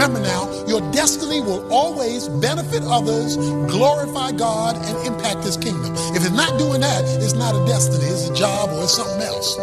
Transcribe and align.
Remember 0.00 0.20
now, 0.26 0.48
your 0.64 0.80
destiny 0.92 1.42
will 1.42 1.70
always 1.70 2.26
benefit 2.26 2.82
others, 2.84 3.36
glorify 3.68 4.32
God, 4.32 4.76
and 4.76 5.06
impact 5.06 5.44
His 5.44 5.58
kingdom. 5.58 5.92
If 6.16 6.24
it's 6.24 6.30
not 6.30 6.58
doing 6.58 6.80
that, 6.80 7.04
it's 7.20 7.34
not 7.34 7.54
a 7.54 7.62
destiny, 7.66 8.06
it's 8.06 8.30
a 8.30 8.34
job 8.34 8.70
or 8.70 8.84
it's 8.84 8.96
something 8.96 9.20
else. 9.20 9.58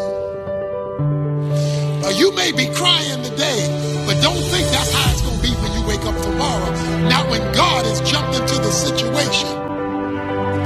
Uh, 2.05 2.13
you 2.13 2.31
may 2.35 2.51
be 2.51 2.69
crying 2.69 3.23
today, 3.23 3.65
but 4.05 4.21
don't 4.21 4.37
think 4.53 4.69
that's 4.69 4.93
how 4.93 5.09
it's 5.09 5.23
going 5.23 5.37
to 5.37 5.41
be 5.41 5.49
when 5.57 5.73
you 5.73 5.81
wake 5.87 6.05
up 6.05 6.13
tomorrow. 6.21 6.69
Not 7.09 7.27
when 7.31 7.41
God 7.55 7.87
has 7.87 7.99
jumped 8.07 8.37
into 8.37 8.61
the 8.61 8.69
situation. 8.69 9.49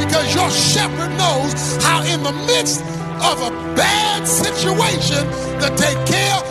Because 0.04 0.36
your 0.36 0.52
shepherd 0.52 1.16
knows 1.16 1.82
how, 1.82 2.04
in 2.04 2.22
the 2.24 2.34
midst 2.44 2.82
of 3.24 3.40
a 3.40 3.52
bad 3.80 4.28
situation, 4.28 5.24
to 5.64 5.74
take 5.80 6.06
care 6.06 6.51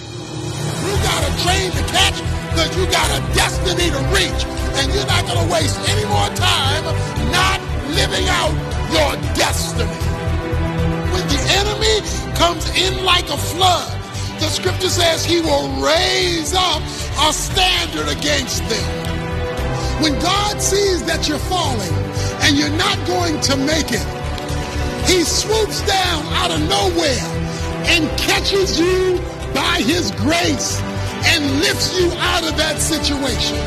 You 0.85 0.93
got 1.03 1.21
a 1.27 1.31
train 1.43 1.71
to 1.71 1.83
catch 1.91 2.17
because 2.51 2.71
you 2.77 2.85
got 2.91 3.09
a 3.11 3.19
destiny 3.33 3.89
to 3.91 4.01
reach. 4.11 4.41
And 4.79 4.91
you're 4.93 5.07
not 5.07 5.25
going 5.27 5.39
to 5.39 5.49
waste 5.51 5.77
any 5.89 6.05
more 6.07 6.29
time 6.35 6.83
not 7.31 7.59
living 7.95 8.27
out 8.27 8.51
your 8.91 9.15
destiny. 9.35 9.91
When 11.11 11.25
the 11.27 11.41
enemy 11.59 11.95
comes 12.35 12.69
in 12.75 13.03
like 13.03 13.27
a 13.29 13.37
flood, 13.37 13.91
the 14.39 14.47
scripture 14.47 14.89
says 14.89 15.23
he 15.23 15.41
will 15.41 15.69
raise 15.83 16.53
up 16.53 16.81
a 17.19 17.33
standard 17.33 18.07
against 18.07 18.67
them. 18.69 19.11
When 20.01 20.17
God 20.19 20.61
sees 20.61 21.03
that 21.05 21.27
you're 21.27 21.45
falling 21.51 21.93
and 22.41 22.57
you're 22.57 22.77
not 22.77 22.97
going 23.05 23.39
to 23.41 23.57
make 23.57 23.91
it, 23.91 24.07
he 25.07 25.23
swoops 25.23 25.81
down 25.85 26.25
out 26.33 26.51
of 26.51 26.59
nowhere 26.67 27.27
and 27.85 28.09
catches 28.17 28.79
you 28.79 29.19
by 29.53 29.81
his 29.81 30.11
grace 30.11 30.79
and 31.25 31.59
lifts 31.59 31.99
you 31.99 32.11
out 32.17 32.43
of 32.43 32.57
that 32.57 32.79
situation. 32.79 33.57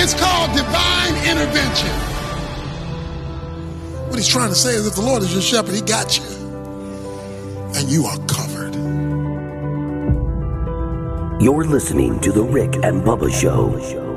It's 0.00 0.14
called 0.14 0.52
divine 0.56 1.14
intervention. 1.28 1.90
What 4.08 4.16
he's 4.16 4.28
trying 4.28 4.48
to 4.50 4.54
say 4.54 4.70
is 4.70 4.86
if 4.86 4.94
the 4.94 5.02
Lord 5.02 5.22
is 5.22 5.32
your 5.32 5.42
shepherd, 5.42 5.74
he 5.74 5.80
got 5.80 6.18
you. 6.18 6.24
And 7.74 7.88
you 7.88 8.04
are 8.06 8.18
covered. 8.26 8.74
You're 11.42 11.64
listening 11.64 12.18
to 12.20 12.32
The 12.32 12.42
Rick 12.42 12.76
and 12.76 13.02
Bubba 13.02 13.32
Show. 13.32 14.07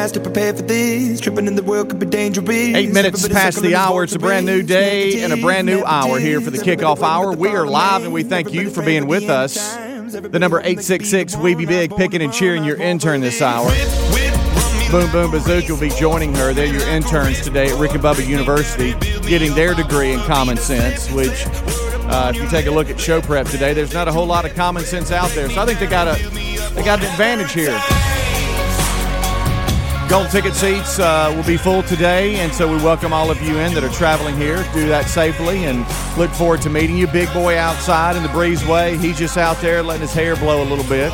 Fast 0.00 0.14
to 0.14 0.20
prepare 0.20 0.54
for 0.54 0.62
this. 0.62 1.20
Tripping 1.20 1.46
in 1.46 1.56
the 1.56 1.62
world 1.62 1.90
could 1.90 1.98
be 1.98 2.06
dangerous. 2.06 2.48
Eight 2.48 2.90
minutes 2.90 3.28
past 3.28 3.60
the 3.60 3.74
hour. 3.74 4.02
It's 4.02 4.14
a 4.14 4.18
brand 4.18 4.46
new 4.46 4.62
day 4.62 5.22
and 5.22 5.30
a 5.30 5.36
brand 5.36 5.66
new 5.66 5.84
hour 5.84 6.18
here 6.18 6.40
for 6.40 6.48
the 6.48 6.56
kickoff 6.56 7.02
hour. 7.02 7.32
We 7.32 7.48
are 7.48 7.66
live 7.66 8.04
and 8.04 8.12
we 8.12 8.22
thank 8.22 8.50
you 8.50 8.70
for 8.70 8.82
being 8.82 9.06
with 9.06 9.28
us. 9.28 9.74
The 9.74 10.38
number 10.38 10.58
866 10.58 11.36
We 11.36 11.54
Be 11.54 11.66
Big, 11.66 11.94
picking 11.94 12.22
and 12.22 12.32
cheering 12.32 12.64
your 12.64 12.78
intern 12.78 13.20
this 13.20 13.42
hour. 13.42 13.70
Boom 14.90 15.12
Boom 15.12 15.30
Bazooka 15.30 15.74
will 15.74 15.80
be 15.80 15.90
joining 15.90 16.34
her. 16.34 16.54
They're 16.54 16.64
your 16.64 16.88
interns 16.88 17.42
today 17.42 17.70
at 17.70 17.78
Rick 17.78 17.92
and 17.92 18.02
Bubba 18.02 18.26
University, 18.26 18.92
getting 19.28 19.54
their 19.54 19.74
degree 19.74 20.12
in 20.12 20.20
common 20.20 20.56
sense, 20.56 21.10
which, 21.10 21.44
uh, 22.08 22.32
if 22.34 22.42
you 22.42 22.48
take 22.48 22.64
a 22.66 22.70
look 22.70 22.88
at 22.88 22.98
show 22.98 23.20
prep 23.20 23.46
today, 23.48 23.74
there's 23.74 23.92
not 23.92 24.08
a 24.08 24.12
whole 24.12 24.26
lot 24.26 24.46
of 24.46 24.54
common 24.54 24.82
sense 24.82 25.12
out 25.12 25.30
there. 25.32 25.50
So 25.50 25.60
I 25.60 25.66
think 25.66 25.78
they 25.78 25.86
got 25.86 26.08
a 26.08 26.28
they 26.74 26.82
got 26.82 27.00
an 27.00 27.04
advantage 27.04 27.52
here. 27.52 27.78
Gold 30.10 30.28
ticket 30.28 30.56
seats 30.56 30.98
uh, 30.98 31.32
will 31.36 31.44
be 31.44 31.56
full 31.56 31.84
today, 31.84 32.34
and 32.40 32.52
so 32.52 32.66
we 32.68 32.82
welcome 32.82 33.12
all 33.12 33.30
of 33.30 33.40
you 33.40 33.58
in 33.58 33.72
that 33.74 33.84
are 33.84 33.90
traveling 33.90 34.36
here. 34.36 34.56
Do 34.74 34.88
that 34.88 35.04
safely 35.04 35.66
and 35.66 35.86
look 36.18 36.32
forward 36.32 36.60
to 36.62 36.68
meeting 36.68 36.96
you. 36.96 37.06
Big 37.06 37.32
boy 37.32 37.56
outside 37.56 38.16
in 38.16 38.24
the 38.24 38.28
breezeway. 38.30 38.98
He's 38.98 39.16
just 39.16 39.38
out 39.38 39.56
there 39.58 39.84
letting 39.84 40.00
his 40.00 40.12
hair 40.12 40.34
blow 40.34 40.64
a 40.64 40.68
little 40.68 40.84
bit. 40.86 41.10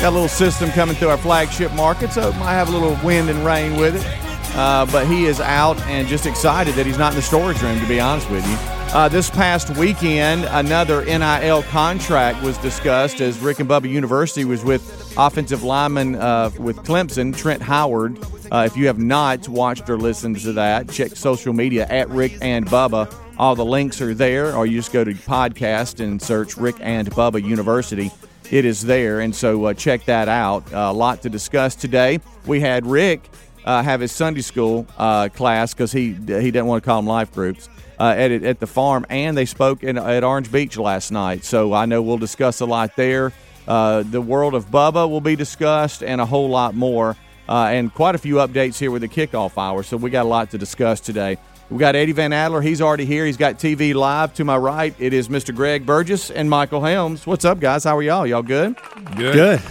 Got 0.00 0.08
a 0.08 0.10
little 0.10 0.26
system 0.26 0.70
coming 0.70 0.96
through 0.96 1.10
our 1.10 1.18
flagship 1.18 1.72
market, 1.74 2.12
so 2.12 2.30
it 2.30 2.36
might 2.36 2.54
have 2.54 2.68
a 2.68 2.72
little 2.72 2.98
wind 3.06 3.30
and 3.30 3.46
rain 3.46 3.76
with 3.76 3.94
it. 3.94 4.56
Uh, 4.56 4.86
but 4.86 5.06
he 5.06 5.26
is 5.26 5.38
out 5.38 5.80
and 5.82 6.08
just 6.08 6.26
excited 6.26 6.74
that 6.74 6.84
he's 6.84 6.98
not 6.98 7.12
in 7.12 7.16
the 7.16 7.22
storage 7.22 7.62
room, 7.62 7.78
to 7.78 7.86
be 7.86 8.00
honest 8.00 8.28
with 8.28 8.44
you. 8.44 8.81
Uh, 8.92 9.08
this 9.08 9.30
past 9.30 9.74
weekend, 9.78 10.44
another 10.50 11.02
NIL 11.06 11.62
contract 11.62 12.42
was 12.42 12.58
discussed 12.58 13.22
as 13.22 13.38
Rick 13.38 13.58
and 13.60 13.66
Bubba 13.66 13.88
University 13.88 14.44
was 14.44 14.62
with 14.62 15.14
offensive 15.16 15.62
lineman 15.62 16.14
uh, 16.16 16.50
with 16.58 16.76
Clemson, 16.76 17.34
Trent 17.34 17.62
Howard. 17.62 18.18
Uh, 18.52 18.64
if 18.66 18.76
you 18.76 18.86
have 18.88 18.98
not 18.98 19.48
watched 19.48 19.88
or 19.88 19.96
listened 19.96 20.38
to 20.40 20.52
that, 20.52 20.90
check 20.90 21.16
social 21.16 21.54
media 21.54 21.86
at 21.88 22.10
Rick 22.10 22.36
and 22.42 22.66
Bubba. 22.66 23.10
All 23.38 23.54
the 23.54 23.64
links 23.64 24.02
are 24.02 24.12
there, 24.12 24.54
or 24.54 24.66
you 24.66 24.78
just 24.78 24.92
go 24.92 25.04
to 25.04 25.14
podcast 25.14 26.00
and 26.00 26.20
search 26.20 26.58
Rick 26.58 26.76
and 26.80 27.10
Bubba 27.12 27.42
University. 27.42 28.10
It 28.50 28.66
is 28.66 28.82
there, 28.82 29.20
and 29.20 29.34
so 29.34 29.64
uh, 29.64 29.72
check 29.72 30.04
that 30.04 30.28
out. 30.28 30.70
A 30.70 30.92
lot 30.92 31.22
to 31.22 31.30
discuss 31.30 31.74
today. 31.74 32.20
We 32.44 32.60
had 32.60 32.86
Rick 32.86 33.30
uh, 33.64 33.82
have 33.82 34.02
his 34.02 34.12
Sunday 34.12 34.42
school 34.42 34.86
uh, 34.98 35.30
class 35.30 35.72
because 35.72 35.92
he 35.92 36.08
he 36.08 36.50
didn't 36.50 36.66
want 36.66 36.82
to 36.82 36.86
call 36.86 37.00
them 37.00 37.06
life 37.06 37.32
groups 37.32 37.70
uh, 38.02 38.14
at 38.16 38.32
at 38.32 38.58
the 38.58 38.66
farm, 38.66 39.06
and 39.08 39.36
they 39.36 39.44
spoke 39.44 39.84
in, 39.84 39.96
at 39.96 40.24
Orange 40.24 40.50
Beach 40.50 40.76
last 40.76 41.12
night. 41.12 41.44
So 41.44 41.72
I 41.72 41.86
know 41.86 42.02
we'll 42.02 42.18
discuss 42.18 42.60
a 42.60 42.66
lot 42.66 42.96
there. 42.96 43.32
Uh, 43.68 44.02
the 44.02 44.20
world 44.20 44.54
of 44.54 44.66
Bubba 44.72 45.08
will 45.08 45.20
be 45.20 45.36
discussed, 45.36 46.02
and 46.02 46.20
a 46.20 46.26
whole 46.26 46.48
lot 46.48 46.74
more, 46.74 47.16
uh, 47.48 47.66
and 47.66 47.94
quite 47.94 48.16
a 48.16 48.18
few 48.18 48.36
updates 48.36 48.76
here 48.76 48.90
with 48.90 49.02
the 49.02 49.08
kickoff 49.08 49.56
hour. 49.56 49.84
So 49.84 49.96
we 49.96 50.10
got 50.10 50.26
a 50.26 50.28
lot 50.28 50.50
to 50.50 50.58
discuss 50.58 50.98
today. 50.98 51.38
We 51.70 51.78
got 51.78 51.94
Eddie 51.94 52.10
Van 52.10 52.32
Adler. 52.32 52.60
He's 52.60 52.80
already 52.80 53.04
here. 53.04 53.24
He's 53.24 53.36
got 53.36 53.60
TV 53.60 53.94
live 53.94 54.34
to 54.34 54.44
my 54.44 54.56
right. 54.56 54.96
It 54.98 55.12
is 55.12 55.28
Mr. 55.28 55.54
Greg 55.54 55.86
Burgess 55.86 56.28
and 56.32 56.50
Michael 56.50 56.82
Helms. 56.82 57.24
What's 57.24 57.44
up, 57.44 57.60
guys? 57.60 57.84
How 57.84 57.96
are 57.96 58.02
y'all? 58.02 58.26
Y'all 58.26 58.42
good? 58.42 58.74
Good. 59.14 59.34
Good. 59.34 59.62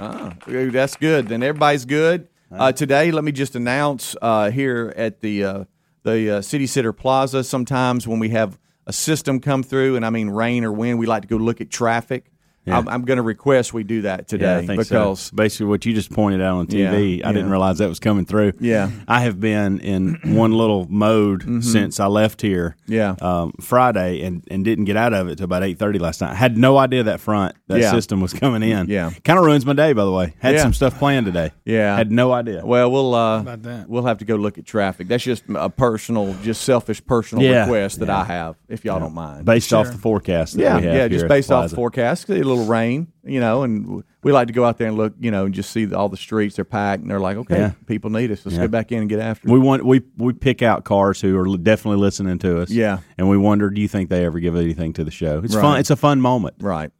Oh, 0.00 0.32
that's 0.70 0.96
good. 0.96 1.28
Then 1.28 1.42
everybody's 1.42 1.84
good. 1.84 2.28
Uh, 2.50 2.72
today, 2.72 3.10
let 3.10 3.24
me 3.24 3.32
just 3.32 3.56
announce 3.56 4.16
uh, 4.22 4.50
here 4.50 4.92
at 4.96 5.20
the 5.20 5.44
uh, 5.44 5.64
the 6.04 6.36
uh, 6.36 6.42
City 6.42 6.66
Center 6.66 6.92
Plaza. 6.92 7.42
Sometimes 7.42 8.06
when 8.06 8.18
we 8.18 8.28
have 8.28 8.58
a 8.86 8.92
system 8.92 9.40
come 9.40 9.62
through, 9.62 9.96
and 9.96 10.06
I 10.06 10.10
mean 10.10 10.30
rain 10.30 10.64
or 10.64 10.72
wind, 10.72 10.98
we 10.98 11.06
like 11.06 11.22
to 11.22 11.28
go 11.28 11.36
look 11.36 11.60
at 11.60 11.70
traffic. 11.70 12.30
Yeah. 12.66 12.78
I'm, 12.78 12.88
I'm 12.88 13.02
going 13.04 13.18
to 13.18 13.22
request 13.22 13.74
we 13.74 13.84
do 13.84 14.02
that 14.02 14.26
today 14.26 14.46
Yeah, 14.46 14.58
I 14.58 14.66
think 14.66 14.82
so. 14.84 14.94
because 14.94 15.30
basically 15.32 15.66
what 15.66 15.84
you 15.84 15.92
just 15.92 16.10
pointed 16.10 16.40
out 16.40 16.56
on 16.56 16.66
TV, 16.66 17.18
Yeah, 17.18 17.28
I 17.28 17.32
didn't 17.32 17.50
realize 17.50 17.78
that 17.78 17.88
was 17.88 18.00
coming 18.00 18.24
through. 18.24 18.54
Yeah. 18.58 18.90
I 19.06 19.20
have 19.20 19.38
been 19.38 19.80
in 19.80 20.18
one 20.24 20.52
little 20.52 20.86
mode 20.88 21.62
since 21.64 22.00
I 22.00 22.06
left 22.06 22.40
here. 22.40 22.76
Mm-hmm. 22.84 22.92
Yeah. 22.92 23.16
um, 23.20 23.52
Friday 23.60 24.22
and, 24.22 24.42
and 24.50 24.64
didn't 24.64 24.84
get 24.86 24.96
out 24.96 25.12
of 25.12 25.28
it 25.28 25.36
till 25.36 25.44
about 25.44 25.62
eight 25.62 25.78
thirty 25.78 25.98
last 25.98 26.20
night. 26.20 26.30
I 26.30 26.34
had 26.36 26.56
no 26.56 26.78
idea 26.78 27.02
that 27.04 27.20
front 27.20 27.54
that 27.68 27.80
Yeah. 27.80 27.90
system 27.90 28.20
was 28.20 28.32
coming 28.32 28.62
in. 28.62 28.88
Yeah. 28.88 29.10
kind 29.24 29.38
of 29.38 29.44
ruins 29.44 29.66
my 29.66 29.72
day. 29.74 29.92
By 29.92 30.04
the 30.04 30.12
way, 30.12 30.34
had 30.38 30.54
Yeah. 30.54 30.62
some 30.62 30.72
stuff 30.72 30.98
planned 30.98 31.26
today. 31.26 31.50
Yeah. 31.64 31.96
had 31.96 32.10
no 32.12 32.32
idea. 32.32 32.64
Well, 32.64 32.90
we'll 32.90 33.14
uh, 33.14 33.40
about 33.40 33.62
that? 33.62 33.88
we'll 33.88 34.04
have 34.06 34.18
to 34.18 34.24
go 34.24 34.36
look 34.36 34.56
at 34.58 34.64
traffic. 34.66 35.08
That's 35.08 35.24
just 35.24 35.44
a 35.54 35.68
personal, 35.70 36.34
just 36.42 36.62
selfish 36.62 37.04
personal 37.04 37.44
Yeah. 37.44 37.62
request 37.62 37.98
that 38.00 38.08
Yeah. 38.08 38.20
I 38.20 38.24
have, 38.24 38.56
if 38.68 38.84
y'all 38.84 39.00
don't 39.00 39.14
mind. 39.14 39.44
based 39.44 39.72
off 39.72 39.88
the 39.90 39.98
forecast. 39.98 40.56
That 40.56 40.62
yeah, 40.62 40.76
we 40.76 40.82
have 40.84 40.94
yeah, 40.94 41.00
here 41.00 41.08
just 41.10 41.24
at 41.24 41.28
based 41.28 41.50
off 41.50 41.68
the 41.70 41.76
forecast. 41.76 42.28
A 42.30 42.53
little 42.54 42.66
rain, 42.70 43.08
you 43.24 43.40
know, 43.40 43.62
and 43.62 44.02
we 44.22 44.32
like 44.32 44.46
to 44.46 44.52
go 44.52 44.64
out 44.64 44.78
there 44.78 44.88
and 44.88 44.96
look, 44.96 45.14
you 45.20 45.30
know, 45.30 45.44
and 45.46 45.54
just 45.54 45.70
see 45.70 45.92
all 45.92 46.08
the 46.08 46.16
streets 46.16 46.56
they're 46.56 46.64
packed, 46.64 47.02
and 47.02 47.10
they're 47.10 47.20
like, 47.20 47.36
okay, 47.36 47.58
Yeah. 47.58 47.72
people 47.86 48.10
need 48.10 48.30
us. 48.30 48.44
Let's 48.44 48.56
Yeah. 48.56 48.62
get 48.64 48.70
back 48.70 48.92
in 48.92 49.00
and 49.00 49.08
get 49.08 49.20
after 49.20 49.48
it. 49.48 49.52
We 49.52 49.58
want 49.58 49.84
we 49.84 50.02
we 50.16 50.32
pick 50.32 50.62
out 50.62 50.84
cars 50.84 51.20
who 51.20 51.36
are 51.38 51.56
definitely 51.56 52.00
listening 52.00 52.38
to 52.40 52.60
us. 52.60 52.70
Yeah. 52.70 52.98
and 53.18 53.28
we 53.28 53.36
wonder, 53.36 53.70
do 53.70 53.80
you 53.80 53.88
think 53.88 54.10
they 54.10 54.24
ever 54.24 54.40
give 54.40 54.56
anything 54.56 54.92
to 54.94 55.04
the 55.04 55.10
show? 55.10 55.40
It's 55.44 55.54
Right. 55.54 55.62
fun. 55.62 55.80
It's 55.80 55.90
a 55.90 55.96
fun 55.96 56.20
moment. 56.20 56.54
Right. 56.60 56.90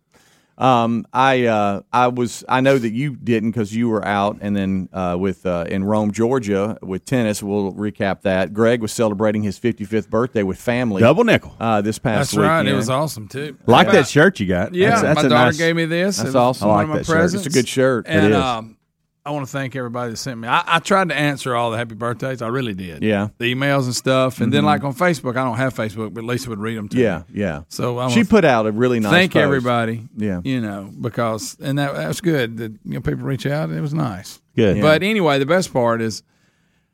Um, 0.56 1.06
I 1.12 1.47
uh, 1.47 1.81
I 1.93 2.06
was 2.09 2.45
I 2.49 2.61
know 2.61 2.79
that 2.79 2.93
you 2.93 3.17
didn't 3.17 3.51
because 3.51 3.75
you 3.75 3.89
were 3.89 4.05
out, 4.05 4.39
and 4.41 4.55
then 4.56 4.89
uh, 4.93 5.17
with 5.19 5.45
uh, 5.47 5.65
in 5.69 5.83
Rome, 5.85 6.12
Georgia, 6.12 6.79
with 6.81 7.05
tennis. 7.05 7.43
We'll 7.43 7.73
recap 7.73 8.23
that. 8.23 8.55
Greg 8.55 8.81
was 8.81 8.93
celebrating 8.93 9.43
his 9.43 9.59
55th 9.59 10.09
birthday 10.09 10.43
with 10.45 10.61
family. 10.61 11.01
Double 11.01 11.25
nickel. 11.25 11.56
Uh, 11.59 11.81
this 11.81 11.99
past 11.99 12.31
That's 12.33 12.37
right. 12.47 12.67
It 12.67 12.75
was 12.75 12.89
awesome 12.89 13.27
too. 13.27 13.56
Like 13.67 13.87
How 13.89 13.93
that 13.95 14.09
shirt 14.09 14.39
you 14.39 14.47
got. 14.47 14.75
Yeah, 14.75 14.91
That's- 14.91 15.03
that's 15.03 15.17
my 15.23 15.27
a 15.27 15.29
daughter 15.29 15.45
nice- 15.47 15.59
gave 15.59 15.75
me 15.77 15.87
this. 15.87 16.19
That's 16.19 16.35
awesome. 16.37 16.69
I 16.69 16.71
One 16.71 16.77
like 16.77 16.85
of 16.85 16.89
my 16.91 16.97
that 16.99 17.06
shirt. 17.06 17.17
presents. 17.17 17.47
It's 17.47 17.55
a 17.55 17.59
good 17.59 17.69
shirt. 17.69 18.06
And 18.09 18.27
It 18.27 18.31
is. 18.33 18.37
um, 18.37 18.77
I 19.26 19.31
want 19.31 19.47
to 19.47 19.50
thank 19.50 19.75
everybody 19.75 20.11
that 20.11 20.17
sent 20.19 20.38
me. 20.38 20.49
I, 20.49 20.62
I 20.67 20.79
tried 20.81 21.09
to 21.09 21.15
answer 21.15 21.55
all 21.55 21.71
the 21.71 21.79
happy 21.79 21.94
birthdays. 21.94 22.43
I 22.43 22.49
really 22.49 22.75
did. 22.75 23.03
Yeah. 23.03 23.29
the 23.38 23.55
emails 23.55 23.85
and 23.85 23.94
stuff. 23.94 24.43
And 24.43 24.53
then 24.53 24.59
mm-hmm. 24.61 24.67
like 24.67 24.85
on 24.85 24.94
Facebook, 24.94 25.31
I 25.38 25.44
don't 25.44 25.56
have 25.56 25.73
Facebook, 25.73 26.12
but 26.12 26.25
Lisa 26.25 26.50
would 26.50 26.59
read 26.59 26.76
them 26.76 26.91
to 26.91 26.99
Yeah, 26.99 27.19
me. 27.31 27.41
yeah. 27.41 27.62
So 27.71 27.99
I 27.99 28.09
She 28.11 28.25
put 28.25 28.44
out 28.44 28.67
a 28.67 28.73
really 28.73 29.00
nice. 29.00 29.11
thank 29.12 29.32
post. 29.32 29.43
everybody. 29.43 30.06
Yeah. 30.15 30.43
you 30.44 30.61
know 30.61 30.91
because 31.00 31.56
and 31.59 31.79
that 31.79 31.94
that 31.94 32.06
was 32.09 32.21
good 32.21 32.59
that 32.59 32.73
you 32.85 32.94
know 32.94 33.00
people 33.00 33.25
reach 33.25 33.47
out. 33.47 33.71
And 33.71 33.79
it 33.79 33.81
was 33.81 33.94
nice. 33.94 34.43
Good. 34.56 34.82
But 34.82 35.03
anyway, 35.03 35.38
the 35.38 35.47
best 35.47 35.73
part 35.73 36.03
is 36.03 36.23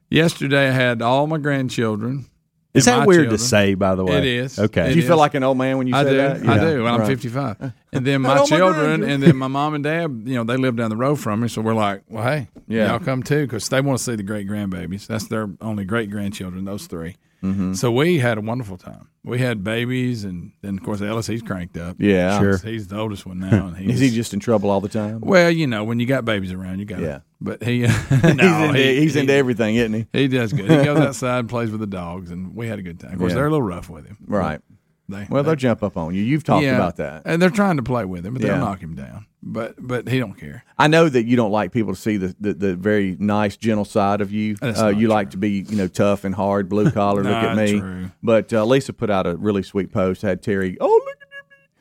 yesterday 0.08 0.68
I 0.68 0.72
had 0.72 1.02
all 1.02 1.26
my 1.26 1.38
grandchildren. 1.38 2.26
Is 2.72 2.84
that 2.84 3.06
weird 3.06 3.22
children. 3.24 3.38
to 3.38 3.44
say? 3.44 3.74
By 3.74 3.94
the 3.96 4.04
way, 4.04 4.18
It 4.18 4.24
is. 4.24 4.58
Okay. 4.58 4.84
Do 4.84 4.90
It 4.90 4.96
you 4.96 5.02
feel 5.02 5.16
like 5.16 5.34
an 5.34 5.42
old 5.42 5.58
man 5.58 5.76
when 5.78 5.86
you 5.88 5.94
I 5.94 6.04
say 6.04 6.10
do. 6.10 6.16
that? 6.18 6.36
I 6.48 6.54
Yeah, 6.56 6.60
do. 6.70 6.78
And 6.86 6.88
I'm 6.88 7.00
right. 7.00 7.06
55. 7.08 7.72
And 7.92 8.06
then 8.06 8.20
my 8.22 8.28
all 8.36 8.36
my 8.36 8.44
children, 8.46 9.00
grandkids. 9.00 9.10
and 9.14 9.22
then 9.24 9.36
my 9.36 9.48
mom 9.48 9.74
and 9.74 9.82
dad, 9.82 10.22
you 10.24 10.36
know, 10.36 10.44
they 10.44 10.56
live 10.56 10.76
down 10.76 10.90
the 10.90 10.96
road 10.96 11.16
from 11.18 11.40
me. 11.40 11.48
So 11.48 11.60
we're 11.60 11.74
like, 11.74 12.02
well, 12.08 12.22
hey, 12.22 12.46
Yeah. 12.68 12.86
y'all 12.90 13.00
come 13.00 13.24
too 13.24 13.42
because 13.46 13.68
they 13.68 13.80
want 13.80 13.98
to 13.98 14.04
see 14.04 14.14
the 14.14 14.22
great 14.22 14.46
grandbabies. 14.48 15.08
That's 15.08 15.26
their 15.26 15.50
only 15.60 15.84
great 15.84 16.08
grandchildren, 16.08 16.64
those 16.64 16.86
3 16.86 17.16
Mm-hmm. 17.42 17.72
So 17.74 17.90
we 17.90 18.18
had 18.18 18.38
a 18.38 18.40
wonderful 18.40 18.76
time. 18.76 19.08
We 19.24 19.38
had 19.38 19.62
babies, 19.64 20.24
and 20.24 20.52
then, 20.62 20.78
of 20.78 20.82
course, 20.84 21.00
Ellis, 21.02 21.26
he's 21.26 21.42
cranked 21.42 21.76
up. 21.76 21.96
Yeah, 21.98 22.38
Sure. 22.38 22.56
He's 22.58 22.88
the 22.88 22.98
oldest 22.98 23.26
one 23.26 23.38
now. 23.38 23.66
And 23.68 23.76
he's, 23.78 23.94
Is 23.96 24.00
he 24.00 24.10
just 24.16 24.32
in 24.34 24.40
trouble 24.40 24.70
all 24.70 24.80
the 24.80 24.88
time? 24.88 25.20
well, 25.20 25.50
you 25.50 25.66
know, 25.66 25.84
when 25.84 26.00
you 26.00 26.06
got 26.06 26.24
babies 26.24 26.52
around, 26.52 26.78
you 26.78 26.84
got 26.86 27.00
Yeah. 27.00 27.20
But 27.40 27.62
he, 27.62 27.80
no, 27.80 27.88
he's 27.90 28.32
into, 28.34 28.78
he- 28.78 29.00
he's 29.00 29.14
he- 29.14 29.28
everything, 29.30 29.76
isn't 29.76 29.92
he? 29.92 30.06
He 30.12 30.28
does 30.28 30.52
good. 30.52 30.70
He 30.70 30.84
goes 30.84 30.98
outside 31.00 31.40
and 31.40 31.48
plays 31.48 31.70
with 31.70 31.80
the 31.80 31.86
dogs, 31.86 32.30
and 32.30 32.54
we 32.54 32.66
had 32.68 32.78
a 32.78 32.82
good 32.82 32.98
time. 33.00 33.12
Of 33.14 33.18
course, 33.18 33.30
Yeah. 33.30 33.36
they're 33.36 33.46
a 33.46 33.50
little 33.50 33.62
rough 33.66 33.88
with 33.90 34.06
him. 34.06 34.16
Right. 34.26 34.60
They, 35.08 35.26
Well, 35.28 35.42
they- 35.42 35.48
they'll 35.48 35.56
jump 35.56 35.82
up 35.82 35.96
on 35.96 36.14
you. 36.14 36.22
You've 36.22 36.44
talked 36.44 36.64
yeah, 36.64 36.76
about 36.76 36.96
that. 36.96 37.22
and 37.26 37.40
they're 37.42 37.50
trying 37.50 37.76
to 37.78 37.82
play 37.82 38.04
with 38.04 38.24
him, 38.24 38.34
but 38.34 38.42
they'll 38.42 38.58
knock 38.58 38.80
him 38.80 38.94
down. 38.94 39.26
But 39.42 39.76
but 39.78 40.06
he 40.06 40.18
don't 40.18 40.34
care. 40.34 40.64
I 40.78 40.86
know 40.88 41.08
that 41.08 41.24
you 41.24 41.34
don't 41.36 41.50
like 41.50 41.72
people 41.72 41.94
to 41.94 42.00
see 42.00 42.18
the, 42.18 42.36
the, 42.38 42.52
the 42.52 42.76
very 42.76 43.16
nice, 43.18 43.56
gentle 43.56 43.86
side 43.86 44.20
of 44.20 44.30
you. 44.30 44.56
Uh, 44.60 44.88
you 44.88 45.08
like 45.08 45.30
to 45.30 45.38
be, 45.38 45.64
you 45.68 45.76
know, 45.76 45.88
tough 45.88 46.24
and 46.24 46.34
hard, 46.34 46.68
blue 46.68 46.90
collar. 46.90 47.22
look 47.24 47.32
at 47.32 47.56
me. 47.56 47.80
true. 47.80 48.10
But 48.22 48.52
uh, 48.52 48.64
Lisa 48.66 48.92
put 48.92 49.08
out 49.08 49.26
a 49.26 49.34
really 49.36 49.62
sweet 49.62 49.92
post. 49.92 50.20
Had 50.22 50.42
Terry, 50.42 50.76
oh 50.80 50.86
look 51.06 51.16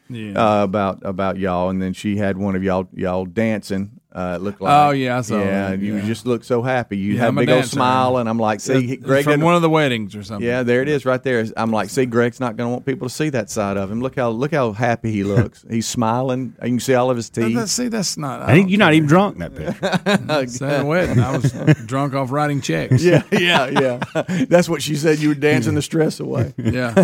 at 0.10 0.16
Yeah. 0.16 0.60
uh, 0.60 0.64
about 0.64 1.00
about 1.04 1.38
y'all, 1.38 1.70
and 1.70 1.82
then 1.82 1.94
she 1.94 2.16
had 2.18 2.38
one 2.38 2.56
of 2.56 2.64
y'all 2.64 2.88
y'all 2.94 3.26
dancing. 3.26 3.99
Uh, 4.12 4.38
it 4.40 4.42
looked 4.42 4.60
like 4.60 4.74
Oh, 4.74 4.90
yeah, 4.90 5.20
I 5.20 5.22
saw 5.22 5.38
yeah. 5.38 5.70
that, 5.70 5.80
you 5.80 5.98
yeah. 5.98 6.06
just 6.06 6.26
look 6.26 6.44
so 6.44 6.64
happy. 6.64 6.98
You 6.98 7.14
Yeah, 7.14 7.20
had 7.20 7.28
I'm 7.28 7.38
a 7.38 7.42
a 7.42 7.46
big 7.46 7.54
old 7.56 7.66
smile, 7.66 8.18
and 8.18 8.28
I'm 8.28 8.40
like, 8.40 8.60
see, 8.60 8.94
It's 8.94 9.04
Greg, 9.04 9.24
from 9.24 9.42
one 9.42 9.54
of 9.54 9.62
the 9.62 9.70
weddings 9.70 10.16
or 10.16 10.24
something. 10.24 10.48
yeah, 10.48 10.64
there 10.64 10.82
it 10.82 10.88
is, 10.88 11.06
right 11.06 11.22
there. 11.22 11.46
I'm 11.56 11.70
like, 11.72 11.92
see, 11.92 12.08
Greg's 12.08 12.40
not 12.40 12.58
going 12.58 12.68
to 12.70 12.72
want 12.72 12.88
people 12.88 13.08
to 13.08 13.14
see 13.14 13.30
that 13.30 13.52
side 13.52 13.78
of 13.78 13.92
him. 13.92 14.02
Look 14.02 14.16
how 14.16 14.32
look 14.32 14.52
how 14.52 14.72
happy 14.72 15.12
he 15.12 15.24
looks. 15.36 15.64
He's 15.70 15.88
smiling. 15.88 16.56
And 16.60 16.70
you 16.72 16.76
can 16.78 16.80
see 16.80 16.96
all 16.96 17.12
of 17.12 17.18
his 17.18 17.30
But 17.30 17.42
teeth. 17.46 17.56
that- 17.58 17.68
see, 17.70 17.88
that's 17.88 18.18
not. 18.18 18.42
I 18.42 18.54
think 18.54 18.72
you're 18.72 18.80
not 18.80 18.96
even 18.96 19.08
drunk 19.08 19.36
in 19.36 19.42
that 19.42 19.56
picture. 19.56 20.24
It's 20.42 20.60
at 20.60 20.82
a 20.82 20.86
wedding. 20.86 21.20
I 21.20 21.38
was 21.38 21.52
drunk 21.86 22.16
off 22.16 22.32
writing 22.32 22.62
checks. 22.62 23.04
Yeah, 23.04 23.22
yeah, 23.32 23.68
yeah. 23.68 24.24
That's 24.50 24.68
what 24.68 24.82
she 24.82 24.96
said. 24.96 25.20
You 25.20 25.30
were 25.30 25.36
dancing 25.36 25.76
the 25.76 25.84
stress 25.84 26.20
away. 26.20 26.54
yeah. 26.58 26.96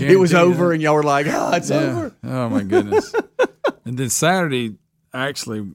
It 0.00 0.18
was 0.18 0.32
over, 0.32 0.68
that. 0.68 0.74
and 0.74 0.82
y'all 0.82 0.94
were 0.94 1.02
like, 1.02 1.26
"Oh, 1.28 1.52
it's 1.52 1.68
Yeah. 1.68 1.76
over." 1.80 2.14
Oh 2.24 2.48
my 2.48 2.62
goodness. 2.62 3.12
and 3.84 3.98
then 3.98 4.08
Saturday, 4.08 4.76
actually, 5.12 5.70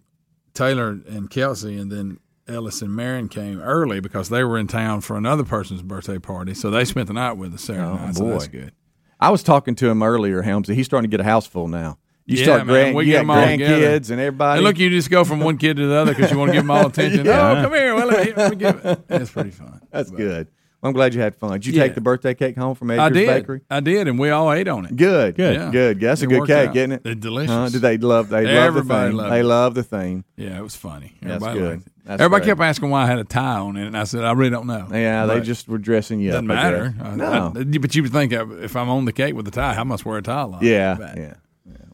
Taylor 0.60 1.00
and 1.08 1.30
Kelsey, 1.30 1.78
and 1.78 1.90
then 1.92 2.20
Ellis 2.48 2.82
and 2.82 2.94
Marion 2.96 3.30
came 3.30 3.62
early 3.62 4.00
because 4.02 4.28
they 4.30 4.44
were 4.44 4.58
in 4.58 4.68
town 4.68 5.02
for 5.02 5.16
another 5.16 5.44
person's 5.44 5.82
birthday 5.82 6.20
party. 6.20 6.54
So 6.54 6.70
they 6.70 6.84
spent 6.84 7.08
the 7.08 7.14
night 7.14 7.34
with 7.34 7.54
us 7.54 7.64
Saturday 7.64 7.86
oh, 7.88 7.96
night. 7.96 8.16
So 8.16 8.28
that's 8.28 8.46
Oh, 8.46 8.50
good. 8.50 8.74
I 9.22 9.30
was 9.30 9.42
talking 9.44 9.76
to 9.76 9.90
him 9.90 10.04
earlier, 10.04 10.44
Helmsy. 10.44 10.74
He's 10.76 10.86
starting 10.86 11.10
to 11.10 11.16
get 11.16 11.22
a 11.22 11.28
house 11.30 11.46
full 11.48 11.68
now. 11.68 11.98
You 12.26 12.38
Yeah, 12.38 12.44
start 12.44 12.58
man, 12.60 12.68
grand, 12.68 12.96
we 12.96 13.06
you 13.06 13.12
get 13.12 13.18
got 13.18 13.22
them 13.22 13.30
all 13.32 13.46
together. 13.48 14.00
grandkids 14.00 14.12
and 14.12 14.20
everybody. 14.20 14.58
And 14.60 14.64
look, 14.66 14.78
you 14.80 14.90
just 14.90 15.10
go 15.10 15.24
from 15.24 15.40
one 15.40 15.58
kid 15.58 15.78
to 15.78 15.88
the 15.88 15.96
other 15.96 16.14
because 16.14 16.30
you 16.32 16.38
want 16.38 16.50
to 16.50 16.54
give 16.54 16.64
them 16.64 16.72
all 16.72 16.88
attention. 16.94 17.26
Yeah. 17.26 17.52
Oh, 17.52 17.64
come 17.64 17.74
here. 17.74 17.96
Well, 17.96 18.08
let 18.08 18.26
me, 18.28 18.34
let 18.34 18.50
me 18.52 18.56
give 18.58 18.86
it. 18.86 19.02
It's 19.10 19.32
pretty 19.32 19.52
fun. 19.52 19.82
That's 19.92 20.12
good. 20.12 20.48
Well, 20.82 20.90
I'm 20.90 20.94
glad 20.94 21.14
you 21.14 21.20
had 21.20 21.36
fun. 21.36 21.52
Did 21.52 21.66
you 21.66 21.74
Yeah. 21.74 21.84
take 21.84 21.96
the 21.96 22.02
birthday 22.02 22.34
cake 22.34 22.56
home 22.58 22.74
from 22.74 22.90
Edgar's 22.92 23.06
I 23.06 23.10
did. 23.10 23.28
Bakery? 23.28 23.62
I 23.70 23.80
did, 23.82 24.08
and 24.08 24.18
we 24.18 24.30
all 24.30 24.50
ate 24.54 24.68
on 24.70 24.86
it. 24.86 24.96
Good, 24.96 25.36
Good. 25.36 25.56
Yeah. 25.56 25.72
good. 25.72 26.00
That's 26.00 26.22
a 26.22 26.28
good 26.28 26.48
cake, 26.48 26.70
out. 26.70 26.76
isn't 26.78 26.92
it? 26.94 27.02
It's 27.04 27.20
delicious. 27.20 27.52
Huh? 27.52 27.68
Did 27.70 27.82
they 27.82 27.98
love? 27.98 28.30
They 28.30 28.44
love 28.46 28.54
the 28.54 28.60
Everybody 28.62 29.10
theme. 29.10 29.18
loved 29.18 29.32
They 29.34 29.40
it. 29.40 29.44
love 29.44 29.76
the 29.76 29.84
theme. 29.84 30.24
Yeah, 30.38 30.58
it 30.58 30.64
was 30.64 30.76
funny. 30.78 31.16
That's 31.22 31.36
Everybody 31.36 31.60
good. 31.60 31.70
liked 31.72 31.88
it. 31.88 31.94
That's 32.06 32.22
Everybody 32.22 32.46
great. 32.46 32.52
kept 32.52 32.62
asking 32.62 32.90
why 32.92 33.04
I 33.04 33.06
had 33.08 33.20
a 33.20 33.24
tie 33.26 33.60
on 33.60 33.76
it, 33.78 33.86
and 33.88 33.98
I 33.98 34.04
said 34.06 34.24
I 34.24 34.32
really 34.32 34.50
don't 34.52 34.68
know. 34.68 34.88
Yeah, 34.92 35.26
they 35.26 35.42
just 35.42 35.68
were 35.68 35.78
dressing 35.78 36.22
you 36.22 36.32
doesn't 36.32 36.50
up. 36.50 36.58
I 36.58 36.64
matter. 36.64 36.96
I- 37.04 37.16
No. 37.16 37.54
I- 37.56 37.64
but 37.78 37.94
you 37.96 38.02
would 38.04 38.12
think 38.14 38.32
uh, 38.34 38.48
if 38.62 38.76
I'm 38.76 38.90
on 38.90 39.04
the 39.06 39.12
cake 39.14 39.36
with 39.36 39.46
the 39.46 39.52
tie, 39.52 39.76
I 39.76 39.84
must 39.84 40.06
wear 40.06 40.18
a 40.18 40.22
tie 40.22 40.44
line. 40.44 40.60
yeah, 40.64 40.96
But- 40.98 41.18
yeah, 41.18 41.22
yeah. 41.24 41.34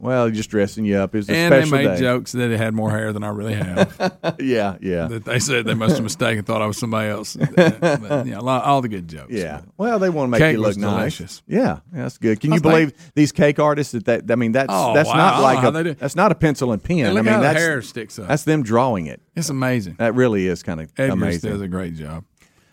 Well, 0.06 0.30
just 0.30 0.50
dressing 0.50 0.86
you 0.86 0.98
up 0.98 1.16
is 1.16 1.28
a 1.30 1.34
And 1.36 1.52
they 1.54 1.62
special 1.66 1.78
made 1.78 1.96
day. 1.96 2.00
jokes 2.00 2.32
that 2.34 2.52
it 2.52 2.58
had 2.58 2.74
more 2.74 2.92
hair 2.92 3.12
than 3.12 3.24
I 3.24 3.30
really 3.30 3.56
have. 3.56 4.36
Yeah, 4.40 4.78
yeah, 4.82 5.08
that 5.08 5.26
they 5.26 5.40
said 5.40 5.66
they 5.66 5.74
must 5.74 5.96
have 5.96 6.04
mistaken, 6.04 6.44
thought 6.44 6.62
I 6.62 6.66
was 6.68 6.78
somebody 6.78 7.10
else. 7.10 7.36
but, 7.36 8.28
yeah, 8.28 8.38
a 8.38 8.42
lot- 8.42 8.64
all 8.66 8.82
the 8.82 8.90
good 8.90 9.08
jokes. 9.08 9.32
yeah. 9.32 9.62
Well, 9.78 9.98
they 10.00 10.10
want 10.10 10.28
to 10.28 10.32
make 10.32 10.40
Cake 10.40 10.54
you 10.54 10.60
look 10.60 10.68
was 10.68 10.78
nice. 10.78 10.92
delicious. 11.18 11.44
Yeah, 11.48 11.80
that's 11.92 12.18
good. 12.18 12.40
Can 12.40 12.52
you 12.52 12.56
I 12.56 12.60
think- 12.60 12.64
believe 12.72 13.12
these 13.16 13.32
cake 13.32 13.60
artists 13.60 13.94
that, 13.94 14.06
that 14.06 14.32
I 14.32 14.36
mean 14.36 14.52
that's 14.52 14.70
Oh, 14.72 14.94
that's 14.94 15.10
wow. 15.10 15.16
Not 15.16 15.42
like 15.42 15.64
a 15.86 15.94
that's 15.96 16.16
not 16.16 16.32
a 16.32 16.36
pencil 16.36 16.72
and 16.72 16.84
pen. 16.84 17.00
And 17.00 17.08
I 17.08 17.12
look 17.12 17.26
mean 17.26 17.34
how 17.34 17.40
the 17.40 17.48
that's 17.48 17.60
hair 17.60 17.82
sticks 17.82 18.20
up. 18.20 18.28
that's 18.28 18.44
them 18.44 18.62
drawing 18.64 19.08
it. 19.08 19.22
It's 19.36 19.50
amazing. 19.50 19.96
That 20.00 20.14
really 20.16 20.48
is 20.48 20.62
kind 20.64 20.80
of 20.82 20.92
Edgar 20.98 21.14
amazing. 21.14 21.52
does 21.52 21.62
a 21.62 21.68
great 21.68 21.96
job. 21.96 22.24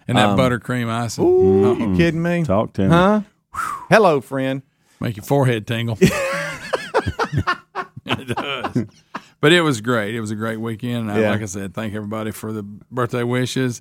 And 0.09 0.19
that 0.19 0.31
um, 0.31 0.39
buttercream 0.39 0.89
icing 0.89 1.25
Ooh, 1.25 1.65
uh-uh. 1.73 1.75
you 1.91 1.97
kidding 1.97 2.23
me? 2.23 2.43
Talk 2.45 2.73
to 2.75 2.83
me. 2.83 2.89
Huh? 2.89 3.21
Hello, 3.89 4.21
friend. 4.21 4.63
make 5.01 5.17
your 5.17 5.25
forehead 5.25 5.67
tingle. 5.67 5.97
it 8.21 8.29
does. 8.29 8.87
But 9.41 9.53
it 9.53 9.63
was 9.63 9.81
great. 9.81 10.15
It 10.15 10.21
was 10.21 10.31
a 10.31 10.37
great 10.37 10.59
weekend. 10.61 11.11
And 11.11 11.13
I, 11.13 11.31
like 11.31 11.43
I 11.43 11.47
said, 11.47 11.75
thank 11.75 11.95
everybody 11.95 12.31
for 12.31 12.53
the 12.53 12.63
birthday 12.63 13.23
wishes. 13.25 13.81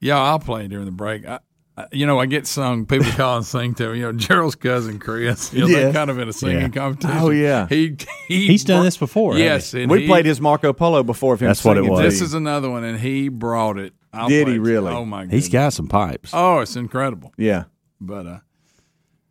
Yeah, 0.00 0.18
I'll 0.20 0.38
play 0.40 0.66
during 0.68 0.84
the 0.86 0.90
break. 0.92 1.26
I, 1.26 1.38
I, 1.78 1.86
you 1.92 2.06
know, 2.06 2.18
I 2.18 2.26
get 2.26 2.46
sung. 2.46 2.86
People 2.86 3.10
call 3.12 3.36
and 3.36 3.46
sing 3.46 3.74
to 3.74 3.92
me. 3.92 3.98
You 3.98 4.04
know, 4.06 4.12
Gerald's 4.12 4.56
cousin 4.56 4.98
Chris. 4.98 5.52
You 5.52 5.60
know, 5.60 5.66
Yeah. 5.68 5.76
they're 5.84 5.92
kind 5.92 6.10
of 6.10 6.18
in 6.18 6.28
a 6.28 6.32
singing 6.32 6.60
Yeah. 6.62 6.68
competition. 6.68 7.18
Oh, 7.18 7.30
yeah. 7.30 7.66
he, 7.68 7.96
he 8.28 8.46
He's 8.48 8.64
done 8.64 8.82
this 8.84 8.96
before, 8.96 9.36
Yes, 9.38 9.74
and 9.74 9.90
we 9.90 10.02
he- 10.02 10.06
played 10.06 10.26
his 10.26 10.40
Marco 10.40 10.72
Polo 10.72 11.02
before 11.02 11.34
of 11.34 11.40
him. 11.40 11.48
That's 11.48 11.64
what 11.64 11.76
it 11.76 11.82
was. 11.84 12.00
This 12.00 12.20
is 12.20 12.34
another 12.34 12.68
one, 12.70 12.82
and 12.84 12.98
he 12.98 13.28
brought 13.28 13.78
it. 13.78 13.92
I'll 14.12 14.28
Did 14.28 14.44
play 14.46 14.52
he 14.54 14.58
it. 14.58 14.62
really? 14.62 14.90
Oh 14.92 15.04
my 15.04 15.24
goodness! 15.24 15.44
He's 15.44 15.52
got 15.52 15.74
some 15.74 15.86
pipes. 15.88 16.30
Oh, 16.32 16.60
it's 16.60 16.74
incredible. 16.76 17.32
yeah. 17.36 17.64
But 18.00 18.26
uh, 18.26 18.38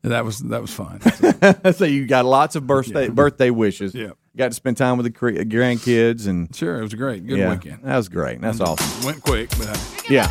that 0.04 0.24
was 0.24 0.40
that 0.42 0.62
was 0.62 0.72
fun. 0.72 1.02
so 1.74 1.86
you 1.86 2.06
got 2.06 2.26
lots 2.26 2.56
of 2.56 2.68
birthday 2.68 3.10
birthday 3.10 3.50
wishes. 3.50 3.96
Yeah. 3.96 4.12
Got 4.38 4.50
to 4.50 4.54
spend 4.54 4.76
time 4.76 4.98
with 4.98 5.06
the 5.06 5.12
grandkids 5.12 6.28
and 6.28 6.54
sure, 6.54 6.80
it 6.80 6.84
was 6.84 6.94
great, 6.94 7.26
good 7.26 7.38
yeah, 7.40 7.52
weekend. 7.52 7.80
that 7.84 7.96
was 7.96 8.10
great. 8.10 8.42
That's 8.42 8.60
awesome. 8.60 9.06
Went 9.06 9.22
quick, 9.22 9.50
but 9.52 9.70
uh, 9.70 9.78
Yeah. 10.10 10.28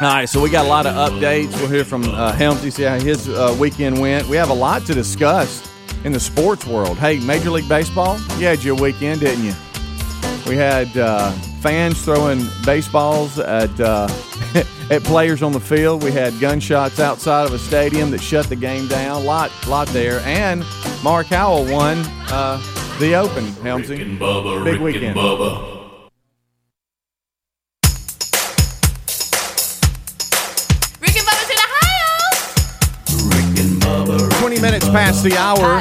All 0.00 0.08
right, 0.08 0.28
so 0.28 0.42
we 0.42 0.50
got 0.50 0.66
a 0.66 0.68
lot 0.68 0.86
of 0.86 0.94
updates. 0.94 1.52
We'll 1.58 1.70
hear 1.70 1.84
from 1.84 2.04
uh, 2.04 2.32
Helmsy, 2.32 2.70
see 2.70 2.82
how 2.82 3.00
his 3.00 3.28
uh, 3.28 3.56
weekend 3.58 3.98
went. 3.98 4.28
We 4.28 4.36
have 4.36 4.50
a 4.50 4.54
lot 4.54 4.84
to 4.86 4.94
discuss 4.94 5.66
in 6.04 6.12
the 6.12 6.20
sports 6.20 6.66
world. 6.66 6.98
Hey, 6.98 7.18
Major 7.20 7.50
League 7.50 7.68
Baseball, 7.68 8.18
you 8.38 8.46
had 8.46 8.62
your 8.62 8.76
weekend, 8.76 9.20
didn't 9.20 9.44
you? 9.44 9.54
We 10.46 10.54
had 10.54 10.94
uh, 10.96 11.32
fans 11.60 12.00
throwing 12.04 12.46
baseballs 12.64 13.38
at 13.40 13.80
uh, 13.80 14.06
at 14.90 15.02
players 15.02 15.42
on 15.42 15.50
the 15.50 15.60
field. 15.60 16.04
We 16.04 16.12
had 16.12 16.38
gunshots 16.38 17.00
outside 17.00 17.46
of 17.46 17.54
a 17.54 17.58
stadium 17.58 18.10
that 18.12 18.20
shut 18.20 18.46
the 18.48 18.54
game 18.54 18.86
down. 18.86 19.24
Lot, 19.24 19.50
lot 19.66 19.88
there. 19.88 20.20
And 20.20 20.64
Mark 21.02 21.26
Howell 21.26 21.64
won 21.72 21.98
uh, 22.30 22.60
The 22.98 23.14
Open, 23.14 23.44
Helmsy. 23.62 24.00
and 24.00 24.18
Bubba, 24.18 24.64
Big 24.64 24.74
Rick 24.74 24.82
weekend. 24.82 25.04
and 25.04 25.16
Bubba. 25.16 26.08
Rick 31.00 31.16
and 31.16 31.26
Bubba's 31.26 31.50
in 31.50 31.58
Ohio. 31.66 33.28
Rick 33.28 33.58
and 33.60 33.82
Bubba. 33.82 34.40
20 34.40 34.60
minutes 34.60 34.88
past 34.88 35.22
the 35.22 35.36
hour. 35.36 35.80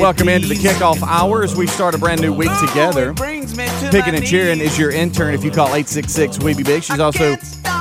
Welcome 0.00 0.28
into 0.28 0.48
the 0.48 0.54
kickoff 0.56 1.02
hour 1.02 1.44
as 1.44 1.54
we 1.54 1.66
start 1.66 1.94
a 1.94 1.98
brand 1.98 2.20
new 2.20 2.32
week 2.32 2.50
together. 2.66 3.14
Picking 3.14 4.14
and 4.14 4.26
cheering 4.26 4.60
is 4.60 4.78
your 4.78 4.90
intern 4.90 5.34
if 5.34 5.44
you 5.44 5.50
call 5.50 5.66
866 5.66 6.38
Weeby 6.38 6.64
Big. 6.64 6.82
She's 6.82 6.98
also 6.98 7.36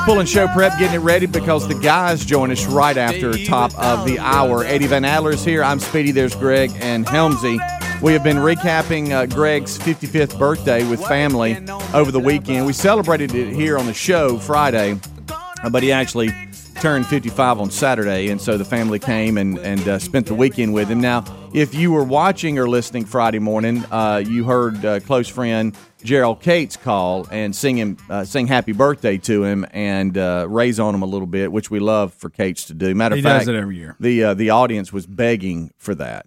pulling 0.06 0.26
show 0.28 0.48
prep, 0.50 0.78
getting 0.78 0.96
it 1.02 1.04
ready 1.04 1.26
because 1.26 1.68
the 1.68 1.76
guys 1.76 2.24
join 2.26 2.52
us 2.52 2.66
right 2.68 2.98
after 2.98 3.34
top 3.46 3.74
of 3.78 4.06
the 4.06 4.20
hour. 4.20 4.64
Eddie 4.64 4.88
Van 4.88 5.06
Adler's 5.06 5.44
here. 5.44 5.64
I'm 5.64 5.80
Speedy. 5.80 6.12
There's 6.12 6.36
Greg 6.36 6.72
and 6.82 7.06
Helmsy. 7.06 7.58
We 8.04 8.12
have 8.12 8.22
been 8.22 8.36
recapping 8.36 9.12
uh, 9.12 9.28
Greg's 9.28 9.78
55th 9.80 10.38
birthday 10.38 10.86
with 10.86 11.02
family 11.06 11.58
over 11.94 12.12
the 12.12 12.20
weekend. 12.20 12.66
We 12.66 12.74
celebrated 12.74 13.34
it 13.34 13.54
here 13.54 13.78
on 13.78 13.86
the 13.86 13.94
show 13.94 14.38
Friday, 14.40 15.00
uh, 15.64 15.70
but 15.70 15.84
he 15.84 15.94
actually 15.94 16.32
turned 16.82 17.08
55 17.08 17.62
on 17.62 17.72
Saturday, 17.72 18.28
and 18.28 18.42
so 18.42 18.58
the 18.58 18.66
family 18.66 19.00
came 19.00 19.38
and, 19.38 19.58
and 19.60 19.88
uh, 19.88 20.00
spent 20.00 20.26
the 20.26 20.36
weekend 20.36 20.74
with 20.74 20.90
him. 20.90 21.00
Now, 21.00 21.24
if 21.54 21.74
you 21.74 21.94
were 21.94 22.04
watching 22.04 22.60
or 22.60 22.68
listening 22.68 23.06
Friday 23.06 23.40
morning, 23.40 23.86
uh, 23.90 24.22
you 24.28 24.44
heard 24.44 24.84
uh, 24.84 25.00
close 25.00 25.30
friend 25.30 25.74
Gerald 26.04 26.42
Cates 26.42 26.76
call 26.76 27.26
and 27.32 27.56
sing 27.56 27.78
him 27.78 27.96
uh, 28.10 28.26
sing 28.26 28.48
happy 28.48 28.74
birthday 28.74 29.18
to 29.20 29.46
him 29.46 29.66
and 29.72 30.18
uh, 30.18 30.46
raise 30.50 30.78
on 30.78 30.94
him 30.94 31.04
a 31.04 31.06
little 31.06 31.26
bit, 31.26 31.54
which 31.54 31.72
we 31.72 31.80
love 31.80 32.14
for 32.14 32.30
Cates 32.30 32.66
to 32.66 32.74
do. 32.74 32.94
Matter 32.94 33.16
He 33.16 33.22
of 33.22 33.24
fact, 33.24 33.46
does 33.46 33.56
it 33.56 33.56
every 33.56 33.78
year. 33.78 33.96
The 34.02 34.24
uh, 34.26 34.34
the 34.34 34.50
audience 34.50 34.92
was 34.92 35.08
begging 35.08 35.72
for 35.78 35.96
that, 35.96 36.26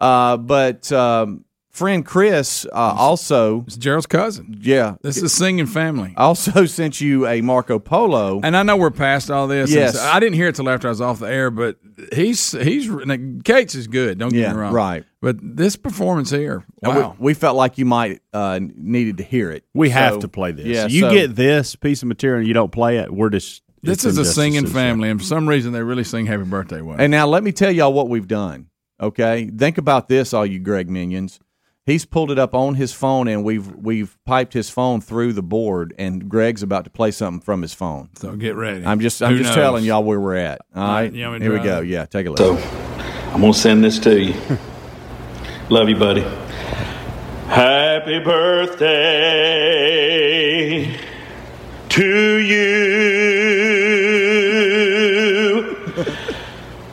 uh, 0.00 0.36
but 0.36 0.90
um, 0.92 1.44
friend 1.70 2.04
Chris 2.04 2.66
uh, 2.66 2.74
also 2.74 3.62
It's 3.66 3.76
Gerald's 3.76 4.06
cousin. 4.06 4.58
yeah 4.60 4.96
This 5.02 5.16
is 5.16 5.22
a 5.22 5.28
singing 5.28 5.66
family. 5.66 6.12
also 6.16 6.66
sent 6.66 7.00
you 7.00 7.26
a 7.26 7.40
Marco 7.42 7.78
Polo. 7.78 8.40
And 8.42 8.56
I 8.56 8.62
know 8.64 8.76
we're 8.76 8.90
past 8.90 9.30
all 9.30 9.46
this. 9.46 9.70
Yes. 9.70 9.94
So- 9.98 10.04
I 10.04 10.18
didn't 10.20 10.34
hear 10.34 10.48
it 10.48 10.56
till 10.56 10.68
after 10.68 10.88
I 10.88 10.90
was 10.90 11.00
off 11.00 11.20
the 11.20 11.26
air, 11.32 11.50
but 11.50 11.76
he's 12.12 12.52
he's 12.52 12.88
now, 12.88 13.16
Cates 13.44 13.74
is 13.74 13.86
good. 13.86 14.18
Don't 14.18 14.30
get 14.32 14.40
Yeah, 14.40 14.52
me 14.52 14.58
wrong. 14.58 14.72
right. 14.72 15.04
But 15.22 15.36
this 15.42 15.76
performance 15.76 16.30
here, 16.30 16.64
And 16.82 16.94
we- 16.94 17.00
wow. 17.02 17.16
we, 17.18 17.34
felt 17.34 17.56
like 17.56 17.76
you 17.78 17.84
might 17.84 18.20
uh, 18.32 18.58
needed 18.60 19.18
to 19.18 19.22
hear 19.24 19.50
it. 19.50 19.64
We 19.74 19.90
have 19.90 20.18
to 20.20 20.28
play 20.28 20.52
this. 20.52 20.66
Yeah, 20.66 20.86
you 20.86 21.02
so- 21.02 21.12
get 21.12 21.36
this 21.36 21.76
piece 21.76 22.02
of 22.02 22.08
material 22.08 22.38
and 22.40 22.48
you 22.48 22.54
don't 22.54 22.72
play 22.72 22.98
it, 22.98 23.12
we're 23.12 23.28
just. 23.30 23.62
this 23.82 24.04
is 24.04 24.18
a 24.18 24.24
singing 24.24 24.62
to 24.62 24.66
the 24.66 24.72
show. 24.72 24.74
family, 24.74 25.08
and 25.10 25.20
for 25.20 25.26
some 25.26 25.46
reason 25.48 25.72
they 25.72 25.82
really 25.82 26.04
sing 26.04 26.26
"Happy 26.26 26.44
Birthday" 26.44 26.80
well. 26.82 26.96
And 26.98 27.10
now 27.10 27.26
let 27.26 27.42
me 27.44 27.52
tell 27.52 27.70
y'all 27.70 27.92
what 27.92 28.08
we've 28.08 28.28
done. 28.28 28.66
Okay, 29.00 29.48
think 29.56 29.78
about 29.78 30.08
this, 30.08 30.34
all 30.34 30.44
you 30.44 30.58
Greg 30.58 30.90
minions. 30.90 31.38
He's 31.86 32.04
pulled 32.04 32.30
it 32.30 32.38
up 32.38 32.54
on 32.54 32.74
his 32.74 32.92
phone, 32.92 33.26
and 33.26 33.42
we've 33.42 33.66
we've 33.74 34.18
piped 34.26 34.52
his 34.52 34.68
phone 34.68 35.00
through 35.00 35.32
the 35.32 35.42
board, 35.42 35.94
and 35.98 36.28
Greg's 36.28 36.62
about 36.62 36.84
to 36.84 36.90
play 36.90 37.10
something 37.10 37.40
from 37.40 37.62
his 37.62 37.72
phone. 37.72 38.10
so 38.16 38.36
get 38.36 38.54
ready. 38.54 38.84
I'm 38.84 39.00
just 39.00 39.22
I'm 39.22 39.32
Who 39.32 39.38
just 39.38 39.48
knows? 39.48 39.56
telling 39.56 39.84
y'all 39.84 40.04
where 40.04 40.20
we're 40.20 40.36
at. 40.36 40.60
All 40.76 40.86
right, 40.86 41.10
you 41.12 41.24
want 41.26 41.40
me 41.40 41.46
to 41.46 41.52
here 41.52 41.58
we 41.58 41.64
go. 41.64 41.80
Yeah, 41.80 42.04
take 42.04 42.26
a 42.26 42.30
look. 42.30 42.38
So 42.38 42.56
I'm 43.32 43.40
gonna 43.40 43.54
send 43.54 43.82
this 43.82 43.98
to 44.00 44.20
you. 44.20 44.34
Love 45.70 45.88
you, 45.88 45.96
buddy. 45.96 46.20
Happy 47.48 48.18
birthday 48.20 48.86
to 51.88 52.38
you. 52.38 53.59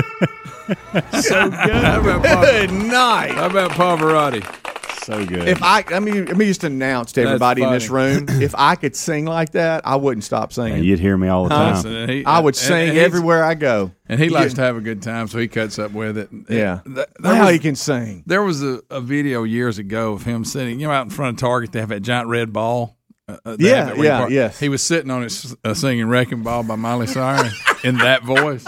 so 1.20 1.50
good. 1.50 1.84
How 1.84 2.00
about 2.00 2.22
Pav- 2.24 2.44
Good 2.44 2.72
night. 2.72 3.32
How 3.32 3.46
about 3.46 3.70
Pavarotti? 3.72 4.56
So 5.04 5.24
good. 5.24 5.48
If 5.48 5.62
I, 5.62 5.82
I 5.88 5.98
mean, 5.98 6.26
let 6.26 6.36
me 6.36 6.44
just 6.44 6.62
announce 6.62 7.12
to 7.12 7.22
everybody 7.22 7.62
in 7.62 7.72
this 7.72 7.88
room, 7.88 8.26
if 8.28 8.54
I 8.56 8.74
could 8.76 8.94
sing 8.94 9.24
like 9.24 9.52
that, 9.52 9.80
I 9.86 9.96
wouldn't 9.96 10.24
stop 10.24 10.50
And 10.50 10.52
singing. 10.54 10.84
you'd 10.84 11.00
hear 11.00 11.16
me 11.16 11.26
all 11.28 11.44
the 11.44 11.48
time. 11.50 11.74
Listen, 11.74 12.08
he- 12.08 12.24
I 12.26 12.38
would 12.38 12.54
and- 12.54 12.56
sing 12.56 12.88
and 12.90 12.98
everywhere 12.98 13.42
I 13.42 13.54
go. 13.54 13.92
And 14.08 14.20
he 14.20 14.26
You- 14.26 14.32
likes 14.32 14.54
to 14.54 14.60
have 14.60 14.76
a 14.76 14.80
good 14.80 15.02
time, 15.02 15.26
so 15.26 15.38
he 15.38 15.48
cuts 15.48 15.78
up 15.78 15.92
with 15.92 16.18
it. 16.18 16.28
Yeah, 16.48 16.80
Th- 16.84 17.06
there 17.18 17.34
wow, 17.34 17.44
was- 17.46 17.52
he 17.52 17.58
can 17.58 17.76
sing. 17.76 18.22
There 18.26 18.42
was 18.42 18.62
a, 18.62 18.82
a 18.90 19.00
video 19.00 19.42
years 19.44 19.78
ago 19.78 20.12
of 20.12 20.24
him 20.24 20.44
sitting, 20.44 20.78
you 20.80 20.86
know, 20.86 20.92
out 20.92 21.04
in 21.06 21.10
front 21.10 21.36
of 21.36 21.40
Target. 21.40 21.72
They 21.72 21.80
have 21.80 21.88
that 21.88 22.00
giant 22.00 22.28
red 22.28 22.52
ball. 22.52 22.96
Uh, 23.44 23.50
uh, 23.50 23.56
Yeah, 23.58 23.74
have 23.76 23.88
it 23.90 23.96
where 23.96 24.04
you 24.06 24.10
yeah, 24.12 24.18
park. 24.18 24.30
yes. 24.30 24.58
He 24.60 24.68
was 24.68 24.82
sitting 24.82 25.10
on 25.10 25.22
it 25.22 25.26
s- 25.26 25.54
uh, 25.64 25.74
singing 25.74 26.06
"Wrecking 26.08 26.42
Ball" 26.42 26.62
by 26.62 26.76
Miley 26.76 27.06
Cyrus 27.06 27.54
in 27.84 27.98
that 27.98 28.22
voice. 28.24 28.64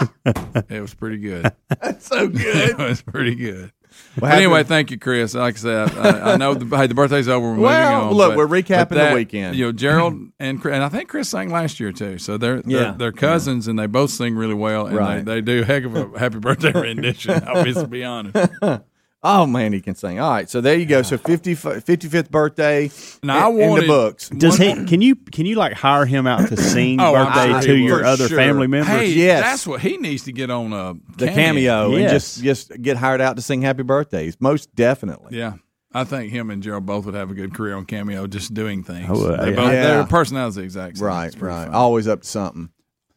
It 0.69 0.81
was 0.81 0.93
pretty 0.93 1.17
good. 1.17 1.51
That's 1.81 2.05
so 2.07 2.27
good. 2.27 2.41
it 2.71 2.77
was 2.77 3.01
pretty 3.01 3.35
good. 3.35 3.71
Well, 4.15 4.21
But 4.21 4.27
happy- 4.31 4.43
anyway, 4.43 4.63
thank 4.63 4.89
you, 4.91 4.97
Chris. 4.97 5.35
Like 5.35 5.55
I 5.55 5.57
said, 5.57 5.91
I, 5.97 6.33
I 6.33 6.37
know 6.37 6.55
the, 6.55 6.75
hey, 6.77 6.87
the 6.87 6.95
birthday's 6.95 7.27
over. 7.27 7.53
We're 7.53 7.59
Well, 7.59 7.91
moving 7.93 8.07
on. 8.09 8.13
look, 8.15 8.29
but- 8.31 8.37
we're 8.37 8.47
recapping 8.61 8.77
but 8.79 8.89
the 8.89 8.95
that, 8.95 9.13
weekend. 9.15 9.55
You 9.55 9.65
know, 9.65 9.71
Gerald 9.71 10.19
and 10.39 10.59
Chris, 10.61 10.73
and 10.75 10.83
I 10.83 10.89
think 10.89 11.09
Chris 11.09 11.29
sang 11.29 11.49
last 11.51 11.79
year 11.79 11.91
too. 11.91 12.17
So 12.17 12.37
they're 12.37 12.61
they're, 12.63 12.81
Yeah. 12.81 12.95
they're 12.97 13.11
cousins, 13.11 13.67
and 13.67 13.77
they 13.77 13.85
both 13.85 14.09
sing 14.09 14.35
really 14.35 14.55
well. 14.55 14.87
And 14.87 14.97
Right. 14.97 15.23
they, 15.25 15.35
they 15.35 15.41
do 15.41 15.61
a 15.61 15.65
heck 15.65 15.83
of 15.83 15.95
a 15.95 16.17
happy 16.19 16.39
birthday 16.39 16.71
rendition. 16.79 17.43
I'll 17.45 17.85
be 17.87 18.03
honest. 18.03 18.35
Oh 19.25 19.45
man, 19.45 19.71
he 19.71 19.79
can 19.79 19.95
sing. 19.95 20.19
All 20.19 20.29
right, 20.29 20.49
so 20.49 20.59
there 20.59 20.75
you 20.75 20.85
go. 20.85 21.01
So 21.01 21.17
50, 21.17 21.55
55th 21.55 22.29
birthday 22.29 22.91
Now, 23.23 23.49
I 23.49 23.53
in, 23.53 23.61
in 23.61 23.75
the 23.75 23.87
books. 23.87 24.27
Does 24.29 24.57
he? 24.57 24.73
Can 24.85 25.01
you? 25.01 25.15
Can 25.15 25.45
you 25.45 25.55
like 25.55 25.73
hire 25.73 26.05
him 26.05 26.27
out 26.27 26.49
to 26.49 26.57
sing 26.57 26.99
Oh, 27.01 27.15
I'm 27.15 27.27
birthday 27.27 27.51
sure 27.51 27.61
to 27.61 27.75
he 27.75 27.83
your 27.85 27.95
would. 27.97 28.05
other 28.05 28.27
Sure. 28.27 28.37
family 28.37 28.67
members? 28.67 28.89
Hey, 28.93 29.11
Yes. 29.11 29.41
that's 29.43 29.65
what 29.67 29.79
he 29.81 29.95
needs 29.97 30.23
to 30.23 30.33
get 30.33 30.49
on 30.49 30.73
a 30.73 30.95
The 31.17 31.27
cameo 31.27 31.91
and 31.93 32.01
Yes. 32.01 32.11
just 32.11 32.43
just 32.43 32.81
get 32.81 32.97
hired 32.97 33.21
out 33.21 33.37
to 33.37 33.41
sing 33.41 33.61
happy 33.61 33.83
birthdays. 33.83 34.35
Most 34.41 34.75
definitely. 34.75 35.37
Yeah. 35.37 35.53
I 35.95 36.03
think 36.05 36.31
him 36.31 36.49
and 36.49 36.61
Gerald 36.63 36.85
both 36.87 37.05
would 37.05 37.13
have 37.13 37.29
a 37.29 37.35
good 37.35 37.53
career 37.53 37.75
on 37.75 37.85
Cameo, 37.85 38.25
just 38.25 38.51
doing 38.53 38.81
things. 38.83 39.05
Oh, 39.07 39.27
uh, 39.31 39.43
they 39.45 39.51
yeah. 39.51 39.55
both, 39.55 39.71
Yeah. 39.71 39.83
Their 39.83 40.03
personalities 40.05 40.57
are 40.57 40.61
the 40.61 40.65
exact 40.65 40.97
same. 40.97 41.05
Right, 41.07 41.25
It's 41.27 41.35
pretty 41.35 41.53
right. 41.53 41.65
funny. 41.65 41.75
Always 41.75 42.07
up 42.07 42.23
to 42.23 42.27
something. 42.27 42.69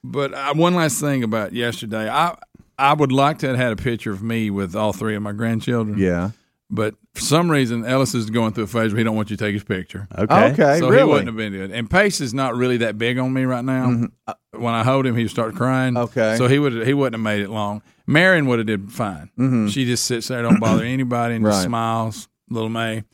But 0.04 0.34
uh, 0.34 0.52
one 0.52 0.74
last 0.74 1.00
thing 1.00 1.24
about 1.24 1.54
yesterday, 1.54 2.06
I 2.08 2.36
I 2.78 2.92
would 2.94 3.12
like 3.12 3.38
to 3.38 3.48
have 3.48 3.56
had 3.56 3.72
a 3.72 3.76
picture 3.76 4.12
of 4.12 4.22
me 4.22 4.50
with 4.50 4.74
all 4.76 4.92
three 4.92 5.14
of 5.16 5.22
my 5.22 5.32
grandchildren. 5.32 5.98
Yeah. 5.98 6.30
But 6.68 6.96
for 7.14 7.20
some 7.20 7.48
reason, 7.48 7.84
Ellis 7.84 8.12
is 8.14 8.28
going 8.28 8.52
through 8.52 8.64
a 8.64 8.66
phase 8.66 8.92
where 8.92 8.98
he 8.98 9.04
don't 9.04 9.14
want 9.14 9.30
you 9.30 9.36
to 9.36 9.44
take 9.44 9.54
his 9.54 9.62
picture. 9.62 10.08
Okay. 10.18 10.52
Okay. 10.52 10.78
so 10.80 10.88
really? 10.88 11.02
he 11.04 11.08
wouldn't 11.08 11.28
have 11.28 11.36
been 11.36 11.52
good. 11.52 11.70
And 11.70 11.88
Pace 11.88 12.20
is 12.20 12.34
not 12.34 12.56
really 12.56 12.78
that 12.78 12.98
big 12.98 13.18
on 13.18 13.32
me 13.32 13.44
right 13.44 13.64
now. 13.64 14.06
Uh, 14.26 14.34
When 14.50 14.74
I 14.74 14.82
hold 14.82 15.06
him, 15.06 15.14
he 15.16 15.22
would 15.22 15.30
start 15.30 15.54
crying. 15.54 15.94
Mm-hmm. 15.94 16.18
Okay. 16.18 16.36
So 16.36 16.48
he 16.48 16.58
would 16.58 16.84
he 16.86 16.92
wouldn't 16.92 17.14
have 17.14 17.22
made 17.22 17.40
it 17.42 17.50
long. 17.50 17.82
Marion 18.08 18.46
would 18.46 18.58
have 18.58 18.66
did 18.66 18.90
fine. 18.92 19.30
She 19.70 19.84
just 19.84 20.04
sits 20.06 20.26
there, 20.28 20.42
don't 20.42 20.58
bother 20.60 20.82
anybody, 20.84 21.36
and 21.36 21.44
just 21.44 21.58
Mm-hmm. 21.60 21.68
Smiles. 21.68 22.28
Little 22.50 22.68
May. 22.68 23.04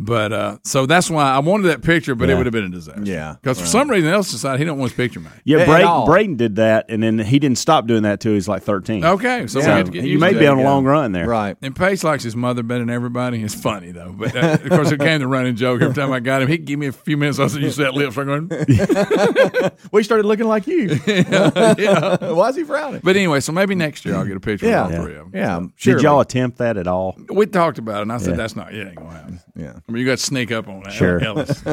But 0.00 0.32
uh, 0.32 0.58
so 0.62 0.86
that's 0.86 1.10
why 1.10 1.24
I 1.24 1.40
wanted 1.40 1.64
that 1.64 1.82
picture, 1.82 2.14
but 2.14 2.30
it 2.30 2.36
would 2.36 2.46
have 2.46 2.52
been 2.52 2.64
a 2.64 2.68
disaster. 2.68 3.02
Yeah, 3.02 3.34
because 3.42 3.58
for 3.60 3.66
some 3.66 3.90
reason 3.90 4.08
Ellis 4.08 4.30
decided 4.30 4.60
he 4.60 4.64
don't 4.64 4.78
want 4.78 4.92
his 4.92 4.96
picture 4.96 5.18
made. 5.18 5.32
Yeah, 5.44 5.58
At 5.58 5.66
Braden. 5.66 6.04
Braden 6.06 6.36
did 6.36 6.56
that, 6.56 6.86
and 6.88 7.02
then 7.02 7.18
he 7.18 7.40
didn't 7.40 7.58
stop 7.58 7.88
doing 7.88 8.04
that 8.04 8.20
till 8.20 8.32
he's 8.32 8.46
like 8.46 8.62
thirteen. 8.62 9.04
Okay, 9.04 9.48
so, 9.48 9.58
we 9.58 9.64
So 9.64 9.82
to 9.82 9.90
get 9.90 10.04
you 10.04 10.20
may 10.20 10.34
be 10.34 10.46
on 10.46 10.58
a 10.58 10.62
long 10.62 10.84
run 10.84 11.10
there. 11.10 11.26
Right. 11.26 11.56
And 11.62 11.74
Pace 11.74 12.04
likes 12.04 12.22
his 12.22 12.36
mother 12.36 12.62
better 12.62 12.80
than 12.80 12.90
everybody. 12.90 13.42
It's 13.42 13.54
funny 13.56 13.90
though, 13.90 14.14
but 14.16 14.36
uh, 14.36 14.58
of 14.62 14.68
course 14.70 14.92
it 14.92 14.98
became 14.98 15.20
the 15.20 15.26
running 15.26 15.56
joke 15.56 15.82
every 15.82 15.94
time 15.96 16.12
I 16.12 16.20
got 16.20 16.42
him. 16.42 16.48
He'd 16.48 16.64
give 16.64 16.78
me 16.78 16.86
a 16.86 16.92
few 16.92 17.16
minutes. 17.16 17.40
I 17.40 17.48
said, 17.48 17.60
"You 17.62 17.70
set 17.72 17.94
lips." 17.94 18.16
I'm 18.16 18.26
going. 18.26 18.48
We 19.92 20.02
started 20.02 20.26
looking 20.26 20.46
like 20.46 20.66
you. 20.66 20.98
yeah. 21.06 22.16
Why 22.32 22.48
is 22.50 22.56
he 22.56 22.64
frowning? 22.64 23.00
But 23.02 23.16
anyway, 23.16 23.40
so 23.40 23.52
maybe 23.52 23.74
next 23.74 24.04
year 24.04 24.14
I'll 24.16 24.24
get 24.24 24.36
a 24.36 24.40
picture 24.40 24.66
Yeah. 24.66 24.86
of 24.86 24.92
all 24.94 25.02
three 25.04 25.16
of 25.16 25.30
them. 25.32 25.40
Yeah. 25.40 25.60
Sure. 25.76 25.94
Did 25.94 26.02
y'all 26.02 26.20
attempt 26.20 26.58
that 26.58 26.76
at 26.76 26.86
all? 26.86 27.16
We 27.28 27.46
talked 27.46 27.78
about 27.78 27.98
it, 27.98 28.02
and 28.02 28.12
I 28.12 28.18
said, 28.18 28.30
Yeah. 28.30 28.36
"That's 28.36 28.54
not. 28.56 28.72
It 28.74 28.86
ain't 28.86 28.96
gonna 28.96 29.10
happen." 29.10 29.40
Yeah. 29.56 29.72
I 29.88 29.92
mean, 29.92 30.00
you 30.00 30.06
got 30.06 30.18
to 30.18 30.22
sneak 30.24 30.52
up 30.52 30.68
on 30.68 30.82
that. 30.82 30.92
Sure. 30.92 31.18
Ellis. 31.24 31.62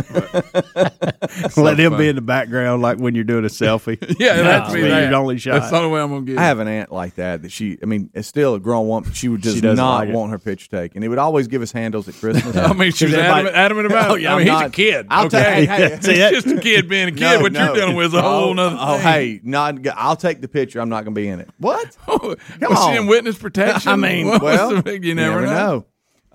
But- 0.75 1.57
Let 1.57 1.77
him 1.79 1.91
funny. 1.91 2.03
be 2.03 2.10
in 2.10 2.15
the 2.15 2.22
background, 2.22 2.81
like 2.81 2.98
when 2.98 3.13
you're 3.13 3.24
doing 3.25 3.43
a 3.43 3.50
selfie. 3.50 3.98
yeah, 4.19 4.41
that's 4.41 4.74
me. 4.74 4.81
be 4.84 4.88
that. 4.88 5.10
your 5.10 5.15
only 5.19 5.38
shot. 5.38 5.60
That's 5.60 5.69
the 5.72 5.77
only 5.77 5.89
way 5.89 6.00
I'm 6.01 6.10
gonna 6.10 6.22
get. 6.25 6.38
I 6.38 6.43
it. 6.43 6.45
have 6.45 6.60
an 6.60 6.67
aunt 6.69 6.91
like 6.93 7.15
that 7.15 7.41
that 7.41 7.51
she, 7.51 7.77
I 7.84 7.86
mean, 7.86 8.10
it's 8.13 8.27
still 8.27 8.53
a 8.55 8.60
grown 8.60 8.88
woman. 8.88 9.12
She 9.12 9.27
would 9.27 9.41
just 9.41 9.55
She 9.55 9.62
doesn't 9.62 9.84
like 9.84 10.10
want 10.10 10.31
her 10.31 10.39
picture 10.39 10.69
taken. 10.69 11.01
He 11.01 11.10
would 11.10 11.17
always 11.17 11.48
give 11.48 11.62
us 11.62 11.72
handles 11.74 12.07
at 12.07 12.15
Christmas. 12.15 12.55
I 12.57 12.72
mean, 12.74 12.91
she 12.93 13.05
was 13.05 13.13
Everybody- 13.15 13.50
adamant, 13.50 13.55
adamant 13.55 13.86
about 13.88 14.12
Oh, 14.12 14.15
it. 14.15 14.22
yeah, 14.22 14.36
I 14.36 14.38
mean, 14.39 14.50
I'm 14.50 14.62
he's 14.62 14.67
a 14.67 14.72
kid. 14.72 15.07
I'll 15.10 15.25
okay? 15.25 15.65
take- 15.65 15.69
hey, 15.69 16.00
See, 16.01 16.12
It's 16.13 16.43
just 16.45 16.57
a 16.57 16.62
kid 16.62 16.88
being 16.88 17.10
a 17.10 17.12
kid. 17.12 17.19
No, 17.19 17.39
what 17.41 17.51
no. 17.51 17.65
you're 17.65 17.75
dealing 17.75 17.95
with 17.95 18.07
is 18.07 18.13
a 18.13 18.22
whole 18.22 18.50
oh, 18.50 18.53
nother 18.53 18.77
Oh, 18.79 18.93
thing. 18.95 19.01
hey, 19.03 19.39
not. 19.43 19.86
I'll 19.95 20.15
take 20.15 20.39
the 20.41 20.48
picture. 20.48 20.79
I'm 20.79 20.89
not 20.89 21.03
going 21.03 21.13
to 21.15 21.19
be 21.22 21.27
in 21.27 21.41
it. 21.41 21.50
What? 21.60 21.98
Oh, 22.07 22.36
was 22.62 22.79
on. 22.79 22.93
she 22.93 22.98
in 22.98 23.07
witness 23.07 23.38
protection? 23.38 23.91
I 23.91 23.95
mean, 23.98 24.27
What 24.27 24.41
well, 24.41 24.75
the 24.75 24.84
big- 24.84 25.03
you 25.03 25.15
never, 25.15 25.41
know. 25.45 25.86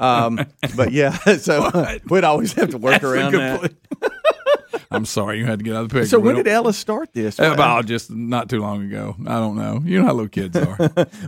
Um, 0.01 0.41
but 0.77 0.93
yeah, 0.93 1.11
so 1.37 1.99
we'd 2.09 2.25
always 2.25 2.53
have 2.55 2.71
to 2.71 2.79
work 2.79 3.03
That's 3.03 3.05
around 3.05 3.33
that. 3.33 3.73
I'm 4.93 5.05
sorry, 5.05 5.39
you 5.39 5.47
had 5.47 5.61
to 5.61 5.65
get 5.65 5.77
out 5.77 5.85
of 5.85 5.89
the 5.89 5.93
picture. 5.95 6.09
So 6.09 6.19
when 6.19 6.35
did 6.35 6.49
Ellis 6.49 6.77
start 6.77 7.13
this? 7.13 7.39
Uh, 7.39 7.53
About 7.53 7.87
just 7.87 8.11
not 8.11 8.49
too 8.49 8.61
long 8.61 8.83
ago. 8.85 9.15
I 9.25 9.35
don't 9.39 9.57
know. 9.57 9.81
You 9.85 10.01
know 10.01 10.07
how 10.07 10.15
little 10.15 10.29
kids 10.29 10.57
are. 10.57 10.77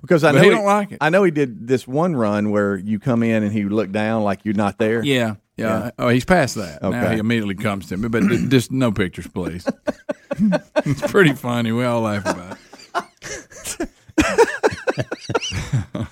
because 0.00 0.24
I 0.24 0.32
But 0.32 0.38
know 0.38 0.42
he 0.42 0.50
don't 0.50 0.64
like 0.64 0.90
it. 0.92 0.98
I 1.00 1.10
know 1.10 1.22
he 1.22 1.30
did 1.30 1.68
this 1.68 1.86
one 1.86 2.16
run 2.16 2.50
where 2.50 2.76
you 2.76 2.98
come 2.98 3.22
in 3.22 3.44
and 3.44 3.52
he 3.52 3.64
looked 3.64 3.92
down 3.92 4.24
like 4.24 4.44
you're 4.44 4.54
not 4.54 4.78
there. 4.78 5.04
Yeah, 5.04 5.36
yeah. 5.56 5.90
Oh, 5.96 6.08
he's 6.08 6.24
past 6.24 6.56
that. 6.56 6.82
Now 6.82 7.10
he 7.10 7.18
immediately 7.18 7.54
comes 7.54 7.86
to 7.90 7.96
me, 7.96 8.08
but 8.08 8.24
just 8.48 8.72
no 8.72 8.90
pictures, 8.90 9.28
please. 9.28 9.64
it's 10.84 11.12
pretty 11.12 11.34
funny. 11.34 11.70
We 11.70 11.84
all 11.84 12.00
laugh 12.00 12.26
about 12.26 12.56
it. 12.56 13.88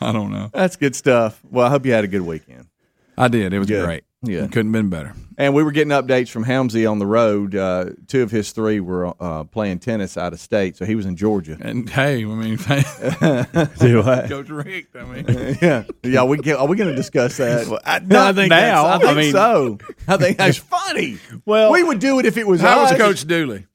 I 0.08 0.12
don't 0.12 0.30
know. 0.32 0.50
That's 0.52 0.76
good 0.76 0.94
stuff. 0.96 1.40
Well, 1.50 1.66
I 1.66 1.70
hope 1.70 1.84
you 1.86 1.92
had 1.92 2.04
a 2.04 2.08
good 2.08 2.22
weekend. 2.22 2.66
I 3.18 3.28
did. 3.28 3.52
It 3.52 3.58
was 3.58 3.68
Good. 3.68 3.84
great. 3.84 4.04
Yeah. 4.22 4.44
It 4.44 4.52
couldn't 4.52 4.72
have 4.72 4.82
been 4.82 4.88
better. 4.90 5.14
And 5.38 5.54
we 5.54 5.62
were 5.62 5.72
getting 5.72 5.92
updates 5.92 6.28
from 6.28 6.44
Helmsy 6.44 6.90
on 6.90 6.98
the 6.98 7.06
road. 7.06 7.54
Uh, 7.54 7.86
two 8.06 8.22
of 8.22 8.30
his 8.30 8.52
three 8.52 8.78
were 8.80 9.14
uh, 9.22 9.44
playing 9.44 9.78
tennis 9.78 10.16
out 10.18 10.32
of 10.34 10.40
state, 10.40 10.76
so 10.76 10.84
he 10.84 10.94
was 10.94 11.06
in 11.06 11.16
Georgia. 11.16 11.56
And 11.60 11.88
hey, 11.88 12.22
I 12.24 12.26
mean, 12.26 12.56
Do 13.78 14.02
what? 14.02 14.28
Coach 14.28 14.48
Richt. 14.50 14.94
I 14.96 15.04
mean, 15.04 15.56
yeah, 15.62 15.84
yeah. 16.02 16.24
We 16.24 16.36
get, 16.38 16.58
are 16.58 16.66
we 16.66 16.76
going 16.76 16.90
to 16.90 16.96
discuss 16.96 17.38
that? 17.38 17.66
I- 17.84 18.00
Not 18.00 18.28
I 18.28 18.32
think 18.34 18.50
now. 18.50 18.84
I 18.86 18.98
that's- 18.98 19.02
I 19.02 19.14
think 19.14 19.16
mean- 19.16 19.32
so. 19.32 19.78
I 20.08 20.16
think 20.18 20.38
that's 20.38 20.58
funny. 20.58 21.18
Well- 21.46 21.72
we 21.72 21.82
would 21.82 21.98
do 22.00 22.18
it 22.18 22.26
if 22.26 22.36
it 22.36 22.46
was. 22.46 22.60
how 22.60 22.82
was. 22.82 22.92
Coach 22.98 23.26
Dooley? 23.26 23.66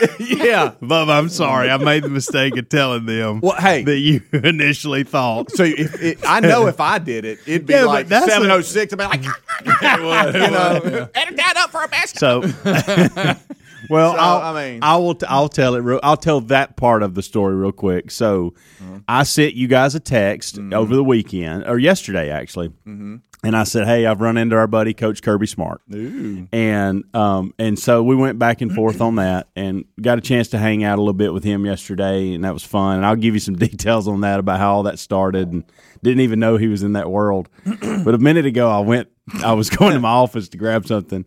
Yeah. 0.18 0.72
Bubba, 0.80 1.18
I'm 1.18 1.28
sorry. 1.28 1.70
I 1.70 1.76
made 1.78 2.04
the 2.04 2.08
mistake 2.08 2.56
of 2.56 2.68
telling 2.68 3.06
them 3.06 3.40
Well, 3.40 3.56
hey. 3.60 3.82
that 3.84 3.98
you 3.98 4.20
initially 4.32 5.04
thought. 5.04 5.50
So 5.52 5.64
if 5.64 6.00
it, 6.02 6.18
I 6.26 6.40
know 6.40 6.66
if 6.66 6.80
I 6.80 6.98
did 6.98 7.24
it, 7.24 7.38
it'd 7.46 7.66
be 7.66 7.74
Yeah, 7.74 7.84
like 7.84 8.08
that's 8.08 8.26
seven 8.26 8.50
oh 8.50 8.60
six. 8.60 8.92
I'd 8.92 8.96
be 8.98 9.04
like, 9.04 9.24
you 9.64 10.50
know, 10.50 11.08
edit 11.14 11.36
that 11.36 11.54
up 11.56 11.70
for 11.70 11.82
a 11.82 11.88
basket. 11.88 12.18
So, 12.20 12.40
well, 13.90 14.12
So, 14.12 14.18
I'll, 14.18 14.54
I 14.56 14.70
mean- 14.70 14.80
I 14.82 14.96
will. 14.96 15.14
T- 15.14 15.26
I'll 15.28 15.48
tell 15.48 15.74
it. 15.74 15.80
Real, 15.80 16.00
I'll 16.02 16.16
tell 16.16 16.40
that 16.42 16.76
part 16.76 17.02
of 17.02 17.14
the 17.14 17.22
story 17.22 17.54
real 17.54 17.72
quick. 17.72 18.10
So, 18.10 18.54
mm-hmm. 18.82 18.98
I 19.08 19.22
sent 19.24 19.54
you 19.54 19.66
guys 19.68 19.94
a 19.94 20.00
text 20.00 20.56
mm-hmm. 20.56 20.74
over 20.74 20.94
the 20.94 21.04
weekend 21.04 21.64
or 21.66 21.78
yesterday, 21.78 22.30
actually, 22.30 22.68
mm-hmm. 22.68 23.16
And 23.44 23.56
I 23.56 23.62
said, 23.62 23.86
"Hey, 23.86 24.04
I've 24.04 24.20
run 24.20 24.36
into 24.36 24.56
our 24.56 24.66
buddy 24.66 24.92
Coach 24.94 25.22
Kirby 25.22 25.46
Smart," 25.46 25.80
and 26.52 27.04
um, 27.14 27.54
and 27.56 27.78
so 27.78 28.02
we 28.02 28.16
went 28.16 28.38
back 28.38 28.60
and 28.60 28.74
forth 28.74 29.00
on 29.00 29.14
that, 29.16 29.46
and 29.54 29.84
got 30.00 30.18
a 30.18 30.20
chance 30.20 30.48
to 30.48 30.58
hang 30.58 30.82
out 30.82 30.98
a 30.98 31.00
little 31.00 31.12
bit 31.14 31.32
with 31.32 31.44
him 31.44 31.64
yesterday, 31.64 32.34
and 32.34 32.42
that 32.44 32.52
was 32.52 32.64
fun. 32.64 32.96
And 32.96 33.06
I'll 33.06 33.14
give 33.14 33.34
you 33.34 33.40
some 33.40 33.54
details 33.68 34.08
on 34.08 34.22
that 34.22 34.40
about 34.40 34.58
how 34.58 34.74
all 34.74 34.82
that 34.84 34.98
started, 34.98 35.52
and 35.52 35.62
didn't 36.02 36.20
even 36.22 36.40
know 36.40 36.56
he 36.56 36.66
was 36.66 36.82
in 36.82 36.94
that 36.94 37.10
world. 37.10 37.48
but 38.04 38.14
a 38.14 38.18
minute 38.18 38.44
ago, 38.44 38.68
I 38.70 38.80
went. 38.80 39.08
I 39.44 39.52
was 39.52 39.70
going 39.76 39.94
to 39.94 40.00
my 40.00 40.08
office 40.10 40.48
to 40.48 40.58
grab 40.58 40.86
something. 40.86 41.24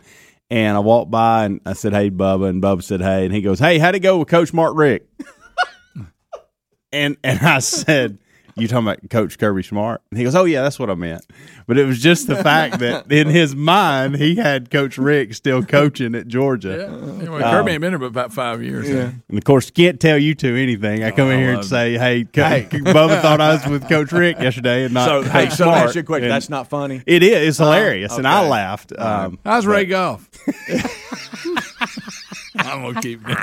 And 0.50 0.75
I 0.75 0.82
walked 0.82 1.10
by 1.10 1.46
and 1.46 1.62
I 1.65 1.72
said, 1.72 1.94
"Hey, 1.94 2.10
Bubba," 2.10 2.50
and 2.50 2.62
Bubba 2.62 2.84
said, 2.84 3.00
"Hey," 3.00 3.24
and 3.24 3.34
he 3.34 3.41
goes, 3.41 3.60
"Hey, 3.60 3.80
how'd 3.80 3.96
it 3.96 4.00
go 4.00 4.18
with 4.18 4.27
Coach 4.27 4.51
Mark 4.51 4.75
Richt?" 4.75 5.10
and 6.91 7.15
and 7.24 7.39
I 7.39 7.60
said, 7.60 8.18
"You 8.55 8.67
talking 8.67 8.88
about 8.88 9.10
Coach 9.10 9.38
Kirby 9.38 9.63
Smart?" 9.63 10.01
And 10.12 10.17
he 10.17 10.24
goes, 10.24 10.36
"Oh 10.36 10.46
yeah, 10.46 10.62
that's 10.62 10.79
what 10.79 10.89
I 10.89 10.96
meant." 10.96 11.25
But 11.67 11.77
it 11.77 11.86
was 11.86 12.01
just 12.01 12.27
the 12.27 12.36
fact 12.36 12.79
that 12.79 13.12
in 13.12 13.27
his 13.27 13.55
mind 13.55 14.15
he 14.15 14.36
had 14.36 14.70
Coach 14.72 14.98
Richt 14.98 15.36
still 15.36 15.63
coaching 15.63 16.15
at 16.15 16.27
Georgia. 16.27 16.88
Anyway, 17.20 17.41
Kirby 17.41 17.72
ain't 17.72 17.81
been 17.81 17.91
here 17.91 18.00
but 18.00 18.05
about 18.08 18.34
five 18.34 18.63
years. 18.63 18.89
Yeah. 18.89 19.12
And 19.29 19.38
of 19.38 19.43
course, 19.43 19.70
can't 19.72 20.00
tell 20.00 20.17
you 20.17 20.36
two 20.36 20.55
anything. 20.55 21.03
I 21.03 21.12
come 21.12 21.29
in 21.29 21.39
I 21.39 21.41
here 21.41 21.53
and 21.53 21.65
say, 21.65 21.98
"Hey, 21.98 22.25
Co- 22.25 22.41
Bubba 22.41 23.22
thought 23.22 23.41
I 23.41 23.53
was 23.53 23.65
with 23.67 23.88
Coach 23.88 24.12
Richt 24.12 24.41
yesterday,and 24.41 24.93
not 24.93 25.05
So, 25.05 25.24
Coach 25.24 25.31
hey, 25.31 25.50
so 25.50 25.65
let 25.65 25.72
me 25.72 25.75
Smart." 25.77 25.88
ask 25.88 25.96
you 25.96 26.01
a 26.01 26.03
question. 26.03 26.24
And 26.25 26.31
That's 26.34 26.50
not 26.50 26.67
funny. 26.67 27.01
it 27.05 27.24
is. 27.24 27.48
It's 27.50 27.58
hilarious, 27.58 28.17
and 28.17 28.27
I 28.27 28.39
okay. 28.41 28.50
laughed. 28.50 28.93
Um, 28.98 29.39
How's 29.46 29.65
Ray 29.65 29.86
Goff? 29.86 30.29
I'm 32.58 32.81
gonna 32.84 33.01
keep 33.01 33.24
going. 33.24 33.38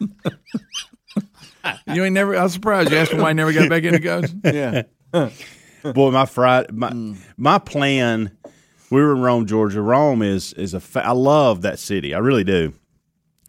you 1.86 2.04
ain't 2.04 2.14
never. 2.14 2.36
I 2.36 2.42
was 2.42 2.52
surprised. 2.52 2.90
You 2.90 2.98
asked 2.98 3.12
him 3.12 3.20
why 3.20 3.28
he 3.28 3.34
never 3.34 3.52
got 3.52 3.68
back 3.68 3.84
into 3.84 4.00
coaching. 4.00 4.40
Yeah. 4.50 4.82
Boy, 5.92 6.10
my 6.10 6.26
Friday, 6.26 6.68
my 6.72 7.14
my 7.36 7.58
plan. 7.58 8.36
We 8.90 9.00
were 9.00 9.12
in 9.12 9.20
Rome, 9.20 9.46
Georgia. 9.46 9.80
Rome 9.80 10.22
is 10.22 10.52
is 10.54 10.74
a. 10.74 10.80
Fa- 10.80 11.06
I 11.06 11.12
love 11.12 11.62
that 11.62 11.78
city. 11.78 12.14
I 12.14 12.18
really 12.18 12.44
do. 12.44 12.74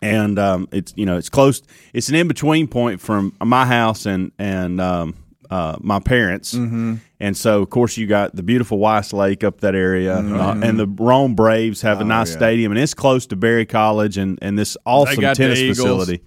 And 0.01 0.39
um, 0.39 0.67
it's 0.71 0.93
you 0.95 1.05
know 1.05 1.17
it's 1.17 1.29
close. 1.29 1.61
It's 1.93 2.09
an 2.09 2.15
in 2.15 2.27
between 2.27 2.67
point 2.67 3.01
from 3.01 3.35
my 3.43 3.65
house 3.65 4.05
and 4.05 4.31
and 4.39 4.79
um, 4.79 5.15
uh, 5.51 5.77
my 5.81 5.99
parents. 5.99 6.53
Mm-hmm. 6.53 6.95
And 7.19 7.37
so 7.37 7.61
of 7.61 7.69
course 7.69 7.97
you 7.97 8.07
got 8.07 8.35
the 8.35 8.41
beautiful 8.41 8.79
Weiss 8.79 9.13
Lake 9.13 9.43
up 9.43 9.61
that 9.61 9.75
area, 9.75 10.15
uh, 10.15 10.59
and 10.63 10.79
the 10.79 10.87
Rome 10.87 11.35
Braves 11.35 11.81
have 11.81 12.01
a 12.01 12.03
nice 12.03 12.31
yeah. 12.31 12.37
stadium, 12.37 12.71
and 12.71 12.79
it's 12.79 12.95
close 12.95 13.27
to 13.27 13.35
Berry 13.35 13.65
College 13.65 14.17
and 14.17 14.39
and 14.41 14.57
this 14.57 14.75
awesome 14.85 15.21
tennis 15.35 15.59
facility. 15.59 16.21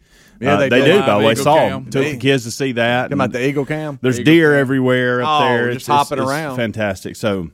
Yeah, 0.44 0.54
Uh, 0.54 0.56
they 0.60 0.68
they, 0.68 0.84
do. 0.84 1.00
By 1.00 1.18
the 1.18 1.24
way, 1.26 1.32
Eagle 1.32 1.44
saw 1.44 1.56
cam. 1.56 1.72
'em. 1.72 1.84
Took 1.90 2.04
the 2.04 2.16
kids 2.16 2.44
to 2.44 2.50
see 2.50 2.72
that. 2.72 3.02
Talking 3.04 3.12
about 3.14 3.32
the 3.32 3.46
Eagle 3.46 3.64
Cam. 3.64 3.98
there's 4.02 4.18
deer 4.20 4.54
everywhere 4.54 5.22
up 5.22 5.28
Oh, 5.42 5.44
there. 5.48 5.72
just 5.72 5.86
hopping 5.86 6.18
around. 6.18 6.56
Fantastic. 6.56 7.16
So 7.16 7.50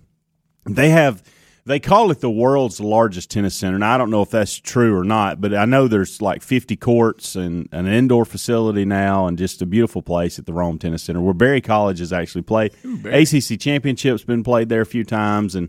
they 0.67 0.91
have 0.91 1.23
they 1.67 1.79
call 1.79 2.11
it 2.11 2.21
the 2.21 2.31
world's 2.31 2.81
largest 2.81 3.31
tennis 3.31 3.55
center. 3.55 3.75
and 3.77 3.85
I 3.85 3.99
don't 3.99 4.11
know 4.11 4.23
if 4.23 4.31
that's 4.31 4.59
true 4.59 4.97
or 4.99 5.05
not, 5.05 5.41
but 5.43 5.55
I 5.55 5.67
know 5.67 5.87
there's 5.89 6.21
like 6.23 6.43
50 6.43 6.75
courts 6.75 7.37
and 7.37 7.69
an 7.71 7.87
indoor 7.87 8.25
facility 8.25 8.85
now, 8.87 9.27
and 9.27 9.37
just 9.39 9.61
a 9.63 9.67
beautiful 9.67 10.01
place 10.03 10.39
at 10.39 10.47
the 10.47 10.53
Rome 10.55 10.79
Tennis 10.79 11.03
Center 11.03 11.21
where 11.21 11.35
Berry 11.35 11.61
College 11.61 11.99
has 12.01 12.13
actually 12.15 12.43
played. 12.43 12.73
ACC 13.05 13.59
championship's 13.61 14.25
been 14.25 14.43
played 14.43 14.69
there 14.71 14.81
a 14.81 14.87
few 14.87 15.05
times, 15.05 15.55
and 15.55 15.69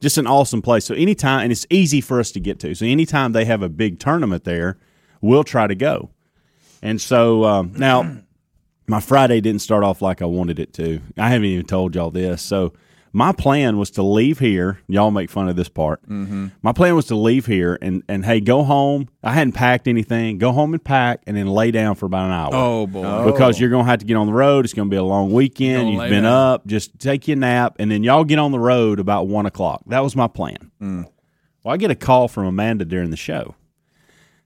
just 0.00 0.16
an 0.18 0.26
awesome 0.26 0.62
place. 0.62 0.86
So 0.86 0.94
anytime, 0.94 1.42
and 1.44 1.52
it's 1.52 1.66
easy 1.70 2.00
for 2.00 2.18
us 2.18 2.32
to 2.32 2.40
get 2.40 2.58
to. 2.60 2.74
So 2.74 2.86
anytime 2.86 3.32
they 3.32 3.44
have 3.44 3.62
a 3.62 3.68
big 3.68 3.98
tournament 4.00 4.44
there, 4.44 4.78
we'll 5.20 5.44
try 5.44 5.66
to 5.66 5.74
go. 5.74 6.10
And 6.86 7.00
so 7.00 7.42
um, 7.44 7.72
now 7.76 8.18
my 8.86 9.00
Friday 9.00 9.40
didn't 9.40 9.60
start 9.60 9.82
off 9.82 10.00
like 10.00 10.22
I 10.22 10.26
wanted 10.26 10.60
it 10.60 10.72
to. 10.74 11.00
I 11.18 11.30
haven't 11.30 11.46
even 11.46 11.66
told 11.66 11.96
y'all 11.96 12.12
this. 12.12 12.40
So 12.42 12.74
my 13.12 13.32
plan 13.32 13.76
was 13.76 13.90
to 13.92 14.04
leave 14.04 14.38
here. 14.38 14.78
Y'all 14.86 15.10
make 15.10 15.28
fun 15.28 15.48
of 15.48 15.56
this 15.56 15.68
part. 15.68 16.00
Mm-hmm. 16.08 16.48
My 16.62 16.72
plan 16.72 16.94
was 16.94 17.06
to 17.06 17.16
leave 17.16 17.44
here 17.46 17.76
and 17.82 18.04
and 18.08 18.24
hey, 18.24 18.40
go 18.40 18.62
home. 18.62 19.08
I 19.24 19.32
hadn't 19.32 19.54
packed 19.54 19.88
anything. 19.88 20.38
Go 20.38 20.52
home 20.52 20.74
and 20.74 20.84
pack, 20.84 21.22
and 21.26 21.36
then 21.36 21.48
lay 21.48 21.72
down 21.72 21.96
for 21.96 22.06
about 22.06 22.26
an 22.26 22.32
hour. 22.32 22.50
Oh 22.52 22.86
boy. 22.86 23.32
Because 23.32 23.58
you're 23.58 23.70
gonna 23.70 23.82
have 23.84 23.98
to 23.98 24.04
get 24.06 24.16
on 24.16 24.28
the 24.28 24.32
road. 24.32 24.64
It's 24.64 24.74
gonna 24.74 24.88
be 24.88 24.96
a 24.96 25.02
long 25.02 25.32
weekend. 25.32 25.90
You've 25.90 26.08
been 26.08 26.22
down. 26.22 26.54
up. 26.54 26.66
Just 26.68 27.00
take 27.00 27.26
your 27.26 27.36
nap, 27.36 27.76
and 27.80 27.90
then 27.90 28.04
y'all 28.04 28.22
get 28.22 28.38
on 28.38 28.52
the 28.52 28.60
road 28.60 29.00
about 29.00 29.26
one 29.26 29.46
o'clock. 29.46 29.82
That 29.86 30.04
was 30.04 30.14
my 30.14 30.28
plan. 30.28 30.70
Well, 30.80 31.74
I 31.74 31.78
get 31.78 31.90
a 31.90 31.96
call 31.96 32.28
from 32.28 32.46
Amanda 32.46 32.84
during 32.84 33.10
the 33.10 33.16
show. 33.16 33.56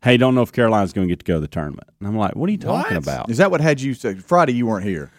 Hey, 0.03 0.17
don't 0.17 0.35
know 0.35 0.43
if 0.43 0.53
Carolina's 0.53 0.93
going 0.93 1.07
to 1.07 1.13
get 1.13 1.19
to 1.21 1.25
go 1.25 1.35
to 1.35 1.41
the 1.41 1.49
tournament. 1.49 1.89
And 1.99 2.09
I'm 2.09 2.17
like, 2.17 2.35
what 2.35 2.49
are 2.49 2.53
you 2.53 2.59
talking 2.59 2.97
about? 2.97 3.31
Is 3.31 3.37
that 3.37 3.51
what 3.51 3.61
had 3.61 3.81
you 3.81 3.95
say 3.95 4.15
Friday? 4.15 4.55
You 4.55 4.67
weren't 4.67 4.85
here. 4.85 5.13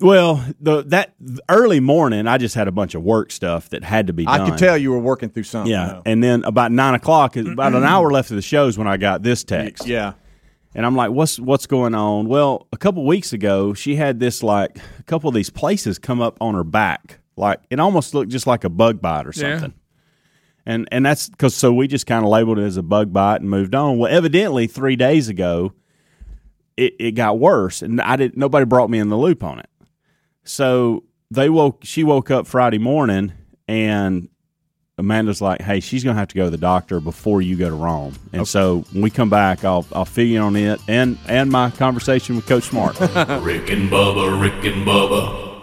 Well, 0.00 0.44
the 0.60 0.82
that 0.84 1.14
early 1.48 1.78
morning, 1.78 2.26
I 2.26 2.36
just 2.36 2.54
had 2.54 2.66
a 2.66 2.72
bunch 2.72 2.94
of 2.94 3.02
work 3.02 3.30
stuff 3.30 3.68
that 3.70 3.84
had 3.84 4.08
to 4.08 4.12
be 4.12 4.24
done. 4.24 4.40
I 4.40 4.48
could 4.50 4.58
tell 4.58 4.76
you 4.76 4.90
were 4.90 4.98
working 4.98 5.28
through 5.28 5.44
something. 5.44 5.70
Yeah, 5.70 5.86
though. 5.86 6.02
and 6.04 6.22
then 6.22 6.42
about 6.44 6.72
nine 6.72 6.94
o'clock, 6.94 7.36
about 7.36 7.74
an 7.74 7.84
hour 7.84 8.10
left 8.10 8.30
of 8.30 8.36
the 8.36 8.42
shows 8.42 8.76
when 8.76 8.88
I 8.88 8.96
got 8.96 9.22
this 9.22 9.44
text. 9.44 9.86
yeah. 9.86 10.14
and 10.74 10.84
I'm 10.84 10.96
like, 10.96 11.12
"What's 11.12 11.38
what's 11.38 11.66
going 11.66 11.94
on?" 11.94 12.26
Well, 12.26 12.66
a 12.72 12.76
couple 12.76 13.06
weeks 13.06 13.32
ago, 13.32 13.72
she 13.72 13.94
had 13.94 14.18
this 14.18 14.42
like 14.42 14.78
a 14.98 15.02
couple 15.04 15.28
of 15.28 15.34
these 15.34 15.50
places 15.50 16.00
come 16.00 16.20
up 16.20 16.36
on 16.40 16.54
her 16.54 16.64
back, 16.64 17.20
like 17.36 17.60
it 17.70 17.78
almost 17.78 18.14
looked 18.14 18.32
just 18.32 18.48
like 18.48 18.64
a 18.64 18.70
bug 18.70 19.00
bite 19.00 19.26
or 19.26 19.32
Yeah. 19.36 19.68
Something. 20.64 20.74
And 20.74 20.88
and 20.90 21.06
that's 21.06 21.28
because 21.28 21.54
so 21.54 21.72
we 21.72 21.86
just 21.88 22.06
kind 22.06 22.24
of 22.24 22.30
labeled 22.30 22.58
it 22.58 22.64
as 22.64 22.76
a 22.76 22.82
bug 22.82 23.12
bite 23.12 23.40
and 23.40 23.50
moved 23.50 23.74
on. 23.74 23.98
Well, 23.98 24.12
evidently 24.12 24.66
three 24.66 24.96
days 24.96 25.28
ago, 25.28 25.72
it, 26.76 26.94
it 26.98 27.12
got 27.12 27.38
worse, 27.38 27.82
and 27.82 28.00
I 28.00 28.16
didn't. 28.16 28.36
Nobody 28.36 28.64
brought 28.64 28.90
me 28.90 28.98
in 28.98 29.08
the 29.08 29.16
loop 29.16 29.44
on 29.44 29.58
it. 29.58 29.68
So 30.44 31.04
they 31.30 31.48
woke. 31.48 31.84
She 31.84 32.04
woke 32.04 32.30
up 32.30 32.46
Friday 32.46 32.78
morning, 32.78 33.32
and 33.68 34.28
Amanda's 34.98 35.40
like, 35.40 35.60
"Hey, 35.60 35.80
she's 35.80 36.04
gonna 36.04 36.18
have 36.18 36.28
to 36.28 36.34
go 36.34 36.44
to 36.44 36.50
the 36.50 36.56
doctor 36.56 37.00
before 37.00 37.42
you 37.42 37.56
go 37.56 37.68
to 37.68 37.74
Rome." 37.74 38.14
And 38.32 38.46
so 38.46 38.84
when 38.92 39.02
we 39.02 39.10
come 39.10 39.30
back, 39.30 39.64
I'll 39.64 39.86
I'll 39.92 40.04
fill 40.04 40.26
you 40.26 40.40
on 40.40 40.56
it 40.56 40.80
and 40.88 41.18
and 41.28 41.50
my 41.50 41.70
conversation 41.70 42.36
with 42.36 42.46
Coach 42.46 42.64
Smart. 42.64 42.98
Rick 43.00 43.70
and 43.70 43.90
Bubba, 43.90 44.40
Rick 44.40 44.64
and 44.64 44.86
Bubba. 44.86 45.53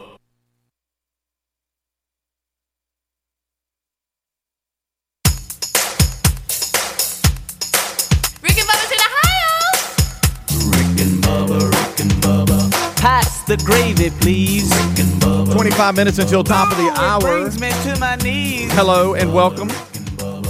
The 13.58 13.64
gravy, 13.66 14.10
please. 14.22 14.70
Rick 14.70 15.00
and 15.00 15.22
Bubba. 15.22 15.52
25 15.52 15.96
minutes 15.98 16.20
until 16.20 16.42
top 16.42 16.72
of 16.72 16.78
the 16.78 16.90
Oh, 16.96 17.02
hour. 17.02 17.20
brings 17.20 17.60
me 17.60 17.70
to 17.84 18.00
my 18.00 18.16
knees. 18.16 18.72
Hello 18.72 19.14
and 19.14 19.34
welcome 19.34 19.68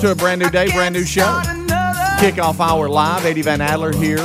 to 0.01 0.11
a 0.11 0.15
brand 0.15 0.39
new 0.39 0.51
day, 0.51 0.69
brand 0.69 0.93
new 0.93 1.03
show. 1.03 1.41
Kickoff 2.19 2.59
hour 2.59 2.87
live. 2.87 3.25
Eddie 3.25 3.41
Van 3.41 3.59
Adler 3.59 3.91
here. 3.91 4.19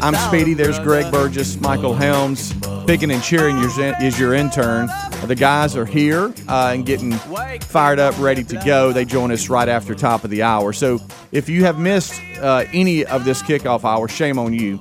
I'm 0.00 0.14
Speedy. 0.14 0.54
There's. 0.54 0.78
Greg 0.78 1.10
Burgess, 1.10 1.60
Michael 1.60 1.92
Helms. 1.92 2.54
Picking 2.86 3.10
and 3.10 3.20
cheering 3.20 3.58
your, 3.58 3.70
is 4.00 4.16
your 4.16 4.32
intern. 4.32 4.88
The 5.24 5.34
guys 5.34 5.76
are 5.76 5.84
here 5.84 6.32
uh, 6.46 6.70
and 6.72 6.86
getting 6.86 7.14
fired 7.62 7.98
up, 7.98 8.16
ready 8.20 8.44
to 8.44 8.62
go. 8.64 8.92
They 8.92 9.06
join 9.06 9.32
us 9.32 9.48
right 9.48 9.68
after 9.68 9.96
top 9.96 10.22
of 10.22 10.30
the 10.30 10.44
hour. 10.44 10.72
So 10.72 11.00
if 11.32 11.48
you 11.48 11.64
have 11.64 11.80
missed 11.80 12.22
uh, 12.40 12.64
any 12.72 13.04
of 13.04 13.24
this 13.24 13.42
kickoff 13.42 13.82
hour, 13.82 14.06
shame 14.06 14.38
on 14.38 14.54
you. 14.54 14.80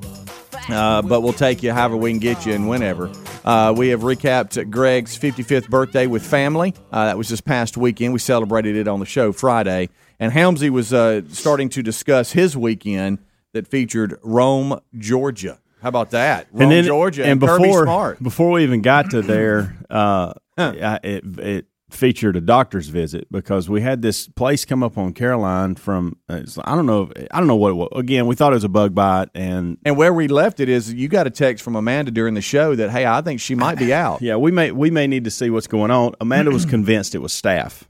Uh, 0.69 1.01
but 1.01 1.21
we'll 1.21 1.33
take 1.33 1.63
you 1.63 1.71
however 1.71 1.95
we 1.95 2.11
can 2.11 2.19
get 2.19 2.45
you 2.45 2.53
and 2.53 2.67
whenever. 2.67 3.11
Uh, 3.45 3.73
we 3.75 3.89
have 3.89 4.01
recapped 4.01 4.69
Greg's 4.69 5.17
55th 5.17 5.69
birthday 5.69 6.07
with 6.07 6.25
family. 6.25 6.73
Uh, 6.91 7.05
that 7.05 7.17
was 7.17 7.29
this 7.29 7.41
past 7.41 7.77
weekend. 7.77 8.13
We 8.13 8.19
celebrated 8.19 8.75
it 8.75 8.87
on 8.87 8.99
the 8.99 9.05
show 9.05 9.31
Friday. 9.31 9.89
And 10.19 10.33
Helmsy 10.33 10.69
was 10.69 10.91
uh, 10.91 11.21
starting 11.29 11.69
to 11.69 11.83
discuss 11.83 12.31
his 12.33 12.57
weekend 12.57 13.19
that 13.53 13.67
featured 13.67 14.19
Rome, 14.23 14.79
Georgia. 14.97 15.59
How 15.81 15.89
about 15.89 16.11
that? 16.11 16.47
Rome, 16.51 16.63
and 16.63 16.71
then, 16.71 16.83
Georgia, 16.85 17.23
and, 17.23 17.31
and, 17.33 17.41
Kirby 17.41 17.63
before 17.65 17.83
Smart. 17.83 18.23
before 18.23 18.51
we 18.51 18.63
even 18.63 18.81
got 18.81 19.11
to 19.11 19.21
there, 19.21 19.77
uh, 19.89 20.33
I- 20.57 20.99
it, 21.03 21.23
it 21.39 21.65
featured 21.89 22.35
a 22.35 22.41
doctor's 22.41 22.87
visit 22.89 23.27
because 23.31 23.69
we 23.69 23.81
had 23.81 24.01
this 24.01 24.27
place 24.27 24.65
come 24.65 24.83
up 24.83 24.97
on 24.97 25.13
Caroline 25.13 25.75
from 25.75 26.17
uh, 26.27 26.41
I 26.65 26.75
don't 26.75 26.85
know 26.85 27.09
I 27.31 27.39
don't 27.39 27.47
know 27.47 27.55
what 27.55 27.69
it 27.69 27.75
was. 27.75 27.89
Again, 27.95 28.27
we 28.27 28.35
thought 28.35 28.51
it 28.51 28.55
was 28.55 28.63
a 28.65 28.69
bug 28.69 28.93
bite, 28.93 29.29
and 29.33 29.77
And 29.85 29.95
where 29.97 30.13
we 30.13 30.27
left 30.27 30.59
it 30.59 30.67
is 30.69 30.93
you 30.93 31.07
got 31.07 31.27
a 31.27 31.29
text 31.29 31.63
from 31.63 31.75
Amanda 31.75 32.11
during 32.11 32.33
the 32.33 32.41
show 32.41 32.75
that, 32.75 32.89
hey, 32.89 33.05
I 33.05 33.21
think 33.21 33.39
she 33.39 33.55
might 33.55 33.77
be 33.77 33.93
out. 34.03 34.21
yeah, 34.21 34.35
we 34.35 34.51
may 34.51 34.71
we 34.71 34.91
may 34.91 35.07
need 35.07 35.23
to 35.23 35.31
see 35.31 35.49
what's 35.49 35.67
going 35.67 35.91
on. 35.91 36.13
Amanda 36.19 36.51
was 36.51 36.65
convinced 36.75 37.15
it 37.15 37.19
was 37.19 37.31
staph. 37.33 37.83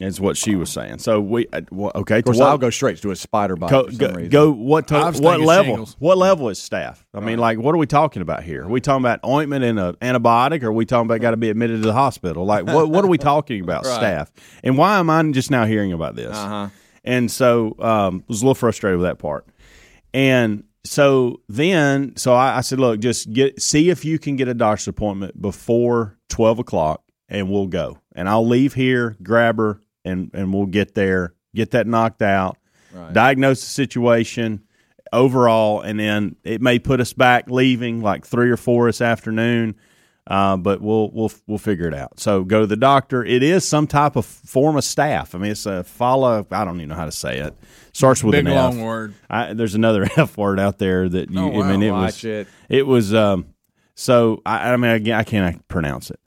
Is 0.00 0.20
what 0.20 0.36
she 0.36 0.54
was 0.54 0.70
saying. 0.70 0.98
So 0.98 1.20
we 1.20 1.48
uh, 1.52 1.62
well, 1.72 1.90
okay. 1.92 2.18
Of 2.18 2.24
course, 2.24 2.36
to 2.36 2.44
what, 2.44 2.50
I'll 2.50 2.58
go 2.58 2.70
straight 2.70 2.98
to 2.98 3.10
a 3.10 3.16
spider 3.16 3.56
bite. 3.56 3.70
Go, 3.70 3.88
go, 3.88 4.28
go 4.28 4.52
what 4.52 4.86
to, 4.88 5.10
what 5.18 5.40
level? 5.40 5.64
shingles. 5.64 5.96
What 5.98 6.18
level 6.18 6.48
is 6.50 6.60
staph? 6.60 7.02
I 7.12 7.18
mean, 7.18 7.40
like, 7.40 7.58
what 7.58 7.74
are 7.74 7.78
we 7.78 7.86
talking 7.86 8.22
about 8.22 8.44
here? 8.44 8.62
Are 8.62 8.68
we 8.68 8.80
talking 8.80 9.02
about 9.02 9.18
ointment 9.24 9.64
and 9.64 9.76
an 9.76 9.94
antibiotic, 9.94 10.62
or 10.62 10.68
are 10.68 10.72
we 10.72 10.86
talking 10.86 11.06
about 11.06 11.20
got 11.20 11.32
to 11.32 11.36
be 11.36 11.50
admitted 11.50 11.82
to 11.82 11.88
the 11.88 11.92
hospital? 11.92 12.44
Like, 12.44 12.64
what 12.64 12.88
what 12.88 13.04
are 13.04 13.08
we 13.08 13.18
talking 13.18 13.60
about? 13.62 13.78
Right. 13.88 14.02
Staph, 14.02 14.28
and 14.62 14.76
why 14.76 14.98
am 14.98 15.08
I 15.08 15.22
just 15.30 15.50
now 15.50 15.64
hearing 15.64 15.92
about 15.92 16.14
this? 16.14 16.36
Uh-huh. 16.36 16.68
And 17.04 17.30
so, 17.30 17.74
um, 17.78 18.22
was 18.28 18.42
a 18.42 18.44
little 18.44 18.54
frustrated 18.54 18.98
with 18.98 19.06
that 19.06 19.18
part. 19.18 19.46
And 20.12 20.64
so 20.84 21.40
then, 21.48 22.16
so 22.16 22.34
I, 22.34 22.58
I 22.58 22.60
said, 22.60 22.80
look, 22.80 23.00
just 23.00 23.32
get 23.32 23.62
see 23.62 23.88
if 23.88 24.04
you 24.04 24.18
can 24.18 24.36
get 24.36 24.48
a 24.48 24.54
doctor's 24.54 24.88
appointment 24.88 25.40
before 25.40 26.18
twelve 26.28 26.58
o'clock, 26.58 27.02
and 27.28 27.50
we'll 27.50 27.66
go. 27.66 27.98
And 28.14 28.28
I'll 28.28 28.46
leave 28.46 28.74
here, 28.74 29.16
grab 29.22 29.58
her, 29.58 29.80
and 30.08 30.30
and 30.34 30.52
we'll 30.52 30.66
get 30.66 30.94
there, 30.94 31.34
get 31.54 31.70
that 31.72 31.86
knocked 31.86 32.22
out, 32.22 32.56
diagnose 33.12 33.60
the 33.60 33.66
situation 33.70 34.64
overall, 35.12 35.80
and 35.80 35.98
then 36.00 36.36
it 36.44 36.60
may 36.60 36.78
put 36.78 37.00
us 37.00 37.12
back 37.12 37.48
leaving 37.50 38.00
like 38.02 38.26
three 38.26 38.50
or 38.50 38.56
four 38.56 38.86
this 38.88 39.00
afternoon. 39.00 39.76
Uh, 40.26 40.58
but 40.58 40.82
we'll 40.82 41.10
we'll 41.12 41.32
we'll 41.46 41.56
figure 41.56 41.88
it 41.88 41.94
out. 41.94 42.20
So 42.20 42.44
go 42.44 42.60
to 42.60 42.66
the 42.66 42.76
doctor. 42.76 43.24
It 43.24 43.42
is 43.42 43.66
some 43.66 43.86
type 43.86 44.14
of 44.14 44.26
form 44.26 44.76
of 44.76 44.84
staph. 44.84 45.34
I 45.34 45.38
mean, 45.38 45.52
it's 45.52 45.64
a 45.64 45.84
follow. 45.84 46.40
Up 46.40 46.52
I 46.52 46.66
don't 46.66 46.76
even 46.76 46.90
know 46.90 46.96
how 46.96 47.06
to 47.06 47.12
say 47.12 47.38
it. 47.38 47.54
Starts 47.94 48.22
with 48.22 48.32
Big 48.32 48.46
an 48.46 48.54
long 48.54 48.78
F. 48.78 48.84
word. 48.84 49.14
I, 49.30 49.54
there's 49.54 49.74
another 49.74 50.06
F 50.18 50.36
word 50.36 50.60
out 50.60 50.76
there 50.76 51.08
that 51.08 51.30
you. 51.30 51.40
Oh, 51.40 51.62
I 51.62 51.70
mean, 51.70 51.82
it 51.82 51.90
Watch 51.92 52.02
was 52.02 52.24
it. 52.26 52.48
it 52.68 52.86
was. 52.86 53.14
Um, 53.14 53.54
so 53.94 54.42
I, 54.44 54.72
I 54.72 54.76
mean, 54.76 54.90
again, 54.90 55.18
I 55.18 55.24
can't 55.24 55.66
pronounce 55.66 56.10
it. 56.10 56.20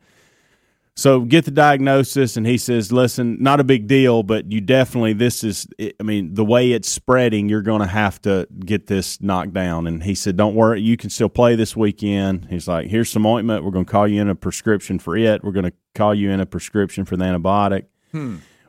So 1.02 1.22
get 1.22 1.46
the 1.46 1.52
diagnosis, 1.52 2.38
and 2.38 2.46
he 2.46 2.60
says, 2.60 2.92
"Listen, 2.92 3.38
not 3.42 3.60
a 3.60 3.64
big 3.64 3.88
deal, 3.88 4.22
but 4.22 4.52
you 4.52 4.62
definitely 4.62 5.14
this 5.14 5.44
is. 5.44 5.68
I 5.80 6.04
mean, 6.04 6.36
the 6.36 6.46
way 6.46 6.74
it's 6.74 6.90
spreading, 6.90 7.50
you're 7.50 7.64
going 7.64 7.82
to 7.82 7.88
have 7.88 8.22
to 8.22 8.48
get 8.60 8.86
this 8.86 9.20
knocked 9.20 9.52
down." 9.54 9.88
And 9.88 10.04
he 10.04 10.14
said, 10.14 10.38
"Don't 10.38 10.54
worry, 10.54 10.80
you 10.80 10.98
can 10.98 11.10
still 11.10 11.28
play 11.28 11.56
this 11.56 11.76
weekend." 11.76 12.46
He's 12.52 12.68
like, 12.68 12.88
"Here's 12.88 13.10
some 13.10 13.26
ointment. 13.26 13.66
We're 13.66 13.72
going 13.72 13.86
to 13.86 13.92
call 13.92 14.08
you 14.08 14.22
in 14.22 14.30
a 14.30 14.36
prescription 14.36 15.00
for 15.00 15.18
it. 15.18 15.44
We're 15.44 15.54
going 15.54 15.66
to 15.66 15.74
call 15.96 16.14
you 16.14 16.30
in 16.30 16.40
a 16.40 16.46
prescription 16.46 17.04
for 17.06 17.18
the 17.18 17.26
antibiotic." 17.26 17.86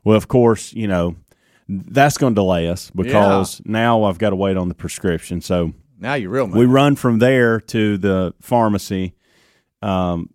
Well, 0.03 0.17
of 0.17 0.29
course, 0.29 0.73
you 0.73 0.89
know 0.89 1.17
that's 1.69 2.17
going 2.17 2.35
to 2.35 2.41
delay 2.41 2.67
us 2.69 2.91
because 2.91 3.61
now 3.67 4.05
I've 4.05 4.19
got 4.19 4.31
to 4.31 4.37
wait 4.37 4.57
on 4.57 4.69
the 4.69 4.75
prescription. 4.75 5.43
So 5.43 5.75
Now 5.99 6.15
you're 6.15 6.31
real 6.31 6.47
mad. 6.47 6.57
we 6.57 6.65
run 6.65 6.97
from 6.97 7.19
there 7.19 7.61
to 7.61 7.99
the 7.99 8.35
pharmacy. 8.41 9.15
Um, 9.83 10.31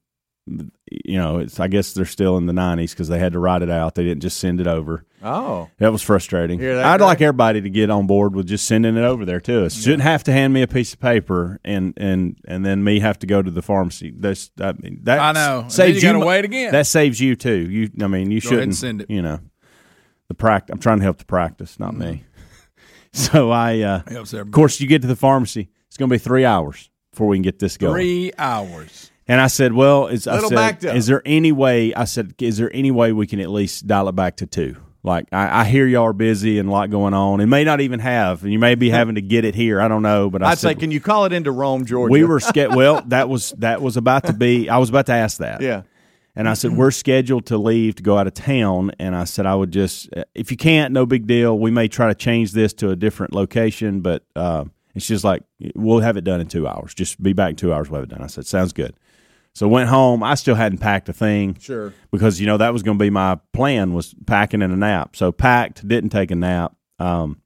you 0.92 1.18
know, 1.18 1.40
it's 1.40 1.60
I 1.60 1.68
guess 1.68 1.94
they're 1.94 2.06
still 2.06 2.38
in 2.38 2.46
the 2.46 2.54
nineties 2.54 2.94
because 2.94 3.08
they 3.08 3.20
had 3.20 3.34
to 3.34 3.40
write 3.40 3.62
it 3.62 3.70
out. 3.70 3.96
They 3.96 4.04
didn't 4.04 4.22
just 4.22 4.38
send 4.38 4.62
it 4.62 4.68
over. 4.68 5.06
oh. 5.24 5.70
That 5.78 5.92
was 5.92 6.02
frustrating. 6.02 6.60
That, 6.60 6.86
I'd 6.86 6.98
Greg? 6.98 7.08
like 7.08 7.22
everybody 7.22 7.62
to 7.62 7.70
get 7.70 7.90
on 7.90 8.08
board 8.08 8.36
with 8.36 8.48
just 8.48 8.66
sending 8.66 8.96
it 8.96 9.04
over 9.04 9.26
there 9.26 9.40
to 9.42 9.66
us. 9.66 9.74
Shouldn't 9.74 10.04
have 10.04 10.24
to 10.26 10.32
hand 10.32 10.54
me 10.54 10.62
a 10.62 10.68
piece 10.68 10.94
of 10.94 11.00
paper 11.00 11.60
and 11.66 11.94
and 11.98 12.38
and 12.48 12.66
then 12.66 12.84
me 12.84 13.00
have 13.00 13.20
to 13.20 13.28
go 13.28 13.42
to 13.42 13.52
the 13.52 13.62
pharmacy. 13.62 14.14
That's 14.16 14.52
I 14.60 14.74
mean 14.74 15.00
that 15.04 15.20
I 15.20 15.32
know. 15.32 15.68
Saves 15.70 16.02
you 16.02 16.12
gotta 16.14 16.26
wait 16.26 16.46
again. 16.46 16.72
That 16.72 16.88
saves 16.88 17.20
you 17.20 17.36
too. 17.36 17.70
You 17.70 17.90
I 18.02 18.08
mean 18.08 18.32
you 18.32 18.42
Go 18.42 18.50
shouldn't 18.50 18.76
send 18.76 19.02
it. 19.02 19.10
You 19.10 19.22
know 19.22 19.40
the 20.28 20.34
practice. 20.34 20.74
I'm 20.74 20.80
trying 20.80 20.98
to 21.00 21.04
help 21.04 21.18
the 21.18 21.26
practice, 21.26 21.80
not 21.80 21.96
me. 21.96 22.06
Mm-hmm. 22.06 22.24
So 23.14 23.50
I 23.50 23.80
uh, 23.80 24.02
of 24.12 24.52
course 24.52 24.80
you 24.80 24.86
get 24.88 25.02
to 25.02 25.08
the 25.08 25.16
pharmacy. 25.16 25.70
It's 25.88 25.98
going 25.98 26.10
to 26.10 26.14
be 26.14 26.20
three 26.20 26.46
hours 26.46 26.92
before 27.10 27.28
we 27.28 27.38
can 27.38 27.42
get 27.42 27.58
this 27.58 27.76
going. 27.78 27.94
Three 27.94 28.32
hours. 28.38 29.10
And 29.28 29.42
I 29.42 29.48
said, 29.48 29.74
"Well, 29.74 30.08
is, 30.08 30.28
I 30.28 30.40
said, 30.40 30.96
is 30.96 31.08
there 31.08 31.22
any 31.26 31.52
way?" 31.52 31.94
I 31.94 32.06
said, 32.06 32.36
"Is 32.40 32.58
there 32.58 32.74
any 32.74 32.92
way 32.92 33.12
we 33.12 33.28
can 33.28 33.40
at 33.40 33.50
least 33.50 33.86
dial 33.86 34.08
it 34.08 34.14
back 34.14 34.38
to 34.38 34.46
two? 34.46 34.78
Like, 35.04 35.28
I, 35.32 35.62
I 35.62 35.66
hear 35.66 35.86
y'all 35.86 36.06
are 36.06 36.14
busy 36.14 36.60
and 36.60 36.68
a 36.68 36.72
lot 36.72 36.90
going 36.90 37.14
on, 37.14 37.40
and 37.40 37.50
may 37.50 37.64
not 37.64 37.82
even 37.82 38.00
have, 38.00 38.44
and 38.44 38.52
you 38.52 38.60
may 38.60 38.76
be 38.76 38.90
having 38.90 39.16
to 39.16 39.22
get 39.22 39.46
it 39.46 39.56
here. 39.56 39.80
I 39.82 39.88
don't 39.88 40.02
know, 40.02 40.30
but 40.30 40.44
I 40.44 40.52
I'd 40.52 40.58
say, 40.58 40.70
said, 40.70 40.80
can 40.80 40.92
you 40.92 41.00
call 41.00 41.26
it 41.26 41.34
into 41.34 41.52
Rome, 41.52 41.86
Georgia? 41.86 42.12
we 42.12 42.24
were 42.24 42.40
scared. 42.40 42.76
well, 42.76 43.02
that 43.08 43.30
was 43.30 43.52
that 43.58 43.82
was 43.82 43.98
about 43.98 44.26
to 44.26 44.34
be. 44.34 44.70
I 44.70 44.78
was 44.78 44.90
about 44.90 45.06
to 45.08 45.14
ask 45.14 45.40
that. 45.40 45.62
Yeah. 45.62 45.84
And 46.38 46.48
I 46.48 46.54
said, 46.54 46.78
we're 46.78 46.92
scheduled 46.92 47.48
to 47.48 47.58
leave 47.58 47.96
to 47.96 48.04
go 48.04 48.16
out 48.16 48.28
of 48.28 48.36
town. 48.36 48.92
And 49.00 49.16
I 49.16 49.24
said, 49.24 49.48
I 49.48 49.56
would 49.56 49.72
just, 49.72 50.08
uh, 50.16 50.24
if 50.36 50.52
you 50.52 50.58
can't, 50.58 50.94
no 50.94 51.08
big 51.08 51.26
deal. 51.26 51.58
We 51.58 51.72
may 51.72 51.88
try 51.88 52.10
to 52.10 52.14
change 52.14 52.52
this 52.52 52.74
to 52.74 52.92
a 52.92 52.96
different 52.96 53.34
location, 53.34 54.02
but 54.02 54.24
uh, 54.36 54.66
it's 54.94 55.08
just 55.08 55.24
like, 55.24 55.42
we'll 55.74 56.02
have 56.02 56.16
it 56.16 56.24
done 56.24 56.40
in 56.40 56.46
two 56.46 56.68
hours. 56.68 56.94
Just 56.94 57.24
be 57.24 57.34
back 57.34 57.50
in 57.50 57.56
two 57.56 57.74
hours, 57.74 57.90
we'll 57.90 58.02
have 58.02 58.10
it 58.12 58.14
done. 58.14 58.22
I 58.22 58.28
said, 58.28 58.46
sounds 58.46 58.72
good. 58.72 58.96
So 59.58 59.68
went 59.68 59.90
home. 59.90 60.22
I 60.22 60.36
still 60.36 60.54
hadn't 60.54 60.78
packed 60.78 61.10
a 61.10 61.14
thing. 61.14 61.58
Sure. 61.60 61.92
Because, 62.12 62.40
you 62.40 62.46
know, 62.46 62.58
that 62.58 62.74
was 62.74 62.84
going 62.84 63.00
to 63.00 63.04
be 63.04 63.10
my 63.10 63.40
plan 63.54 63.96
was 63.96 64.14
packing 64.28 64.62
and 64.62 64.72
a 64.72 64.76
nap. 64.76 65.16
So 65.16 65.32
packed, 65.32 65.88
didn't 65.88 66.12
take 66.12 66.30
a 66.30 66.36
nap. 66.36 66.76
Um, 67.00 67.42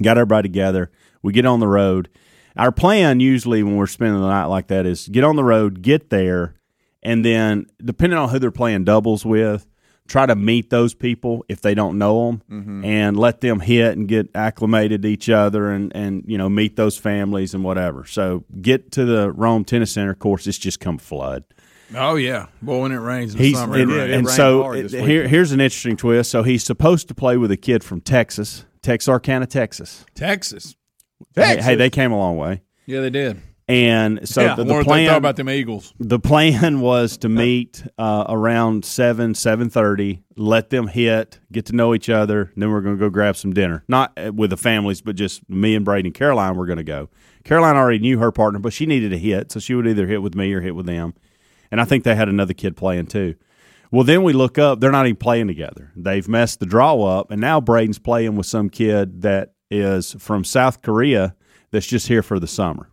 got 0.00 0.16
everybody 0.16 0.48
together. 0.48 0.92
We 1.24 1.32
get 1.32 1.46
on 1.46 1.58
the 1.58 1.66
road. 1.66 2.08
Our 2.56 2.70
plan 2.70 3.18
usually 3.18 3.64
when 3.64 3.74
we're 3.74 3.88
spending 3.88 4.20
the 4.20 4.28
night 4.28 4.44
like 4.44 4.68
that 4.68 4.86
is 4.86 5.08
get 5.08 5.24
on 5.24 5.34
the 5.34 5.42
road, 5.42 5.82
get 5.82 6.10
there, 6.10 6.54
and 7.02 7.24
then 7.24 7.66
depending 7.84 8.16
on 8.16 8.28
who 8.28 8.38
they're 8.38 8.52
playing 8.52 8.84
doubles 8.84 9.26
with, 9.26 9.66
try 10.10 10.26
to 10.26 10.34
meet 10.34 10.70
those 10.70 10.92
people 10.92 11.44
if 11.48 11.60
they 11.60 11.72
don't 11.74 11.96
know 11.96 12.26
them 12.26 12.42
Mm-hmm. 12.50 12.84
and 12.84 13.16
let 13.16 13.40
them 13.40 13.60
hit 13.60 13.96
and 13.96 14.08
get 14.08 14.28
acclimated 14.34 15.02
to 15.02 15.08
each 15.08 15.28
other 15.30 15.70
and, 15.70 15.94
and 15.94 16.24
you 16.26 16.36
know 16.36 16.48
meet 16.48 16.74
those 16.76 16.98
families 16.98 17.54
and 17.54 17.62
whatever. 17.62 18.04
So 18.04 18.44
get 18.60 18.90
to 18.92 19.04
the 19.04 19.30
Rome 19.32 19.64
Tennis 19.64 19.92
Center. 19.92 20.10
Of 20.10 20.18
course, 20.18 20.46
it's 20.46 20.58
just 20.58 20.80
come 20.80 20.98
flood. 20.98 21.44
Oh 21.94 22.16
yeah, 22.16 22.46
boy, 22.62 22.82
when 22.82 22.92
it 22.92 22.96
rains 22.96 23.32
in 23.34 23.38
the 23.38 23.44
He's 23.44 23.56
summer, 23.56 23.76
and, 23.78 23.90
it 23.90 23.94
rains. 23.94 24.12
and 24.14 24.28
so 24.28 24.72
it- 24.72 24.90
here, 24.92 25.26
here's 25.28 25.52
an 25.52 25.60
interesting 25.60 25.96
twist. 25.96 26.30
So 26.30 26.42
he's 26.42 26.64
supposed 26.64 27.08
to 27.08 27.14
play 27.14 27.36
with 27.36 27.50
a 27.50 27.56
kid 27.56 27.82
from 27.84 28.00
Texas, 28.00 28.64
Texarkana, 28.82 29.46
Texas. 29.46 30.04
Texas. 30.14 30.74
Hey, 31.34 31.60
hey, 31.60 31.74
they 31.76 31.90
came 31.90 32.12
a 32.12 32.18
long 32.18 32.36
way. 32.36 32.62
Yeah, 32.86 33.00
they 33.00 33.10
did. 33.10 33.40
And 33.70 34.28
so 34.28 34.42
yeah, 34.42 34.54
the, 34.56 34.64
the 34.64 34.82
plan 34.82 35.14
about 35.14 35.36
them 35.36 35.48
Eagles. 35.48 35.94
the 36.00 36.18
plan 36.18 36.80
was 36.80 37.16
to 37.18 37.28
meet 37.28 37.84
uh, 37.98 38.24
around 38.28 38.84
seven 38.84 39.34
seven 39.34 39.70
thirty. 39.70 40.22
Let 40.36 40.70
them 40.70 40.88
hit, 40.88 41.38
get 41.52 41.66
to 41.66 41.76
know 41.76 41.94
each 41.94 42.08
other, 42.08 42.50
then 42.56 42.70
we're 42.70 42.80
going 42.80 42.96
to 42.96 43.00
go 43.00 43.10
grab 43.10 43.36
some 43.36 43.52
dinner. 43.52 43.84
Not 43.86 44.12
uh, 44.16 44.32
with 44.32 44.50
the 44.50 44.56
families, 44.56 45.00
but 45.02 45.14
just 45.14 45.48
me 45.48 45.76
and 45.76 45.84
Braden 45.84 46.06
and 46.06 46.14
Caroline. 46.14 46.56
We're 46.56 46.66
going 46.66 46.78
to 46.78 46.82
go. 46.82 47.10
Caroline 47.44 47.76
already 47.76 48.00
knew 48.00 48.18
her 48.18 48.32
partner, 48.32 48.58
but 48.58 48.72
she 48.72 48.86
needed 48.86 49.12
a 49.12 49.18
hit, 49.18 49.52
so 49.52 49.60
she 49.60 49.74
would 49.74 49.86
either 49.86 50.08
hit 50.08 50.20
with 50.20 50.34
me 50.34 50.52
or 50.52 50.60
hit 50.60 50.74
with 50.74 50.86
them. 50.86 51.14
And 51.70 51.80
I 51.80 51.84
think 51.84 52.02
they 52.02 52.16
had 52.16 52.28
another 52.28 52.54
kid 52.54 52.76
playing 52.76 53.06
too. 53.06 53.36
Well, 53.92 54.04
then 54.04 54.24
we 54.24 54.32
look 54.32 54.58
up; 54.58 54.80
they're 54.80 54.90
not 54.90 55.06
even 55.06 55.16
playing 55.16 55.46
together. 55.46 55.92
They've 55.94 56.26
messed 56.26 56.58
the 56.58 56.66
draw 56.66 57.00
up, 57.04 57.30
and 57.30 57.40
now 57.40 57.60
Braden's 57.60 58.00
playing 58.00 58.34
with 58.34 58.46
some 58.46 58.68
kid 58.68 59.22
that 59.22 59.54
is 59.70 60.16
from 60.18 60.42
South 60.42 60.82
Korea 60.82 61.36
that's 61.70 61.86
just 61.86 62.08
here 62.08 62.22
for 62.22 62.40
the 62.40 62.48
summer. 62.48 62.88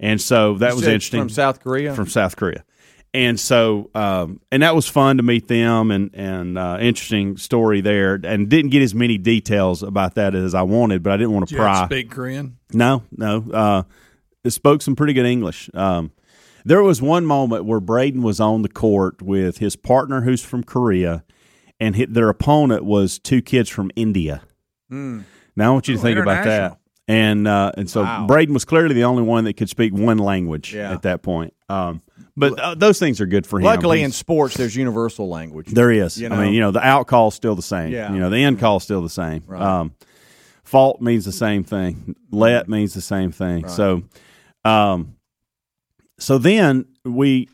And 0.00 0.20
so 0.20 0.54
that 0.54 0.70
You 0.70 0.74
was 0.76 0.84
said 0.84 0.94
interesting 0.94 1.20
from 1.22 1.28
South 1.30 1.60
Korea? 1.60 1.94
From 1.94 2.06
South 2.06 2.36
Korea, 2.36 2.64
and 3.12 3.38
so 3.40 3.90
um, 3.94 4.40
and 4.52 4.62
that 4.62 4.74
was 4.76 4.86
fun 4.86 5.16
to 5.16 5.22
meet 5.22 5.48
them 5.48 5.90
and 5.90 6.10
and 6.14 6.56
uh, 6.56 6.78
interesting 6.80 7.36
story 7.36 7.80
there. 7.80 8.20
And 8.22 8.48
didn't 8.48 8.70
get 8.70 8.82
as 8.82 8.94
many 8.94 9.18
details 9.18 9.82
about 9.82 10.14
that 10.14 10.34
as 10.34 10.54
I 10.54 10.62
wanted, 10.62 11.02
but 11.02 11.12
I 11.12 11.16
didn't 11.16 11.32
want 11.32 11.48
Did 11.48 11.54
to 11.56 11.60
you 11.62 11.64
pry. 11.64 11.84
speak 11.86 12.10
Korean? 12.10 12.58
No, 12.72 13.02
no. 13.10 13.44
Uh, 13.52 13.82
it 14.44 14.50
spoke 14.50 14.82
some 14.82 14.94
pretty 14.94 15.14
good 15.14 15.26
English. 15.26 15.68
Um, 15.74 16.12
there 16.64 16.82
was 16.82 17.00
one 17.02 17.24
moment 17.26 17.64
where 17.64 17.80
Braden 17.80 18.22
was 18.22 18.38
on 18.40 18.62
the 18.62 18.68
court 18.68 19.20
with 19.22 19.58
his 19.58 19.74
partner, 19.74 20.20
who's 20.20 20.44
from 20.44 20.62
Korea, 20.62 21.24
and 21.80 21.96
hit, 21.96 22.12
their 22.14 22.28
opponent 22.28 22.84
was 22.84 23.18
two 23.18 23.40
kids 23.42 23.68
from 23.68 23.90
India. 23.96 24.42
Now 24.90 25.24
I 25.56 25.70
want 25.70 25.88
you 25.88 25.94
to 25.94 26.00
Oh, 26.00 26.02
think 26.02 26.18
about 26.18 26.44
that. 26.44 26.77
And 27.08 27.48
uh, 27.48 27.72
and 27.76 27.88
so 27.88 28.02
Wow. 28.02 28.26
Braden 28.26 28.52
was 28.52 28.64
clearly 28.66 28.94
the 28.94 29.04
only 29.04 29.22
one 29.22 29.44
that 29.44 29.54
could 29.56 29.70
speak 29.70 29.94
one 29.94 30.18
language 30.18 30.74
Yeah. 30.74 30.92
at 30.92 31.02
that 31.02 31.22
point. 31.22 31.54
Um, 31.70 32.02
but 32.36 32.58
uh, 32.60 32.74
those 32.74 32.98
things 32.98 33.20
are 33.20 33.26
good 33.26 33.46
for 33.46 33.58
him. 33.58 33.64
Luckily, 33.64 34.02
in 34.02 34.12
sports, 34.12 34.56
there's 34.56 34.76
universal 34.76 35.28
language. 35.28 35.68
there 35.68 35.90
is. 35.90 36.20
You 36.20 36.28
I 36.28 36.44
mean, 36.44 36.54
you 36.54 36.60
know, 36.60 36.70
the 36.70 36.86
out 36.86 37.06
call's 37.08 37.34
still 37.34 37.54
the 37.56 37.62
same. 37.62 37.90
Yeah. 37.92 38.12
You 38.12 38.20
know, 38.20 38.30
the 38.30 38.36
in 38.36 38.56
call's 38.58 38.84
still 38.84 39.02
the 39.02 39.08
same. 39.08 39.42
Um, 39.50 39.94
fault 40.64 41.00
means 41.00 41.24
the 41.24 41.32
same 41.32 41.64
thing. 41.64 42.14
Let 42.30 42.68
means 42.68 42.92
the 42.94 43.00
same 43.00 43.32
thing. 43.32 43.66
So, 43.68 44.02
um, 44.64 45.16
so 46.18 46.36
then 46.38 46.86
we, 47.04 47.48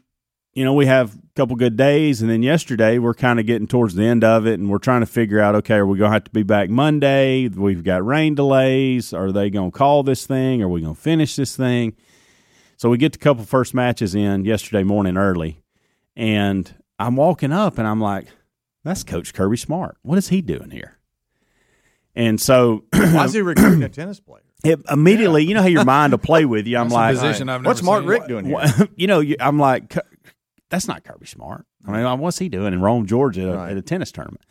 you 0.52 0.64
know, 0.64 0.74
we 0.74 0.86
have 0.86 1.16
couple 1.34 1.56
good 1.56 1.76
days, 1.76 2.22
and 2.22 2.30
then 2.30 2.42
yesterday 2.42 2.98
we're 2.98 3.14
kind 3.14 3.40
of 3.40 3.46
getting 3.46 3.66
towards 3.66 3.94
the 3.94 4.04
end 4.04 4.22
of 4.22 4.46
it, 4.46 4.58
and 4.60 4.70
we're 4.70 4.78
trying 4.78 5.00
to 5.00 5.06
figure 5.06 5.40
out, 5.40 5.54
okay, 5.56 5.74
are 5.76 5.86
we 5.86 5.98
going 5.98 6.10
to 6.10 6.12
have 6.12 6.24
to 6.24 6.30
be 6.30 6.44
back 6.44 6.70
Monday? 6.70 7.48
We've 7.48 7.82
got 7.82 8.04
rain 8.06 8.34
delays. 8.36 9.12
Are 9.12 9.32
they 9.32 9.50
going 9.50 9.72
to 9.72 9.76
call 9.76 10.02
this 10.04 10.26
thing? 10.26 10.62
Are 10.62 10.68
we 10.68 10.80
going 10.80 10.94
to 10.94 11.00
finish 11.00 11.34
this 11.36 11.56
thing? 11.56 11.96
So 12.76 12.88
we 12.88 12.98
get 12.98 13.12
the 13.12 13.18
couple 13.18 13.44
first 13.44 13.74
matches 13.74 14.14
in 14.14 14.44
yesterday 14.44 14.84
morning 14.84 15.16
early, 15.16 15.60
and 16.16 16.72
I'm 16.98 17.16
walking 17.16 17.52
up, 17.52 17.78
and 17.78 17.86
I'm 17.86 18.00
like, 18.00 18.28
that's 18.84 19.02
Coach 19.02 19.34
Kirby 19.34 19.56
Smart. 19.56 19.96
What 20.02 20.18
is 20.18 20.28
he 20.28 20.40
doing 20.40 20.70
here? 20.70 20.98
And 22.14 22.40
so 22.40 22.84
Why 22.92 23.24
is 23.24 23.32
he 23.32 23.40
recruiting 23.42 23.82
a 23.82 23.88
tennis 23.88 24.20
player? 24.20 24.42
it, 24.64 24.80
immediately, 24.90 25.44
you 25.44 25.52
know 25.54 25.62
how 25.62 25.68
your 25.68 25.84
mind 25.84 26.12
will 26.12 26.18
play 26.18 26.44
with 26.44 26.66
you. 26.66 26.78
I'm 26.78 26.88
That's 26.88 26.92
a 26.92 26.96
like, 26.96 27.14
position 27.16 27.48
I've 27.48 27.60
never 27.62 27.70
What's 27.70 27.82
Mark 27.82 28.02
seen. 28.02 28.08
Rick 28.08 28.28
doing 28.28 28.44
here? 28.46 28.88
You 28.96 29.06
know, 29.08 29.20
you, 29.20 29.36
I'm 29.40 29.58
like, 29.58 29.90
"K- 29.90 30.00
that's 30.74 30.88
not 30.88 31.04
Kirby 31.04 31.26
Smart. 31.26 31.64
I 31.86 31.92
mean, 31.92 32.18
what's 32.20 32.38
he 32.38 32.48
doing 32.48 32.72
in 32.72 32.80
Rome, 32.80 33.06
Georgia, 33.06 33.42
at 33.42 33.48
a- 33.48 33.56
Right. 33.56 33.70
at 33.72 33.76
a 33.76 33.82
tennis 33.82 34.12
tournament? 34.12 34.42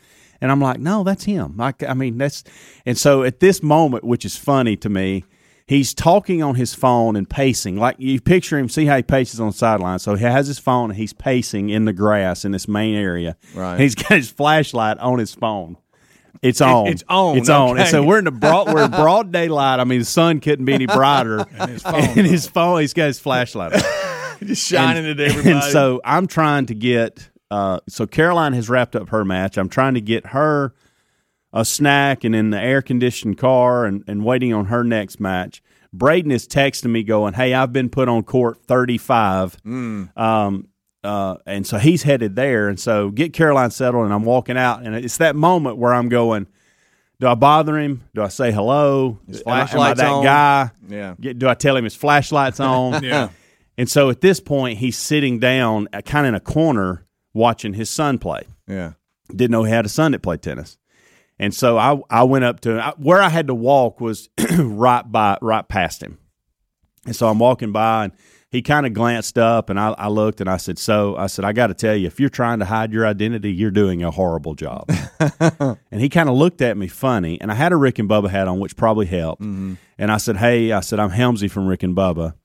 And 0.41 0.51
I'm 0.51 0.59
like, 0.59 0.79
no, 0.79 1.03
that's 1.03 1.23
him. 1.23 1.55
Like, 1.57 1.83
I 1.83 1.93
mean, 1.93 2.17
that's. 2.17 2.43
And 2.85 2.97
so 2.97 3.23
at 3.23 3.39
this 3.39 3.63
moment, 3.63 4.03
which 4.03 4.25
is 4.25 4.35
funny 4.35 4.75
to 4.77 4.89
me, 4.89 5.23
he's 5.67 5.93
talking 5.93 6.43
on 6.43 6.55
his 6.55 6.73
phone 6.73 7.15
and 7.15 7.29
pacing. 7.29 7.77
Like 7.77 7.95
you 7.97 8.19
picture 8.19 8.57
him, 8.59 8.67
see 8.67 8.85
how 8.85 8.97
he 8.97 9.03
paces 9.03 9.39
on 9.39 9.47
the 9.47 9.53
sideline. 9.53 9.99
So 9.99 10.15
he 10.15 10.23
has 10.25 10.47
his 10.47 10.59
phone 10.59 10.89
and 10.89 10.97
he's 10.97 11.13
pacing 11.13 11.69
in 11.69 11.85
the 11.85 11.93
grass 11.93 12.43
in 12.43 12.51
this 12.51 12.67
main 12.67 12.93
area. 12.95 13.37
Right. 13.55 13.73
And 13.73 13.81
he's 13.81 13.95
got 13.95 14.11
his 14.11 14.29
flashlight 14.29 14.97
on 14.99 15.17
his 15.19 15.33
phone. 15.33 15.77
It's 16.41 16.59
on. 16.59 16.87
it's 16.87 17.03
on, 17.07 17.37
It's 17.37 17.47
on. 17.49 17.79
And 17.79 17.87
so 17.87 18.03
we're 18.03 18.19
in 18.19 18.25
the 18.25 18.31
broad. 18.31 18.73
We're 18.73 18.83
in 18.83 18.91
broad 19.03 19.31
daylight. 19.31 19.79
I 19.79 19.85
mean, 19.85 19.99
the 19.99 20.05
sun 20.05 20.41
couldn't 20.41 20.65
be 20.65 20.73
any 20.73 20.87
brighter. 20.87 21.45
And 21.57 21.71
his 21.71 21.83
phone. 21.83 21.93
And 22.17 22.27
his 22.27 22.47
phone. 22.47 22.81
He's 22.81 22.93
got 22.93 23.05
his 23.05 23.19
flashlight. 23.19 23.71
Just 24.47 24.67
shining 24.67 25.05
and, 25.05 25.19
at 25.19 25.29
everybody. 25.31 25.55
And 25.55 25.63
so 25.71 26.01
I'm 26.05 26.27
trying 26.27 26.65
to 26.67 26.75
get. 26.75 27.29
Uh, 27.51 27.79
so 27.87 28.07
Caroline 28.07 28.53
has 28.53 28.69
wrapped 28.69 28.95
up 28.95 29.09
her 29.09 29.23
match. 29.23 29.57
I'm 29.57 29.69
trying 29.69 29.93
to 29.93 30.01
get 30.01 30.27
her 30.27 30.73
a 31.51 31.63
snack 31.63 32.23
and 32.23 32.35
in 32.35 32.49
the 32.49 32.59
air 32.59 32.81
conditioned 32.81 33.37
car 33.37 33.85
and, 33.85 34.03
and 34.07 34.25
waiting 34.25 34.53
on 34.53 34.65
her 34.65 34.83
next 34.83 35.19
match. 35.19 35.61
Braden 35.93 36.31
is 36.31 36.47
texting 36.47 36.89
me 36.89 37.03
going, 37.03 37.33
"Hey, 37.35 37.53
I've 37.53 37.71
been 37.71 37.89
put 37.89 38.09
on 38.09 38.23
court 38.23 38.63
35." 38.65 39.57
Um, 39.63 40.67
uh, 41.03 41.35
and 41.45 41.67
so 41.67 41.77
he's 41.77 42.01
headed 42.03 42.35
there. 42.35 42.69
And 42.69 42.79
so 42.79 43.11
get 43.11 43.33
Caroline 43.33 43.69
settled, 43.69 44.05
and 44.05 44.13
I'm 44.13 44.23
walking 44.23 44.57
out, 44.57 44.81
and 44.83 44.95
it's 44.95 45.17
that 45.17 45.35
moment 45.35 45.77
where 45.77 45.93
I'm 45.93 46.09
going. 46.09 46.47
Do 47.19 47.27
I 47.27 47.35
bother 47.35 47.77
him? 47.77 48.03
Do 48.15 48.23
I 48.23 48.29
say 48.29 48.51
hello? 48.51 49.19
His 49.27 49.43
Am 49.45 49.53
I- 49.53 49.69
am 49.71 49.79
I 49.79 49.93
that 49.93 50.07
on? 50.11 50.23
guy? 50.23 50.71
Yeah. 50.89 51.13
Get- 51.21 51.37
do 51.39 51.47
I 51.47 51.53
tell 51.53 51.77
him 51.77 51.83
his 51.83 51.95
flashlight's 51.95 52.59
on? 52.59 53.03
Yeah. 53.03 53.29
And 53.77 53.89
so 53.89 54.09
at 54.09 54.21
this 54.21 54.39
point, 54.39 54.77
he's 54.79 54.97
sitting 54.97 55.39
down, 55.39 55.87
uh, 55.93 56.01
kind 56.01 56.25
of 56.25 56.29
in 56.29 56.35
a 56.35 56.39
corner, 56.39 57.05
watching 57.33 57.73
his 57.73 57.89
son 57.89 58.17
play. 58.19 58.43
yeah. 58.67 58.93
Didn't 59.29 59.51
know 59.51 59.63
he 59.63 59.71
had 59.71 59.85
a 59.85 59.89
son 59.89 60.11
that 60.11 60.19
played 60.19 60.41
tennis. 60.41 60.77
And 61.39 61.55
so 61.55 61.77
I, 61.77 61.99
I 62.09 62.23
went 62.23 62.45
up 62.45 62.59
to 62.61 62.71
him. 62.73 62.79
I, 62.79 62.93
where 62.97 63.21
I 63.21 63.29
had 63.29 63.47
to 63.47 63.55
walk 63.55 63.99
was 64.01 64.29
right 64.57 65.09
by, 65.09 65.37
right 65.41 65.67
past 65.67 66.03
him. 66.03 66.19
And 67.05 67.15
so 67.15 67.27
I'm 67.27 67.39
walking 67.39 67.71
by, 67.71 68.05
and 68.05 68.13
he 68.53 68.61
kind 68.61 68.85
of 68.85 68.93
glanced 68.93 69.37
up, 69.37 69.69
and 69.69 69.79
I, 69.79 69.95
I 69.97 70.07
looked, 70.09 70.39
and 70.39 70.47
I 70.49 70.57
said, 70.57 70.77
"So 70.77 71.17
I 71.17 71.25
said, 71.25 71.43
I 71.43 71.53
got 71.53 71.67
to 71.67 71.73
tell 71.73 71.95
you, 71.95 72.05
if 72.05 72.19
you're 72.19 72.29
trying 72.29 72.59
to 72.59 72.65
hide 72.65 72.93
your 72.93 73.05
identity, 73.05 73.51
you're 73.51 73.71
doing 73.71 74.03
a 74.03 74.11
horrible 74.11 74.53
job." 74.53 74.89
and 75.39 75.99
he 75.99 76.07
kind 76.07 76.29
of 76.29 76.35
looked 76.35 76.61
at 76.61 76.77
me 76.77 76.87
funny, 76.87 77.41
and 77.41 77.51
I 77.51 77.55
had 77.55 77.71
a 77.71 77.75
Rick 77.75 77.97
and 77.97 78.07
Bubba 78.07 78.29
hat 78.29 78.47
on, 78.47 78.59
which 78.59 78.77
probably 78.77 79.07
helped. 79.07 79.41
Mm-hmm. 79.41 79.73
And 79.97 80.11
I 80.11 80.17
said, 80.17 80.37
"Hey," 80.37 80.71
I 80.71 80.81
said, 80.81 80.99
"I'm 80.99 81.09
Helmsy 81.09 81.49
from 81.49 81.65
Rick 81.65 81.81
and 81.81 81.95
Bubba." 81.95 82.35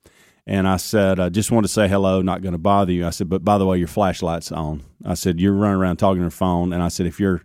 And 0.49 0.67
I 0.67 0.79
said, 0.79 1.21
I 1.21 1.29
just 1.29 1.51
want 1.51 1.65
to 1.65 1.69
say 1.73 1.89
hello, 1.89 2.23
not 2.23 2.41
going 2.41 2.53
to 2.53 2.59
bother 2.59 2.91
you. 2.93 3.07
I 3.07 3.11
said, 3.11 3.29
but 3.29 3.45
by 3.45 3.59
the 3.59 3.67
way, 3.67 3.77
your 3.77 3.87
flashlight's 3.87 4.51
on. 4.51 4.83
I 5.05 5.13
said, 5.15 5.39
you're 5.39 5.53
running 5.53 5.77
around 5.79 5.99
talking 5.99 6.21
on 6.21 6.25
your 6.25 6.31
phone. 6.31 6.73
And 6.73 6.83
I 6.83 6.89
said, 6.89 7.07
if 7.07 7.21
you're 7.21 7.43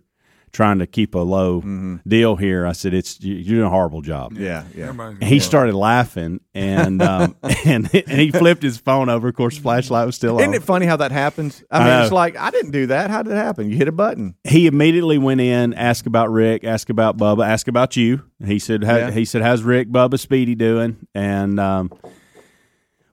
trying 0.52 0.78
to 0.78 0.86
keep 0.86 1.14
a 1.14 1.18
low 1.18 1.60
deal 2.06 2.36
here, 2.36 2.64
I 2.64 2.72
said, 2.72 2.94
it's 2.94 3.20
you- 3.20 3.34
you're 3.34 3.56
doing 3.56 3.66
a 3.66 3.70
horrible 3.70 4.00
job. 4.00 4.32
Yeah. 4.38 4.64
Yeah. 4.74 4.90
And 4.98 5.22
he 5.22 5.38
started 5.40 5.74
laughing, 5.74 6.40
and 6.54 7.02
um, 7.02 7.36
and 7.66 7.92
and 7.92 8.20
he 8.20 8.30
flipped 8.30 8.62
his 8.62 8.78
phone 8.78 9.08
over. 9.10 9.28
Of 9.28 9.34
course, 9.34 9.58
flashlight 9.58 10.06
was 10.06 10.14
still 10.16 10.36
on. 10.36 10.40
Isn't 10.42 10.54
it 10.54 10.62
funny 10.62 10.86
how 10.86 10.96
that 10.96 11.12
happens? 11.12 11.62
I 11.70 11.80
mean, 11.80 11.88
I 11.88 12.02
it's 12.04 12.12
like 12.12 12.36
I 12.38 12.50
didn't 12.52 12.70
do 12.70 12.86
that. 12.86 13.10
How 13.10 13.22
did 13.22 13.32
it 13.32 13.36
happen? 13.36 13.68
You 13.68 13.76
hit 13.76 13.88
a 13.88 13.92
button. 13.92 14.36
he 14.44 14.66
immediately 14.66 15.18
went 15.18 15.40
in, 15.42 15.74
asked 15.74 16.06
about 16.06 16.30
Rick, 16.30 16.64
asked 16.64 16.88
about 16.88 17.16
Bubba, 17.18 17.46
asked 17.46 17.68
about 17.68 17.96
you. 17.96 18.22
He 18.44 18.58
said, 18.60 18.82
Yeah. 18.82 19.10
he 19.10 19.24
said, 19.24 19.42
how's 19.42 19.62
Rick, 19.62 19.88
Bubba, 19.90 20.18
Speedy 20.20 20.54
doing? 20.54 21.06
And 21.14 21.58
um, 21.58 21.92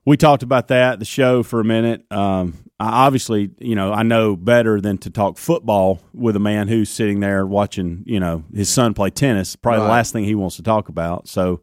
we 0.04 0.16
talked 0.16 0.42
about 0.42 0.68
that 0.68 0.98
the 0.98 1.04
show 1.04 1.42
for 1.42 1.60
a 1.60 1.64
minute. 1.64 2.04
Um, 2.10 2.64
I 2.80 3.06
obviously, 3.06 3.50
you 3.60 3.76
know, 3.76 3.92
I 3.92 4.02
know 4.02 4.34
better 4.34 4.80
than 4.80 4.98
to 4.98 5.10
talk 5.10 5.38
football 5.38 6.00
with 6.12 6.34
a 6.34 6.40
man 6.40 6.68
who's 6.68 6.90
sitting 6.90 7.20
there 7.20 7.46
watching, 7.46 8.02
you 8.06 8.18
know, 8.18 8.44
his 8.52 8.68
son 8.68 8.94
play 8.94 9.10
tennis. 9.10 9.54
Probably 9.54 9.82
the 9.82 9.88
last 9.88 10.12
thing 10.12 10.24
he 10.24 10.34
wants 10.34 10.56
to 10.56 10.62
talk 10.62 10.88
about. 10.88 11.28
So 11.28 11.62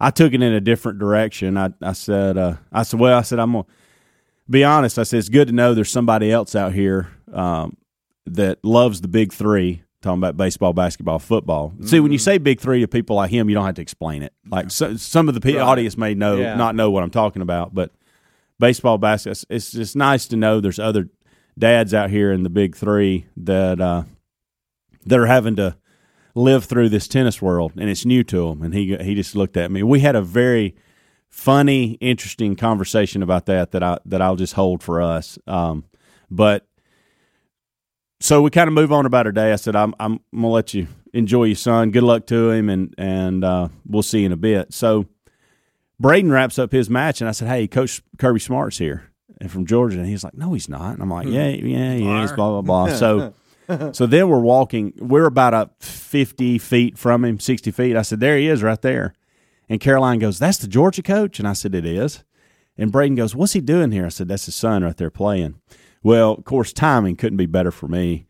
I 0.00 0.10
took 0.10 0.32
it 0.32 0.42
in 0.42 0.52
a 0.52 0.60
different 0.60 0.98
direction. 0.98 1.56
I, 1.56 1.70
I 1.80 1.92
said, 1.92 2.36
uh, 2.36 2.56
I 2.72 2.82
said, 2.82 2.98
well, 2.98 3.16
I 3.16 3.22
said, 3.22 3.38
I'm 3.38 3.52
gonna 3.52 3.66
be 4.50 4.64
honest. 4.64 4.98
I 4.98 5.04
said, 5.04 5.18
it's 5.18 5.28
good 5.28 5.46
to 5.46 5.54
know 5.54 5.74
there's 5.74 5.92
somebody 5.92 6.32
else 6.32 6.56
out 6.56 6.72
here 6.72 7.08
um, 7.32 7.76
that 8.26 8.64
loves 8.64 9.00
the 9.00 9.08
big 9.08 9.32
three. 9.32 9.84
Talking 10.02 10.18
about 10.18 10.36
baseball, 10.36 10.72
basketball, 10.72 11.18
football. 11.20 11.72
See, 11.84 12.00
when 12.00 12.10
you 12.12 12.18
Mm-hmm. 12.18 12.24
say 12.24 12.38
big 12.38 12.60
three 12.60 12.80
to 12.80 12.88
people 12.88 13.16
like 13.16 13.30
him, 13.30 13.48
you 13.48 13.54
don't 13.54 13.64
have 13.64 13.76
to 13.76 13.82
explain 13.82 14.22
it. 14.22 14.32
Like 14.50 14.70
so, 14.70 14.96
some 14.96 15.28
of 15.28 15.34
the 15.34 15.40
pe- 15.40 15.54
Right. 15.54 15.62
audience 15.62 15.96
may 15.96 16.14
know, 16.14 16.36
Yeah. 16.38 16.56
not 16.56 16.74
know 16.74 16.90
what 16.90 17.04
I'm 17.04 17.10
talking 17.10 17.40
about, 17.40 17.72
but 17.72 17.92
baseball, 18.58 18.98
basketball. 18.98 19.30
It's, 19.32 19.46
it's 19.48 19.70
just 19.72 19.94
nice 19.96 20.26
to 20.26 20.36
know 20.36 20.60
there's 20.60 20.80
other 20.80 21.08
dads 21.58 21.94
out 21.94 22.10
here 22.10 22.32
in 22.32 22.42
the 22.42 22.50
big 22.50 22.74
three 22.74 23.26
that 23.36 23.80
uh, 23.80 24.02
that 25.06 25.18
are 25.18 25.26
having 25.26 25.54
to 25.56 25.76
live 26.34 26.64
through 26.64 26.88
this 26.88 27.06
tennis 27.06 27.40
world, 27.40 27.72
and 27.76 27.88
it's 27.88 28.04
new 28.04 28.24
to 28.24 28.48
him. 28.48 28.62
And 28.62 28.74
he 28.74 28.96
he 29.00 29.14
just 29.14 29.36
looked 29.36 29.56
at 29.56 29.70
me. 29.70 29.82
We 29.84 30.00
had 30.00 30.16
a 30.16 30.22
very 30.22 30.74
funny, 31.28 31.92
interesting 32.00 32.56
conversation 32.56 33.22
about 33.22 33.46
that 33.46 33.70
that 33.70 33.82
I 33.84 33.98
that 34.06 34.20
I'll 34.20 34.36
just 34.36 34.54
hold 34.54 34.82
for 34.82 35.00
us. 35.00 35.38
Um, 35.46 35.84
but 36.30 36.66
so 38.22 38.40
we 38.40 38.50
kind 38.50 38.68
of 38.68 38.74
move 38.74 38.92
on 38.92 39.04
about 39.04 39.26
our 39.26 39.32
day. 39.32 39.52
I 39.52 39.56
said, 39.56 39.74
I'm 39.76 39.94
I'm 39.98 40.20
gonna 40.32 40.48
let 40.48 40.74
you 40.74 40.86
enjoy 41.12 41.44
your 41.44 41.56
son. 41.56 41.90
Good 41.90 42.04
luck 42.04 42.26
to 42.26 42.50
him, 42.50 42.68
and 42.68 42.94
and 42.96 43.44
uh, 43.44 43.68
we'll 43.86 44.02
see 44.02 44.20
you 44.20 44.26
in 44.26 44.32
a 44.32 44.36
bit. 44.36 44.72
So 44.72 45.06
Braden 45.98 46.30
wraps 46.30 46.58
up 46.58 46.72
his 46.72 46.88
match, 46.88 47.20
and 47.20 47.28
I 47.28 47.32
said, 47.32 47.48
Hey, 47.48 47.66
Coach 47.66 48.02
Kirby 48.18 48.40
Smart's 48.40 48.78
here 48.78 49.10
and 49.40 49.50
from 49.50 49.66
Georgia, 49.66 49.98
and 49.98 50.06
he's 50.06 50.24
like, 50.24 50.34
No, 50.34 50.52
he's 50.52 50.68
not. 50.68 50.94
And 50.94 51.02
I'm 51.02 51.10
like, 51.10 51.26
Yeah, 51.26 51.48
yeah, 51.48 51.94
yeah. 51.94 52.20
He's 52.22 52.32
blah 52.32 52.60
blah 52.60 52.62
blah. 52.62 52.94
So. 52.94 53.34
So 53.92 54.06
then 54.06 54.28
we're 54.28 54.40
walking. 54.40 54.92
We're 54.98 55.24
about 55.24 55.54
a 55.54 55.70
fifty 55.80 56.58
feet 56.58 56.98
from 56.98 57.24
him, 57.24 57.40
sixty 57.40 57.70
feet. 57.70 57.96
I 57.96 58.02
said, 58.02 58.20
"There 58.20 58.36
he 58.36 58.48
is, 58.48 58.62
right 58.62 58.82
there." 58.82 59.14
And 59.66 59.80
Caroline 59.80 60.18
goes, 60.18 60.38
"That's 60.38 60.58
the 60.58 60.66
Georgia 60.66 61.00
coach." 61.00 61.38
And 61.38 61.48
I 61.48 61.54
said, 61.54 61.74
"It 61.74 61.86
is." 61.86 62.22
And 62.76 62.92
Braden 62.92 63.14
goes, 63.14 63.34
"What's 63.34 63.54
he 63.54 63.62
doing 63.62 63.92
here?" 63.92 64.04
I 64.04 64.10
said, 64.10 64.28
"That's 64.28 64.44
his 64.44 64.56
son 64.56 64.84
right 64.84 64.96
there 64.96 65.10
playing." 65.10 65.54
Well, 66.02 66.32
of 66.32 66.44
course, 66.44 66.72
timing 66.72 67.16
couldn't 67.16 67.36
be 67.36 67.46
better 67.46 67.70
for 67.70 67.88
me. 67.88 68.26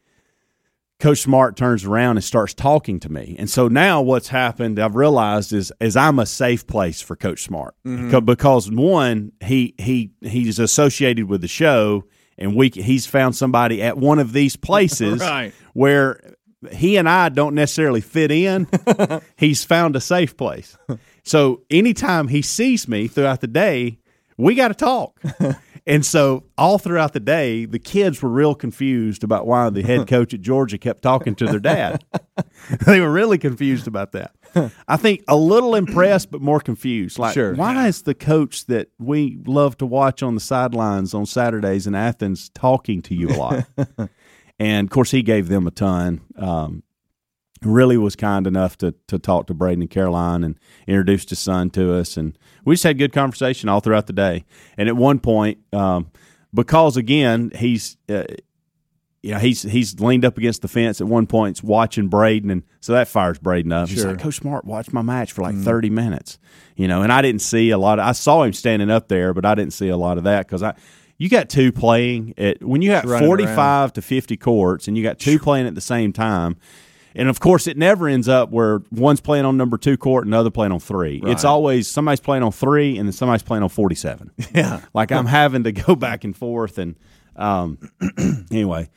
Coach 1.01 1.19
Smart 1.23 1.57
turns 1.57 1.85
around 1.85 2.17
and 2.17 2.23
starts 2.25 2.55
talking 2.55 3.01
to 3.01 3.11
me, 3.11 3.35
and 3.39 3.51
so 3.51 3.67
now 3.67 4.01
what's 4.01 4.29
happened? 4.29 4.79
I've 4.79 4.95
realized 4.95 5.53
is 5.53 5.73
is 5.81 5.97
I'm 5.97 6.21
a 6.21 6.27
safe 6.27 6.65
place 6.65 7.01
for 7.01 7.17
Coach 7.17 7.43
Smart 7.43 7.75
mm-hmm. 7.85 8.11
Co- 8.13 8.21
because 8.21 8.71
one, 8.71 9.33
he 9.43 9.75
he 9.79 10.13
he's 10.21 10.61
associated 10.61 11.29
with 11.29 11.41
the 11.41 11.49
show, 11.49 12.05
and 12.39 12.55
we 12.55 12.69
he's 12.69 13.05
found 13.07 13.35
somebody 13.35 13.83
at 13.83 13.97
one 13.99 14.21
of 14.21 14.33
these 14.33 14.55
places 14.69 15.19
Right. 15.21 15.53
where 15.73 16.37
he 16.71 16.97
and 16.97 17.09
I 17.09 17.31
don't 17.31 17.57
necessarily 17.57 18.01
fit 18.01 18.31
in. 18.31 18.69
he's 19.37 19.65
found 19.65 19.97
a 19.97 20.01
safe 20.01 20.37
place. 20.37 20.77
So 21.25 21.63
anytime 21.69 22.29
he 22.29 22.43
sees 22.43 22.87
me 22.87 23.09
throughout 23.09 23.41
the 23.41 23.49
day, 23.49 23.99
we 24.37 24.55
got 24.55 24.69
to 24.69 24.75
talk. 24.75 25.21
and 25.87 26.05
so 26.07 26.45
all 26.57 26.79
throughout 26.79 27.13
the 27.13 27.21
day, 27.21 27.65
the 27.65 27.79
kids 27.79 28.23
were 28.23 28.29
real 28.29 28.55
confused 28.55 29.25
about 29.25 29.47
why 29.47 29.69
the 29.71 29.83
head 29.83 30.07
coach 30.09 30.33
at 30.35 30.41
Georgia 30.41 30.79
kept 30.79 31.03
talking 31.03 31.35
to 31.37 31.47
their 31.47 31.59
dad. 31.59 32.05
they 32.87 33.01
were 33.01 33.11
really 33.11 33.39
confused 33.39 33.87
about 33.87 34.13
that. 34.13 34.35
I 34.87 34.97
think 34.97 35.25
a 35.29 35.37
little 35.37 35.75
impressed, 35.75 36.31
but 36.31 36.41
more 36.43 36.61
confused. 36.61 37.19
Like, 37.19 37.35
Sure. 37.35 37.55
why 37.55 37.89
is 37.89 38.03
the 38.03 38.15
coach 38.15 38.67
that 38.67 38.89
we 38.99 39.39
love 39.47 39.77
to 39.79 39.87
watch 39.87 40.23
on 40.23 40.35
the 40.35 40.41
sidelines 40.41 41.15
on 41.15 41.27
Saturdays 41.27 41.87
in 41.87 41.95
Athens 41.95 42.51
talking 42.51 43.01
to 43.03 43.15
you 43.15 43.29
a 43.31 43.37
lot? 43.37 43.65
and 44.59 44.87
of 44.87 44.91
course, 44.91 45.11
he 45.11 45.23
gave 45.23 45.49
them 45.49 45.67
a 45.67 45.71
ton. 45.71 46.21
Um, 46.37 46.83
really 47.65 47.97
was 47.97 48.17
kind 48.17 48.47
enough 48.47 48.77
to 48.79 48.93
to 49.07 49.19
talk 49.19 49.47
to 49.47 49.55
Braden 49.55 49.83
and 49.83 49.91
Caroline 49.91 50.45
and 50.45 50.59
introduced 50.87 51.31
his 51.31 51.39
son 51.39 51.71
to 51.71 51.95
us, 51.95 52.17
and 52.17 52.37
we 52.65 52.75
just 52.75 52.85
had 52.85 52.99
good 52.99 53.13
conversation 53.13 53.69
all 53.69 53.81
throughout 53.81 54.07
the 54.07 54.13
day. 54.13 54.45
And 54.77 54.89
at 54.89 54.97
one 54.97 55.19
point, 55.19 55.59
um, 55.73 56.11
because 56.55 56.97
again 56.97 57.51
he's 57.55 57.97
uh, 58.09 58.25
you 59.23 59.33
know 59.33 59.39
he's 59.39 59.63
he's 59.63 59.99
leaned 60.01 60.25
up 60.25 60.37
against 60.37 60.63
the 60.63 60.69
fence 60.69 61.01
at 61.01 61.07
one 61.07 61.27
point, 61.27 61.63
watching 61.63 62.09
Braden, 62.09 62.51
and 62.51 62.63
so 62.81 62.93
that 62.93 63.09
fires 63.09 63.39
Braden 63.39 63.71
up. 63.73 63.89
He's 63.89 64.05
like, 64.11 64.21
"Coach 64.21 64.37
Smart 64.37 64.65
watched 64.65 64.93
my 64.93 65.03
match 65.03 65.33
for 65.33 65.43
like 65.43 65.55
thirty 65.57 65.91
minutes," 65.91 66.39
you 66.77 66.89
know, 66.89 67.03
and 67.03 67.13
I 67.13 67.23
didn't 67.23 67.43
see 67.43 67.71
a 67.71 67.79
lot. 67.79 67.99
of 67.99 68.07
I 68.07 68.13
saw 68.13 68.43
him 68.43 68.53
standing 68.53 68.91
up 68.91 69.09
there, 69.09 69.33
but 69.33 69.45
I 69.45 69.55
didn't 69.55 69.73
see 69.73 69.89
a 69.89 69.97
lot 69.97 70.19
of 70.19 70.25
that 70.25 70.47
because 70.47 70.63
I. 70.63 70.75
You 71.19 71.29
got 71.29 71.49
two 71.49 71.71
playing 71.71 72.35
at 72.37 72.65
when 72.65 72.83
you 72.83 72.91
got 72.91 73.05
forty 73.25 73.45
five 73.55 73.93
to 73.93 74.03
fifty 74.03 74.37
courts, 74.37 74.89
and 74.89 74.97
you 74.97 75.05
got 75.05 75.21
two 75.21 75.39
playing 75.39 75.69
at 75.69 75.77
the 75.77 75.81
same 75.81 76.13
time. 76.13 76.57
And 77.15 77.29
of 77.29 77.41
course, 77.41 77.67
it 77.67 77.77
never 77.77 78.09
ends 78.09 78.29
up 78.29 78.51
where 78.51 78.81
one's 78.91 79.21
playing 79.21 79.45
on 79.45 79.57
number 79.57 79.77
two 79.77 79.97
court 79.97 80.25
and 80.25 80.33
the 80.33 80.39
other 80.39 80.51
playing 80.51 80.73
on 80.73 80.81
three. 80.81 81.21
It's 81.25 81.45
always 81.45 81.87
somebody's 81.89 82.21
playing 82.21 82.43
on 82.43 82.53
three 82.53 82.97
and 82.99 83.07
then 83.09 83.13
somebody's 83.13 83.43
playing 83.43 83.63
on 83.63 83.69
forty 83.69 83.95
seven. 83.95 84.31
Yeah. 84.55 84.81
like 84.95 85.13
I'm 85.13 85.27
having 85.27 85.65
to 85.65 85.73
go 85.73 85.95
back 85.97 86.25
and 86.25 86.37
forth. 86.37 86.79
And 86.79 86.97
um, 87.37 87.79
anyway, 88.51 88.89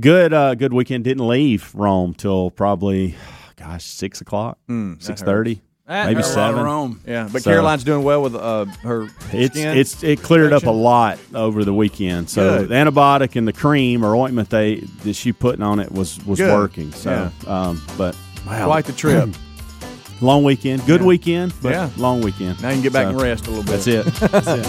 good 0.00 0.32
uh, 0.32 0.54
good 0.54 0.72
weekend. 0.72 1.04
Didn't 1.04 1.26
leave 1.26 1.74
Rome 1.74 2.14
till 2.14 2.50
probably, 2.50 3.14
gosh, 3.56 3.84
six 3.84 4.20
o'clock, 4.20 4.58
six 4.98 5.22
thirty, 5.22 5.60
That 5.90 6.06
maybe 6.06 6.16
hurts. 6.22 6.32
seven. 6.32 6.62
Rome. 6.62 7.00
Yeah, 7.04 7.28
but 7.32 7.42
So- 7.42 7.50
Caroline's 7.50 7.82
doing 7.82 8.04
well 8.04 8.22
with 8.22 8.36
uh, 8.36 8.66
her 8.84 9.08
It's 9.32 9.58
skin. 9.58 9.76
it's 9.76 10.04
it 10.04 10.22
cleared 10.22 10.52
up 10.52 10.62
a 10.62 10.70
lot 10.70 11.18
over 11.34 11.64
the 11.64 11.74
weekend. 11.74 12.30
So 12.30 12.60
Good. 12.60 12.68
the 12.68 12.74
antibiotic 12.76 13.34
and 13.34 13.48
the 13.48 13.52
cream 13.52 14.04
or 14.04 14.14
ointment 14.14 14.50
they 14.50 14.76
that 15.02 15.14
she 15.16 15.32
putting 15.32 15.62
on 15.62 15.80
it 15.80 15.90
was 15.90 16.24
was 16.24 16.38
Good. 16.38 16.52
working. 16.54 16.92
So, 16.92 17.32
um, 17.48 17.82
but 17.98 18.14
wow, 18.46 18.66
Quite 18.66 18.84
the 18.84 18.92
trip. 18.92 19.30
long 20.20 20.44
weekend, 20.44 20.86
good 20.86 21.00
Yeah. 21.00 21.06
weekend, 21.08 21.52
but 21.60 21.72
Yeah. 21.72 21.90
long 21.96 22.20
weekend. 22.20 22.62
Now 22.62 22.68
you 22.68 22.74
can 22.76 22.82
get 22.82 22.92
back 22.92 23.06
So, 23.06 23.10
and 23.10 23.20
rest 23.20 23.46
a 23.48 23.50
little 23.50 23.64
bit. 23.64 23.82
That's 23.84 23.86
it. 23.88 24.06
That's 24.30 24.46
it. 24.46 24.66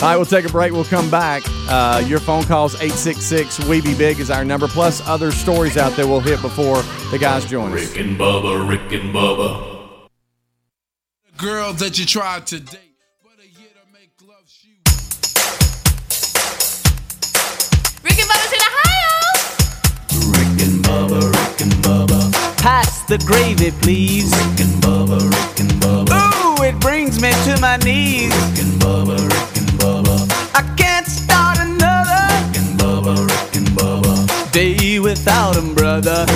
All 0.00 0.08
right, 0.08 0.16
we'll 0.16 0.26
take 0.26 0.44
a 0.46 0.48
break. 0.48 0.72
We'll 0.72 0.84
come 0.84 1.10
back. 1.10 1.42
Uh, 1.68 2.02
your 2.06 2.20
phone 2.20 2.44
calls, 2.44 2.74
866 2.76 3.58
We 3.66 3.80
Be 3.82 3.94
Big 3.94 4.18
is 4.20 4.30
our 4.30 4.44
number, 4.46 4.68
plus 4.68 5.06
other 5.08 5.30
stories 5.32 5.76
out 5.76 5.94
there 5.96 6.06
we'll 6.06 6.20
hit 6.20 6.40
before 6.40 6.82
the 7.10 7.18
guys 7.18 7.44
join 7.44 7.72
us. 7.72 7.90
Rick 7.90 7.98
and 8.06 8.16
Bubba, 8.18 8.66
Rick 8.68 8.92
and 8.92 9.12
Bubba. 9.12 9.69
Girl 11.40 11.72
that 11.74 11.98
you 11.98 12.04
tried 12.04 12.46
to 12.48 12.60
date. 12.60 12.78
Rick 18.02 18.18
and 18.18 18.28
Bubba's 18.28 18.52
in 18.52 18.60
Ohio. 18.68 19.14
Rick 20.36 20.60
and 20.68 20.84
Bubba, 20.84 21.20
Rick 21.32 21.60
and 21.62 21.72
Bubba. 21.82 22.30
Pass 22.58 23.04
the 23.04 23.16
gravy, 23.16 23.70
please. 23.70 24.30
Rick 24.36 24.60
and 24.68 24.82
Bubba, 24.82 25.18
Rick 25.18 25.60
and 25.60 25.72
Bubba. 25.80 26.60
Ooh, 26.60 26.62
it 26.62 26.78
brings 26.78 27.22
me 27.22 27.32
to 27.44 27.58
my 27.58 27.78
knees. 27.78 28.34
Rick 28.34 28.58
and 28.64 28.78
Bubba, 28.78 29.16
Rick 29.16 29.56
and 29.56 29.70
Bubba. 29.80 30.28
I 30.54 30.62
can't 30.76 30.99
without 35.00 35.56
'em, 35.56 35.74
brother. 35.74 36.26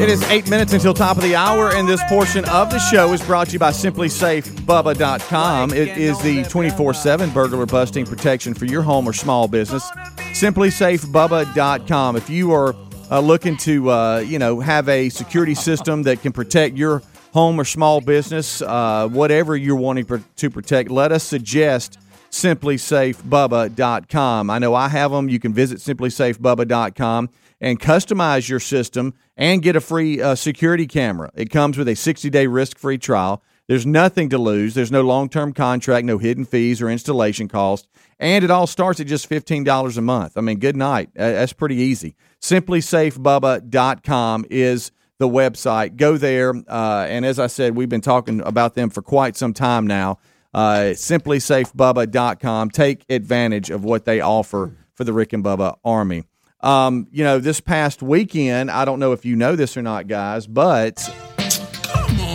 It 0.00 0.08
is 0.08 0.22
eight 0.30 0.48
minutes 0.50 0.72
until 0.72 0.92
top 0.92 1.16
of 1.16 1.22
the 1.22 1.36
hour, 1.36 1.70
and 1.70 1.88
this 1.88 2.00
portion 2.08 2.44
of 2.46 2.70
the 2.70 2.78
show 2.78 3.12
is 3.12 3.22
brought 3.22 3.46
to 3.48 3.52
you 3.54 3.58
by 3.58 3.70
SimpliSafeBubba.com. 3.70 5.72
It 5.72 5.96
is 5.96 6.18
the 6.20 6.42
24 6.44 6.94
7 6.94 7.30
burglar 7.30 7.66
busting 7.66 8.06
protection 8.06 8.54
for 8.54 8.64
your 8.64 8.82
home 8.82 9.08
or 9.08 9.12
small 9.12 9.46
business. 9.48 9.88
SimpliSafeBubba.com. 10.32 12.16
If 12.16 12.28
you 12.28 12.52
are 12.52 12.74
uh, 13.10 13.20
looking 13.20 13.56
to, 13.58 13.90
uh, 13.90 14.18
you 14.18 14.38
know, 14.38 14.60
have 14.60 14.88
a 14.88 15.08
security 15.10 15.54
system 15.54 16.02
that 16.04 16.22
can 16.22 16.32
protect 16.32 16.76
your 16.76 17.02
home 17.32 17.60
or 17.60 17.64
small 17.64 18.00
business, 18.00 18.62
uh, 18.62 19.08
whatever 19.08 19.56
you're 19.56 19.76
wanting 19.76 20.06
to 20.36 20.50
protect, 20.50 20.90
let 20.90 21.12
us 21.12 21.22
suggest 21.22 21.98
simplisafebubba.com. 22.30 24.50
I 24.50 24.58
know 24.58 24.74
I 24.74 24.88
have 24.88 25.12
them. 25.12 25.28
You 25.28 25.38
can 25.38 25.52
visit 25.54 25.78
simplisafebubba.com 25.78 27.28
and 27.60 27.80
customize 27.80 28.48
your 28.48 28.60
system 28.60 29.14
and 29.36 29.62
get 29.62 29.76
a 29.76 29.80
free 29.80 30.20
uh, 30.20 30.34
security 30.34 30.86
camera. 30.86 31.30
It 31.34 31.50
comes 31.50 31.78
with 31.78 31.88
a 31.88 31.94
60 31.94 32.30
day 32.30 32.46
risk 32.46 32.78
free 32.78 32.98
trial. 32.98 33.42
There's 33.66 33.86
nothing 33.86 34.28
to 34.28 34.38
lose. 34.38 34.74
There's 34.74 34.92
no 34.92 35.02
long 35.02 35.28
term 35.28 35.52
contract, 35.52 36.04
no 36.04 36.18
hidden 36.18 36.44
fees 36.44 36.82
or 36.82 36.90
installation 36.90 37.48
cost. 37.48 37.88
And 38.18 38.44
it 38.44 38.50
all 38.50 38.66
starts 38.66 39.00
at 39.00 39.06
just 39.06 39.28
$15 39.28 39.96
a 39.96 40.00
month. 40.00 40.36
I 40.36 40.40
mean, 40.40 40.58
good 40.58 40.76
night. 40.76 41.10
That's 41.14 41.52
pretty 41.52 41.76
easy. 41.76 42.16
SimpliSafeBubba.com 42.40 44.46
is 44.50 44.92
the 45.18 45.28
website. 45.28 45.96
Go 45.96 46.16
there. 46.16 46.54
Uh, 46.68 47.06
and 47.08 47.24
as 47.24 47.38
I 47.38 47.46
said, 47.46 47.74
we've 47.74 47.88
been 47.88 48.00
talking 48.00 48.40
about 48.42 48.74
them 48.74 48.90
for 48.90 49.02
quite 49.02 49.36
some 49.36 49.54
time 49.54 49.86
now. 49.86 50.18
Uh, 50.52 50.92
SimpliSafeBubba.com. 50.92 52.70
Take 52.70 53.04
advantage 53.08 53.70
of 53.70 53.84
what 53.84 54.04
they 54.04 54.20
offer 54.20 54.76
for 54.94 55.04
the 55.04 55.12
Rick 55.12 55.32
and 55.32 55.42
Bubba 55.42 55.78
Army. 55.84 56.24
Um, 56.64 57.06
you 57.12 57.22
know, 57.24 57.38
this 57.40 57.60
past 57.60 58.02
weekend, 58.02 58.70
I 58.70 58.84
don't 58.84 58.98
know 58.98 59.12
if 59.12 59.24
you 59.24 59.36
know 59.36 59.54
this 59.54 59.76
or 59.76 59.82
not, 59.82 60.08
guys, 60.08 60.46
but 60.46 60.98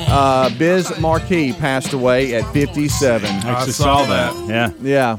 uh, 0.07 0.49
Biz 0.57 0.99
Markie 0.99 1.51
passed 1.53 1.93
away 1.93 2.35
at 2.35 2.51
57. 2.53 3.27
I 3.29 3.49
Actually 3.49 3.71
saw 3.73 4.05
that. 4.05 4.35
Yeah. 4.47 4.71
Yeah. 4.81 5.17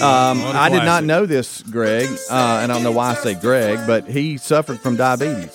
Um, 0.00 0.40
What 0.42 0.54
a 0.54 0.58
I 0.58 0.68
did 0.68 0.76
not 0.76 0.84
classic. 0.84 1.06
know 1.06 1.26
this, 1.26 1.62
Greg, 1.62 2.06
uh, 2.30 2.60
and 2.62 2.70
I 2.70 2.74
don't 2.74 2.84
know 2.84 2.92
why 2.92 3.10
I 3.10 3.14
say 3.14 3.34
Greg, 3.34 3.80
but 3.84 4.06
he 4.06 4.36
suffered 4.36 4.78
from 4.78 4.94
diabetes. 4.96 5.50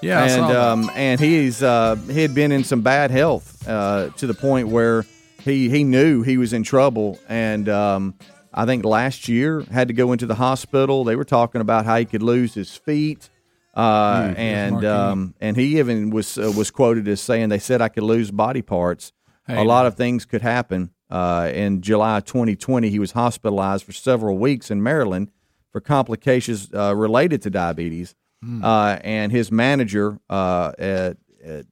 Yeah, 0.00 0.20
I 0.22 0.28
and 0.28 0.42
that. 0.50 0.56
um, 0.56 0.90
and 0.94 1.20
he's 1.20 1.62
uh, 1.62 1.96
he 2.10 2.22
had 2.22 2.34
been 2.34 2.50
in 2.50 2.64
some 2.64 2.80
bad 2.80 3.10
health 3.10 3.66
uh, 3.68 4.08
to 4.16 4.26
the 4.26 4.32
point 4.32 4.68
where 4.68 5.04
he 5.42 5.68
he 5.68 5.84
knew 5.84 6.22
he 6.22 6.38
was 6.38 6.54
in 6.54 6.62
trouble, 6.62 7.18
and 7.28 7.68
um, 7.68 8.14
I 8.54 8.66
think 8.66 8.84
last 8.84 9.28
year 9.28 9.62
had 9.70 9.88
to 9.88 9.94
go 9.94 10.12
into 10.12 10.26
the 10.26 10.36
hospital. 10.36 11.04
They 11.04 11.16
were 11.16 11.24
talking 11.24 11.60
about 11.60 11.84
how 11.84 11.98
he 11.98 12.04
could 12.04 12.22
lose 12.22 12.54
his 12.54 12.74
feet. 12.76 13.28
Uh, 13.74 14.28
Hmm, 14.28 14.34
and 14.36 14.84
um, 14.84 15.34
and 15.40 15.56
he 15.56 15.80
even 15.80 16.10
was 16.10 16.38
uh, 16.38 16.52
was 16.56 16.70
quoted 16.70 17.08
as 17.08 17.20
saying 17.20 17.48
they 17.48 17.58
said 17.58 17.82
I 17.82 17.88
could 17.88 18.04
lose 18.04 18.30
body 18.30 18.62
parts. 18.62 19.12
Hey, 19.46 19.56
a 19.56 19.64
lot 19.64 19.86
of 19.86 19.96
things 19.96 20.24
could 20.24 20.42
happen. 20.42 20.90
Uh, 21.10 21.50
in 21.52 21.82
July 21.82 22.20
2020, 22.20 22.88
he 22.88 22.98
was 22.98 23.12
hospitalized 23.12 23.84
for 23.84 23.92
several 23.92 24.38
weeks 24.38 24.70
in 24.70 24.82
Maryland 24.82 25.30
for 25.70 25.80
complications 25.80 26.72
uh, 26.72 26.94
related 26.94 27.42
to 27.42 27.50
diabetes. 27.50 28.14
Uh, 28.62 28.98
and 29.02 29.32
his 29.32 29.50
manager 29.50 30.18
uh, 30.28 30.72
uh, 30.78 31.14
uh, 31.46 31.62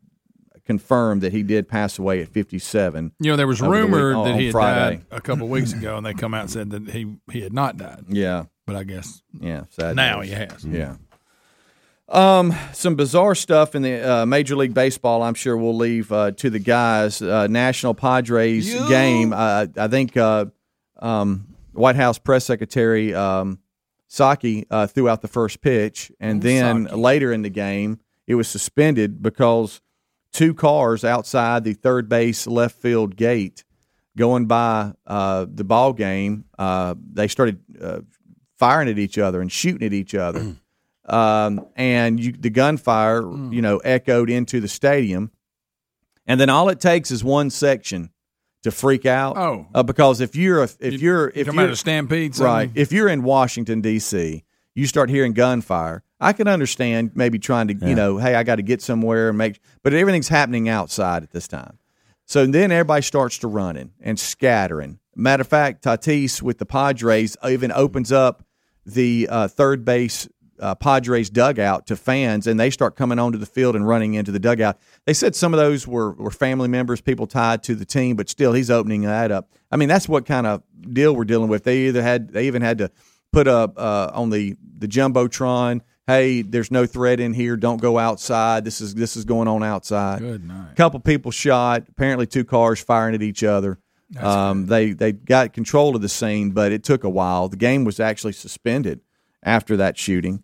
confirmed 0.78 1.20
that 1.22 1.32
he 1.32 1.42
did 1.42 1.68
pass 1.68 1.98
away 1.98 2.22
at 2.22 2.28
57. 2.28 3.12
You 3.20 3.30
know, 3.30 3.36
there 3.36 3.46
was 3.46 3.60
over 3.62 3.76
the 3.76 3.82
week- 3.86 3.94
rumor 3.94 4.24
that 4.24 4.38
he 4.38 4.46
had 4.46 4.52
Friday. 4.52 4.96
died 4.96 5.06
a 5.10 5.20
couple 5.20 5.44
of 5.44 5.50
weeks 5.50 5.72
ago, 5.72 5.96
and 5.96 6.04
they 6.06 6.14
come 6.14 6.34
out 6.34 6.42
and 6.42 6.50
said 6.50 6.70
that 6.70 6.88
he 6.90 7.16
he 7.30 7.40
had 7.42 7.52
not 7.52 7.76
died. 7.76 8.04
Yeah, 8.08 8.44
but 8.66 8.76
I 8.76 8.84
guess 8.84 9.22
yeah, 9.40 9.64
sad 9.70 9.96
now 9.96 10.20
news. 10.20 10.28
he 10.28 10.34
has. 10.34 10.64
Yeah. 10.64 10.96
Um, 12.08 12.54
some 12.72 12.94
bizarre 12.94 13.34
stuff 13.34 13.74
in 13.74 13.82
the 13.82 14.00
uh, 14.02 14.26
Major 14.26 14.54
League 14.56 14.74
Baseball. 14.74 15.22
I'm 15.22 15.34
sure 15.34 15.56
we'll 15.56 15.76
leave 15.76 16.12
uh, 16.12 16.32
to 16.32 16.50
the 16.50 16.58
guys. 16.58 17.22
Uh, 17.22 17.46
National 17.46 17.94
Padres 17.94 18.74
game. 18.88 19.32
Uh, 19.32 19.66
I 19.78 19.88
think 19.88 20.16
uh, 20.16 20.46
um, 21.00 21.46
White 21.72 21.96
House 21.96 22.18
press 22.18 22.44
secretary 22.44 23.14
um, 23.14 23.60
Psaki 24.10 24.66
uh, 24.70 24.86
threw 24.86 25.08
out 25.08 25.22
the 25.22 25.28
first 25.28 25.62
pitch, 25.62 26.12
and 26.20 26.42
then 26.42 26.84
later 26.84 27.32
in 27.32 27.40
the 27.42 27.48
game, 27.48 27.98
it 28.26 28.34
was 28.34 28.46
suspended 28.46 29.22
because 29.22 29.80
two 30.32 30.54
cars 30.54 31.04
outside 31.04 31.64
the 31.64 31.74
third 31.74 32.08
base 32.08 32.46
left 32.46 32.76
field 32.80 33.16
gate 33.16 33.64
going 34.16 34.46
by 34.46 34.92
uh, 35.06 35.46
the 35.48 35.64
ball 35.64 35.92
game. 35.92 36.44
Uh, 36.58 36.94
they 37.12 37.28
started 37.28 37.60
uh, 37.80 38.00
firing 38.58 38.88
at 38.88 38.98
each 38.98 39.18
other 39.18 39.40
and 39.40 39.50
shooting 39.50 39.86
at 39.86 39.92
each 39.92 40.14
other 40.14 40.56
um, 41.06 41.66
and 41.76 42.20
you, 42.20 42.32
the 42.32 42.50
gunfire, 42.50 43.22
you 43.50 43.62
know, 43.62 43.78
echoed 43.78 44.30
into 44.30 44.60
the 44.60 44.68
stadium. 44.68 45.30
And 46.26 46.40
then 46.40 46.48
all 46.48 46.68
it 46.68 46.80
takes 46.80 47.10
is 47.10 47.24
one 47.24 47.50
section 47.50 48.10
to 48.62 48.70
freak 48.70 49.06
out. 49.06 49.36
Oh. 49.36 49.66
uh, 49.74 49.82
because 49.82 50.20
if 50.20 50.36
you're 50.36 50.62
a, 50.62 50.68
if 50.78 51.00
you're 51.00 51.28
if 51.30 51.46
you're 51.46 51.54
about 51.54 51.70
a 51.70 51.76
stampede, 51.76 52.34
something? 52.34 52.52
right? 52.52 52.70
If 52.74 52.92
you're 52.92 53.08
in 53.08 53.22
Washington 53.22 53.80
D.C., 53.80 54.44
you 54.74 54.86
start 54.86 55.10
hearing 55.10 55.32
gunfire. 55.32 56.04
I 56.22 56.32
can 56.32 56.46
understand 56.46 57.10
maybe 57.14 57.40
trying 57.40 57.66
to, 57.66 57.74
you 57.74 57.96
know, 57.96 58.16
hey, 58.16 58.36
I 58.36 58.44
got 58.44 58.56
to 58.56 58.62
get 58.62 58.80
somewhere 58.80 59.28
and 59.30 59.36
make, 59.36 59.58
but 59.82 59.92
everything's 59.92 60.28
happening 60.28 60.68
outside 60.68 61.24
at 61.24 61.32
this 61.32 61.48
time. 61.48 61.78
So 62.26 62.46
then 62.46 62.70
everybody 62.70 63.02
starts 63.02 63.38
to 63.38 63.48
running 63.48 63.90
and 64.00 64.18
scattering. 64.18 65.00
Matter 65.16 65.40
of 65.40 65.48
fact, 65.48 65.82
Tatis 65.82 66.40
with 66.40 66.58
the 66.58 66.64
Padres 66.64 67.36
even 67.44 67.72
opens 67.72 68.12
up 68.12 68.44
the 68.86 69.26
uh, 69.28 69.48
third 69.48 69.84
base 69.84 70.28
uh, 70.60 70.76
Padres 70.76 71.28
dugout 71.28 71.88
to 71.88 71.96
fans, 71.96 72.46
and 72.46 72.58
they 72.58 72.70
start 72.70 72.94
coming 72.94 73.18
onto 73.18 73.36
the 73.36 73.44
field 73.44 73.74
and 73.74 73.86
running 73.86 74.14
into 74.14 74.30
the 74.30 74.38
dugout. 74.38 74.78
They 75.06 75.14
said 75.14 75.34
some 75.34 75.52
of 75.52 75.58
those 75.58 75.88
were, 75.88 76.12
were 76.12 76.30
family 76.30 76.68
members, 76.68 77.00
people 77.00 77.26
tied 77.26 77.64
to 77.64 77.74
the 77.74 77.84
team, 77.84 78.14
but 78.14 78.28
still, 78.28 78.52
he's 78.52 78.70
opening 78.70 79.02
that 79.02 79.32
up. 79.32 79.50
I 79.72 79.76
mean, 79.76 79.88
that's 79.88 80.08
what 80.08 80.24
kind 80.24 80.46
of 80.46 80.62
deal 80.92 81.16
we're 81.16 81.24
dealing 81.24 81.48
with. 81.48 81.64
They 81.64 81.88
either 81.88 82.00
had, 82.00 82.28
they 82.28 82.46
even 82.46 82.62
had 82.62 82.78
to 82.78 82.92
put 83.32 83.48
up 83.48 83.76
uh, 83.76 84.12
on 84.14 84.30
the 84.30 84.54
the 84.78 84.88
jumbotron 84.88 85.80
hey, 86.06 86.42
there's 86.42 86.70
no 86.70 86.86
threat 86.86 87.20
in 87.20 87.32
here. 87.32 87.56
Don't 87.56 87.80
go 87.80 87.98
outside. 87.98 88.64
This 88.64 88.80
is 88.80 88.94
this 88.94 89.16
is 89.16 89.24
going 89.24 89.48
on 89.48 89.62
outside. 89.62 90.20
Good 90.20 90.46
night. 90.46 90.72
A 90.72 90.74
couple 90.74 91.00
people 91.00 91.30
shot. 91.30 91.84
Apparently, 91.88 92.26
two 92.26 92.44
cars 92.44 92.82
firing 92.82 93.14
at 93.14 93.22
each 93.22 93.42
other. 93.44 93.78
Um, 94.18 94.66
they 94.66 94.92
they 94.92 95.12
got 95.12 95.52
control 95.52 95.96
of 95.96 96.02
the 96.02 96.08
scene, 96.08 96.50
but 96.50 96.72
it 96.72 96.84
took 96.84 97.04
a 97.04 97.10
while. 97.10 97.48
The 97.48 97.56
game 97.56 97.84
was 97.84 97.98
actually 97.98 98.34
suspended 98.34 99.00
after 99.42 99.76
that 99.78 99.96
shooting. 99.98 100.42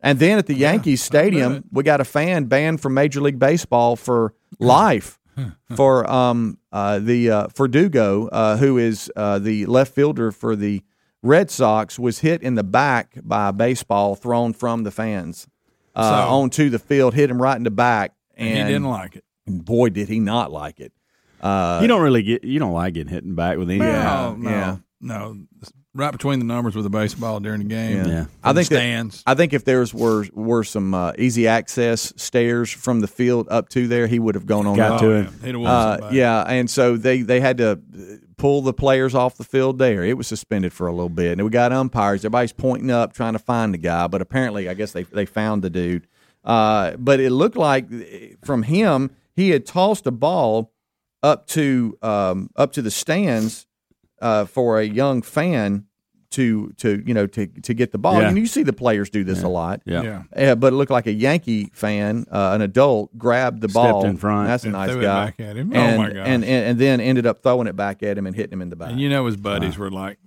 And 0.00 0.18
then 0.18 0.38
at 0.38 0.46
the 0.46 0.54
Yankees 0.54 1.02
Stadium, 1.02 1.64
we 1.72 1.82
got 1.82 2.00
a 2.00 2.04
fan 2.04 2.44
banned 2.44 2.80
from 2.80 2.94
Major 2.94 3.20
League 3.20 3.38
Baseball 3.38 3.96
for 3.96 4.32
life 4.58 5.18
for 5.76 6.08
um 6.10 6.58
uh, 6.70 6.98
the 7.00 7.30
uh, 7.30 7.48
Verdugo, 7.48 8.28
uh, 8.28 8.56
who 8.56 8.78
is 8.78 9.10
uh, 9.16 9.38
the 9.38 9.66
left 9.66 9.94
fielder 9.94 10.32
for 10.32 10.56
the 10.56 10.82
Red 11.22 11.50
Sox, 11.50 11.98
was 11.98 12.18
hit 12.20 12.42
in 12.42 12.54
the 12.56 12.64
back 12.64 13.14
by 13.22 13.48
a 13.48 13.52
baseball 13.52 14.14
thrown 14.16 14.52
from 14.52 14.82
the 14.82 14.90
fans 14.90 15.46
uh, 15.94 16.24
So- 16.26 16.28
onto 16.34 16.68
the 16.70 16.78
field, 16.78 17.14
hit 17.14 17.30
him 17.30 17.40
right 17.40 17.56
in 17.56 17.62
the 17.64 17.70
back, 17.70 18.12
And 18.36 18.48
and, 18.48 18.68
he 18.68 18.74
didn't 18.74 18.88
like 18.88 19.16
it. 19.16 19.24
Boy, 19.46 19.88
did 19.90 20.08
he 20.08 20.18
not 20.20 20.50
like 20.50 20.80
it. 20.80 20.92
Uh, 21.40 21.80
you 21.82 21.88
don't 21.88 22.02
really 22.02 22.22
get 22.22 22.44
you 22.44 22.58
don't 22.60 22.72
like 22.72 22.94
getting 22.94 23.12
hit 23.12 23.24
in 23.24 23.30
the 23.30 23.34
back 23.34 23.58
with 23.58 23.68
anything. 23.68 23.88
No, 23.88 24.36
no, 24.38 24.50
yeah. 24.50 24.76
no. 25.00 25.36
Right 25.94 26.12
between 26.12 26.38
the 26.38 26.44
numbers 26.46 26.74
with 26.74 26.84
the 26.84 26.90
baseball 26.90 27.38
during 27.40 27.58
the 27.58 27.66
game. 27.66 27.96
Yeah. 28.06 28.22
From 28.24 28.30
I 28.44 28.52
think 28.54 28.68
the 28.68 28.74
that- 28.76 28.80
stands. 28.80 29.22
I 29.26 29.34
think 29.34 29.52
if 29.52 29.64
there's 29.64 29.92
were 29.92 30.24
were 30.32 30.62
some 30.64 30.94
uh, 30.94 31.12
easy 31.18 31.46
access 31.48 32.12
stairs 32.16 32.70
from 32.70 33.00
the 33.00 33.08
field 33.08 33.48
up 33.50 33.68
to 33.70 33.88
there, 33.88 34.06
he 34.06 34.18
would 34.20 34.36
have 34.36 34.46
gone 34.46 34.66
on. 34.66 34.76
Got 34.76 34.92
up. 34.92 35.00
to 35.00 35.10
him. 35.10 35.26
Oh, 35.28 35.44
He'd 35.44 35.52
have 35.52 35.60
won 35.60 35.70
Uh, 36.04 36.10
yeah, 36.12 36.42
and 36.42 36.70
so 36.70 36.96
they 36.96 37.22
they 37.22 37.40
had 37.40 37.58
to 37.58 37.78
pull 38.42 38.60
the 38.60 38.72
players 38.72 39.14
off 39.14 39.36
the 39.36 39.44
field 39.44 39.78
there. 39.78 40.02
It 40.02 40.16
was 40.18 40.26
suspended 40.26 40.72
for 40.72 40.88
a 40.88 40.90
little 40.90 41.08
bit, 41.08 41.38
and 41.38 41.44
we 41.44 41.50
got 41.50 41.72
umpires. 41.72 42.24
Everybody's 42.24 42.52
pointing 42.52 42.90
up 42.90 43.12
trying 43.12 43.34
to 43.34 43.38
find 43.38 43.72
the 43.72 43.78
guy, 43.78 44.08
but 44.08 44.20
apparently, 44.20 44.68
I 44.68 44.74
guess 44.74 44.90
they 44.90 45.04
they 45.04 45.26
found 45.26 45.62
the 45.62 45.70
dude. 45.70 46.08
Uh, 46.42 46.96
but 46.98 47.20
it 47.20 47.30
looked 47.30 47.56
like 47.56 47.86
uh, 47.92 48.34
from 48.44 48.64
him, 48.64 49.12
he 49.36 49.50
had 49.50 49.64
tossed 49.64 50.08
a 50.08 50.10
ball 50.10 50.72
up 51.22 51.46
to 51.48 51.96
um, 52.02 52.50
up 52.56 52.72
to 52.72 52.82
the 52.82 52.90
stands 52.90 53.68
uh, 54.20 54.44
for 54.44 54.80
a 54.80 54.84
young 54.84 55.22
fan 55.22 55.86
to 56.32 56.72
to 56.78 57.02
you 57.06 57.14
know 57.14 57.26
to 57.28 57.46
to 57.46 57.74
get 57.74 57.92
the 57.92 57.98
ball. 57.98 58.20
Yeah. 58.20 58.28
And 58.28 58.36
you 58.38 58.46
see 58.46 58.62
the 58.62 58.72
players 58.72 59.08
do 59.10 59.24
this 59.24 59.42
a 59.42 59.48
lot. 59.48 59.80
Yeah. 59.86 60.22
Yeah. 60.36 60.52
Uh, 60.52 60.54
but 60.54 60.72
it 60.72 60.76
looked 60.76 60.90
like 60.90 61.06
a 61.06 61.12
Yankee 61.12 61.70
fan, 61.72 62.26
uh, 62.30 62.52
an 62.54 62.62
adult, 62.62 63.16
grabbed 63.16 63.60
the 63.60 63.68
Stepped 63.68 63.74
ball 63.92 64.04
in 64.06 64.16
front. 64.16 64.48
That's 64.48 64.64
a 64.64 64.68
And 64.68 64.72
nice 64.74 64.90
threw 64.90 65.00
it 65.00 65.04
guy. 65.04 65.24
back 65.26 65.40
at 65.40 65.56
him. 65.56 65.72
Oh, 65.74 65.78
And, 65.78 65.98
my 65.98 66.08
gosh. 66.08 66.16
And, 66.26 66.44
and 66.44 66.66
and 66.66 66.78
then 66.78 67.00
ended 67.00 67.26
up 67.26 67.42
throwing 67.42 67.66
it 67.66 67.76
back 67.76 68.02
at 68.02 68.18
him 68.18 68.26
and 68.26 68.34
hitting 68.36 68.52
him 68.52 68.62
in 68.62 68.70
the 68.70 68.76
back. 68.76 68.90
And 68.90 69.00
you 69.00 69.08
know 69.08 69.26
his 69.26 69.36
buddies 69.36 69.78
were 69.78 69.90
like 69.90 70.18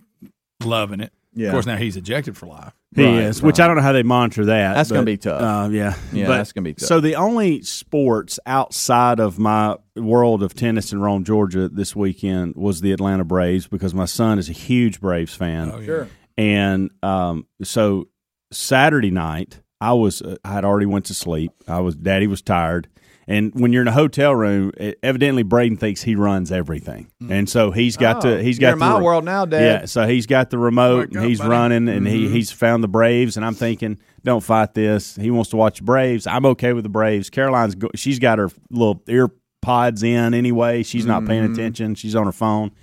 loving 0.63 1.01
it. 1.01 1.11
Yeah. 1.33 1.47
Of 1.47 1.51
course, 1.53 1.65
now 1.65 1.75
he's 1.75 1.97
ejected 1.97 2.37
for 2.37 2.45
life. 2.45 2.73
He 2.95 3.03
Right, 3.03 3.23
is, 3.23 3.41
which 3.43 3.59
I 3.59 3.67
don't 3.67 3.75
know 3.75 3.81
how 3.81 3.91
they 3.91 4.03
monitor 4.03 4.45
that. 4.45 4.73
That's 4.75 4.89
gonna 4.89 5.03
be 5.03 5.17
tough. 5.17 5.41
Uh, 5.41 5.69
yeah, 5.69 5.95
Yeah, 6.13 6.27
But- 6.27 6.37
that's 6.37 6.53
gonna 6.53 6.63
be 6.63 6.73
tough. 6.75 6.87
So 6.87 7.01
the 7.01 7.15
only 7.15 7.61
sports 7.61 8.39
outside 8.45 9.19
of 9.19 9.37
my 9.37 9.75
world 9.97 10.41
of 10.41 10.53
tennis 10.53 10.93
in 10.93 11.01
Rome, 11.01 11.23
Georgia, 11.25 11.67
this 11.67 11.93
weekend 11.95 12.55
was 12.55 12.79
the 12.81 12.93
Atlanta 12.93 13.25
Braves 13.25 13.67
because 13.67 13.93
my 13.93 14.05
son 14.05 14.39
is 14.39 14.47
a 14.49 14.53
huge 14.53 15.01
Braves 15.01 15.35
fan. 15.35 15.71
Oh, 15.73 15.79
yeah. 15.79 15.85
Sure. 15.85 16.07
And 16.37 16.89
um, 17.03 17.47
so 17.63 18.07
Saturday 18.51 19.11
night, 19.11 19.59
I 19.89 19.93
was 19.93 20.21
uh, 20.21 20.36
I 20.43 20.53
had 20.53 20.65
already 20.65 20.86
went 20.86 21.05
to 21.05 21.13
sleep. 21.13 21.51
I 21.67 21.79
was 21.79 21.95
Daddy 21.95 22.27
was 22.27 22.41
tired. 22.41 22.88
And 23.27 23.51
when 23.59 23.73
you're 23.73 23.81
in 23.81 23.88
a 23.88 23.91
hotel 23.91 24.36
room, 24.36 24.71
it, 24.77 24.99
evidently 25.01 25.41
Braden 25.41 25.77
thinks 25.77 26.03
he 26.03 26.15
runs 26.15 26.51
everything, 26.51 27.07
and 27.27 27.49
so 27.49 27.71
he's 27.71 27.97
got 27.97 28.17
Oh, 28.23 28.36
to 28.38 28.43
he's 28.43 28.59
you're 28.59 28.69
got 28.69 28.73
in 28.73 28.79
the 28.79 28.86
my 28.86 29.01
world 29.01 29.23
now, 29.25 29.45
Dad. 29.45 29.61
Yeah, 29.81 29.86
so 29.88 30.05
he's 30.05 30.27
got 30.27 30.51
the 30.51 30.59
remote 30.59 31.11
and 31.11 31.25
he's 31.25 31.39
buddy. 31.39 31.49
running, 31.49 31.89
and 31.89 32.07
he 32.07 32.25
Mm-hmm. 32.25 32.33
he's 32.36 32.51
found 32.51 32.83
the 32.83 32.88
Braves, 32.88 33.36
and 33.36 33.43
I'm 33.43 33.55
thinking, 33.55 33.97
don't 34.23 34.43
fight 34.43 34.75
this. 34.75 35.15
He 35.15 35.31
wants 35.31 35.49
to 35.49 35.57
watch 35.57 35.79
the 35.79 35.86
Braves. 35.86 36.27
I'm 36.27 36.45
okay 36.45 36.73
with 36.73 36.83
the 36.83 36.89
Braves. 36.89 37.31
Caroline's 37.31 37.73
go- 37.73 37.89
she's 37.95 38.19
got 38.19 38.38
her 38.38 38.51
little 38.69 39.01
ear 39.07 39.29
pods 39.59 40.03
in 40.03 40.36
anyway. 40.36 40.83
She's 40.83 41.07
not 41.07 41.25
paying 41.25 41.45
Mm-hmm. 41.45 41.53
attention. 41.53 41.95
She's 41.95 42.13
on 42.15 42.27
her 42.27 42.31
phone, 42.31 42.73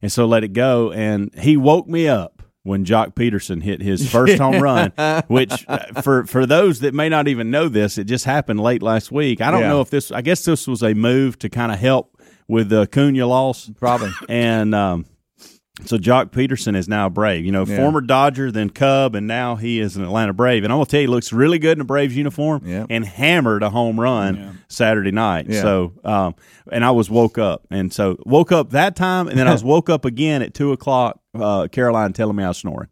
and 0.00 0.10
so 0.10 0.24
let 0.24 0.44
it 0.44 0.54
go. 0.54 0.92
And 0.92 1.30
he 1.38 1.58
woke 1.58 1.86
me 1.88 2.08
up 2.08 2.37
when 2.68 2.84
Joc 2.84 3.14
Pederson 3.14 3.62
hit 3.62 3.80
his 3.82 4.08
first 4.10 4.38
home 4.38 4.62
run, 4.62 4.92
which 5.26 5.64
uh, 5.68 6.02
for 6.02 6.24
for 6.26 6.46
those 6.46 6.80
that 6.80 6.94
may 6.94 7.08
not 7.08 7.26
even 7.26 7.50
know 7.50 7.68
this, 7.68 7.98
it 7.98 8.04
just 8.04 8.24
happened 8.24 8.60
late 8.60 8.82
last 8.82 9.10
week. 9.10 9.40
I 9.40 9.50
don't 9.50 9.62
Yeah. 9.62 9.68
know 9.70 9.80
if 9.80 9.90
this. 9.90 10.12
I 10.12 10.20
guess 10.20 10.44
this 10.44 10.66
was 10.68 10.82
a 10.82 10.94
move 10.94 11.38
to 11.40 11.48
kind 11.48 11.72
of 11.72 11.78
help 11.78 12.20
with 12.46 12.68
the 12.68 12.86
Cunha 12.86 13.26
loss, 13.28 13.70
Probably. 13.80 14.10
and. 14.28 14.74
Um, 14.74 15.06
so 15.84 15.96
Joc 15.98 16.30
Pederson 16.30 16.74
is 16.76 16.88
now 16.88 17.06
a 17.06 17.10
Brave, 17.10 17.44
you 17.44 17.52
know, 17.52 17.64
Yeah. 17.64 17.76
former 17.76 18.00
Dodger, 18.00 18.50
then 18.50 18.70
Cub, 18.70 19.14
and 19.14 19.26
now 19.26 19.56
he 19.56 19.78
is 19.80 19.96
an 19.96 20.02
Atlanta 20.04 20.32
Brave. 20.32 20.64
And 20.64 20.72
I'm 20.72 20.76
gonna 20.78 20.86
tell 20.86 21.00
you, 21.00 21.06
he 21.08 21.12
looks 21.14 21.32
really 21.32 21.58
good 21.58 21.78
in 21.78 21.82
a 21.82 21.84
Braves 21.84 22.16
uniform, 22.16 22.62
Yeah. 22.66 22.86
and 22.90 23.04
hammered 23.04 23.62
a 23.62 23.70
home 23.70 23.98
run 24.00 24.58
Saturday 24.68 25.10
night. 25.12 25.46
Yeah. 25.48 25.62
So, 25.62 25.92
um, 26.04 26.34
and 26.72 26.84
I 26.84 26.90
was 26.90 27.08
woke 27.10 27.38
up, 27.38 27.62
and 27.70 27.92
so 27.92 28.16
woke 28.26 28.52
up 28.52 28.70
that 28.70 28.96
time, 28.96 29.28
and 29.28 29.38
then 29.38 29.46
I 29.48 29.52
was 29.52 29.64
woke 29.74 29.88
up 29.88 30.04
again 30.04 30.42
at 30.42 30.54
two 30.54 30.72
o'clock. 30.72 31.20
Uh, 31.38 31.68
Caroline 31.70 32.12
telling 32.12 32.36
me 32.36 32.44
I 32.44 32.48
was 32.48 32.58
snoring. 32.58 32.88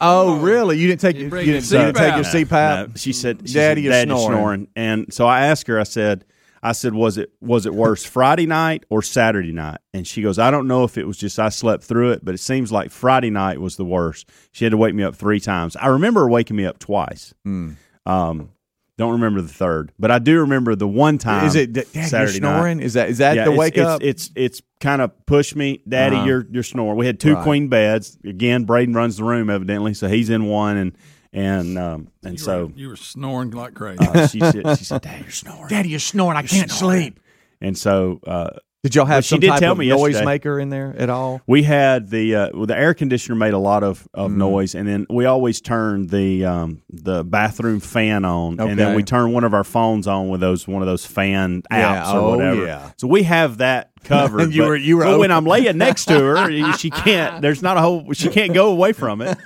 Oh, 0.00 0.36
really? 0.38 0.78
You 0.78 0.86
didn't 0.88 1.02
take 1.02 1.18
you, 1.18 1.28
bring 1.28 1.44
didn't, 1.44 1.70
your 1.70 1.80
you 1.80 1.86
didn't 1.92 1.98
take 1.98 2.14
your 2.14 2.24
CPAP. 2.24 2.48
CPAP? 2.48 2.88
No, 2.88 2.92
she 2.96 3.12
said, 3.12 3.46
she 3.46 3.52
Daddy, 3.52 3.82
said, 3.82 3.84
you're 3.84 3.92
Daddy's 3.92 4.24
snoring." 4.24 4.68
And 4.74 5.12
so 5.12 5.26
I 5.26 5.44
asked 5.46 5.66
her, 5.66 5.78
I 5.78 5.82
said, 5.82 6.24
I 6.62 6.72
said, 6.72 6.92
was 6.94 7.16
it 7.16 7.32
was 7.40 7.64
it 7.64 7.74
worse 7.74 8.04
Friday 8.04 8.46
night 8.46 8.84
or 8.90 9.00
Saturday 9.02 9.52
night? 9.52 9.78
And 9.94 10.06
she 10.06 10.20
goes, 10.20 10.38
I 10.38 10.50
don't 10.50 10.68
know 10.68 10.84
if 10.84 10.98
it 10.98 11.06
was 11.06 11.16
just 11.16 11.38
I 11.38 11.48
slept 11.48 11.84
through 11.84 12.12
it, 12.12 12.24
but 12.24 12.34
it 12.34 12.38
seems 12.38 12.70
like 12.70 12.90
Friday 12.90 13.30
night 13.30 13.60
was 13.60 13.76
the 13.76 13.84
worst. 13.84 14.28
She 14.52 14.64
had 14.64 14.70
to 14.72 14.76
wake 14.76 14.94
me 14.94 15.02
up 15.02 15.16
three 15.16 15.40
times. 15.40 15.74
I 15.76 15.86
remember 15.86 16.28
waking 16.28 16.56
me 16.56 16.66
up 16.66 16.78
twice. 16.78 17.32
Hmm. 17.44 17.72
Um, 18.06 18.50
don't 18.98 19.12
remember 19.12 19.40
the 19.40 19.48
third, 19.48 19.92
but 19.98 20.10
I 20.10 20.18
do 20.18 20.40
remember 20.40 20.74
the 20.74 20.86
one 20.86 21.16
time. 21.16 21.46
Is 21.46 21.54
it? 21.54 21.72
Dad, 21.72 21.86
you're 21.94 22.04
Saturday 22.04 22.40
night. 22.40 22.54
snoring? 22.56 22.80
Is 22.80 22.92
that 22.92 23.08
is 23.08 23.16
that 23.18 23.34
Yeah, 23.36 23.44
the 23.46 23.52
wake 23.52 23.78
it's, 23.78 23.86
up? 23.86 24.02
It's 24.02 24.30
it's, 24.34 24.60
kind 24.80 25.00
of 25.00 25.12
push 25.26 25.54
me, 25.54 25.82
Daddy. 25.88 26.16
Uh-huh. 26.16 26.26
You're 26.26 26.46
you're 26.50 26.62
snoring. 26.62 26.98
We 26.98 27.06
had 27.06 27.18
two 27.18 27.34
Right. 27.34 27.42
queen 27.42 27.68
beds. 27.68 28.18
Again, 28.24 28.64
Braden 28.64 28.92
runs 28.94 29.16
the 29.16 29.24
room 29.24 29.48
evidently, 29.48 29.94
so 29.94 30.06
he's 30.08 30.28
in 30.28 30.44
one, 30.46 30.76
and 30.76 30.92
and 31.32 31.78
um 31.78 32.08
and 32.24 32.32
You 32.34 32.38
so 32.38 32.66
were, 32.66 32.72
you 32.74 32.88
were 32.88 32.96
snoring 32.96 33.50
like 33.52 33.74
crazy. 33.74 33.98
uh, 34.00 34.26
she 34.26 34.40
said 34.40 34.76
she 34.78 34.84
said, 34.84 35.02
Dad, 35.02 35.20
you're 35.22 35.30
snoring. 35.30 35.68
Daddy, 35.68 35.88
you're 35.90 35.98
snoring. 36.00 36.36
I 36.36 36.42
can't 36.42 36.70
sleep. 36.70 37.20
And 37.60 37.76
so 37.76 38.20
uh, 38.26 38.50
Did 38.82 38.94
y'all 38.94 39.04
have 39.04 39.22
she 39.24 39.28
some 39.34 39.40
did 39.40 39.48
type 39.50 39.60
tell 39.60 39.72
of 39.72 39.78
me 39.78 39.86
yesterday. 39.86 40.24
noisemaker 40.24 40.60
in 40.62 40.70
there 40.70 40.94
at 40.96 41.10
all? 41.10 41.42
we 41.46 41.62
had 41.62 42.08
the 42.08 42.34
uh, 42.34 42.50
well, 42.54 42.64
the 42.66 42.76
air 42.76 42.94
conditioner 42.94 43.34
made 43.36 43.52
a 43.52 43.58
lot 43.58 43.82
of, 43.84 44.08
of 44.14 44.30
Mm-hmm. 44.30 44.38
noise, 44.38 44.74
and 44.74 44.88
then 44.88 45.06
we 45.10 45.26
always 45.26 45.60
turned 45.60 46.08
the 46.08 46.46
um, 46.46 46.82
the 46.88 47.22
bathroom 47.22 47.80
fan 47.80 48.24
on, 48.24 48.58
and 48.58 48.78
then 48.78 48.94
we 48.96 49.02
turned 49.02 49.34
one 49.34 49.44
of 49.44 49.52
our 49.52 49.64
phones 49.64 50.06
on 50.06 50.30
with 50.30 50.40
those 50.40 50.66
one 50.66 50.80
of 50.82 50.86
those 50.88 51.04
fan 51.04 51.62
Yeah, 51.70 52.10
or 52.14 52.18
oh, 52.20 52.30
whatever. 52.30 52.64
yeah. 52.66 52.90
So 52.96 53.06
we 53.06 53.24
have 53.24 53.58
that 53.58 53.89
covered. 54.04 54.52
You 54.54 54.62
but, 54.62 54.68
were- 54.68 54.76
you 54.76 54.96
were 54.96 55.04
but 55.04 55.18
when. 55.18 55.30
I'm 55.30 55.44
laying 55.44 55.78
next 55.78 56.06
to 56.06 56.18
her, 56.18 56.72
she 56.78 56.90
can't. 56.90 57.40
There's 57.42 57.62
not 57.62 57.76
a 57.76 57.80
whole. 57.80 58.12
She 58.12 58.28
can't 58.28 58.52
go 58.54 58.70
away 58.70 58.92
from 58.92 59.20
it. 59.22 59.38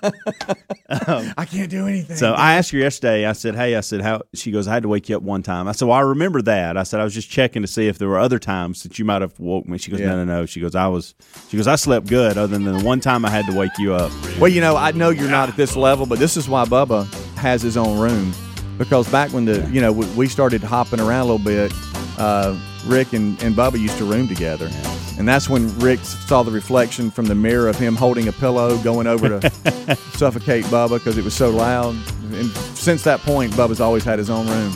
I 0.88 1.44
can't 1.44 1.70
do 1.70 1.86
anything. 1.86 2.16
So 2.16 2.32
I 2.32 2.54
asked 2.56 2.70
her 2.70 2.78
yesterday. 2.78 3.26
I 3.26 3.32
said, 3.32 3.54
"Hey," 3.54 3.76
I 3.76 3.80
said, 3.80 4.00
"How?" 4.00 4.22
She 4.34 4.50
goes, 4.50 4.68
"I 4.68 4.74
had 4.74 4.82
to 4.84 4.88
wake 4.88 5.08
you 5.08 5.16
up 5.16 5.22
one 5.22 5.42
time." 5.42 5.68
I 5.68 5.72
said, 5.72 5.88
"Well, 5.88 5.96
I 5.96 6.00
remember 6.00 6.42
that." 6.42 6.76
I 6.76 6.82
said, 6.82 7.00
"I 7.00 7.04
was 7.04 7.14
just 7.14 7.28
checking 7.30 7.62
to 7.62 7.68
see 7.68 7.86
if 7.88 7.98
there 7.98 8.08
were 8.08 8.18
other 8.18 8.38
times 8.38 8.82
that 8.82 8.98
you 8.98 9.04
might 9.04 9.22
have 9.22 9.38
woke 9.38 9.66
me." 9.68 9.78
She 9.78 9.90
goes, 9.90 10.00
Yeah. 10.00 10.06
"No, 10.06 10.24
no, 10.24 10.40
no." 10.40 10.46
She 10.46 10.60
goes, 10.60 10.74
"I 10.74 10.86
was." 10.86 11.14
She 11.48 11.56
goes, 11.56 11.66
"I 11.66 11.76
slept 11.76 12.06
good, 12.06 12.36
other 12.38 12.56
than 12.58 12.64
the 12.64 12.84
one 12.84 13.00
time 13.00 13.24
I 13.24 13.30
had 13.30 13.46
to 13.46 13.56
wake 13.56 13.76
you 13.78 13.94
up." 13.94 14.10
Well, 14.38 14.48
you 14.50 14.60
know, 14.60 14.76
I 14.76 14.92
know 14.92 15.10
you're 15.10 15.30
not 15.30 15.48
at 15.48 15.56
this 15.56 15.76
level, 15.76 16.06
but 16.06 16.18
this 16.18 16.36
is 16.36 16.48
why 16.48 16.64
Bubba 16.64 17.12
has 17.36 17.62
his 17.62 17.76
own 17.76 17.98
room. 17.98 18.32
Because 18.78 19.08
back 19.08 19.30
when 19.32 19.44
the 19.44 19.68
you 19.70 19.80
know 19.80 19.92
we, 19.92 20.06
we 20.14 20.28
started 20.28 20.62
hopping 20.62 21.00
around 21.00 21.20
a 21.28 21.32
little 21.32 21.38
bit, 21.44 21.72
uh, 22.18 22.56
Rick 22.86 23.12
and, 23.12 23.40
and 23.42 23.54
Bubba 23.54 23.78
used 23.78 23.98
to 23.98 24.04
room 24.04 24.28
together, 24.28 24.70
and 25.18 25.26
that's 25.28 25.48
when 25.48 25.76
Rick 25.78 26.00
saw 26.00 26.42
the 26.42 26.50
reflection 26.50 27.10
from 27.10 27.26
the 27.26 27.34
mirror 27.34 27.68
of 27.68 27.76
him 27.76 27.94
holding 27.96 28.28
a 28.28 28.32
pillow, 28.32 28.78
going 28.82 29.06
over 29.06 29.40
to 29.40 29.50
suffocate 30.14 30.64
Bubba 30.66 30.98
because 30.98 31.16
it 31.18 31.24
was 31.24 31.34
so 31.34 31.50
loud. 31.50 31.94
And 32.32 32.50
since 32.76 33.04
that 33.04 33.20
point, 33.20 33.52
Bubba's 33.52 33.80
always 33.80 34.04
had 34.04 34.18
his 34.18 34.30
own 34.30 34.46
room. 34.46 34.72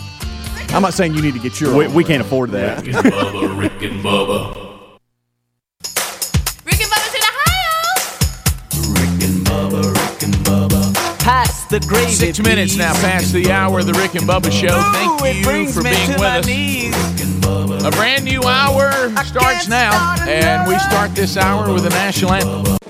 I'm 0.70 0.82
not 0.82 0.94
saying 0.94 1.14
you 1.14 1.22
need 1.22 1.34
to 1.34 1.40
get 1.40 1.60
your. 1.60 1.74
We, 1.76 1.86
own 1.86 1.94
we 1.94 2.02
room. 2.02 2.08
can't 2.08 2.20
afford 2.22 2.50
that. 2.50 2.84
Rick 2.84 2.94
and 2.94 3.04
Bubba, 3.06 3.58
Rick 3.58 3.82
and 3.82 4.04
Bubba. 4.04 4.67
Pass 11.28 11.66
the 11.66 11.78
gravy. 11.80 12.10
Six 12.10 12.40
minutes 12.40 12.74
now 12.78 12.94
past 13.02 13.34
the 13.34 13.52
hour 13.52 13.80
of 13.80 13.86
the 13.86 13.92
Rick 13.92 14.14
and 14.14 14.24
Bubba 14.24 14.50
Show. 14.50 14.80
Thank 14.94 15.44
you 15.44 15.70
for 15.70 15.82
being 15.82 16.08
with 16.12 16.22
us. 16.22 16.46
knees. 16.46 16.94
A 17.84 17.90
brand 17.90 18.24
new 18.24 18.42
hour 18.44 18.90
starts 19.26 19.68
now, 19.68 19.90
start 19.90 20.26
and 20.26 20.66
we 20.66 20.78
start 20.78 21.14
this 21.14 21.36
hour 21.36 21.70
with 21.70 21.82
the 21.82 21.90
national 21.90 22.32
anthem. 22.32 22.87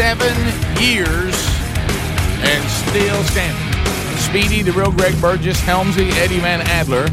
27 0.00 0.80
years 0.80 1.36
and 2.40 2.64
still 2.88 3.22
standing. 3.24 4.16
Speedy, 4.16 4.62
the 4.62 4.72
real 4.72 4.90
Greg 4.90 5.12
Burgess, 5.20 5.60
Helmsy, 5.60 6.10
Eddie 6.12 6.38
Van 6.38 6.62
Adler 6.62 7.06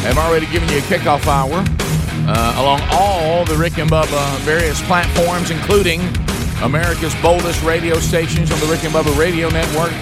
have 0.00 0.16
already 0.16 0.46
given 0.46 0.66
you 0.70 0.78
a 0.78 0.80
kickoff 0.80 1.26
hour 1.26 1.62
uh, 2.26 2.54
along 2.56 2.80
all 2.90 3.44
the 3.44 3.54
Rick 3.54 3.76
and 3.76 3.90
Bubba 3.90 4.34
various 4.38 4.80
platforms, 4.86 5.50
including 5.50 6.00
America's 6.62 7.14
boldest 7.16 7.62
radio 7.64 7.98
stations 7.98 8.50
on 8.50 8.58
the 8.60 8.66
Rick 8.66 8.84
and 8.84 8.94
Bubba 8.94 9.14
Radio 9.18 9.50
Network, 9.50 9.92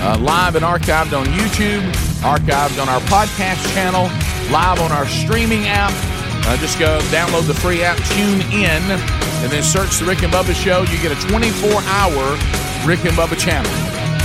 uh, 0.00 0.16
live 0.20 0.56
and 0.56 0.64
archived 0.64 1.12
on 1.12 1.26
YouTube, 1.26 1.82
archived 2.22 2.80
on 2.80 2.88
our 2.88 3.00
podcast 3.00 3.62
channel, 3.74 4.04
live 4.50 4.80
on 4.80 4.90
our 4.90 5.04
streaming 5.04 5.66
app. 5.66 5.92
Uh, 6.46 6.56
just 6.56 6.78
go 6.78 6.98
download 7.12 7.46
the 7.46 7.52
free 7.52 7.82
app, 7.82 7.98
tune 8.16 8.40
in, 8.52 8.80
and 9.44 9.52
then 9.52 9.62
search 9.62 10.00
the 10.00 10.06
Rick 10.06 10.22
and 10.22 10.32
Bubba 10.32 10.56
Show. 10.56 10.88
You 10.88 10.96
get 11.04 11.12
a 11.12 11.28
24 11.28 11.68
hour 11.84 12.32
Rick 12.88 13.04
and 13.04 13.12
Bubba 13.12 13.36
channel. 13.36 13.70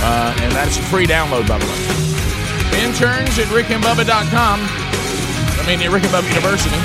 Uh, 0.00 0.34
and 0.40 0.50
that's 0.52 0.78
a 0.78 0.82
free 0.88 1.04
download, 1.04 1.46
by 1.46 1.58
the 1.60 1.66
way. 1.68 2.80
Interns 2.80 3.36
at 3.36 3.52
rickandbubba.com. 3.52 4.58
I 4.64 5.64
mean, 5.68 5.84
at 5.84 5.92
Rick 5.92 6.04
and 6.04 6.12
Bubba 6.16 6.28
University. 6.32 6.72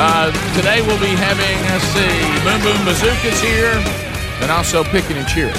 uh, 0.00 0.32
today 0.56 0.80
we'll 0.80 0.98
be 0.98 1.12
having, 1.12 1.60
let's 1.68 1.84
see, 1.92 2.16
Boom 2.40 2.60
Boom 2.64 2.80
Bazookas 2.88 3.38
here, 3.44 3.76
and 4.40 4.50
also 4.50 4.82
Picking 4.84 5.18
and 5.18 5.28
Cheering 5.28 5.52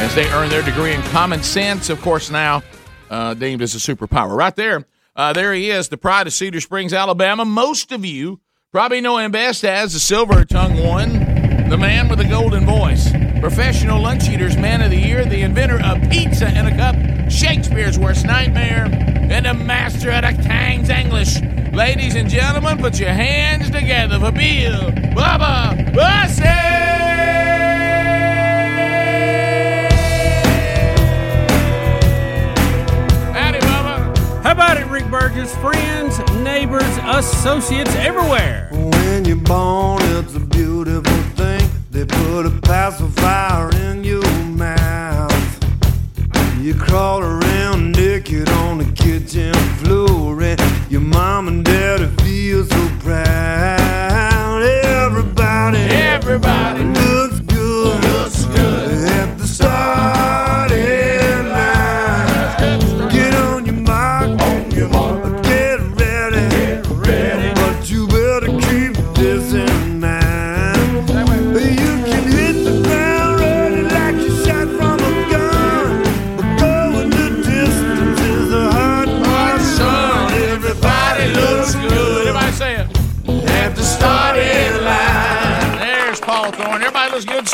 as 0.00 0.14
they 0.14 0.26
earn 0.30 0.48
their 0.48 0.62
degree 0.62 0.94
in 0.94 1.02
common 1.12 1.42
sense, 1.42 1.90
of 1.90 2.00
course, 2.00 2.30
now 2.30 2.62
uh, 3.10 3.34
deemed 3.34 3.60
as 3.60 3.74
a 3.74 3.78
superpower. 3.78 4.34
Right 4.34 4.56
there, 4.56 4.86
uh, 5.14 5.34
there 5.34 5.52
he 5.52 5.70
is, 5.70 5.90
the 5.90 5.98
pride 5.98 6.26
of 6.26 6.32
Cedar 6.32 6.62
Springs, 6.62 6.94
Alabama. 6.94 7.44
Most 7.44 7.92
of 7.92 8.06
you 8.06 8.40
probably 8.72 9.00
know 9.00 9.18
him 9.18 9.32
best 9.32 9.64
as 9.64 9.94
the 9.94 9.98
Silver 9.98 10.44
Tongue 10.44 10.76
One, 10.84 11.12
the 11.68 11.76
man 11.76 12.08
with 12.08 12.18
the 12.18 12.24
golden 12.24 12.64
voice, 12.64 13.10
professional 13.40 14.00
lunch 14.00 14.28
eaters, 14.28 14.56
man 14.56 14.80
of 14.80 14.90
the 14.90 14.96
year, 14.96 15.24
the 15.24 15.40
inventor 15.40 15.80
of 15.84 16.00
pizza 16.08 16.48
in 16.48 16.66
a 16.66 16.76
cup, 16.76 16.94
Shakespeare's 17.28 17.98
worst 17.98 18.24
nightmare, 18.24 18.86
and 18.86 19.46
a 19.46 19.54
master 19.54 20.10
at 20.10 20.22
a 20.22 20.32
King's 20.34 20.88
English. 20.88 21.40
Ladies 21.72 22.14
and 22.14 22.28
gentlemen, 22.30 22.78
put 22.78 23.00
your 23.00 23.10
hands 23.10 23.70
together 23.70 24.20
for 24.20 24.30
Bill 24.30 24.92
Bubba 25.14 25.90
Howdy, 25.94 26.99
Bubba. 34.60 34.72
About 34.72 34.76
it, 34.76 34.86
Rick 34.88 35.10
Burgess? 35.10 35.56
Friends, 35.56 36.18
neighbors, 36.34 36.82
associates 37.04 37.94
everywhere. 37.96 38.68
When 38.70 39.24
you're 39.24 39.36
born, 39.36 40.02
it's 40.02 40.34
a 40.34 40.40
beautiful 40.40 41.22
thing. 41.34 41.68
They 41.90 42.04
put 42.04 42.46
a 42.46 42.50
pacifier 42.60 43.70
in 43.88 44.04
your 44.04 44.22
mouth. 44.44 45.32
You 46.60 46.74
crawl 46.74 47.20
around 47.20 47.92
naked 47.92 48.48
on 48.50 48.78
the 48.78 48.92
kitchen 48.92 49.54
floor, 49.78 50.42
and 50.42 50.60
your 50.90 51.00
mom 51.00 51.48
and 51.48 51.64
daddy 51.64 52.06
feel 52.22 52.64
so 52.64 52.88
proud. 53.00 54.62
Everybody, 54.62 55.78
everybody 55.78 56.84
looks 56.84 57.40
good, 57.40 58.04
looks 58.04 58.29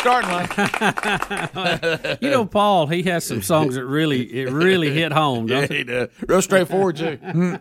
starting 0.07 0.31
line. 0.31 2.17
you 2.21 2.29
know, 2.29 2.45
Paul, 2.45 2.87
he 2.87 3.03
has 3.03 3.25
some 3.25 3.41
songs 3.41 3.75
that 3.75 3.85
really, 3.85 4.21
it 4.23 4.49
really 4.51 4.89
hit 4.91 5.11
home, 5.11 5.47
yeah, 5.47 5.61
don't 5.61 5.71
he 5.71 5.83
does. 5.83 6.09
Real 6.27 6.41
straightforward, 6.41 6.95
too. 6.97 7.19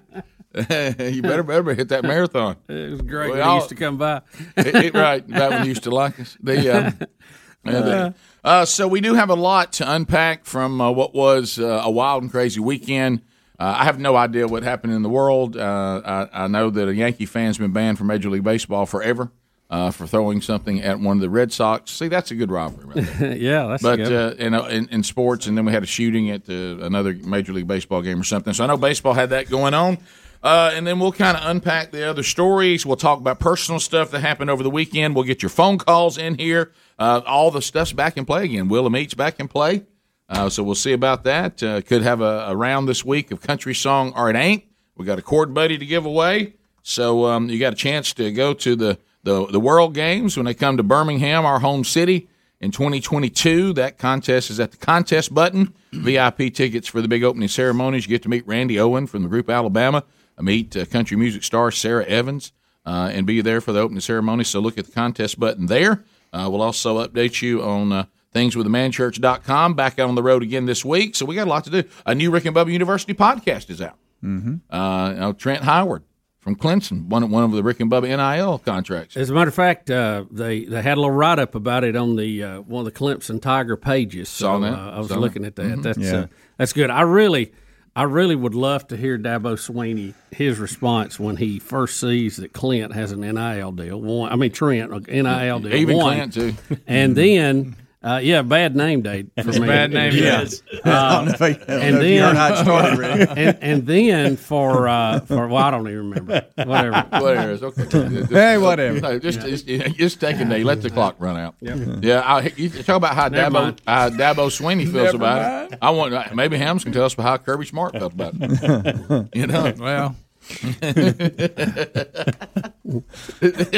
you 0.55 1.23
better, 1.23 1.43
better 1.43 1.75
hit 1.75 1.89
that 1.89 2.03
marathon. 2.03 2.57
It 2.69 2.91
was 2.91 3.03
great 3.03 3.27
We 3.33 3.39
when 3.39 3.43
all- 3.43 3.57
used 3.57 3.69
to 3.71 3.75
come 3.75 3.97
by. 3.99 4.23
it, 4.57 4.75
it- 4.75 4.95
right, 4.95 5.27
back 5.27 5.51
when 5.51 5.63
you 5.65 5.69
used 5.71 5.83
to 5.85 5.91
like 5.91 6.19
us. 6.21 6.37
The, 6.43 7.09
uh, 7.67 8.11
uh, 8.45 8.65
so 8.65 8.87
we 8.89 9.01
do 9.01 9.15
have 9.15 9.29
a 9.31 9.35
lot 9.35 9.73
to 9.75 9.93
unpack 9.93 10.45
from 10.45 10.81
uh, 10.81 10.91
what 10.91 11.15
was 11.15 11.59
uh, 11.59 11.83
a 11.85 11.91
wild 11.91 12.23
and 12.23 12.31
crazy 12.31 12.61
weekend. 12.61 13.23
Uh, 13.59 13.75
I 13.79 13.85
have 13.85 13.99
no 13.99 14.15
idea 14.17 14.47
what 14.47 14.63
happened 14.63 14.93
in 14.93 15.03
the 15.03 15.09
world. 15.09 15.57
Uh, 15.57 16.01
I, 16.33 16.45
I 16.45 16.47
know 16.47 16.71
that 16.71 16.89
a 16.89 16.95
Yankee 16.95 17.27
fan's 17.27 17.59
been 17.59 17.73
banned 17.73 17.99
from 17.99 18.07
Major 18.07 18.29
League 18.31 18.45
Baseball 18.45 18.87
forever 18.87 19.31
uh, 19.71 19.91
for 19.91 20.07
throwing 20.07 20.41
something 20.41 20.81
at 20.81 21.01
one 21.01 21.17
of 21.17 21.21
the 21.21 21.31
Red 21.31 21.53
Sox. 21.53 21.91
See, 21.91 22.09
that's 22.09 22.31
a 22.31 22.35
good 22.35 22.51
rivalry, 22.51 22.87
right 22.87 23.19
there. 23.19 23.37
yeah, 23.37 23.67
that's 23.67 23.83
but 23.83 23.97
good. 23.97 24.13
uh, 24.13 24.43
in, 24.43 24.55
in 24.55 24.89
in 24.91 25.03
sports, 25.03 25.47
and 25.47 25.57
then 25.57 25.65
we 25.65 25.73
had 25.73 25.83
a 25.83 25.87
shooting 25.87 26.31
at 26.31 26.49
uh, 26.49 26.79
another 26.79 27.13
Major 27.15 27.53
League 27.53 27.67
Baseball 27.67 28.03
game 28.03 28.21
or 28.21 28.25
something. 28.25 28.53
So 28.53 28.65
I 28.65 28.67
know 28.69 28.77
baseball 28.77 29.15
had 29.15 29.31
that 29.31 29.51
going 29.51 29.75
on. 29.75 29.99
Uh, 30.43 30.71
and 30.75 30.87
then 30.87 31.01
we'll 31.01 31.13
kind 31.13 31.37
of 31.37 31.43
unpack 31.47 31.91
the 31.91 32.09
other 32.09 32.23
stories. 32.23 32.87
We'll 32.87 32.97
talk 32.97 33.19
about 33.19 33.41
personal 33.41 33.81
stuff 33.81 34.13
that 34.13 34.21
happened 34.21 34.49
over 34.49 34.63
the 34.63 34.71
weekend. 34.71 35.17
We'll 35.17 35.25
get 35.25 35.43
your 35.43 35.49
phone 35.51 35.77
calls 35.79 36.19
in 36.19 36.37
here. 36.37 36.73
Uh, 36.99 37.21
all 37.27 37.51
the 37.51 37.63
stuff's 37.63 37.93
back 37.93 38.17
in 38.17 38.25
play 38.25 38.45
again. 38.45 38.69
Will 38.69 38.87
and 38.87 39.17
back 39.17 39.41
in 39.41 39.49
play. 39.49 39.85
Uh, 40.29 40.49
so 40.49 40.63
we'll 40.63 40.75
see 40.75 40.93
about 40.93 41.25
that. 41.25 41.63
Uh, 41.63 41.81
could 41.81 42.03
have 42.03 42.21
a, 42.21 42.47
a 42.49 42.57
round 42.57 42.89
this 42.89 43.05
week 43.05 43.31
of 43.31 43.41
country 43.41 43.75
song 43.75 44.13
or 44.15 44.31
it 44.31 44.37
ain't. 44.37 44.65
We 44.97 45.05
got 45.05 45.19
a 45.19 45.23
chord 45.23 45.53
buddy 45.53 45.79
to 45.79 45.87
give 45.87 46.07
away. 46.07 46.55
So 46.83 47.27
um, 47.27 47.49
you 47.49 47.59
got 47.59 47.73
a 47.73 47.77
chance 47.77 48.13
to 48.15 48.31
go 48.31 48.55
to 48.55 48.77
the, 48.77 48.99
the 49.27 49.47
the 49.47 49.61
World 49.61 49.93
Games 49.93 50.37
when 50.37 50.47
they 50.47 50.55
come 50.55 50.77
to 50.77 50.83
Birmingham, 50.83 51.45
our 51.45 51.59
home 51.59 51.85
city, 51.85 52.29
in 52.61 52.71
2022. 52.71 53.75
That 53.75 53.99
contest 53.99 54.51
is 54.51 54.61
at 54.61 54.71
the 54.71 54.77
contest 54.79 55.35
button. 55.35 55.75
VIP 55.93 56.55
tickets 56.55 56.89
for 56.89 57.03
the 57.03 57.09
big 57.09 57.25
opening 57.25 57.49
ceremonies. 57.49 58.07
You 58.07 58.11
get 58.11 58.23
to 58.23 58.29
meet 58.29 58.47
Randy 58.47 58.79
Owen 58.79 59.07
from 59.07 59.25
the 59.25 59.29
group 59.29 59.51
Alabama. 59.51 60.05
uh, 60.39 60.43
Meet 60.43 60.77
uh, 60.77 60.85
country 60.87 61.17
music 61.17 61.43
star 61.43 61.71
Sara 61.73 62.05
Evans, 62.05 62.53
uh, 62.87 63.11
and 63.13 63.27
be 63.27 63.41
there 63.41 63.61
for 63.61 63.73
the 63.73 63.81
opening 63.81 64.01
ceremony. 64.01 64.45
So 64.45 64.61
look 64.61 64.79
at 64.79 64.87
the 64.87 64.93
contest 64.93 65.39
button 65.41 65.67
there. 65.67 66.05
Uh, 66.33 66.49
we'll 66.51 66.63
also 66.63 67.05
update 67.05 67.43
you 67.43 67.63
on 67.63 68.07
things 68.33 68.55
uh, 68.55 68.61
thingswiththemanchurch.com. 68.61 69.75
Back 69.75 69.99
out 69.99 70.09
on 70.09 70.15
the 70.15 70.23
road 70.23 70.43
again 70.43 70.67
this 70.67 70.85
week. 70.85 71.17
So 71.17 71.27
we 71.27 71.35
got 71.35 71.47
a 71.47 71.51
lot 71.51 71.65
to 71.65 71.71
do. 71.71 71.89
A 72.05 72.15
new 72.15 72.31
Rick 72.31 72.45
and 72.45 72.55
Bubba 72.55 72.73
University 72.73 73.15
podcast 73.15 73.71
is 73.71 73.81
out. 73.81 73.99
Mm-hmm. 74.23 74.73
Uh, 74.75 75.11
you 75.11 75.21
know, 75.21 75.33
Trent 75.33 75.63
Howard 75.65 76.05
from 76.47 76.55
Clemson, 76.55 77.07
one 77.09 77.29
one 77.29 77.43
of 77.43 77.51
the 77.51 77.63
Rick 77.65 77.81
and 77.81 77.91
Bubba 77.91 78.05
NIL 78.07 78.61
contracts. 78.61 79.17
As 79.17 79.31
a 79.31 79.35
matter 79.35 79.49
of 79.49 79.55
fact, 79.55 79.91
uh, 79.91 80.27
they 80.31 80.65
they 80.65 80.81
had 80.81 80.97
a 80.97 81.01
little 81.01 81.11
write 81.11 81.41
up 81.41 81.57
about 81.57 81.83
it 81.83 81.97
on 81.97 82.15
the 82.15 82.41
uh, 82.41 82.61
one 82.61 82.87
of 82.87 82.95
the 82.95 82.97
Clemson 82.97 83.43
Tiger 83.43 83.77
pages. 83.77 84.29
So 84.29 84.45
Saw 84.47 84.59
that. 84.61 84.73
Uh, 84.73 84.91
I 84.93 84.99
was 85.01 85.09
Saw 85.09 85.19
looking 85.19 85.43
that. 85.43 85.49
at 85.49 85.57
that. 85.57 85.79
Mhm. 85.79 85.83
That's 85.83 85.99
Yeah. 85.99 86.17
uh, 86.17 86.27
that's 86.57 86.73
good. 86.73 86.89
I 86.89 87.01
really. 87.01 87.53
I 87.97 88.03
really 88.03 88.37
would 88.37 88.55
love 88.55 88.87
to 88.89 88.97
hear 88.99 89.19
Dabo 89.19 89.55
Swinney 89.57 90.13
his 90.31 90.59
response 90.59 91.19
when 91.19 91.39
he 91.39 91.59
first 91.59 91.99
sees 91.99 92.37
that 92.37 92.53
Clint 92.53 92.93
has 92.93 93.11
an 93.11 93.23
NIL 93.23 93.73
deal. 93.73 93.99
One, 93.99 94.31
I 94.31 94.37
mean 94.37 94.53
Trent 94.53 94.91
NIL 95.09 95.61
deal. 95.61 95.75
Even 95.75 95.97
one. 95.97 96.31
Clint, 96.31 96.35
too. 96.35 96.77
And 96.87 97.17
then, 97.17 97.75
uh, 98.07 98.19
yeah, 98.23 98.43
bad 98.43 98.77
name 98.77 99.03
day 99.03 99.25
for 99.43 99.49
It's 99.49 99.59
me. 99.59 99.67
bad 99.67 99.91
name 99.93 100.13
day. 100.13 100.19
Yes. 100.23 100.63
I 100.85 101.25
don't 101.25 101.41
know 101.41 101.47
I- 101.47 101.49
I 101.51 101.51
and 101.51 101.97
know 101.97 102.01
if 102.01 102.07
you 102.09 102.21
then 102.21 102.23
heard 102.23 102.37
how 102.37 102.53
it 102.53 102.57
started, 102.65 103.29
and, 103.39 103.59
and 103.61 103.87
then 103.87 104.37
for 104.37 104.87
uh, 104.89 105.21
for 105.21 105.49
well, 105.49 105.57
I 105.63 105.71
don't 105.73 105.89
even 105.89 106.11
remember. 106.11 106.47
Whatever. 106.57 107.07
Whatever. 107.21 107.51
It's 107.53 107.63
okay. 107.63 108.25
Hey, 108.35 108.59
whatever. 108.59 109.01
No, 109.01 109.19
just, 109.19 109.41
just, 109.41 109.67
just 109.67 110.21
take 110.21 110.39
a 110.39 110.45
day. 110.45 110.63
Let 110.65 110.83
the 110.83 110.91
clock 110.91 111.17
run 111.19 111.37
out. 111.37 111.57
Yep. 111.61 111.99
Yeah. 112.03 112.21
I, 112.21 112.53
you 112.57 112.71
talk 112.71 112.97
about 112.97 113.15
how 113.15 113.29
Never 113.29 113.51
Dabo, 113.51 113.63
mind. 113.63 113.83
how 113.87 114.11
Dabo 114.11 114.49
Swinney 114.51 114.85
feels 114.85 114.95
Never 115.13 115.17
about 115.17 115.73
it. 115.73 115.79
I 115.83 115.91
want 115.91 116.35
maybe 116.37 116.57
Hams 116.59 116.85
can 116.85 116.93
tell 116.93 117.05
us 117.05 117.15
about 117.15 117.25
how 117.25 117.37
Kirby 117.39 117.67
Smart 117.67 117.93
felt 117.93 118.13
about 118.13 118.35
it. 118.39 119.29
you 119.35 119.47
know. 119.47 119.75
Well. 119.79 120.17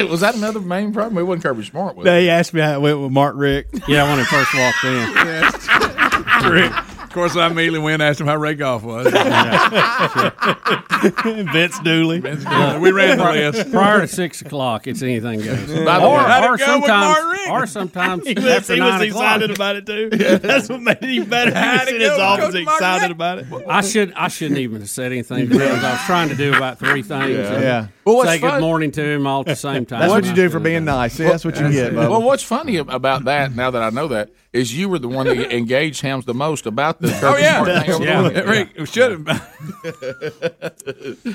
was 0.08 0.20
that 0.20 0.34
another 0.36 0.60
main 0.60 0.92
problem? 0.92 1.16
It 1.18 1.22
wasn't 1.22 1.44
Kirby 1.44 1.64
Smart. 1.64 1.96
Was 1.96 2.06
it? 2.06 2.10
They 2.10 2.28
asked 2.28 2.52
me 2.52 2.60
how 2.60 2.74
it 2.74 2.80
went 2.80 3.00
with 3.00 3.10
Mark 3.10 3.36
Richt. 3.36 3.88
Yeah, 3.88 4.04
when 4.04 4.18
he 4.18 4.24
first 4.24 4.54
walked 4.54 4.84
in. 4.84 5.08
of, 6.44 6.97
course, 7.18 7.32
of 7.32 7.34
course, 7.34 7.44
I 7.44 7.50
immediately 7.50 7.80
went 7.80 7.94
and 7.94 8.02
asked 8.04 8.20
him 8.20 8.26
how 8.26 8.36
Ray 8.36 8.54
Goff 8.54 8.82
was. 8.82 9.06
Vince 11.52 11.78
Dooley. 11.80 12.20
Vince 12.20 12.44
Dooley. 12.44 12.78
We 12.78 12.90
ran 12.92 13.18
the 13.18 13.24
list. 13.24 13.70
Prior 13.70 14.00
to 14.00 14.08
six 14.08 14.40
o'clock, 14.42 14.86
it's 14.86 15.02
anything 15.02 15.40
goes. 15.40 15.66
By 15.84 15.98
the 16.00 16.06
or, 16.06 16.16
way, 16.16 16.22
how'd 16.24 16.44
it 16.44 16.50
or 16.50 16.56
go 16.56 16.78
with 16.80 16.86
sometimes, 16.86 17.18
Mark 17.18 17.32
Richt? 17.32 17.50
or 17.50 17.66
sometimes 17.66 18.22
He 18.28 18.34
was, 18.34 18.44
after 18.46 18.74
he 18.74 18.80
was 18.80 18.90
nine 18.90 19.08
o'clock. 19.08 19.22
excited 19.24 19.50
about 19.50 19.76
it 19.76 19.86
too. 19.86 20.10
That's 20.10 20.68
what 20.68 20.82
made 20.82 20.98
it 21.00 21.04
even 21.10 21.28
better. 21.28 21.50
He 21.50 21.56
How'd 21.56 21.80
was 21.86 21.94
in 21.94 22.00
his 22.00 22.10
go 22.10 22.20
office 22.20 22.54
excited 22.54 23.02
Rick? 23.04 23.10
about 23.12 23.38
it. 23.38 23.46
I 23.68 23.80
should 23.82 24.12
I 24.14 24.28
shouldn't 24.28 24.58
even 24.58 24.80
have 24.80 24.90
said 24.90 25.12
anything 25.12 25.48
because 25.48 25.84
I 25.84 25.92
was 25.92 26.00
trying 26.02 26.28
to 26.30 26.34
do 26.36 26.54
about 26.54 26.78
three 26.78 27.02
things. 27.02 27.38
and 27.48 27.62
Yeah. 27.62 27.88
Well, 28.04 28.16
what's 28.16 28.30
say 28.30 28.38
fun- 28.38 28.52
good 28.52 28.60
morning 28.62 28.90
to 28.92 29.02
him 29.04 29.26
all 29.26 29.40
at 29.40 29.46
the 29.46 29.56
same 29.56 29.84
time. 29.86 30.00
That's 30.00 30.10
what 30.12 30.24
you 30.24 30.32
I 30.32 30.34
do 30.34 30.48
for 30.48 30.60
being 30.60 30.84
done. 30.84 30.96
nice. 30.96 31.14
See, 31.14 31.24
that's 31.24 31.44
what 31.44 31.58
you 31.60 31.70
get, 31.70 31.92
Bubba. 31.92 32.10
Well, 32.10 32.22
what's 32.22 32.42
funny 32.42 32.76
about 32.76 33.24
that, 33.24 33.54
now 33.54 33.70
that 33.70 33.82
I 33.82 33.90
know 33.90 34.08
that, 34.08 34.30
is 34.52 34.76
you 34.76 34.88
were 34.88 34.98
the 34.98 35.08
one 35.08 35.26
that 35.26 35.52
engaged 35.56 36.00
Hams 36.00 36.24
the 36.24 36.34
most 36.34 36.66
about 36.66 37.00
the 37.00 37.08
Oh 37.16 37.20
Kirby 37.20 37.42
yeah, 37.42 37.62
Smart 37.64 37.84
thing 37.86 37.94
over 37.94 38.28
the 38.30 38.34
yeah. 38.34 38.50
Rick 38.50 38.86
should 38.86 39.26
have. 39.26 39.48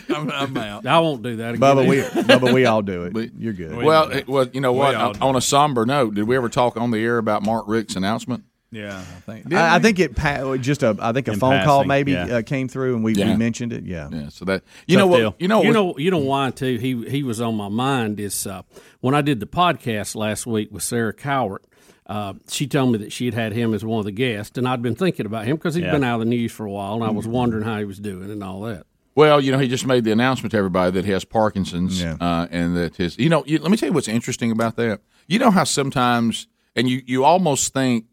I'm, 0.10 0.32
I'm 0.32 0.58
out. 0.58 0.86
I 0.86 1.00
won't 1.00 1.24
do 1.24 1.38
that 1.38 1.56
again. 1.56 1.62
Bubba, 1.62 1.88
we, 1.88 2.02
Bubba, 2.24 2.54
we 2.54 2.66
all 2.66 2.82
do 2.82 3.04
it. 3.06 3.14
But- 3.14 3.34
You're 3.38 3.54
good. 3.54 3.76
Well, 3.76 4.12
it, 4.12 4.28
well, 4.28 4.48
you 4.52 4.62
know 4.62 4.74
what? 4.74 4.96
all 4.96 5.10
On, 5.10 5.22
on 5.22 5.36
a 5.36 5.42
somber 5.42 5.86
note, 5.86 6.16
did 6.16 6.28
we 6.28 6.36
ever 6.36 6.50
talk 6.50 6.78
on 6.78 6.92
the 6.92 7.00
air 7.00 7.18
about 7.18 7.44
Mark 7.44 7.66
Richt's 7.68 7.96
announcement? 7.96 8.44
Yeah, 8.72 8.98
I 8.98 9.02
think. 9.04 9.54
I, 9.54 9.76
I 9.76 9.80
think 9.80 10.00
it 10.00 10.16
pa- 10.16 10.58
just 10.58 10.82
a 10.82 10.98
I 11.00 11.14
think 11.14 11.28
a 11.28 11.34
In 11.34 11.40
phone 11.40 11.64
call 11.64 11.84
maybe 11.84 12.14
yeah. 12.14 12.38
uh, 12.38 12.42
came 12.42 12.68
through 12.68 12.96
and 12.96 13.04
we, 13.04 13.14
Yeah. 13.14 13.30
we 13.30 13.38
mentioned 13.38 13.72
it. 13.72 13.86
Yeah. 13.86 14.10
Yeah. 14.12 14.30
So 14.30 14.46
that 14.46 14.64
you 14.88 14.98
Tough 14.98 15.02
know 15.04 15.08
what? 15.08 15.18
deal. 15.20 15.36
You 15.38 15.48
know 15.48 15.62
you 15.62 15.74
know, 15.74 15.96
you 16.00 16.10
know 16.10 16.18
why 16.18 16.50
too. 16.50 16.78
He 16.78 17.08
he 17.08 17.22
was 17.22 17.40
on 17.40 17.54
my 17.56 17.70
mind. 17.70 18.20
Is 18.20 18.48
uh, 18.48 18.64
when 19.00 19.14
I 19.14 19.22
did 19.22 19.40
the 19.40 19.46
podcast 19.46 20.16
last 20.16 20.48
week 20.48 20.70
with 20.72 20.82
Sarah 20.82 21.14
Cowart. 21.14 21.60
Uh, 22.06 22.34
she 22.50 22.68
told 22.68 22.92
me 22.92 22.98
that 23.00 23.12
she 23.14 23.26
had 23.26 23.34
had 23.34 23.54
him 23.54 23.74
as 23.74 23.84
one 23.86 24.00
of 24.00 24.06
the 24.06 24.12
guests, 24.12 24.58
and 24.58 24.68
I'd 24.68 24.82
been 24.82 24.96
thinking 24.96 25.26
about 25.26 25.46
him 25.46 25.56
because 25.56 25.76
he'd 25.76 25.86
Yeah. 25.86 25.92
been 25.92 26.04
out 26.04 26.16
of 26.16 26.20
the 26.22 26.26
news 26.30 26.52
for 26.52 26.66
a 26.66 26.72
while, 26.72 26.96
and 26.96 27.04
I 27.04 27.10
was 27.12 27.26
wondering 27.28 27.64
how 27.64 27.80
he 27.80 27.86
was 27.86 28.00
doing 28.00 28.30
and 28.30 28.44
all 28.44 28.62
that. 28.62 28.86
Well, 29.16 29.40
you 29.40 29.52
know, 29.52 29.60
he 29.60 29.68
just 29.68 29.86
made 29.86 30.04
the 30.04 30.12
announcement 30.12 30.52
to 30.52 30.58
everybody 30.58 30.92
that 30.92 31.06
he 31.06 31.12
has 31.12 31.24
Parkinson's, 31.24 32.02
Yeah. 32.02 32.18
uh, 32.20 32.48
and 32.52 32.76
that 32.76 32.96
his. 32.98 33.18
You 33.18 33.30
know, 33.30 33.44
you, 33.46 33.60
let 33.60 33.70
me 33.72 33.78
tell 33.78 33.88
you 33.88 33.94
what's 33.94 34.08
interesting 34.08 34.52
about 34.52 34.76
that. 34.78 35.02
You 35.28 35.40
know 35.40 35.52
how 35.52 35.64
sometimes, 35.64 36.48
and 36.76 36.90
you 36.90 37.02
you 37.06 37.24
almost 37.24 37.74
think 37.74 38.06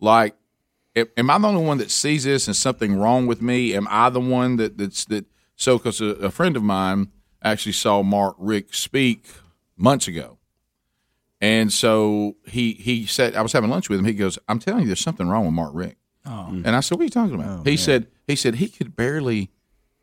like, 0.00 0.34
am 0.96 1.06
am 1.16 1.28
I 1.30 1.38
the 1.38 1.48
only 1.48 1.64
one 1.64 1.78
that 1.78 1.90
sees 1.90 2.24
this 2.24 2.46
and 2.46 2.56
something 2.56 2.96
wrong 2.96 3.26
with 3.26 3.42
me? 3.42 3.74
Am 3.74 3.86
I 3.90 4.08
the 4.10 4.20
one 4.20 4.56
that 4.56 4.78
that's 4.78 5.04
that? 5.06 5.26
So, 5.56 5.76
because 5.76 6.00
a, 6.00 6.06
a 6.06 6.30
friend 6.30 6.56
of 6.56 6.62
mine 6.62 7.08
actually 7.42 7.72
saw 7.72 8.02
Mark 8.02 8.36
Richt 8.38 8.74
speak 8.74 9.26
months 9.76 10.08
ago, 10.08 10.38
and 11.44 11.72
so 11.72 12.36
he 12.46 12.72
he 12.74 13.06
said 13.06 13.34
I 13.36 13.42
was 13.42 13.52
having 13.52 13.70
lunch 13.70 13.88
with 13.88 13.98
him. 13.98 14.04
He 14.06 14.14
goes, 14.14 14.38
"I'm 14.48 14.58
telling 14.58 14.80
you, 14.82 14.86
there's 14.86 15.00
something 15.00 15.28
wrong 15.28 15.44
with 15.44 15.54
Mark 15.54 15.72
Richt." 15.74 15.96
Oh. 16.26 16.48
And 16.64 16.68
I 16.76 16.80
said, 16.80 16.96
"What 16.96 17.02
are 17.02 17.04
you 17.04 17.10
talking 17.10 17.34
about?" 17.34 17.60
Oh, 17.60 17.62
he 17.70 17.76
said, 17.76 18.06
"He 18.26 18.36
said 18.36 18.56
he 18.56 18.68
could 18.68 18.96
barely 18.96 19.50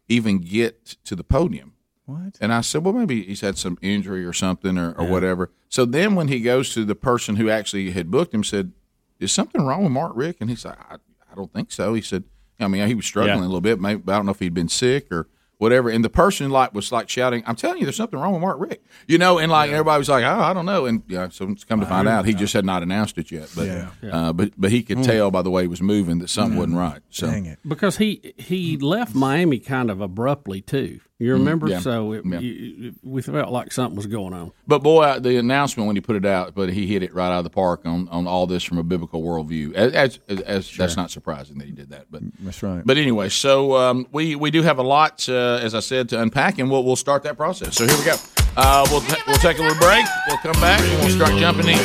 even 0.08 0.40
get 0.40 0.98
to 1.06 1.16
the 1.16 1.24
podium." 1.24 1.74
What? 2.06 2.38
And 2.42 2.52
I 2.52 2.62
said, 2.62 2.84
well, 2.84 2.94
maybe 2.94 3.24
he's 3.24 3.40
had 3.42 3.58
some 3.58 3.78
injury 3.82 4.26
or 4.26 4.34
something 4.34 4.78
or, 4.78 4.92
or 4.98 5.06
whatever. 5.08 5.52
So 5.70 5.86
then 5.86 6.16
when 6.16 6.28
he 6.28 6.42
goes 6.42 6.74
to 6.74 6.84
the 6.84 6.96
person 6.96 7.38
who 7.38 7.50
actually 7.50 7.92
had 7.92 8.12
booked 8.12 8.34
him, 8.34 8.44
said, 8.44 8.74
is 9.20 9.32
something 9.32 9.62
wrong 9.62 9.84
with 9.84 9.92
Mark 9.94 10.12
Richt? 10.16 10.42
And 10.42 10.50
he 10.50 10.56
said, 10.58 10.76
I, 10.90 10.96
I 11.32 11.36
don't 11.36 11.54
think 11.54 11.72
so. 11.72 11.94
He 11.94 12.02
said, 12.02 12.24
I 12.60 12.68
mean, 12.68 12.86
he 12.88 12.96
was 12.96 13.06
struggling 13.06 13.38
Yeah. 13.38 13.44
a 13.44 13.48
little 13.48 13.62
bit. 13.62 13.80
Maybe, 13.80 14.02
I 14.08 14.16
don't 14.18 14.26
know 14.26 14.32
if 14.34 14.40
he'd 14.40 14.54
been 14.54 14.68
sick 14.68 15.10
or 15.12 15.28
whatever. 15.62 15.90
And 15.92 16.04
the 16.04 16.10
person 16.10 16.50
like 16.50 16.74
was 16.74 16.92
like 16.92 17.08
shouting, 17.08 17.44
I'm 17.46 17.56
telling 17.56 17.78
you, 17.78 17.86
there's 17.86 17.96
something 17.96 18.20
wrong 18.20 18.34
with 18.34 18.42
Mark 18.42 18.58
Richt. 18.60 18.84
You 19.08 19.20
know, 19.20 19.38
and 19.38 19.52
like 19.52 19.70
everybody 19.70 20.00
was 20.00 20.10
like, 20.10 20.24
oh, 20.24 20.40
I 20.40 20.54
don't 20.54 20.66
know. 20.66 20.88
And 20.88 21.04
yeah, 21.08 21.30
so 21.30 21.50
it's 21.50 21.64
come 21.64 21.80
to 21.80 21.86
find 21.86 22.08
out, 22.08 22.26
he 22.26 22.34
just 22.34 22.54
had 22.54 22.66
not 22.66 22.82
announced 22.82 23.20
it 23.20 23.32
yet. 23.32 23.50
But 23.56 23.68
Uh, 24.12 24.34
but 24.34 24.52
but 24.58 24.72
he 24.72 24.82
could 24.82 25.04
tell 25.04 25.30
by 25.30 25.44
the 25.44 25.52
way 25.52 25.62
he 25.62 25.68
was 25.68 25.82
moving 25.82 26.18
that 26.20 26.30
something 26.30 26.58
wasn't 26.58 26.78
right. 26.78 27.02
So 27.12 27.28
Dang 27.28 27.46
it. 27.46 27.60
because 27.68 27.98
he 27.98 28.34
he 28.38 28.78
left 28.78 29.14
Miami 29.14 29.60
kind 29.60 29.92
of 29.92 30.02
abruptly 30.02 30.62
too. 30.62 31.00
You 31.22 31.34
remember? 31.34 31.68
Yeah. 31.68 31.80
So 31.82 32.14
it, 32.14 32.26
Yeah. 32.26 32.40
you, 32.40 32.96
we 33.04 33.22
felt 33.22 33.52
like 33.52 33.72
something 33.72 33.96
was 33.96 34.08
going 34.08 34.34
on. 34.34 34.52
But 34.66 34.82
boy, 34.82 35.20
the 35.20 35.38
announcement 35.38 35.86
when 35.86 35.96
he 35.96 36.02
put 36.02 36.16
it 36.16 36.26
out, 36.26 36.56
but 36.56 36.70
he 36.74 36.88
hit 36.88 37.04
it 37.04 37.14
right 37.14 37.28
out 37.32 37.38
of 37.38 37.44
the 37.44 37.50
park 37.52 37.82
on, 37.86 38.08
on 38.10 38.26
all 38.26 38.48
this 38.48 38.64
from 38.64 38.80
a 38.80 38.84
biblical 38.84 39.22
worldview. 39.22 39.74
As, 39.76 39.94
as, 40.28 40.42
as 40.42 40.76
that's 40.76 40.98
not 40.98 41.12
surprising 41.12 41.60
that 41.60 41.66
he 41.66 41.72
did 41.74 41.92
that. 41.92 42.08
But 42.10 42.24
That's 42.40 42.64
right. 42.64 42.82
but 42.84 42.98
anyway, 42.98 43.30
so 43.30 43.76
um, 43.78 44.08
we 44.12 44.36
we 44.36 44.50
do 44.50 44.64
have 44.64 44.80
a 44.80 44.84
lot, 44.84 45.30
uh, 45.30 45.60
as 45.62 45.76
I 45.76 45.80
said, 45.82 46.10
to 46.10 46.20
unpack, 46.22 46.58
and 46.58 46.72
we'll 46.72 46.84
we'll 46.84 46.96
start 46.96 47.22
that 47.24 47.38
process. 47.38 47.76
So 47.76 47.86
here 47.86 47.98
we 47.98 48.04
go. 48.06 48.16
Uh, 48.58 48.88
we'll 48.90 49.02
ta- 49.02 49.24
we'll 49.28 49.38
take 49.38 49.60
a 49.60 49.62
little 49.62 49.78
break. 49.80 50.06
We'll 50.28 50.38
come 50.40 50.60
back. 50.60 50.82
and 50.82 51.00
We'll 51.02 51.16
start 51.16 51.38
jumping 51.40 51.68
in. 51.70 51.78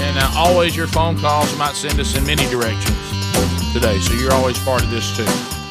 And 0.00 0.18
uh, 0.18 0.32
always 0.36 0.76
your 0.76 0.86
phone 0.86 1.18
calls 1.18 1.56
might 1.58 1.74
send 1.74 1.98
us 1.98 2.16
in 2.16 2.24
many 2.26 2.48
directions 2.48 2.96
today, 3.72 3.98
so 3.98 4.14
you're 4.14 4.32
always 4.32 4.58
part 4.60 4.82
of 4.84 4.90
this 4.90 5.16
too. 5.16 5.61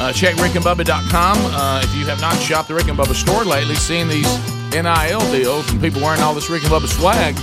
Uh, 0.00 0.12
check 0.12 0.34
rickandbubba.com. 0.36 1.36
Uh, 1.52 1.82
if 1.84 1.94
you 1.94 2.06
have 2.06 2.20
not 2.20 2.34
shopped 2.36 2.68
the 2.68 2.74
Rick 2.74 2.88
and 2.88 2.98
Bubba 2.98 3.14
store 3.14 3.44
lately, 3.44 3.74
seeing 3.74 4.08
these 4.08 4.26
NIL 4.72 5.20
deals 5.30 5.70
and 5.70 5.80
people 5.80 6.00
wearing 6.00 6.22
all 6.22 6.34
this 6.34 6.48
Rick 6.48 6.62
and 6.62 6.72
Bubba 6.72 6.88
swag, 6.88 7.36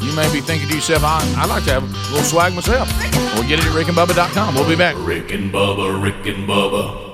you 0.00 0.14
may 0.14 0.30
be 0.32 0.40
thinking 0.40 0.68
to 0.68 0.74
yourself, 0.74 1.02
I, 1.04 1.18
I'd 1.38 1.48
like 1.48 1.64
to 1.64 1.72
have 1.72 1.82
a 1.82 2.12
little 2.12 2.24
swag 2.24 2.54
myself. 2.54 2.88
Well, 3.34 3.48
get 3.48 3.58
it 3.58 3.66
at 3.66 3.72
rickandbubba.com. 3.72 4.54
We'll 4.54 4.68
be 4.68 4.76
back. 4.76 4.94
Rick 4.98 5.32
and 5.32 5.52
Bubba, 5.52 6.00
Rick 6.00 6.26
and 6.26 6.48
Bubba. 6.48 7.13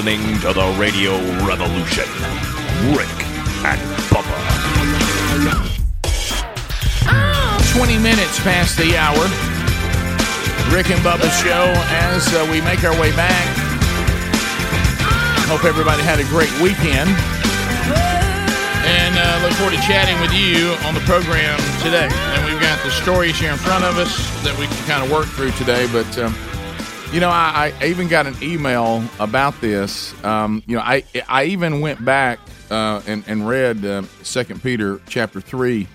Listening 0.00 0.40
to 0.40 0.52
the 0.54 0.76
Radio 0.78 1.12
Revolution. 1.44 2.08
Rick 2.96 3.12
and 3.68 3.80
Bubba. 4.08 4.32
20 7.76 7.98
minutes 7.98 8.40
past 8.40 8.78
the 8.78 8.96
hour. 8.96 9.20
Rick 10.74 10.88
and 10.88 11.00
Bubba's 11.04 11.36
show 11.40 11.68
as 12.00 12.26
uh, 12.32 12.48
we 12.50 12.62
make 12.62 12.82
our 12.82 12.98
way 12.98 13.14
back. 13.14 13.44
Hope 15.44 15.64
everybody 15.64 16.02
had 16.02 16.18
a 16.18 16.24
great 16.24 16.52
weekend. 16.62 17.10
And 18.88 19.14
uh, 19.18 19.44
look 19.44 19.52
forward 19.58 19.76
to 19.76 19.82
chatting 19.82 20.18
with 20.22 20.32
you 20.32 20.72
on 20.88 20.94
the 20.94 21.04
program 21.04 21.58
today. 21.82 22.08
And 22.08 22.46
we've 22.46 22.62
got 22.62 22.82
the 22.84 22.90
stories 22.90 23.38
here 23.38 23.52
in 23.52 23.58
front 23.58 23.84
of 23.84 23.98
us 23.98 24.16
that 24.44 24.56
we 24.58 24.66
can 24.66 24.86
kind 24.86 25.04
of 25.04 25.10
work 25.10 25.26
through 25.26 25.50
today. 25.52 25.86
But, 25.92 26.16
um, 26.16 26.34
you 27.12 27.18
know, 27.18 27.28
I, 27.28 27.72
I 27.80 27.86
even 27.86 28.06
got 28.06 28.26
an 28.26 28.36
email 28.40 29.02
about 29.18 29.60
this. 29.60 30.14
Um, 30.24 30.62
you 30.66 30.76
know, 30.76 30.82
I, 30.82 31.02
I 31.28 31.44
even 31.44 31.80
went 31.80 32.04
back 32.04 32.38
uh, 32.70 33.02
and, 33.06 33.24
and 33.26 33.48
read 33.48 33.84
uh, 33.84 34.02
2 34.22 34.44
Peter 34.56 35.00
chapter 35.08 35.40
3 35.40 35.88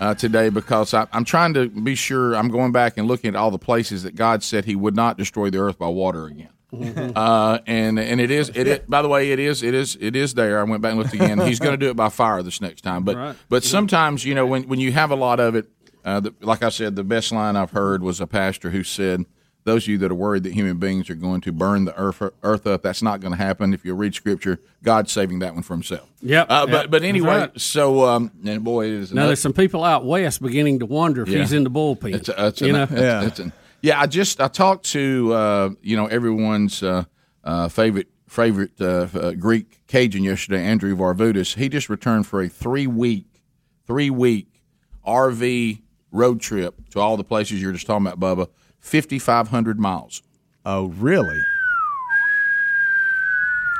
uh, 0.00 0.14
today 0.14 0.48
because 0.48 0.94
I, 0.94 1.08
I'm 1.12 1.24
trying 1.24 1.54
to 1.54 1.68
be 1.68 1.96
sure 1.96 2.34
I'm 2.36 2.48
going 2.48 2.70
back 2.70 2.98
and 2.98 3.08
looking 3.08 3.28
at 3.30 3.36
all 3.36 3.50
the 3.50 3.58
places 3.58 4.04
that 4.04 4.14
God 4.14 4.44
said 4.44 4.64
He 4.64 4.76
would 4.76 4.94
not 4.94 5.18
destroy 5.18 5.50
the 5.50 5.58
earth 5.58 5.78
by 5.78 5.88
water 5.88 6.26
again. 6.26 6.50
Uh, 7.16 7.58
and 7.66 7.98
and 7.98 8.20
it 8.20 8.30
is 8.30 8.48
it, 8.50 8.68
is 8.68 8.78
by 8.86 9.02
the 9.02 9.08
way 9.08 9.32
it 9.32 9.40
is 9.40 9.64
it 9.64 9.74
is 9.74 9.98
it 10.00 10.14
is 10.14 10.34
there. 10.34 10.60
I 10.60 10.62
went 10.62 10.82
back 10.82 10.92
and 10.92 11.00
looked 11.00 11.12
again. 11.12 11.40
He's 11.40 11.58
going 11.58 11.72
to 11.72 11.76
do 11.76 11.90
it 11.90 11.96
by 11.96 12.10
fire 12.10 12.44
this 12.44 12.60
next 12.60 12.82
time. 12.82 13.02
But 13.02 13.16
Right. 13.16 13.36
but 13.48 13.64
sometimes 13.64 14.24
you 14.24 14.36
know 14.36 14.46
when 14.46 14.68
when 14.68 14.78
you 14.78 14.92
have 14.92 15.10
a 15.10 15.16
lot 15.16 15.40
of 15.40 15.56
it, 15.56 15.68
uh, 16.04 16.20
the, 16.20 16.32
like 16.40 16.62
I 16.62 16.68
said, 16.68 16.94
the 16.94 17.02
best 17.02 17.32
line 17.32 17.56
I've 17.56 17.72
heard 17.72 18.04
was 18.04 18.20
a 18.20 18.26
pastor 18.28 18.70
who 18.70 18.84
said. 18.84 19.24
Those 19.64 19.84
of 19.84 19.88
you 19.88 19.98
that 19.98 20.10
are 20.10 20.14
worried 20.14 20.44
that 20.44 20.54
human 20.54 20.78
beings 20.78 21.10
are 21.10 21.14
going 21.14 21.42
to 21.42 21.52
burn 21.52 21.84
the 21.84 21.94
earth, 21.96 22.22
earth 22.42 22.66
up, 22.66 22.82
that's 22.82 23.02
not 23.02 23.20
going 23.20 23.32
to 23.32 23.36
happen. 23.36 23.74
If 23.74 23.84
you 23.84 23.94
read 23.94 24.14
Scripture, 24.14 24.58
God's 24.82 25.12
saving 25.12 25.40
that 25.40 25.52
one 25.52 25.62
for 25.62 25.74
Himself. 25.74 26.08
Yep. 26.22 26.46
Uh, 26.50 26.66
Yep. 26.66 26.70
But 26.70 26.90
but 26.90 27.02
anyway, 27.02 27.28
right. 27.40 27.60
so 27.60 28.06
um, 28.08 28.30
and 28.44 28.64
boy, 28.64 28.86
it 28.86 28.92
is 28.92 29.10
Now 29.12 29.20
another- 29.20 29.28
there's 29.30 29.40
some 29.40 29.52
people 29.52 29.84
out 29.84 30.06
west 30.06 30.40
beginning 30.42 30.78
to 30.78 30.86
wonder 30.86 31.22
if 31.22 31.28
Yeah. 31.28 31.40
he's 31.40 31.52
in 31.52 31.64
the 31.64 31.70
bullpen. 31.70 32.14
It's, 32.14 32.28
a, 32.30 32.46
it's 32.46 32.60
you 32.62 32.68
an- 32.68 32.72
know, 32.72 32.82
it's- 32.84 33.00
Yeah. 33.00 33.26
it's 33.26 33.38
an- 33.38 33.52
yeah. 33.82 34.00
I 34.00 34.06
just 34.06 34.40
I 34.40 34.48
talked 34.48 34.86
to 34.92 35.32
uh, 35.34 35.70
you 35.82 35.96
know 35.96 36.06
everyone's 36.06 36.82
uh, 36.82 37.04
uh, 37.44 37.68
favorite 37.68 38.08
favorite 38.28 38.72
uh, 38.80 39.08
uh, 39.14 39.32
Greek 39.32 39.80
Cajun 39.88 40.24
yesterday, 40.24 40.62
Andrew 40.64 40.96
Varvutis. 40.96 41.56
He 41.56 41.68
just 41.68 41.88
returned 41.90 42.26
for 42.26 42.40
a 42.40 42.48
three 42.48 42.86
week 42.86 43.26
three 43.86 44.08
week 44.08 44.62
RV 45.06 45.80
road 46.12 46.40
trip 46.40 46.90
to 46.90 47.00
all 47.00 47.16
the 47.16 47.24
places 47.24 47.60
you're 47.62 47.72
just 47.72 47.86
talking 47.86 48.06
about, 48.06 48.20
Bubba. 48.38 48.48
Fifty 48.80 49.18
five 49.18 49.48
hundred 49.48 49.78
miles, 49.78 50.22
Oh, 50.64 50.86
really? 50.88 51.40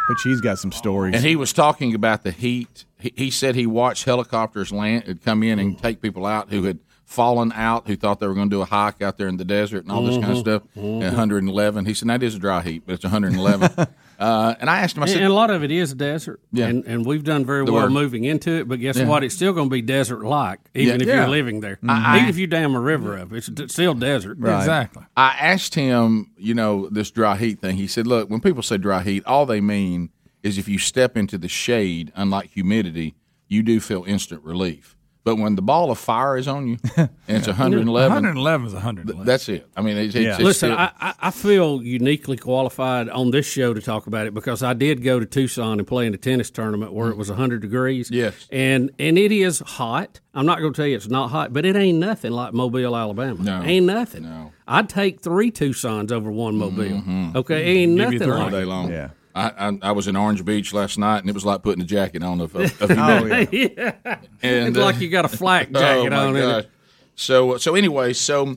But 0.08 0.18
she's 0.18 0.40
got 0.40 0.58
some 0.58 0.72
stories. 0.72 1.14
and 1.14 1.24
he 1.24 1.36
was 1.36 1.52
talking 1.52 1.94
about 1.94 2.22
the 2.24 2.32
heat. 2.32 2.84
He, 2.98 3.12
he 3.16 3.30
said 3.30 3.54
he 3.54 3.66
watched 3.66 4.04
helicopters 4.04 4.72
land, 4.72 5.04
had 5.04 5.22
come 5.22 5.42
in 5.42 5.58
and 5.58 5.78
take 5.78 6.00
people 6.02 6.26
out 6.26 6.50
who 6.50 6.64
had 6.64 6.80
fallen 7.04 7.52
out 7.52 7.86
who 7.86 7.96
thought 7.96 8.18
they 8.20 8.26
were 8.26 8.34
going 8.34 8.50
to 8.50 8.56
do 8.56 8.60
a 8.62 8.64
hike 8.64 9.02
out 9.02 9.18
there 9.18 9.28
in 9.28 9.36
the 9.36 9.44
desert 9.44 9.82
and 9.84 9.90
all 9.92 10.04
this 10.04 10.16
kind 10.18 10.32
of 10.32 10.36
Mhm. 10.38 10.40
stuff. 10.40 10.62
Mhm. 10.76 11.02
And 11.02 11.02
111. 11.16 11.84
He 11.86 11.94
said, 11.94 12.08
"That 12.08 12.22
is 12.22 12.34
a 12.34 12.38
dry 12.38 12.60
heat, 12.62 12.82
but 12.86 12.94
it's 12.94 13.04
111." 13.04 13.70
uh, 14.20 14.54
and 14.60 14.68
I 14.70 14.80
asked 14.80 14.96
him, 14.96 15.02
I 15.02 15.06
And, 15.06 15.10
said, 15.12 15.22
and 15.22 15.30
a 15.32 15.34
lot 15.34 15.50
of 15.50 15.64
it 15.64 15.70
is 15.72 15.94
desert, 15.94 16.40
Yeah. 16.52 16.66
and, 16.66 16.84
and 16.84 17.06
we've 17.06 17.24
done 17.24 17.44
very 17.44 17.64
The 17.64 17.72
well 17.72 17.84
word. 17.84 17.92
moving 17.92 18.24
into 18.24 18.50
it. 18.52 18.68
But 18.68 18.78
guess 18.80 18.96
Yeah. 18.98 19.06
what? 19.06 19.24
It's 19.24 19.34
still 19.34 19.52
going 19.52 19.68
to 19.68 19.72
be 19.72 19.82
desert 19.82 20.22
like, 20.24 20.60
even 20.74 20.86
Yeah. 20.88 21.02
if 21.02 21.08
Yeah. 21.08 21.14
you're 21.20 21.28
living 21.28 21.60
there. 21.60 21.78
I- 21.88 22.16
even 22.16 22.26
I- 22.26 22.28
if 22.28 22.38
you 22.38 22.46
dam 22.46 22.74
a 22.74 22.80
river 22.80 23.18
up, 23.18 23.32
it's 23.32 23.50
still 23.72 23.94
desert. 23.94 24.38
Exactly. 24.38 25.02
I 25.16 25.34
asked 25.40 25.74
him, 25.74 26.30
you 26.36 26.54
know, 26.54 26.88
this 26.90 27.10
dry 27.10 27.36
heat 27.36 27.60
thing. 27.60 27.76
He 27.76 27.86
said, 27.86 28.06
look, 28.06 28.28
when 28.30 28.40
people 28.40 28.62
say 28.62 28.76
dry 28.76 29.02
heat, 29.02 29.24
all 29.26 29.46
they 29.46 29.60
mean 29.60 30.10
is 30.42 30.58
if 30.58 30.68
you 30.68 30.78
step 30.78 31.16
into 31.16 31.36
the 31.38 31.48
shade, 31.48 32.12
unlike 32.14 32.50
humidity, 32.52 33.14
you 33.48 33.62
do 33.62 33.80
feel 33.80 34.04
instant 34.06 34.42
relief. 34.44 34.96
But 35.22 35.36
when 35.36 35.54
the 35.54 35.60
ball 35.62 35.90
of 35.90 35.98
fire 35.98 36.38
is 36.38 36.48
on 36.48 36.66
you 36.66 36.76
and 36.96 37.08
it's 37.28 37.46
111, 37.46 37.92
111 38.10 38.66
is 38.68 38.72
111. 38.72 39.26
that's 39.26 39.50
it. 39.50 39.68
I 39.76 39.82
mean, 39.82 39.98
it's, 39.98 40.14
it's, 40.14 40.24
it's 40.24 40.38
Listen, 40.40 40.70
still- 40.70 40.78
I, 40.78 40.92
I- 40.98 41.14
I 41.22 41.30
feel 41.30 41.82
uniquely 41.82 42.38
qualified 42.38 43.10
on 43.10 43.30
this 43.30 43.44
show 43.46 43.74
to 43.74 43.82
talk 43.82 44.06
about 44.06 44.26
it 44.26 44.32
because 44.32 44.62
I 44.62 44.72
did 44.72 45.02
go 45.04 45.20
to 45.20 45.26
Tucson 45.26 45.78
and 45.78 45.86
play 45.86 46.06
in 46.06 46.14
a 46.14 46.16
tennis 46.16 46.50
tournament 46.50 46.94
where 46.94 47.10
it 47.10 47.18
was 47.18 47.28
100 47.28 47.60
degrees. 47.60 48.10
Yes. 48.10 48.48
And 48.50 48.90
and 48.98 49.18
it 49.18 49.30
is 49.30 49.58
hot. 49.60 50.20
I'm 50.32 50.46
not 50.46 50.60
going 50.60 50.72
to 50.72 50.76
tell 50.76 50.86
you 50.86 50.96
it's 50.96 51.08
not 51.08 51.28
hot, 51.28 51.52
but 51.52 51.66
it 51.66 51.76
ain't 51.76 51.98
nothing 51.98 52.32
like 52.32 52.54
Mobile, 52.54 52.96
Alabama. 52.96 53.42
No. 53.42 53.62
Ain't 53.62 53.84
nothing. 53.86 54.22
No. 54.22 54.52
I'd 54.66 54.88
take 54.88 55.20
three 55.20 55.50
Tucsons 55.52 56.10
over 56.12 56.30
one 56.30 56.56
Mobile. 56.56 56.84
Mm-hmm. 56.84 57.36
Okay, 57.36 57.62
ain't 57.62 57.98
Give 57.98 58.12
you 58.14 58.18
nothing 58.20 58.32
all 58.32 58.38
like 58.44 58.50
day 58.52 58.62
it. 58.62 58.66
long. 58.66 58.90
Yeah. 58.90 59.10
I, 59.34 59.68
I, 59.68 59.78
I 59.82 59.92
was 59.92 60.08
in 60.08 60.16
Orange 60.16 60.44
Beach 60.44 60.72
last 60.72 60.98
night, 60.98 61.18
and 61.18 61.28
it 61.28 61.34
was 61.34 61.44
like 61.44 61.62
putting 61.62 61.82
a 61.82 61.86
jacket 61.86 62.22
on 62.22 62.40
of, 62.40 62.54
of, 62.54 62.82
of 62.82 62.90
Oh, 62.90 63.18
humidity. 63.18 63.74
yeah. 63.78 63.94
And, 64.42 64.68
it's 64.68 64.78
uh, 64.78 64.82
like 64.84 65.00
you 65.00 65.08
got 65.08 65.24
a 65.24 65.28
flak 65.28 65.68
oh, 65.74 65.80
jacket 65.80 66.10
my 66.10 66.16
on 66.16 66.34
gosh. 66.34 66.64
it. 66.64 66.70
So 67.14 67.56
so 67.58 67.74
anyway, 67.74 68.12
so 68.12 68.56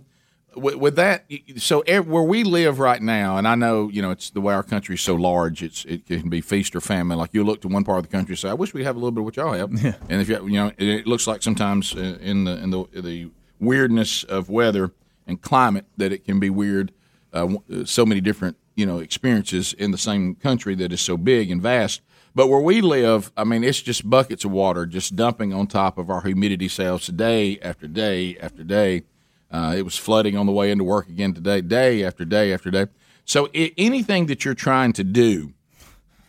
with, 0.55 0.75
with 0.75 0.95
that, 0.95 1.25
so 1.57 1.81
ev- 1.81 2.07
where 2.07 2.23
we 2.23 2.43
live 2.43 2.79
right 2.79 3.01
now, 3.01 3.37
and 3.37 3.47
I 3.47 3.55
know 3.55 3.89
you 3.89 4.01
know 4.01 4.11
it's 4.11 4.29
the 4.29 4.41
way 4.41 4.53
our 4.53 4.63
country 4.63 4.95
is 4.95 5.01
so 5.01 5.15
large. 5.15 5.61
It's 5.63 5.83
it 5.85 6.05
can 6.05 6.29
be 6.29 6.41
feast 6.41 6.75
or 6.75 6.81
famine. 6.81 7.17
Like 7.17 7.33
you 7.33 7.43
look 7.43 7.61
to 7.61 7.67
one 7.67 7.83
part 7.83 7.99
of 7.99 8.05
the 8.09 8.11
country 8.15 8.33
and 8.33 8.39
say, 8.39 8.49
"I 8.49 8.53
wish 8.53 8.73
we 8.73 8.83
have 8.83 8.95
a 8.95 8.99
little 8.99 9.11
bit 9.11 9.19
of 9.21 9.25
what 9.25 9.35
y'all 9.35 9.53
have." 9.53 9.71
And 10.09 10.21
if 10.21 10.29
you 10.29 10.47
you 10.47 10.53
know, 10.53 10.67
it, 10.77 10.87
it 10.87 11.07
looks 11.07 11.27
like 11.27 11.43
sometimes 11.43 11.93
uh, 11.95 12.17
in 12.21 12.45
the 12.45 12.57
in 12.63 12.69
the 12.69 12.85
the 13.01 13.31
weirdness 13.59 14.23
of 14.23 14.49
weather 14.49 14.91
and 15.27 15.41
climate 15.41 15.85
that 15.97 16.11
it 16.11 16.23
can 16.25 16.39
be 16.39 16.49
weird. 16.49 16.91
Uh, 17.33 17.55
so 17.85 18.05
many 18.05 18.21
different 18.21 18.55
you 18.75 18.85
know 18.85 18.99
experiences 18.99 19.73
in 19.73 19.91
the 19.91 19.97
same 19.97 20.35
country 20.35 20.75
that 20.75 20.91
is 20.91 21.01
so 21.01 21.17
big 21.17 21.51
and 21.51 21.61
vast. 21.61 22.01
But 22.35 22.47
where 22.47 22.59
we 22.61 22.81
live, 22.81 23.31
I 23.37 23.43
mean, 23.43 23.63
it's 23.63 23.79
just 23.81 24.09
buckets 24.09 24.43
of 24.43 24.51
water 24.51 24.87
just 24.87 25.15
dumping 25.15 25.53
on 25.53 25.67
top 25.67 25.99
of 25.99 26.09
our 26.09 26.21
humidity 26.21 26.67
cells 26.67 27.05
day 27.07 27.59
after 27.61 27.87
day 27.87 28.37
after 28.39 28.63
day. 28.63 29.03
Uh, 29.51 29.75
it 29.77 29.83
was 29.83 29.95
flooding 29.97 30.35
on 30.35 30.47
the 30.47 30.51
way 30.51 30.71
into 30.71 30.83
work 30.83 31.07
again 31.09 31.33
today, 31.33 31.61
day 31.61 32.03
after 32.03 32.25
day 32.25 32.51
after 32.51 32.71
day. 32.71 32.87
So 33.23 33.49
i 33.55 33.71
anything 33.77 34.25
that 34.25 34.43
you're 34.43 34.55
trying 34.55 34.93
to 34.93 35.03
do 35.03 35.53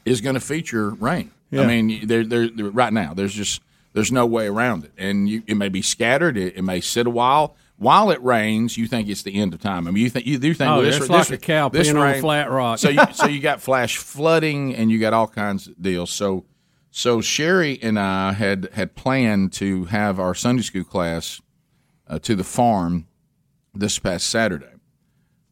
is 0.04 0.20
going 0.20 0.34
to 0.34 0.40
feature 0.40 0.90
rain. 0.90 1.30
I 1.50 1.56
Yeah. 1.56 1.66
mean, 1.66 2.06
there, 2.06 2.22
there, 2.24 2.48
there- 2.48 2.66
right 2.70 2.92
now, 2.92 3.14
there's 3.14 3.32
just 3.34 3.62
there's 3.94 4.12
no 4.12 4.26
way 4.26 4.46
around 4.48 4.84
it, 4.84 4.92
and 4.98 5.28
you, 5.28 5.42
it 5.46 5.56
may 5.56 5.68
be 5.68 5.80
scattered. 5.80 6.36
It, 6.36 6.56
it 6.56 6.62
may 6.62 6.80
sit 6.80 7.06
a 7.06 7.10
while. 7.10 7.54
While 7.76 8.10
it 8.10 8.22
rains, 8.22 8.78
you 8.78 8.86
think 8.86 9.08
it's 9.08 9.22
the 9.22 9.34
end 9.34 9.52
of 9.52 9.60
time. 9.60 9.88
I 9.88 9.90
mean, 9.90 10.04
you 10.04 10.10
think 10.10 10.26
you 10.26 10.38
do 10.38 10.54
think 10.54 10.70
Oh, 10.70 10.74
well, 10.76 10.82
this, 10.82 10.96
it's 10.96 11.08
this, 11.08 11.30
like 11.30 11.38
a 11.38 11.42
cow 11.42 11.68
this 11.68 11.88
peeing 11.88 12.00
on 12.00 12.14
a 12.14 12.20
flat 12.20 12.50
rock. 12.50 12.78
So 12.78 12.88
you, 12.88 13.00
so 13.14 13.26
you 13.26 13.40
got 13.40 13.60
flash 13.60 13.96
flooding, 13.96 14.74
and 14.74 14.90
you 14.90 15.00
got 15.00 15.12
all 15.12 15.26
kinds 15.26 15.66
of 15.66 15.80
deals. 15.82 16.10
So 16.10 16.44
so 16.90 17.20
Sherry 17.20 17.78
and 17.82 17.98
I 17.98 18.32
had 18.32 18.68
had 18.74 18.94
planned 18.94 19.52
to 19.54 19.86
have 19.86 20.20
our 20.20 20.34
Sunday 20.34 20.62
school 20.62 20.84
class 20.84 21.40
uh, 22.06 22.20
to 22.20 22.36
the 22.36 22.44
farm 22.44 23.08
this 23.74 23.98
past 23.98 24.28
Saturday. 24.28 24.66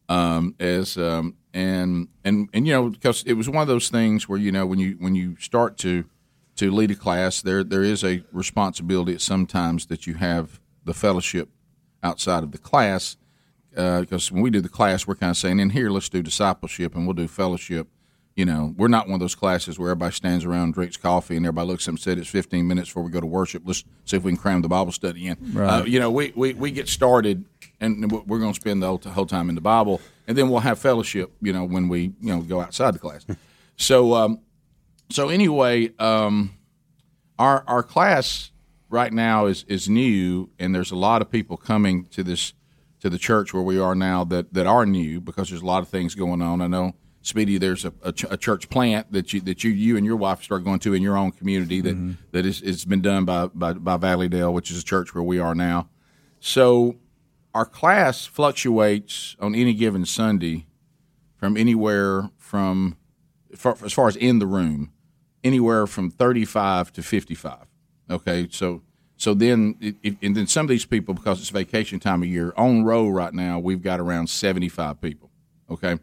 Um, 0.07 0.55
as 0.59 0.97
um, 0.97 1.35
and 1.53 2.07
and 2.23 2.49
and 2.53 2.65
you 2.65 2.73
know 2.73 2.89
because 2.89 3.23
it 3.23 3.33
was 3.33 3.49
one 3.49 3.61
of 3.61 3.67
those 3.67 3.89
things 3.89 4.27
where 4.27 4.39
you 4.39 4.51
know 4.51 4.65
when 4.65 4.79
you 4.79 4.95
when 4.99 5.15
you 5.15 5.35
start 5.37 5.77
to 5.79 6.05
to 6.55 6.71
lead 6.71 6.91
a 6.91 6.95
class 6.95 7.41
there 7.41 7.63
there 7.63 7.83
is 7.83 8.03
a 8.03 8.23
responsibility 8.31 9.13
at 9.13 9.21
sometimes 9.21 9.87
that 9.87 10.07
you 10.07 10.15
have 10.15 10.59
the 10.83 10.93
fellowship 10.93 11.49
outside 12.03 12.43
of 12.43 12.51
the 12.51 12.57
class 12.57 13.17
because 13.71 14.31
when 14.31 14.43
we 14.43 14.51
do 14.51 14.61
the 14.61 14.69
class 14.69 15.07
we're 15.07 15.15
kind 15.15 15.31
of 15.31 15.37
saying 15.37 15.59
in 15.59 15.71
here 15.71 15.89
let's 15.89 16.09
do 16.09 16.21
discipleship 16.21 16.95
and 16.95 17.07
we'll 17.07 17.15
do 17.15 17.27
fellowship. 17.27 17.87
You 18.35 18.45
know 18.45 18.73
we're 18.77 18.87
not 18.87 19.05
one 19.07 19.15
of 19.15 19.19
those 19.19 19.35
classes 19.35 19.77
where 19.77 19.91
everybody 19.91 20.13
stands 20.13 20.43
around 20.43 20.73
drinks 20.73 20.97
coffee 20.97 21.37
and 21.37 21.45
everybody 21.45 21.67
looks 21.67 21.83
at 21.83 21.85
them 21.87 21.93
and 21.95 22.01
said 22.01 22.17
it's 22.17 22.29
15 22.29 22.67
minutes 22.67 22.89
before 22.89 23.03
we 23.03 23.11
go 23.11 23.19
to 23.19 23.27
worship. 23.27 23.63
Let's 23.65 23.83
see 24.05 24.17
if 24.17 24.23
we 24.23 24.31
can 24.31 24.37
cram 24.37 24.61
the 24.61 24.67
bible 24.67 24.91
study 24.91 25.27
in. 25.27 25.37
Right. 25.53 25.81
uh, 25.81 25.83
you 25.85 25.99
know 25.99 26.09
we, 26.11 26.33
we, 26.35 26.53
we 26.53 26.71
get 26.71 26.87
started 26.87 27.45
and 27.79 28.11
we're 28.11 28.39
going 28.39 28.53
to 28.53 28.59
spend 28.59 28.81
the 28.81 28.87
whole, 28.87 28.97
whole 28.97 29.25
time 29.25 29.49
in 29.49 29.55
the 29.55 29.61
bible 29.61 30.01
and 30.27 30.37
then 30.37 30.49
we'll 30.49 30.61
have 30.61 30.79
fellowship 30.79 31.31
you 31.41 31.53
know 31.53 31.63
when 31.63 31.89
we 31.89 32.13
you 32.21 32.35
know 32.35 32.41
go 32.41 32.61
outside 32.61 32.93
the 32.93 32.99
class. 32.99 33.25
So 33.75 34.13
um, 34.13 34.39
so 35.09 35.29
anyway 35.29 35.91
um, 35.97 36.53
our 37.39 37.63
our 37.67 37.83
class 37.83 38.51
right 38.93 39.11
now 39.11 39.47
is 39.47 39.65
is 39.67 39.89
new 39.89 40.49
and 40.59 40.73
there's 40.73 40.91
a 40.91 40.95
lot 40.95 41.21
of 41.21 41.29
people 41.29 41.57
coming 41.57 42.05
to 42.05 42.23
this 42.23 42.53
to 43.01 43.09
the 43.09 43.17
church 43.17 43.53
where 43.53 43.63
we 43.63 43.77
are 43.77 43.95
now 43.95 44.23
that 44.23 44.53
that 44.53 44.67
are 44.67 44.85
new 44.85 45.19
because 45.19 45.49
there's 45.49 45.63
a 45.63 45.65
lot 45.65 45.81
of 45.81 45.89
things 45.89 46.15
going 46.15 46.41
on. 46.41 46.61
I 46.61 46.67
know 46.67 46.93
speedy 47.21 47.57
there's 47.57 47.85
a, 47.85 47.93
a, 48.03 48.11
ch- 48.11 48.25
a 48.29 48.37
church 48.37 48.69
plant 48.69 49.11
that 49.11 49.33
you 49.33 49.41
that 49.41 49.63
you 49.63 49.71
you 49.71 49.97
and 49.97 50.05
your 50.05 50.15
wife 50.15 50.43
start 50.43 50.63
going 50.63 50.79
to 50.79 50.93
in 50.93 51.01
your 51.01 51.17
own 51.17 51.31
community 51.31 51.81
that 51.81 51.95
mm-hmm. 51.95 52.11
that 52.31 52.45
is 52.45 52.61
it's 52.61 52.85
been 52.85 53.01
done 53.01 53.25
by, 53.25 53.47
by 53.47 53.73
by 53.73 53.97
valleydale 53.97 54.53
which 54.53 54.69
is 54.69 54.79
a 54.79 54.85
church 54.85 55.13
where 55.15 55.23
we 55.23 55.39
are 55.39 55.55
now. 55.55 55.89
So 56.39 56.97
our 57.53 57.65
class 57.65 58.25
fluctuates 58.25 59.35
on 59.39 59.55
any 59.55 59.73
given 59.73 60.05
sunday 60.05 60.67
from 61.35 61.57
anywhere 61.57 62.29
from 62.37 62.97
far, 63.55 63.75
as 63.83 63.91
far 63.91 64.07
as 64.07 64.15
in 64.15 64.37
the 64.37 64.47
room 64.47 64.91
anywhere 65.43 65.87
from 65.87 66.11
35 66.11 66.93
to 66.93 67.01
55 67.01 67.72
okay 68.09 68.47
so 68.51 68.81
so 69.15 69.33
then 69.33 69.75
it, 69.79 70.17
and 70.21 70.35
then 70.35 70.47
some 70.47 70.65
of 70.65 70.69
these 70.69 70.85
people 70.85 71.13
because 71.13 71.39
it's 71.39 71.49
vacation 71.49 71.99
time 71.99 72.21
of 72.23 72.29
year 72.29 72.53
on 72.57 72.83
row 72.83 73.07
right 73.07 73.33
now 73.33 73.59
we've 73.59 73.81
got 73.81 73.99
around 73.99 74.27
75 74.27 74.99
people 75.01 75.29
okay? 75.69 75.97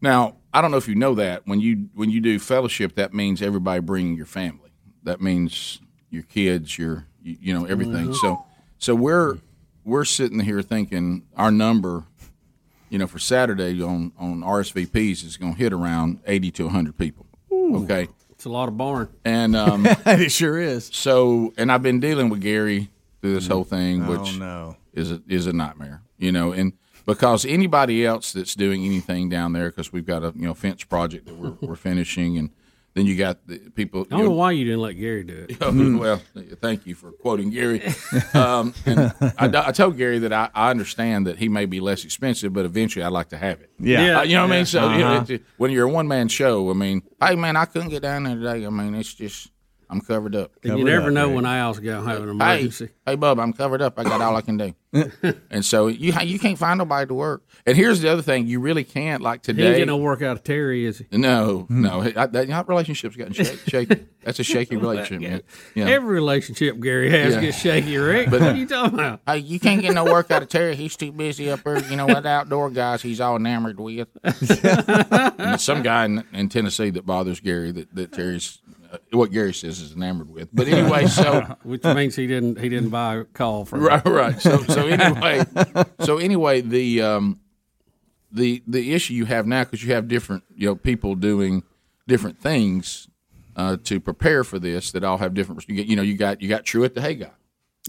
Now 0.00 0.36
i 0.52 0.60
don't 0.62 0.70
know 0.70 0.76
if 0.78 0.88
you 0.88 0.94
know 0.94 1.14
that 1.14 1.42
when 1.46 1.60
you 1.60 1.88
when 1.94 2.10
you 2.10 2.20
do 2.20 2.38
fellowship 2.38 2.94
that 2.94 3.12
means 3.12 3.42
everybody 3.42 3.80
bringing 3.80 4.16
your 4.16 4.26
family. 4.26 4.70
That 5.02 5.20
means 5.20 5.80
your 6.10 6.22
kids 6.22 6.78
your 6.78 7.06
you, 7.22 7.36
you 7.40 7.54
know 7.54 7.64
everything. 7.66 8.08
Mhm. 8.08 8.14
so 8.14 8.44
so 8.78 8.94
we're 8.94 9.38
we're 9.84 10.04
sitting 10.04 10.40
here 10.40 10.62
thinking 10.62 11.24
our 11.36 11.50
number 11.50 12.04
you 12.88 12.98
know 12.98 13.06
for 13.06 13.18
saturday 13.18 13.82
on 13.82 14.12
on 14.18 14.40
rsvps 14.42 15.24
is 15.24 15.36
going 15.36 15.54
to 15.54 15.58
hit 15.58 15.72
around 15.72 16.20
80 16.26 16.50
to 16.52 16.64
100 16.64 16.96
people 16.98 17.26
okay 17.52 18.08
It's 18.46 18.50
a 18.50 18.52
lot 18.52 18.68
of 18.68 18.76
barn. 18.76 19.08
and 19.24 19.56
um, 19.56 19.84
it 20.06 20.30
sure 20.30 20.56
is. 20.60 20.88
So, 20.92 21.52
and 21.58 21.72
I've 21.72 21.82
been 21.82 21.98
dealing 21.98 22.28
with 22.28 22.40
Gary 22.40 22.90
through 23.20 23.34
this 23.34 23.48
whole 23.48 23.64
thing, 23.64 24.04
Oh, 24.04 24.16
which 24.20 24.38
no. 24.38 24.76
is 24.92 25.10
a, 25.10 25.20
is 25.26 25.48
a 25.48 25.52
nightmare, 25.52 26.02
you 26.16 26.30
know. 26.30 26.52
And 26.52 26.72
because 27.06 27.44
anybody 27.44 28.06
else 28.06 28.32
that's 28.32 28.54
doing 28.54 28.84
anything 28.84 29.28
down 29.28 29.52
there, 29.52 29.70
because 29.70 29.92
we've 29.92 30.06
got 30.06 30.22
a 30.22 30.32
you 30.36 30.46
know 30.46 30.54
fence 30.54 30.84
project 30.84 31.26
that 31.26 31.34
we're, 31.34 31.54
we're 31.60 31.74
finishing, 31.74 32.38
and 32.38 32.50
then 32.96 33.04
you 33.06 33.14
got 33.14 33.46
the 33.46 33.58
people. 33.58 34.06
I 34.10 34.16
don't 34.16 34.24
know 34.24 34.30
why 34.32 34.52
you 34.52 34.64
didn't 34.64 34.80
let 34.80 34.94
Gary 34.94 35.22
do 35.22 35.46
it. 35.48 35.56
Oh, 35.60 35.98
well, 35.98 36.20
thank 36.62 36.86
you 36.86 36.94
for 36.94 37.12
quoting 37.12 37.50
Gary. 37.50 37.82
Um, 38.34 38.72
and 38.86 39.12
I, 39.38 39.68
I 39.68 39.72
told 39.72 39.96
Gary 39.96 40.18
that 40.20 40.32
I, 40.32 40.48
I 40.54 40.70
understand 40.70 41.26
that 41.26 41.38
he 41.38 41.48
may 41.48 41.66
be 41.66 41.78
less 41.80 42.04
expensive, 42.04 42.52
but 42.52 42.64
eventually 42.64 43.04
I'd 43.04 43.12
like 43.12 43.28
to 43.30 43.36
have 43.36 43.60
it. 43.60 43.70
Yeah. 43.78 44.04
Yeah. 44.06 44.18
Uh, 44.18 44.22
you 44.22 44.34
know 44.36 44.42
what 44.46 44.52
I 44.52 44.56
mean. 44.56 44.66
So 44.66 44.90
you 44.92 44.98
know, 44.98 45.06
Uh-huh. 45.14 45.22
it's- 45.34 45.40
when 45.58 45.70
you're 45.70 45.86
a 45.88 45.90
one 45.92 46.08
man 46.08 46.28
show, 46.28 46.70
I 46.70 46.74
mean, 46.74 47.02
hey 47.22 47.36
man, 47.36 47.54
I 47.56 47.66
couldn't 47.66 47.90
get 47.90 48.02
down 48.02 48.24
there 48.24 48.34
today. 48.36 48.66
I 48.66 48.70
mean, 48.70 48.94
it's 48.94 49.12
just 49.14 49.50
I'm 49.88 50.00
covered 50.00 50.34
up. 50.34 50.52
And 50.64 50.78
you 50.78 50.84
never 50.84 51.10
know 51.10 51.30
when 51.30 51.46
Al's 51.46 51.78
going 51.78 52.02
to 52.02 52.08
have 52.08 52.22
an 52.22 52.28
emergency. 52.28 52.86
Hey, 52.86 53.12
hey, 53.12 53.16
Bub, 53.16 53.38
I'm 53.38 53.52
covered 53.52 53.82
up. 53.82 53.98
I 53.98 54.04
got 54.04 54.20
all 54.20 54.34
I 54.36 54.40
can 54.40 54.56
do. 54.56 54.74
and 55.50 55.64
so 55.64 55.88
you 55.88 56.12
you 56.22 56.38
can't 56.38 56.58
find 56.58 56.78
nobody 56.78 57.06
to 57.06 57.14
work. 57.14 57.46
And 57.66 57.76
here's 57.76 58.00
the 58.00 58.08
other 58.08 58.22
thing: 58.22 58.46
you 58.46 58.60
really 58.60 58.84
can't 58.84 59.22
like 59.22 59.44
He 59.44 59.52
ain't 59.52 59.58
today. 59.58 59.72
getting 59.72 59.86
no 59.88 59.98
work 59.98 60.22
out 60.22 60.36
of 60.36 60.44
Terry, 60.44 60.86
is 60.86 60.98
he? 60.98 61.06
no, 61.18 61.60
hmm. 61.68 61.82
no, 61.82 62.00
I, 62.00 62.10
that, 62.26 62.32
that 62.32 62.68
relationship's 62.68 63.16
gotten 63.16 63.34
shaky, 63.34 63.56
shaky. 63.70 64.06
That's 64.22 64.40
a 64.40 64.44
shaky 64.44 64.76
relationship, 64.76 65.30
man. 65.30 65.42
Yeah. 65.74 65.86
Every 65.86 66.14
relationship 66.14 66.80
Gary 66.80 67.10
has 67.10 67.34
Yeah. 67.34 67.40
gets 67.42 67.60
shaky, 67.60 67.96
Rick. 67.96 68.30
But- 68.30 68.40
what 68.40 68.54
are 68.54 68.56
you 68.56 68.66
talking 68.66 68.94
about? 68.94 69.20
Hey, 69.26 69.38
you 69.38 69.60
can't 69.60 69.82
get 69.82 69.94
no 69.94 70.04
work 70.04 70.30
out 70.30 70.42
of 70.42 70.48
Terry. 70.48 70.74
He's 70.76 70.96
too 70.96 71.12
busy 71.12 71.50
up 71.50 71.62
there. 71.62 71.78
You 71.90 71.96
know, 71.96 72.06
with 72.06 72.26
outdoor 72.26 72.70
guys, 72.70 73.02
he's 73.02 73.20
all 73.20 73.36
enamored 73.36 73.78
with. 73.78 74.08
and 74.24 75.60
some 75.60 75.82
guy 75.82 76.06
in, 76.06 76.24
in 76.32 76.48
Tennessee 76.48 76.90
that 76.90 77.06
bothers 77.06 77.40
Gary 77.40 77.70
that, 77.72 77.94
that 77.94 78.12
Terry's 78.12 78.58
uh, 78.92 78.98
what 79.12 79.30
Gary 79.32 79.52
says 79.54 79.80
is 79.80 79.92
enamored 79.92 80.30
with. 80.30 80.48
But 80.52 80.68
anyway, 80.68 81.06
so 81.08 81.56
Which 81.62 81.84
means 81.84 82.16
he 82.16 82.26
didn't 82.26 82.58
he 82.58 82.68
didn't 82.68 82.90
buy 82.90 83.16
a 83.16 83.24
call 83.24 83.64
from 83.64 83.80
right, 83.82 84.04
right. 84.04 84.40
So, 84.40 84.58
so 84.64 84.86
anyway, 84.86 85.44
so 86.00 86.18
anyway, 86.18 86.60
the 86.60 87.02
um, 87.02 87.40
the 88.32 88.62
the 88.66 88.92
issue 88.94 89.14
you 89.14 89.24
have 89.26 89.46
now 89.46 89.64
because 89.64 89.82
you 89.84 89.92
have 89.94 90.08
different 90.08 90.44
you 90.54 90.66
know 90.68 90.74
people 90.76 91.14
doing 91.14 91.62
different 92.06 92.38
things 92.40 93.08
uh, 93.56 93.76
to 93.84 94.00
prepare 94.00 94.44
for 94.44 94.58
this 94.58 94.92
that 94.92 95.04
all 95.04 95.18
have 95.18 95.34
different. 95.34 95.66
You 95.68 95.74
get 95.76 95.86
you 95.86 95.96
know 95.96 96.02
you 96.02 96.16
got 96.16 96.40
you 96.42 96.48
got 96.48 96.64
Truett 96.64 96.94
the 96.94 97.00
Hay 97.02 97.14
guy. 97.14 97.30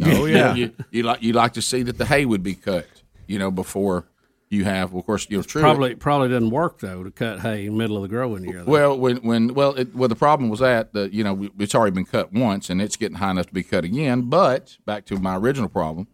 Oh, 0.03 0.21
Oh, 0.21 0.25
yeah. 0.25 0.53
you, 0.53 0.71
you 0.91 1.03
like 1.03 1.23
you 1.23 1.33
like 1.33 1.53
to 1.53 1.61
see 1.61 1.81
that 1.83 1.97
the 1.97 2.05
hay 2.05 2.23
would 2.25 2.43
be 2.43 2.53
cut, 2.53 2.85
you 3.25 3.39
know, 3.39 3.49
before 3.49 4.05
you 4.49 4.63
have. 4.63 4.91
Well, 4.91 4.99
of 4.99 5.05
course, 5.05 5.27
you 5.29 5.37
know, 5.37 5.43
true. 5.43 5.61
Probably 5.61 5.95
probably 5.95 6.29
doesn't 6.29 6.51
work 6.51 6.79
though 6.79 7.03
to 7.03 7.11
cut 7.11 7.39
hay 7.41 7.65
in 7.65 7.73
the 7.73 7.77
middle 7.77 7.97
of 7.97 8.03
the 8.03 8.07
growing 8.07 8.43
year. 8.45 8.63
though. 8.63 8.71
Well, 8.71 8.97
when 8.97 9.17
when 9.17 9.53
well, 9.53 9.73
it, 9.75 9.93
well, 9.95 10.09
the 10.09 10.15
problem 10.15 10.49
was 10.49 10.59
that 10.59 10.93
the 10.93 11.13
you 11.13 11.23
know 11.23 11.49
it's 11.59 11.75
already 11.75 11.93
been 11.93 12.05
cut 12.05 12.31
once 12.33 12.69
and 12.69 12.81
it's 12.81 12.95
getting 12.95 13.17
high 13.17 13.31
enough 13.31 13.47
to 13.47 13.53
be 13.53 13.63
cut 13.63 13.83
again. 13.83 14.23
But 14.29 14.77
back 14.85 15.05
to 15.05 15.17
my 15.19 15.35
original 15.35 15.69
problem, 15.69 16.07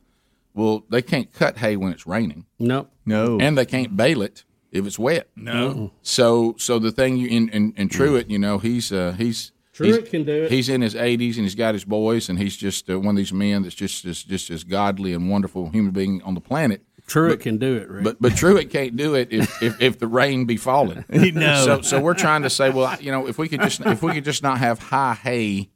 well, 0.53 0.83
they 0.89 1.01
can't 1.01 1.31
cut 1.31 1.57
hay 1.57 1.75
when 1.75 1.91
it's 1.91 2.07
raining. 2.07 2.45
No, 2.59 2.87
no, 3.05 3.39
and 3.39 3.57
they 3.57 3.65
can't 3.65 3.95
bale 3.95 4.21
it 4.21 4.43
if 4.71 4.85
it's 4.85 4.97
wet. 4.97 5.29
No. 5.35 5.91
So 6.01 6.55
so 6.57 6.79
the 6.79 6.91
thing 6.91 7.17
you 7.17 7.27
in 7.27 7.49
in, 7.49 7.73
in 7.77 7.89
Truett, 7.89 8.29
you 8.29 8.39
know, 8.39 8.57
he's 8.57 8.91
uh, 8.91 9.13
he's. 9.17 9.51
Truett 9.73 9.95
he's- 9.95 10.09
can 10.09 10.23
do 10.23 10.43
it. 10.43 10.51
He's 10.51 10.69
in 10.69 10.81
his 10.81 10.93
80s 10.93 11.35
and 11.35 11.45
he's 11.45 11.55
got 11.55 11.73
his 11.73 11.83
boys, 11.83 12.29
and 12.29 12.37
he's 12.37 12.55
just 12.55 12.87
uh, 12.91 12.99
one 12.99 13.15
of 13.15 13.17
these 13.17 13.33
men 13.33 13.63
that's 13.63 13.73
just 13.73 14.03
just 14.03 14.27
just 14.27 14.51
as 14.51 14.63
godly 14.63 15.13
and 15.13 15.31
wonderful 15.31 15.69
human 15.69 15.91
being 15.91 16.21
on 16.21 16.35
the 16.35 16.41
planet. 16.41 16.83
Truett 17.07 17.41
can 17.41 17.57
do 17.57 17.75
it, 17.75 17.89
Rick. 17.89 18.03
But 18.03 18.21
but 18.21 18.35
Truett 18.35 18.69
can't 18.69 18.95
do 18.95 19.13
it 19.15 19.27
if, 19.31 19.61
if, 19.61 19.81
if 19.81 19.99
the 19.99 20.07
rain 20.07 20.45
be 20.45 20.57
falling. 20.57 21.03
No. 21.09 21.63
So 21.65 21.81
so 21.81 22.01
we're 22.01 22.13
trying 22.13 22.43
to 22.43 22.49
say, 22.49 22.69
well, 22.69 22.95
you 23.01 23.11
know, 23.11 23.27
if 23.27 23.37
we 23.37 23.47
could 23.49 23.61
just 23.61 23.81
if 23.81 24.01
we 24.01 24.13
could 24.13 24.23
just 24.25 24.41
not 24.43 24.57
have 24.59 24.79
high 24.79 25.13
hay, 25.13 25.69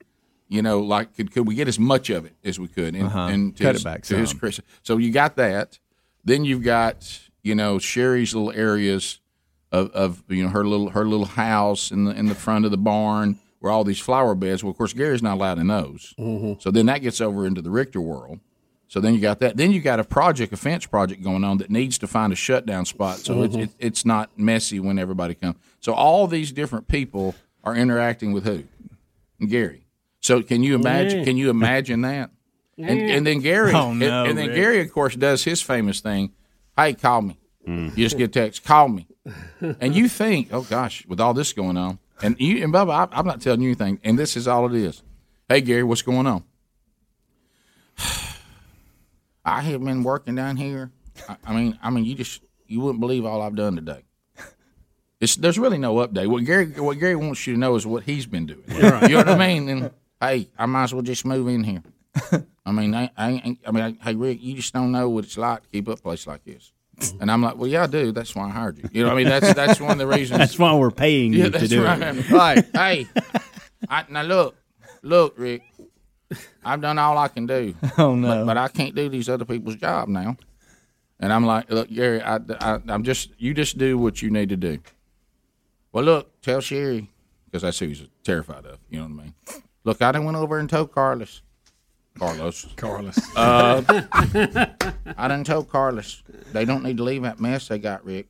you 0.47 0.61
know, 0.61 0.79
like 0.79 1.15
could, 1.15 1.31
could 1.31 1.45
we 1.47 1.55
get 1.55 1.67
as 1.67 1.77
much 1.79 2.09
of 2.09 2.25
it 2.25 2.33
as 2.43 2.59
we 2.59 2.67
could 2.67 2.95
and, 2.95 3.07
Uh-huh. 3.07 3.19
and 3.31 3.55
to 3.57 3.63
Cut 3.63 3.75
his, 3.75 3.81
it 3.81 3.85
back 3.85 4.03
to 4.03 4.17
his. 4.17 4.33
Chris. 4.33 4.59
So 4.83 4.97
you 4.97 5.11
got 5.11 5.35
that. 5.35 5.79
Then 6.23 6.45
you've 6.45 6.63
got 6.63 7.19
you 7.43 7.55
know 7.55 7.77
Sherry's 7.79 8.33
little 8.33 8.51
areas 8.51 9.19
of, 9.71 9.91
of 9.91 10.23
you 10.29 10.43
know 10.43 10.49
her 10.49 10.65
little 10.65 10.89
her 10.91 11.05
little 11.05 11.25
house 11.25 11.91
in 11.91 12.05
the 12.05 12.11
in 12.11 12.27
the 12.27 12.35
front 12.35 12.63
of 12.65 12.71
the 12.71 12.77
barn 12.77 13.37
where 13.59 13.71
all 13.71 13.83
these 13.83 13.99
flower 13.99 14.33
beds. 14.35 14.63
Well, 14.63 14.71
of 14.71 14.77
course, 14.77 14.93
Gary's 14.93 15.21
not 15.23 15.33
allowed 15.33 15.57
in 15.59 15.67
those. 15.67 16.13
So 16.61 16.71
then 16.71 16.85
that 16.85 16.99
gets 17.01 17.19
over 17.19 17.45
into 17.47 17.61
the 17.61 17.71
Richter 17.71 17.99
world. 17.99 18.39
So 18.89 18.99
then 19.01 19.13
you 19.13 19.19
got 19.19 19.39
that. 19.39 19.57
Then 19.57 19.71
you 19.71 19.81
got 19.81 19.99
a 19.99 20.03
project, 20.03 20.53
a 20.53 20.57
fence 20.57 20.85
project 20.85 21.21
going 21.23 21.43
on 21.43 21.57
that 21.57 21.69
needs 21.69 21.97
to 21.99 22.07
find 22.07 22.31
a 22.31 22.35
shutdown 22.37 22.85
spot 22.85 23.17
so 23.17 23.43
it's, 23.43 23.55
Mhm. 23.55 23.63
it, 23.63 23.69
it's 23.79 24.05
not 24.05 24.37
messy 24.39 24.79
when 24.79 24.97
everybody 24.97 25.33
comes. 25.35 25.57
So 25.81 25.93
all 25.93 26.25
these 26.27 26.51
different 26.53 26.87
people 26.87 27.35
are 27.63 27.75
interacting 27.75 28.31
with 28.31 28.45
who? 28.45 28.63
Gary. 29.45 29.85
So 30.21 30.41
can 30.41 30.63
you 30.63 30.75
imagine? 30.75 31.19
Yeah. 31.19 31.25
Can 31.25 31.37
you 31.37 31.49
imagine 31.49 32.01
that? 32.01 32.31
And, 32.77 32.99
Yeah. 32.99 33.15
and 33.15 33.27
then 33.27 33.39
Gary, 33.39 33.73
Oh, 33.73 33.91
and- 33.91 33.99
no, 33.99 34.23
and, 34.25 34.37
then 34.37 34.47
Rick. 34.47 34.55
Gary, 34.55 34.81
of 34.81 34.91
course, 34.91 35.15
does 35.15 35.43
his 35.43 35.61
famous 35.61 35.99
thing. 35.99 36.31
Hey, 36.77 36.93
call 36.93 37.21
me. 37.23 37.37
You 37.65 37.89
just 37.95 38.17
get 38.17 38.25
a 38.25 38.27
text. 38.29 38.63
Call 38.63 38.87
me. 38.87 39.07
And 39.81 39.93
you 39.93 40.07
think, 40.07 40.49
oh 40.53 40.61
gosh, 40.61 41.05
with 41.07 41.19
all 41.19 41.33
this 41.33 41.51
going 41.51 41.75
on, 41.75 41.99
and 42.21 42.37
you 42.39 42.63
and 42.63 42.73
Bubba, 42.73 43.09
I, 43.11 43.17
I'm 43.19 43.27
not 43.27 43.41
telling 43.41 43.59
you 43.61 43.67
anything, 43.69 43.99
and 44.05 44.17
this 44.17 44.37
is 44.37 44.47
all 44.47 44.65
it 44.67 44.73
is. 44.73 45.03
Hey, 45.49 45.59
Gary, 45.59 45.83
what's 45.83 46.01
going 46.01 46.25
on? 46.27 46.43
I 49.47 49.61
have 49.61 49.83
been 49.83 50.03
working 50.03 50.35
down 50.35 50.57
here. 50.57 50.91
I, 51.29 51.37
I 51.45 51.55
mean, 51.55 51.79
I 51.81 51.89
mean, 51.89 52.03
you 52.03 52.15
just 52.15 52.41
you 52.67 52.81
wouldn't 52.81 52.99
believe 52.99 53.25
all 53.25 53.41
I've 53.41 53.55
done 53.55 53.75
today. 53.75 54.03
It's, 55.19 55.35
there's 55.35 55.57
really 55.57 55.79
no 55.79 55.95
update. 55.95 56.27
What 56.27 56.43
Gary 56.43 56.67
what 56.73 56.99
Gary 56.99 57.15
wants 57.15 57.47
you 57.47 57.53
to 57.53 57.59
know 57.59 57.75
is 57.75 57.87
what 57.87 58.03
he's 58.03 58.27
been 58.27 58.45
doing. 58.45 58.63
Right. 58.67 59.09
You 59.09 59.15
know 59.15 59.23
what 59.23 59.29
I 59.29 59.47
mean? 59.47 59.69
And 59.69 59.91
hey, 60.21 60.49
I 60.59 60.65
might 60.67 60.83
as 60.83 60.93
well 60.93 61.01
just 61.01 61.25
move 61.25 61.47
in 61.47 61.63
here. 61.63 61.81
I 62.65 62.71
mean, 62.71 62.93
I, 62.93 63.09
I, 63.17 63.57
I 63.65 63.71
mean, 63.71 63.83
I, 63.83 64.03
hey 64.03 64.15
Rick, 64.15 64.39
you 64.41 64.55
just 64.55 64.73
don't 64.73 64.91
know 64.91 65.09
what 65.09 65.23
it's 65.23 65.37
like 65.37 65.63
to 65.63 65.69
keep 65.69 65.87
up 65.87 65.99
a 65.99 66.01
place 66.01 66.27
like 66.27 66.43
this. 66.43 66.71
And 67.19 67.31
I'm 67.31 67.41
like, 67.41 67.57
well, 67.57 67.67
yeah, 67.67 67.83
I 67.83 67.87
do. 67.87 68.11
That's 68.11 68.35
why 68.35 68.47
I 68.47 68.49
hired 68.49 68.79
you. 68.79 68.89
You 68.91 69.03
know, 69.03 69.09
what 69.09 69.19
I 69.19 69.23
mean, 69.23 69.29
that's 69.29 69.53
that's 69.53 69.79
one 69.79 69.91
of 69.91 69.97
the 69.97 70.07
reasons. 70.07 70.39
That's 70.39 70.59
why 70.59 70.75
we're 70.75 70.91
paying 70.91 71.33
you 71.33 71.49
to 71.49 71.67
do 71.67 71.83
right. 71.83 72.01
it. 72.01 72.29
Right. 72.29 72.65
hey, 72.73 73.07
I, 73.89 74.05
now 74.09 74.23
look, 74.23 74.55
look, 75.03 75.39
Rick. 75.39 75.63
I've 76.63 76.81
done 76.81 76.97
all 76.99 77.17
I 77.17 77.27
can 77.27 77.45
do. 77.47 77.73
Oh, 77.97 78.15
no. 78.15 78.27
But, 78.27 78.45
but 78.45 78.57
I 78.57 78.67
can't 78.67 78.95
do 78.95 79.09
these 79.09 79.29
other 79.29 79.45
people's 79.45 79.75
job 79.75 80.07
now. 80.07 80.37
And 81.19 81.33
I'm 81.33 81.45
like, 81.45 81.71
look, 81.71 81.89
Gary, 81.89 82.21
I, 82.21 82.35
I, 82.59 82.79
I'm 82.87 83.03
just 83.03 83.31
you 83.37 83.53
just 83.53 83.77
do 83.77 83.97
what 83.97 84.21
you 84.21 84.29
need 84.29 84.49
to 84.49 84.57
do. 84.57 84.79
Well, 85.91 86.03
look, 86.03 86.41
tell 86.41 86.61
Sherry 86.61 87.09
because 87.45 87.63
that's 87.63 87.79
who 87.79 87.87
he's 87.87 88.03
terrified 88.23 88.65
of. 88.65 88.77
You 88.89 88.99
know 88.99 89.05
what 89.05 89.21
I 89.21 89.23
mean? 89.23 89.33
Look, 89.83 90.01
I 90.01 90.11
done 90.11 90.25
went 90.25 90.37
over 90.37 90.59
and 90.59 90.69
told 90.69 90.91
Carlos. 90.91 91.41
Carlos. 92.19 92.67
Carlos. 92.75 93.17
Uh, 93.35 93.83
I 95.17 95.27
done 95.27 95.43
told 95.43 95.69
Carlos 95.69 96.23
they 96.51 96.65
don't 96.65 96.83
need 96.83 96.97
to 96.97 97.03
leave 97.03 97.23
that 97.23 97.39
mess 97.39 97.67
they 97.67 97.79
got, 97.79 98.03
Rick. 98.05 98.27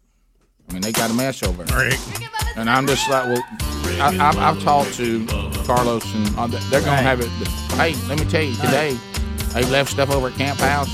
I 0.70 0.74
mean, 0.74 0.82
they 0.82 0.92
got 0.92 1.10
a 1.10 1.14
mess 1.14 1.44
over 1.44 1.64
there. 1.64 1.90
Rick. 1.90 2.00
And 2.58 2.70
I'm 2.70 2.88
just 2.88 3.10
like, 3.10 3.26
well, 3.26 3.44
I, 4.02 4.18
I've, 4.20 4.38
I've 4.38 4.62
talked 4.64 4.96
to 4.96 5.26
Carlos, 5.66 6.04
and 6.14 6.38
uh, 6.38 6.48
they're 6.48 6.82
going 6.82 6.98
to 6.98 7.04
have 7.04 7.22
it. 7.22 7.30
Hey, 7.78 7.96
let 8.08 8.20
me 8.20 8.26
tell 8.30 8.44
you, 8.44 8.56
today 8.56 8.98
they 9.54 9.64
left 9.66 9.92
stuff 9.92 10.10
over 10.12 10.28
at 10.28 10.34
Camp 10.34 10.60
House. 10.60 10.90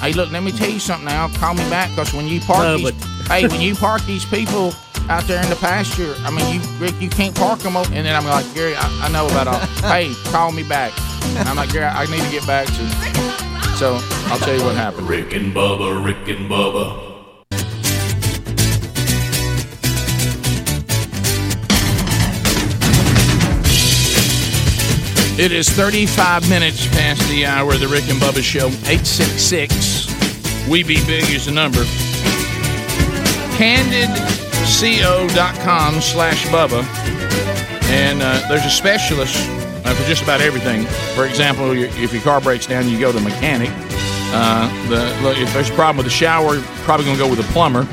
Hey, 0.00 0.12
look, 0.12 0.30
let 0.30 0.42
me 0.42 0.52
tell 0.52 0.68
you 0.68 0.78
something 0.78 1.06
now. 1.06 1.28
Call 1.28 1.54
me 1.54 1.68
back 1.70 1.90
because 1.90 2.12
when 2.12 2.26
you 2.26 2.40
park 2.40 2.62
No, 2.62 2.76
these, 2.76 3.04
hey, 3.28 3.48
when 3.48 3.60
you 3.60 3.74
park 3.74 4.02
these 4.02 4.24
people 4.26 4.72
out 5.08 5.24
there 5.24 5.42
in 5.42 5.48
the 5.48 5.56
pasture, 5.56 6.14
I 6.18 6.30
mean, 6.30 6.60
you 6.60 6.68
Rick, 6.78 7.00
you 7.00 7.08
can't 7.08 7.34
park 7.34 7.60
them. 7.60 7.76
Over, 7.76 7.92
and 7.94 8.04
then 8.04 8.14
I'm 8.14 8.24
like, 8.24 8.52
Gary, 8.54 8.74
I, 8.76 9.06
I 9.06 9.08
know 9.08 9.26
about 9.26 9.48
all. 9.48 9.58
hey, 9.90 10.12
call 10.30 10.52
me 10.52 10.64
back. 10.64 10.92
And 11.38 11.48
I'm 11.48 11.56
like, 11.56 11.72
Gary, 11.72 11.86
I 11.86 12.04
need 12.06 12.20
to 12.22 12.30
get 12.30 12.46
back 12.46 12.66
to. 12.66 13.76
So 13.76 13.98
I'll 14.30 14.38
tell 14.38 14.56
you 14.56 14.64
what 14.64 14.74
happened. 14.74 15.08
Rick 15.08 15.32
and 15.32 15.54
Bubba, 15.54 16.04
Rick 16.04 16.28
and 16.28 16.50
Bubba. 16.50 17.05
It 25.38 25.52
is 25.52 25.68
35 25.68 26.48
minutes 26.48 26.86
past 26.86 27.20
the 27.28 27.44
hour 27.44 27.74
of 27.74 27.80
the 27.80 27.88
Rick 27.88 28.08
and 28.08 28.18
Bubba 28.18 28.42
Show. 28.42 28.68
866 28.68 30.66
We 30.66 30.82
Be 30.82 30.94
Big 31.04 31.28
is 31.28 31.44
the 31.44 31.52
number. 31.52 31.84
CandidCO.com 33.58 36.00
slash 36.00 36.46
Bubba. 36.46 36.82
And 37.90 38.22
uh, 38.22 38.48
there's 38.48 38.64
a 38.64 38.70
specialist 38.70 39.36
uh, 39.84 39.92
for 39.92 40.08
just 40.08 40.22
about 40.22 40.40
everything. 40.40 40.86
For 41.14 41.26
example, 41.26 41.70
if 41.72 42.14
your 42.14 42.22
car 42.22 42.40
breaks 42.40 42.66
down, 42.66 42.88
you 42.88 42.98
go 42.98 43.12
to 43.12 43.18
a 43.18 43.20
mechanic. 43.20 43.68
Uh, 44.32 44.70
the, 44.88 45.14
look, 45.22 45.36
if 45.36 45.52
there's 45.52 45.68
a 45.68 45.74
problem 45.74 45.98
with 45.98 46.06
the 46.06 46.12
shower, 46.12 46.54
you're 46.54 46.64
probably 46.86 47.04
going 47.04 47.18
to 47.18 47.22
go 47.22 47.28
with 47.28 47.40
a 47.40 47.52
plumber. 47.52 47.84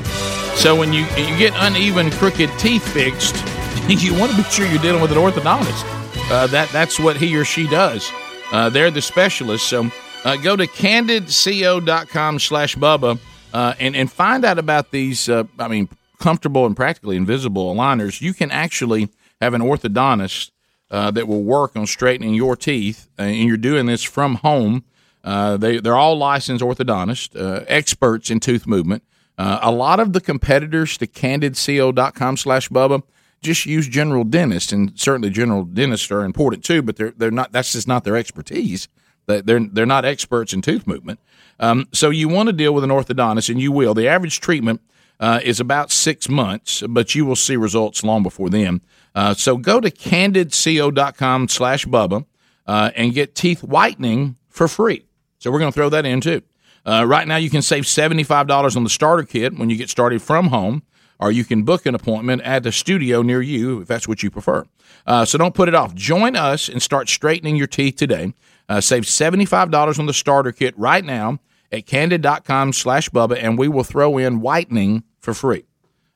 So 0.56 0.78
when 0.78 0.94
you, 0.94 1.02
you 1.18 1.38
get 1.38 1.52
uneven, 1.58 2.10
crooked 2.12 2.58
teeth 2.58 2.88
fixed, 2.94 3.36
you 3.90 4.14
want 4.18 4.32
to 4.32 4.38
be 4.38 4.44
sure 4.44 4.66
you're 4.66 4.82
dealing 4.82 5.02
with 5.02 5.12
an 5.12 5.18
orthodontist. 5.18 6.03
Uh, 6.32 6.48
that 6.48 6.70
that's 6.70 7.00
what 7.00 7.18
he 7.18 7.36
or 7.36 7.46
she 7.46 7.68
does. 7.68 8.12
Uh, 8.52 8.70
they're 8.70 8.90
the 8.90 9.02
specialists. 9.02 9.68
So 9.68 9.92
uh, 10.24 10.36
go 10.38 10.56
to 10.56 10.66
candidco.com 10.66 12.40
slash 12.40 12.76
Bubba 12.76 13.20
uh, 13.54 13.74
and, 13.80 13.96
and 13.96 14.12
find 14.12 14.44
out 14.46 14.58
about 14.58 14.92
these, 14.92 15.30
uh, 15.30 15.44
I 15.60 15.68
mean, 15.68 15.90
comfortable 16.20 16.66
and 16.66 16.76
practically 16.76 17.18
invisible 17.18 17.74
aligners. 17.74 18.22
You 18.22 18.34
can 18.34 18.52
actually 18.52 19.10
have 19.42 19.54
an 19.54 19.62
orthodontist 19.62 20.52
uh, 20.90 21.12
that 21.12 21.28
will 21.28 21.44
work 21.44 21.76
on 21.76 21.86
straightening 21.86 22.34
your 22.34 22.56
teeth, 22.56 23.10
and 23.18 23.36
you're 23.36 23.58
doing 23.58 23.86
this 23.86 24.04
from 24.04 24.36
home. 24.36 24.86
They, 25.24 25.80
they're 25.80 25.98
all 25.98 26.18
licensed 26.18 26.64
orthodontists, 26.64 27.66
experts 27.68 28.30
in 28.30 28.40
tooth 28.40 28.66
movement. 28.66 29.04
A 29.38 29.72
lot 29.72 30.00
of 30.00 30.14
the 30.14 30.22
competitors 30.22 30.98
to 30.98 31.08
candidco.com 31.08 32.38
slash 32.38 32.70
Bubba 32.70 33.04
just 33.44 33.66
use 33.66 33.88
general 33.88 34.24
dentists, 34.24 34.72
and 34.72 34.92
certainly 35.00 35.30
general 35.30 35.64
dentists 35.66 36.10
are 36.12 36.24
important 36.24 36.64
too, 36.64 36.82
but 36.82 36.96
they're, 36.96 37.12
they're 37.16 37.32
not, 37.32 37.52
that's 37.52 37.74
just 37.74 37.88
not 37.88 38.04
their 38.04 38.16
expertise. 38.16 38.88
They- 39.28 39.42
They're, 39.42 39.60
they're 39.60 39.86
not 39.86 40.06
experts 40.06 40.54
in 40.54 40.62
tooth 40.62 40.88
movement. 40.88 41.20
Um, 41.60 41.88
so 41.94 42.10
you 42.10 42.28
want 42.28 42.48
to 42.48 42.54
deal 42.54 42.74
with 42.74 42.84
an 42.84 42.90
orthodontist, 42.90 43.50
and 43.50 43.62
you 43.62 43.72
will. 43.72 43.94
The 43.94 44.08
average 44.08 44.40
treatment 44.40 44.82
uh, 45.20 45.40
is 45.44 45.60
about 45.60 45.92
six 45.92 46.28
months, 46.28 46.84
but 46.90 47.14
you 47.16 47.26
will 47.26 47.36
see 47.36 47.56
results 47.56 48.04
long 48.04 48.24
before 48.24 48.50
then. 48.50 48.82
Uh, 49.16 49.34
so 49.36 49.58
go 49.58 49.80
to 49.80 49.92
candidco.com 49.92 51.48
slash 51.48 51.86
Bubba 51.86 52.26
uh, 52.66 52.92
and 52.96 53.14
get 53.14 53.36
teeth 53.36 53.64
whitening 53.64 54.36
for 54.50 54.68
free. 54.68 55.06
So 55.40 55.52
we're 55.52 55.60
going 55.60 55.72
to 55.72 55.76
throw 55.76 55.90
that 55.90 56.06
in 56.06 56.22
too. 56.22 56.42
Uh, 56.86 57.06
right 57.08 57.28
now, 57.28 57.38
you 57.38 57.50
can 57.50 57.62
save 57.62 57.84
$75 57.86 58.76
on 58.76 58.84
the 58.84 58.90
starter 58.90 59.24
kit 59.24 59.58
when 59.58 59.70
you 59.70 59.78
get 59.78 59.90
started 59.90 60.22
from 60.22 60.48
home, 60.48 60.84
or 61.24 61.32
you 61.32 61.46
can 61.46 61.64
book 61.64 61.86
an 61.86 61.96
appointment 61.96 62.42
at 62.42 62.66
a 62.66 62.72
studio 62.72 63.22
near 63.22 63.42
you 63.42 63.80
if 63.80 63.88
that's 63.88 64.10
what 64.10 64.22
you 64.22 64.30
prefer. 64.30 64.66
Uh, 65.08 65.24
so 65.24 65.38
don't 65.38 65.56
put 65.56 65.70
it 65.70 65.74
off. 65.74 65.96
Join 65.96 66.36
us 66.36 66.68
and 66.68 66.82
start 66.82 67.08
straightening 67.08 67.56
your 67.56 67.66
teeth 67.66 67.96
today. 67.96 68.34
Uh, 68.68 68.82
save 68.82 69.04
$75 69.04 70.00
on 70.00 70.06
the 70.06 70.14
starter 70.14 70.52
kit 70.52 70.78
right 70.78 71.06
now 71.06 71.40
at 71.72 71.86
candid.com 71.86 72.74
slash 72.74 73.10
Bubba, 73.10 73.42
and 73.42 73.58
we 73.58 73.70
will 73.70 73.86
throw 73.86 74.18
in 74.18 74.42
whitening 74.42 75.04
for 75.22 75.34
free. 75.34 75.64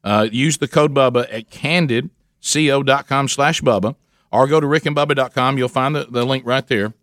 Uh, 0.04 0.28
use 0.30 0.58
the 0.58 0.68
code 0.68 0.94
Bubba 0.94 1.26
at 1.34 1.50
candidco.com 1.50 3.28
slash 3.30 3.62
Bubba, 3.62 3.96
or 4.34 4.46
go 4.46 4.60
to 4.60 4.68
rickandbubba.com. 4.68 5.58
You'll 5.58 5.70
find 5.70 5.96
the, 5.96 6.06
the 6.10 6.26
link 6.26 6.46
right 6.46 6.68
there 6.68 6.94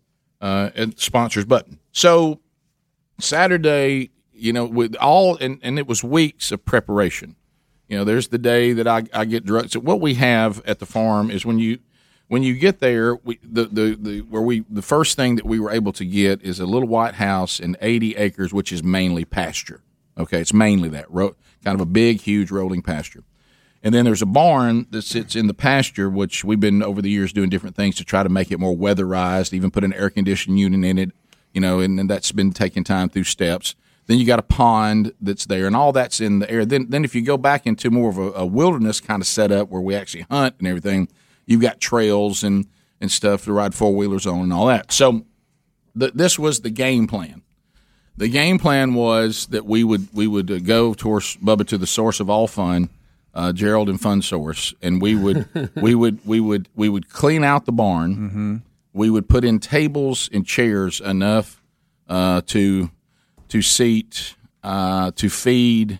uh, 0.41 0.69
at 0.75 0.95
the 0.95 1.01
sponsors 1.01 1.45
button. 1.45 1.79
So 1.91 2.39
Saturday, 3.19 4.11
you 4.31 4.53
know, 4.53 4.65
with 4.65 4.95
all, 4.97 5.37
and, 5.37 5.59
and 5.63 5.79
it 5.79 5.87
was 5.87 6.03
weeks 6.03 6.51
of 6.51 6.63
preparation. 6.65 7.35
You 7.87 7.97
know, 7.97 8.03
there's 8.03 8.29
the 8.29 8.37
day 8.37 8.73
that 8.73 8.87
I, 8.87 9.03
I 9.13 9.25
get 9.25 9.45
drugged. 9.45 9.73
So 9.73 9.79
what 9.79 10.01
we 10.01 10.15
have 10.15 10.63
at 10.65 10.79
the 10.79 10.85
farm 10.85 11.29
is 11.29 11.45
when 11.45 11.59
you 11.59 11.79
when 12.27 12.41
you 12.41 12.55
get 12.55 12.79
there, 12.79 13.15
we, 13.15 13.37
the, 13.43 13.65
the 13.65 13.97
the 13.99 14.21
where 14.21 14.41
we 14.41 14.65
the 14.69 14.81
first 14.81 15.15
thing 15.15 15.35
that 15.35 15.45
we 15.45 15.59
were 15.59 15.71
able 15.71 15.93
to 15.93 16.05
get 16.05 16.41
is 16.41 16.59
a 16.59 16.65
little 16.65 16.87
white 16.87 17.15
house 17.15 17.59
and 17.59 17.77
80 17.81 18.15
acres, 18.15 18.53
which 18.53 18.71
is 18.71 18.83
mainly 18.83 19.25
pasture. 19.25 19.81
Okay, 20.17 20.39
it's 20.41 20.53
mainly 20.53 20.89
that 20.89 21.09
ro- 21.11 21.35
kind 21.63 21.75
of 21.75 21.81
a 21.81 21.85
big, 21.85 22.21
huge 22.21 22.49
rolling 22.51 22.81
pasture. 22.81 23.23
And 23.83 23.93
then 23.93 24.03
there's 24.05 24.23
a 24.23 24.27
barn 24.27 24.87
that 24.89 25.03
sits 25.03 25.35
in 25.35 25.45
the 25.45 25.53
pasture, 25.53 26.09
which 26.09 26.43
we've 26.43 26.59
been 26.59 26.81
over 26.81 27.03
the 27.03 27.09
years 27.09 27.31
doing 27.31 27.49
different 27.49 27.75
things 27.75 27.95
to 27.97 28.03
try 28.03 28.23
to 28.23 28.29
make 28.29 28.51
it 28.51 28.59
more 28.59 28.75
weatherized, 28.75 29.53
even 29.53 29.69
put 29.69 29.83
an 29.83 29.93
air 29.93 30.09
conditioning 30.09 30.57
unit 30.57 30.83
in 30.83 30.97
it, 30.97 31.11
you 31.53 31.61
know, 31.61 31.81
and, 31.81 31.99
and 31.99 32.09
that's 32.09 32.31
been 32.31 32.51
taking 32.51 32.83
time 32.83 33.09
through 33.09 33.25
steps. 33.25 33.75
Then 34.07 34.19
you 34.19 34.25
got 34.25 34.39
a 34.39 34.43
pond 34.43 35.13
that's 35.19 35.45
there, 35.47 35.65
and 35.65 35.75
all 35.75 35.91
that's 35.91 36.21
in 36.21 36.39
the 36.39 36.49
air. 36.49 36.63
Then, 36.65 36.87
then 36.89 37.03
if 37.03 37.15
you 37.15 37.23
go 37.23 37.37
back 37.37 37.65
into 37.65 37.89
more 37.89 38.09
of 38.09 38.17
a, 38.17 38.31
a 38.33 38.45
wilderness 38.45 39.01
kind 39.01 39.21
of 39.21 39.27
setup 39.27 39.69
where 39.69 39.81
we 39.81 39.95
actually 39.95 40.25
hunt 40.29 40.55
and 40.59 40.67
everything, 40.67 41.07
you've 41.45 41.61
got 41.61 41.79
trails 41.79 42.43
and 42.43 42.67
and 43.01 43.11
stuff 43.11 43.43
to 43.43 43.51
ride 43.51 43.75
four 43.75 43.93
wheelers 43.93 44.25
on 44.25 44.39
and 44.39 44.53
all 44.53 44.67
that. 44.67 44.91
So, 44.91 45.25
this 45.95 46.39
was 46.39 46.61
the 46.61 46.69
game 46.69 47.07
plan. 47.07 47.41
The 48.17 48.29
game 48.29 48.59
plan 48.59 48.93
was 48.93 49.47
that 49.47 49.65
we 49.65 49.83
would 49.83 50.07
we 50.13 50.27
would 50.27 50.49
uh, 50.49 50.59
go 50.59 50.93
towards 50.93 51.35
Bubba 51.37 51.67
to 51.67 51.77
the 51.77 51.87
source 51.87 52.19
of 52.19 52.29
all 52.29 52.47
fun, 52.47 52.89
uh, 53.33 53.51
Gerald 53.51 53.89
and 53.89 53.99
Fun 53.99 54.21
Source, 54.21 54.73
and 54.81 55.01
we 55.01 55.15
would 55.15 55.47
we 55.75 55.95
would 55.95 56.25
we 56.25 56.39
would 56.39 56.69
we 56.75 56.87
would 56.89 57.09
clean 57.09 57.43
out 57.43 57.65
the 57.65 57.73
barn. 57.73 58.63
We 58.93 59.09
would 59.09 59.27
put 59.27 59.43
in 59.43 59.59
tables 59.59 60.29
and 60.31 60.45
chairs 60.45 61.01
enough 61.01 61.61
uh, 62.07 62.41
to 62.47 62.89
to 63.49 63.61
seat 63.61 64.35
uh, 64.63 65.11
to 65.15 65.29
feed. 65.29 65.99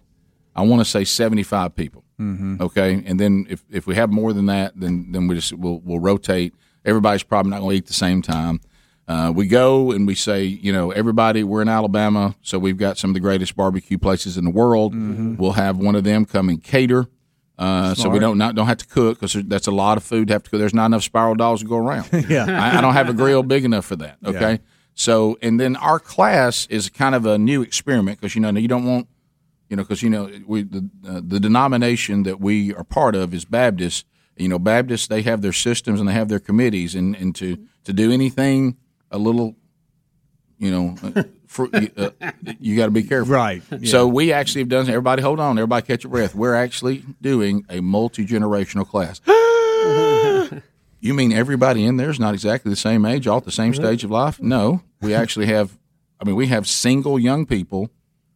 I 0.56 0.62
want 0.64 0.82
to 0.82 0.86
say 0.86 1.04
seventy 1.04 1.44
five 1.44 1.76
people. 1.76 2.04
Mhm. 2.20 2.62
Okay, 2.62 3.04
and 3.06 3.20
then 3.20 3.46
if, 3.50 3.64
if 3.70 3.86
we 3.88 3.96
have 3.96 4.10
more 4.12 4.32
than 4.34 4.46
that, 4.46 4.74
then 4.80 5.08
then 5.12 5.28
we 5.28 5.36
just 5.36 5.52
we'll, 5.54 5.82
we'll 5.84 6.00
rotate. 6.00 6.54
Everybody's 6.86 7.24
probably 7.24 7.50
not 7.52 7.60
going 7.60 7.72
to 7.72 7.76
eat 7.78 7.84
at 7.84 7.88
the 7.88 7.94
same 7.94 8.22
time. 8.22 8.62
Uh, 9.08 9.32
we 9.36 9.46
go 9.48 9.92
and 9.92 10.08
we 10.08 10.16
say, 10.16 10.44
you 10.46 10.72
know, 10.74 10.92
everybody, 10.92 11.44
we're 11.44 11.62
in 11.62 11.70
Alabama, 11.70 12.36
so 12.42 12.58
we've 12.58 12.78
got 12.78 12.98
some 12.98 13.10
of 13.12 13.14
the 13.14 13.20
greatest 13.20 13.56
barbecue 13.56 13.98
places 14.00 14.38
in 14.38 14.46
the 14.46 14.50
world. 14.52 14.94
We'll 15.38 15.52
have 15.52 15.78
one 15.78 15.96
of 15.96 16.04
them 16.04 16.26
come 16.26 16.48
and 16.50 16.64
cater, 16.64 17.08
uh, 17.60 17.94
so 17.96 18.10
we 18.10 18.18
don't 18.20 18.38
not 18.38 18.56
don't 18.56 18.68
have 18.68 18.78
to 18.78 18.88
cook 18.88 19.20
because 19.20 19.34
that's 19.48 19.68
a 19.68 19.72
lot 19.72 19.98
of 19.98 20.04
food 20.04 20.30
to 20.30 20.34
have 20.36 20.44
to 20.44 20.50
cook. 20.50 20.60
There's 20.60 20.74
not 20.74 20.88
enough 20.88 21.04
spiral 21.04 21.36
dolls 21.36 21.62
to 21.62 21.68
go 21.68 21.78
around. 21.78 22.08
Yeah. 22.30 22.46
I, 22.48 22.78
I 22.78 22.82
don't 22.82 22.94
have 22.94 23.10
a 23.10 23.14
grill 23.14 23.44
big 23.44 23.66
enough 23.66 23.86
for 23.86 23.98
that. 23.98 24.18
Okay, 24.26 24.52
Yeah. 24.54 24.58
So 24.96 25.38
and 25.42 25.60
then 25.60 25.76
our 25.76 26.00
class 26.00 26.66
is 26.72 26.90
kind 26.90 27.14
of 27.14 27.26
a 27.26 27.38
new 27.38 27.62
experiment 27.62 28.20
because 28.20 28.34
you 28.34 28.42
know 28.42 28.50
you 28.50 28.68
don't 28.68 28.86
want 28.86 29.08
you 29.70 29.76
know, 29.76 29.84
because 29.84 30.04
you 30.04 30.10
know 30.10 30.30
we 30.46 30.64
the 30.64 30.90
uh, 31.08 31.22
the 31.26 31.40
denomination 31.40 32.24
that 32.24 32.40
we 32.40 32.74
are 32.74 32.84
part 32.84 33.16
of 33.16 33.34
is 33.34 33.46
Baptist. 33.46 34.06
You 34.38 34.50
know, 34.50 34.60
Baptists 34.60 35.08
they 35.08 35.22
have 35.24 35.42
their 35.42 35.54
systems 35.54 36.00
and 36.00 36.10
they 36.10 36.14
have 36.14 36.30
their 36.30 36.40
committees, 36.40 36.94
and 36.94 37.16
and 37.16 37.36
to 37.36 37.58
to 37.86 37.94
do 37.94 38.12
anything 38.12 38.78
a 39.12 39.18
little, 39.18 39.56
you 40.58 40.72
know, 40.72 40.96
uh, 41.04 41.24
for, 41.48 41.70
uh, 41.74 42.10
you 42.60 42.76
got 42.76 42.86
to 42.86 42.92
be 42.92 43.04
careful, 43.04 43.34
Right, 43.34 43.62
So 43.84 44.08
we 44.08 44.34
actually 44.34 44.62
have 44.62 44.70
done. 44.70 44.90
Everybody, 44.90 45.22
hold 45.22 45.40
on, 45.40 45.58
everybody, 45.58 45.86
catch 45.86 46.04
your 46.04 46.12
breath. 46.12 46.36
We're 46.36 46.56
actually 46.56 47.04
doing 47.22 47.66
a 47.70 47.82
multi 47.82 48.26
generational 48.26 48.88
class. 48.88 49.22
You 51.06 51.14
mean 51.14 51.32
everybody 51.32 51.86
in 51.86 51.98
there 51.98 52.10
is 52.10 52.20
not 52.20 52.34
exactly 52.34 52.72
the 52.72 52.76
same 52.76 53.06
age, 53.06 53.28
all 53.28 53.38
at 53.38 53.46
the 53.46 53.52
same 53.52 53.76
stage 53.76 54.04
of 54.04 54.10
life? 54.10 54.42
No, 54.42 54.82
we 55.02 55.14
actually 55.14 55.46
have. 55.46 55.78
I 56.20 56.26
mean, 56.26 56.36
we 56.36 56.48
have 56.48 56.68
single 56.68 57.20
young 57.20 57.46
people, 57.46 57.92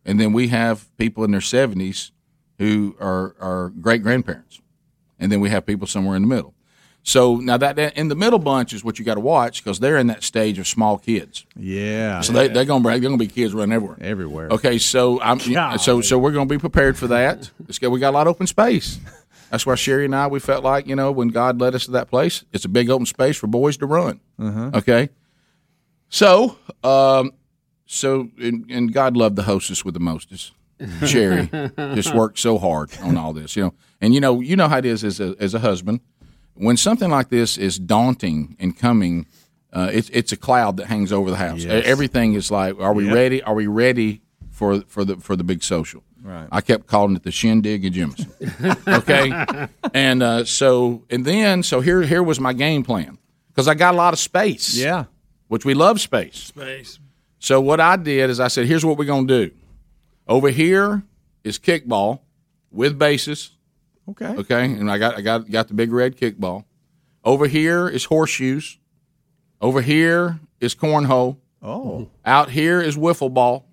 and 0.05 0.19
then 0.19 0.33
we 0.33 0.49
have 0.49 0.95
people 0.95 1.23
in 1.23 1.31
their 1.31 1.41
seventies 1.41 2.11
who 2.59 2.95
are 2.99 3.35
are 3.39 3.69
great 3.69 4.03
grandparents, 4.03 4.61
and 5.17 5.31
then 5.31 5.39
we 5.39 5.49
have 5.49 5.65
people 5.65 5.87
somewhere 5.87 6.15
in 6.15 6.21
the 6.21 6.27
middle. 6.27 6.53
So 7.01 7.37
now 7.37 7.57
that, 7.57 7.79
in 7.97 8.07
the 8.09 8.15
middle 8.15 8.37
bunch 8.37 8.71
is 8.73 8.83
what 8.83 8.99
you 8.99 9.05
got 9.05 9.15
to 9.15 9.19
watch 9.19 9.63
because 9.63 9.79
they're 9.79 9.97
in 9.97 10.05
that 10.07 10.21
stage 10.21 10.59
of 10.59 10.67
small 10.67 10.99
kids. 10.99 11.47
Yeah. 11.55 12.21
So 12.21 12.33
they 12.33 12.49
they're 12.49 12.65
gonna 12.65 12.83
they're 12.87 12.99
gonna 12.99 13.17
be 13.17 13.25
kids 13.25 13.51
running 13.51 13.73
everywhere. 13.73 13.97
Everywhere. 13.99 14.49
Okay, 14.49 14.77
so 14.77 15.19
I'm 15.21 15.39
so 15.79 16.01
so 16.01 16.19
we're 16.19 16.33
going 16.33 16.47
to 16.47 16.53
be 16.53 16.59
prepared 16.59 16.99
for 16.99 17.07
that. 17.07 17.49
It's 17.67 17.79
good. 17.79 17.89
We 17.89 17.99
got 17.99 18.11
a 18.11 18.17
lot 18.17 18.27
of 18.27 18.31
open 18.31 18.45
space. 18.45 18.99
That's 19.51 19.65
why 19.65 19.75
Sherry 19.75 20.05
and 20.05 20.15
I 20.15 20.27
we 20.27 20.39
felt 20.39 20.63
like 20.63 20.87
you 20.87 20.95
know 20.95 21.11
when 21.11 21.29
God 21.29 21.59
led 21.59 21.75
us 21.75 21.85
to 21.85 21.91
that 21.91 22.09
place, 22.09 22.43
it's 22.53 22.65
a 22.65 22.69
big 22.69 22.89
open 22.89 23.05
space 23.05 23.37
for 23.37 23.47
boys 23.47 23.77
to 23.77 23.85
run. 23.85 24.19
Uh-huh. 24.37 24.71
Okay, 24.75 25.09
so 26.09 26.57
um, 26.83 27.31
so 27.85 28.29
and, 28.39 28.65
and 28.69 28.93
God 28.93 29.15
loved 29.17 29.35
the 29.35 29.43
hostess 29.43 29.83
with 29.85 29.93
the 29.93 29.99
mostest. 29.99 30.53
Sherry 31.05 31.49
just 31.77 32.15
worked 32.15 32.39
so 32.39 32.57
hard 32.57 32.89
on 33.01 33.17
all 33.17 33.33
this, 33.33 33.55
you 33.55 33.63
know. 33.63 33.73
And 33.99 34.13
you 34.13 34.21
know, 34.21 34.39
you 34.39 34.55
know 34.55 34.69
how 34.69 34.77
it 34.77 34.85
is 34.85 35.03
as 35.03 35.19
a, 35.19 35.35
as 35.39 35.53
a 35.53 35.59
husband 35.59 35.99
when 36.53 36.77
something 36.77 37.09
like 37.09 37.29
this 37.29 37.57
is 37.57 37.77
daunting 37.79 38.55
and 38.59 38.77
coming. 38.77 39.25
Uh, 39.73 39.89
it's 39.93 40.09
it's 40.11 40.31
a 40.31 40.37
cloud 40.37 40.77
that 40.77 40.87
hangs 40.87 41.11
over 41.11 41.29
the 41.29 41.35
house. 41.37 41.63
Yes. 41.63 41.83
Everything 41.85 42.33
is 42.33 42.49
like, 42.49 42.79
are 42.79 42.93
we 42.93 43.05
Yep. 43.05 43.13
ready? 43.13 43.43
Are 43.43 43.53
we 43.53 43.67
ready 43.67 44.21
for 44.49 44.81
for 44.87 45.03
the 45.05 45.17
for 45.17 45.35
the 45.35 45.43
big 45.43 45.61
social? 45.63 46.01
Right. 46.21 46.47
I 46.51 46.61
kept 46.61 46.87
calling 46.87 47.15
it 47.15 47.23
the 47.23 47.31
shindig 47.31 47.85
at 47.85 47.93
Jemison. 47.93 48.29
okay, 48.87 49.67
and 49.93 50.21
uh, 50.21 50.45
so 50.45 51.03
and 51.09 51.23
then 51.23 51.63
so 51.63 51.79
here 51.81 52.01
here 52.01 52.21
was 52.21 52.39
my 52.39 52.53
game 52.53 52.83
plan 52.83 53.17
because 53.49 53.67
I 53.67 53.73
got 53.73 53.93
a 53.93 53.97
lot 53.97 54.13
of 54.13 54.19
space. 54.19 54.75
Yeah, 54.75 55.05
which 55.47 55.65
we 55.65 55.73
love 55.73 56.01
space. 56.01 56.37
Space. 56.37 56.99
So 57.39 57.61
what 57.61 57.79
I 57.79 57.95
did 57.95 58.29
is 58.29 58.39
I 58.39 58.49
said, 58.49 58.67
here's 58.67 58.85
what 58.85 58.97
we're 58.97 59.05
going 59.05 59.27
to 59.27 59.47
do. 59.47 59.55
Over 60.27 60.49
here 60.49 61.03
is 61.43 61.57
kickball 61.57 62.19
with 62.69 62.99
bases. 62.99 63.51
Okay. 64.09 64.27
Okay, 64.27 64.65
and 64.65 64.91
I 64.91 64.97
got 64.97 65.17
I 65.17 65.21
got 65.21 65.49
got 65.49 65.67
the 65.67 65.73
big 65.73 65.91
red 65.91 66.17
kickball. 66.17 66.65
Over 67.23 67.47
here 67.47 67.87
is 67.87 68.05
horseshoes. 68.05 68.77
Over 69.61 69.81
here 69.81 70.39
is 70.59 70.75
cornhole. 70.75 71.37
Oh. 71.61 72.09
Out 72.25 72.51
here 72.51 72.81
is 72.81 72.97
wiffle 72.97 73.33
ball. 73.33 73.65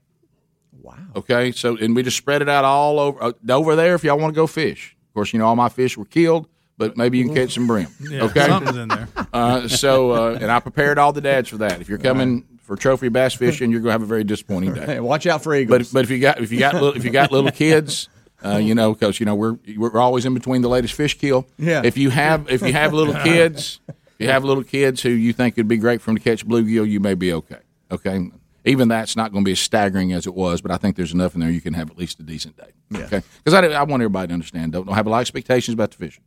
Wow. 0.86 0.94
Okay, 1.16 1.50
so 1.50 1.76
and 1.76 1.96
we 1.96 2.04
just 2.04 2.16
spread 2.16 2.42
it 2.42 2.48
out 2.48 2.64
all 2.64 3.00
over 3.00 3.22
uh, 3.22 3.32
over 3.50 3.74
there. 3.74 3.96
If 3.96 4.04
y'all 4.04 4.18
want 4.18 4.32
to 4.32 4.36
go 4.36 4.46
fish, 4.46 4.96
of 5.08 5.14
course, 5.14 5.32
you 5.32 5.40
know 5.40 5.46
all 5.46 5.56
my 5.56 5.68
fish 5.68 5.96
were 5.96 6.04
killed, 6.04 6.46
but 6.78 6.96
maybe 6.96 7.18
you 7.18 7.24
can 7.26 7.34
catch 7.34 7.54
some 7.54 7.66
brim. 7.66 7.88
Yeah, 8.00 8.22
okay, 8.24 8.46
something's 8.46 8.76
in 8.76 8.88
there. 8.88 9.08
Uh, 9.32 9.66
so 9.68 10.12
uh, 10.12 10.38
and 10.40 10.50
I 10.50 10.60
prepared 10.60 10.98
all 10.98 11.12
the 11.12 11.20
dads 11.20 11.48
for 11.48 11.58
that. 11.58 11.80
If 11.80 11.88
you're 11.88 11.98
coming 11.98 12.46
for 12.62 12.76
trophy 12.76 13.08
bass 13.08 13.34
fishing, 13.34 13.70
you're 13.70 13.80
gonna 13.80 13.92
have 13.92 14.02
a 14.02 14.06
very 14.06 14.24
disappointing 14.24 14.74
day. 14.74 14.84
Hey, 14.86 15.00
watch 15.00 15.26
out 15.26 15.42
for 15.42 15.54
eagles. 15.54 15.90
But 15.90 15.92
but 15.92 16.04
if 16.04 16.10
you 16.10 16.20
got 16.20 16.40
if 16.40 16.52
you 16.52 16.58
got 16.60 16.74
little, 16.74 16.94
if 16.94 17.04
you 17.04 17.10
got 17.10 17.32
little 17.32 17.50
kids, 17.50 18.08
uh, 18.44 18.58
you 18.58 18.74
know, 18.76 18.94
because 18.94 19.18
you 19.18 19.26
know 19.26 19.34
we're 19.34 19.58
we're 19.76 19.98
always 19.98 20.24
in 20.24 20.34
between 20.34 20.62
the 20.62 20.68
latest 20.68 20.94
fish 20.94 21.18
kill. 21.18 21.46
Yeah. 21.58 21.82
If 21.84 21.98
you 21.98 22.10
have 22.10 22.48
if 22.48 22.62
you 22.62 22.72
have 22.72 22.94
little 22.94 23.14
kids, 23.14 23.80
if 23.88 23.94
you 24.20 24.28
have 24.28 24.44
little 24.44 24.62
kids 24.64 25.02
who 25.02 25.10
you 25.10 25.32
think 25.32 25.54
it'd 25.58 25.68
be 25.68 25.76
great 25.78 26.00
for 26.00 26.10
them 26.10 26.16
to 26.18 26.22
catch 26.22 26.46
bluegill, 26.46 26.88
you 26.88 27.00
may 27.00 27.14
be 27.14 27.32
okay. 27.32 27.58
Okay. 27.90 28.30
Even 28.66 28.88
that's 28.88 29.14
not 29.14 29.32
going 29.32 29.44
to 29.44 29.48
be 29.48 29.52
as 29.52 29.60
staggering 29.60 30.12
as 30.12 30.26
it 30.26 30.34
was, 30.34 30.60
but 30.60 30.72
I 30.72 30.76
think 30.76 30.96
there's 30.96 31.12
enough 31.12 31.34
in 31.34 31.40
there 31.40 31.50
you 31.50 31.60
can 31.60 31.74
have 31.74 31.88
at 31.88 31.96
least 31.96 32.18
a 32.18 32.24
decent 32.24 32.56
day. 32.56 32.72
Yeah. 32.90 33.04
Okay. 33.04 33.22
Because 33.44 33.54
I, 33.54 33.64
I 33.68 33.84
want 33.84 34.02
everybody 34.02 34.28
to 34.28 34.34
understand. 34.34 34.72
Don't, 34.72 34.86
don't 34.86 34.94
have 34.96 35.06
a 35.06 35.10
lot 35.10 35.18
of 35.18 35.20
expectations 35.22 35.74
about 35.74 35.92
the 35.92 35.96
fishing. 35.96 36.24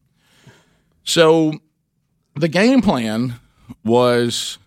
So 1.04 1.54
the 2.36 2.48
game 2.48 2.82
plan 2.82 3.36
was 3.84 4.58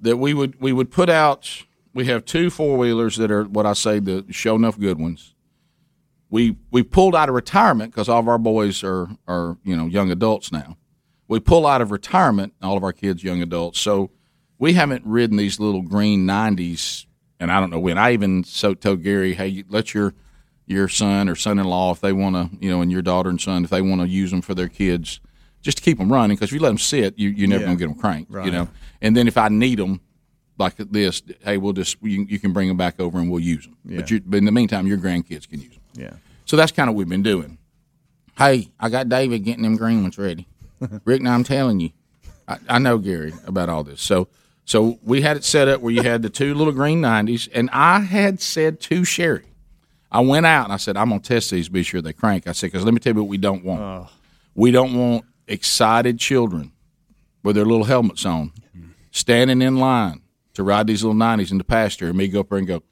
that 0.00 0.16
we 0.16 0.34
would 0.34 0.60
we 0.60 0.72
would 0.72 0.90
put 0.90 1.08
out 1.08 1.64
we 1.94 2.06
have 2.06 2.24
two 2.24 2.50
four 2.50 2.78
wheelers 2.78 3.16
that 3.16 3.30
are 3.30 3.44
what 3.44 3.66
I 3.66 3.72
say 3.72 3.98
the 3.98 4.24
show 4.30 4.54
enough 4.56 4.78
good 4.78 4.98
ones. 4.98 5.34
We 6.30 6.56
we 6.70 6.82
pulled 6.82 7.14
out 7.14 7.28
of 7.28 7.34
retirement 7.34 7.92
because 7.92 8.08
all 8.08 8.20
of 8.20 8.28
our 8.28 8.38
boys 8.38 8.84
are 8.84 9.08
are 9.26 9.58
you 9.64 9.76
know 9.76 9.86
young 9.86 10.10
adults 10.10 10.52
now. 10.52 10.76
We 11.28 11.40
pull 11.40 11.66
out 11.66 11.80
of 11.80 11.90
retirement, 11.90 12.54
all 12.62 12.76
of 12.76 12.84
our 12.84 12.92
kids 12.92 13.24
young 13.24 13.42
adults. 13.42 13.80
So 13.80 14.10
we 14.62 14.74
haven't 14.74 15.04
ridden 15.04 15.36
these 15.38 15.58
little 15.58 15.82
green 15.82 16.24
nineties, 16.24 17.04
and 17.40 17.50
I 17.50 17.58
don't 17.58 17.70
know 17.70 17.80
when. 17.80 17.98
I 17.98 18.12
even 18.12 18.44
so 18.44 18.74
told 18.74 19.02
Gary, 19.02 19.34
hey, 19.34 19.64
let 19.68 19.92
your 19.92 20.14
your 20.66 20.86
son 20.86 21.28
or 21.28 21.34
son-in-law 21.34 21.90
if 21.90 22.00
they 22.00 22.12
want 22.12 22.36
to, 22.36 22.64
you 22.64 22.70
know, 22.70 22.80
and 22.80 22.90
your 22.92 23.02
daughter 23.02 23.28
and 23.28 23.40
son 23.40 23.64
if 23.64 23.70
they 23.70 23.82
want 23.82 24.00
to 24.02 24.06
use 24.06 24.30
them 24.30 24.40
for 24.40 24.54
their 24.54 24.68
kids, 24.68 25.18
just 25.62 25.78
to 25.78 25.82
keep 25.82 25.98
them 25.98 26.12
running 26.12 26.36
because 26.36 26.50
if 26.50 26.52
you 26.54 26.60
let 26.60 26.68
them 26.68 26.78
sit, 26.78 27.18
you 27.18 27.30
you're 27.30 27.48
never 27.48 27.62
Yeah. 27.62 27.66
gonna 27.70 27.78
get 27.78 27.86
them 27.88 27.96
cranked, 27.96 28.30
you 28.30 28.52
know. 28.52 28.68
And 29.00 29.16
then 29.16 29.26
if 29.26 29.36
I 29.36 29.48
need 29.48 29.80
them 29.80 30.00
like 30.58 30.76
this, 30.76 31.22
hey, 31.44 31.56
we'll 31.56 31.72
just 31.72 31.96
you, 32.00 32.24
you 32.28 32.38
can 32.38 32.52
bring 32.52 32.68
them 32.68 32.76
back 32.76 33.00
over 33.00 33.18
and 33.18 33.28
we'll 33.32 33.40
use 33.40 33.64
them. 33.64 33.76
But, 33.84 34.12
you, 34.12 34.20
but 34.20 34.36
in 34.36 34.44
the 34.44 34.52
meantime, 34.52 34.86
your 34.86 34.98
grandkids 34.98 35.48
can 35.48 35.60
use 35.60 35.72
them. 35.72 35.82
Yeah. 35.94 36.12
So 36.44 36.56
that's 36.56 36.70
kind 36.70 36.88
of 36.88 36.94
what 36.94 37.00
we've 37.00 37.08
been 37.08 37.24
doing. 37.24 37.58
Hey, 38.38 38.68
I 38.78 38.90
got 38.90 39.08
David 39.08 39.40
getting 39.42 39.64
them 39.64 39.76
green 39.76 40.02
ones 40.02 40.18
ready. 40.18 40.46
Rick, 41.04 41.20
now 41.20 41.34
I'm 41.34 41.42
telling 41.42 41.80
you, 41.80 41.90
I, 42.46 42.58
I 42.68 42.78
know 42.78 42.98
Gary 42.98 43.34
about 43.44 43.68
all 43.68 43.82
this. 43.82 44.00
So, 44.00 44.28
so 44.64 44.98
we 45.02 45.22
had 45.22 45.36
it 45.36 45.44
set 45.44 45.68
up 45.68 45.80
where 45.80 45.92
you 45.92 46.02
had 46.02 46.22
the 46.22 46.30
two 46.30 46.54
little 46.54 46.72
green 46.72 47.00
nineties, 47.00 47.48
and 47.48 47.68
I 47.72 48.00
had 48.00 48.40
said 48.40 48.80
to 48.82 49.04
Sherry, 49.04 49.44
I 50.10 50.20
went 50.20 50.46
out 50.46 50.64
and 50.64 50.72
I 50.72 50.76
said, 50.76 50.96
I'm 50.96 51.08
gonna 51.08 51.20
test 51.20 51.50
these, 51.50 51.68
be 51.68 51.82
sure 51.82 52.00
they 52.00 52.12
crank. 52.12 52.46
I 52.46 52.52
said, 52.52 52.68
because 52.68 52.84
let 52.84 52.94
me 52.94 53.00
tell 53.00 53.14
you 53.14 53.22
what 53.22 53.28
we 53.28 53.38
don't 53.38 53.64
want. 53.64 53.80
Oh. 53.80 54.08
We 54.54 54.70
don't 54.70 54.94
want 54.94 55.24
excited 55.48 56.18
children 56.18 56.72
with 57.42 57.56
their 57.56 57.64
little 57.64 57.84
helmets 57.84 58.24
on, 58.24 58.52
standing 59.10 59.62
in 59.62 59.76
line 59.78 60.22
to 60.54 60.62
ride 60.62 60.86
these 60.86 61.02
little 61.02 61.14
nineties 61.14 61.50
in 61.50 61.58
the 61.58 61.64
pasture, 61.64 62.08
and 62.08 62.16
me 62.16 62.28
go 62.28 62.40
up 62.40 62.50
there 62.50 62.58
and 62.58 62.66
go. 62.66 62.82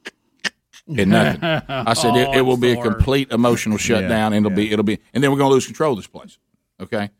And 0.87 1.11
nothing. 1.11 1.43
I 1.69 1.93
said 1.93 2.15
it, 2.15 2.29
it 2.35 2.39
oh, 2.39 2.43
will 2.43 2.57
be 2.57 2.71
a 2.71 2.81
complete 2.81 3.31
emotional 3.31 3.77
shutdown, 3.77 4.33
and 4.33 4.45
it'll 4.45 4.55
be 4.55 4.71
it'll 4.71 4.83
be, 4.83 4.99
and 5.13 5.23
then 5.23 5.31
we're 5.31 5.37
going 5.37 5.49
to 5.49 5.53
lose 5.53 5.65
control 5.65 5.93
of 5.93 5.99
this 5.99 6.07
place. 6.07 6.37
Okay, 6.81 7.11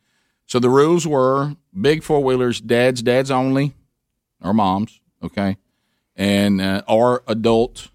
So 0.47 0.57
the 0.57 0.69
rules 0.69 1.05
were 1.05 1.55
big 1.79 2.01
four 2.01 2.23
wheelers, 2.23 2.59
dads, 2.59 3.03
dads 3.03 3.29
only, 3.29 3.75
or 4.41 4.53
moms, 4.53 4.99
okay, 5.23 5.57
and 6.15 6.61
uh, 6.61 6.81
or 6.87 7.23
adult, 7.27 7.89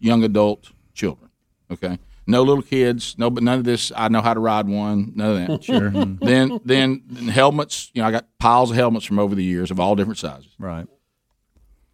young 0.00 0.24
adult 0.24 0.70
children, 0.94 1.30
okay. 1.70 1.98
No 2.26 2.42
little 2.42 2.62
kids, 2.62 3.16
no, 3.18 3.28
but 3.28 3.42
none 3.42 3.58
of 3.58 3.64
this. 3.64 3.90
I 3.96 4.08
know 4.08 4.20
how 4.20 4.34
to 4.34 4.40
ride 4.40 4.68
one. 4.68 5.12
None 5.16 5.30
of 5.30 5.48
that. 5.48 5.64
Sure. 5.70 5.90
then, 5.90 6.60
then 6.64 7.00
helmets. 7.32 7.90
You 7.92 8.02
know, 8.02 8.08
I 8.08 8.12
got 8.12 8.26
piles 8.38 8.70
of 8.70 8.76
helmets 8.76 9.04
from 9.04 9.18
over 9.18 9.34
the 9.34 9.42
years 9.42 9.72
of 9.72 9.80
all 9.80 9.96
different 9.96 10.18
sizes. 10.18 10.54
Right. 10.56 10.86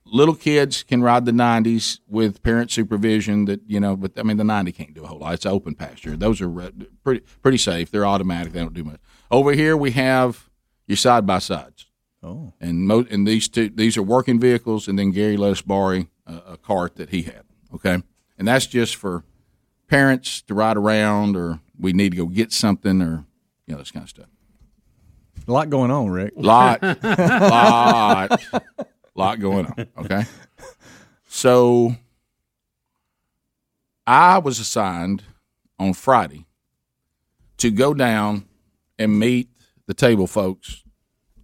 Little 0.04 0.34
kids 0.36 0.84
can 0.84 1.02
ride 1.02 1.24
the 1.24 1.32
90s 1.32 1.98
with 2.06 2.42
parent 2.42 2.70
supervision. 2.70 3.46
That 3.46 3.60
you 3.66 3.80
know, 3.80 3.96
but 3.96 4.12
I 4.18 4.22
mean, 4.22 4.36
the 4.36 4.44
90 4.44 4.70
can't 4.72 4.94
do 4.94 5.02
a 5.02 5.06
whole 5.08 5.18
lot. 5.18 5.34
It's 5.34 5.46
open 5.46 5.74
pasture. 5.74 6.16
Those 6.16 6.40
are 6.40 6.48
re- 6.48 6.70
pretty 7.02 7.20
pretty 7.42 7.58
safe. 7.58 7.90
They're 7.90 8.06
automatic. 8.06 8.52
They 8.52 8.60
don't 8.60 8.74
do 8.74 8.84
much. 8.84 9.00
Over 9.32 9.52
here, 9.52 9.76
we 9.76 9.90
have 9.92 10.48
your 10.86 10.96
side 10.96 11.26
by 11.26 11.40
sides. 11.40 11.75
Oh. 12.26 12.52
And 12.60 12.88
mo- 12.88 13.06
and 13.08 13.24
these 13.24 13.48
two 13.48 13.68
these 13.68 13.96
are 13.96 14.02
working 14.02 14.40
vehicles, 14.40 14.88
and 14.88 14.98
then 14.98 15.12
Gary 15.12 15.36
let 15.36 15.52
us 15.52 15.62
borrow 15.62 16.06
a, 16.26 16.34
a 16.34 16.56
cart 16.56 16.96
that 16.96 17.10
he 17.10 17.22
had. 17.22 17.44
Okay, 17.72 18.02
and 18.36 18.48
that's 18.48 18.66
just 18.66 18.96
for 18.96 19.22
parents 19.86 20.42
to 20.42 20.54
ride 20.54 20.76
around, 20.76 21.36
or 21.36 21.60
we 21.78 21.92
need 21.92 22.10
to 22.10 22.16
go 22.16 22.26
get 22.26 22.52
something, 22.52 23.00
or 23.00 23.24
you 23.66 23.74
know 23.74 23.78
this 23.78 23.92
kind 23.92 24.02
of 24.02 24.10
stuff. 24.10 24.26
A 25.46 25.52
lot 25.52 25.70
going 25.70 25.92
on, 25.92 26.10
Rick. 26.10 26.32
Lot, 26.34 26.82
lot, 27.02 28.42
lot 29.14 29.38
going 29.38 29.66
on. 29.66 29.86
Okay, 29.98 30.24
so 31.28 31.94
I 34.04 34.38
was 34.38 34.58
assigned 34.58 35.22
on 35.78 35.92
Friday 35.92 36.44
to 37.58 37.70
go 37.70 37.94
down 37.94 38.48
and 38.98 39.16
meet 39.16 39.48
the 39.86 39.94
table 39.94 40.26
folks 40.26 40.82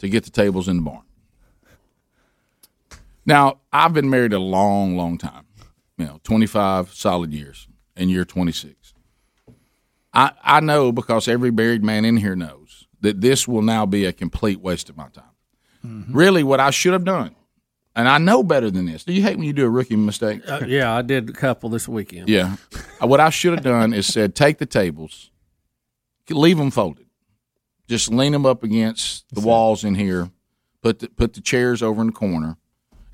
to 0.02 0.08
get 0.08 0.24
the 0.24 0.30
tables 0.30 0.66
in 0.66 0.76
the 0.76 0.82
barn. 0.82 1.02
Now, 3.24 3.60
I've 3.72 3.92
been 3.92 4.10
married 4.10 4.32
a 4.32 4.38
long, 4.40 4.96
long 4.96 5.16
time, 5.16 5.46
you 5.96 6.04
know, 6.06 6.20
25 6.24 6.92
solid 6.92 7.32
years, 7.32 7.68
and 7.96 8.10
you're 8.10 8.24
26. 8.24 8.94
I, 10.12 10.32
I 10.42 10.58
know 10.58 10.90
because 10.90 11.28
every 11.28 11.52
married 11.52 11.84
man 11.84 12.04
in 12.04 12.16
here 12.16 12.34
knows 12.34 12.88
that 13.00 13.20
this 13.20 13.46
will 13.46 13.62
now 13.62 13.86
be 13.86 14.04
a 14.04 14.12
complete 14.12 14.60
waste 14.60 14.90
of 14.90 14.96
my 14.96 15.08
time. 15.08 15.24
Really, 16.10 16.42
what 16.42 16.58
I 16.58 16.70
should 16.70 16.92
have 16.94 17.04
done, 17.04 17.34
and 17.94 18.08
I 18.08 18.18
know 18.18 18.42
better 18.42 18.70
than 18.70 18.86
this. 18.86 19.04
Do 19.04 19.12
you 19.12 19.22
hate 19.22 19.36
when 19.36 19.46
you 19.46 19.52
do 19.52 19.66
a 19.66 19.70
rookie 19.70 19.96
mistake? 19.96 20.42
Uh, 20.48 20.64
yeah, 20.66 20.92
I 20.92 21.02
did 21.02 21.30
a 21.30 21.32
couple 21.32 21.70
this 21.70 21.88
weekend. 21.88 22.28
Yeah. 22.28 22.56
What 23.00 23.20
I 23.20 23.30
should 23.30 23.52
have 23.54 23.64
done 23.64 23.92
is 23.92 24.06
said, 24.06 24.34
take 24.36 24.58
the 24.58 24.66
tables, 24.66 25.30
leave 26.30 26.56
them 26.56 26.70
folded, 26.70 27.01
just 27.88 28.10
lean 28.10 28.32
them 28.32 28.46
up 28.46 28.62
against 28.62 29.24
the 29.34 29.40
walls 29.40 29.84
in 29.84 29.94
here, 29.94 30.30
put 30.82 31.00
the, 31.00 31.08
put 31.08 31.34
the 31.34 31.40
chairs 31.40 31.82
over 31.82 32.00
in 32.00 32.08
the 32.08 32.12
corner, 32.12 32.56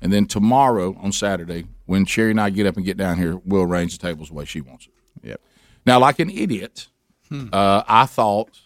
and 0.01 0.13
then 0.13 0.25
tomorrow 0.25 0.95
on 1.01 1.11
Saturday, 1.11 1.65
when 1.85 2.05
Sherry 2.05 2.31
and 2.31 2.41
I 2.41 2.49
get 2.49 2.65
up 2.65 2.77
and 2.77 2.85
get 2.85 2.97
down 2.97 3.17
here, 3.17 3.39
we'll 3.43 3.63
arrange 3.63 3.97
the 3.97 4.07
tables 4.07 4.29
the 4.29 4.35
way 4.35 4.45
she 4.45 4.61
wants 4.61 4.87
it. 4.87 5.27
Yep. 5.27 5.41
Now, 5.85 5.99
like 5.99 6.19
an 6.19 6.29
idiot, 6.29 6.87
uh, 7.31 7.83
I 7.87 8.05
thought 8.05 8.61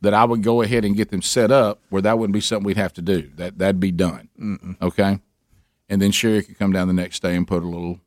that 0.00 0.14
I 0.14 0.24
would 0.24 0.42
go 0.42 0.62
ahead 0.62 0.84
and 0.84 0.96
get 0.96 1.10
them 1.10 1.22
set 1.22 1.50
up 1.50 1.80
where 1.88 2.02
that 2.02 2.18
wouldn't 2.18 2.34
be 2.34 2.40
something 2.40 2.64
we'd 2.64 2.76
have 2.76 2.92
to 2.94 3.02
do. 3.02 3.30
That 3.36 3.58
that'd 3.58 3.80
be 3.80 3.90
done. 3.90 4.28
Mm-mm. 4.40 4.80
Okay. 4.80 5.18
And 5.88 6.00
then 6.00 6.10
Sherry 6.10 6.42
could 6.42 6.58
come 6.58 6.72
down 6.72 6.88
the 6.88 6.94
next 6.94 7.22
day 7.22 7.36
and 7.36 7.46
put 7.46 7.62
a 7.62 7.66
little, 7.66 8.00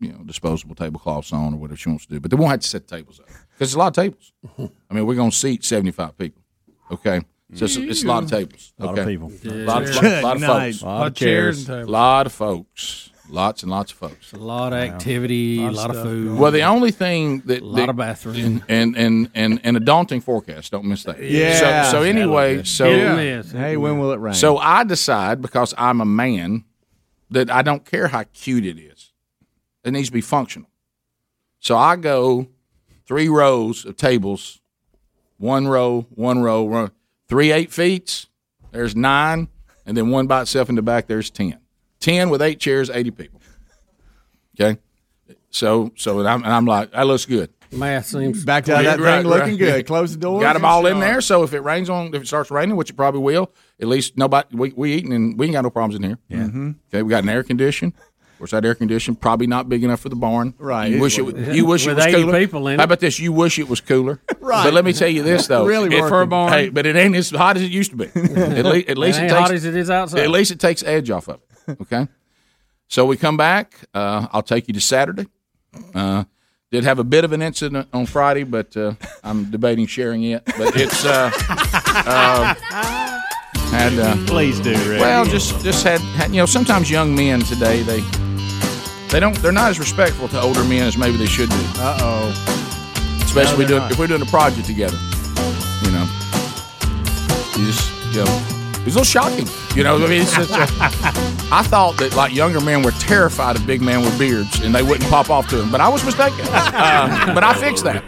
you 0.00 0.12
know, 0.12 0.18
disposable 0.24 0.74
tablecloths 0.74 1.32
on 1.32 1.54
or 1.54 1.56
whatever 1.56 1.76
she 1.76 1.88
wants 1.88 2.06
to 2.06 2.14
do. 2.14 2.20
But 2.20 2.30
they 2.30 2.36
won't 2.36 2.50
have 2.50 2.60
to 2.60 2.68
set 2.68 2.86
the 2.86 2.96
tables 2.96 3.20
up 3.20 3.26
because 3.26 3.68
it's 3.68 3.74
a 3.74 3.78
lot 3.78 3.88
of 3.88 3.94
tables. 3.94 4.32
I 4.90 4.94
mean, 4.94 5.06
we're 5.06 5.14
going 5.14 5.30
to 5.30 5.36
seat 5.36 5.64
seventy 5.64 5.90
five 5.90 6.16
people. 6.16 6.42
Okay. 6.94 7.20
So 7.54 7.66
it's, 7.66 7.76
it's 7.76 8.02
a 8.02 8.06
lot 8.06 8.24
of 8.24 8.30
mm. 8.30 8.38
tables. 8.38 8.72
Okay. 8.80 8.84
A 8.84 8.86
lot 8.86 8.98
of 8.98 9.06
okay? 9.06 9.10
people. 9.12 9.32
A 9.52 9.64
lot, 9.64 9.82
of- 9.82 10.00
Good 10.00 10.22
lot 10.24 10.36
of 10.36 10.42
night. 10.42 10.72
folks. 10.74 10.82
Lot 10.82 11.06
of 11.06 11.14
chairs 11.14 11.58
and 11.58 11.66
tables. 11.66 11.88
lot 11.90 12.26
of 12.26 12.32
folks. 12.32 13.10
Lots 13.30 13.62
and 13.62 13.70
lots 13.70 13.90
of 13.90 13.98
folks. 13.98 14.32
A 14.32 14.36
lot 14.36 14.72
of 14.74 14.78
activity, 14.80 15.64
a 15.64 15.70
lot 15.70 15.88
of 15.90 16.02
food. 16.02 16.38
Well, 16.38 16.52
the 16.52 16.62
only 16.62 16.90
thing 16.90 17.40
that 17.46 17.62
A 17.62 17.64
lot 17.64 17.76
that- 17.76 17.88
of 17.88 17.96
bathroom. 17.96 18.62
and 18.68 18.96
and 18.96 19.30
and 19.34 19.60
and 19.64 19.76
a 19.76 19.80
daunting 19.80 20.20
forecast. 20.20 20.72
Don't 20.72 20.84
miss 20.84 21.04
that. 21.04 21.22
Yeah. 21.22 21.84
So, 21.84 21.98
so 21.98 22.02
anyway, 22.02 22.62
so 22.64 22.88
Yeah. 22.90 23.42
Hey, 23.42 23.76
when 23.76 23.98
will 23.98 24.12
it 24.12 24.20
rain? 24.20 24.34
So 24.34 24.58
I 24.58 24.84
decide 24.84 25.40
because 25.40 25.72
I'm 25.78 26.00
a 26.00 26.04
man 26.04 26.64
that 27.30 27.50
I 27.50 27.62
don't 27.62 27.84
care 27.84 28.08
how 28.08 28.24
cute 28.34 28.66
it 28.66 28.78
is. 28.78 29.12
It 29.84 29.92
needs 29.92 30.08
to 30.08 30.12
be 30.12 30.20
functional. 30.20 30.68
So 31.60 31.76
I 31.76 31.96
go 31.96 32.48
three 33.06 33.28
rows 33.28 33.86
of 33.86 33.96
tables, 33.96 34.60
one 35.44 35.68
row, 35.68 36.06
one 36.14 36.40
row, 36.40 36.62
one, 36.62 36.90
three 37.28 37.52
eight 37.52 37.70
feet. 37.70 38.26
There's 38.72 38.96
nine, 38.96 39.48
and 39.86 39.96
then 39.96 40.08
one 40.10 40.26
by 40.26 40.42
itself 40.42 40.68
in 40.70 40.74
the 40.74 40.82
back. 40.82 41.06
There's 41.06 41.28
ten. 41.30 41.58
Ten 42.00 42.30
with 42.30 42.40
eight 42.42 42.58
chairs, 42.58 42.88
eighty 42.90 43.10
people. 43.10 43.40
Okay. 44.58 44.80
So 45.50 45.92
so 45.96 46.18
and 46.20 46.28
I'm, 46.28 46.42
and 46.42 46.52
I'm 46.52 46.64
like 46.66 46.90
that 46.92 47.06
looks 47.06 47.26
good. 47.26 47.50
Math 47.70 48.06
seems 48.06 48.44
back 48.44 48.64
to 48.66 48.70
that 48.70 49.00
Right, 49.00 49.18
thing 49.22 49.26
looking 49.28 49.48
right. 49.50 49.58
good. 49.58 49.86
Close 49.86 50.12
the 50.12 50.20
door. 50.20 50.40
Got 50.40 50.52
them 50.52 50.64
all 50.64 50.86
in 50.86 51.00
there. 51.00 51.20
So 51.20 51.42
if 51.42 51.52
it 51.54 51.60
rains 51.60 51.90
on, 51.90 52.14
if 52.14 52.22
it 52.22 52.26
starts 52.26 52.50
raining, 52.50 52.76
which 52.76 52.90
it 52.90 52.94
probably 52.94 53.20
will, 53.20 53.50
at 53.80 53.88
least 53.88 54.16
nobody 54.16 54.46
we, 54.56 54.72
we 54.76 54.92
eating 54.94 55.12
and 55.12 55.36
we 55.38 55.46
ain't 55.46 55.54
got 55.54 55.62
no 55.62 55.70
problems 55.70 55.96
in 55.96 56.02
here. 56.04 56.18
Yeah. 56.28 56.44
Mhm. 56.44 56.76
Okay, 56.88 57.02
we 57.02 57.10
got 57.10 57.24
an 57.24 57.28
air 57.28 57.42
condition. 57.42 57.92
Of 58.34 58.38
course, 58.38 58.50
that 58.50 58.64
air 58.64 58.74
condition 58.74 59.14
probably 59.14 59.46
not 59.46 59.68
big 59.68 59.84
enough 59.84 60.00
for 60.00 60.08
the 60.08 60.16
barn. 60.16 60.54
Right. 60.58 60.90
You 60.90 61.00
wish 61.00 61.18
it. 61.18 61.22
With- 61.22 61.36
was- 61.46 61.56
You 61.56 61.64
wish 61.66 61.86
it 61.86 61.94
was 61.94 62.04
cooler. 62.06 62.38
people 62.38 62.66
in 62.68 62.78
How 62.78 62.84
about 62.84 63.00
this? 63.00 63.18
You 63.18 63.32
wish 63.32 63.58
it 63.58 63.68
was 63.68 63.80
cooler. 63.80 64.20
Right. 64.40 64.64
But 64.64 64.74
let 64.74 64.84
me 64.84 64.92
tell 64.92 65.08
you 65.08 65.22
this 65.22 65.46
though. 65.46 65.64
Really 65.64 65.96
It- 65.96 66.00
working. 66.02 66.28
barn. 66.28 66.52
Hey, 66.52 66.68
but 66.68 66.84
it 66.84 66.96
ain't 66.96 67.14
as 67.16 67.30
hot 67.30 67.56
as 67.56 67.62
it 67.62 67.70
used 67.70 67.92
to 67.92 67.96
be. 67.96 68.04
at, 68.14 68.64
le- 68.64 68.78
at 68.80 68.98
least 68.98 69.18
It 69.18 69.24
it, 69.24 69.28
takes. 69.28 69.32
hot 69.40 69.50
as 69.52 69.64
it 69.64 69.74
is 69.76 69.88
outside. 69.88 70.20
At 70.20 70.30
least 70.30 70.50
it 70.50 70.60
takes 70.60 70.82
edge 70.82 71.10
off 71.10 71.28
of 71.28 71.40
it. 71.68 71.80
Okay. 71.80 72.08
so 72.88 73.06
we 73.06 73.16
come 73.16 73.36
back. 73.38 73.74
Uh, 73.94 74.26
I'll 74.32 74.42
take 74.42 74.68
you 74.68 74.74
to 74.74 74.80
Saturday. 74.80 75.26
Uh, 75.94 76.24
did 76.70 76.84
have 76.84 76.98
a 76.98 77.04
bit 77.04 77.24
of 77.24 77.32
an 77.32 77.40
incident 77.40 77.88
on 77.92 78.04
Friday, 78.06 78.42
but 78.44 78.76
uh, 78.76 78.94
I'm 79.22 79.50
debating 79.50 79.86
sharing 79.86 80.24
it. 80.24 80.44
But 80.44 80.76
it's 80.76 81.04
uh, 81.04 81.30
uh, 81.48 82.54
had 83.70 83.98
uh, 83.98 84.16
Please 84.26 84.60
do, 84.60 84.72
Rick. 84.88 85.00
well, 85.00 85.24
just 85.24 85.58
just 85.64 85.84
had, 85.84 86.00
had 86.00 86.30
you 86.30 86.36
know 86.38 86.46
sometimes 86.46 86.90
young 86.90 87.14
men 87.14 87.40
today 87.40 87.82
they 87.82 88.00
they 89.14 89.20
don't 89.20 89.36
they're 89.38 89.52
not 89.52 89.70
as 89.70 89.78
respectful 89.78 90.26
to 90.26 90.40
older 90.40 90.64
men 90.64 90.82
as 90.82 90.98
maybe 90.98 91.16
they 91.16 91.26
should 91.26 91.48
be. 91.48 91.64
Uh 91.78 91.98
oh. 92.02 93.20
Especially 93.22 93.44
No, 93.44 93.52
if 93.52 93.58
we 93.58 93.64
they're 93.64 93.68
do 93.68 93.78
not. 93.78 93.92
if 93.92 93.98
we're 93.98 94.06
doing 94.08 94.22
a 94.22 94.26
project 94.26 94.66
together. 94.66 94.98
You 95.84 95.90
know, 95.92 96.06
you 97.56 97.66
just 97.66 97.92
you 98.12 98.24
know. 98.24 98.50
It 98.80 98.88
was 98.88 98.96
a 98.96 98.98
little 98.98 99.04
shocking, 99.04 99.46
you 99.74 99.82
know. 99.82 99.96
I 99.96 100.08
mean, 100.08 100.20
it's 100.22 100.34
just, 100.36 100.52
uh, 100.52 100.66
I 101.50 101.62
thought 101.62 101.96
that 101.98 102.14
like 102.16 102.34
younger 102.34 102.60
men 102.60 102.82
were 102.82 102.90
terrified 102.90 103.56
of 103.56 103.66
big 103.66 103.80
men 103.80 104.02
with 104.02 104.18
beards, 104.18 104.60
and 104.60 104.74
they 104.74 104.82
wouldn't 104.82 105.08
pop 105.08 105.30
off 105.30 105.48
to 105.50 105.56
them. 105.56 105.70
But 105.70 105.80
I 105.80 105.88
was 105.88 106.04
mistaken. 106.04 106.44
Uh, 106.50 107.32
but 107.34 107.42
I 107.44 107.54
fixed 107.54 107.84
that. 107.84 108.04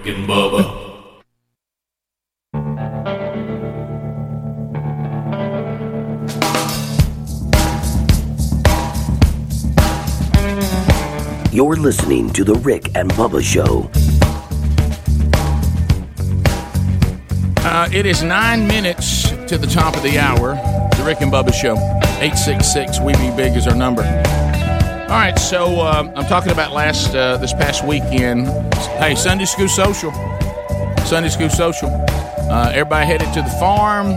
You're 11.56 11.76
listening 11.76 12.28
to 12.34 12.44
The 12.44 12.56
Rick 12.56 12.94
and 12.94 13.10
Bubba 13.12 13.42
Show. 13.42 13.90
Uh, 17.64 17.88
it 17.90 18.04
is 18.04 18.22
nine 18.22 18.68
minutes 18.68 19.30
to 19.48 19.56
the 19.56 19.66
top 19.66 19.96
of 19.96 20.02
the 20.02 20.18
hour. 20.18 20.56
The 20.98 21.02
Rick 21.02 21.22
and 21.22 21.32
Bubba 21.32 21.54
Show. 21.54 21.76
866 22.20 23.00
We 23.00 23.14
Be 23.14 23.34
Big 23.34 23.56
is 23.56 23.66
our 23.66 23.74
number. 23.74 24.02
All 24.02 25.16
right, 25.16 25.38
so 25.38 25.80
uh, 25.80 26.12
I'm 26.14 26.26
talking 26.26 26.52
about 26.52 26.74
last 26.74 27.14
uh, 27.14 27.38
this 27.38 27.54
past 27.54 27.86
weekend. 27.86 28.48
Hey, 28.98 29.14
Sunday 29.14 29.46
School 29.46 29.68
Social. 29.68 30.12
Sunday 31.06 31.30
School 31.30 31.48
Social. 31.48 31.88
Uh, 31.88 32.70
everybody 32.74 33.06
headed 33.06 33.32
to 33.32 33.40
the 33.40 33.56
farm. 33.58 34.08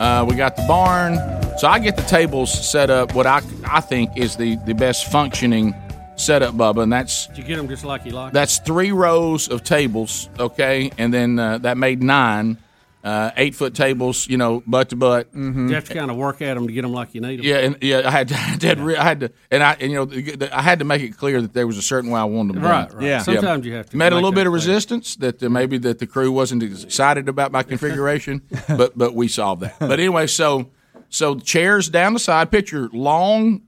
Uh, 0.00 0.24
we 0.28 0.34
got 0.34 0.56
the 0.56 0.64
barn. 0.66 1.14
So 1.58 1.68
I 1.68 1.78
get 1.78 1.94
the 1.94 2.02
tables 2.02 2.52
set 2.52 2.90
up. 2.90 3.14
What 3.14 3.28
I 3.28 3.40
I 3.70 3.82
think 3.82 4.16
is 4.16 4.34
the 4.34 4.56
the 4.56 4.74
best 4.74 5.04
functioning 5.04 5.76
setup, 6.18 6.54
Bubba, 6.54 6.82
and 6.82 6.92
that's 6.92 7.26
Did 7.28 7.38
you 7.38 7.44
get 7.44 7.56
them 7.56 7.68
just 7.68 7.84
like 7.84 8.04
you 8.04 8.12
like? 8.12 8.32
that's 8.32 8.58
three 8.58 8.92
rows 8.92 9.48
of 9.48 9.62
tables, 9.64 10.28
okay, 10.38 10.90
and 10.98 11.12
then 11.12 11.38
uh, 11.38 11.58
that 11.58 11.76
made 11.78 12.02
nine 12.02 12.58
uh, 13.04 13.30
eight 13.36 13.54
foot 13.54 13.74
tables, 13.74 14.26
you 14.28 14.36
know, 14.36 14.62
butt 14.66 14.88
to 14.90 14.96
butt. 14.96 15.28
You 15.32 15.68
have 15.70 15.84
to 15.88 15.94
kind 15.94 16.10
of 16.10 16.16
work 16.16 16.42
at 16.42 16.54
them 16.54 16.66
to 16.66 16.72
get 16.72 16.82
them 16.82 16.92
like 16.92 17.14
you 17.14 17.20
need 17.20 17.38
them. 17.38 17.46
Yeah, 17.46 17.58
and 17.58 17.76
yeah, 17.80 18.02
I 18.04 18.10
had 18.10 18.28
to, 18.28 18.34
I 18.36 18.38
had, 18.60 18.80
re- 18.80 18.96
I 18.96 19.04
had 19.04 19.20
to, 19.20 19.32
and 19.52 19.62
I, 19.62 19.72
and 19.80 19.92
you 19.92 19.96
know, 19.98 20.04
the- 20.04 20.36
the- 20.36 20.56
I 20.58 20.62
had 20.62 20.80
to 20.80 20.84
make 20.84 21.00
it 21.02 21.16
clear 21.16 21.40
that 21.40 21.52
there 21.54 21.66
was 21.66 21.78
a 21.78 21.82
certain 21.82 22.10
way 22.10 22.20
I 22.20 22.24
wanted 22.24 22.56
them 22.56 22.64
Right, 22.64 22.88
done. 22.88 22.98
right. 22.98 23.06
Yeah. 23.06 23.22
Sometimes 23.22 23.64
you 23.64 23.74
have 23.74 23.88
to 23.90 23.96
met 23.96 24.12
a 24.12 24.16
make 24.16 24.16
little 24.16 24.30
that 24.32 24.34
bit 24.34 24.46
of 24.48 24.52
resistance 24.52 25.14
that 25.16 25.42
uh, 25.42 25.48
maybe 25.48 25.78
that 25.78 26.00
the 26.00 26.06
crew 26.06 26.32
wasn't 26.32 26.62
as 26.64 26.82
excited 26.84 27.28
about 27.28 27.52
my 27.52 27.62
configuration, 27.72 28.42
but 28.68 28.98
but 28.98 29.14
we 29.14 29.28
solved 29.28 29.62
that. 29.62 29.78
But 29.78 30.00
anyway, 30.00 30.26
so 30.26 30.68
so 31.08 31.36
chairs 31.36 31.88
down 31.88 32.12
the 32.14 32.18
side. 32.18 32.50
Picture 32.50 32.90
long 32.92 33.62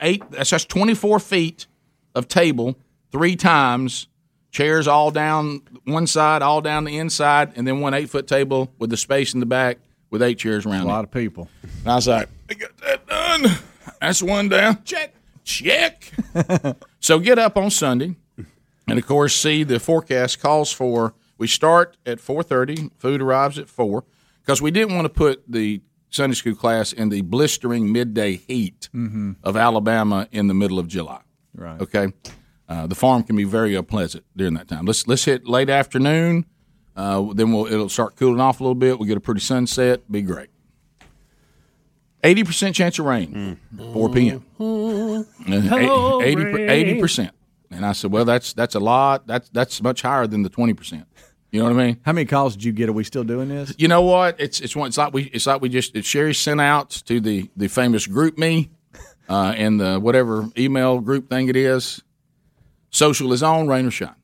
eight. 0.00 0.28
That's 0.30 0.50
just 0.50 0.68
twenty 0.70 0.94
four 0.94 1.20
feet 1.20 1.66
of 2.14 2.28
table 2.28 2.76
three 3.10 3.36
times. 3.36 4.06
Chairs 4.50 4.86
all 4.86 5.10
down 5.10 5.62
one 5.84 6.06
side, 6.06 6.42
all 6.42 6.60
down 6.60 6.84
the 6.84 6.98
inside, 6.98 7.52
and 7.56 7.66
then 7.66 7.80
one 7.80 7.94
eight 7.94 8.10
foot 8.10 8.26
table 8.26 8.70
with 8.78 8.90
the 8.90 8.98
space 8.98 9.32
in 9.32 9.40
the 9.40 9.46
back 9.46 9.78
with 10.10 10.22
eight 10.22 10.36
chairs 10.38 10.66
around. 10.66 10.82
A 10.82 10.88
lot 10.88 11.04
of 11.04 11.10
people. 11.10 11.48
And 11.62 11.88
I 11.90 11.94
was 11.94 12.06
like, 12.06 12.28
I 12.50 12.54
got 12.54 12.76
that 12.78 13.06
done. 13.06 13.46
That's 14.00 14.22
one 14.22 14.50
down. 14.50 14.84
Check. 14.84 15.14
Check. 15.42 16.12
so 17.00 17.18
get 17.18 17.38
up 17.38 17.56
on 17.56 17.70
Sunday, 17.70 18.14
and 18.86 18.98
of 18.98 19.06
course, 19.06 19.34
see 19.34 19.64
the 19.64 19.80
forecast 19.80 20.40
calls 20.40 20.70
for. 20.70 21.14
We 21.38 21.46
start 21.48 21.96
at 22.04 22.20
four 22.20 22.42
thirty. 22.42 22.90
Food 22.98 23.22
arrives 23.22 23.58
at 23.58 23.68
four 23.70 24.04
because 24.42 24.60
we 24.60 24.70
didn't 24.70 24.94
want 24.94 25.06
to 25.06 25.08
put 25.08 25.42
the 25.50 25.80
Sunday 26.10 26.34
school 26.34 26.54
class 26.54 26.92
in 26.92 27.08
the 27.08 27.22
blistering 27.22 27.90
midday 27.90 28.36
heat 28.36 28.90
Mhm. 28.94 29.36
of 29.42 29.56
Alabama 29.56 30.28
in 30.30 30.46
the 30.46 30.54
middle 30.54 30.78
of 30.78 30.88
July. 30.88 31.22
Right. 31.54 31.80
Okay. 31.80 32.12
Uh, 32.68 32.86
the 32.86 32.94
farm 32.94 33.22
can 33.22 33.36
be 33.36 33.44
very 33.44 33.74
unpleasant 33.74 34.24
during 34.36 34.54
that 34.54 34.68
time. 34.68 34.86
Let's 34.86 35.06
let's 35.06 35.24
hit 35.24 35.46
late 35.46 35.68
afternoon. 35.68 36.46
Uh, 36.96 37.32
then 37.34 37.52
we'll 37.52 37.66
it'll 37.66 37.88
start 37.88 38.16
cooling 38.16 38.40
off 38.40 38.60
a 38.60 38.62
little 38.62 38.74
bit. 38.74 38.98
We'll 38.98 39.08
get 39.08 39.16
a 39.16 39.20
pretty 39.20 39.40
sunset. 39.40 40.10
Be 40.10 40.22
great. 40.22 40.48
Eighty 42.24 42.44
percent 42.44 42.76
chance 42.76 42.98
of 42.98 43.06
rain. 43.06 43.58
Four 43.92 44.08
p.m. 44.10 44.44
Hello, 44.58 46.22
80 46.22 47.00
percent. 47.00 47.32
And 47.70 47.84
I 47.86 47.92
said, 47.92 48.12
well, 48.12 48.24
that's 48.24 48.52
that's 48.52 48.74
a 48.74 48.80
lot. 48.80 49.26
That's 49.26 49.48
that's 49.48 49.82
much 49.82 50.02
higher 50.02 50.26
than 50.26 50.42
the 50.42 50.48
twenty 50.50 50.74
percent. 50.74 51.06
You 51.50 51.60
know 51.60 51.66
what 51.66 51.80
I 51.80 51.86
mean? 51.86 52.00
How 52.04 52.12
many 52.12 52.24
calls 52.24 52.54
did 52.54 52.64
you 52.64 52.72
get? 52.72 52.88
Are 52.88 52.92
we 52.92 53.04
still 53.04 53.24
doing 53.24 53.48
this? 53.48 53.74
You 53.76 53.88
know 53.88 54.02
what? 54.02 54.40
It's 54.40 54.60
it's 54.60 54.74
one. 54.76 54.88
It's 54.88 54.96
like 54.98 55.12
we 55.12 55.24
it's 55.24 55.46
like 55.46 55.60
we 55.60 55.68
just 55.68 55.94
it's 55.96 56.06
Sherry 56.08 56.32
sent 56.32 56.60
out 56.60 56.90
to 57.06 57.20
the 57.20 57.50
the 57.56 57.68
famous 57.68 58.06
GroupMe, 58.06 58.70
uh, 59.32 59.52
and 59.56 59.80
the 59.80 59.98
whatever 59.98 60.48
email 60.58 61.00
group 61.00 61.28
thing 61.30 61.48
it 61.48 61.56
is. 61.56 62.02
Social 62.90 63.32
is 63.32 63.42
on, 63.42 63.66
rain 63.68 63.86
or 63.86 63.90
shine. 63.90 64.14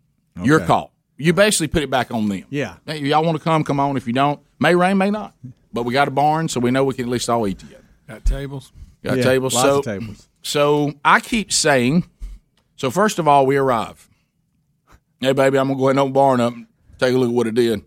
Your 0.42 0.58
Okay. 0.58 0.66
call. 0.66 0.92
You 1.16 1.32
basically 1.32 1.68
put 1.68 1.82
it 1.82 1.90
back 1.90 2.12
on 2.12 2.28
them. 2.28 2.44
Yeah. 2.50 2.74
Hey, 2.86 2.98
y'all 3.00 3.24
want 3.24 3.38
to 3.38 3.42
come? 3.42 3.64
Come 3.64 3.80
on. 3.80 3.96
If 3.96 4.06
you 4.06 4.12
don't, 4.12 4.40
may 4.60 4.74
rain, 4.74 4.98
may 4.98 5.10
not. 5.10 5.34
But 5.72 5.82
we 5.84 5.92
got 5.92 6.06
a 6.06 6.10
barn, 6.12 6.48
so 6.48 6.60
we 6.60 6.70
know 6.70 6.84
we 6.84 6.94
can 6.94 7.06
at 7.06 7.10
least 7.10 7.28
all 7.30 7.46
eat 7.46 7.58
together. 7.58 7.82
Got 8.06 8.24
tables. 8.24 8.72
Got 9.02 9.16
Yeah, 9.18 9.24
tables. 9.24 9.54
lots 9.54 9.66
so, 9.68 9.78
of 9.78 9.84
tables. 9.84 10.28
So 10.42 10.92
I 11.04 11.20
keep 11.20 11.50
saying. 11.52 12.08
So 12.76 12.90
first 12.90 13.18
of 13.18 13.26
all, 13.26 13.46
we 13.46 13.56
arrive. 13.56 14.08
Hey, 15.20 15.32
baby, 15.32 15.58
I'm 15.58 15.66
gonna 15.68 15.78
go 15.78 15.86
ahead 15.88 15.92
and 15.92 16.00
open 16.00 16.12
the 16.12 16.14
barn 16.14 16.40
up. 16.40 16.54
Take 16.98 17.14
a 17.14 17.18
look 17.18 17.28
at 17.30 17.34
what 17.34 17.46
it 17.48 17.54
did. 17.54 17.82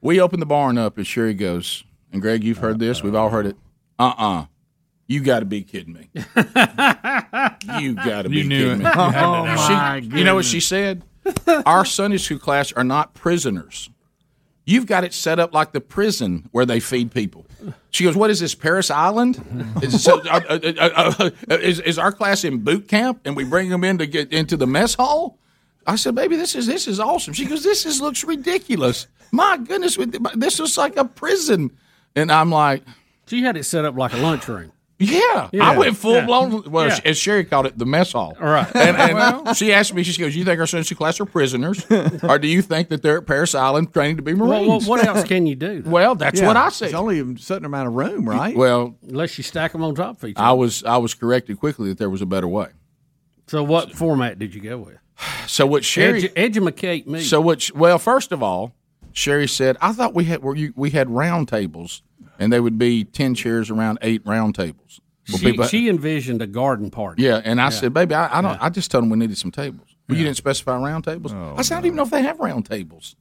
We 0.00 0.20
open 0.20 0.38
the 0.40 0.46
barn 0.46 0.78
up, 0.78 0.96
and 0.98 1.06
Sherry 1.06 1.34
goes. 1.34 1.82
And 2.12 2.22
Greg, 2.22 2.44
you've 2.44 2.58
heard 2.58 2.78
this. 2.78 3.02
We've 3.02 3.14
all 3.14 3.30
heard 3.30 3.46
it. 3.46 3.56
Uh 3.98 4.14
uh 4.16 4.44
You 5.08 5.20
got 5.20 5.40
to 5.40 5.46
be 5.46 5.62
kidding 5.62 5.94
me. 5.94 6.10
you 6.14 7.94
got 7.94 8.22
to 8.22 8.28
be 8.28 8.42
knew 8.46 8.58
kidding 8.68 8.72
it. 8.72 8.78
me. 8.78 8.84
You 8.84 8.90
had 8.90 9.20
to 9.22 9.44
know. 9.44 9.56
She- 9.56 9.72
Oh, 9.72 9.76
my 9.76 9.96
you 9.96 10.22
know 10.24 10.34
what 10.34 10.44
she 10.44 10.60
said? 10.60 11.02
Our 11.66 11.84
Sunday 11.84 12.18
school 12.18 12.38
class 12.38 12.72
are 12.72 12.84
not 12.84 13.14
prisoners. 13.14 13.90
You've 14.66 14.84
got 14.86 15.04
it 15.04 15.14
set 15.14 15.38
up 15.38 15.54
like 15.54 15.72
the 15.72 15.80
prison 15.80 16.48
where 16.52 16.66
they 16.66 16.78
feed 16.78 17.10
people. 17.10 17.46
She 17.90 18.04
goes, 18.04 18.14
"What 18.16 18.28
is 18.28 18.40
this, 18.40 18.54
Parris 18.54 18.90
Island? 18.90 19.42
Is, 19.82 20.04
so, 20.04 20.20
uh, 20.20 20.40
uh, 20.46 20.58
uh, 20.78 21.30
uh, 21.50 21.54
is, 21.54 21.80
is 21.80 21.98
our 21.98 22.12
class 22.12 22.44
in 22.44 22.58
boot 22.58 22.86
camp 22.86 23.20
and 23.24 23.34
we 23.34 23.44
bring 23.44 23.70
them 23.70 23.82
in 23.82 23.96
to 23.98 24.06
get 24.06 24.30
into 24.30 24.58
the 24.58 24.66
mess 24.66 24.92
hall?" 24.94 25.38
I 25.86 25.96
said, 25.96 26.14
"Baby, 26.14 26.36
this 26.36 26.54
is 26.54 26.66
this 26.66 26.86
is 26.86 27.00
awesome." 27.00 27.32
She 27.32 27.46
goes, 27.46 27.62
"This 27.62 27.86
is 27.86 28.02
looks 28.02 28.24
ridiculous. 28.24 29.06
My 29.32 29.56
goodness, 29.56 29.96
this 30.34 30.58
looks 30.60 30.76
like 30.76 30.98
a 30.98 31.04
prison." 31.06 31.70
And 32.14 32.30
I'm 32.30 32.50
like, 32.50 32.82
"She 33.26 33.42
had 33.42 33.56
it 33.56 33.64
set 33.64 33.86
up 33.86 33.96
like 33.96 34.12
a 34.12 34.18
lunchroom." 34.18 34.72
Yeah, 35.00 35.48
Yeah. 35.52 35.70
I 35.70 35.76
went 35.78 35.96
full 35.96 36.14
Yeah. 36.14 36.26
blown. 36.26 36.64
Well, 36.70 36.88
Yeah. 36.88 36.98
as 37.04 37.16
Sherry 37.16 37.44
called 37.44 37.66
it, 37.66 37.78
the 37.78 37.86
mess 37.86 38.10
hall. 38.12 38.36
All 38.40 38.48
right. 38.48 38.66
And, 38.74 38.96
and 38.96 39.14
Well- 39.14 39.54
she 39.54 39.72
asked 39.72 39.94
me, 39.94 40.02
she 40.02 40.20
goes, 40.20 40.34
"You 40.34 40.44
think 40.44 40.58
our 40.58 40.66
Sunday 40.66 40.82
school 40.82 40.96
class 40.98 41.20
are 41.20 41.24
prisoners, 41.24 41.86
or 42.24 42.38
do 42.40 42.48
you 42.48 42.62
think 42.62 42.88
that 42.88 43.02
they're 43.02 43.18
at 43.18 43.26
Parris 43.26 43.54
Island 43.54 43.92
training 43.92 44.16
to 44.16 44.22
be 44.22 44.34
Marines?" 44.34 44.86
well, 44.86 44.98
what 44.98 45.06
else 45.06 45.22
can 45.22 45.46
you 45.46 45.54
do? 45.54 45.84
Well, 45.86 46.16
that's 46.16 46.40
what 46.42 46.56
I 46.56 46.68
said. 46.70 46.86
It's 46.86 46.94
only 46.94 47.20
a 47.20 47.38
certain 47.38 47.64
amount 47.64 47.86
of 47.86 47.94
room, 47.94 48.28
right? 48.28 48.56
Well, 48.56 48.96
unless 49.08 49.38
you 49.38 49.44
stack 49.44 49.70
them 49.72 49.84
on 49.84 49.94
top 49.94 50.20
of 50.22 50.28
each 50.28 50.36
other. 50.36 50.48
I 50.48 50.52
was 50.52 50.82
I 50.82 50.96
was 50.96 51.14
corrected 51.14 51.60
quickly 51.60 51.90
that 51.90 51.98
there 51.98 52.10
was 52.10 52.20
a 52.20 52.26
better 52.26 52.48
way. 52.48 52.66
So, 53.46 53.62
what 53.62 53.92
format 53.92 54.38
did 54.38 54.52
you 54.54 54.60
go 54.60 54.78
with? 54.78 54.96
So 55.46 55.64
what 55.66 55.82
Sherry 55.84 56.24
Edu- 56.24 56.32
educate 56.36 57.08
me. 57.08 57.20
So 57.22 57.40
what? 57.40 57.70
Well, 57.74 57.98
first 57.98 58.32
of 58.32 58.42
all, 58.42 58.74
Sherry 59.12 59.48
said, 59.48 59.76
"I 59.80 59.92
thought 59.92 60.12
we 60.14 60.24
had 60.24 60.42
were 60.42 60.54
you, 60.54 60.72
we 60.76 60.90
had 60.90 61.08
round 61.08 61.48
tables, 61.48 62.02
and 62.38 62.52
they 62.52 62.60
would 62.60 62.78
be 62.78 63.04
ten 63.04 63.34
chairs 63.34 63.70
around 63.70 63.98
eight 64.02 64.22
round 64.24 64.54
tables." 64.54 65.00
Well, 65.28 65.38
She, 65.38 65.50
people- 65.52 65.66
she 65.66 65.88
envisioned 65.90 66.40
a 66.40 66.46
garden 66.46 66.90
party. 66.90 67.22
yeah, 67.22 67.40
and 67.44 67.60
I 67.60 67.64
Yeah. 67.64 67.70
said, 67.70 67.92
"Baby, 67.94 68.14
I, 68.14 68.38
I 68.38 68.40
don't. 68.40 68.52
Yeah. 68.52 68.58
I 68.62 68.68
just 68.70 68.90
told 68.90 69.02
them 69.04 69.10
we 69.10 69.18
needed 69.18 69.36
some 69.38 69.50
tables. 69.50 69.88
Well, 70.08 70.16
you 70.16 70.24
didn't 70.24 70.38
specify 70.38 70.76
round 70.78 71.04
tables. 71.04 71.32
I 71.34 71.60
said, 71.62 71.74
I 71.74 71.80
don't 71.80 71.86
even 71.86 71.96
know 71.96 72.02
if 72.04 72.10
they 72.10 72.22
have 72.22 72.38
round 72.40 72.64
tables." 72.66 73.14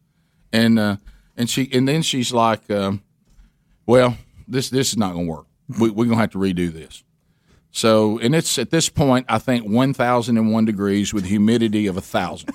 And 0.53 0.79
uh, 0.79 0.97
and 1.35 1.49
she 1.49 1.69
and 1.73 1.85
then 1.87 2.01
she's 2.01 2.31
like, 2.31 2.69
um, 2.71 3.01
"Well, 3.85 4.17
this 4.47 4.69
this 4.69 4.89
is 4.91 4.97
not 4.97 5.13
going 5.13 5.25
to 5.25 5.31
work. 5.31 5.45
We, 5.79 5.89
we're 5.89 6.05
going 6.05 6.17
to 6.17 6.21
have 6.21 6.31
to 6.31 6.37
redo 6.37 6.71
this." 6.71 7.03
So, 7.77 8.17
and 8.17 8.33
it's 8.33 8.57
at 8.57 8.71
this 8.71 8.89
point, 8.89 9.27
I 9.29 9.37
think 9.37 9.63
one 9.63 9.93
thousand 9.93 10.39
and 10.39 10.51
one 10.51 10.65
degrees 10.65 11.13
with 11.13 11.25
humidity 11.25 11.85
of 11.85 11.95
a 11.95 12.01
thousand. 12.01 12.49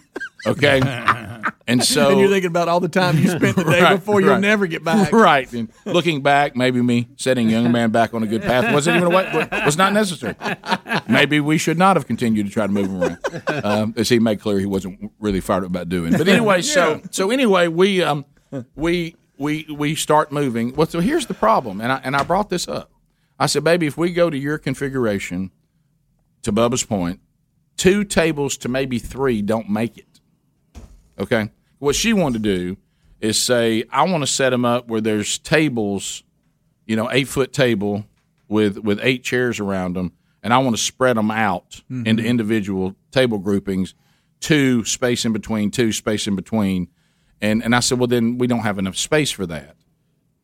Okay, 0.44 0.80
and 1.68 1.84
so 1.84 2.10
and 2.10 2.18
you're 2.18 2.28
thinking 2.28 2.48
about 2.50 2.66
all 2.66 2.80
the 2.80 2.88
time 2.88 3.16
you 3.16 3.28
spent 3.28 3.54
the 3.54 3.62
day 3.70 3.82
Right, 3.82 3.94
before 3.94 4.20
you'll 4.20 4.30
right. 4.30 4.40
never 4.40 4.66
get 4.66 4.82
back. 4.82 5.12
Right. 5.12 5.50
And 5.52 5.70
looking 5.86 6.22
back, 6.22 6.56
maybe 6.56 6.82
me 6.82 7.06
setting 7.14 7.48
young 7.48 7.70
man 7.70 7.92
back 7.92 8.14
on 8.14 8.24
a 8.24 8.26
good 8.26 8.42
path 8.42 8.74
wasn't 8.74 8.96
even 8.96 9.12
a 9.12 9.16
way, 9.16 9.48
was 9.64 9.76
not 9.76 9.92
necessary. 9.92 10.34
Maybe 11.08 11.38
we 11.38 11.56
should 11.56 11.78
not 11.78 11.94
have 11.94 12.08
continued 12.08 12.46
to 12.46 12.52
try 12.52 12.66
to 12.66 12.72
move 12.72 12.90
him 12.90 13.00
around, 13.04 13.64
um, 13.64 13.94
as 13.96 14.08
he 14.08 14.18
made 14.18 14.40
clear 14.40 14.58
he 14.58 14.66
wasn't 14.66 15.12
really 15.20 15.38
fired 15.38 15.62
up 15.62 15.70
about 15.70 15.88
doing. 15.88 16.10
But 16.18 16.26
anyway, 16.26 16.62
so 16.76 17.00
so 17.12 17.30
anyway, 17.30 17.68
we 17.68 18.02
um 18.02 18.24
we 18.74 19.14
we 19.38 19.66
we 19.72 19.94
start 19.94 20.32
moving. 20.32 20.74
Well, 20.74 20.88
so 20.88 20.98
here's 20.98 21.26
the 21.26 21.34
problem, 21.34 21.80
and 21.80 21.92
I 21.92 22.00
and 22.02 22.16
I 22.16 22.24
brought 22.24 22.50
this 22.50 22.66
up. 22.66 22.90
I 23.38 23.46
said, 23.46 23.64
baby, 23.64 23.86
if 23.86 23.96
we 23.96 24.12
go 24.12 24.30
to 24.30 24.36
your 24.38 24.58
configuration, 24.58 25.50
to 26.42 26.52
Bubba's 26.52 26.84
point, 26.84 27.20
two 27.76 28.04
tables 28.04 28.56
to 28.58 28.68
maybe 28.68 28.98
three 28.98 29.42
don't 29.42 29.68
make 29.68 29.98
it. 29.98 30.20
Okay. 31.18 31.50
What 31.78 31.94
she 31.96 32.12
wanted 32.12 32.42
to 32.42 32.56
do 32.56 32.76
is 33.20 33.40
say, 33.40 33.84
I 33.90 34.02
want 34.04 34.22
to 34.22 34.26
set 34.26 34.50
them 34.50 34.64
up 34.64 34.88
where 34.88 35.00
there's 35.00 35.38
tables, 35.38 36.22
you 36.86 36.96
know, 36.96 37.10
eight 37.10 37.28
foot 37.28 37.52
table 37.52 38.04
with 38.48 38.78
with 38.78 38.98
eight 39.02 39.22
chairs 39.24 39.60
around 39.60 39.94
them, 39.94 40.12
and 40.42 40.52
I 40.52 40.58
want 40.58 40.76
to 40.76 40.82
spread 40.82 41.16
them 41.16 41.30
out 41.30 41.82
Mhm. 41.90 42.06
into 42.06 42.24
individual 42.24 42.96
table 43.10 43.38
groupings, 43.38 43.94
two 44.40 44.84
space 44.84 45.24
in 45.24 45.32
between, 45.32 45.70
two 45.70 45.92
space 45.92 46.26
in 46.26 46.36
between, 46.36 46.88
and 47.40 47.62
and 47.64 47.74
I 47.74 47.80
said, 47.80 47.98
well, 47.98 48.08
then 48.08 48.38
we 48.38 48.46
don't 48.46 48.60
have 48.60 48.78
enough 48.78 48.96
space 48.96 49.30
for 49.30 49.46
that. 49.46 49.76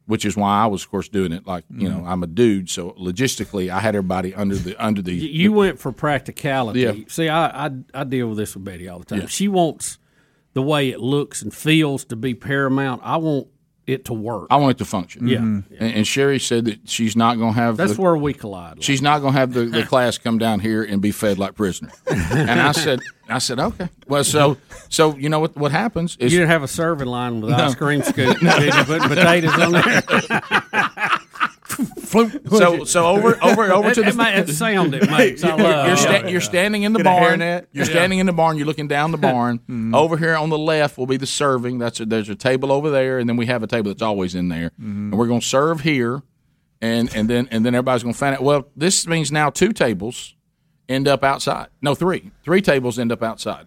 Which 0.08 0.24
is 0.24 0.36
why 0.38 0.62
I 0.62 0.66
was, 0.66 0.82
of 0.84 0.90
course, 0.90 1.08
doing 1.08 1.32
it 1.32 1.46
like 1.46 1.64
you 1.70 1.86
know 1.88 1.98
mm-hmm. 1.98 2.08
I'm 2.08 2.22
a 2.22 2.26
dude, 2.26 2.70
so 2.70 2.92
logistically 2.92 3.68
I 3.68 3.78
had 3.80 3.94
everybody 3.94 4.34
under 4.34 4.56
the 4.56 4.74
under 4.82 5.02
the. 5.02 5.14
You- 5.14 5.28
You 5.28 5.52
went 5.52 5.78
for 5.78 5.92
practicality. 5.92 6.80
Yeah. 6.80 6.94
See, 7.08 7.28
I, 7.28 7.66
I 7.66 7.70
I 7.92 8.04
deal 8.04 8.28
with 8.28 8.38
this 8.38 8.54
with 8.54 8.64
Betty 8.64 8.88
all 8.88 9.00
the 9.00 9.04
time. 9.04 9.20
Yeah. 9.20 9.26
She 9.26 9.48
wants 9.48 9.98
the 10.54 10.62
way 10.62 10.88
it 10.88 11.00
looks 11.00 11.42
and 11.42 11.52
feels 11.52 12.06
to 12.06 12.16
be 12.16 12.34
paramount. 12.34 13.02
I 13.04 13.18
want 13.18 13.48
it 13.88 14.04
to 14.04 14.12
work. 14.12 14.46
I 14.50 14.56
want 14.56 14.72
it 14.72 14.78
to 14.78 14.84
function. 14.84 15.26
Yeah. 15.26 15.38
Mm-hmm. 15.38 15.74
And, 15.82 15.94
and 15.96 16.06
Sherry 16.06 16.38
said 16.38 16.66
that 16.66 16.88
she's 16.88 17.16
not 17.16 17.38
going 17.38 17.54
to 17.54 17.60
have. 17.60 17.76
That's 17.76 17.96
the- 17.96 18.02
where 18.02 18.16
we 18.16 18.34
collide. 18.34 18.84
She's 18.84 19.00
not 19.02 19.20
going 19.20 19.32
to 19.32 19.38
have 19.40 19.54
the, 19.54 19.64
the 19.64 19.82
class 19.86 20.18
come 20.18 20.38
down 20.38 20.60
here 20.60 20.82
and 20.84 21.00
be 21.02 21.10
fed 21.10 21.38
like 21.38 21.54
prisoners. 21.54 21.92
and 22.06 22.60
I 22.60 22.72
said, 22.72 23.00
I 23.28 23.38
said, 23.38 23.58
okay. 23.58 23.88
Well, 24.06 24.24
so 24.24 24.56
so 24.88 25.16
you 25.16 25.28
know 25.28 25.40
what 25.40 25.56
what 25.56 25.72
happens 25.72 26.16
is 26.18 26.32
you 26.32 26.38
didn't 26.38 26.50
have 26.50 26.62
a 26.62 26.68
serving 26.68 27.08
line 27.08 27.40
with 27.40 27.50
No. 27.50 27.56
ice 27.56 27.74
cream 27.74 28.02
scoop. 28.02 28.38
Did 28.40 28.74
you 28.74 28.84
put 28.84 29.02
potatoes 29.02 29.58
on 29.58 29.72
there? 29.72 30.02
so 32.04 32.84
so 32.84 33.06
over 33.06 33.38
over 33.42 33.72
over 33.72 33.94
to 33.94 34.02
the 34.02 34.08
it 34.08 34.14
ma- 34.16 34.28
it 34.28 34.48
sound 34.54 34.94
it 34.94 35.08
makes. 35.10 35.44
I 35.44 35.48
You're, 35.48 35.58
love 35.58 35.86
you're, 35.88 35.96
sta- 35.96 36.28
you're 36.28 36.40
standing 36.40 36.82
in 36.82 36.92
the 36.92 36.98
Get 36.98 37.06
a 37.06 37.10
barn. 37.20 37.40
hairnet. 37.40 37.66
You're 37.72 37.84
Yeah. 37.84 37.90
standing 37.90 38.18
in 38.18 38.26
the 38.26 38.32
barn. 38.32 38.56
You're 38.56 38.66
looking 38.66 38.88
down 38.88 39.10
the 39.12 39.18
barn. 39.30 39.60
Mhm. 39.68 39.94
Over 39.94 40.16
here 40.16 40.34
on 40.36 40.48
the 40.50 40.58
left 40.58 40.98
will 40.98 41.06
be 41.06 41.16
the 41.16 41.26
serving. 41.26 41.78
That's 41.78 42.00
a, 42.00 42.06
there's 42.06 42.28
a 42.28 42.34
table 42.34 42.72
over 42.72 42.90
there, 42.90 43.18
and 43.18 43.28
then 43.28 43.36
we 43.36 43.46
have 43.46 43.62
a 43.62 43.66
table 43.66 43.90
that's 43.90 44.02
always 44.02 44.34
in 44.34 44.48
there, 44.48 44.72
and 44.78 45.16
we're 45.16 45.26
going 45.28 45.40
to 45.40 45.46
serve 45.46 45.80
here, 45.82 46.22
and 46.80 47.14
and 47.14 47.28
then 47.28 47.48
and 47.50 47.64
then 47.64 47.74
everybody's 47.74 48.02
going 48.02 48.12
to 48.14 48.18
find 48.18 48.34
out. 48.36 48.42
Well, 48.42 48.68
this 48.76 49.06
means 49.06 49.30
now 49.30 49.50
two 49.50 49.72
tables 49.72 50.34
end 50.88 51.06
up 51.06 51.22
outside. 51.22 51.68
No, 51.82 51.94
three. 51.94 52.30
Three 52.44 52.62
tables 52.62 52.98
end 52.98 53.12
up 53.12 53.22
outside. 53.22 53.66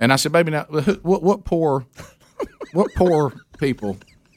And 0.00 0.12
I 0.12 0.16
said, 0.16 0.32
baby, 0.32 0.52
now 0.52 0.64
who- 0.64 1.00
what 1.02 1.22
what 1.22 1.44
poor 1.44 1.86
what 2.72 2.90
poor 2.94 3.32
people 3.58 3.96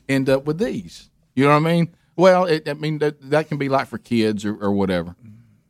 end 0.10 0.30
up 0.30 0.46
with 0.46 0.58
these? 0.60 1.10
You 1.36 1.44
know 1.46 1.52
what 1.60 1.68
I 1.70 1.74
mean? 1.76 1.96
Well, 2.18 2.46
it, 2.46 2.68
I 2.68 2.74
mean 2.74 2.98
that 3.00 3.30
that 3.30 3.48
can 3.48 3.58
be 3.58 3.70
like 3.70 3.88
for 3.88 3.98
kids 3.98 4.44
or, 4.44 4.56
or 4.56 4.72
whatever. 4.74 5.16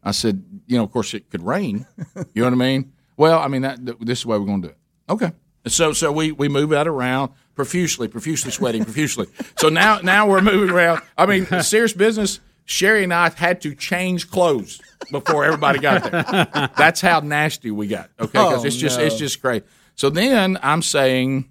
I 0.03 0.11
said, 0.11 0.43
you 0.65 0.77
know, 0.77 0.83
of 0.83 0.91
course 0.91 1.13
it 1.13 1.29
could 1.29 1.43
rain. 1.43 1.85
You 2.33 2.41
know 2.41 2.47
what 2.47 2.53
I 2.53 2.55
mean? 2.55 2.93
Well, 3.17 3.39
I 3.39 3.47
mean 3.47 3.61
that 3.63 3.85
this 3.99 4.19
is 4.19 4.23
the 4.23 4.29
way 4.29 4.37
we're 4.39 4.45
going 4.45 4.61
to 4.63 4.67
do 4.69 4.71
it. 4.73 4.77
Okay. 5.11 5.31
So 5.67 5.91
so 5.93 6.11
we 6.11 6.31
we 6.31 6.47
move 6.47 6.69
that 6.69 6.87
around 6.87 7.31
profusely, 7.55 8.07
profusely 8.07 8.51
sweating, 8.51 8.83
profusely. 8.85 9.27
So 9.59 9.67
now 9.69 9.99
now 9.99 10.27
we're 10.29 10.41
moving 10.41 10.69
around. 10.73 11.01
I 11.17 11.25
mean, 11.25 11.45
serious 11.61 11.93
business. 11.93 12.39
Sherry 12.69 13.03
and 13.05 13.13
I 13.13 13.29
had 13.29 13.61
to 13.61 13.73
change 13.75 14.29
clothes 14.29 14.81
before 15.11 15.45
everybody 15.45 15.79
got 15.79 16.03
there. 16.11 16.69
That's 16.77 16.99
how 16.99 17.21
nasty 17.21 17.71
we 17.71 17.87
got. 17.87 18.09
Okay, 18.19 18.31
because 18.31 18.63
Oh, 18.63 18.67
it's 18.67 18.75
just 18.75 18.99
no. 18.99 19.05
it's 19.05 19.17
just 19.17 19.41
crazy. 19.41 19.63
So 19.95 20.09
then 20.09 20.57
I'm 20.61 20.81
saying, 20.81 21.49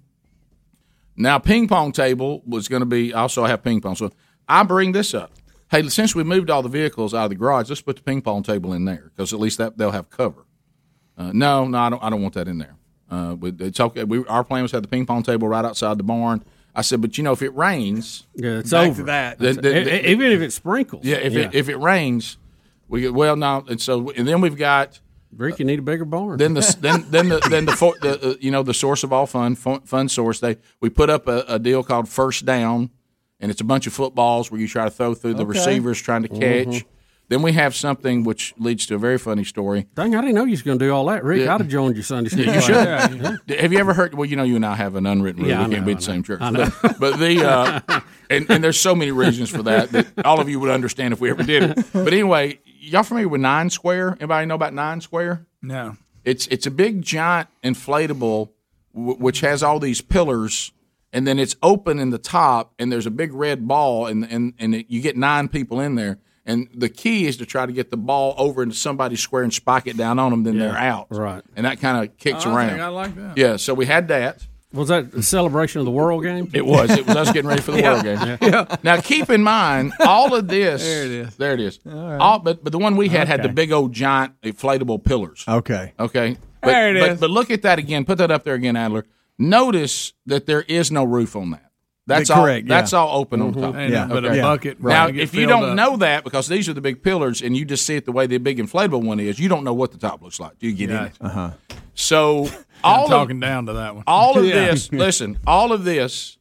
now 1.15 1.39
ping 1.39 1.67
pong 1.67 1.91
table 1.91 2.43
was 2.45 2.67
going 2.67 2.81
to 2.81 2.85
be 2.85 3.13
also 3.13 3.43
I 3.43 3.49
have 3.49 3.63
ping 3.63 3.81
pong. 3.81 3.95
So 3.95 4.11
I 4.47 4.63
bring 4.63 4.91
this 4.91 5.13
up. 5.13 5.31
Hey, 5.69 5.87
since 5.89 6.15
we 6.15 6.23
moved 6.23 6.49
all 6.49 6.61
the 6.61 6.69
vehicles 6.69 7.13
out 7.13 7.25
of 7.25 7.29
the 7.29 7.35
garage, 7.35 7.69
let's 7.69 7.81
put 7.81 7.97
the 7.97 8.01
ping 8.03 8.21
pong 8.21 8.43
table 8.43 8.71
in 8.73 8.85
there 8.85 9.11
because 9.15 9.33
at 9.33 9.39
least 9.39 9.57
that 9.57 9.77
they'll 9.77 9.91
have 9.91 10.09
cover. 10.09 10.45
Uh, 11.17 11.31
no, 11.33 11.65
no, 11.67 11.77
I 11.77 11.89
don't. 11.89 12.03
I 12.03 12.09
don't 12.09 12.21
want 12.21 12.35
that 12.35 12.47
in 12.47 12.57
there. 12.59 12.75
Uh, 13.09 13.35
but 13.35 13.55
it's 13.59 13.79
okay. 13.79 14.03
We, 14.03 14.25
our 14.27 14.43
plan 14.43 14.61
was 14.61 14.71
to 14.71 14.77
have 14.77 14.83
the 14.83 14.87
ping 14.89 15.05
pong 15.05 15.23
table 15.23 15.47
right 15.47 15.65
outside 15.65 15.97
the 15.97 16.03
barn. 16.03 16.43
I 16.75 16.81
said, 16.83 17.01
but 17.01 17.17
you 17.17 17.23
know, 17.23 17.31
if 17.31 17.41
it 17.41 17.55
rains, 17.55 18.27
Yeah, 18.35 18.59
it's 18.59 18.71
over. 18.71 18.95
to 18.97 19.03
that. 19.05 19.39
That's- 19.39 19.65
e- 19.65 20.07
e- 20.07 20.11
even 20.11 20.31
if 20.31 20.41
it 20.41 20.53
sprinkles. 20.53 21.03
Yeah, 21.03 21.15
if 21.17 21.33
Yeah. 21.33 21.45
It, 21.45 21.55
if 21.55 21.69
it 21.69 21.77
rains, 21.77 22.37
we 22.87 23.01
get 23.01 23.13
well 23.13 23.35
now, 23.35 23.63
and 23.67 23.81
so 23.81 24.11
and 24.11 24.27
then 24.27 24.41
we've 24.41 24.57
got. 24.57 24.99
Rick, 25.35 25.59
you 25.59 25.65
need 25.65 25.79
a 25.79 25.81
bigger 25.81 26.05
barn. 26.05 26.37
Then 26.37 26.53
the 26.53 26.77
then 26.79 27.05
then 27.09 27.27
the 27.29 27.39
then 27.49 27.65
the, 27.65 27.73
fo- 27.75 27.95
the 28.01 28.31
uh, 28.31 28.35
you 28.39 28.49
know 28.51 28.63
the 28.63 28.73
source 28.73 29.03
of 29.03 29.11
all 29.11 29.25
fun 29.25 29.55
fun, 29.55 29.81
fun 29.81 30.07
source 30.07 30.39
they 30.39 30.55
we 30.79 30.89
put 30.89 31.09
up 31.09 31.27
a, 31.27 31.43
a 31.47 31.59
deal 31.59 31.83
called 31.83 32.07
first 32.07 32.45
down, 32.45 32.89
and 33.39 33.51
it's 33.51 33.61
a 33.61 33.65
bunch 33.65 33.87
of 33.87 33.93
footballs 33.93 34.51
where 34.51 34.59
you 34.59 34.67
try 34.67 34.85
to 34.85 34.91
throw 34.91 35.13
through 35.13 35.35
the 35.35 35.43
Okay. 35.43 35.59
receivers 35.59 36.01
trying 36.01 36.23
to 36.23 36.29
catch. 36.29 36.67
Mhm. 36.67 36.83
Then 37.29 37.41
we 37.41 37.51
have 37.51 37.75
something 37.75 38.23
which 38.23 38.53
leads 38.57 38.85
to 38.85 38.95
a 38.95 38.97
very 38.97 39.17
funny 39.17 39.43
story. 39.43 39.85
Dang, 39.95 40.15
I 40.15 40.21
didn't 40.21 40.35
know 40.35 40.45
you 40.45 40.51
was 40.51 40.61
going 40.61 40.79
to 40.79 40.85
do 40.85 40.91
all 40.93 41.05
that, 41.07 41.25
Rick. 41.25 41.41
Yeah. 41.41 41.55
I'd 41.55 41.59
have 41.59 41.67
joined 41.67 41.95
your 41.97 42.03
Sunday 42.05 42.29
school. 42.29 42.45
You 42.45 42.61
should. 42.61 42.75
Yeah. 42.75 43.35
Have 43.59 43.73
you 43.73 43.79
ever 43.79 43.93
heard? 43.93 44.13
Well, 44.13 44.23
you 44.25 44.37
know, 44.37 44.43
you 44.43 44.55
and 44.55 44.65
I 44.65 44.75
have 44.75 44.95
an 44.95 45.05
unwritten 45.05 45.41
rule. 45.41 45.49
Yeah, 45.51 45.61
I 45.61 45.67
we 45.67 45.73
can't 45.75 45.85
be 45.85 45.91
I 45.91 45.95
at 45.95 45.99
the 45.99 46.05
same 46.05 46.23
church. 46.23 46.39
I 46.41 46.51
know. 46.51 46.69
But, 46.81 46.99
but 47.01 47.19
the 47.19 47.45
uh, 47.45 47.99
and, 48.29 48.49
and 48.49 48.63
there's 48.63 48.79
so 48.79 48.95
many 48.95 49.11
reasons 49.11 49.49
for 49.49 49.61
that 49.63 49.91
that 49.91 50.07
all 50.25 50.39
of 50.39 50.47
you 50.47 50.57
would 50.61 50.71
understand 50.71 51.13
if 51.13 51.19
we 51.19 51.29
ever 51.29 51.43
did 51.43 51.63
it. 51.63 51.85
But 51.91 52.13
anyway, 52.13 52.59
y'all 52.79 53.03
familiar 53.03 53.27
with 53.27 53.41
Nine 53.41 53.69
Square? 53.71 54.15
Anybody 54.21 54.45
know 54.45 54.55
about 54.55 54.73
Nine 54.73 55.01
Square? 55.01 55.45
No. 55.61 55.97
It's 56.23 56.47
it's 56.47 56.65
a 56.65 56.71
big 56.71 57.01
giant 57.01 57.49
inflatable 57.61 58.51
w- 58.95 59.17
which 59.17 59.41
has 59.41 59.63
all 59.63 59.79
these 59.81 59.99
pillars, 59.99 60.71
and 61.17 61.25
then 61.25 61.39
it's 61.39 61.55
open 61.63 61.97
in 61.99 62.11
the 62.11 62.17
top, 62.19 62.73
and 62.77 62.91
there's 62.91 63.07
a 63.07 63.11
big 63.11 63.33
red 63.33 63.67
ball, 63.67 64.05
and 64.05 64.23
and 64.31 64.53
and 64.59 64.75
it, 64.75 64.85
you 64.87 65.01
get 65.01 65.17
nine 65.17 65.47
people 65.47 65.79
in 65.79 65.95
there. 65.95 66.19
And 66.45 66.69
the 66.73 66.87
key 66.87 67.25
is 67.25 67.35
to 67.37 67.45
try 67.45 67.65
to 67.65 67.73
get 67.73 67.91
the 67.91 67.97
ball 67.97 68.33
over 68.37 68.63
into 68.63 68.75
somebody's 68.75 69.19
square 69.19 69.43
and 69.43 69.53
spike 69.53 69.85
it 69.87 69.97
down 69.97 70.17
on 70.17 70.31
them. 70.31 70.43
Then 70.43 70.57
they're 70.59 70.77
out. 70.77 71.07
Right. 71.09 71.43
And 71.57 71.65
that 71.65 71.81
kind 71.81 72.05
of 72.05 72.17
kicks 72.17 72.45
Oh, 72.45 72.51
I 72.51 72.55
around. 72.55 72.69
think 72.69 72.81
I 72.81 72.87
like 72.87 73.15
that. 73.15 73.37
Yeah. 73.37 73.57
So 73.57 73.73
we 73.73 73.85
had 73.85 74.07
that. 74.09 74.47
Was 74.71 74.87
that 74.89 75.13
a 75.13 75.23
celebration 75.23 75.79
of 75.79 75.85
the 75.85 75.91
World 75.91 76.23
Game? 76.23 76.49
It 76.53 76.65
was. 76.65 76.89
It 76.91 77.05
was 77.07 77.15
us 77.17 77.31
getting 77.33 77.49
ready 77.49 77.61
for 77.61 77.71
the 77.73 77.81
World 77.87 78.03
Game. 78.03 78.37
yeah 78.41 78.75
Now 78.83 79.01
keep 79.01 79.29
in 79.29 79.41
mind 79.43 79.91
all 79.99 80.33
of 80.35 80.47
this. 80.47 80.83
There 80.83 81.03
it 81.05 81.11
is. 81.11 81.35
There 81.35 81.53
it 81.53 81.59
is. 81.59 81.79
right. 81.83 82.17
All, 82.17 82.39
but 82.39 82.63
but 82.63 82.71
the 82.71 82.79
one 82.79 82.95
we 82.95 83.09
had 83.09 83.27
had 83.27 83.43
the 83.43 83.49
big 83.49 83.71
old 83.73 83.91
giant 83.91 84.39
inflatable 84.41 85.03
pillars. 85.03 85.43
Okay. 85.47 85.93
Okay. 85.99 86.37
But, 86.61 86.67
There 86.67 86.95
it 86.95 86.99
but, 87.09 87.19
but 87.19 87.29
look 87.29 87.51
at 87.51 87.61
that 87.63 87.77
again. 87.79 88.05
Put 88.05 88.17
that 88.19 88.31
up 88.31 88.43
there 88.45 88.55
again, 88.55 88.75
Adler. 88.77 89.05
Notice 89.39 90.13
that 90.25 90.45
there 90.45 90.63
is 90.63 90.91
no 90.91 91.03
roof 91.03 91.35
on 91.35 91.51
that. 91.51 91.63
That's 92.07 92.29
all. 92.29 92.43
Correct, 92.45 92.67
yeah. 92.67 92.75
That's 92.79 92.93
all 92.93 93.19
open 93.19 93.41
on 93.41 93.53
Mhm. 93.53 93.61
top. 93.61 93.75
Ain't 93.75 93.91
nothing 93.93 94.09
but 94.09 94.25
a 94.25 94.29
Okay. 94.29 94.41
bucket 94.41 94.81
Now, 94.81 95.05
right. 95.05 95.13
to 95.15 95.19
if 95.21 95.35
you 95.35 95.45
don't 95.45 95.71
up. 95.71 95.75
know 95.75 95.97
that, 95.97 96.23
because 96.23 96.47
these 96.47 96.69
are 96.69 96.73
the 96.73 96.79
big 96.81 97.03
pillars, 97.03 97.41
and 97.41 97.55
you 97.55 97.65
just 97.65 97.85
see 97.85 97.95
it 97.97 98.05
the 98.05 98.13
way 98.13 98.25
the 98.27 98.37
big 98.37 98.59
inflatable 98.59 99.03
one 99.03 99.19
is, 99.19 99.39
you 99.39 99.49
don't 99.49 99.63
know 99.65 99.73
what 99.73 99.91
the 99.91 99.97
top 99.97 100.21
looks 100.21 100.39
like. 100.39 100.57
Do 100.57 100.67
you 100.67 100.73
get 100.73 100.89
Gotcha. 100.89 101.05
it? 101.07 101.13
Uh 101.19 101.29
huh. 101.29 101.51
So 101.95 102.45
I'm 102.83 102.99
all 102.99 103.03
of, 103.05 103.09
talking 103.09 103.39
down 103.41 103.65
to 103.65 103.73
that 103.73 103.93
one. 103.95 104.05
all 104.07 104.37
of 104.39 104.45
Yeah. 104.47 104.67
this, 104.71 104.91
listen, 104.93 105.37
all 105.45 105.73
of 105.73 105.83
this 105.83 106.37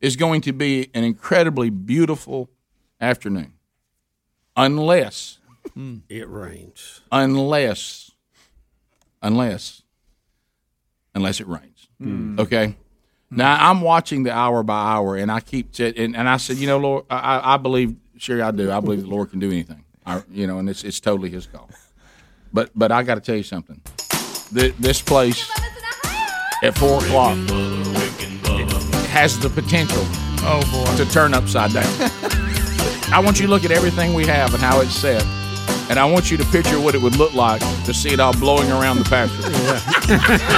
is 0.00 0.16
going 0.16 0.40
to 0.42 0.52
be 0.54 0.88
an 0.94 1.04
incredibly 1.04 1.68
beautiful 1.68 2.48
afternoon, 3.00 3.52
unless, 4.56 5.38
It 6.08 6.26
rains. 6.28 7.00
unless, 7.12 8.12
unless, 9.22 9.82
unless 11.14 11.40
it 11.40 11.46
rains. 11.46 11.75
Hmm. 12.00 12.38
Okay. 12.38 12.74
Now 13.30 13.70
I'm 13.70 13.80
watching 13.80 14.22
the 14.22 14.32
hour 14.32 14.62
by 14.62 14.78
hour, 14.78 15.16
and 15.16 15.30
I 15.32 15.40
keep 15.40 15.72
t- 15.72 15.92
and, 15.96 16.16
and 16.16 16.28
I 16.28 16.36
said, 16.36 16.58
you 16.58 16.66
know, 16.66 16.78
Lord, 16.78 17.04
I, 17.10 17.16
I 17.38 17.54
I 17.54 17.56
believe, 17.56 17.96
sure 18.18 18.42
I 18.42 18.50
do. 18.52 18.70
I 18.70 18.78
believe 18.80 19.02
the 19.02 19.08
Lord 19.08 19.30
can 19.30 19.40
do 19.40 19.50
anything. 19.50 19.84
I, 20.04 20.22
you 20.30 20.46
know, 20.46 20.58
and 20.58 20.68
it's 20.70 20.84
it's 20.84 21.00
totally 21.00 21.30
His 21.30 21.46
call. 21.46 21.68
But 22.52 22.70
but 22.76 22.92
I 22.92 23.02
got 23.02 23.16
to 23.16 23.20
tell 23.20 23.34
you 23.36 23.42
something. 23.42 23.80
Th- 24.54 24.74
this 24.78 25.02
place 25.02 25.50
at 26.62 26.78
four 26.78 26.98
o'clock 27.02 27.36
has 29.08 29.38
the 29.40 29.48
potential, 29.50 30.02
oh 30.42 30.62
boy, 30.70 30.96
to 31.04 31.10
turn 31.10 31.34
upside 31.34 31.72
down. 31.72 31.84
I 33.12 33.20
want 33.24 33.40
you 33.40 33.46
to 33.46 33.50
look 33.50 33.64
at 33.64 33.70
everything 33.72 34.14
we 34.14 34.26
have 34.26 34.54
and 34.54 34.62
how 34.62 34.80
it's 34.80 34.94
set, 34.94 35.24
and 35.88 35.98
I 35.98 36.04
want 36.04 36.30
you 36.30 36.36
to 36.36 36.44
picture 36.46 36.80
what 36.80 36.94
it 36.94 37.00
would 37.02 37.16
look 37.16 37.34
like 37.34 37.60
to 37.84 37.94
see 37.94 38.10
it 38.10 38.20
all 38.20 38.32
blowing 38.32 38.70
around 38.70 38.98
the 38.98 39.04
pasture. 39.04 39.42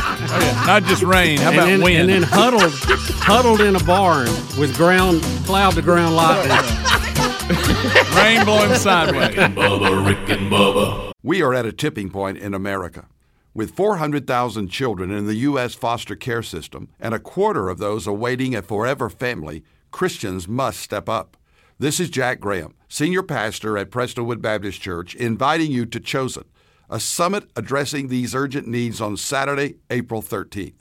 Oh, 0.32 0.64
Not 0.66 0.84
just 0.84 1.02
rain. 1.02 1.38
How 1.38 1.48
and 1.48 1.56
about 1.58 1.66
then, 1.66 1.82
wind? 1.82 1.98
And 1.98 2.08
then 2.10 2.22
huddled, 2.22 2.72
huddled 3.20 3.60
in 3.60 3.74
a 3.74 3.82
barn 3.82 4.26
with 4.58 4.76
ground 4.76 5.22
cloud 5.44 5.74
to 5.74 5.82
ground 5.82 6.14
lightning. 6.14 6.56
rain 8.16 8.44
blowing 8.44 8.74
sideways. 8.74 9.34
Bubba, 9.34 10.06
Rick 10.06 10.28
and 10.38 10.50
Bubba. 10.52 11.12
We 11.22 11.42
are 11.42 11.52
at 11.52 11.66
a 11.66 11.72
tipping 11.72 12.10
point 12.10 12.38
in 12.38 12.54
America. 12.54 13.08
With 13.54 13.72
400,000 13.74 14.68
children 14.68 15.10
in 15.10 15.26
the 15.26 15.34
U.S. 15.36 15.74
foster 15.74 16.14
care 16.14 16.42
system 16.42 16.88
and 17.00 17.12
a 17.12 17.18
quarter 17.18 17.68
of 17.68 17.78
those 17.78 18.06
awaiting 18.06 18.54
a 18.54 18.62
forever 18.62 19.10
family, 19.10 19.64
Christians 19.90 20.46
must 20.46 20.78
step 20.78 21.08
up. 21.08 21.36
This 21.78 21.98
is 21.98 22.08
Jack 22.10 22.38
Graham, 22.38 22.74
Senior 22.92 23.22
Pastor 23.22 23.78
at 23.78 23.92
Prestonwood 23.92 24.42
Baptist 24.42 24.80
Church, 24.80 25.14
inviting 25.14 25.70
you 25.70 25.86
to 25.86 26.00
Chosen, 26.00 26.42
a 26.90 26.98
summit 26.98 27.48
addressing 27.54 28.08
these 28.08 28.34
urgent 28.34 28.66
needs 28.66 29.00
on 29.00 29.16
Saturday, 29.16 29.76
April 29.90 30.20
13th. 30.20 30.74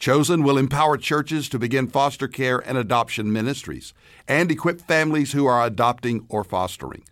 Chosen 0.00 0.42
will 0.42 0.58
empower 0.58 0.96
churches 0.96 1.48
to 1.48 1.58
begin 1.60 1.86
foster 1.86 2.26
care 2.26 2.58
and 2.58 2.76
adoption 2.76 3.32
ministries 3.32 3.94
and 4.26 4.50
equip 4.50 4.80
families 4.80 5.30
who 5.30 5.46
are 5.46 5.64
adopting 5.64 6.26
or 6.28 6.42
fostering. 6.42 7.04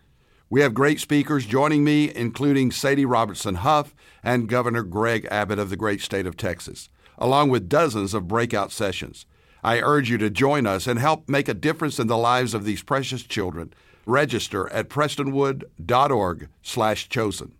We 0.49 0.59
have 0.59 0.73
great 0.73 0.99
speakers 0.99 1.45
joining 1.45 1.85
me, 1.85 2.13
including 2.13 2.71
Sadie 2.71 3.05
Robertson 3.05 3.55
Huff 3.55 3.95
and 4.21 4.49
Governor 4.49 4.83
Greg 4.83 5.25
Abbott 5.31 5.57
of 5.57 5.69
the 5.69 5.77
great 5.77 6.01
state 6.01 6.27
of 6.27 6.35
Texas, 6.35 6.89
along 7.17 7.47
with 7.47 7.69
dozens 7.69 8.13
of 8.13 8.27
breakout 8.27 8.73
sessions. 8.73 9.25
I 9.63 9.79
urge 9.79 10.09
you 10.09 10.17
to 10.17 10.29
join 10.29 10.67
us 10.67 10.85
and 10.85 10.99
help 10.99 11.29
make 11.29 11.47
a 11.47 11.53
difference 11.53 11.97
in 11.97 12.07
the 12.07 12.17
lives 12.17 12.53
of 12.53 12.65
these 12.65 12.83
precious 12.83 13.23
children. 13.23 13.73
Register 14.05 14.71
at 14.71 14.89
prestonwood.org 14.89 16.49
slash 16.61 17.09
chosen. 17.09 17.53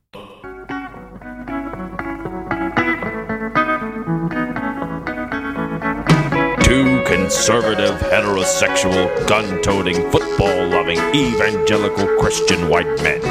Two 6.63 7.03
conservative, 7.05 7.95
heterosexual, 7.99 9.27
gun 9.27 9.61
toting, 9.61 9.95
football 10.11 10.67
loving, 10.69 10.97
evangelical 11.15 12.07
Christian 12.17 12.67
white 12.67 12.87
men. 13.01 13.21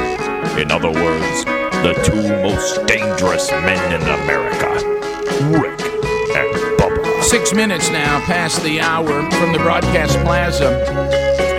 In 0.59 0.71
other 0.71 0.91
words, 0.91 1.45
the 1.83 1.93
two 2.05 2.21
most 2.41 2.85
dangerous 2.87 3.51
men 3.51 3.93
in 3.93 4.01
America 4.01 4.69
Rick 5.59 5.81
and 6.35 6.79
Bubba. 6.79 7.23
Six 7.23 7.53
minutes 7.53 7.89
now 7.89 8.21
past 8.21 8.63
the 8.63 8.79
hour 8.79 9.29
from 9.31 9.51
the 9.51 9.59
broadcast 9.59 10.17
plaza 10.19 10.85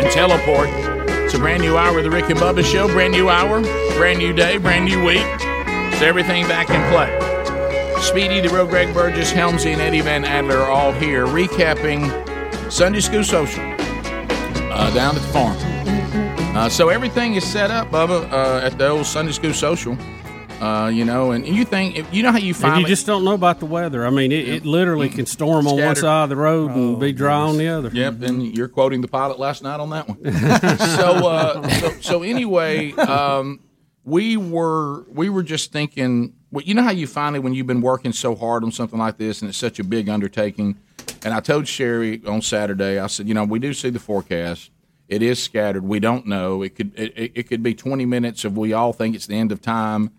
and 0.00 0.10
teleport. 0.10 0.93
It's 1.34 1.40
a 1.40 1.42
brand 1.42 1.62
new 1.64 1.76
hour 1.76 1.98
of 1.98 2.04
the 2.04 2.12
Rick 2.12 2.30
and 2.30 2.38
Bubba 2.38 2.64
Show. 2.64 2.86
Brand 2.86 3.12
new 3.12 3.28
hour, 3.28 3.60
brand 3.96 4.20
new 4.20 4.32
day, 4.32 4.56
brand 4.56 4.84
new 4.84 5.04
week. 5.04 5.18
It's 5.18 6.00
everything 6.00 6.46
back 6.46 6.70
in 6.70 6.80
play. 6.92 7.10
Speedy, 8.00 8.40
the 8.40 8.54
real 8.54 8.68
Greg 8.68 8.94
Burgess, 8.94 9.32
Helmsy, 9.32 9.72
and 9.72 9.82
Eddie 9.82 10.00
Van 10.00 10.24
Adler 10.24 10.58
are 10.58 10.70
all 10.70 10.92
here 10.92 11.26
recapping 11.26 12.08
Sunday 12.70 13.00
School 13.00 13.24
Social 13.24 13.64
uh, 13.64 14.94
down 14.94 15.16
at 15.16 15.22
the 15.22 15.28
farm. 15.32 15.56
Uh, 16.56 16.68
so 16.68 16.88
everything 16.88 17.34
is 17.34 17.44
set 17.44 17.68
up, 17.68 17.90
Bubba, 17.90 18.30
uh, 18.30 18.64
at 18.64 18.78
the 18.78 18.86
old 18.86 19.04
Sunday 19.04 19.32
School 19.32 19.54
Social. 19.54 19.98
Uh, 20.64 20.88
you 20.88 21.04
know, 21.04 21.32
and 21.32 21.46
you 21.46 21.64
think 21.64 21.96
if, 21.98 22.14
you 22.14 22.22
know 22.22 22.32
how 22.32 22.38
you 22.38 22.48
And 22.48 22.56
finally 22.56 22.80
you 22.82 22.86
just 22.86 23.04
don't 23.06 23.22
know 23.22 23.34
about 23.34 23.60
the 23.60 23.66
weather. 23.66 24.06
I 24.06 24.10
mean, 24.10 24.32
it, 24.32 24.48
it 24.48 24.64
literally 24.64 25.10
can 25.10 25.26
storm 25.26 25.66
on 25.66 25.76
one 25.78 25.94
side 25.96 26.22
of 26.24 26.28
the 26.30 26.36
road 26.36 26.70
and 26.70 26.98
be 26.98 27.12
dry 27.12 27.34
on 27.36 27.58
the 27.58 27.68
other. 27.68 27.90
Yep, 27.92 28.22
and 28.22 28.56
you're 28.56 28.68
quoting 28.68 29.02
the 29.02 29.08
pilot 29.08 29.38
last 29.38 29.62
night 29.62 29.78
on 29.78 29.90
that 29.90 30.08
one. 30.08 30.18
so, 30.78 31.28
uh, 31.28 31.68
so, 31.68 31.90
so 32.00 32.22
anyway, 32.22 32.92
um, 32.92 33.60
we 34.04 34.36
were 34.38 35.02
we 35.10 35.28
were 35.28 35.42
just 35.42 35.70
thinking. 35.70 36.32
Well, 36.50 36.64
you 36.64 36.72
know 36.74 36.82
how 36.82 36.92
you 36.92 37.06
finally, 37.08 37.40
when 37.40 37.52
you've 37.52 37.66
been 37.66 37.80
working 37.82 38.12
so 38.12 38.34
hard 38.34 38.62
on 38.64 38.70
something 38.72 38.98
like 38.98 39.18
this, 39.18 39.42
and 39.42 39.48
it's 39.48 39.58
such 39.58 39.78
a 39.80 39.84
big 39.84 40.08
undertaking. 40.08 40.78
And 41.24 41.34
I 41.34 41.40
told 41.40 41.66
Sherry 41.68 42.22
on 42.26 42.40
Saturday, 42.42 42.98
I 42.98 43.08
said, 43.08 43.26
you 43.28 43.34
know, 43.34 43.44
we 43.44 43.58
do 43.58 43.74
see 43.74 43.90
the 43.90 43.98
forecast. 43.98 44.70
It 45.08 45.20
is 45.20 45.42
scattered. 45.42 45.82
We 45.84 46.00
don't 46.00 46.26
know. 46.26 46.62
It 46.62 46.74
could 46.76 46.92
it, 46.98 47.12
it- 47.18 47.32
it 47.34 47.42
could 47.48 47.62
be 47.62 47.74
20 47.74 48.06
minutes 48.06 48.44
of 48.46 48.56
we 48.56 48.72
all 48.72 48.92
think 48.94 49.14
it's 49.14 49.26
the 49.26 49.34
end 49.36 49.52
of 49.52 49.60
time. 49.60 50.10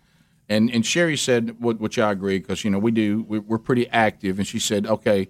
And 0.47 0.69
and 0.71 0.85
Sherry 0.85 1.17
said, 1.17 1.61
which 1.61 1.97
I 1.97 2.11
agree, 2.11 2.39
because 2.39 2.63
you 2.63 2.69
know 2.69 2.79
we 2.79 2.91
do 2.91 3.25
we- 3.27 3.39
we're 3.39 3.57
pretty 3.57 3.89
active. 3.89 4.37
And 4.37 4.47
she 4.47 4.59
said, 4.59 4.85
okay, 4.85 5.29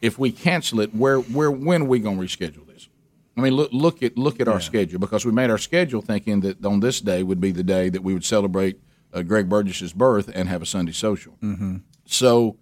if 0.00 0.18
we 0.18 0.32
cancel 0.32 0.80
it, 0.80 0.94
where 0.94 1.18
where 1.18 1.50
when 1.50 1.82
are 1.82 1.86
we 1.86 1.98
going 1.98 2.18
to 2.18 2.24
reschedule 2.24 2.66
this? 2.66 2.88
I 3.36 3.42
mean, 3.42 3.54
look 3.54 3.70
look 3.72 4.02
at 4.02 4.16
look 4.16 4.40
at 4.40 4.48
our 4.48 4.60
schedule 4.60 4.98
because 4.98 5.24
we 5.24 5.32
made 5.32 5.50
our 5.50 5.58
schedule 5.58 6.02
thinking 6.02 6.40
that 6.40 6.64
on 6.64 6.80
this 6.80 7.00
day 7.00 7.22
would 7.22 7.40
be 7.40 7.52
the 7.52 7.62
day 7.62 7.88
that 7.90 8.02
we 8.02 8.12
would 8.14 8.24
celebrate 8.24 8.80
uh, 9.12 9.22
Greg 9.22 9.48
Burgess's 9.48 9.92
birth 9.92 10.30
and 10.34 10.48
have 10.48 10.62
a 10.62 10.66
Sunday 10.66 10.92
social. 10.92 11.36
Mm-hmm. 11.42 11.78
So, 12.06 12.56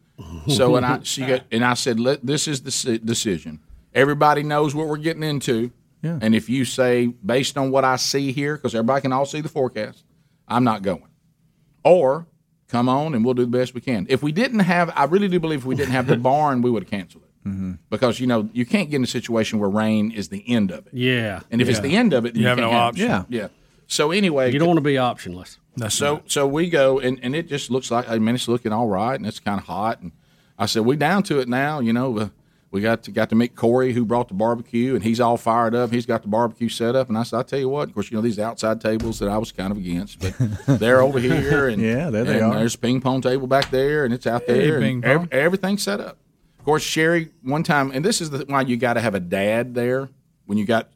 so 0.49 0.77
and 0.77 0.85
I 0.85 1.01
she 1.03 1.25
got 1.27 1.43
and 1.51 1.65
I 1.65 1.75
said, 1.75 2.01
Let, 2.01 2.25
this 2.27 2.49
is 2.49 2.61
the 2.63 2.99
decision. 2.99 3.61
Everybody 3.95 4.43
knows 4.43 4.75
what 4.75 4.87
we're 4.89 4.97
getting 4.99 5.23
into. 5.23 5.71
Yeah. 6.03 6.19
And 6.21 6.35
if 6.35 6.49
you 6.49 6.65
say 6.65 7.07
based 7.07 7.57
on 7.59 7.71
what 7.71 7.85
I 7.85 7.97
see 7.97 8.31
here, 8.33 8.57
because 8.57 8.75
everybody 8.75 9.03
can 9.03 9.13
all 9.13 9.27
see 9.27 9.41
the 9.41 9.49
forecast, 9.49 10.05
I'm 10.47 10.65
not 10.65 10.83
going. 10.83 11.03
Or 11.89 12.27
come 12.69 12.89
on 12.89 13.15
and 13.15 13.25
we'll 13.25 13.35
do 13.35 13.43
the 13.51 13.59
best 13.59 13.75
we 13.75 13.81
can. 13.81 14.07
If 14.09 14.23
we 14.23 14.31
didn't 14.33 14.61
have, 14.61 14.93
I 14.95 15.05
really 15.05 15.29
do 15.29 15.41
believe 15.41 15.61
if 15.61 15.65
we 15.65 15.75
didn't 15.75 15.93
have 15.93 16.07
the 16.07 16.17
barn, 16.31 16.61
we 16.63 16.71
would 16.71 16.83
have 16.85 16.91
canceled 16.91 17.25
it 17.25 17.29
Mm-hmm. 17.49 17.73
because 17.89 18.21
you 18.21 18.27
know 18.27 18.51
you 18.53 18.67
can't 18.67 18.91
get 18.91 18.97
in 18.97 19.05
a 19.05 19.07
situation 19.07 19.59
where 19.59 19.71
rain 19.71 20.11
is 20.11 20.29
the 20.29 20.45
end 20.57 20.71
of 20.71 20.87
it. 20.89 20.93
Yeah. 20.93 21.41
And 21.51 21.63
if 21.63 21.69
it's 21.69 21.81
the 21.81 21.97
end 21.97 22.13
of 22.13 22.27
it, 22.27 22.35
then 22.35 22.43
You 22.43 22.49
have 22.49 22.59
can't 22.59 22.71
no 22.71 22.77
have- 22.77 22.89
option. 22.89 23.07
Yeah, 23.09 23.25
yeah. 23.31 23.49
So 23.87 24.11
anyway, 24.11 24.53
You 24.53 24.59
don't 24.59 24.69
want 24.69 24.77
to 24.79 24.83
be 24.83 24.95
optionless. 24.95 25.57
so 25.89 26.21
so 26.27 26.47
we 26.47 26.69
go 26.69 26.99
and, 26.99 27.19
and 27.23 27.35
it 27.35 27.49
just 27.49 27.71
looks 27.71 27.91
like 27.91 28.07
I 28.11 28.19
mean 28.19 28.35
it's 28.35 28.49
looking 28.49 28.73
all 28.73 28.89
right 28.89 29.15
and 29.15 29.27
it's 29.27 29.41
kind 29.41 29.59
of 29.61 29.67
hot 29.67 30.03
and 30.03 30.13
I 30.59 30.67
said 30.67 30.85
we 30.85 30.97
down 30.97 31.23
to 31.23 31.39
it 31.39 31.49
now 31.49 31.79
you 31.81 31.93
know 31.95 32.19
uh, 32.19 32.29
we 32.71 32.81
got 32.81 33.03
to 33.05 33.11
got 33.11 33.29
to 33.31 33.35
meet 33.35 33.55
Corey 33.57 33.93
who 33.93 34.05
brought 34.05 34.29
the 34.29 34.35
barbecue 34.35 34.95
and 34.95 35.03
he's 35.03 35.21
all 35.21 35.37
fired 35.37 35.75
up 35.75 35.91
he's 35.91 36.07
got 36.07 36.23
the 36.23 36.29
barbecue 36.29 36.69
set 36.69 36.95
up 36.95 37.09
and 37.09 37.17
I 37.17 37.23
said 37.23 37.39
I 37.39 37.43
tell 37.43 37.59
you 37.59 37.69
what 37.69 37.89
of 37.89 37.95
course 37.95 38.11
you 38.11 38.17
know 38.17 38.23
these 38.23 38.39
outside 38.39 38.81
tables 38.81 39.19
that 39.21 39.29
I 39.29 39.39
was 39.39 39.53
kind 39.53 39.71
of 39.71 39.79
against 39.79 40.19
but 40.21 40.35
they're 40.79 41.01
over 41.01 41.19
here 41.19 41.69
and 41.69 41.81
Yeah, 41.83 42.11
there 42.11 42.25
they 42.25 42.35
and 42.41 42.53
are. 42.53 42.59
there's 42.59 42.75
a 42.75 42.79
ping 42.79 43.01
pong 43.01 43.21
table 43.23 43.47
back 43.47 43.71
there 43.71 44.05
and 44.05 44.13
it's 44.13 44.27
out 44.27 44.43
Hey, 44.47 44.69
there 44.69 44.81
ping 44.81 44.97
and 45.05 45.23
ev- 45.23 45.33
everything's 45.33 45.83
set 45.83 46.01
up 46.01 46.19
of 46.59 46.65
course 46.65 46.83
Sherry 46.83 47.31
one 47.43 47.63
time 47.63 47.91
and 47.93 48.05
this 48.05 48.21
is 48.21 48.31
the, 48.31 48.45
why 48.49 48.63
you 48.63 48.77
got 48.77 48.95
to 48.95 49.01
have 49.01 49.15
a 49.15 49.21
dad 49.21 49.75
there 49.75 50.09
when 50.47 50.59
you 50.59 50.65
got 50.67 50.89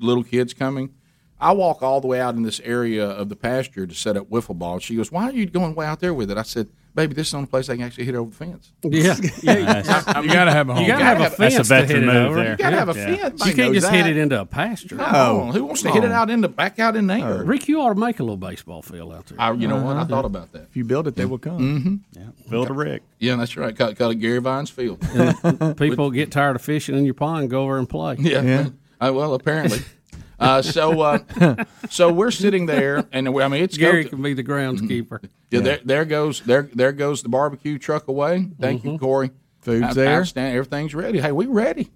little 0.00 0.24
kids 0.24 0.54
coming. 0.54 0.94
I 1.42 1.52
walk 1.52 1.82
all 1.82 2.00
the 2.02 2.06
way 2.06 2.20
out 2.20 2.34
in 2.34 2.42
this 2.42 2.60
area 2.60 3.08
of 3.08 3.28
the 3.30 3.36
pasture 3.36 3.86
to 3.86 3.94
set 3.94 4.14
up 4.16 4.28
wiffle 4.28 4.58
ball. 4.58 4.78
She 4.78 4.94
goes, 4.94 5.10
"Why 5.10 5.24
are 5.24 5.32
you 5.32 5.46
going 5.46 5.74
way 5.74 5.86
out 5.86 6.00
there 6.00 6.12
with 6.12 6.30
it?" 6.30 6.36
I 6.36 6.42
said, 6.42 6.68
"Baby, 7.02 7.14
this 7.14 7.28
is 7.28 7.30
the 7.32 7.36
only 7.38 7.48
place 7.48 7.68
I 7.68 7.76
can 7.76 7.84
actually 7.84 8.04
hit 8.04 8.14
over 8.14 8.30
the 8.30 8.36
fence." 8.36 8.72
Yeah, 8.82 9.16
yeah. 9.42 9.82
I- 10.06 10.18
I 10.18 10.20
you 10.22 10.28
gotta 10.32 10.50
have 10.52 10.68
a 10.68 10.74
home. 10.74 10.82
You 10.82 10.88
gotta 10.88 11.04
have 11.04 11.20
a 11.20 11.30
fence 11.30 11.68
to 11.68 11.86
hit 11.86 12.02
it 12.02 12.08
over. 12.08 12.50
You 12.50 12.56
gotta 12.56 12.76
have 12.76 12.88
a 12.88 12.98
Yeah. 12.98 13.16
fence. 13.16 13.46
You 13.46 13.54
can't 13.54 13.72
knows 13.72 13.82
just 13.82 13.92
hit 13.92 14.06
it 14.06 14.16
into 14.16 14.40
a 14.40 14.44
pasture. 14.44 14.96
No, 14.96 15.50
who 15.52 15.64
wants 15.64 15.82
to 15.82 15.90
hit 15.90 16.04
it 16.04 16.12
out 16.12 16.30
in 16.30 16.40
the 16.40 16.48
back 16.48 16.78
out 16.78 16.96
in 16.96 17.06
there? 17.06 17.42
Rick, 17.44 17.68
you 17.68 17.80
ought 17.80 17.94
to 17.94 17.98
make 18.00 18.20
a 18.20 18.22
little 18.22 18.36
baseball 18.36 18.82
field 18.82 19.12
out 19.12 19.26
there. 19.26 19.40
I, 19.40 19.52
you 19.52 19.66
know 19.68 19.82
what? 19.82 19.96
I 19.96 20.04
thought 20.04 20.24
about 20.24 20.52
that. 20.52 20.62
If 20.70 20.76
you 20.76 20.84
build 20.84 21.06
it, 21.08 21.16
they 21.16 21.24
will 21.24 21.38
come. 21.38 21.58
Mm-hmm. 21.58 22.20
Yeah, 22.20 22.26
build 22.50 22.70
a 22.70 22.72
Rick. 22.72 23.02
Yeah, 23.18 23.36
that's 23.36 23.56
right. 23.56 23.76
Call, 23.76 23.94
call 23.94 24.10
it 24.10 24.16
Gary 24.20 24.40
Vines 24.40 24.70
Field. 24.70 25.00
People 25.78 26.10
get 26.10 26.30
tired 26.30 26.56
of 26.56 26.62
fishing 26.62 26.96
in 26.96 27.04
your 27.04 27.14
pond, 27.14 27.50
go 27.50 27.62
over 27.62 27.78
and 27.78 27.88
play. 27.88 28.16
Yeah. 28.18 28.68
Uh, 29.02 29.10
well, 29.14 29.32
apparently. 29.32 29.78
Uh, 30.40 30.62
so, 30.62 31.00
uh, 31.02 31.64
so 31.90 32.10
we're 32.12 32.30
sitting 32.30 32.66
there, 32.66 33.04
and 33.12 33.32
we, 33.34 33.42
I 33.42 33.48
mean, 33.48 33.62
it's 33.62 33.76
Gary 33.76 34.04
go- 34.04 34.10
can 34.10 34.22
be 34.22 34.32
the 34.34 34.42
groundskeeper. 34.44 35.22
Yeah, 35.50 35.60
There, 35.60 35.80
there 35.84 36.04
goes 36.04 36.40
there 36.40 36.68
there 36.74 36.92
goes 36.92 37.22
the 37.22 37.28
barbecue 37.28 37.78
truck 37.78 38.08
away. 38.08 38.48
Thank 38.58 38.84
you, 38.84 38.98
Corey. 38.98 39.30
Food's 39.60 39.82
Out- 39.84 39.94
there. 39.94 40.20
Outstanding. 40.20 40.54
Everything's 40.56 40.94
ready. 40.94 41.20
Hey, 41.20 41.32
we 41.32 41.46
ready. 41.46 41.90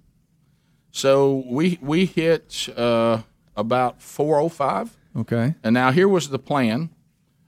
So 0.91 1.43
we 1.47 1.79
we 1.81 2.05
hit 2.05 2.69
uh, 2.77 3.21
about 3.55 4.01
four 4.01 4.39
oh 4.39 4.49
five. 4.49 4.95
Okay. 5.15 5.55
And 5.63 5.73
now 5.73 5.91
here 5.91 6.07
was 6.07 6.29
the 6.29 6.39
plan. 6.39 6.89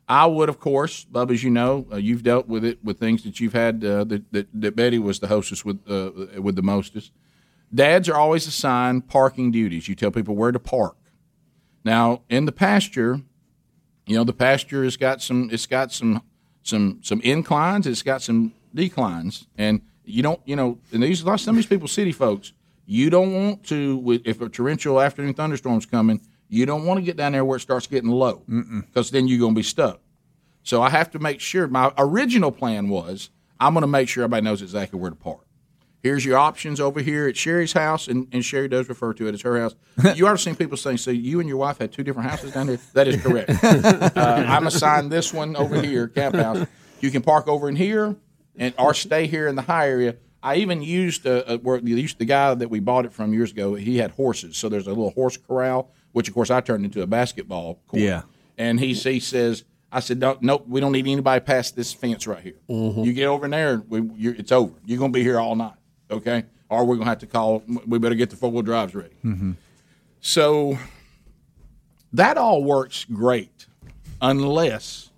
I 0.09 0.25
would, 0.25 0.47
of 0.47 0.57
course, 0.59 1.03
Bub, 1.03 1.31
as 1.31 1.43
you 1.43 1.49
know, 1.49 1.85
uh, 1.91 1.97
you've 1.97 2.23
dealt 2.23 2.47
with 2.47 2.63
it 2.63 2.81
with 2.83 2.97
things 2.97 3.23
that 3.23 3.41
you've 3.41 3.51
had 3.53 3.83
uh, 3.83 4.05
that, 4.05 4.31
that 4.31 4.47
that 4.53 4.75
Betty 4.75 4.99
was 4.99 5.19
the 5.19 5.27
hostess 5.27 5.65
with 5.65 5.79
uh, 5.89 6.41
with 6.41 6.55
the 6.55 6.61
mostest. 6.61 7.11
Dads 7.73 8.07
are 8.07 8.15
always 8.15 8.47
assigned 8.47 9.07
parking 9.07 9.51
duties. 9.51 9.87
You 9.87 9.95
tell 9.95 10.11
people 10.11 10.35
where 10.35 10.51
to 10.51 10.59
park. 10.59 10.95
Now, 11.83 12.21
in 12.29 12.45
the 12.45 12.51
pasture, 12.51 13.21
you 14.05 14.15
know 14.15 14.23
the 14.23 14.33
pasture 14.33 14.83
has 14.83 14.97
got 14.97 15.21
some. 15.21 15.49
It's 15.51 15.65
got 15.65 15.91
some 15.91 16.23
some 16.63 16.99
some 17.01 17.21
inclines. 17.21 17.87
It's 17.87 18.03
got 18.03 18.21
some 18.21 18.53
declines, 18.73 19.47
and 19.57 19.81
you 20.05 20.23
don't. 20.23 20.39
You 20.45 20.55
know, 20.55 20.79
and 20.91 21.03
these 21.03 21.21
a 21.21 21.25
lot 21.25 21.39
some 21.39 21.55
of 21.55 21.57
these 21.57 21.65
people, 21.65 21.87
city 21.87 22.11
folks, 22.11 22.53
you 22.85 23.09
don't 23.09 23.33
want 23.33 23.65
to. 23.65 24.21
If 24.23 24.41
a 24.41 24.49
torrential 24.49 25.01
afternoon 25.01 25.33
thunderstorm's 25.33 25.85
coming, 25.85 26.21
you 26.49 26.65
don't 26.65 26.85
want 26.85 26.99
to 26.99 27.01
get 27.03 27.17
down 27.17 27.33
there 27.33 27.43
where 27.43 27.57
it 27.57 27.61
starts 27.61 27.87
getting 27.87 28.09
low, 28.09 28.43
because 28.47 29.11
then 29.11 29.27
you're 29.27 29.39
going 29.39 29.53
to 29.53 29.59
be 29.59 29.63
stuck. 29.63 29.99
So 30.63 30.81
I 30.81 30.89
have 30.89 31.11
to 31.11 31.19
make 31.19 31.41
sure. 31.41 31.67
My 31.67 31.91
original 31.97 32.51
plan 32.51 32.87
was 32.87 33.29
I'm 33.59 33.73
going 33.73 33.81
to 33.81 33.87
make 33.87 34.07
sure 34.07 34.23
everybody 34.23 34.43
knows 34.43 34.61
exactly 34.61 34.99
where 34.99 35.09
to 35.09 35.15
park. 35.15 35.46
Here's 36.07 36.23
your 36.23 36.37
options 36.37 36.79
over 36.79 37.01
here 37.01 37.27
at 37.27 37.35
Sherry's 37.35 37.73
house, 37.73 38.07
and, 38.07 38.29
and 38.31 38.43
Sherry 38.43 38.69
does 38.69 38.87
refer 38.87 39.13
to 39.15 39.27
it 39.27 39.33
as 39.33 39.41
her 39.41 39.59
house. 39.59 39.75
You 40.15 40.25
have 40.27 40.39
seen 40.39 40.55
people 40.55 40.77
saying, 40.77 40.99
"So 40.99 41.11
you 41.11 41.41
and 41.41 41.49
your 41.49 41.57
wife 41.57 41.79
had 41.79 41.91
two 41.91 42.01
different 42.01 42.29
houses 42.29 42.53
down 42.53 42.67
there." 42.67 42.79
That 42.93 43.09
is 43.09 43.21
correct. 43.21 43.49
uh, 43.63 44.11
I'm 44.15 44.67
assigned 44.67 45.11
this 45.11 45.33
one 45.33 45.57
over 45.57 45.81
here, 45.81 46.07
Camp 46.07 46.35
House. 46.35 46.65
You 47.01 47.11
can 47.11 47.23
park 47.23 47.49
over 47.49 47.67
in 47.67 47.75
here, 47.75 48.15
and 48.55 48.73
or 48.79 48.93
stay 48.93 49.27
here 49.27 49.49
in 49.49 49.55
the 49.55 49.63
high 49.63 49.89
area. 49.89 50.15
I 50.41 50.55
even 50.55 50.81
used 50.81 51.27
uh, 51.27 51.43
uh, 51.45 51.57
where 51.57 51.81
the, 51.81 51.91
used 51.91 52.19
the 52.19 52.25
guy 52.25 52.53
that 52.53 52.69
we 52.69 52.79
bought 52.79 53.03
it 53.03 53.11
from 53.11 53.33
years 53.33 53.51
ago. 53.51 53.75
He 53.75 53.97
had 53.97 54.11
horses, 54.11 54.55
so 54.55 54.69
there's 54.69 54.87
a 54.87 54.91
little 54.91 55.11
horse 55.11 55.35
corral, 55.35 55.91
which 56.13 56.29
of 56.29 56.33
course 56.33 56.49
I 56.49 56.61
turned 56.61 56.85
into 56.85 57.01
a 57.01 57.07
basketball 57.07 57.81
court. 57.85 58.01
Yeah. 58.01 58.21
And 58.57 58.79
he 58.79 58.93
he 58.93 59.19
says, 59.19 59.65
I 59.91 60.01
said, 60.01 60.19
don't, 60.19 60.41
nope, 60.41 60.65
we 60.67 60.81
don't 60.81 60.91
need 60.91 61.07
anybody 61.07 61.39
past 61.39 61.75
this 61.75 61.93
fence 61.93 62.27
right 62.27 62.43
here. 62.43 62.57
You 63.05 63.13
get 63.13 63.25
over 63.27 63.45
in 63.45 63.51
there, 63.51 63.81
we, 63.87 64.01
you're, 64.15 64.35
it's 64.35 64.51
over. 64.51 64.73
You're 64.85 64.99
going 64.99 65.13
to 65.13 65.17
be 65.17 65.23
here 65.23 65.39
all 65.39 65.55
night, 65.55 65.76
okay? 66.09 66.45
Or 66.69 66.85
we're 66.85 66.95
going 66.95 67.05
to 67.05 67.09
have 67.09 67.19
to 67.19 67.27
call. 67.27 67.63
We 67.85 67.99
better 67.99 68.15
get 68.15 68.29
the 68.29 68.35
four 68.35 68.51
wheel 68.51 68.61
drives 68.61 68.93
ready. 68.93 69.15
Mm-hmm. 69.23 69.53
So 70.19 70.77
that 72.13 72.37
all 72.37 72.63
works 72.63 73.05
great, 73.05 73.67
unless 74.21 75.11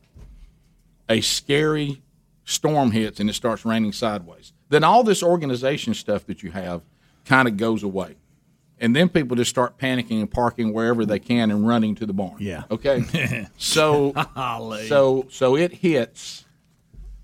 a 1.08 1.22
scary 1.22 2.02
storm 2.46 2.92
hits 2.92 3.20
and 3.20 3.30
it 3.30 3.34
starts 3.34 3.66
raining 3.66 3.94
sideways. 3.94 4.54
Then 4.70 4.84
all 4.84 5.04
this 5.04 5.24
organization 5.24 5.94
stuff 5.94 6.26
that 6.28 6.44
you 6.44 6.52
have 6.52 6.82
kind 7.26 7.48
of 7.48 7.58
goes 7.58 7.84
away. 7.84 8.16
And 8.80 8.96
then 8.96 9.10
people 9.10 9.36
just 9.36 9.50
start 9.50 9.78
panicking 9.78 10.20
and 10.20 10.32
parking 10.32 10.74
wherever 10.74 11.06
they 11.06 11.20
can 11.20 11.52
and 11.52 11.68
running 11.68 11.96
to 11.96 12.06
the 12.06 12.14
barn. 12.14 12.38
Yeah. 12.40 12.64
Okay. 12.72 13.48
so 13.58 14.14
so 14.88 15.28
so 15.30 15.56
it 15.56 15.74
hits. 15.74 16.46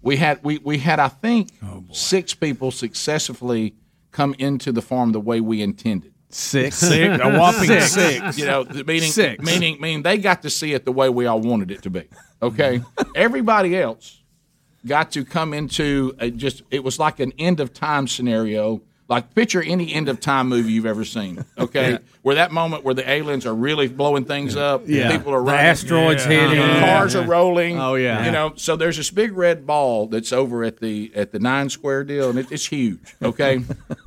We 0.06 0.15
had 0.18 0.40
we, 0.44 0.60
we 0.60 0.77
had 0.77 0.99
I 0.99 1.10
think 1.10 1.49
Oh, 1.64 1.84
six 1.91 2.34
people 2.34 2.72
successfully 2.72 3.76
come 4.11 4.34
into 4.40 4.72
the 4.72 4.82
farm 4.82 5.11
the 5.11 5.19
way 5.19 5.41
we 5.41 5.61
intended. 5.61 6.14
Six. 6.30 6.77
Six. 6.94 7.19
A 7.23 7.38
whopping 7.38 7.82
six. 7.82 8.38
You 8.38 8.45
know, 8.45 8.64
th- 8.64 8.86
meaning 8.86 9.10
Six. 9.11 9.44
meaning 9.44 9.82
meaning 9.82 10.03
they 10.03 10.18
got 10.18 10.41
to 10.44 10.49
see 10.49 10.73
it 10.73 10.86
the 10.86 10.91
way 10.91 11.10
we 11.10 11.26
all 11.26 11.41
wanted 11.41 11.72
it 11.72 11.82
to 11.84 11.90
be. 11.90 12.07
Okay. 12.41 12.82
Everybody 13.15 13.77
else 13.77 14.22
got 14.86 15.11
to 15.14 15.26
come 15.26 15.53
into 15.53 16.15
a 16.19 16.30
just 16.30 16.61
it 16.72 16.84
was 16.84 16.99
like 16.99 17.19
an 17.19 17.34
end 17.40 17.60
of 17.60 17.73
time 17.73 18.07
scenario. 18.07 18.82
Like 19.07 19.36
picture 19.36 19.61
any 19.61 19.94
end 19.94 20.10
of 20.10 20.19
time 20.19 20.49
movie 20.49 20.72
you've 20.72 20.88
ever 20.88 21.06
seen. 21.06 21.45
Okay, 21.60 21.91
Yeah. 21.91 21.98
where 22.23 22.36
that 22.36 22.52
moment 22.52 22.84
where 22.84 22.95
the 22.95 23.07
aliens 23.07 23.45
are 23.45 23.53
really 23.53 23.88
blowing 23.88 24.26
things 24.26 24.56
up. 24.56 24.82
Yeah. 24.88 25.11
people 25.15 25.32
are 25.32 25.38
The 25.41 25.45
running, 25.52 25.65
asteroids 25.68 26.26
hitting. 26.26 26.60
cars 26.80 27.15
are 27.15 27.23
rolling. 27.23 27.80
Oh, 27.80 27.94
yeah. 27.95 28.26
you 28.26 28.32
know. 28.32 28.53
So 28.56 28.76
there's 28.76 28.98
this 28.98 29.11
big 29.11 29.34
red 29.38 29.68
ball 29.68 30.07
that's 30.07 30.34
over 30.34 30.64
at 30.64 30.80
the 30.80 31.11
at 31.14 31.32
the 31.32 31.38
nine 31.40 31.69
square 31.69 32.03
deal, 32.03 32.32
and 32.32 32.40
it, 32.40 32.52
it's 32.52 32.65
huge. 32.65 33.15
Okay. 33.22 33.64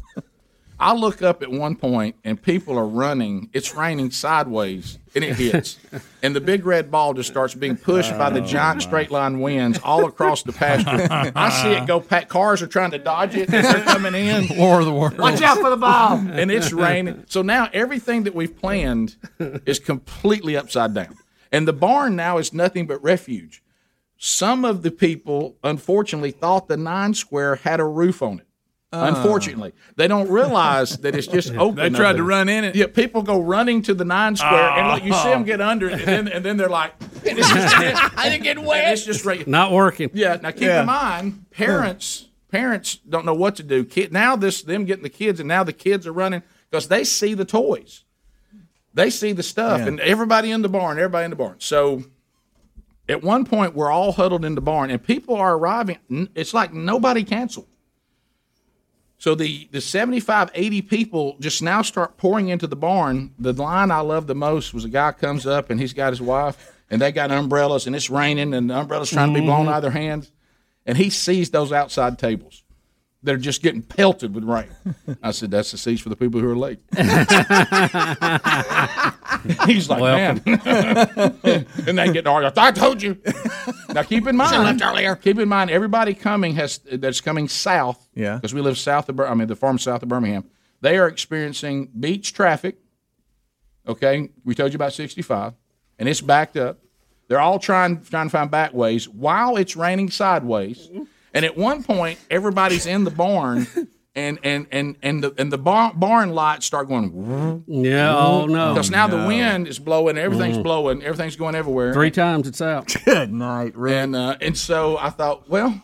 I 0.80 0.94
look 0.94 1.22
up 1.22 1.42
at 1.42 1.50
one 1.50 1.74
point 1.74 2.16
and 2.22 2.40
people 2.40 2.78
are 2.78 2.86
running. 2.86 3.50
It's 3.52 3.74
raining 3.74 4.12
sideways 4.12 4.98
and 5.14 5.24
it 5.24 5.34
hits. 5.34 5.78
and 6.22 6.36
the 6.36 6.40
big 6.40 6.64
red 6.64 6.90
ball 6.90 7.14
just 7.14 7.28
starts 7.28 7.54
being 7.54 7.76
pushed 7.76 8.16
by 8.16 8.30
the 8.30 8.42
oh, 8.42 8.46
giant 8.46 8.82
straight 8.82 9.10
line 9.10 9.40
winds 9.40 9.80
all 9.82 10.06
across 10.06 10.44
the 10.44 10.52
pasture. 10.52 11.08
I 11.34 11.50
see 11.50 11.70
it 11.70 11.86
go 11.86 12.00
past. 12.00 12.28
Cars 12.28 12.62
are 12.62 12.68
trying 12.68 12.92
to 12.92 12.98
dodge 12.98 13.34
it 13.34 13.52
as 13.52 13.72
they're 13.72 13.84
coming 13.84 14.14
in. 14.14 14.46
War 14.56 14.78
of 14.78 14.86
the 14.86 14.92
Worlds. 14.92 15.18
Watch 15.18 15.42
out 15.42 15.58
for 15.58 15.70
the 15.70 15.76
ball. 15.76 16.18
And 16.18 16.50
it's 16.50 16.72
raining. 16.72 17.24
So 17.26 17.42
now 17.42 17.68
everything 17.72 18.22
that 18.24 18.34
we've 18.34 18.56
planned 18.56 19.16
is 19.38 19.80
completely 19.80 20.56
upside 20.56 20.94
down. 20.94 21.16
And 21.50 21.66
the 21.66 21.72
barn 21.72 22.14
now 22.14 22.38
is 22.38 22.52
nothing 22.52 22.86
but 22.86 23.02
refuge. 23.02 23.62
Some 24.16 24.64
of 24.64 24.82
the 24.82 24.90
people, 24.90 25.56
unfortunately, 25.62 26.32
thought 26.32 26.68
the 26.68 26.76
nine 26.76 27.14
square 27.14 27.56
had 27.56 27.80
a 27.80 27.84
roof 27.84 28.22
on 28.22 28.40
it. 28.40 28.47
Uh, 28.90 29.12
Unfortunately, 29.14 29.74
they 29.96 30.08
don't 30.08 30.30
realize 30.30 30.96
that 30.98 31.14
it's 31.14 31.26
just 31.26 31.52
open. 31.54 31.76
They 31.76 31.90
tried 31.98 32.16
to 32.16 32.22
run 32.22 32.48
in 32.48 32.64
it. 32.64 32.74
Yeah, 32.74 32.86
people 32.86 33.20
go 33.22 33.38
running 33.38 33.82
to 33.82 33.92
the 33.92 34.04
nine 34.04 34.34
square, 34.34 34.70
and 34.70 34.88
like 34.88 35.04
you 35.04 35.12
see 35.12 35.28
Oh. 35.28 35.30
them 35.30 35.44
get 35.44 35.60
under 35.60 35.88
it, 35.90 35.94
and 36.00 36.06
then, 36.06 36.28
and 36.28 36.42
then 36.44 36.56
they're 36.56 36.70
like, 36.70 36.94
"It's 37.22 37.46
just, 37.50 37.76
"I 38.18 38.30
didn't 38.30 38.44
get 38.44 38.58
wet." 38.58 38.90
It's 38.94 39.04
just 39.04 39.26
right. 39.26 39.46
Not 39.46 39.72
working. 39.72 40.08
Yeah. 40.14 40.38
Now 40.42 40.52
keep 40.52 40.62
Yeah. 40.62 40.80
in 40.80 40.86
mind, 40.86 41.50
parents 41.50 42.24
parents 42.50 42.94
don't 43.06 43.26
know 43.26 43.34
what 43.34 43.56
to 43.56 43.62
do. 43.62 43.84
Kid, 43.84 44.10
now 44.10 44.34
this 44.36 44.62
them 44.62 44.86
getting 44.86 45.02
the 45.02 45.10
kids, 45.10 45.38
and 45.38 45.46
now 45.46 45.62
the 45.64 45.72
kids 45.74 46.06
are 46.06 46.12
running 46.12 46.42
because 46.70 46.88
they 46.88 47.04
see 47.04 47.34
the 47.34 47.44
toys, 47.44 48.04
they 48.94 49.10
see 49.10 49.32
the 49.32 49.42
stuff, 49.42 49.80
Yeah. 49.80 49.88
and 49.88 50.00
everybody 50.00 50.50
in 50.50 50.62
the 50.62 50.68
barn, 50.70 50.96
everybody 50.96 51.24
in 51.24 51.30
the 51.30 51.36
barn. 51.36 51.56
So 51.58 52.04
at 53.06 53.22
one 53.22 53.44
point, 53.44 53.74
we're 53.74 53.90
all 53.90 54.12
huddled 54.12 54.46
in 54.46 54.54
the 54.54 54.62
barn, 54.62 54.90
and 54.90 55.02
people 55.02 55.36
are 55.36 55.58
arriving. 55.58 55.98
It's 56.34 56.54
like 56.54 56.72
nobody 56.72 57.22
canceled. 57.22 57.66
So 59.20 59.34
the 59.34 59.68
the 59.72 59.80
75, 59.80 60.50
80 60.54 60.82
people 60.82 61.36
just 61.40 61.60
now 61.60 61.82
start 61.82 62.16
pouring 62.16 62.48
into 62.48 62.66
the 62.68 62.76
barn. 62.76 63.32
The 63.38 63.52
line 63.52 63.90
I 63.90 64.00
love 64.00 64.26
the 64.28 64.34
most 64.34 64.72
was 64.72 64.84
a 64.84 64.88
guy 64.88 65.10
comes 65.12 65.44
up 65.46 65.70
and 65.70 65.80
he's 65.80 65.92
got 65.92 66.10
his 66.12 66.20
wife 66.22 66.72
and 66.88 67.02
they 67.02 67.10
got 67.10 67.30
umbrellas 67.32 67.86
and 67.86 67.96
it's 67.96 68.08
raining 68.10 68.54
and 68.54 68.70
the 68.70 68.78
umbrellas 68.78 69.10
trying 69.10 69.34
to 69.34 69.40
be 69.40 69.44
blown 69.44 69.66
Mhm. 69.66 69.70
out 69.70 69.76
of 69.78 69.82
their 69.82 69.90
hands. 70.02 70.30
And 70.86 70.96
he 70.96 71.10
sees 71.10 71.50
those 71.50 71.72
outside 71.72 72.18
tables. 72.18 72.62
That 73.22 73.34
are 73.34 73.38
just 73.38 73.62
getting 73.62 73.82
pelted 73.82 74.34
with 74.34 74.44
rain. 74.44 74.68
I 75.22 75.32
said, 75.32 75.50
"That's 75.50 75.72
the 75.72 75.78
seats 75.78 76.00
for 76.00 76.08
the 76.08 76.16
people 76.16 76.40
who 76.40 76.48
are 76.48 76.56
late." 76.56 76.78
He's 79.66 79.88
like. 79.88 80.00
"Man," 80.00 80.42
and 80.46 81.98
they 81.98 82.12
get 82.12 82.26
argued. 82.26 82.56
I 82.56 82.70
told 82.70 83.02
you. 83.02 83.18
Now 83.90 84.02
keep 84.02 84.26
in 84.26 84.36
mind, 84.36 84.62
left 84.62 84.82
earlier. 84.82 85.16
Keep 85.16 85.40
in 85.40 85.48
mind, 85.48 85.70
everybody 85.70 86.14
coming 86.14 86.54
has 86.54 86.78
that's 86.78 87.20
coming 87.20 87.48
south. 87.48 88.08
Yeah. 88.14 88.36
because 88.36 88.54
we 88.54 88.60
live 88.60 88.78
south 88.78 89.08
of. 89.08 89.18
I 89.20 89.34
mean, 89.34 89.48
the 89.48 89.56
farm 89.56 89.78
south 89.78 90.02
of 90.02 90.08
Birmingham. 90.08 90.44
They 90.80 90.96
are 90.96 91.08
experiencing 91.08 91.90
beach 91.98 92.32
traffic. 92.32 92.78
Okay, 93.86 94.28
we 94.44 94.54
told 94.54 94.72
you 94.72 94.76
about 94.76 94.92
65, 94.92 95.54
and 95.98 96.08
it's 96.08 96.20
backed 96.20 96.56
up. 96.56 96.78
They're 97.26 97.40
all 97.40 97.58
trying 97.58 98.02
trying 98.04 98.26
to 98.26 98.30
find 98.30 98.50
back 98.50 98.74
ways 98.74 99.08
while 99.08 99.56
it's 99.56 99.76
raining 99.76 100.10
sideways. 100.10 100.88
And 101.34 101.44
at 101.44 101.56
one 101.56 101.82
point, 101.82 102.18
everybody's 102.30 102.86
in 102.86 103.04
the 103.04 103.10
barn, 103.10 103.66
and 104.14 104.38
and 104.42 104.66
and 104.72 104.96
and 105.02 105.22
the 105.22 105.34
and 105.38 105.52
the 105.52 105.58
barn, 105.58 105.92
barn 105.98 106.30
lights 106.30 106.64
start 106.66 106.88
going. 106.88 107.64
Yeah, 107.66 108.16
oh, 108.16 108.46
no. 108.46 108.72
Because 108.74 108.90
now 108.90 109.06
the 109.06 109.26
wind 109.26 109.68
is 109.68 109.78
blowing, 109.78 110.16
everything's 110.18 110.56
Mm. 110.58 110.62
blowing, 110.62 111.02
everything's 111.02 111.36
going 111.36 111.54
everywhere. 111.54 111.92
Three 111.92 112.10
times 112.10 112.48
it's 112.48 112.62
out. 112.62 112.94
Good 113.04 113.32
night, 113.32 113.76
Rick. 113.76 113.94
And 113.94 114.16
uh, 114.16 114.36
and 114.40 114.56
so 114.56 114.96
I 114.98 115.10
thought, 115.10 115.48
well, 115.50 115.80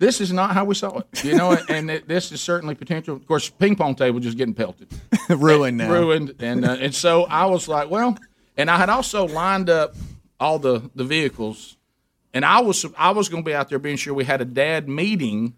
this 0.00 0.20
is 0.20 0.32
not 0.32 0.52
how 0.52 0.64
we 0.64 0.74
saw 0.74 0.98
it, 0.98 1.24
you 1.24 1.36
know. 1.36 1.56
and 1.68 1.90
it, 1.90 2.08
this 2.08 2.32
is 2.32 2.40
certainly 2.40 2.74
potential. 2.74 3.14
Of 3.16 3.26
course, 3.26 3.48
ping 3.48 3.76
pong 3.76 3.94
table 3.94 4.18
just 4.20 4.36
getting 4.36 4.54
pelted, 4.54 4.88
Ruined 5.28 5.78
now. 5.78 5.90
ruined, 5.92 6.34
and 6.40 6.64
uh, 6.64 6.76
and 6.80 6.94
so 6.94 7.24
I 7.24 7.46
was 7.46 7.68
like, 7.68 7.88
well, 7.90 8.18
and 8.56 8.68
I 8.70 8.76
had 8.76 8.90
also 8.90 9.26
lined 9.28 9.70
up 9.70 9.94
all 10.40 10.58
the 10.58 10.90
the 10.96 11.04
vehicles, 11.04 11.73
and 12.34 12.44
I 12.44 12.60
was 12.60 12.84
I 12.98 13.12
was 13.12 13.28
going 13.28 13.42
to 13.42 13.48
be 13.48 13.54
out 13.54 13.70
there 13.70 13.78
being 13.78 13.96
sure 13.96 14.12
we 14.12 14.24
had 14.24 14.40
a 14.40 14.44
dad 14.44 14.88
meeting 14.88 15.54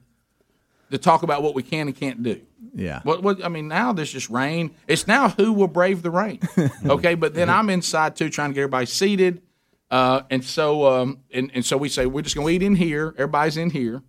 to 0.91 0.99
talk 0.99 1.25
about 1.25 1.43
what 1.43 1.55
we 1.55 1.63
can 1.65 1.89
and 1.89 1.97
can't 1.97 2.23
do. 2.23 2.41
Yeah. 2.75 3.01
What, 3.03 3.23
what 3.23 3.45
I 3.45 3.49
mean 3.49 3.67
now 3.67 3.93
there's 3.93 4.13
just 4.13 4.29
rain. 4.31 4.75
It's 4.87 5.07
now 5.09 5.31
who 5.31 5.53
will 5.55 5.69
brave 5.69 6.03
the 6.03 6.11
rain. 6.11 6.41
Okay, 6.87 7.15
but 7.17 7.35
then 7.35 7.51
I'm 7.51 7.71
inside 7.71 8.15
too 8.15 8.29
trying 8.29 8.51
to 8.51 8.55
get 8.55 8.61
everybody 8.61 8.87
seated. 8.87 9.43
Uh, 9.91 10.23
and 10.31 10.45
so 10.45 10.87
um, 10.87 11.19
and, 11.33 11.51
and 11.55 11.65
so 11.65 11.77
we 11.77 11.89
say 11.89 12.07
we're 12.07 12.23
just 12.23 12.37
gonna 12.37 12.51
eat 12.51 12.63
in 12.63 12.77
here, 12.77 13.15
everybody's 13.17 13.57
in 13.57 13.71
here. 13.71 14.03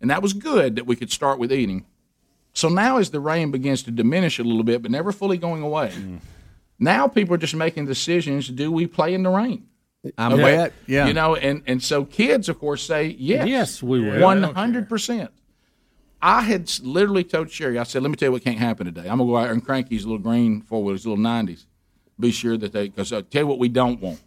And 0.00 0.10
that 0.10 0.22
was 0.22 0.32
good 0.32 0.76
that 0.76 0.86
we 0.86 0.96
could 0.96 1.12
start 1.12 1.38
with 1.38 1.52
eating. 1.52 1.84
So 2.54 2.68
now 2.68 2.98
as 2.98 3.10
the 3.10 3.20
rain 3.20 3.50
begins 3.50 3.82
to 3.84 3.90
diminish 3.90 4.38
a 4.38 4.44
little 4.44 4.64
bit, 4.64 4.82
but 4.82 4.90
never 4.90 5.10
fully 5.12 5.38
going 5.38 5.62
away, 5.62 5.92
now 6.78 7.08
people 7.08 7.34
are 7.34 7.38
just 7.38 7.54
making 7.54 7.86
decisions, 7.86 8.48
do 8.48 8.70
we 8.70 8.86
play 8.86 9.14
in 9.14 9.22
the 9.22 9.30
rain? 9.30 9.68
I'm 10.18 10.40
wet. 10.40 10.72
Yeah. 10.86 11.06
You 11.06 11.14
know, 11.14 11.36
and, 11.36 11.62
and 11.66 11.82
so 11.82 12.04
kids 12.04 12.48
of 12.48 12.58
course 12.58 12.82
say 12.82 13.16
yes. 13.18 13.46
Yes, 13.46 13.82
we 13.82 14.00
will. 14.00 14.20
One 14.20 14.42
hundred 14.42 14.88
percent. 14.88 15.30
I 16.22 16.42
had 16.42 16.70
literally 16.82 17.24
told 17.24 17.50
Sherry, 17.50 17.78
I 17.78 17.82
said, 17.82 18.02
let 18.02 18.10
me 18.10 18.16
tell 18.16 18.28
you 18.28 18.32
what 18.32 18.44
can't 18.44 18.58
happen 18.58 18.86
today. 18.86 19.08
I'm 19.08 19.18
going 19.18 19.28
to 19.28 19.32
go 19.32 19.36
out 19.36 19.50
and 19.50 19.64
crank 19.64 19.88
these 19.88 20.04
little 20.04 20.20
green 20.20 20.60
four 20.60 20.84
wheelers, 20.84 21.04
little 21.04 21.22
90s. 21.22 21.66
Be 22.20 22.30
sure 22.30 22.56
that 22.56 22.72
they, 22.72 22.88
because 22.88 23.12
I'll 23.12 23.24
tell 23.24 23.42
you 23.42 23.46
what 23.48 23.58
we 23.58 23.68
don't 23.68 24.00
want 24.00 24.22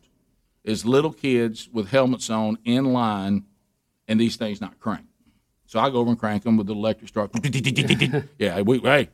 is 0.66 0.86
little 0.86 1.14
kids 1.14 1.70
with 1.72 1.90
helmets 1.90 2.30
on 2.30 2.58
in 2.66 2.92
line 2.92 3.46
and 4.10 4.20
these 4.20 4.36
things 4.36 4.60
not 4.60 4.78
crank. 4.82 5.06
So 5.68 5.80
I 5.80 5.90
go 5.90 6.00
over 6.00 6.10
and 6.10 6.20
crank 6.20 6.44
them 6.44 6.58
with 6.58 6.68
the 6.68 6.74
electric 6.74 7.08
start. 7.08 7.32
yeah, 8.38 8.62
we, 8.62 8.80
hey, 8.80 9.10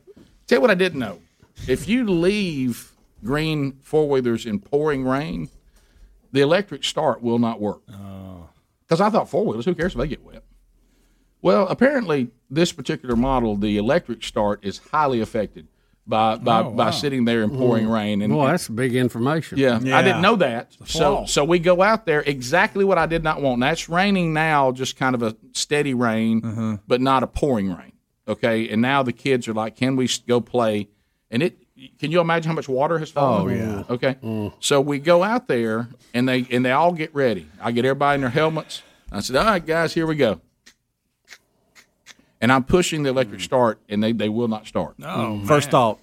tell 0.48 0.56
you 0.56 0.60
what 0.60 0.70
I 0.70 0.74
didn't 0.74 0.98
know. 0.98 1.20
If 1.68 1.88
you 1.88 2.08
leave 2.08 2.92
green 3.22 3.78
four 3.82 4.08
wheelers 4.08 4.44
in 4.44 4.58
pouring 4.58 5.04
rain, 5.04 5.48
the 6.32 6.40
electric 6.40 6.84
start 6.84 7.22
will 7.22 7.38
not 7.38 7.60
work. 7.60 7.82
Because 7.86 9.00
I 9.00 9.10
thought 9.10 9.28
four 9.28 9.44
wheelers, 9.46 9.64
who 9.64 9.74
cares 9.74 9.92
if 9.92 9.98
they 9.98 10.08
get 10.08 10.22
wet? 10.24 10.42
Well, 11.40 11.66
apparently, 11.68 12.30
this 12.50 12.72
particular 12.72 13.16
model, 13.16 13.56
the 13.56 13.76
electric 13.76 14.22
start, 14.22 14.60
is 14.64 14.78
highly 14.92 15.20
affected 15.20 15.66
by 16.06 16.36
by, 16.36 16.60
Oh, 16.62 16.70
by 16.70 16.90
sitting 16.90 17.24
there 17.24 17.42
and 17.42 17.52
pouring 17.52 17.86
Mm. 17.86 17.94
rain. 17.94 18.22
And 18.22 18.36
well, 18.36 18.46
that's 18.46 18.68
big 18.68 18.94
information. 18.94 19.58
yeah, 19.58 19.76
I 19.76 20.02
didn't 20.02 20.20
know 20.22 20.36
that. 20.36 20.72
So 20.84 21.24
so 21.26 21.44
we 21.44 21.58
go 21.58 21.80
out 21.82 22.06
there 22.06 22.20
exactly 22.22 22.84
what 22.84 22.98
I 22.98 23.06
did 23.06 23.22
not 23.24 23.40
want. 23.40 23.60
That's 23.60 23.88
raining 23.88 24.32
now, 24.32 24.72
just 24.72 24.96
kind 24.96 25.14
of 25.14 25.22
a 25.22 25.36
steady 25.52 25.94
rain, 25.94 26.40
Mm-hmm. 26.42 26.74
but 26.86 27.00
not 27.00 27.22
a 27.22 27.26
pouring 27.26 27.68
rain. 27.70 27.92
Okay, 28.28 28.68
and 28.68 28.80
now 28.82 29.02
the 29.02 29.12
kids 29.12 29.48
are 29.48 29.54
like, 29.54 29.74
"Can 29.76 29.96
we 29.96 30.08
go 30.28 30.40
play?" 30.40 30.88
And 31.30 31.42
it. 31.42 31.58
Can 31.98 32.10
you 32.10 32.20
imagine 32.20 32.48
how 32.48 32.54
much 32.54 32.68
water 32.68 32.98
has 32.98 33.10
fallen? 33.10 33.42
Oh, 33.42 33.48
yeah. 33.54 33.84
Okay. 33.90 34.16
Mm. 34.22 34.52
So 34.60 34.80
we 34.80 34.98
go 34.98 35.22
out 35.22 35.48
there 35.48 35.88
and 36.14 36.28
they 36.28 36.46
and 36.50 36.64
they 36.64 36.72
all 36.72 36.92
get 36.92 37.14
ready. 37.14 37.46
I 37.60 37.72
get 37.72 37.84
everybody 37.84 38.16
in 38.16 38.20
their 38.22 38.30
helmets. 38.30 38.82
I 39.10 39.20
said, 39.20 39.36
"All 39.36 39.44
right, 39.44 39.64
guys, 39.64 39.92
here 39.94 40.06
we 40.06 40.16
go." 40.16 40.40
And 42.40 42.50
I'm 42.50 42.64
pushing 42.64 43.04
the 43.04 43.10
electric 43.10 43.40
start, 43.40 43.78
and 43.88 44.02
they, 44.02 44.10
they 44.12 44.28
will 44.28 44.48
not 44.48 44.66
start. 44.66 44.96
Oh, 45.02 45.36
man. 45.36 45.46
First 45.46 45.70
thought. 45.70 46.00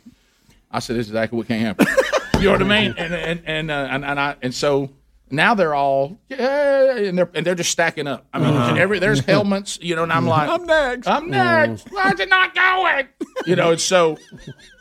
I 0.71 0.79
said, 0.79 0.95
"This 0.95 1.07
is 1.07 1.11
exactly 1.11 1.37
what 1.37 1.47
can't 1.47 1.61
happen." 1.61 1.87
you 2.39 2.45
know 2.45 2.51
what 2.53 2.61
I 2.61 2.65
mean? 2.81 2.95
And 2.97 3.13
and 3.13 3.41
and 3.45 3.71
uh, 3.71 3.87
and, 3.91 4.05
and 4.05 4.19
I 4.19 4.35
and 4.41 4.53
so 4.53 4.89
now 5.31 5.53
they're 5.55 5.75
all 5.75 6.17
yeah, 6.29 6.95
and 6.97 7.17
they're 7.17 7.29
and 7.33 7.45
they're 7.45 7.55
just 7.55 7.71
stacking 7.71 8.07
up. 8.07 8.25
I 8.33 8.39
mean, 8.39 8.53
Uh-huh. 8.53 8.75
every 8.75 8.99
there's 8.99 9.19
helmets, 9.25 9.79
you 9.81 9.95
know, 9.95 10.03
and 10.03 10.13
I'm 10.13 10.27
like, 10.27 10.49
I'm 10.49 10.65
next. 10.65 11.07
I'm 11.07 11.29
next. 11.29 11.87
Why 11.91 12.11
is 12.11 12.19
it 12.19 12.29
not 12.29 12.55
going? 12.55 13.07
You 13.45 13.55
know, 13.55 13.71
it's 13.71 13.83
so. 13.83 14.17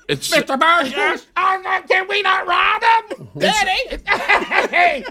It's 0.09 0.31
Mr. 0.31 0.59
Burgess, 0.59 1.27
oh, 1.37 1.83
can 1.87 2.09
we 2.09 2.23
not 2.23 2.47
ride 2.47 3.05
him? 3.11 3.29
Daddy! 3.37 4.03
hey! 4.71 5.05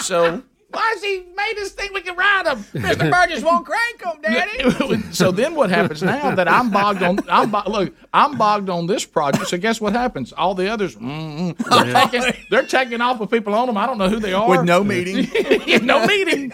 so 0.00 0.42
Why 0.72 0.92
has 0.94 1.02
he 1.02 1.24
made 1.36 1.58
us 1.60 1.70
think 1.72 1.92
we 1.92 2.00
can 2.00 2.16
ride 2.16 2.46
him? 2.46 2.58
Mr. 2.80 3.10
Burgess 3.12 3.42
won't 3.42 3.66
crank 3.66 4.02
him, 4.04 4.20
Daddy. 4.22 5.02
so 5.12 5.30
then 5.32 5.54
what 5.56 5.68
happens 5.70 6.02
now 6.02 6.34
that 6.34 6.48
I'm 6.48 6.70
bogged 6.70 7.02
on 7.02 7.18
I'm 7.28 7.50
bo- 7.50 7.62
look 7.68 7.94
I'm 8.14 8.38
bogged 8.38 8.70
on 8.70 8.86
this 8.86 9.04
project 9.04 9.48
so 9.48 9.56
guess 9.58 9.80
what 9.80 9.92
happens 9.94 10.32
all 10.32 10.54
the 10.54 10.68
others 10.70 10.94
mm, 10.96 11.56
they're, 11.70 11.86
Yeah. 11.86 12.06
taking, 12.06 12.44
they're 12.50 12.66
taking 12.66 13.00
off 13.00 13.18
with 13.18 13.30
people 13.30 13.54
on 13.54 13.66
them 13.66 13.76
I 13.76 13.86
don't 13.86 13.98
know 13.98 14.08
who 14.08 14.20
they 14.20 14.32
are 14.32 14.48
With 14.48 14.64
no 14.64 14.84
meeting. 14.84 15.28
No 15.84 16.06
meeting 16.06 16.52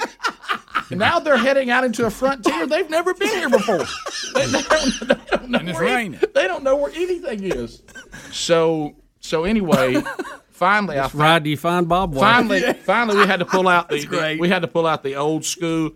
now 0.91 1.19
they're 1.19 1.37
heading 1.37 1.71
out 1.71 1.85
into 1.85 2.07
a 2.07 2.11
frontier 2.11 2.67
they've 2.67 2.89
never 2.91 3.13
been 3.15 3.29
here 3.29 3.51
before 3.51 3.85
they, 4.35 4.47
they 4.47 4.63
don't, 4.63 5.09
they 5.09 5.15
don't 5.37 5.49
know 5.51 5.59
And 5.59 5.69
it's 5.69 5.79
where, 5.79 5.95
raining. 5.97 6.21
they 6.35 6.47
don't 6.47 6.63
know 6.63 6.77
where 6.77 6.93
anything 6.95 7.43
is 7.45 7.83
so 8.33 8.95
so 9.21 9.45
anyway 9.45 10.03
finally 10.57 10.99
I 10.99 11.03
That's 11.03 11.15
right. 11.15 11.43
Do 11.43 11.51
you 11.51 11.57
find 11.57 11.89
Bob? 11.89 12.15
White? 12.15 12.21
finally, 12.21 12.73
finally, 12.85 13.19
we 13.19 13.27
had 13.27 13.39
to 13.41 13.45
pull 13.47 13.69
out 13.69 13.89
the, 13.89 13.97
That's 13.97 14.07
great. 14.07 14.41
we 14.41 14.49
had 14.49 14.63
to 14.63 14.69
pull 14.69 14.87
out 14.87 15.03
the 15.03 15.15
old 15.17 15.45
school, 15.45 15.93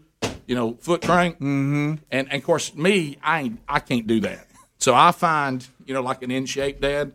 you 0.47 0.55
know, 0.55 0.75
foot 0.81 1.03
crank. 1.03 1.37
Mm-hmm. 1.37 1.95
And, 2.11 2.29
and 2.29 2.33
of 2.33 2.45
course, 2.45 2.75
me, 2.75 3.19
I 3.23 3.41
ain't, 3.43 3.61
I 3.69 3.81
can't 3.81 4.07
do 4.07 4.21
that. 4.21 4.47
So 4.79 4.95
I 4.95 5.13
find, 5.13 5.67
you 5.85 5.95
know, 5.95 6.03
like 6.03 6.23
an 6.23 6.31
in 6.31 6.47
shape 6.47 6.81
dad. 6.81 7.13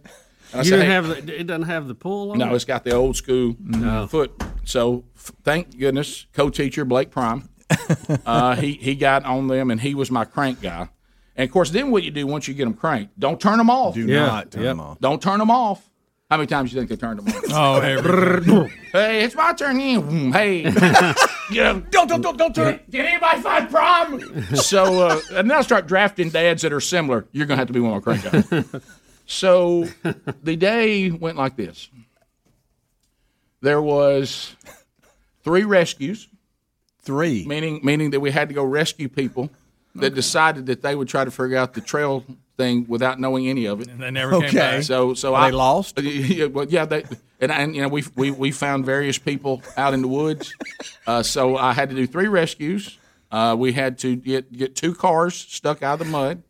And 0.51 0.61
I 0.61 0.63
you 0.63 0.63
say, 0.65 0.69
didn't 0.77 0.85
"Hey, 0.85 0.91
have 0.93 1.25
the, 1.25 1.39
it 1.39 1.47
doesn't 1.47 1.63
have 1.63 1.87
the 1.87 1.95
pull 1.95 2.31
on. 2.31 2.37
no, 2.37 2.51
it? 2.51 2.55
it's 2.55 2.65
got 2.65 2.83
the 2.83 2.93
old 2.93 3.15
school 3.15 3.55
No. 3.59 4.05
foot. 4.07 4.31
So 4.63 5.03
f- 5.15 5.31
thank 5.43 5.77
goodness, 5.77 6.27
co-teacher 6.33 6.85
Blake 6.85 7.09
Prime, 7.11 7.49
uh, 8.25 8.55
he 8.55 8.73
he 8.73 8.93
got 8.95 9.25
on 9.25 9.47
them, 9.47 9.71
and 9.71 9.81
he 9.81 9.95
was 9.95 10.11
my 10.11 10.23
crank 10.25 10.61
guy. 10.61 10.89
And 11.35 11.49
of 11.49 11.51
course, 11.51 11.71
then 11.71 11.91
what 11.91 12.03
you 12.03 12.11
do 12.11 12.25
once 12.27 12.47
you 12.47 12.53
get 12.53 12.63
them 12.65 12.75
cranked, 12.75 13.19
don't 13.19 13.41
turn 13.41 13.57
them 13.57 13.69
off. 13.69 13.95
Do 13.95 14.05
Yeah. 14.05 14.25
not 14.27 14.51
turn 14.51 14.63
Yep. 14.63 14.69
them 14.71 14.79
off. 14.79 14.99
Don't 14.99 15.21
turn 15.21 15.39
them 15.39 15.51
off. 15.51 15.83
How 16.29 16.37
many 16.37 16.47
times 16.47 16.71
do 16.71 16.75
you 16.75 16.81
think 16.81 16.89
they 16.89 16.95
turned 16.95 17.19
them 17.19 17.27
off? 17.27 17.43
Oh, 17.51 17.79
every 17.81 18.69
hey, 18.91 19.23
it's 19.23 19.35
my 19.35 19.53
turn. 19.53 19.79
in. 19.79 20.31
Hey, 20.33 20.63
you 21.51 21.63
know, 21.63 21.79
don't 21.91 22.07
don't 22.07 22.21
don't 22.21 22.37
don't 22.37 22.53
turn. 22.55 22.79
Did 22.89 23.05
anybody 23.05 23.41
find 23.41 23.69
prom? 23.69 24.43
So 24.55 25.07
uh, 25.07 25.19
and 25.33 25.49
then 25.49 25.57
I 25.57 25.61
start 25.61 25.87
drafting 25.87 26.29
dads 26.29 26.63
that 26.63 26.73
are 26.73 26.81
similar. 26.81 27.27
You're 27.31 27.45
gonna 27.45 27.59
have 27.59 27.67
to 27.67 27.73
be 27.73 27.79
one 27.79 27.95
of 27.95 28.05
my 28.05 28.13
crank 28.17 28.49
guys. 28.51 28.81
so 29.27 29.87
the 30.43 30.55
day 30.55 31.11
went 31.11 31.37
like 31.37 31.55
this. 31.55 31.89
There 33.61 33.81
was 33.81 34.55
three 35.43 35.63
rescues. 35.63 36.27
Three. 37.01 37.45
Meaning 37.45 37.81
meaning 37.83 38.09
that 38.09 38.19
we 38.19 38.31
had 38.31 38.49
to 38.49 38.55
go 38.55 38.63
rescue 38.63 39.07
people 39.09 39.51
that 39.95 40.13
decided 40.13 40.65
that 40.67 40.81
they 40.81 40.95
would 40.95 41.07
try 41.07 41.23
to 41.25 41.31
figure 41.31 41.57
out 41.57 41.73
the 41.73 41.81
trail 41.81 42.23
thing 42.57 42.85
without 42.87 43.19
knowing 43.19 43.47
any 43.47 43.65
of 43.65 43.81
it. 43.81 43.87
And 43.89 43.99
they 43.99 44.11
never 44.11 44.31
came 44.31 44.43
Okay. 44.49 44.57
back. 44.57 44.83
So 44.83 45.13
so 45.13 45.35
Are 45.35 45.41
I 45.43 45.51
they 45.51 45.55
lost? 45.57 45.99
Yeah, 46.01 46.45
well, 46.45 46.65
yeah, 46.69 46.85
they 46.85 47.03
and, 47.39 47.51
and 47.51 47.75
you 47.75 47.81
know 47.81 47.87
we 47.89 48.03
we 48.15 48.31
we 48.31 48.51
found 48.51 48.85
various 48.85 49.17
people 49.17 49.61
out 49.77 49.93
in 49.93 50.01
the 50.01 50.07
woods. 50.07 50.53
Uh, 51.07 51.23
so 51.23 51.57
I 51.57 51.73
had 51.73 51.89
to 51.89 51.95
do 51.95 52.07
three 52.07 52.27
rescues. 52.27 52.97
Uh, 53.31 53.55
we 53.57 53.73
had 53.73 53.97
to 53.99 54.15
get 54.15 54.51
get 54.51 54.75
two 54.75 54.93
cars 54.93 55.35
stuck 55.35 55.83
out 55.83 55.99
of 55.99 56.07
the 56.07 56.11
mud. 56.11 56.43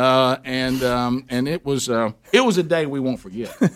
Uh, 0.00 0.38
and 0.44 0.82
um, 0.82 1.26
and 1.28 1.46
it 1.46 1.62
was 1.62 1.90
uh, 1.90 2.10
it 2.32 2.40
was 2.40 2.56
a 2.56 2.62
day 2.62 2.86
we 2.86 2.98
won't 3.00 3.20
forget. 3.20 3.54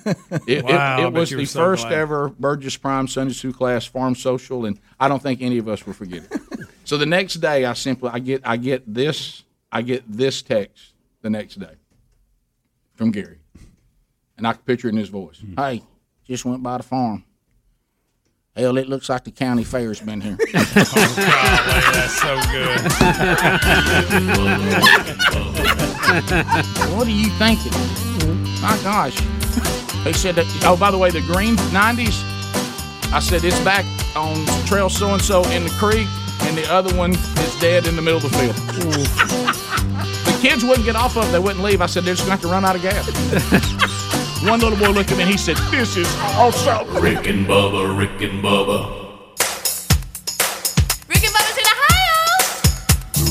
It, 0.46 0.64
Wow, 0.64 0.98
it, 0.98 1.04
it 1.06 1.12
was 1.12 1.30
the 1.30 1.44
so 1.44 1.60
first 1.60 1.82
glad. 1.86 1.98
ever 1.98 2.28
Burgess 2.30 2.76
Prime 2.78 3.08
Sunday 3.08 3.34
School 3.34 3.52
class 3.52 3.84
farm 3.84 4.14
social, 4.14 4.64
and 4.64 4.80
I 4.98 5.08
don't 5.08 5.22
think 5.22 5.42
any 5.42 5.58
of 5.58 5.68
us 5.68 5.84
will 5.86 5.92
forget 5.92 6.22
it. 6.30 6.66
so 6.84 6.96
the 6.96 7.04
next 7.06 7.34
day, 7.34 7.66
I 7.66 7.74
simply 7.74 8.08
I 8.10 8.20
get 8.20 8.40
I 8.44 8.56
get 8.56 8.82
this 8.92 9.42
I 9.70 9.82
get 9.82 10.04
this 10.10 10.40
text 10.40 10.94
the 11.20 11.28
next 11.28 11.56
day 11.60 11.74
from 12.94 13.10
Gary, 13.10 13.40
and 14.38 14.46
I 14.46 14.54
can 14.54 14.62
picture 14.62 14.88
it 14.88 14.92
in 14.92 14.98
his 14.98 15.10
voice. 15.10 15.42
Hey, 15.58 15.82
just 16.26 16.46
went 16.46 16.62
by 16.62 16.78
the 16.78 16.84
farm. 16.84 17.24
Hell, 18.56 18.78
it 18.78 18.88
looks 18.88 19.08
like 19.08 19.24
the 19.24 19.32
county 19.32 19.64
fair's 19.64 19.98
been 20.00 20.20
here. 20.20 20.38
Oh, 20.46 20.52
golly, 21.16 21.80
that's 21.92 22.20
so 22.20 22.40
good. 22.52 22.78
what 26.94 27.06
are 27.06 27.10
you 27.10 27.30
thinking? 27.30 27.72
My 28.62 28.78
gosh. 28.84 29.16
They 30.04 30.12
said 30.12 30.36
that, 30.36 30.46
oh, 30.64 30.76
by 30.76 30.92
the 30.92 30.98
way, 30.98 31.10
the 31.10 31.20
green 31.22 31.56
90s, 31.74 32.22
I 33.12 33.18
said 33.18 33.42
it's 33.42 33.58
back 33.64 33.84
on 34.14 34.46
trail 34.66 34.88
so 34.88 35.12
and 35.12 35.20
so 35.22 35.42
in 35.50 35.64
the 35.64 35.70
creek, 35.70 36.06
and 36.42 36.56
the 36.56 36.64
other 36.72 36.94
one 36.96 37.10
is 37.12 37.56
dead 37.60 37.88
in 37.88 37.96
the 37.96 38.02
middle 38.02 38.18
of 38.18 38.22
the 38.22 38.30
field. 38.38 38.54
the 38.54 40.38
kids 40.40 40.62
wouldn't 40.62 40.86
get 40.86 40.94
off 40.94 41.16
of 41.16 41.26
it, 41.28 41.32
they 41.32 41.40
wouldn't 41.40 41.64
leave. 41.64 41.80
I 41.80 41.86
said 41.86 42.04
they're 42.04 42.14
just 42.14 42.28
going 42.28 42.38
to 42.38 42.42
have 42.42 42.42
to 42.42 42.48
run 42.48 42.64
out 42.64 42.76
of 42.76 42.82
gas. 42.82 43.08
One 44.44 44.60
little 44.60 44.78
boy 44.78 44.90
looked 44.90 45.10
at 45.10 45.16
me 45.16 45.22
and 45.22 45.32
he 45.32 45.38
said, 45.38 45.56
This 45.70 45.96
is 45.96 46.06
awesome. 46.20 47.02
Rick 47.02 47.26
and 47.26 47.46
Bubba, 47.46 47.98
Rick 47.98 48.20
and 48.20 48.44
Bubba. 48.44 48.90
Rick 51.08 51.24
and 51.24 51.34
Bubba's 51.34 51.56
in 51.56 51.64
Ohio. 51.74 52.18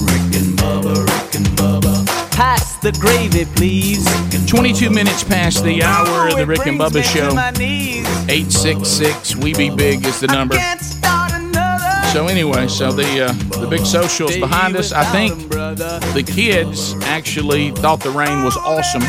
Rick 0.10 0.35
and 0.41 0.57
Bubba, 0.57 1.06
Rick 1.06 1.35
and 1.35 1.45
Bubba. 1.56 2.31
Pass 2.31 2.77
the 2.77 2.91
gravy, 2.94 3.45
please. 3.45 4.03
22 4.48 4.90
minutes 4.90 5.23
past 5.23 5.64
the 5.64 5.84
hour 5.84 6.30
of 6.30 6.35
the 6.35 6.48
Rick 6.48 6.65
and 6.65 6.80
Bubba 6.80 7.03
Show. 7.03 7.30
To 7.30 7.35
my 7.35 7.52
knees. 7.52 8.07
866 8.27 9.35
We 9.35 9.53
Be 9.53 9.69
Big 9.69 10.03
is 10.07 10.19
the 10.19 10.27
number. 10.27 10.56
So 12.11 12.26
anyway, 12.27 12.68
so 12.68 12.91
the 12.91 13.26
uh, 13.26 13.60
the 13.60 13.68
big 13.68 13.85
socials 13.85 14.35
behind 14.35 14.76
us. 14.77 14.91
I 14.91 15.03
think 15.06 15.49
the 15.49 16.23
kids 16.26 16.95
actually 17.06 17.69
thought 17.72 17.99
the 17.99 18.11
rain 18.11 18.44
was 18.44 18.57
awesome, 18.57 19.02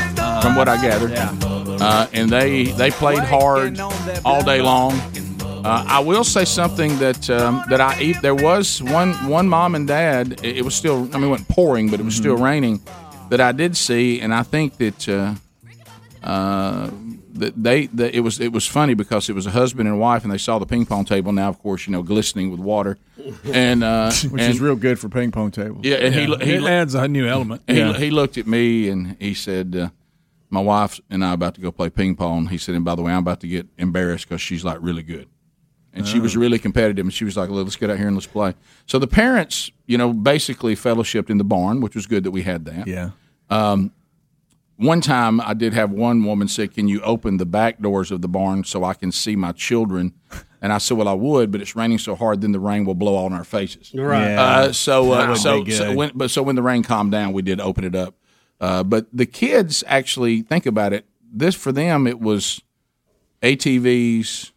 from 0.43 0.55
what 0.55 0.69
I 0.69 0.81
gathered. 0.81 1.64
Uh, 1.85 2.07
and 2.13 2.31
they 2.31 2.65
they 2.65 2.91
played 2.91 3.19
hard 3.21 3.79
all 4.25 4.43
day 4.45 4.61
long. 4.63 4.93
Uh, 5.65 5.85
I 5.89 6.01
will 6.01 6.25
say 6.25 6.45
something 6.45 6.99
that 6.99 7.29
um, 7.31 7.63
that 7.71 7.81
I 7.81 8.01
eat. 8.01 8.17
There 8.23 8.35
was 8.35 8.83
one 8.83 9.13
one 9.29 9.49
mom 9.49 9.75
and 9.75 9.87
dad. 9.89 10.41
It, 10.45 10.59
it 10.59 10.65
was 10.65 10.75
still. 10.75 11.09
I 11.13 11.19
mean, 11.19 11.25
it 11.25 11.31
wasn't 11.31 11.49
pouring, 11.49 11.91
but 11.91 12.01
it 12.01 12.05
was 12.05 12.17
still 12.17 12.37
raining. 12.37 12.81
That 13.31 13.41
I 13.41 13.53
did 13.53 13.77
see, 13.77 14.21
and 14.21 14.33
I 14.35 14.43
think 14.43 14.77
that. 14.79 15.09
Uh, 15.09 15.35
uh, 16.23 16.91
that 17.35 17.53
they 17.63 17.87
that 17.87 18.15
it 18.15 18.21
was 18.21 18.39
it 18.41 18.53
was 18.53 18.67
funny 18.67 18.95
because 18.95 19.29
it 19.29 19.35
was 19.35 19.45
a 19.47 19.51
husband 19.51 19.89
and 19.89 19.99
wife 19.99 20.23
and 20.23 20.33
they 20.33 20.39
saw 20.39 20.59
the 20.61 20.65
ping 20.67 20.87
pong 20.87 21.05
table 21.05 21.33
now 21.33 21.49
of 21.49 21.59
course 21.59 21.85
you 21.85 21.93
know 21.93 22.01
glistening 22.03 22.49
with 22.51 22.61
water 22.61 22.97
and 23.53 23.83
uh 23.83 24.13
Which 24.31 24.41
and- 24.43 24.53
is 24.53 24.61
real 24.61 24.77
good 24.77 24.99
for 25.01 25.09
ping 25.09 25.33
pong 25.33 25.51
tables. 25.51 25.81
yeah 25.85 25.97
and 25.97 26.15
he 26.15 26.27
he 26.47 26.55
it 26.55 26.63
adds 26.63 26.95
a 26.95 27.09
new 27.09 27.27
element. 27.27 27.63
he, 27.67 27.79
Yeah. 27.79 27.93
he 27.95 28.11
looked 28.11 28.39
at 28.39 28.47
me 28.47 28.89
and 28.89 29.17
he 29.19 29.35
said 29.35 29.75
uh, 29.77 29.89
my 30.55 30.61
wife 30.63 31.01
and 31.11 31.25
I 31.25 31.33
about 31.35 31.55
to 31.57 31.61
go 31.61 31.71
play 31.71 31.91
ping 31.91 32.17
pong 32.17 32.47
he 32.47 32.57
said 32.59 32.75
and 32.75 32.85
by 32.85 32.95
the 32.95 33.03
way 33.03 33.13
I'm 33.13 33.19
about 33.19 33.41
to 33.41 33.49
get 33.49 33.67
embarrassed 33.77 34.29
because 34.29 34.41
she's 34.41 34.65
like 34.65 34.79
really 34.81 35.03
good 35.03 35.29
and 35.93 36.07
she 36.09 36.19
was 36.21 36.37
Oh. 36.37 36.41
really 36.41 36.59
competitive 36.59 37.05
and 37.05 37.13
she 37.13 37.25
was 37.25 37.37
like 37.37 37.51
"Well, 37.51 37.63
let's 37.63 37.77
get 37.77 37.91
out 37.91 37.99
here 37.99 38.07
and 38.07 38.17
let's 38.17 38.27
play 38.27 38.55
so 38.87 38.99
the 38.99 39.07
parents 39.07 39.71
you 39.87 39.99
know 39.99 40.13
basically 40.13 40.75
fellowshipped 40.75 41.29
in 41.31 41.39
the 41.39 41.45
barn 41.45 41.81
which 41.83 41.95
was 41.95 42.07
good 42.07 42.25
that 42.25 42.31
we 42.31 42.43
had 42.43 42.65
that 42.65 42.87
Yeah. 42.87 43.11
um, 43.51 43.93
one 44.77 45.01
time 45.01 45.41
I 45.41 45.55
did 45.55 45.73
have 45.73 45.93
one 45.93 46.25
woman 46.25 46.49
say, 46.49 46.67
"Can 46.67 46.89
you 46.89 47.01
open 47.03 47.37
the 47.37 47.47
back 47.47 47.81
doors 47.81 48.11
of 48.11 48.23
the 48.23 48.29
barn 48.29 48.65
so 48.65 48.83
I 48.83 48.95
can 48.95 49.13
see 49.13 49.37
my 49.37 49.53
children?" 49.53 50.15
And 50.61 50.73
I 50.73 50.79
said, 50.79 50.97
"Well, 50.97 51.07
I 51.07 51.13
would, 51.13 51.53
but 51.53 51.61
it's 51.61 51.77
raining 51.77 51.99
so 51.99 52.17
hard, 52.17 52.41
then 52.41 52.51
the 52.51 52.59
rain 52.59 52.85
will 52.85 52.97
blow 52.97 53.15
on 53.25 53.33
our 53.33 53.45
faces." 53.45 53.93
Right. 53.95 54.31
Yeah. 54.31 54.43
Uh, 54.43 54.73
so, 54.73 55.13
uh, 55.13 55.37
so, 55.37 55.65
so 55.67 55.95
when, 55.95 56.11
but 56.17 56.29
so 56.33 56.43
when 56.43 56.57
the 56.57 56.63
rain 56.63 56.83
calmed 56.83 57.13
down, 57.13 57.33
we 57.33 57.43
did 57.43 57.61
open 57.61 57.85
it 57.85 57.95
up. 57.95 58.17
Uh, 58.65 58.83
but 58.83 59.07
the 59.13 59.27
kids 59.27 59.85
actually 59.87 60.41
think 60.43 60.65
about 60.67 60.93
it. 60.93 61.05
This 61.33 61.55
for 61.55 61.71
them, 61.73 62.07
it 62.07 62.19
was 62.21 62.63
ATVs, 63.43 64.53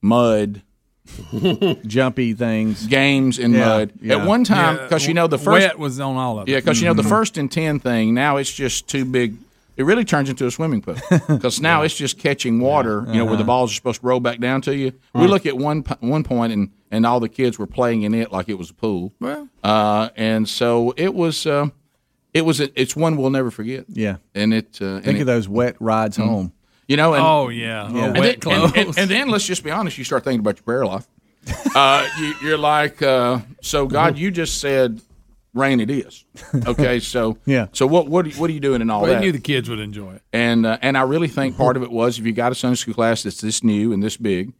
mud, 0.00 0.62
jumpy 1.86 2.32
things, 2.34 2.86
games 2.86 3.38
in 3.38 3.52
Yeah, 3.52 3.58
mud. 3.68 3.92
yeah. 4.00 4.16
At 4.16 4.26
one 4.26 4.44
time, 4.44 4.76
Yeah, 4.76 4.82
because 4.84 5.06
you 5.06 5.14
know 5.14 5.26
the 5.26 5.38
first 5.38 5.62
wet 5.66 5.78
was 5.78 6.00
on 6.00 6.16
all 6.16 6.38
of 6.38 6.48
it. 6.48 6.52
yeah, 6.52 6.58
because 6.58 6.80
you 6.80 6.88
know 6.88 6.94
the 6.94 7.02
Mhm. 7.02 7.08
first 7.08 7.38
and 7.38 7.50
ten 7.50 7.78
thing 7.78 8.14
now 8.14 8.38
it's 8.38 8.52
just 8.52 8.88
too 8.88 9.04
big. 9.04 9.36
It 9.76 9.84
really 9.84 10.04
turns 10.04 10.28
into 10.28 10.46
a 10.46 10.50
swimming 10.50 10.82
pool 10.82 10.96
because 11.28 11.60
now 11.60 11.82
it's 11.82 11.94
just 11.94 12.18
catching 12.18 12.60
water. 12.60 13.04
You 13.08 13.18
know 13.18 13.24
where 13.24 13.36
the 13.36 13.42
Uh-huh. 13.42 13.46
balls 13.46 13.72
are 13.72 13.74
supposed 13.74 14.00
to 14.00 14.06
roll 14.06 14.20
back 14.20 14.38
down 14.40 14.60
to 14.62 14.76
you. 14.76 14.92
We 15.14 15.26
look 15.26 15.46
at 15.46 15.56
one 15.56 15.84
one 16.00 16.24
point 16.24 16.52
and 16.52 16.70
and 16.90 17.06
all 17.06 17.20
the 17.20 17.28
kids 17.28 17.58
were 17.58 17.66
playing 17.66 18.02
in 18.02 18.14
it 18.14 18.32
like 18.32 18.48
it 18.48 18.58
was 18.58 18.70
a 18.70 18.74
pool. 18.74 19.12
Well. 19.20 19.48
uh, 19.62 20.08
and 20.16 20.48
so 20.48 20.92
it 20.96 21.14
was. 21.14 21.46
Uh, 21.46 21.68
it 22.34 22.44
was. 22.44 22.60
A, 22.60 22.80
it's 22.80 22.94
one 22.96 23.16
we'll 23.16 23.30
never 23.30 23.50
forget. 23.50 23.84
Yeah. 23.88 24.16
and 24.34 24.52
it. 24.54 24.78
Uh, 24.80 24.86
and 24.96 25.04
Think 25.04 25.18
it- 25.18 25.20
of 25.22 25.26
those 25.26 25.48
wet 25.48 25.76
rides 25.80 26.16
Mhm. 26.18 26.26
home. 26.26 26.52
You 26.88 26.96
know. 26.96 27.14
And, 27.14 27.24
Oh, 27.24 27.48
yeah. 27.48 27.84
Oh, 27.84 27.86
And, 27.86 27.96
wet 27.96 28.12
then, 28.14 28.24
and, 28.32 28.40
clothes. 28.42 28.72
and- 28.76 28.98
and 28.98 29.10
then 29.10 29.28
let's 29.28 29.46
just 29.46 29.62
be 29.64 29.70
honest. 29.70 29.96
You 29.98 30.04
start 30.04 30.24
thinking 30.24 30.40
about 30.40 30.56
your 30.58 30.64
prayer 30.64 30.84
life. 30.84 31.06
Uh, 31.74 32.06
you, 32.20 32.34
you're 32.42 32.58
like, 32.58 33.00
uh, 33.02 33.38
so 33.62 33.86
God, 33.86 34.18
you 34.18 34.30
just 34.30 34.60
said 34.60 35.00
rain. 35.54 35.80
It 35.80 35.90
is 35.90 36.24
okay. 36.66 36.98
So 37.00 37.36
Yeah. 37.46 37.66
So 37.72 37.86
what 37.86 38.08
what 38.08 38.26
are 38.26 38.28
you- 38.30 38.40
what 38.40 38.48
are 38.50 38.52
you 38.52 38.60
doing 38.60 38.80
in 38.82 38.90
all 38.90 39.02
Well, 39.02 39.10
he 39.10 39.14
that? 39.16 39.20
knew 39.20 39.32
the 39.32 39.38
kids 39.40 39.68
would 39.68 39.80
enjoy 39.80 40.14
it. 40.14 40.22
and 40.32 40.64
uh, 40.66 40.78
and 40.82 40.96
I 40.96 41.02
really 41.02 41.28
think 41.28 41.56
part 41.56 41.76
of 41.76 41.82
it 41.82 41.90
was 41.90 42.18
if 42.18 42.24
you 42.26 42.32
got 42.32 42.52
a 42.52 42.54
Sunday 42.54 42.76
school 42.76 42.94
class 42.94 43.22
that's 43.22 43.40
this 43.40 43.62
new 43.64 43.92
and 43.92 44.02
this 44.02 44.16
big, 44.16 44.52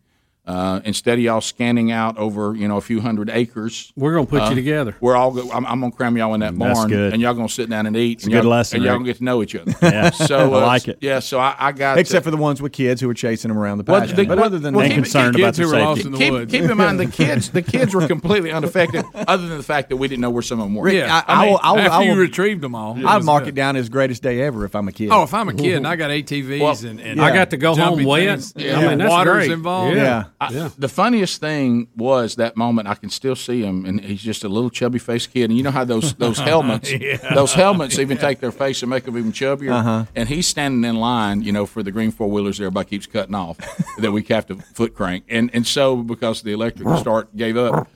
uh, 0.44 0.80
instead 0.84 1.14
of 1.18 1.20
y'all 1.24 1.40
scanning 1.40 1.92
out 1.92 2.18
over 2.18 2.54
you 2.56 2.66
know 2.66 2.76
a 2.76 2.80
few 2.80 3.00
hundred 3.00 3.30
acres, 3.30 3.92
We're 3.96 4.14
gonna 4.14 4.26
put 4.26 4.42
uh, 4.42 4.48
you 4.48 4.54
together. 4.56 4.96
We're 5.00 5.14
all. 5.16 5.30
Go, 5.30 5.48
I'm, 5.52 5.64
I'm 5.66 5.80
gonna 5.80 5.92
cram 5.92 6.16
y'all 6.16 6.34
in 6.34 6.40
that 6.40 6.58
That's 6.58 6.78
barn, 6.80 6.88
good. 6.90 7.12
and 7.12 7.22
y'all 7.22 7.34
gonna 7.34 7.48
sit 7.48 7.70
down 7.70 7.86
and 7.86 7.96
eat. 7.96 8.18
It's 8.18 8.24
and 8.24 8.32
a 8.32 8.36
good 8.38 8.42
y'all- 8.44 8.50
lesson, 8.50 8.76
and 8.78 8.84
y'all 8.84 8.94
gonna 8.94 9.04
get 9.04 9.18
to 9.18 9.24
know 9.24 9.42
each 9.42 9.54
other. 9.54 9.72
Yeah. 9.82 10.10
so 10.10 10.54
I 10.54 10.62
uh, 10.62 10.66
like 10.66 10.88
it. 10.88 10.98
Yeah, 11.00 11.20
so 11.20 11.38
I, 11.38 11.54
I 11.58 11.72
got 11.72 11.98
Except 11.98 12.24
for 12.24 12.30
the 12.32 12.36
ones 12.36 12.60
with 12.60 12.72
kids 12.72 13.00
who 13.00 13.06
were 13.08 13.14
chasing 13.14 13.50
them 13.50 13.58
around 13.58 13.78
the 13.78 13.84
Well, 13.84 14.00
pasture. 14.00 14.16
the- 14.16 14.24
but 14.26 14.36
well, 14.38 14.46
other 14.46 14.58
than 14.58 14.74
well, 14.74 14.82
that, 14.82 14.88
keep- 14.94 15.04
concerned 15.04 15.36
about 15.36 15.54
their 15.54 15.66
who 15.66 15.72
lost 15.76 16.02
safety. 16.02 16.06
in 16.06 16.12
the 16.12 16.18
keep, 16.24 16.32
woods. 16.32 16.52
keep 16.52 16.62
in 16.62 16.76
mind 16.76 16.98
the 16.98 17.06
kids. 17.06 17.50
The 17.50 17.62
kids 17.62 17.94
were 17.94 18.06
completely 18.08 18.50
unaffected, 18.52 19.04
other 19.14 19.46
than 19.46 19.58
the 19.58 19.62
fact 19.64 19.90
that 19.90 19.96
we 19.96 20.08
didn't 20.08 20.22
know 20.22 20.30
where 20.30 20.42
some 20.42 20.58
of 20.60 20.66
them 20.66 20.74
were. 20.74 20.84
Rick, 20.86 20.94
Yeah, 20.94 21.22
I, 21.26 21.44
I, 21.44 21.46
will, 21.46 21.60
I, 21.62 21.72
will, 21.72 21.78
after 21.80 21.92
I 21.92 22.02
you 22.02 22.14
retrieved 22.16 22.62
them 22.62 22.74
all, 22.74 22.98
I'd 23.06 23.22
mark 23.22 23.46
it 23.46 23.54
down 23.54 23.76
as 23.76 23.88
greatest 23.88 24.22
day 24.22 24.40
ever 24.42 24.64
if 24.64 24.74
I'm 24.74 24.88
a 24.88 24.92
kid. 24.92 25.10
Oh, 25.12 25.22
if 25.22 25.34
I'm 25.34 25.48
a 25.48 25.54
kid 25.54 25.76
and 25.76 25.86
I 25.86 25.94
got 25.96 26.10
ATVs 26.10 26.88
and, 26.88 27.00
and 27.00 27.20
I 27.20 27.32
got 27.32 27.50
to 27.50 27.56
go 27.56 27.70
home 27.76 27.98
jumping 27.98 28.06
wet. 28.06 28.52
I 28.56 28.60
yeah, 28.60 28.88
mean, 28.88 28.98
that's 28.98 29.10
water's 29.10 29.34
great. 29.34 29.50
involved. 29.50 29.96
yeah. 29.96 30.24
I, 30.48 30.70
The 30.78 30.88
funniest 30.88 31.40
thing 31.40 31.88
was 31.96 32.36
that 32.36 32.56
moment. 32.56 32.88
I 32.88 32.94
can 32.94 33.10
still 33.10 33.36
see 33.36 33.62
him, 33.62 33.84
and 33.84 34.00
he's 34.00 34.22
just 34.22 34.44
a 34.44 34.48
little 34.48 34.70
chubby 34.70 34.98
faced 34.98 35.32
kid. 35.32 35.50
And 35.50 35.56
you 35.56 35.62
know 35.62 35.70
how 35.70 35.84
those 35.84 36.14
those 36.24 36.38
helmets, 36.38 36.92
those 37.34 37.54
helmets 37.54 37.98
even 37.98 38.18
take 38.18 38.40
their 38.40 38.52
face 38.52 38.82
and 38.82 38.90
make 38.90 39.04
them 39.04 39.16
even 39.16 39.32
chubbier. 39.32 39.72
Uh-huh. 39.72 40.04
And 40.14 40.28
he's 40.28 40.46
standing 40.46 40.88
in 40.88 40.96
line, 40.96 41.42
you 41.42 41.52
know, 41.52 41.66
for 41.66 41.82
the 41.82 41.92
green 41.92 42.10
four 42.10 42.28
wheelers. 42.30 42.60
Everybody 42.60 42.88
keeps 42.88 43.06
cutting 43.06 43.34
off 43.34 43.58
that 43.98 44.12
we 44.12 44.22
have 44.24 44.46
to 44.46 44.56
foot 44.56 44.94
crank, 44.94 45.24
and 45.28 45.50
and 45.54 45.66
so 45.66 45.96
because 45.96 46.42
the 46.42 46.52
electric 46.52 46.98
start 46.98 47.34
gave 47.36 47.56
up, 47.56 47.88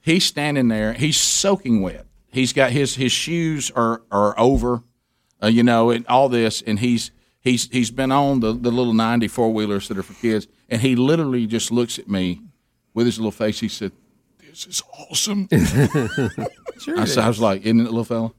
he's 0.00 0.24
standing 0.24 0.68
there. 0.68 0.92
He's 0.92 1.16
soaking 1.16 1.80
wet. 1.82 2.06
He's 2.30 2.52
got 2.52 2.72
his 2.72 2.96
his 2.96 3.12
shoes 3.12 3.70
are 3.70 4.02
are 4.10 4.38
over, 4.38 4.82
uh, 5.42 5.46
you 5.46 5.62
know, 5.62 5.90
and 5.90 6.06
all 6.06 6.28
this, 6.28 6.62
and 6.62 6.78
he's. 6.78 7.10
He's, 7.40 7.68
he's 7.70 7.90
been 7.90 8.10
on 8.10 8.40
the, 8.40 8.54
the 8.54 8.70
little 8.70 8.94
ninety 8.94 9.28
four 9.28 9.52
wheelers 9.52 9.88
that 9.88 9.98
are 9.98 10.02
for 10.02 10.14
kids, 10.14 10.46
and 10.68 10.80
he 10.80 10.96
literally 10.96 11.46
just 11.46 11.70
looks 11.70 11.98
at 11.98 12.08
me 12.08 12.40
with 12.94 13.06
his 13.06 13.18
little 13.18 13.30
face. 13.32 13.60
He 13.60 13.68
said, 13.68 13.92
This 14.40 14.66
is 14.66 14.82
awesome. 15.10 15.48
Sure 16.80 16.98
I, 16.98 17.04
said, 17.04 17.22
I 17.24 17.28
was 17.28 17.38
like, 17.40 17.62
Isn't 17.62 17.80
it, 17.80 17.84
little 17.84 18.04
fella? 18.04 18.32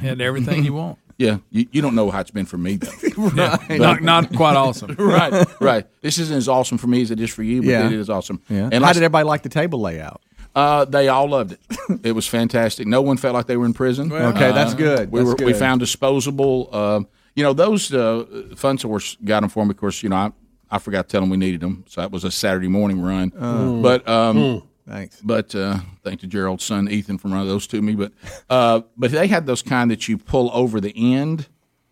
had 0.00 0.20
everything 0.20 0.64
you 0.64 0.74
want. 0.74 0.98
Yeah, 1.20 1.36
you, 1.50 1.66
you 1.70 1.82
don't 1.82 1.94
know 1.94 2.10
how 2.10 2.20
it's 2.20 2.30
been 2.30 2.46
for 2.46 2.56
me, 2.56 2.76
though. 2.76 2.90
Yeah, 3.34 3.58
But- 3.68 3.78
not 3.78 4.02
not 4.02 4.34
quite 4.34 4.56
awesome. 4.56 4.94
right, 4.98 5.46
right. 5.60 5.86
This 6.00 6.16
isn't 6.18 6.34
as 6.34 6.48
awesome 6.48 6.78
for 6.78 6.86
me 6.86 7.02
as 7.02 7.10
it 7.10 7.20
is 7.20 7.28
for 7.28 7.42
you, 7.42 7.60
but 7.60 7.68
Yeah. 7.68 7.84
it 7.84 7.92
is 7.92 8.08
awesome. 8.08 8.40
Yeah. 8.48 8.70
And 8.72 8.76
How 8.76 8.80
like- 8.80 8.94
did 8.94 9.02
everybody 9.02 9.24
like 9.26 9.42
the 9.42 9.50
table 9.50 9.82
layout? 9.82 10.22
Uh, 10.54 10.86
they 10.86 11.08
all 11.08 11.28
loved 11.28 11.52
it. 11.52 11.60
It 12.04 12.12
was 12.12 12.26
fantastic. 12.26 12.86
No 12.86 13.02
one 13.02 13.18
felt 13.18 13.34
like 13.34 13.44
they 13.44 13.58
were 13.58 13.66
in 13.66 13.74
prison. 13.74 14.10
Okay, 14.10 14.48
Uh, 14.48 14.52
that's 14.52 14.72
good. 14.72 15.12
We 15.12 15.20
That's 15.22 15.38
were 15.42 15.46
we 15.46 15.52
found 15.52 15.80
disposable. 15.80 16.70
Uh, 16.72 17.00
you 17.36 17.42
know 17.44 17.52
those 17.52 17.92
uh, 17.92 18.24
fun 18.56 18.78
source 18.78 19.18
got 19.22 19.40
them 19.40 19.50
for 19.50 19.66
me. 19.66 19.72
Of 19.72 19.76
course, 19.76 20.02
you 20.02 20.08
know 20.08 20.16
I, 20.16 20.32
I 20.70 20.78
forgot 20.78 21.08
to 21.08 21.12
tell 21.12 21.20
them 21.20 21.30
we 21.30 21.36
needed 21.36 21.60
them, 21.60 21.84
so 21.88 22.00
that 22.00 22.10
was 22.12 22.24
a 22.24 22.30
Saturday 22.30 22.68
morning 22.68 23.00
run. 23.02 23.32
Oh. 23.38 23.82
But 23.82 24.08
um, 24.08 24.36
Mm. 24.36 24.66
Thanks. 24.88 25.20
But 25.22 25.54
uh, 25.54 25.78
thank 26.02 26.20
to 26.20 26.26
Gerald's 26.26 26.64
son 26.64 26.88
Ethan 26.90 27.18
for 27.18 27.28
running 27.28 27.46
those 27.46 27.66
to 27.68 27.80
me. 27.80 27.94
But 27.94 28.12
uh, 28.48 28.80
but 28.96 29.12
they 29.12 29.28
had 29.28 29.46
those 29.46 29.62
kind 29.62 29.88
that 29.92 30.08
you 30.08 30.18
pull 30.18 30.50
over 30.52 30.80
the 30.80 31.14
end. 31.14 31.46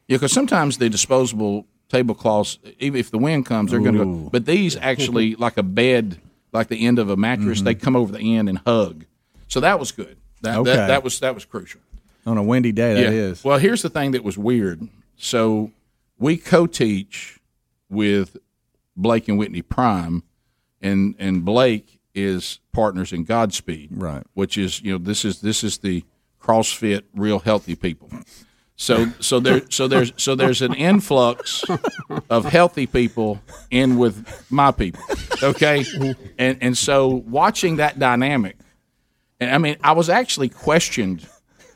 Yeah, 0.08 0.16
because 0.16 0.32
sometimes 0.32 0.78
the 0.78 0.88
disposable 0.88 1.66
tablecloths, 1.90 2.58
even 2.80 2.98
if 2.98 3.10
the 3.12 3.18
wind 3.18 3.46
comes, 3.46 3.70
they're 3.70 3.80
going 3.80 3.94
to 3.98 4.04
go. 4.04 4.30
But 4.32 4.46
these 4.46 4.74
actually, 4.76 5.36
like 5.36 5.58
a 5.58 5.62
bed, 5.62 6.18
like 6.52 6.68
the 6.68 6.84
end 6.86 6.98
of 6.98 7.08
a 7.08 7.16
mattress, 7.16 7.60
they 7.62 7.74
come 7.74 7.94
over 7.94 8.10
the 8.10 8.36
end 8.36 8.48
and 8.48 8.58
hug. 8.66 9.04
So 9.46 9.60
that 9.60 9.78
was 9.78 9.92
good. 9.92 10.16
That, 10.42 10.56
Okay. 10.58 10.74
that, 10.74 10.86
that 10.88 11.04
was 11.04 11.20
that 11.20 11.34
was 11.34 11.44
crucial. 11.44 11.80
On 12.26 12.36
a 12.36 12.42
windy 12.42 12.72
day, 12.72 12.94
that 12.94 13.12
is. 13.12 13.44
Well, 13.44 13.58
here's 13.58 13.82
the 13.82 13.90
thing 13.90 14.10
that 14.12 14.24
was 14.24 14.36
weird. 14.36 14.88
So 15.16 15.70
we 16.18 16.36
co-teach 16.36 17.38
with 17.88 18.36
Blake 18.98 19.28
and 19.28 19.38
Whitney 19.38 19.62
Prime, 19.62 20.22
and 20.82 21.14
and 21.18 21.44
Blake 21.44 22.00
is 22.14 22.58
partners 22.72 23.12
in 23.12 23.24
Godspeed, 23.24 23.90
right? 23.92 24.24
Which 24.34 24.58
is 24.58 24.82
you 24.82 24.92
know 24.92 24.98
this 24.98 25.24
is 25.24 25.40
this 25.40 25.64
is 25.64 25.78
the 25.78 26.04
CrossFit 26.42 27.04
real 27.14 27.38
healthy 27.38 27.76
people. 27.76 28.10
So 28.76 29.08
so 29.20 29.40
there 29.40 29.62
so 29.70 29.88
there's 29.88 30.12
so 30.16 30.34
there's 30.34 30.62
an 30.62 30.74
influx 30.74 31.64
of 32.30 32.44
healthy 32.44 32.86
people 32.86 33.40
in 33.70 33.98
with 33.98 34.46
my 34.50 34.70
people, 34.70 35.02
okay, 35.42 35.84
and 36.38 36.58
and 36.60 36.76
so 36.76 37.08
watching 37.08 37.76
that 37.76 37.98
dynamic, 37.98 38.56
and 39.40 39.50
I 39.50 39.58
mean 39.58 39.76
I 39.82 39.92
was 39.92 40.08
actually 40.08 40.48
questioned 40.48 41.26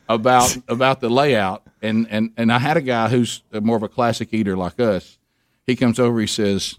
about 0.08 0.56
about 0.68 1.00
the 1.00 1.08
layout, 1.08 1.64
and 1.80 2.06
and 2.08 2.32
and 2.36 2.52
I 2.52 2.58
had 2.58 2.76
a 2.76 2.80
guy 2.82 3.08
who's 3.08 3.42
more 3.52 3.76
of 3.76 3.82
a 3.82 3.88
classic 3.88 4.32
eater 4.32 4.56
like 4.56 4.78
us. 4.78 5.18
He 5.66 5.76
comes 5.76 5.98
over, 5.98 6.20
he 6.20 6.26
says, 6.26 6.78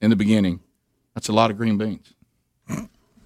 in 0.00 0.10
the 0.10 0.16
beginning, 0.16 0.60
that's 1.14 1.28
a 1.28 1.32
lot 1.32 1.50
of 1.50 1.56
green 1.56 1.78
beans. 1.78 2.14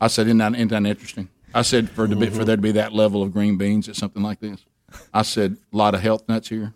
I 0.01 0.09
said, 0.09 0.27
isn't 0.27 0.39
that, 0.39 0.55
isn't 0.55 0.69
that 0.69 0.86
interesting? 0.86 1.28
I 1.55 1.62
said, 1.62 1.90
for 1.90 2.09
to 2.09 2.16
be, 2.16 2.31
for 2.31 2.44
there 2.44 2.57
to 2.57 2.62
be 2.62 2.73
that 2.73 2.93
level 2.93 3.23
of 3.23 3.32
green 3.32 3.57
beans 3.57 3.89
at 3.89 3.97
something 3.97 4.23
like 4.23 4.40
this, 4.40 4.65
I 5.12 5.23
said, 5.23 5.59
a 5.73 5.77
lot 5.77 5.94
of 5.94 6.01
health 6.01 6.28
nuts 6.28 6.49
here. 6.49 6.74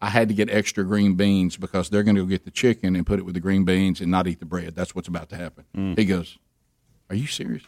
I 0.00 0.10
had 0.10 0.28
to 0.28 0.34
get 0.34 0.48
extra 0.50 0.84
green 0.84 1.14
beans 1.14 1.56
because 1.56 1.90
they're 1.90 2.02
going 2.02 2.16
to 2.16 2.22
go 2.22 2.28
get 2.28 2.44
the 2.44 2.50
chicken 2.50 2.94
and 2.94 3.06
put 3.06 3.18
it 3.18 3.22
with 3.22 3.34
the 3.34 3.40
green 3.40 3.64
beans 3.64 4.00
and 4.00 4.10
not 4.10 4.26
eat 4.28 4.38
the 4.38 4.46
bread. 4.46 4.76
That's 4.76 4.94
what's 4.94 5.08
about 5.08 5.28
to 5.30 5.36
happen. 5.36 5.64
Mm. 5.76 5.98
He 5.98 6.04
goes, 6.04 6.38
"Are 7.10 7.16
you 7.16 7.26
serious?" 7.26 7.64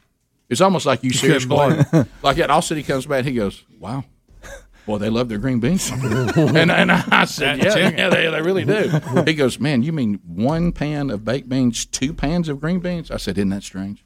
It's 0.48 0.60
almost 0.60 0.86
like 0.86 1.02
you 1.02 1.10
serious, 1.10 1.44
Clark. 1.44 1.92
like 2.22 2.36
that. 2.36 2.50
All 2.50 2.62
city 2.62 2.84
comes 2.84 3.06
back. 3.06 3.24
He 3.24 3.32
goes, 3.32 3.64
"Wow, 3.80 4.04
boy, 4.86 4.98
they 4.98 5.10
love 5.10 5.28
their 5.28 5.38
green 5.38 5.60
beans." 5.60 5.90
and, 5.92 6.70
and 6.70 6.92
I 6.92 7.24
said, 7.24 7.58
"Yeah, 7.62 7.76
yeah, 7.76 8.08
they, 8.08 8.28
they 8.28 8.42
really 8.42 8.64
do." 8.64 9.00
He 9.24 9.34
goes, 9.34 9.58
"Man, 9.58 9.82
you 9.82 9.92
mean 9.92 10.20
one 10.26 10.72
pan 10.72 11.10
of 11.10 11.24
baked 11.24 11.48
beans, 11.48 11.84
two 11.86 12.12
pans 12.12 12.48
of 12.48 12.60
green 12.60 12.80
beans?" 12.80 13.10
I 13.10 13.16
said, 13.16 13.38
"Isn't 13.38 13.50
that 13.50 13.62
strange? 13.62 14.04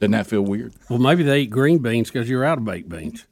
Doesn't 0.00 0.12
that 0.12 0.26
feel 0.26 0.42
weird?" 0.42 0.74
Well, 0.88 0.98
maybe 0.98 1.22
they 1.22 1.40
eat 1.40 1.50
green 1.50 1.78
beans 1.78 2.10
because 2.10 2.28
you're 2.28 2.44
out 2.44 2.58
of 2.58 2.64
baked 2.64 2.88
beans. 2.88 3.26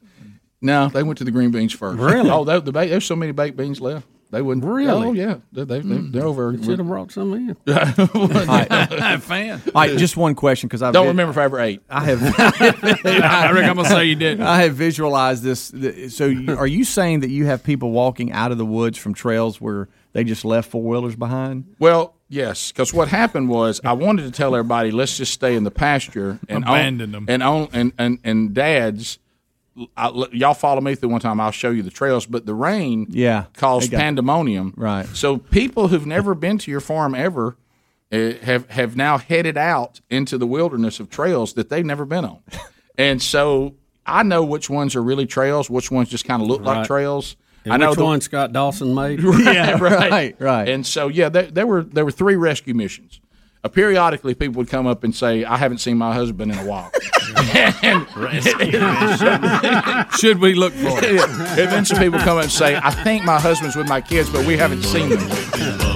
No, 0.62 0.89
they 0.89 1.03
went 1.03 1.19
to 1.19 1.25
the 1.25 1.31
green 1.31 1.51
beans 1.51 1.73
first. 1.73 1.99
Really? 1.99 2.29
Oh, 2.31 2.45
they, 2.45 2.61
the 2.61 2.73
ba- 2.73 2.87
there's 2.87 3.07
so 3.07 3.17
many 3.17 3.33
baked 3.33 3.57
beans 3.57 3.81
left. 3.81 4.07
They 4.31 4.43
wouldn't. 4.43 4.65
Really? 4.65 5.07
Oh, 5.07 5.12
yeah. 5.12 5.39
They, 5.52 5.65
they, 5.65 5.81
they, 5.81 5.97
hmm. 5.97 6.16
are 6.16 6.24
over. 6.24 6.57
Should 6.57 6.78
have 6.78 6.86
brought 6.86 7.11
some 7.11 7.32
in. 7.35 7.55
fan. 9.20 9.62
All 9.66 9.73
right, 9.74 9.98
just 9.98 10.16
one 10.16 10.36
question 10.36 10.69
because 10.69 10.82
I 10.82 10.93
Don't 10.93 11.09
remember 11.09 11.32
if 11.32 11.39
I 11.39 11.44
ever 11.44 11.59
ate. 11.59 11.82
I 11.90 12.05
have. 12.05 12.23
I 12.39 13.51
reckon 13.52 13.70
I'm 13.70 13.77
gonna 13.77 13.89
say 13.89 14.05
you 14.05 14.15
didn't. 14.15 14.47
I 14.47 14.62
have 14.62 14.74
visualized 14.74 15.43
this. 15.43 15.73
So, 16.15 16.27
you, 16.27 16.57
are 16.57 16.66
you 16.66 16.85
saying 16.85 17.20
that 17.20 17.31
you 17.31 17.47
have 17.47 17.65
people 17.65 17.90
walking 17.90 18.31
out 18.31 18.52
of 18.52 18.59
the 18.59 18.66
woods 18.66 18.98
from 18.98 19.15
trails 19.15 19.61
where 19.61 19.89
they 20.12 20.23
just 20.23 20.44
left 20.44 20.70
four 20.70 20.82
wheelers 20.82 21.16
behind? 21.16 21.74
Well, 21.78 22.15
yes, 22.28 22.70
because 22.70 22.93
what 22.93 23.09
happened 23.09 23.48
was 23.48 23.81
I 23.85 23.94
wanted 23.94 24.23
to 24.23 24.31
tell 24.31 24.55
everybody 24.55 24.90
let's 24.90 25.16
just 25.16 25.32
stay 25.32 25.57
in 25.57 25.65
the 25.65 25.70
pasture 25.70 26.39
and 26.48 26.65
own- 26.65 26.70
Abandon 26.70 27.12
them. 27.12 27.27
and 27.28 27.43
own 27.43 27.69
and 27.73 27.93
and 27.98 28.19
and 28.23 28.55
dads. 28.55 29.19
I, 29.97 30.09
y'all 30.32 30.55
follow 30.55 30.81
me 30.81 30.94
through 30.94 31.11
one 31.11 31.20
time. 31.20 31.40
I'll 31.40 31.51
show 31.51 31.70
you 31.70 31.82
the 31.82 31.90
trails, 31.90 32.27
but 32.27 32.47
the 32.47 32.55
rain 32.55 33.07
Yeah, 33.11 33.44
caused 33.55 33.90
pandemonium. 33.93 34.74
Right. 34.77 35.07
So 35.09 35.39
people 35.39 35.89
who've 35.89 36.07
never 36.07 36.35
been 36.35 36.59
to 36.59 36.70
your 36.70 36.81
farm 36.81 37.15
ever 37.15 37.57
uh, 38.12 38.32
have 38.43 38.69
have 38.70 38.97
now 38.97 39.19
headed 39.19 39.57
out 39.57 40.01
into 40.11 40.36
the 40.39 40.47
wilderness 40.47 41.01
of 41.01 41.11
trails 41.11 41.55
that 41.55 41.69
they've 41.69 41.86
never 41.86 42.05
been 42.05 42.24
on, 42.24 42.40
and 42.98 43.23
so 43.23 43.74
I 44.05 44.23
know 44.23 44.44
which 44.44 44.69
ones 44.69 44.97
are 44.97 45.02
really 45.02 45.27
trails, 45.27 45.70
which 45.70 45.90
ones 45.90 46.09
just 46.09 46.24
kind 46.24 46.43
of 46.43 46.48
look 46.48 46.62
like 46.62 46.86
trails. 46.86 47.36
And 47.65 47.74
I 47.74 47.77
know 47.77 47.90
which 47.90 47.98
the- 47.98 48.05
one 48.05 48.20
Scott 48.23 48.52
Dawson 48.52 48.94
made? 48.94 49.20
yeah, 49.23 49.73
right, 49.81 50.11
right, 50.11 50.36
right. 50.40 50.69
And 50.69 50.86
so, 50.86 51.09
yeah, 51.09 51.28
there, 51.28 51.43
there 51.43 51.66
were 51.66 51.82
there 51.82 52.05
were 52.05 52.11
three 52.11 52.35
rescue 52.36 52.74
missions. 52.74 53.20
Uh, 53.62 53.69
periodically, 53.69 54.35
people 54.35 54.55
would 54.59 54.69
come 54.69 54.87
up 54.87 55.05
and 55.05 55.15
say, 55.15 55.45
"I 55.45 55.59
haven't 55.59 55.78
seen 55.78 55.99
my 55.99 56.15
husband 56.15 56.51
in 56.51 56.59
a 56.59 56.65
while." 56.65 56.91
and, 57.82 58.07
Should 60.19 60.41
we 60.41 60.55
look 60.55 60.73
for 60.73 60.99
it? 61.05 61.05
and 61.05 61.70
then 61.70 61.85
some 61.85 61.99
people 61.99 62.19
come 62.20 62.39
up 62.39 62.45
and 62.45 62.53
say, 62.53 62.77
"I 62.82 62.91
think 62.91 63.24
my 63.24 63.39
husband's 63.39 63.77
with 63.77 63.87
my 63.87 64.01
kids, 64.01 64.31
but 64.31 64.47
we 64.47 64.57
haven't 64.57 64.82
seen 64.82 65.11
them." 65.11 65.20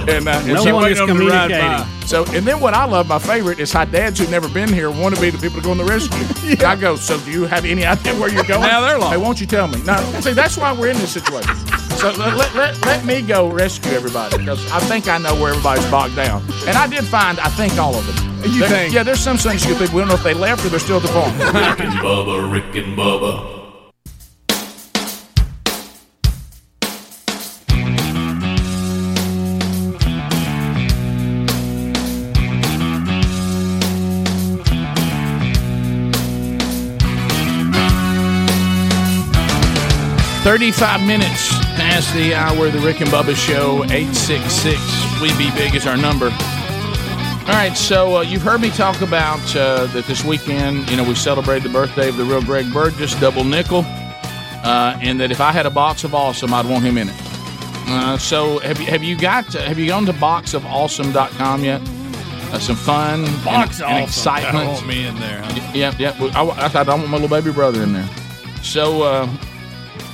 And, 0.07 0.27
uh, 0.27 0.31
and 0.43 0.53
No 0.53 0.75
one 0.75 0.91
is 0.91 0.99
communicating. 0.99 1.83
so, 2.05 2.23
and 2.35 2.45
then 2.45 2.59
what 2.59 2.75
I 2.75 2.85
love, 2.85 3.07
my 3.07 3.17
favorite, 3.17 3.59
is 3.59 3.73
how 3.73 3.85
dads 3.85 4.19
who've 4.19 4.29
never 4.29 4.47
been 4.47 4.71
here 4.71 4.91
want 4.91 5.15
to 5.15 5.21
be 5.21 5.31
the 5.31 5.39
people 5.39 5.57
to 5.57 5.63
go 5.63 5.71
on 5.71 5.77
the 5.79 5.85
rescue. 5.85 6.63
I 6.63 6.75
go, 6.75 6.95
so 6.95 7.19
do 7.21 7.31
you 7.31 7.45
have 7.45 7.65
any 7.65 7.83
idea 7.83 8.13
where 8.13 8.29
you're 8.29 8.43
going? 8.43 8.61
Now 8.61 8.81
they're 8.81 8.99
lost. 8.99 9.13
Hey, 9.13 9.17
won't 9.17 9.41
you 9.41 9.47
tell 9.47 9.67
me? 9.67 9.81
No, 9.81 9.97
see, 10.21 10.33
that's 10.33 10.57
why 10.57 10.71
we're 10.73 10.89
in 10.91 10.97
this 10.97 11.13
situation. 11.13 11.55
So 11.97 12.11
let, 12.11 12.35
let, 12.37 12.53
let, 12.55 12.85
let 12.85 13.05
me 13.05 13.21
go 13.21 13.49
rescue 13.49 13.93
everybody 13.93 14.37
because 14.37 14.59
I 14.69 14.79
think 14.81 15.07
I 15.07 15.17
know 15.17 15.33
where 15.41 15.51
everybody's 15.51 15.89
bogged 15.89 16.15
down. 16.15 16.43
And 16.67 16.77
I 16.77 16.87
did 16.87 17.05
find, 17.05 17.39
I 17.39 17.49
think, 17.55 17.77
all 17.79 17.95
of 17.95 18.05
them. 18.05 18.51
You 18.51 18.59
There- 18.59 18.69
think? 18.69 18.93
Yeah, 18.93 19.03
there's 19.03 19.19
some 19.19 19.37
Sunday 19.37 19.57
school 19.59 19.75
people. 19.77 19.95
We 19.95 20.01
don't 20.01 20.09
know 20.09 20.15
if 20.15 20.23
they 20.23 20.33
left 20.33 20.65
or 20.65 20.69
they're 20.69 20.79
still 20.79 20.97
at 20.97 21.01
the 21.03 21.07
farm. 21.09 21.31
Rick 21.39 21.79
and 21.79 21.93
Bubba, 21.99 22.51
Rick 22.51 22.75
and 22.75 22.97
Bubba. 22.97 23.51
Thirty-five 40.43 41.01
minutes 41.07 41.49
past 41.75 42.13
the 42.13 42.35
hour 42.35 42.67
of 42.67 42.73
the 42.73 42.79
Rick 42.79 43.01
and 43.01 43.09
Bubba 43.09 43.35
Show. 43.35 43.83
Eight 43.89 44.13
six 44.13 44.53
six. 44.53 44.79
We 45.19 45.35
be 45.39 45.49
big 45.55 45.73
is 45.73 45.87
our 45.87 45.97
number. 45.97 46.29
All 47.47 47.51
right, 47.51 47.77
so 47.77 48.17
uh, 48.17 48.21
you've 48.21 48.41
heard 48.41 48.59
me 48.59 48.71
talk 48.71 49.01
about 49.01 49.39
uh, 49.55 49.85
that 49.87 50.05
this 50.05 50.23
weekend. 50.23 50.89
You 50.89 50.97
know, 50.97 51.03
we 51.03 51.13
celebrated 51.13 51.63
the 51.63 51.73
birthday 51.73 52.09
of 52.09 52.17
the 52.17 52.23
real 52.23 52.41
Greg 52.41 52.73
Burgess, 52.73 53.13
double 53.19 53.43
nickel, 53.43 53.83
uh, 54.63 54.97
and 54.99 55.19
that 55.19 55.31
if 55.31 55.39
I 55.39 55.51
had 55.51 55.67
a 55.67 55.69
box 55.69 56.03
of 56.03 56.15
awesome, 56.15 56.53
I'd 56.55 56.65
want 56.65 56.83
him 56.83 56.97
in 56.97 57.09
it. 57.09 57.15
Uh, 57.87 58.17
so 58.17 58.57
have 58.59 58.79
you 58.79 58.87
have 58.87 59.03
you 59.03 59.15
got 59.15 59.45
have 59.53 59.77
you 59.77 59.87
gone 59.87 60.07
to 60.07 60.13
boxofawesome.com 60.13 61.63
yet? 61.63 61.81
Uh, 62.51 62.57
some 62.57 62.75
fun, 62.75 63.23
Box 63.43 63.79
and, 63.79 63.89
and 63.89 64.03
awesome. 64.03 64.03
excitement. 64.03 64.55
I 64.55 64.67
want 64.67 64.87
me 64.87 65.05
in 65.05 65.15
there. 65.19 65.41
Huh? 65.43 65.71
Yeah, 65.73 65.93
yeah. 65.99 66.17
I, 66.33 66.65
I 66.65 66.67
thought 66.67 66.89
I 66.89 66.95
want 66.95 67.09
my 67.09 67.17
little 67.17 67.29
baby 67.29 67.51
brother 67.51 67.83
in 67.83 67.93
there. 67.93 68.09
So, 68.63 69.03
uh, 69.03 69.27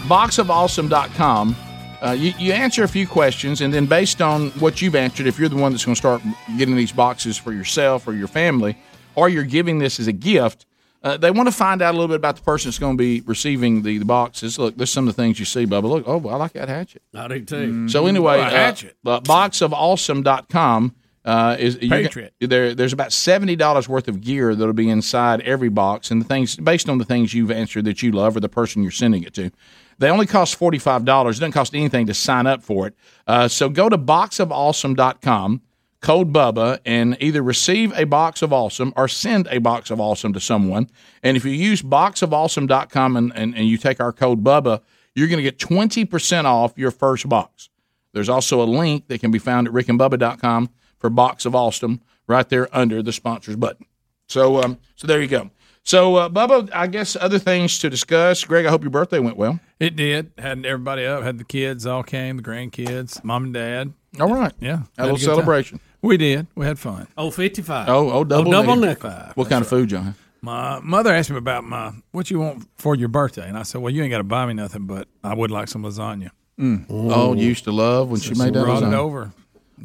boxofawesome.com, 0.07 1.55
uh, 2.01 2.11
you, 2.11 2.33
you 2.39 2.51
answer 2.53 2.83
a 2.83 2.87
few 2.87 3.05
questions, 3.07 3.61
and 3.61 3.73
then 3.73 3.85
based 3.85 4.21
on 4.21 4.49
what 4.51 4.81
you've 4.81 4.95
answered, 4.95 5.27
if 5.27 5.37
you're 5.37 5.49
the 5.49 5.55
one 5.55 5.71
that's 5.71 5.85
going 5.85 5.95
to 5.95 5.99
start 5.99 6.21
getting 6.57 6.75
these 6.75 6.91
boxes 6.91 7.37
for 7.37 7.53
yourself 7.53 8.07
or 8.07 8.13
your 8.13 8.27
family, 8.27 8.75
or 9.15 9.29
you're 9.29 9.43
giving 9.43 9.77
this 9.79 9.99
as 9.99 10.07
a 10.07 10.11
gift, 10.13 10.65
uh, 11.03 11.17
they 11.17 11.31
want 11.31 11.47
to 11.47 11.51
find 11.51 11.81
out 11.81 11.91
a 11.91 11.97
little 11.97 12.07
bit 12.07 12.15
about 12.17 12.35
the 12.35 12.41
person 12.43 12.69
that's 12.69 12.77
going 12.79 12.95
to 12.95 13.01
be 13.01 13.21
receiving 13.21 13.81
the, 13.81 13.97
the 13.97 14.05
boxes. 14.05 14.57
Look, 14.59 14.77
there's 14.77 14.91
some 14.91 15.07
of 15.07 15.15
the 15.15 15.21
things 15.21 15.39
you 15.39 15.45
see, 15.45 15.65
Bubba. 15.65 15.83
Look, 15.89 16.03
oh, 16.07 16.27
I 16.29 16.35
like 16.35 16.53
that 16.53 16.69
hatchet. 16.69 17.01
I 17.15 17.27
do 17.27 17.41
too. 17.43 17.89
So 17.89 18.05
anyway, 18.07 18.37
Oh, 18.39 18.43
hatchet. 18.43 18.97
Uh, 19.05 19.19
boxofawesome.com 19.21 20.95
uh, 21.23 21.55
is 21.59 21.75
Patriot. 21.77 22.33
there. 22.39 22.73
There's 22.73 22.93
about 22.93 23.11
seventy 23.13 23.55
dollars 23.55 23.87
worth 23.87 24.07
of 24.07 24.21
gear 24.21 24.55
that'll 24.55 24.73
be 24.73 24.89
inside 24.89 25.41
every 25.41 25.69
box, 25.69 26.09
and 26.09 26.19
the 26.21 26.25
things 26.25 26.55
based 26.55 26.89
on 26.89 26.97
the 26.97 27.05
things 27.05 27.33
you've 27.33 27.51
answered 27.51 27.85
that 27.85 28.01
you 28.01 28.11
love 28.11 28.35
or 28.35 28.39
the 28.39 28.49
person 28.49 28.81
you're 28.81 28.91
sending 28.91 29.23
it 29.23 29.33
to. 29.35 29.51
They 29.97 30.09
only 30.09 30.25
cost 30.25 30.55
forty 30.55 30.77
five 30.77 31.05
dollars. 31.05 31.37
It 31.37 31.41
doesn't 31.41 31.53
cost 31.53 31.75
anything 31.75 32.07
to 32.07 32.13
sign 32.13 32.47
up 32.47 32.63
for 32.63 32.87
it. 32.87 32.95
Uh, 33.27 33.47
so 33.47 33.69
go 33.69 33.89
to 33.89 33.97
boxofawesome.com, 33.97 35.61
code 36.01 36.33
Bubba, 36.33 36.79
and 36.85 37.17
either 37.19 37.41
receive 37.41 37.93
a 37.97 38.05
box 38.05 38.41
of 38.41 38.51
awesome 38.51 38.93
or 38.95 39.07
send 39.07 39.47
a 39.51 39.59
box 39.59 39.91
of 39.91 39.99
awesome 39.99 40.33
to 40.33 40.39
someone. 40.39 40.89
And 41.21 41.37
if 41.37 41.45
you 41.45 41.51
use 41.51 41.81
boxofawesome.com 41.81 43.17
and, 43.17 43.31
and, 43.35 43.55
and 43.55 43.67
you 43.67 43.77
take 43.77 43.99
our 43.99 44.11
code 44.11 44.43
Bubba, 44.43 44.81
you're 45.15 45.27
going 45.27 45.37
to 45.37 45.43
get 45.43 45.59
twenty 45.59 46.05
percent 46.05 46.47
off 46.47 46.77
your 46.77 46.91
first 46.91 47.27
box. 47.29 47.69
There's 48.13 48.29
also 48.29 48.61
a 48.61 48.65
link 48.65 49.07
that 49.07 49.21
can 49.21 49.31
be 49.31 49.39
found 49.39 49.67
at 49.67 49.73
rickandbubba.com 49.73 50.69
for 50.99 51.09
Box 51.09 51.45
of 51.45 51.55
Awesome 51.55 52.01
right 52.27 52.47
there 52.47 52.67
under 52.75 53.01
the 53.01 53.11
sponsors 53.11 53.55
button. 53.55 53.85
So, 54.27 54.61
um, 54.61 54.77
so 54.95 55.07
there 55.07 55.21
you 55.21 55.27
go. 55.27 55.49
So, 55.83 56.15
uh, 56.15 56.29
Bubba, 56.29 56.69
I 56.73 56.87
guess 56.87 57.15
other 57.15 57.39
things 57.39 57.79
to 57.79 57.89
discuss. 57.89 58.43
Greg, 58.43 58.65
I 58.65 58.69
hope 58.69 58.83
your 58.83 58.91
birthday 58.91 59.19
went 59.19 59.35
well. 59.35 59.59
It 59.79 59.95
did. 59.95 60.31
Had 60.37 60.65
everybody 60.65 61.05
up. 61.05 61.23
Had 61.23 61.37
the 61.39 61.43
kids 61.43 61.85
all 61.87 62.03
came. 62.03 62.37
The 62.37 62.43
grandkids, 62.43 63.23
mom 63.23 63.45
and 63.45 63.53
dad. 63.53 63.93
All 64.19 64.31
right. 64.33 64.53
Yeah. 64.59 64.69
Had 64.69 64.81
a 64.81 64.83
good 64.83 64.97
little 64.97 65.17
time. 65.17 65.25
celebration. 65.25 65.79
We 66.03 66.17
did. 66.17 66.47
We 66.55 66.65
had 66.65 66.77
fun. 66.77 67.07
Oh, 67.17 67.31
55. 67.31 67.89
Oh, 67.89 68.11
oh, 68.11 68.23
double, 68.23 68.51
double 68.51 68.75
nickel. 68.75 69.09
nickel. 69.09 69.31
What 69.35 69.49
kind 69.49 69.63
of 69.63 69.67
food, 69.69 69.89
John? 69.89 70.15
My 70.41 70.79
mother 70.79 71.13
asked 71.13 71.29
me 71.29 71.37
about 71.37 71.63
my 71.63 71.91
what 72.11 72.31
you 72.31 72.39
want 72.39 72.67
for 72.77 72.95
your 72.95 73.09
birthday, 73.09 73.47
and 73.47 73.55
I 73.55 73.61
said, 73.61 73.79
"Well, 73.81 73.93
you 73.93 74.01
ain't 74.01 74.09
got 74.09 74.17
to 74.17 74.23
buy 74.23 74.47
me 74.47 74.53
nothing, 74.53 74.87
but 74.87 75.07
I 75.23 75.35
would 75.35 75.51
like 75.51 75.67
some 75.67 75.83
lasagna." 75.83 76.31
Oh, 76.59 77.33
you 77.35 77.45
used 77.47 77.63
to 77.65 77.71
love 77.71 78.09
when 78.09 78.19
she 78.19 78.33
made 78.33 78.53
that 78.55 78.63
brought 78.63 78.81
it 78.81 78.87
lasagna. 78.87 78.93
over. 78.93 79.31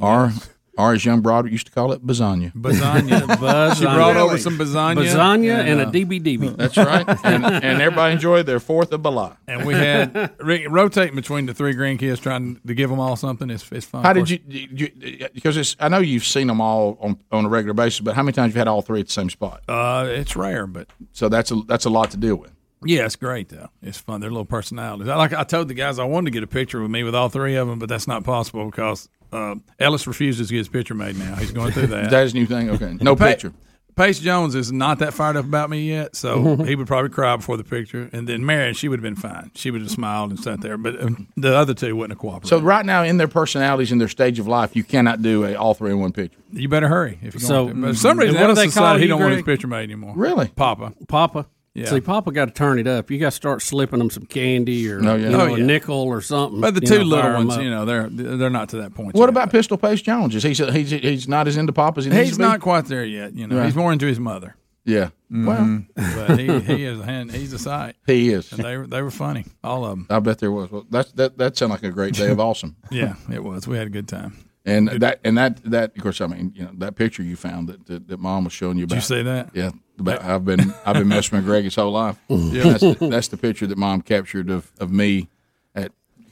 Or, 0.01 0.33
or 0.79 0.93
as 0.93 1.05
young 1.05 1.21
Broderick 1.21 1.53
used 1.53 1.67
to 1.67 1.73
call 1.73 1.93
it, 1.93 2.07
lasagna. 2.07 2.53
Lasagna. 2.55 3.77
She 3.77 3.85
brought 3.85 4.17
over 4.17 4.39
some 4.39 4.59
lasagna. 4.59 5.05
Lasagna 5.05 5.55
and 5.65 5.81
a 5.81 5.87
uh, 5.87 5.91
DBDB. 5.91 6.57
That's 6.57 6.77
right. 6.77 7.07
and, 7.25 7.45
and 7.45 7.81
everybody 7.83 8.13
enjoyed 8.15 8.47
their 8.47 8.61
Fourth 8.61 8.93
of 8.93 9.03
July. 9.03 9.37
And 9.47 9.67
we 9.67 9.75
had 9.75 10.35
re- 10.39 10.67
rotating 10.67 11.15
between 11.17 11.47
the 11.47 11.55
three 11.55 11.75
grandkids, 11.75 12.21
trying 12.21 12.61
to 12.67 12.75
give 12.75 12.91
them 12.91 13.01
all 13.01 13.17
something. 13.17 13.51
It's, 13.51 13.71
it's 13.73 13.87
fun. 13.87 14.03
How 14.05 14.13
did 14.13 14.29
you, 14.31 14.39
you, 14.49 14.69
you? 14.73 15.29
Because 15.35 15.57
it's, 15.57 15.77
I 15.81 15.89
know 15.89 15.99
you've 15.99 16.25
seen 16.25 16.47
them 16.47 16.61
all 16.61 16.97
on, 17.01 17.19
on 17.33 17.45
a 17.45 17.49
regular 17.49 17.75
basis, 17.75 18.01
but 18.01 18.15
how 18.15 18.23
many 18.23 18.33
times 18.33 18.51
have 18.51 18.57
you 18.57 18.61
had 18.61 18.69
all 18.69 18.83
three 18.83 19.01
at 19.01 19.07
the 19.07 19.13
same 19.13 19.31
spot? 19.31 19.63
Uh, 19.69 20.07
it's 20.09 20.37
rare, 20.37 20.67
but 20.67 20.89
So 21.13 21.29
that's 21.29 21.51
a 21.51 21.57
that's 21.67 21.85
a 21.85 21.91
lot 21.91 22.11
to 22.13 22.17
deal 22.17 22.37
with. 22.37 22.53
yeah, 22.85 23.05
it's 23.07 23.17
great 23.17 23.49
though. 23.49 23.69
It's 23.83 23.99
fun. 23.99 24.21
They're 24.21 24.31
little 24.31 24.45
personalities. 24.45 25.09
I 25.09 25.17
like. 25.17 25.33
I 25.33 25.45
told 25.45 25.69
the 25.69 25.75
guys 25.75 25.99
I 25.99 26.05
wanted 26.05 26.27
to 26.27 26.31
get 26.33 26.43
a 26.43 26.47
picture 26.47 26.81
with 26.83 26.91
me 26.91 27.03
with 27.03 27.15
all 27.15 27.29
three 27.29 27.57
of 27.57 27.67
them, 27.69 27.79
but 27.79 27.89
that's 27.89 28.07
not 28.07 28.23
possible 28.25 28.67
because 28.67 29.09
uh, 29.33 29.57
Ellis 29.79 30.07
refuses 30.07 30.49
to 30.49 30.53
get 30.55 30.59
his 30.59 30.69
picture 30.69 30.95
made 30.95 31.17
now. 31.19 31.35
He's 31.37 31.53
going 31.53 31.73
through 31.73 31.89
that. 31.89 32.11
That's 32.11 32.33
a 32.33 32.35
new 32.35 32.47
thing. 32.47 32.71
Okay, 32.71 32.97
no 33.01 33.17
Pa- 33.17 33.27
picture. 33.27 33.53
Pace 33.95 34.21
Jones 34.21 34.55
is 34.55 34.71
not 34.71 34.99
that 34.99 35.15
fired 35.15 35.37
up 35.37 35.47
about 35.47 35.71
me 35.71 35.89
yet, 35.89 36.15
so 36.15 36.57
he 36.57 36.75
would 36.77 36.87
probably 36.87 37.09
cry 37.09 37.35
before 37.35 37.57
the 37.57 37.65
picture. 37.65 38.11
And 38.13 38.29
then 38.29 38.45
Marion, 38.45 38.75
she 38.75 38.89
would 38.89 38.99
have 38.99 39.03
been 39.03 39.17
fine. 39.17 39.51
She 39.55 39.71
would 39.71 39.81
have 39.81 39.91
smiled 39.91 40.29
and 40.29 40.39
sat 40.39 40.61
there, 40.61 40.77
but 40.77 41.01
um, 41.03 41.29
the 41.39 41.57
other 41.57 41.73
two 41.73 41.97
wouldn't 41.97 42.13
have 42.13 42.19
cooperated. 42.21 42.49
So 42.51 42.59
right 42.61 42.85
now, 42.85 43.05
in 43.05 43.17
their 43.17 43.27
personalities, 43.27 43.91
in 43.93 43.97
their 43.97 44.09
stage 44.09 44.39
of 44.39 44.47
life, 44.47 44.77
you 44.77 44.85
cannot 44.85 45.23
do 45.23 45.47
a 45.47 45.55
all 45.55 45.73
three 45.73 45.93
in 45.93 45.99
one 45.99 46.13
picture. 46.13 46.39
You 46.53 46.69
better 46.69 46.89
hurry 46.89 47.19
if 47.23 47.33
you're 47.33 47.41
So, 47.41 47.65
going 47.69 47.77
to. 47.77 47.81
But 47.81 47.89
for 47.93 47.95
some 47.97 48.19
reason, 48.19 48.35
what 48.35 48.41
do 48.41 48.45
Ellis 48.49 48.59
they 48.59 48.65
call 48.65 48.69
decided 48.69 49.01
he 49.01 49.09
don't 49.09 49.21
want 49.23 49.33
his 49.33 49.43
picture 49.45 49.67
made 49.67 49.85
anymore. 49.85 50.13
Really? 50.15 50.49
Papa. 50.49 50.93
Papa. 51.09 51.47
Yeah. 51.77 51.91
See, 51.91 52.01
Papa 52.01 52.33
got 52.33 52.47
to 52.47 52.51
turn 52.53 52.79
it 52.79 52.87
up. 52.87 53.11
You 53.11 53.19
got 53.19 53.27
to 53.27 53.37
start 53.37 53.61
slipping 53.61 53.99
them 53.99 54.09
some 54.09 54.25
candy 54.25 54.91
or 54.91 54.99
Oh, 54.99 55.15
yeah. 55.15 55.17
you 55.17 55.27
oh, 55.27 55.31
know, 55.31 55.49
Oh, 55.51 55.55
a 55.55 55.59
nickel 55.59 55.95
or 55.95 56.23
something. 56.23 56.61
But 56.61 56.75
the 56.75 56.81
two 56.81 57.01
know, 57.01 57.05
little 57.05 57.33
ones, 57.35 57.57
you 57.59 57.69
know, 57.69 57.85
they're 57.85 58.09
they're 58.09 58.49
not 58.51 58.71
to 58.71 58.79
that 58.79 58.95
point. 58.95 59.15
What 59.15 59.29
about 59.29 59.51
Pistol 59.53 59.77
Pace 59.77 60.01
Jones? 60.01 60.35
Is 60.35 60.43
he 60.43 60.55
he's 60.55 60.91
he's 60.91 61.29
not 61.29 61.47
as 61.47 61.57
into 61.59 61.73
pop 61.75 61.99
as 61.99 62.05
he 62.07 62.11
needs 62.11 62.23
He's 62.29 62.33
to 62.33 62.39
be? 62.39 62.45
not 62.45 62.61
quite 62.61 62.87
there 62.87 63.05
yet. 63.05 63.35
You 63.35 63.47
know, 63.47 63.57
Right. 63.59 63.67
he's 63.67 63.77
more 63.77 63.93
into 63.93 64.07
his 64.07 64.19
mother. 64.19 64.57
Yeah. 64.87 65.11
Mm-hmm. 65.31 65.47
Well, 65.47 65.85
but 66.27 66.39
he, 66.39 66.61
he 66.61 66.85
is 66.85 67.01
a 67.01 67.25
he's 67.37 67.53
a 67.53 67.59
sight. 67.59 67.97
He 68.07 68.31
is. 68.31 68.53
And 68.53 68.63
they 68.65 68.77
were 68.77 68.87
they 68.87 69.03
were 69.03 69.11
funny, 69.11 69.45
all 69.63 69.85
of 69.85 69.91
them. 69.91 70.07
I 70.09 70.21
bet 70.21 70.39
there 70.39 70.53
was. 70.53 70.71
Well, 70.71 70.87
that's 70.89 71.13
that. 71.13 71.37
That 71.37 71.57
sounded 71.57 71.75
like 71.75 71.83
a 71.83 71.91
great 71.91 72.15
day 72.15 72.31
of 72.31 72.39
awesome. 72.49 72.77
Yeah, 72.91 73.17
it 73.31 73.43
was. 73.45 73.67
We 73.67 73.77
had 73.77 73.89
a 73.89 73.91
good 73.91 74.09
time. 74.09 74.46
And 74.67 74.89
that 74.89 75.21
and 75.23 75.39
that 75.39 75.63
that 75.71 75.97
of 75.97 76.03
course 76.03 76.21
I 76.21 76.27
mean 76.27 76.53
you 76.57 76.65
know 76.65 76.73
that 76.79 76.97
picture 76.97 77.23
you 77.23 77.37
found 77.37 77.69
that 77.69 77.87
that, 77.87 78.09
that 78.09 78.19
mom 78.19 78.45
was 78.45 78.53
showing 78.53 78.77
you 78.79 78.85
about. 78.85 78.97
Did 78.97 79.03
you 79.03 79.17
say 79.17 79.23
that? 79.23 79.51
Yeah, 79.55 79.71
about, 79.99 80.23
I've 80.23 80.45
been 80.45 80.75
I've 80.85 80.97
been 80.97 81.09
messing 81.09 81.37
with 81.37 81.47
Greg 81.47 81.65
his 81.65 81.77
whole 81.77 81.93
life. 81.93 82.19
Yeah. 82.29 82.65
that's, 82.65 82.81
the, 82.81 83.09
that's 83.09 83.29
the 83.29 83.37
picture 83.37 83.67
that 83.67 83.79
mom 83.79 84.03
captured 84.03 84.51
of, 84.51 84.71
of 84.79 84.91
me. 84.91 85.29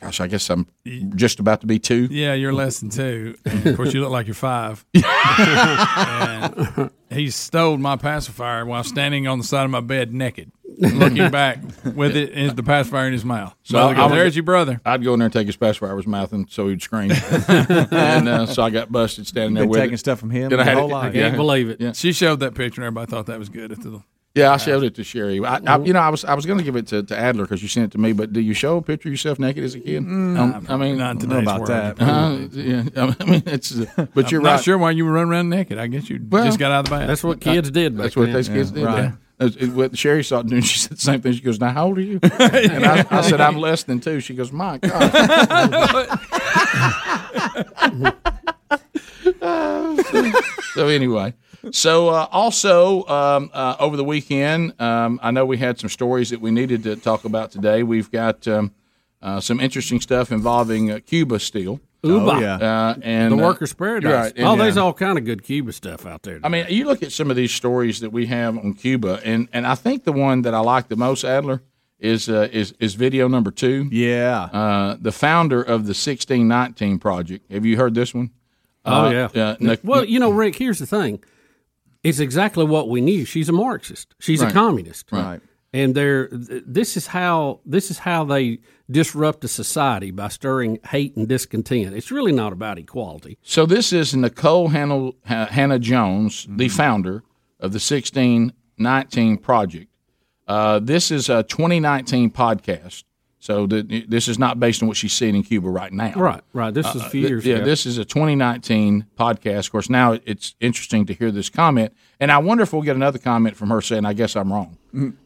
Gosh, 0.05 0.21
I 0.21 0.27
guess 0.27 0.51
I'm 0.51 0.67
just 1.17 1.41
about 1.41 1.63
to 1.63 1.67
be 1.67 1.79
two. 1.79 2.09
Yeah, 2.11 2.35
you're 2.35 2.53
less 2.53 2.79
than 2.81 2.91
two. 2.91 3.37
And 3.47 3.67
of 3.67 3.77
course, 3.77 3.95
you 3.95 4.01
look 4.03 4.11
like 4.11 4.27
you're 4.27 4.35
five. 4.35 4.85
and 4.95 6.91
he 7.11 7.31
stole 7.31 7.77
my 7.79 7.97
pacifier 7.97 8.67
while 8.67 8.85
standing 8.85 9.27
on 9.27 9.39
the 9.39 9.45
side 9.45 9.65
of 9.65 9.71
my 9.71 9.81
bed 9.81 10.13
naked, 10.13 10.53
looking 10.79 11.31
back 11.31 11.59
with 11.95 12.17
it 12.17 12.31
in 12.33 12.55
the 12.55 12.63
pacifier 12.63 13.07
in 13.07 13.13
his 13.13 13.25
mouth. 13.25 13.55
So 13.63 13.79
I- 13.79 13.95
I 13.95 14.03
was- 14.05 14.13
there's 14.13 14.37
your 14.37 14.43
brother. 14.43 14.81
I'd 14.85 15.03
go 15.03 15.15
in 15.15 15.21
there 15.21 15.27
and 15.27 15.33
take 15.33 15.47
his 15.47 15.57
pacifier 15.57 15.89
out 15.89 15.93
of 15.93 15.99
his 15.99 16.07
mouth, 16.07 16.33
and 16.33 16.51
so 16.51 16.69
he'd 16.69 16.83
scream. 16.83 17.11
and 17.49 18.29
uh, 18.29 18.47
so 18.47 18.63
I 18.63 18.71
got 18.71 18.93
busted 18.93 19.27
standing 19.27 19.55
there 19.55 19.65
Been 19.65 19.71
with 19.71 19.81
taking 19.81 19.95
it. 19.95 19.99
stuff 19.99 20.19
from 20.21 20.31
him 20.31 20.51
Then 20.51 20.61
I 20.61 20.65
had 20.65 20.77
whole 20.77 20.91
it- 20.91 20.93
life. 20.93 21.15
yeah. 21.15 21.23
Can't 21.29 21.37
believe 21.37 21.71
it. 21.71 21.81
Yeah. 21.81 21.93
She 21.93 22.13
showed 22.13 22.41
that 22.41 22.55
picture, 22.55 22.81
and 22.83 22.87
everybody 22.87 23.11
thought 23.11 23.27
that 23.27 23.39
was 23.39 23.49
good. 23.49 23.73
At 23.73 23.81
the 23.83 24.03
Yeah, 24.35 24.53
I 24.53 24.57
showed 24.57 24.83
it 24.83 24.97
to 24.97 25.05
Sherry. 25.05 25.39
I, 25.45 25.61
I, 25.65 25.79
you 25.79 25.93
know, 25.93 26.01
I 26.01 26.09
was 26.09 26.25
I 26.25 26.35
was 26.35 26.45
going 26.45 26.59
to 26.59 26.65
give 26.65 26.75
it 26.75 26.89
to, 26.89 27.05
to 27.05 27.17
Adler 27.17 27.45
because 27.45 27.63
you 27.63 27.69
sent 27.69 27.87
it 27.87 27.93
to 27.93 27.99
me. 27.99 28.13
But 28.13 28.33
do 28.33 28.41
you 28.41 28.53
show 28.53 28.79
a 28.79 28.83
picture 28.83 29.09
of 29.09 29.13
yourself 29.13 29.39
naked 29.39 29.63
as 29.63 29.77
a 29.77 29.81
kid? 29.81 29.99
Um, 29.99 30.67
I 30.69 30.77
mean, 30.77 30.99
not 30.99 31.23
in 31.23 31.29
know 31.29 31.39
about 31.39 31.61
world. 31.61 31.69
that. 31.71 32.03
Uh, 32.03 32.39
yeah, 32.51 32.83
I 33.21 33.25
mean, 33.27 33.43
it's. 33.47 33.71
But 34.13 34.33
you're 34.33 34.41
I'm 34.41 34.47
right. 34.47 34.53
not 34.55 34.65
sure 34.65 34.77
why 34.77 34.91
you 34.91 35.05
were 35.05 35.13
running 35.13 35.31
around 35.31 35.51
naked. 35.51 35.79
I 35.79 35.87
guess 35.87 36.11
you 36.11 36.19
Well, 36.29 36.45
just 36.45 36.59
got 36.59 36.73
out 36.73 36.81
of 36.81 36.85
the 36.87 36.91
bath. 36.91 37.07
That's 37.07 37.23
what 37.23 37.41
kids 37.41 37.71
did. 37.71 37.97
Back 37.97 38.03
That's 38.05 38.17
what 38.17 38.25
then. 38.25 38.33
those 38.33 38.49
kids 38.49 38.73
did. 38.73 38.85
right. 38.85 39.05
Yeah. 39.05 39.13
It- 39.47 39.63
it- 39.63 39.71
what 39.73 39.97
Sherry 39.97 40.25
saw 40.25 40.41
it 40.41 40.49
doing, 40.49 40.63
she 40.63 40.79
said 40.81 40.97
the 40.97 41.01
same 41.01 41.21
thing. 41.21 41.33
She 41.33 41.41
goes, 41.41 41.61
"Now, 41.61 41.71
how 41.71 41.87
old 41.87 41.99
are 41.99 42.01
you?" 42.01 42.19
And 42.23 42.85
I, 42.87 43.05
I 43.11 43.21
said, 43.21 43.41
"I'm 43.41 43.57
less 43.59 43.85
than 43.85 44.01
two. 44.01 44.19
She 44.21 44.35
goes, 44.35 44.51
"My 44.51 44.79
God." 44.79 45.13
so 50.75 50.89
anyway, 50.89 51.35
so 51.73 52.09
uh, 52.09 52.27
also 52.31 53.07
um, 53.07 53.51
uh, 53.53 53.77
over 53.79 53.97
the 53.97 54.05
weekend, 54.05 54.81
um, 54.81 55.19
I 55.23 55.31
know 55.31 55.45
we 55.47 55.59
had 55.59 55.79
some 55.79 55.89
stories 55.91 56.31
that 56.31 56.41
we 56.41 56.51
needed 56.51 56.83
to 56.85 56.97
talk 56.97 57.25
about 57.25 57.51
today. 57.51 57.83
We've 57.83 58.11
got 58.11 58.47
um, 58.49 58.73
uh, 59.23 59.41
some 59.41 59.61
interesting 59.61 60.01
stuff 60.01 60.31
involving 60.33 60.91
uh, 60.91 61.01
Cuba 61.05 61.39
steel. 61.39 61.81
Uba. 62.03 62.33
Oh, 62.33 62.39
yeah. 62.39 62.57
Uh, 62.57 62.95
and 63.03 63.33
the 63.33 63.43
uh, 63.43 63.47
workers' 63.47 63.73
paradise. 63.73 64.13
right, 64.13 64.33
and- 64.37 64.47
oh, 64.47 64.57
there's 64.57 64.77
all 64.77 64.93
kind 64.93 65.17
of 65.17 65.25
good 65.25 65.43
Cuba 65.43 65.73
stuff 65.73 66.05
out 66.05 66.23
there. 66.23 66.39
I 66.45 66.51
mean, 66.51 66.67
you 66.69 66.85
look 66.85 67.03
at 67.03 67.13
some 67.13 67.31
of 67.31 67.37
these 67.37 67.51
stories 67.53 68.01
that 68.01 68.11
we 68.11 68.27
have 68.27 68.59
on 68.59 68.75
Cuba, 68.75 69.21
and, 69.25 69.49
and 69.55 69.67
I 69.67 69.75
think 69.75 70.05
the 70.05 70.13
one 70.13 70.43
that 70.43 70.53
I 70.53 70.61
like 70.61 70.89
the 70.89 70.97
most, 70.97 71.25
Adler, 71.25 71.63
is 71.99 72.29
uh, 72.29 72.49
is 72.53 72.75
is 72.81 72.93
video 72.95 73.29
number 73.29 73.51
two. 73.51 73.89
Yeah. 73.91 74.43
Uh, 74.53 74.97
the 75.01 75.13
founder 75.13 75.63
of 75.63 75.87
the 75.87 75.95
sixteen 75.95 76.47
nineteen 76.49 76.99
project. 76.99 77.51
Have 77.51 77.65
you 77.65 77.79
heard 77.79 77.95
this 77.95 78.13
one? 78.13 78.31
oh 78.85 79.07
Uh, 79.07 79.29
yeah. 79.33 79.57
uh, 79.71 79.77
well, 79.83 80.05
you 80.05 80.19
know, 80.19 80.31
Rick. 80.31 80.57
Here's 80.57 80.79
the 80.81 80.87
thing. 80.87 81.23
It's 82.05 82.19
exactly 82.21 82.65
what 82.65 82.89
we 82.89 83.01
knew. 83.01 83.25
She's 83.25 83.49
a 83.49 83.53
Marxist. 83.53 84.15
She's 84.21 84.41
Right. 84.43 84.51
a 84.51 84.55
communist. 84.55 85.11
Right. 85.11 85.41
And 85.73 85.95
they're 85.97 86.29
this 86.31 86.97
is 86.97 87.09
how 87.09 87.61
this 87.67 87.91
is 87.91 87.99
how 87.99 88.23
they 88.25 88.61
disrupt 88.89 89.43
a 89.45 89.49
society 89.49 90.13
by 90.13 90.29
stirring 90.29 90.79
hate 90.87 91.17
and 91.17 91.27
discontent. 91.27 91.97
It's 91.97 92.13
really 92.13 92.31
not 92.31 92.53
about 92.53 92.79
equality. 92.79 93.39
So 93.43 93.67
this 93.67 93.93
is 93.93 94.13
Nikole 94.15 94.71
Hannah, 94.71 95.13
Hannah 95.51 95.81
Jones, 95.81 96.47
the 96.49 96.69
founder 96.69 97.25
of 97.59 97.73
the 97.73 97.81
sixteen 97.81 98.53
nineteen 98.79 99.37
project. 99.37 99.89
Uh, 100.47 100.79
this 100.79 101.11
is 101.11 101.29
a 101.31 101.43
2019 101.43 102.31
podcast. 102.31 103.03
So 103.45 103.67
the, 103.67 104.07
this 104.09 104.27
is 104.27 104.39
not 104.39 104.59
based 104.59 104.81
on 104.81 104.89
what 104.89 104.97
she's 104.97 105.13
seeing 105.13 105.35
in 105.35 105.43
Cuba 105.43 105.69
right 105.69 105.93
now. 105.93 106.15
Right, 106.17 106.41
right. 106.55 106.73
This 106.73 106.87
is 106.95 107.03
a 107.03 107.11
few 107.11 107.21
th- 107.21 107.31
years 107.31 107.45
yeah, 107.45 107.57
ago. 107.57 107.67
this 107.67 107.85
is 107.85 107.99
a 107.99 108.05
2019 108.07 109.05
podcast. 109.19 109.67
Of 109.67 109.73
course, 109.73 109.91
now 109.91 110.19
it's 110.25 110.55
interesting 110.61 111.05
to 111.05 111.13
hear 111.13 111.31
this 111.31 111.51
comment, 111.51 111.93
and 112.19 112.33
I 112.33 112.39
wonder 112.39 112.63
if 112.63 112.73
we'll 112.73 112.81
get 112.81 112.97
another 112.97 113.19
comment 113.19 113.55
from 113.55 113.69
her 113.69 113.83
saying, 113.83 114.07
"I 114.07 114.15
guess 114.15 114.35
I'm 114.35 114.51
wrong." 114.51 114.79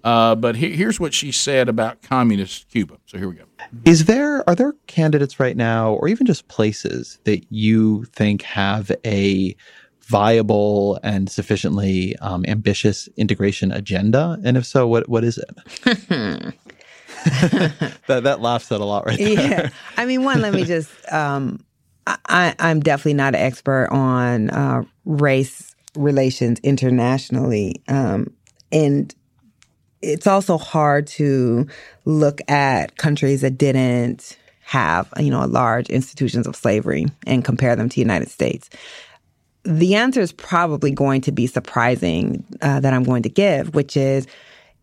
Uh, 0.03 0.35
but 0.35 0.57
he, 0.57 0.75
here's 0.75 0.99
what 0.99 1.15
she 1.15 1.31
said 1.31 1.69
about 1.69 2.03
communist 2.03 2.69
Cuba. 2.71 2.99
So 3.07 3.19
here 3.19 3.29
we 3.29 3.37
go. 3.37 3.45
Is 3.85 4.07
there 4.07 4.43
are 4.49 4.57
there 4.57 4.73
candidates 4.89 5.39
right 5.39 5.57
now, 5.57 5.93
or 5.93 6.09
even 6.09 6.27
just 6.27 6.49
places 6.49 7.21
that 7.23 7.47
you 7.53 8.03
think 8.07 8.43
have 8.43 8.91
a 9.07 9.55
viable 10.01 10.99
and 11.05 11.31
sufficiently 11.31 12.17
um, 12.17 12.45
ambitious 12.49 13.09
integration 13.17 13.71
agenda? 13.71 14.41
And 14.43 14.57
if 14.57 14.67
so, 14.67 14.89
what 14.89 15.09
what 15.09 15.23
is 15.23 15.39
it? 15.39 16.55
that 18.07 18.23
that 18.25 18.41
laugh 18.41 18.63
said 18.63 18.81
a 18.81 18.85
lot 18.85 19.07
right 19.07 19.19
there. 19.19 19.51
yeah. 19.51 19.71
I 19.97 20.07
mean, 20.07 20.25
one, 20.25 20.41
let 20.41 20.55
me 20.55 20.65
just, 20.67 20.91
um, 21.13 21.65
I, 22.07 22.55
I'm 22.59 22.81
definitely 22.81 23.15
not 23.15 23.35
an 23.35 23.41
expert 23.41 23.89
on 23.91 24.51
uh, 24.51 24.85
race 25.05 25.75
relations 25.95 26.59
internationally. 26.61 27.83
Um, 27.89 28.33
and 28.73 29.15
it's 30.01 30.27
also 30.27 30.59
hard 30.59 31.07
to 31.09 31.67
look 32.05 32.41
at 32.49 32.97
countries 32.97 33.41
that 33.41 33.59
didn't 33.59 34.37
have, 34.63 35.13
you 35.19 35.31
know, 35.31 35.45
large 35.47 35.89
institutions 35.89 36.47
of 36.47 36.55
slavery 36.55 37.07
and 37.27 37.45
compare 37.45 37.75
them 37.75 37.89
to 37.89 37.95
the 37.95 38.01
United 38.01 38.29
States. 38.29 38.69
The 39.65 39.97
answer 39.97 40.21
is 40.21 40.33
probably 40.33 40.91
going 40.91 41.23
to 41.23 41.33
be 41.33 41.47
surprising 41.47 42.45
uh, 42.63 42.81
that 42.81 42.93
I'm 42.93 43.03
going 43.03 43.23
to 43.25 43.29
give, 43.29 43.75
which 43.75 43.97
is 43.97 44.27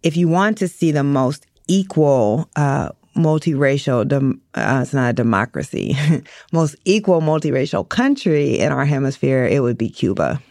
if 0.03 0.17
you 0.17 0.27
want 0.27 0.57
to 0.59 0.67
see 0.67 0.91
the 0.91 1.03
most 1.03 1.45
equal 1.67 2.49
uh, 2.55 2.89
multiracial, 3.15 4.07
dem- 4.07 4.41
uh, 4.53 4.79
it's 4.81 4.93
not 4.93 5.09
a 5.09 5.13
democracy, 5.13 5.95
most 6.51 6.75
equal 6.85 7.21
multiracial 7.21 7.87
country 7.87 8.59
in 8.59 8.71
our 8.71 8.85
hemisphere, 8.85 9.45
it 9.45 9.61
would 9.61 9.77
be 9.77 9.89
Cuba. 9.89 10.41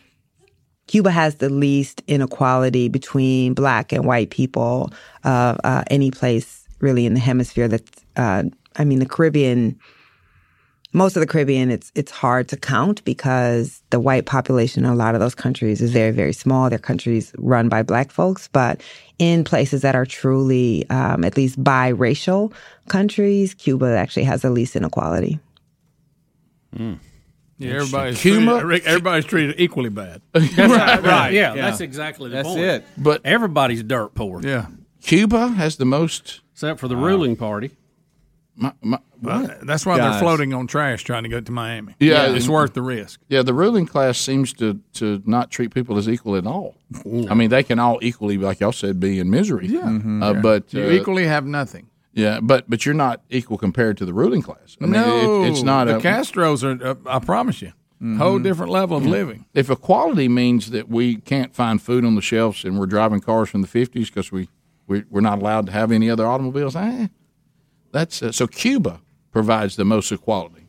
Cuba 0.86 1.10
has 1.10 1.36
the 1.36 1.48
least 1.48 2.02
inequality 2.06 2.88
between 2.88 3.54
black 3.54 3.92
and 3.92 4.04
white 4.04 4.30
people 4.30 4.92
of 5.24 5.58
uh, 5.64 5.82
any 5.90 6.10
place 6.10 6.66
really 6.80 7.06
in 7.06 7.14
the 7.14 7.20
hemisphere. 7.20 7.68
That's, 7.68 8.04
uh, 8.16 8.44
I 8.76 8.84
mean, 8.84 8.98
the 8.98 9.06
Caribbean, 9.06 9.78
most 10.94 11.16
of 11.16 11.20
the 11.20 11.26
Caribbean, 11.26 11.70
it's 11.70 11.92
it's 11.94 12.10
hard 12.10 12.48
to 12.48 12.56
count 12.56 13.04
because 13.04 13.82
the 13.90 14.00
white 14.00 14.24
population 14.24 14.84
in 14.86 14.90
a 14.90 14.94
lot 14.94 15.14
of 15.14 15.20
those 15.20 15.34
countries 15.34 15.80
is 15.82 15.90
very 15.92 16.10
very 16.12 16.32
small. 16.32 16.70
They're 16.70 16.78
countries 16.78 17.32
run 17.36 17.68
by 17.68 17.82
black 17.82 18.10
folks, 18.10 18.48
but 18.48 18.80
in 19.18 19.44
places 19.44 19.82
that 19.82 19.94
are 19.94 20.06
truly 20.06 20.88
um, 20.90 21.22
at 21.24 21.36
least 21.36 21.62
biracial 21.62 22.52
countries, 22.88 23.52
Cuba 23.54 23.96
actually 23.96 24.24
has 24.24 24.40
the 24.42 24.50
least 24.50 24.74
inequality. 24.76 25.38
Yeah, 26.76 26.94
everybody's 27.62 28.20
Cuba- 28.20 28.60
treated, 28.60 28.86
everybody's 28.86 29.24
treated 29.24 29.54
equally 29.60 29.90
bad. 29.90 30.20
That's 30.32 30.56
right, 30.58 31.02
right. 31.02 31.32
Yeah, 31.32 31.54
that's 31.54 31.80
exactly 31.80 32.28
the 32.30 32.36
That's 32.36 32.48
point. 32.48 32.60
it. 32.60 32.84
But 32.98 33.20
Everybody's 33.24 33.82
dirt 33.84 34.14
poor, 34.14 34.40
Yeah, 34.42 34.66
Cuba 35.02 35.48
has 35.48 35.76
the 35.76 35.84
most. 35.84 36.40
except 36.52 36.80
for 36.80 36.88
the 36.88 36.96
ruling 36.96 37.36
party. 37.36 37.70
My, 38.56 38.72
my, 38.82 38.98
what? 39.24 39.66
that's 39.66 39.84
why 39.86 39.96
Guys. 39.96 40.12
they're 40.12 40.20
floating 40.20 40.52
on 40.54 40.66
trash 40.66 41.02
trying 41.04 41.22
to 41.24 41.28
go 41.28 41.40
to 41.40 41.52
Miami. 41.52 41.94
Yeah. 41.98 42.34
it's 42.34 42.48
worth 42.48 42.74
the 42.74 42.82
risk. 42.82 43.20
Yeah, 43.28 43.42
the 43.42 43.54
ruling 43.54 43.86
class 43.86 44.18
seems 44.18 44.52
to 44.54 44.80
to 44.94 45.22
not 45.26 45.50
treat 45.50 45.74
people 45.74 45.96
as 45.98 46.08
equal 46.08 46.36
at 46.36 46.46
all. 46.46 46.76
I 47.30 47.34
mean, 47.34 47.50
they 47.50 47.62
can 47.62 47.78
all 47.78 47.98
equally, 48.02 48.38
like 48.38 48.60
y'all 48.60 48.72
said, 48.72 49.00
be 49.00 49.18
in 49.18 49.30
misery. 49.30 49.66
Yeah, 49.66 49.98
uh, 50.22 50.34
but 50.34 50.72
You 50.72 50.84
uh, 50.84 50.90
equally 50.90 51.26
have 51.26 51.44
nothing. 51.46 51.88
yeah, 52.12 52.38
but 52.40 52.68
but 52.70 52.84
you're 52.86 52.94
not 52.94 53.22
equal 53.30 53.58
compared 53.58 53.96
to 53.98 54.04
the 54.04 54.12
ruling 54.12 54.42
class. 54.42 54.76
I 54.80 54.84
mean, 54.84 54.92
no, 54.92 55.42
it, 55.44 55.50
it's 55.50 55.62
not 55.62 55.86
the 55.86 55.96
a, 55.96 56.00
Castros 56.00 56.62
are. 56.62 56.86
Uh, 56.90 56.94
I 57.06 57.18
promise 57.18 57.60
you, 57.62 57.72
whole 58.18 58.38
different 58.38 58.70
level 58.70 58.96
of 58.96 59.06
living. 59.06 59.46
if 59.54 59.70
equality 59.70 60.28
means 60.28 60.70
that 60.70 60.88
we 60.88 61.16
can't 61.16 61.54
find 61.54 61.80
food 61.82 62.04
on 62.04 62.14
the 62.14 62.22
shelves 62.22 62.64
and 62.64 62.78
we're 62.78 62.86
driving 62.86 63.20
cars 63.20 63.48
from 63.48 63.62
the 63.62 63.68
50s 63.68 64.06
because 64.06 64.30
we, 64.30 64.48
we 64.86 65.04
we're 65.10 65.22
not 65.22 65.38
allowed 65.40 65.64
to 65.66 65.72
have 65.72 65.90
any 65.90 66.10
other 66.10 66.26
automobiles 66.26 66.76
eh, 66.76 67.06
that's 67.92 68.22
uh, 68.22 68.30
so 68.30 68.46
cuba 68.46 69.00
provides 69.34 69.76
the 69.76 69.84
most 69.84 70.10
equality 70.12 70.66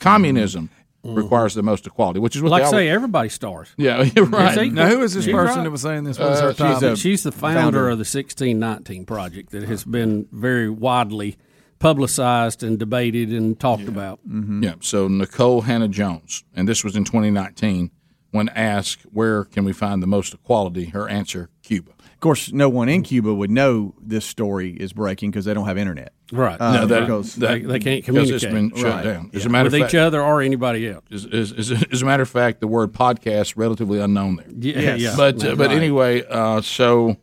communism 0.00 0.70
requires 1.02 1.54
the 1.54 1.62
most 1.62 1.86
equality, 1.86 2.18
which 2.20 2.34
is 2.36 2.42
what 2.42 2.50
like 2.50 2.62
they 2.62 2.68
I 2.68 2.70
say, 2.70 2.88
everybody 2.88 3.28
stars. 3.28 3.68
Yeah, 3.76 3.98
right. 4.16 4.54
See? 4.54 4.68
Now, 4.70 4.86
who 4.88 5.02
is 5.02 5.12
this 5.14 5.26
person 5.26 5.56
right. 5.58 5.64
that 5.64 5.70
was 5.70 5.82
saying 5.82 6.04
this? 6.04 6.18
What 6.18 6.30
was 6.30 6.40
her 6.40 6.54
Uh, 6.64 6.74
she's 6.74 6.82
a- 6.82 6.96
She's 6.96 7.22
the 7.24 7.32
founder, 7.32 7.60
founder. 7.60 7.88
of 7.90 7.98
the 7.98 8.08
1619 8.08 9.04
Project 9.04 9.50
that 9.50 9.64
has 9.64 9.84
been 9.84 10.26
very 10.32 10.70
widely 10.70 11.36
publicized 11.78 12.62
and 12.62 12.78
debated 12.78 13.30
and 13.30 13.58
talked 13.60 13.88
about. 13.88 14.20
Yeah. 14.26 14.74
So 14.80 15.08
Nikole 15.08 15.64
Hannah 15.64 15.88
Jones, 15.88 16.44
and 16.54 16.66
this 16.68 16.82
was 16.84 16.96
in 16.96 17.04
2019, 17.04 17.90
when 18.30 18.48
asked 18.50 19.02
where 19.12 19.44
can 19.44 19.64
we 19.64 19.72
find 19.74 20.02
the 20.02 20.06
most 20.06 20.32
equality, 20.32 20.86
her 20.86 21.08
answer 21.08 21.50
Cuba. 21.62 21.92
Of 22.24 22.26
course, 22.26 22.52
no 22.54 22.70
one 22.70 22.88
in 22.88 23.02
Cuba 23.02 23.34
would 23.34 23.50
know 23.50 23.94
this 24.00 24.24
story 24.24 24.70
is 24.70 24.94
breaking 24.94 25.30
because 25.30 25.44
they 25.44 25.52
don't 25.52 25.66
have 25.66 25.76
internet. 25.76 26.14
Right. 26.32 26.58
Uh, 26.58 26.72
no, 26.72 26.86
that, 26.86 27.00
because 27.00 27.34
they- 27.34 27.60
they 27.60 27.78
can't 27.78 28.06
because 28.06 28.30
it's 28.30 28.42
communicate. 28.46 28.72
been 28.72 28.82
shut 28.82 28.94
Right. 28.94 29.04
down. 29.04 29.30
As 29.34 29.42
Yeah. 29.42 29.48
a 29.48 29.52
matter 29.52 29.64
With 29.70 29.74
of 29.82 29.88
each 29.88 29.94
other 29.94 30.22
or 30.22 30.40
anybody 30.40 30.88
else. 30.88 31.04
As, 31.12 31.26
as, 31.26 31.52
as, 31.52 31.84
as 31.92 32.00
a 32.00 32.04
matter 32.06 32.22
of 32.22 32.30
fact, 32.30 32.60
the 32.60 32.66
word 32.66 32.94
podcast 32.94 33.58
relatively 33.58 34.00
unknown 34.00 34.36
there. 34.36 34.46
Yeah, 34.58 34.80
Yes. 34.96 35.00
yeah. 35.00 35.14
But 35.18 35.44
uh, 35.44 35.54
but 35.54 35.70
anyway, 35.70 36.24
uh, 36.26 36.62
so 36.62 37.18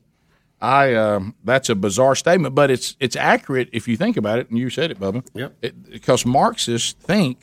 I 0.62 0.94
um, 0.94 1.34
that's 1.44 1.70
a 1.70 1.74
bizarre 1.76 2.14
statement, 2.14 2.54
but 2.54 2.70
it's 2.70 2.96
it's 3.00 3.16
accurate 3.16 3.70
if 3.74 3.88
you 3.88 3.98
think 3.98 4.18
about 4.18 4.38
it, 4.38 4.52
and 4.52 4.60
you 4.60 4.70
said 4.70 4.92
it, 4.92 5.00
Bubba. 5.00 5.26
Yep. 5.34 5.56
because 5.90 6.28
Marxists 6.28 6.94
think 6.94 7.40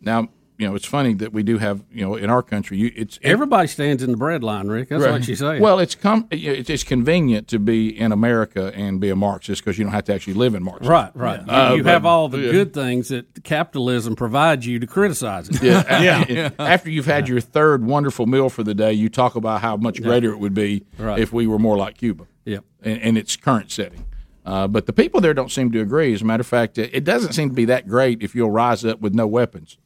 now. 0.00 0.28
You 0.58 0.66
know, 0.68 0.74
it's 0.74 0.86
funny 0.86 1.14
that 1.14 1.32
we 1.32 1.44
do 1.44 1.58
have 1.58 1.84
you 1.92 2.00
know 2.02 2.16
in 2.16 2.30
our 2.30 2.42
country. 2.42 2.78
You, 2.78 2.90
it's 2.96 3.16
Everybody 3.22 3.68
stands 3.68 4.02
in 4.02 4.10
the 4.10 4.16
bread 4.16 4.42
line, 4.42 4.66
Rick. 4.66 4.88
That's 4.88 5.04
Right. 5.04 5.12
what 5.12 5.28
you 5.28 5.36
say. 5.36 5.60
Well, 5.60 5.78
it's 5.78 5.94
com- 5.94 6.26
it's 6.32 6.68
it's 6.68 6.82
convenient 6.82 7.46
to 7.48 7.60
be 7.60 7.96
in 7.96 8.10
America 8.10 8.72
and 8.74 8.98
be 9.00 9.08
a 9.08 9.14
Marxist 9.14 9.62
because 9.64 9.78
you 9.78 9.84
don't 9.84 9.92
have 9.94 10.04
to 10.06 10.14
actually 10.14 10.34
live 10.34 10.56
in 10.56 10.64
Marxism. 10.64 10.92
Right, 10.92 11.10
right. 11.14 11.40
You, 11.46 11.52
Uh, 11.52 11.74
you 11.76 11.82
but- 11.84 11.90
have 11.92 12.04
all 12.04 12.28
the 12.28 12.40
yeah. 12.40 12.50
good 12.50 12.74
things 12.74 13.06
that 13.08 13.44
capitalism 13.44 14.16
provides 14.16 14.66
you 14.66 14.80
to 14.80 14.86
criticize 14.88 15.48
it. 15.48 15.62
Yeah. 15.62 16.24
yeah. 16.28 16.50
After 16.58 16.90
you've 16.90 17.06
had 17.06 17.28
your 17.28 17.40
third 17.40 17.84
wonderful 17.84 18.26
meal 18.26 18.48
for 18.48 18.64
the 18.64 18.74
day, 18.74 18.92
you 18.92 19.08
talk 19.08 19.36
about 19.36 19.60
how 19.60 19.76
much 19.76 20.02
greater 20.02 20.32
it 20.32 20.40
would 20.40 20.54
be 20.54 20.84
Right. 20.98 21.20
if 21.20 21.32
we 21.32 21.46
were 21.46 21.60
more 21.60 21.76
like 21.76 21.98
Cuba. 21.98 22.24
Yep. 22.46 22.64
In, 22.82 22.96
in 22.96 23.16
its 23.16 23.36
current 23.36 23.70
setting. 23.70 24.06
Uh, 24.44 24.66
but 24.66 24.86
the 24.86 24.92
people 24.92 25.20
there 25.20 25.34
don't 25.34 25.52
seem 25.52 25.70
to 25.70 25.80
agree. 25.80 26.12
As 26.14 26.22
a 26.22 26.24
matter 26.24 26.40
of 26.40 26.46
fact, 26.48 26.78
it 26.78 27.04
doesn't 27.04 27.32
seem 27.34 27.50
to 27.50 27.54
be 27.54 27.66
that 27.66 27.86
great 27.86 28.22
if 28.22 28.34
you'll 28.34 28.50
rise 28.50 28.84
up 28.84 29.00
with 29.00 29.14
no 29.14 29.26
weapons. 29.28 29.76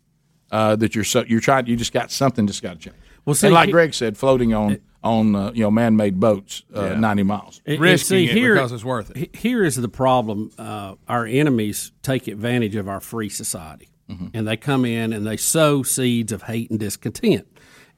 Uh, 0.52 0.76
that 0.76 0.94
you're 0.94 1.02
so 1.04 1.24
you're 1.26 1.40
trying 1.40 1.66
you 1.66 1.74
just 1.76 1.92
got 1.94 2.10
something 2.10 2.46
just 2.46 2.62
got 2.62 2.74
to 2.74 2.78
change. 2.78 2.96
Well, 3.24 3.34
see, 3.34 3.46
and 3.46 3.54
like 3.54 3.66
he- 3.66 3.72
Greg 3.72 3.94
said, 3.94 4.18
floating 4.18 4.52
on 4.52 4.78
on 5.02 5.34
uh, 5.34 5.50
you 5.54 5.62
know 5.62 5.70
man 5.70 5.96
made 5.96 6.20
boats 6.20 6.62
uh, 6.76 6.84
Yeah. 6.90 6.94
ninety 7.00 7.22
miles. 7.22 7.60
And- 7.64 7.82
and 7.82 7.98
see, 8.00 8.26
here, 8.26 8.54
because 8.54 8.70
it's 8.72 8.84
worth 8.84 9.10
it. 9.16 9.34
Here 9.34 9.64
is 9.64 9.76
the 9.76 9.88
problem: 9.88 10.50
uh, 10.58 10.96
our 11.08 11.24
enemies 11.26 11.92
take 12.02 12.28
advantage 12.28 12.76
of 12.76 12.86
our 12.88 13.00
free 13.00 13.30
society, 13.30 13.88
Mm-hmm. 14.10 14.26
and 14.34 14.46
they 14.46 14.56
come 14.58 14.84
in 14.84 15.12
and 15.14 15.26
they 15.26 15.38
sow 15.38 15.82
seeds 15.82 16.32
of 16.32 16.42
hate 16.42 16.68
and 16.70 16.78
discontent. 16.78 17.46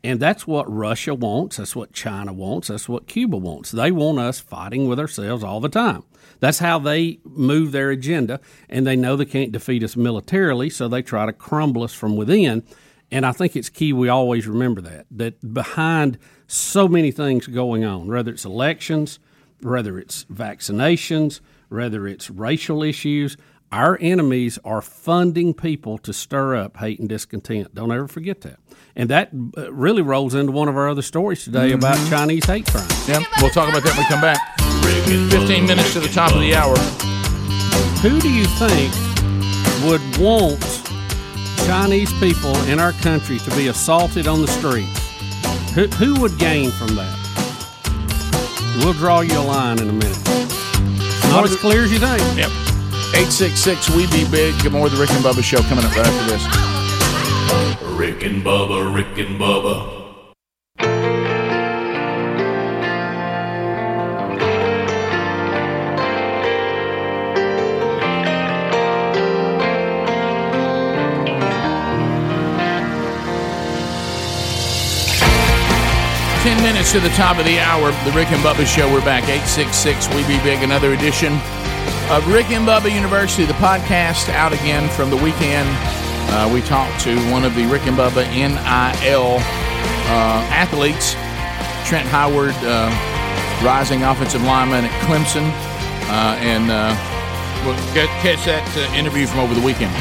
And 0.05 0.21
that's 0.21 0.47
what 0.47 0.71
Russia 0.73 1.15
wants. 1.15 1.57
That's 1.57 1.75
what 1.75 1.93
China 1.95 2.33
wants. 2.33 2.69
That's 2.69 2.89
what 2.89 3.07
Cuba 3.09 3.39
wants. 3.39 3.71
They 3.73 3.91
want 3.91 4.19
us 4.19 4.39
fighting 4.39 4.87
with 4.87 5.01
ourselves 5.01 5.43
all 5.43 5.61
the 5.61 5.71
time. 5.71 6.05
That's 6.41 6.59
how 6.59 6.79
they 6.79 7.21
move 7.25 7.73
their 7.73 7.91
agenda, 7.91 8.41
and 8.69 8.87
they 8.87 8.97
know 8.97 9.17
they 9.17 9.25
can't 9.25 9.53
defeat 9.53 9.83
us 9.83 9.97
militarily, 9.97 10.71
so 10.71 10.89
they 10.89 11.03
try 11.03 11.27
to 11.27 11.33
crumble 11.33 11.83
us 11.83 11.95
from 11.95 12.17
within. 12.17 12.63
And 13.11 13.25
I 13.25 13.33
think 13.33 13.55
it's 13.55 13.69
key 13.69 13.93
we 13.93 14.09
always 14.09 14.47
remember 14.47 14.81
that 14.83 15.07
that 15.13 15.55
behind 15.55 16.19
so 16.47 16.89
many 16.89 17.11
things 17.11 17.47
going 17.47 17.85
on, 17.85 18.09
whether 18.09 18.33
it's 18.33 18.45
elections, 18.45 19.19
whether 19.61 19.99
it's 19.99 20.25
vaccinations, 20.27 21.41
whether 21.69 22.07
it's 22.07 22.31
racial 22.31 22.83
issues, 22.83 23.37
our 23.73 23.99
enemies 24.01 24.59
are 24.65 24.81
funding 24.81 25.53
people 25.53 25.99
to 25.99 26.13
stir 26.13 26.55
up 26.57 26.77
hate 26.77 27.01
and 27.01 27.09
discontent. 27.09 27.75
Don't 27.75 27.91
ever 27.91 28.07
forget 28.07 28.43
that. 28.43 28.59
And 28.95 29.11
that 29.11 29.31
uh, 29.57 29.73
really 29.73 30.03
rolls 30.03 30.35
into 30.35 30.53
one 30.53 30.69
of 30.69 30.77
our 30.77 30.89
other 30.89 31.03
stories 31.03 31.45
today 31.45 31.73
about 31.73 31.97
Chinese 32.09 32.45
hate 32.45 32.67
crime. 32.67 32.89
Yeah, 33.09 33.25
we'll 33.41 33.51
talk 33.51 33.69
about 33.69 33.83
that 33.83 33.97
when 33.97 34.05
we 34.05 34.09
come 34.09 34.21
back. 34.21 34.64
15 34.85 35.67
minutes 35.67 35.93
to 35.93 36.01
the 36.01 36.09
top 36.09 36.33
of 36.33 36.41
the 36.41 36.55
hour. 36.55 36.77
Who 38.03 38.21
do 38.21 38.31
you 38.31 38.45
think 38.45 38.93
would 39.85 40.03
want 40.19 40.63
Chinese 41.67 42.13
people 42.21 42.55
in 42.65 42.79
our 42.79 42.93
country 42.93 43.39
to 43.39 43.51
be 43.57 43.69
assaulted 43.69 44.27
on 44.27 44.41
the 44.41 44.49
streets? 44.49 45.01
Who, 45.75 45.87
who 45.89 46.21
would 46.21 46.39
gain 46.39 46.71
from 46.71 46.95
that? 46.97 47.21
We'll 48.79 48.93
draw 48.93 49.21
you 49.21 49.39
a 49.39 49.41
line 49.41 49.79
in 49.79 49.89
a 49.89 49.93
minute. 49.93 50.19
Not 51.31 51.45
as 51.45 51.57
clear 51.57 51.85
as 51.85 51.93
you 51.93 51.99
think. 51.99 52.21
Yep. 52.37 52.51
866 53.15 53.91
We 53.91 54.07
Be 54.09 54.29
Big. 54.31 54.55
Get 54.63 54.73
more 54.73 54.87
of 54.87 54.93
the 54.93 54.99
Rick 54.99 55.11
and 55.11 55.25
Bubba 55.25 55.43
Show 55.43 55.63
coming 55.63 55.85
up 55.85 55.97
right 55.97 56.07
after 56.07 56.27
this. 56.31 56.43
Rick 57.97 58.25
and 58.25 58.43
Bubba, 58.43 58.95
Rick 58.95 59.19
and 59.19 59.41
Bubba. 59.41 60.04
Ten 76.45 76.63
minutes 76.63 76.93
to 76.93 77.01
the 77.01 77.09
top 77.17 77.39
of 77.39 77.47
the 77.47 77.59
hour. 77.59 77.91
The 78.05 78.13
Rick 78.13 78.31
and 78.31 78.43
Bubba 78.43 78.67
Show. 78.67 78.93
We're 78.93 79.01
back. 79.01 79.23
866 79.25 80.09
We 80.15 80.29
Be 80.29 80.37
Big. 80.45 80.63
Another 80.63 80.93
edition 80.93 81.33
of 82.13 82.21
Rick 82.29 82.51
and 82.51 82.69
Bubba 82.69 82.95
University, 82.95 83.47
the 83.47 83.55
podcast 83.55 84.29
out 84.29 84.53
again 84.53 84.91
from 84.91 85.09
the 85.09 85.17
weekend. 85.17 85.67
Uh, 86.29 86.51
we 86.53 86.61
talked 86.61 87.01
to 87.01 87.17
one 87.33 87.47
of 87.47 87.55
the 87.55 87.65
Rick 87.65 87.87
and 87.87 87.97
Bubba 87.97 88.29
NIL 88.29 89.39
uh, 89.41 90.47
athletes, 90.53 91.15
Trent 91.89 92.07
Howard, 92.09 92.53
uh, 92.61 92.93
rising 93.65 94.03
offensive 94.03 94.43
lineman 94.43 94.85
at 94.85 94.93
Clemson. 95.09 95.49
Uh, 96.13 96.37
and 96.45 96.71
uh, 96.71 96.93
we'll 97.65 97.95
get, 97.95 98.11
catch 98.21 98.45
that 98.45 98.69
uh, 98.77 98.95
interview 98.95 99.27
from 99.27 99.41
over 99.41 99.55
the 99.55 99.65
weekend. 99.65 99.95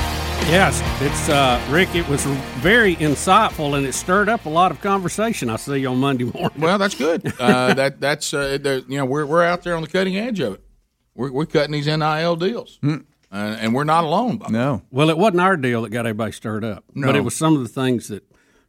Yes, 0.50 0.80
it's 1.02 1.30
uh, 1.30 1.60
Rick. 1.72 1.96
It 1.96 2.08
was 2.08 2.24
very 2.62 2.96
insightful, 2.98 3.76
and 3.76 3.88
it 3.88 3.94
stirred 3.94 4.30
up 4.30 4.46
a 4.46 4.50
lot 4.50 4.72
of 4.72 4.82
conversation. 4.82 5.50
I 5.50 5.56
see 5.56 5.78
you 5.78 5.88
on 5.88 5.98
Monday 6.00 6.26
morning. 6.34 6.62
Well, 6.62 6.78
that's 6.78 6.94
good. 6.94 7.26
Uh, 7.40 7.74
that 7.74 8.00
that's 8.00 8.34
uh, 8.36 8.58
the- 8.62 8.86
you 8.88 8.98
know 8.98 9.06
we're 9.06 9.26
we're 9.26 9.44
out 9.44 9.64
there 9.64 9.76
on 9.76 9.82
the 9.82 9.88
cutting 9.88 10.16
edge 10.16 10.40
of 10.42 10.56
it. 10.56 10.62
We're, 11.16 11.32
we're 11.32 11.46
cutting 11.48 11.72
these 11.72 11.88
NIL 11.88 12.36
deals, 12.36 12.78
uh, 12.84 12.98
and 13.32 13.74
we're 13.74 13.84
not 13.84 14.04
alone. 14.04 14.38
Bob. 14.38 14.52
No. 14.52 14.84
Well, 14.92 15.10
it 15.10 15.18
wasn't 15.18 15.42
our 15.42 15.58
deal 15.58 15.82
that 15.84 15.90
got 15.90 16.06
everybody 16.06 16.32
stirred 16.34 16.64
up, 16.64 16.84
No. 16.94 17.08
but 17.08 17.16
it 17.16 17.22
was 17.22 17.36
some 17.36 17.56
of 17.56 17.64
the 17.64 17.70
things 17.70 18.10
that 18.10 18.24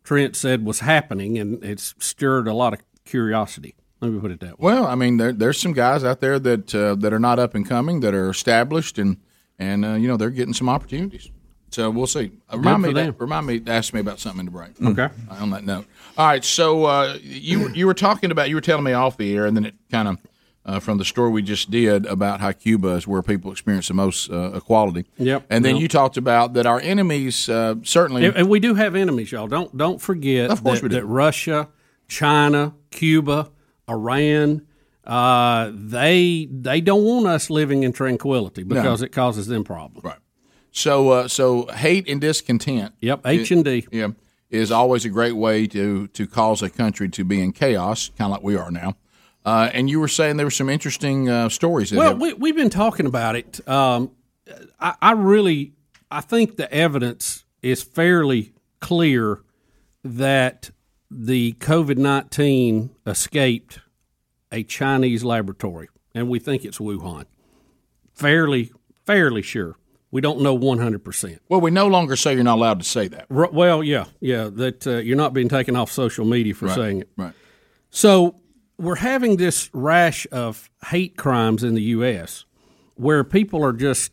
Trent 0.04 0.36
said 0.36 0.64
was 0.64 0.80
happening, 0.80 1.36
and 1.38 1.62
it's 1.62 1.94
stirred 1.98 2.48
a 2.48 2.54
lot 2.54 2.72
of 2.72 2.80
curiosity. 3.04 3.74
Let 4.00 4.10
me 4.12 4.20
put 4.20 4.30
it 4.30 4.40
that 4.40 4.58
way. 4.58 4.72
Well, 4.74 4.86
I 4.86 4.94
mean, 4.94 5.18
there, 5.18 5.32
there's 5.32 5.60
some 5.60 5.72
guys 5.74 6.02
out 6.02 6.20
there 6.20 6.38
that 6.38 6.74
uh, 6.74 6.94
that 6.94 7.12
are 7.12 7.18
not 7.20 7.38
up 7.38 7.54
and 7.54 7.68
coming, 7.68 8.00
that 8.00 8.14
are 8.14 8.30
established, 8.30 8.98
and 8.98 9.18
and 9.58 9.84
uh, 9.84 9.94
you 9.94 10.08
know 10.08 10.16
they're 10.16 10.30
getting 10.30 10.54
some 10.54 10.68
opportunities. 10.70 11.30
So 11.74 11.90
we'll 11.90 12.06
see. 12.06 12.30
Uh, 12.52 12.58
remind 12.58 12.82
me, 12.82 12.92
them. 12.92 13.16
remind 13.18 13.46
me, 13.46 13.60
ask 13.66 13.92
me 13.92 14.00
about 14.00 14.20
something 14.20 14.40
in 14.40 14.46
the 14.46 14.52
break. 14.52 14.80
Okay. 14.80 15.08
Uh, 15.30 15.34
On 15.42 15.50
that 15.50 15.64
note, 15.64 15.86
all 16.16 16.26
right. 16.26 16.44
So 16.44 16.84
uh, 16.84 17.18
you 17.22 17.68
you 17.74 17.86
were 17.86 17.94
talking 17.94 18.30
about 18.30 18.48
you 18.48 18.54
were 18.54 18.60
telling 18.60 18.84
me 18.84 18.92
off 18.92 19.16
the 19.16 19.34
air, 19.34 19.44
and 19.46 19.56
then 19.56 19.64
it 19.66 19.74
kind 19.90 20.06
of 20.08 20.18
uh, 20.66 20.78
from 20.80 20.98
the 20.98 21.04
story 21.04 21.30
we 21.30 21.42
just 21.42 21.70
did 21.72 22.06
about 22.06 22.40
how 22.40 22.52
Cuba 22.52 22.90
is 22.90 23.06
where 23.08 23.22
people 23.22 23.50
experience 23.50 23.88
the 23.88 23.94
most 23.94 24.30
uh, 24.30 24.52
equality. 24.54 25.04
Yep. 25.18 25.46
And 25.50 25.64
then 25.64 25.74
Yep. 25.76 25.82
you 25.82 25.88
talked 25.88 26.16
about 26.16 26.54
that 26.54 26.64
our 26.64 26.80
enemies 26.80 27.48
uh, 27.48 27.74
certainly. 27.82 28.24
And, 28.24 28.36
and 28.36 28.48
we 28.48 28.60
do 28.60 28.74
have 28.74 28.94
enemies, 28.94 29.32
y'all. 29.32 29.48
Don't 29.48 29.76
don't 29.76 30.00
forget 30.00 30.50
Of 30.50 30.62
course 30.62 30.78
that, 30.80 30.84
we 30.84 30.88
do. 30.90 30.94
that 31.00 31.06
Russia, 31.06 31.68
China, 32.08 32.72
Cuba, 32.92 33.50
Iran, 33.90 34.62
uh, 35.04 35.70
they 35.74 36.48
they 36.50 36.80
don't 36.80 37.02
want 37.04 37.26
us 37.26 37.50
living 37.50 37.82
in 37.82 37.92
tranquility 37.92 38.62
because 38.62 39.02
it 39.02 39.10
causes 39.10 39.48
them 39.48 39.64
problems. 39.64 40.04
Right. 40.04 40.18
So 40.76 41.10
uh, 41.10 41.28
so 41.28 41.66
hate 41.68 42.08
and 42.08 42.20
discontent. 42.20 42.94
Yep, 43.00 43.20
H 43.24 43.50
and 43.52 43.64
D. 43.64 43.86
Yeah, 43.92 44.08
is 44.50 44.72
always 44.72 45.04
a 45.04 45.08
great 45.08 45.36
way 45.36 45.68
to 45.68 46.08
to 46.08 46.26
cause 46.26 46.62
a 46.62 46.68
country 46.68 47.08
to 47.10 47.24
be 47.24 47.40
in 47.40 47.52
chaos, 47.52 48.10
kind 48.18 48.26
of 48.32 48.32
like 48.38 48.42
we 48.42 48.56
are 48.56 48.72
now. 48.72 48.96
Uh, 49.46 49.70
and 49.72 49.88
you 49.88 50.00
were 50.00 50.08
saying 50.08 50.36
there 50.36 50.46
were 50.46 50.50
some 50.50 50.68
interesting 50.68 51.28
uh, 51.28 51.48
stories. 51.48 51.92
Well, 51.92 52.08
have- 52.08 52.20
we, 52.20 52.32
we've 52.32 52.56
been 52.56 52.70
talking 52.70 53.06
about 53.06 53.36
it. 53.36 53.66
Um, 53.68 54.10
I, 54.80 54.94
I 55.00 55.12
really, 55.12 55.74
I 56.10 56.20
think 56.20 56.56
the 56.56 56.72
evidence 56.72 57.44
is 57.62 57.82
fairly 57.84 58.52
clear 58.80 59.42
that 60.02 60.70
the 61.08 61.52
COVID 61.60 61.98
nineteen 61.98 62.90
escaped 63.06 63.78
a 64.50 64.64
Chinese 64.64 65.22
laboratory, 65.22 65.88
and 66.16 66.28
we 66.28 66.40
think 66.40 66.64
it's 66.64 66.78
Wuhan. 66.78 67.26
Fairly, 68.12 68.72
fairly 69.06 69.42
sure. 69.42 69.76
We 70.14 70.20
don't 70.20 70.40
know 70.42 70.54
one 70.54 70.78
hundred 70.78 71.02
percent. 71.02 71.42
well, 71.48 71.60
we 71.60 71.72
no 71.72 71.88
longer 71.88 72.14
say 72.14 72.34
you're 72.34 72.44
not 72.44 72.58
allowed 72.58 72.78
to 72.78 72.84
say 72.86 73.08
that. 73.08 73.26
R- 73.34 73.50
Well, 73.50 73.82
yeah, 73.82 74.04
yeah, 74.20 74.48
that 74.52 74.86
uh, 74.86 74.98
you're 74.98 75.16
not 75.16 75.32
being 75.34 75.48
taken 75.48 75.74
off 75.74 75.90
social 75.90 76.24
media 76.24 76.54
for 76.54 76.66
Right, 76.66 76.74
saying 76.76 77.00
it. 77.00 77.08
right. 77.16 77.32
So 77.90 78.36
we're 78.78 78.94
having 78.94 79.38
this 79.38 79.70
rash 79.72 80.24
of 80.30 80.70
hate 80.86 81.16
crimes 81.16 81.64
in 81.64 81.74
the 81.74 81.82
U.S. 81.98 82.44
where 82.94 83.24
people 83.24 83.64
are 83.64 83.72
just 83.72 84.12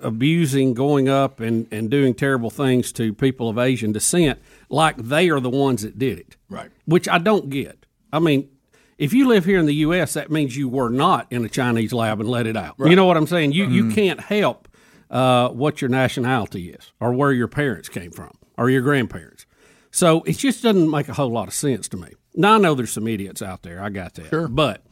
abusing, 0.00 0.72
going 0.74 1.08
up, 1.08 1.40
and, 1.40 1.66
and 1.70 1.90
doing 1.90 2.14
terrible 2.14 2.50
things 2.50 2.90
to 2.92 3.12
people 3.12 3.48
of 3.50 3.58
Asian 3.58 3.92
descent 3.92 4.38
like 4.70 4.96
they 4.96 5.28
are 5.30 5.40
the 5.40 5.50
ones 5.50 5.82
that 5.82 5.98
did 5.98 6.18
it. 6.18 6.36
Right. 6.48 6.70
Which 6.86 7.06
I 7.08 7.18
don't 7.18 7.50
get. 7.50 7.84
I 8.12 8.18
mean, 8.18 8.48
if 8.96 9.12
you 9.12 9.28
live 9.28 9.44
here 9.44 9.58
in 9.58 9.66
the 9.66 9.74
U.S., 9.76 10.14
that 10.14 10.30
means 10.30 10.56
you 10.56 10.68
were 10.68 10.88
not 10.90 11.26
in 11.30 11.44
a 11.44 11.48
Chinese 11.48 11.92
lab 11.92 12.18
and 12.20 12.28
let 12.28 12.46
it 12.46 12.56
out. 12.56 12.76
Right. 12.78 12.90
You 12.90 12.96
know 12.96 13.04
what 13.06 13.16
I'm 13.16 13.26
saying? 13.26 13.52
You 13.52 13.66
you 13.66 13.84
Mhm. 13.84 13.94
can't 13.94 14.20
help 14.20 14.67
uh, 15.10 15.48
what 15.48 15.80
your 15.80 15.88
nationality 15.88 16.70
is, 16.70 16.92
or 17.00 17.12
where 17.12 17.32
your 17.32 17.48
parents 17.48 17.88
came 17.88 18.10
from, 18.10 18.32
or 18.56 18.70
your 18.70 18.82
grandparents. 18.82 19.46
So 19.90 20.22
it 20.22 20.38
just 20.38 20.62
doesn't 20.62 20.90
make 20.90 21.08
a 21.08 21.14
whole 21.14 21.30
lot 21.30 21.48
of 21.48 21.54
sense 21.54 21.88
to 21.88 21.96
me. 21.96 22.12
Now 22.34 22.56
I 22.56 22.58
know 22.58 22.74
there's 22.74 22.92
some 22.92 23.08
idiots 23.08 23.42
out 23.42 23.62
there. 23.62 23.82
I 23.82 23.88
got 23.88 24.14
that. 24.14 24.28
Sure. 24.28 24.48
But 24.48 24.84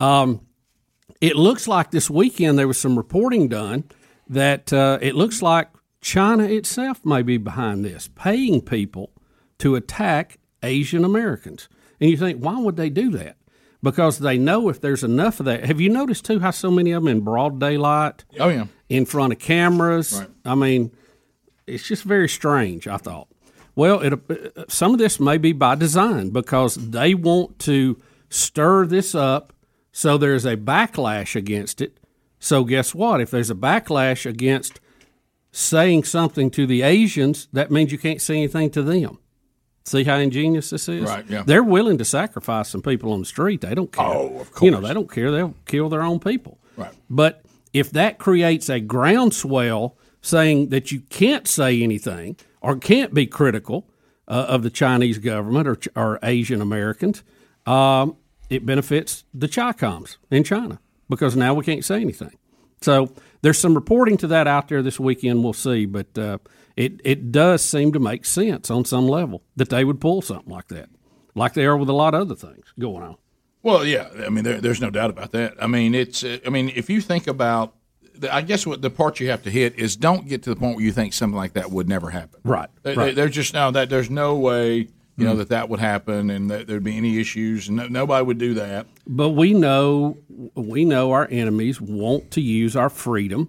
um, 0.00 0.46
it 1.20 1.36
looks 1.36 1.66
like 1.66 1.90
this 1.90 2.10
weekend 2.10 2.58
there 2.58 2.68
was 2.68 2.78
some 2.78 2.96
reporting 2.96 3.48
done 3.48 3.84
that 4.28 4.72
uh, 4.72 4.98
it 5.00 5.14
looks 5.14 5.42
like 5.42 5.68
China 6.00 6.44
itself 6.44 7.04
may 7.04 7.22
be 7.22 7.38
behind 7.38 7.84
this, 7.84 8.08
paying 8.14 8.60
people 8.60 9.10
to 9.58 9.74
attack 9.74 10.38
Asian 10.62 11.04
Americans. 11.04 11.68
And 12.00 12.10
you 12.10 12.16
think, 12.16 12.40
why 12.40 12.58
would 12.58 12.76
they 12.76 12.90
do 12.90 13.10
that? 13.12 13.36
Because 13.82 14.18
they 14.18 14.38
know 14.38 14.68
if 14.68 14.80
there's 14.80 15.04
enough 15.04 15.40
of 15.40 15.46
that. 15.46 15.64
Have 15.64 15.80
you 15.80 15.88
noticed 15.88 16.24
too 16.24 16.40
how 16.40 16.50
so 16.50 16.70
many 16.70 16.92
of 16.92 17.02
them 17.02 17.08
in 17.08 17.20
broad 17.20 17.60
daylight? 17.60 18.24
Oh, 18.38 18.48
yeah. 18.48 18.66
In 18.88 19.06
front 19.06 19.32
of 19.32 19.38
cameras. 19.38 20.18
Right. 20.18 20.28
I 20.44 20.54
mean, 20.54 20.92
it's 21.66 21.86
just 21.86 22.02
very 22.02 22.28
strange. 22.28 22.86
I 22.86 22.96
thought. 22.96 23.28
Well, 23.76 24.00
it, 24.00 24.12
uh, 24.12 24.64
some 24.68 24.92
of 24.92 24.98
this 24.98 25.18
may 25.18 25.36
be 25.36 25.52
by 25.52 25.74
design 25.74 26.30
because 26.30 26.76
they 26.76 27.14
want 27.14 27.58
to 27.60 28.00
stir 28.30 28.86
this 28.86 29.14
up 29.14 29.52
so 29.90 30.18
there's 30.18 30.44
a 30.44 30.56
backlash 30.56 31.36
against 31.36 31.80
it. 31.80 31.98
So 32.38 32.64
guess 32.64 32.94
what? 32.94 33.20
If 33.20 33.30
there's 33.30 33.50
a 33.50 33.54
backlash 33.54 34.26
against 34.26 34.80
saying 35.50 36.04
something 36.04 36.50
to 36.50 36.66
the 36.66 36.82
Asians, 36.82 37.48
that 37.52 37.70
means 37.70 37.92
you 37.92 37.98
can't 37.98 38.20
say 38.20 38.36
anything 38.36 38.70
to 38.70 38.82
them. 38.82 39.18
See 39.84 40.04
how 40.04 40.16
ingenious 40.16 40.70
this 40.70 40.88
is? 40.88 41.04
Right, 41.04 41.24
yeah. 41.28 41.42
They're 41.46 41.62
willing 41.62 41.98
to 41.98 42.04
sacrifice 42.04 42.70
some 42.70 42.82
people 42.82 43.12
on 43.12 43.20
the 43.20 43.26
street. 43.26 43.60
They 43.60 43.74
don't 43.74 43.92
care. 43.92 44.04
Oh, 44.04 44.38
of 44.40 44.50
course. 44.50 44.62
You 44.62 44.70
know, 44.70 44.80
they 44.80 44.94
don't 44.94 45.10
care. 45.10 45.30
They'll 45.30 45.54
kill 45.66 45.88
their 45.88 46.02
own 46.02 46.20
people. 46.20 46.58
Right. 46.76 46.92
But 47.08 47.43
if 47.74 47.90
that 47.90 48.18
creates 48.18 48.70
a 48.70 48.80
groundswell 48.80 49.98
saying 50.22 50.70
that 50.70 50.90
you 50.90 51.00
can't 51.10 51.46
say 51.46 51.82
anything 51.82 52.36
or 52.62 52.76
can't 52.76 53.12
be 53.12 53.26
critical 53.26 53.90
uh, 54.26 54.46
of 54.48 54.62
the 54.62 54.70
Chinese 54.70 55.18
government 55.18 55.68
or, 55.68 55.78
or 55.94 56.18
Asian 56.22 56.62
Americans, 56.62 57.22
um, 57.66 58.16
it 58.48 58.64
benefits 58.64 59.24
the 59.34 59.48
Chicoms 59.48 60.16
in 60.30 60.44
China 60.44 60.80
because 61.10 61.36
now 61.36 61.52
we 61.52 61.64
can't 61.64 61.84
say 61.84 62.00
anything. 62.00 62.38
So 62.80 63.12
there's 63.42 63.58
some 63.58 63.74
reporting 63.74 64.16
to 64.18 64.26
that 64.28 64.46
out 64.46 64.68
there 64.68 64.82
this 64.82 65.00
weekend. 65.00 65.42
We'll 65.42 65.52
see, 65.52 65.84
but 65.84 66.16
uh, 66.16 66.38
it 66.76 67.00
it 67.04 67.32
does 67.32 67.62
seem 67.64 67.92
to 67.92 67.98
make 67.98 68.24
sense 68.24 68.70
on 68.70 68.84
some 68.84 69.08
level 69.08 69.42
that 69.56 69.70
they 69.70 69.84
would 69.84 70.00
pull 70.00 70.22
something 70.22 70.52
like 70.52 70.68
that, 70.68 70.90
like 71.34 71.54
they 71.54 71.64
are 71.64 71.76
with 71.76 71.88
a 71.88 71.94
lot 71.94 72.14
of 72.14 72.22
other 72.22 72.34
things 72.34 72.72
going 72.78 73.02
on. 73.02 73.16
Well, 73.64 73.84
yeah. 73.84 74.08
I 74.24 74.28
mean, 74.28 74.44
there, 74.44 74.60
there's 74.60 74.80
no 74.80 74.90
doubt 74.90 75.10
about 75.10 75.32
that. 75.32 75.54
I 75.60 75.66
mean, 75.66 75.94
it's. 75.94 76.22
uh, 76.22 76.38
I 76.46 76.50
mean, 76.50 76.70
if 76.76 76.88
you 76.88 77.00
think 77.00 77.26
about, 77.26 77.74
the, 78.14 78.32
I 78.32 78.42
guess 78.42 78.64
what 78.66 78.82
the 78.82 78.90
part 78.90 79.18
you 79.18 79.30
have 79.30 79.42
to 79.42 79.50
hit 79.50 79.76
is 79.76 79.96
don't 79.96 80.28
get 80.28 80.42
to 80.44 80.50
the 80.50 80.56
point 80.56 80.76
where 80.76 80.84
you 80.84 80.92
think 80.92 81.12
something 81.14 81.36
like 81.36 81.54
that 81.54 81.70
would 81.72 81.88
never 81.88 82.10
happen. 82.10 82.40
Right. 82.44 82.68
They, 82.84 82.94
right. 82.94 83.14
There's 83.16 83.32
just 83.34 83.54
now 83.54 83.70
that 83.72 83.88
there's 83.90 84.10
no 84.10 84.36
way 84.36 84.88
you 85.16 85.24
know 85.24 85.34
Mm. 85.34 85.38
that 85.38 85.48
that 85.50 85.68
would 85.68 85.78
happen 85.80 86.28
and 86.28 86.50
that 86.50 86.66
there'd 86.66 86.82
be 86.84 86.96
any 86.96 87.18
issues 87.20 87.68
and 87.68 87.76
no, 87.76 87.86
nobody 87.86 88.24
would 88.24 88.38
do 88.38 88.54
that. 88.54 88.86
But 89.06 89.30
we 89.30 89.54
know 89.54 90.16
we 90.54 90.84
know 90.84 91.12
our 91.12 91.26
enemies 91.30 91.80
want 91.80 92.32
to 92.32 92.40
use 92.40 92.74
our 92.76 92.90
freedom 92.90 93.48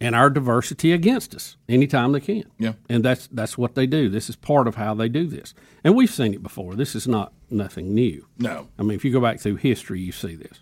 and 0.00 0.14
our 0.14 0.30
diversity 0.30 0.92
against 0.92 1.34
us 1.34 1.56
anytime 1.68 2.12
they 2.12 2.20
can. 2.20 2.44
Yeah. 2.58 2.74
And 2.88 3.04
that's 3.04 3.28
that's 3.28 3.56
what 3.56 3.74
they 3.74 3.86
do. 3.86 4.08
This 4.08 4.28
is 4.28 4.36
part 4.36 4.68
of 4.68 4.74
how 4.74 4.94
they 4.94 5.08
do 5.08 5.26
this. 5.26 5.54
And 5.84 5.94
we've 5.94 6.10
seen 6.10 6.34
it 6.34 6.42
before. 6.42 6.74
This 6.74 6.94
is 6.94 7.08
not 7.08 7.32
nothing 7.50 7.94
new. 7.94 8.26
No. 8.38 8.68
I 8.78 8.82
mean, 8.82 8.96
if 8.96 9.04
you 9.04 9.12
go 9.12 9.20
back 9.20 9.40
through 9.40 9.56
history, 9.56 10.00
you 10.00 10.12
see 10.12 10.34
this. 10.34 10.60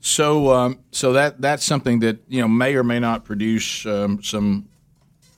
So, 0.00 0.52
um, 0.52 0.80
so 0.90 1.12
that 1.12 1.40
that's 1.40 1.64
something 1.64 2.00
that 2.00 2.18
you 2.28 2.40
know 2.40 2.48
may 2.48 2.74
or 2.74 2.82
may 2.82 2.98
not 2.98 3.24
produce 3.24 3.86
um, 3.86 4.22
some 4.22 4.68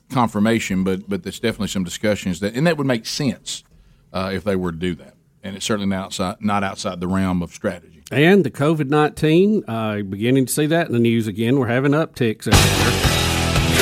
confirmation, 0.09 0.83
but 0.83 1.07
but 1.07 1.23
there's 1.23 1.39
definitely 1.39 1.67
some 1.67 1.83
discussions 1.83 2.39
that, 2.39 2.55
and 2.55 2.65
that 2.65 2.77
would 2.77 2.87
make 2.87 3.05
sense 3.05 3.63
uh, 4.11 4.31
if 4.33 4.43
they 4.43 4.55
were 4.55 4.71
to 4.71 4.77
do 4.77 4.95
that, 4.95 5.13
and 5.43 5.55
it's 5.55 5.65
certainly 5.65 5.87
not 5.87 6.05
outside 6.05 6.37
not 6.41 6.63
outside 6.63 6.99
the 6.99 7.07
realm 7.07 7.43
of 7.43 7.53
strategy. 7.53 8.01
And 8.11 8.43
the 8.43 8.49
COVID 8.49 8.89
nineteen, 8.89 9.63
uh, 9.67 10.01
beginning 10.01 10.47
to 10.47 10.53
see 10.53 10.65
that 10.65 10.87
in 10.87 10.93
the 10.93 10.99
news 10.99 11.27
again. 11.27 11.59
We're 11.59 11.67
having 11.67 11.91
upticks 11.91 12.47
over 12.47 13.04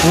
You 0.03 0.09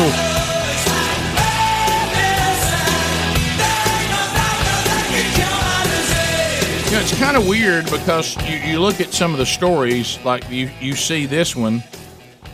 know, 6.92 7.00
it's 7.00 7.18
kind 7.18 7.36
of 7.36 7.46
weird 7.46 7.90
because 7.90 8.36
you, 8.48 8.56
you 8.56 8.80
look 8.80 9.02
at 9.02 9.12
some 9.12 9.32
of 9.32 9.38
the 9.38 9.44
stories, 9.44 10.18
like 10.24 10.48
you, 10.48 10.70
you 10.80 10.94
see 10.94 11.26
this 11.26 11.54
one. 11.54 11.84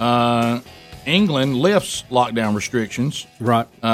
Uh, 0.01 0.63
England 1.07 1.55
lifts 1.55 2.03
lockdown 2.11 2.57
restrictions. 2.57 3.29
Right. 3.39 3.69
Uh, 3.85 3.87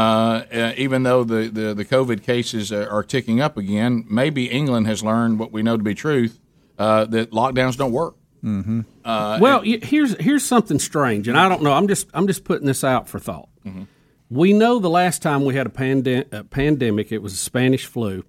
uh, 0.51 0.73
even 0.79 1.03
though 1.03 1.23
the, 1.23 1.49
the, 1.49 1.75
the 1.75 1.85
COVID 1.85 2.23
cases 2.23 2.73
are, 2.73 2.89
are 2.89 3.03
ticking 3.03 3.43
up 3.43 3.59
again, 3.59 4.07
maybe 4.09 4.47
England 4.47 4.87
has 4.87 5.05
learned 5.05 5.39
what 5.39 5.53
we 5.53 5.63
know 5.63 5.77
to 5.77 5.83
be 5.83 5.95
truth 5.95 6.41
uh, 6.79 7.05
that 7.05 7.33
lockdowns 7.33 7.77
don't 7.77 7.93
work. 7.93 8.15
Mm-hmm. 8.45 8.81
Uh, 9.05 9.39
well, 9.41 9.61
y 9.61 9.79
here's 9.83 10.15
here's 10.19 10.45
something 10.45 10.79
strange, 10.79 11.29
and 11.29 11.39
I 11.39 11.49
don't 11.49 11.63
know. 11.63 11.73
I'm 11.73 11.89
just 11.89 12.09
I'm 12.13 12.27
just 12.27 12.45
putting 12.45 12.67
this 12.67 12.85
out 12.85 13.09
for 13.09 13.19
thought. 13.19 13.49
Mhm. 13.67 13.87
We 14.31 14.53
know 14.53 14.79
the 14.79 14.91
last 14.91 15.23
time 15.23 15.45
we 15.45 15.55
had 15.55 15.67
a, 15.67 15.71
pande- 15.71 16.33
a 16.33 16.45
pandemic, 16.45 17.13
it 17.13 17.19
was 17.23 17.33
a 17.35 17.37
Spanish 17.37 17.87
flu. 17.87 18.25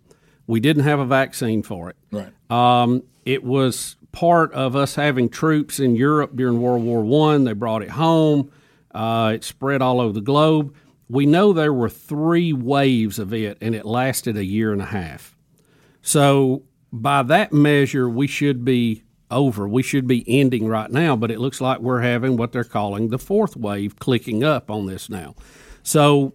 We 0.48 0.60
didn't 0.60 0.84
have 0.84 1.00
a 1.00 1.06
vaccine 1.06 1.64
for 1.64 1.90
it. 1.90 1.96
Right. 2.12 2.32
Um, 2.52 3.04
it 3.26 3.44
was 3.44 3.96
part 4.12 4.54
of 4.54 4.76
us 4.76 4.96
having 4.96 5.30
troops 5.30 5.80
in 5.80 5.96
Europe 5.96 6.36
during 6.36 6.62
World 6.62 6.84
War 6.84 7.02
One. 7.02 7.44
They 7.46 7.54
brought 7.54 7.82
it 7.82 7.90
home. 7.92 8.52
Uh, 8.94 9.34
it 9.36 9.44
spread 9.44 9.82
all 9.82 10.00
over 10.00 10.14
the 10.14 10.22
globe. 10.22 10.74
We 11.10 11.26
know 11.26 11.54
there 11.54 11.74
were 11.74 11.90
three 11.90 12.54
waves 12.54 13.20
of 13.20 13.34
it, 13.34 13.58
and 13.62 13.76
it 13.76 13.86
lasted 13.86 14.38
a 14.38 14.46
year 14.46 14.72
and 14.72 14.82
a 14.82 14.86
half. 14.86 15.36
So 16.02 16.64
by 16.92 17.24
that 17.24 17.52
measure, 17.52 18.08
we 18.10 18.28
should 18.28 18.64
be 18.64 19.04
over. 19.32 19.68
We 19.68 19.84
should 19.84 20.08
be 20.08 20.24
ending 20.28 20.68
right 20.68 20.90
now, 20.92 21.16
but 21.16 21.32
it 21.32 21.40
looks 21.40 21.60
like 21.62 21.80
we're 21.80 22.02
having 22.02 22.38
what 22.38 22.52
they're 22.52 22.64
calling 22.64 23.10
the 23.10 23.20
fourth 23.20 23.56
wave 23.58 23.98
clicking 23.98 24.44
up 24.44 24.70
on 24.70 24.86
this 24.86 25.10
now. 25.10 25.36
So 25.84 26.34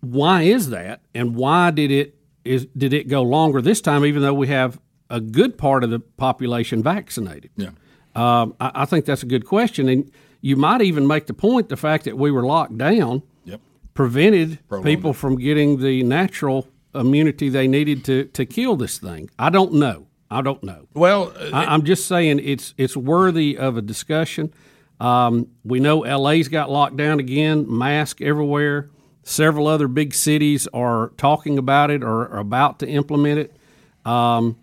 why 0.00 0.42
is 0.42 0.70
that, 0.70 1.00
and 1.14 1.34
why 1.34 1.70
did 1.70 1.90
it 1.90 2.16
is 2.44 2.66
did 2.76 2.92
it 2.92 3.08
go 3.08 3.22
longer 3.22 3.62
this 3.62 3.80
time, 3.80 4.04
even 4.04 4.20
though 4.22 4.34
we 4.34 4.48
have 4.48 4.78
a 5.10 5.20
good 5.20 5.56
part 5.56 5.82
of 5.84 5.90
the 5.90 6.00
population 6.00 6.82
vaccinated? 6.82 7.50
Yeah. 7.56 7.70
Um, 8.14 8.54
I, 8.60 8.70
I 8.74 8.84
think 8.84 9.06
that's 9.06 9.22
a 9.22 9.26
good 9.26 9.46
question, 9.46 9.88
and 9.88 10.10
you 10.40 10.56
might 10.56 10.82
even 10.82 11.06
make 11.06 11.26
the 11.26 11.34
point 11.34 11.68
the 11.68 11.76
fact 11.76 12.04
that 12.04 12.16
we 12.18 12.30
were 12.30 12.44
locked 12.44 12.76
down 12.78 13.22
Yep. 13.44 13.60
prevented 13.94 14.58
Prolonged 14.68 14.84
people 14.86 15.12
from 15.14 15.36
getting 15.36 15.80
the 15.80 16.02
natural 16.02 16.68
immunity 16.94 17.48
they 17.48 17.66
needed 17.66 18.04
to 18.04 18.24
to 18.24 18.44
kill 18.46 18.76
this 18.76 18.98
thing. 18.98 19.30
I 19.38 19.50
don't 19.50 19.72
know. 19.74 20.06
I 20.30 20.42
don't 20.42 20.62
know. 20.62 20.86
Well, 20.94 21.32
uh, 21.38 21.50
I, 21.52 21.66
I'm 21.66 21.84
just 21.84 22.06
saying 22.06 22.40
it's 22.42 22.74
it's 22.76 22.96
worthy 22.96 23.56
of 23.58 23.76
a 23.76 23.82
discussion. 23.82 24.52
Um, 25.00 25.48
we 25.64 25.80
know 25.80 25.98
LA's 26.00 26.48
got 26.48 26.70
locked 26.70 26.96
down 26.96 27.20
again, 27.20 27.66
mask 27.68 28.20
everywhere. 28.22 28.88
Several 29.22 29.66
other 29.66 29.88
big 29.88 30.14
cities 30.14 30.66
are 30.74 31.08
talking 31.16 31.58
about 31.58 31.90
it 31.90 32.02
or 32.02 32.28
are 32.28 32.38
about 32.38 32.78
to 32.80 32.86
implement 32.88 33.38
it. 33.38 33.56
Um, 34.04 34.56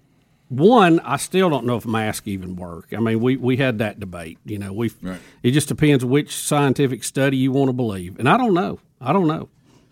one, 0.50 1.00
I 1.00 1.18
still 1.18 1.50
don't 1.50 1.66
know 1.66 1.78
if 1.78 1.86
masks 1.86 2.28
even 2.28 2.56
work. 2.56 2.88
I 2.92 3.00
mean, 3.00 3.20
we, 3.22 3.38
we 3.38 3.58
had 3.58 3.80
that 3.80 4.00
debate. 4.00 4.38
You 4.46 4.60
know, 4.60 4.74
we 4.74 4.92
Right. 5.02 5.20
it 5.44 5.52
just 5.52 5.68
depends 5.70 6.04
which 6.04 6.36
scientific 6.36 7.04
study 7.04 7.38
you 7.38 7.52
want 7.52 7.70
to 7.70 7.74
believe, 7.74 8.20
and 8.20 8.28
I 8.28 8.38
don't 8.38 8.54
know. 8.54 8.80
I 9.00 9.14
don't 9.14 9.28
know. 9.28 9.50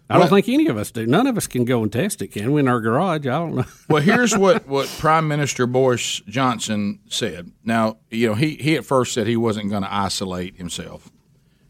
I 0.10 0.18
don't 0.18 0.30
think 0.30 0.50
any 0.50 0.68
of 0.68 0.78
us 0.78 0.90
do. 0.90 1.06
None 1.06 1.28
of 1.28 1.38
us 1.38 1.46
can 1.46 1.66
go 1.66 1.84
and 1.84 1.94
test 1.94 2.22
it, 2.22 2.30
can 2.30 2.52
we? 2.52 2.62
In 2.62 2.68
our 2.68 2.82
garage, 2.82 3.28
I 3.28 3.40
don't 3.40 3.56
know. 3.56 3.66
well, 3.90 4.02
here's 4.02 4.36
what, 4.36 4.68
what 4.68 4.88
Prime 4.98 5.28
Minister 5.28 5.68
Boris 5.68 6.22
Johnson 6.28 7.00
said. 7.08 7.52
Now, 7.64 7.98
you 8.10 8.28
know, 8.28 8.34
he, 8.34 8.56
he 8.56 8.76
at 8.76 8.86
first 8.86 9.14
said 9.14 9.28
he 9.28 9.38
wasn't 9.38 9.70
going 9.70 9.84
to 9.84 9.94
isolate 9.94 10.58
himself, 10.58 11.12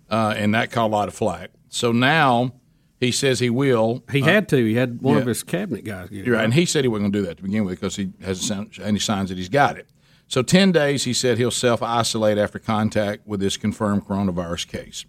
uh, 0.10 0.34
and 0.38 0.54
that 0.54 0.72
caught 0.72 0.88
a 0.88 0.94
lot 0.94 1.10
of 1.10 1.14
flack. 1.14 1.52
So 1.68 1.92
now 1.92 2.54
he 3.00 3.12
says 3.12 3.40
he 3.40 3.50
will. 3.50 4.04
He 4.12 4.22
uh, 4.22 4.26
had 4.26 4.50
to. 4.50 4.58
He 4.58 4.76
had 4.76 5.02
one 5.02 5.18
of 5.18 5.26
his 5.26 5.44
cabinet 5.44 5.84
guys 5.84 6.10
get 6.10 6.28
it. 6.28 6.32
Right. 6.32 6.44
And 6.44 6.54
he 6.54 6.66
said 6.66 6.84
he 6.84 6.88
wasn't 6.88 7.12
going 7.12 7.14
to 7.14 7.20
do 7.20 7.26
that 7.28 7.38
to 7.38 7.44
begin 7.44 7.66
with 7.66 7.80
because 7.80 7.98
he 7.98 8.12
hasn't 8.22 8.80
any 8.80 9.00
signs 9.00 9.30
that 9.30 9.38
he's 9.38 9.50
got 9.50 9.78
it. 9.78 9.88
So 10.28 10.44
10 10.44 10.72
days, 10.72 11.06
he 11.06 11.14
said 11.14 11.38
he'll 11.38 11.50
self 11.50 11.82
isolate 11.82 12.38
after 12.38 12.60
contact 12.60 13.26
with 13.28 13.40
this 13.40 13.58
confirmed 13.58 14.06
coronavirus 14.06 14.68
case. 14.68 15.06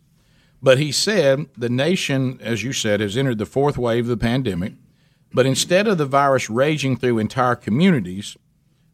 But 0.63 0.79
he 0.79 0.93
said 0.93 1.47
the 1.57 1.71
nation, 1.71 2.39
as 2.43 2.63
you 2.63 2.73
said, 2.73 3.01
has 3.01 3.17
entered 3.17 3.39
the 3.39 3.47
fourth 3.47 3.79
wave 3.79 4.05
of 4.05 4.09
the 4.09 4.17
pandemic. 4.17 4.75
But 5.33 5.47
instead 5.47 5.87
of 5.87 5.97
the 5.97 6.07
virus 6.07 6.51
raging 6.51 6.97
through 6.97 7.19
entire 7.19 7.55
communities, 7.55 8.37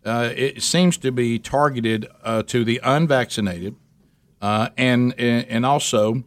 uh, 0.05 0.33
it 0.37 0.63
seems 0.63 0.97
to 0.99 1.11
be 1.11 1.39
targeted 1.39 2.07
uh, 2.23 2.43
to 2.45 2.65
the 2.65 2.81
unvaccinated 2.85 3.75
uh, 4.41 4.69
and 4.77 5.19
and 5.19 5.67
also 5.67 6.23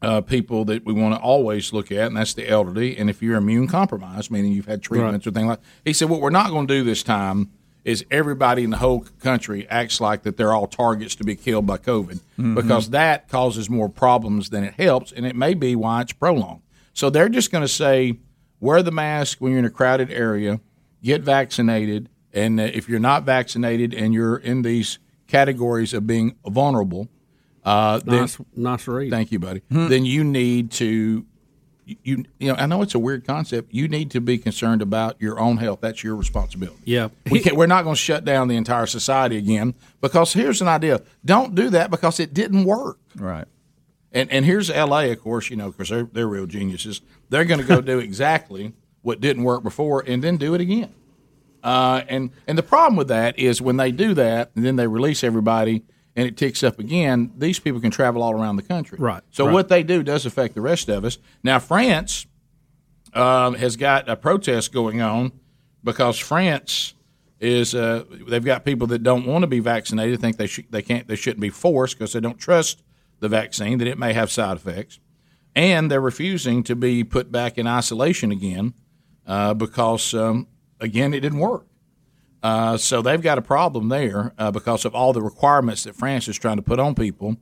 uh, 0.00 0.20
people 0.20 0.64
that 0.64 0.84
we 0.84 0.92
want 0.92 1.14
to 1.14 1.20
always 1.20 1.72
look 1.72 1.92
at, 1.92 2.06
and 2.06 2.16
that's 2.16 2.34
the 2.34 2.48
elderly. 2.48 2.96
And 2.96 3.10
if 3.10 3.22
you're 3.22 3.36
immune 3.36 3.68
compromised, 3.68 4.30
meaning 4.30 4.52
you've 4.52 4.66
had 4.66 4.82
treatments 4.82 5.26
or 5.26 5.30
things 5.30 5.46
like, 5.46 5.60
he 5.84 5.92
said, 5.92 6.08
what 6.08 6.20
we're 6.20 6.30
not 6.30 6.50
going 6.50 6.66
to 6.66 6.74
do 6.74 6.84
this 6.84 7.02
time 7.02 7.50
is 7.84 8.04
everybody 8.10 8.62
in 8.62 8.70
the 8.70 8.76
whole 8.76 9.00
country 9.20 9.66
acts 9.68 10.00
like 10.00 10.22
that 10.22 10.36
they're 10.36 10.52
all 10.52 10.66
targets 10.68 11.14
to 11.16 11.24
be 11.24 11.34
killed 11.34 11.66
by 11.66 11.76
COVID 11.78 12.20
Mhm. 12.38 12.54
because 12.54 12.90
that 12.90 13.28
causes 13.28 13.68
more 13.68 13.88
problems 13.88 14.50
than 14.50 14.62
it 14.64 14.74
helps, 14.74 15.10
and 15.12 15.26
it 15.26 15.34
may 15.34 15.54
be 15.54 15.74
why 15.74 16.00
it's 16.02 16.12
prolonged. 16.12 16.60
So 16.94 17.10
they're 17.10 17.28
just 17.28 17.50
going 17.50 17.62
to 17.62 17.68
say, 17.68 18.18
wear 18.60 18.82
the 18.82 18.92
mask 18.92 19.38
when 19.40 19.50
you're 19.52 19.58
in 19.58 19.64
a 19.64 19.70
crowded 19.70 20.10
area, 20.12 20.60
get 21.02 21.22
vaccinated, 21.22 22.08
and 22.32 22.60
uh, 22.60 22.64
if 22.72 22.88
you're 22.88 23.00
not 23.00 23.24
vaccinated 23.24 23.92
and 23.94 24.14
you're 24.14 24.36
in 24.36 24.62
these 24.62 24.98
categories 25.26 25.92
of 25.92 26.06
being 26.06 26.36
vulnerable, 26.46 27.08
uh, 27.64 27.98
then 28.04 28.20
Nice, 28.20 28.38
nice 28.54 28.86
read. 28.88 29.10
Thank 29.10 29.32
you, 29.32 29.38
buddy. 29.38 29.62
Then 29.70 30.04
you 30.04 30.22
need 30.24 30.70
to. 30.72 31.24
You 31.84 32.24
you 32.38 32.48
know 32.48 32.54
I 32.54 32.66
know 32.66 32.82
it's 32.82 32.94
a 32.94 32.98
weird 32.98 33.26
concept. 33.26 33.72
You 33.72 33.88
need 33.88 34.10
to 34.12 34.20
be 34.20 34.38
concerned 34.38 34.82
about 34.82 35.20
your 35.20 35.40
own 35.40 35.56
health. 35.56 35.80
That's 35.80 36.04
your 36.04 36.14
responsibility. 36.14 36.80
Yeah. 36.84 37.08
We 37.30 37.40
can't, 37.40 37.56
we're 37.56 37.66
not 37.66 37.82
going 37.82 37.96
to 37.96 38.00
shut 38.00 38.24
down 38.24 38.48
the 38.48 38.56
entire 38.56 38.86
society 38.86 39.36
again 39.36 39.74
because 40.00 40.32
here's 40.32 40.62
an 40.62 40.68
idea. 40.68 41.02
Don't 41.24 41.54
do 41.54 41.70
that 41.70 41.90
because 41.90 42.20
it 42.20 42.32
didn't 42.32 42.64
work. 42.64 42.98
Right. 43.16 43.46
And 44.12 44.30
and 44.30 44.44
here's 44.44 44.70
L.A. 44.70 45.10
Of 45.10 45.20
course, 45.20 45.50
you 45.50 45.56
know, 45.56 45.70
because 45.70 45.88
they're 45.88 46.08
they're 46.12 46.28
real 46.28 46.46
geniuses. 46.46 47.00
They're 47.30 47.44
going 47.44 47.60
to 47.60 47.66
go 47.66 47.80
do 47.80 47.98
exactly 48.00 48.74
what 49.02 49.20
didn't 49.20 49.42
work 49.42 49.62
before 49.62 50.04
and 50.06 50.22
then 50.22 50.36
do 50.36 50.54
it 50.54 50.60
again. 50.60 50.94
Uh, 51.62 52.02
and 52.08 52.30
and 52.46 52.58
the 52.58 52.62
problem 52.62 52.96
with 52.96 53.08
that 53.08 53.38
is 53.38 53.60
when 53.60 53.76
they 53.76 53.92
do 53.92 54.14
that 54.14 54.50
and 54.54 54.64
then 54.64 54.76
they 54.76 54.86
release 54.86 55.22
everybody 55.24 55.84
and 56.14 56.26
it 56.26 56.36
ticks 56.36 56.62
up 56.62 56.78
again. 56.78 57.32
These 57.36 57.58
people 57.58 57.80
can 57.80 57.90
travel 57.90 58.22
all 58.22 58.32
around 58.32 58.56
the 58.56 58.62
country. 58.62 58.98
Right. 59.00 59.22
So 59.30 59.46
right. 59.46 59.52
what 59.52 59.68
they 59.68 59.82
do 59.82 60.02
does 60.02 60.26
affect 60.26 60.54
the 60.54 60.60
rest 60.60 60.88
of 60.88 61.04
us. 61.04 61.18
Now 61.42 61.58
France 61.58 62.26
um, 63.14 63.54
has 63.54 63.76
got 63.76 64.08
a 64.08 64.16
protest 64.16 64.72
going 64.72 65.00
on 65.00 65.32
because 65.84 66.18
France 66.18 66.94
is 67.40 67.74
uh, 67.74 68.04
they've 68.28 68.44
got 68.44 68.64
people 68.64 68.86
that 68.86 69.02
don't 69.02 69.26
want 69.26 69.42
to 69.42 69.48
be 69.48 69.58
vaccinated, 69.58 70.20
think 70.20 70.36
they 70.36 70.46
should 70.46 70.70
they 70.70 70.80
can't 70.80 71.08
they 71.08 71.16
shouldn't 71.16 71.40
be 71.40 71.50
forced 71.50 71.98
because 71.98 72.12
they 72.12 72.20
don't 72.20 72.38
trust 72.38 72.82
the 73.18 73.28
vaccine 73.28 73.78
that 73.78 73.88
it 73.88 73.98
may 73.98 74.12
have 74.12 74.30
side 74.30 74.56
effects, 74.56 75.00
and 75.54 75.90
they're 75.90 76.00
refusing 76.00 76.62
to 76.62 76.76
be 76.76 77.02
put 77.02 77.32
back 77.32 77.58
in 77.58 77.66
isolation 77.66 78.30
again 78.30 78.74
uh, 79.26 79.54
because 79.54 80.14
um, 80.14 80.46
again 80.80 81.12
it 81.12 81.20
didn't 81.20 81.40
work. 81.40 81.66
Uh, 82.42 82.76
so 82.76 83.00
they've 83.02 83.22
got 83.22 83.38
a 83.38 83.42
problem 83.42 83.88
there 83.88 84.32
uh, 84.38 84.50
because 84.50 84.84
of 84.84 84.94
all 84.94 85.12
the 85.12 85.22
requirements 85.22 85.84
that 85.84 85.94
France 85.94 86.26
is 86.28 86.36
trying 86.38 86.56
to 86.56 86.62
put 86.62 86.78
on 86.80 86.94
people 86.94 87.36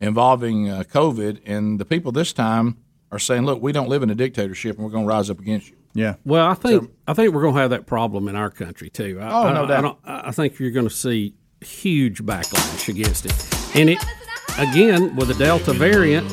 involving 0.00 0.68
uh, 0.70 0.82
COVID, 0.90 1.40
and 1.44 1.78
the 1.78 1.84
people 1.84 2.12
this 2.12 2.32
time 2.32 2.76
are 3.10 3.18
saying, 3.18 3.44
"Look, 3.44 3.60
we 3.62 3.72
don't 3.72 3.88
live 3.88 4.02
in 4.02 4.10
a 4.10 4.14
dictatorship, 4.14 4.76
and 4.76 4.84
we're 4.84 4.90
going 4.92 5.04
to 5.04 5.08
rise 5.08 5.28
up 5.30 5.38
against 5.40 5.68
you." 5.70 5.76
Yeah. 5.94 6.14
Well, 6.24 6.46
I 6.46 6.54
think 6.54 6.90
I 7.06 7.14
think 7.14 7.34
we're 7.34 7.42
going 7.42 7.54
to 7.54 7.60
have 7.60 7.70
that 7.70 7.86
problem 7.86 8.28
in 8.28 8.36
our 8.36 8.50
country 8.50 8.90
too. 8.90 9.18
I, 9.20 9.28
Oh, 9.30 9.42
I, 9.48 9.52
no 9.52 9.64
I 9.64 9.66
doubt. 9.66 9.80
don't- 9.82 9.98
I 10.04 10.30
think 10.30 10.58
you're 10.58 10.70
going 10.70 10.88
to 10.88 10.94
see 10.94 11.34
huge 11.62 12.22
backlash 12.22 12.88
against 12.88 13.24
it, 13.26 13.34
and 13.74 13.90
it 13.90 13.98
again 14.58 15.16
with 15.16 15.28
the 15.28 15.34
Delta 15.34 15.72
variant, 15.72 16.26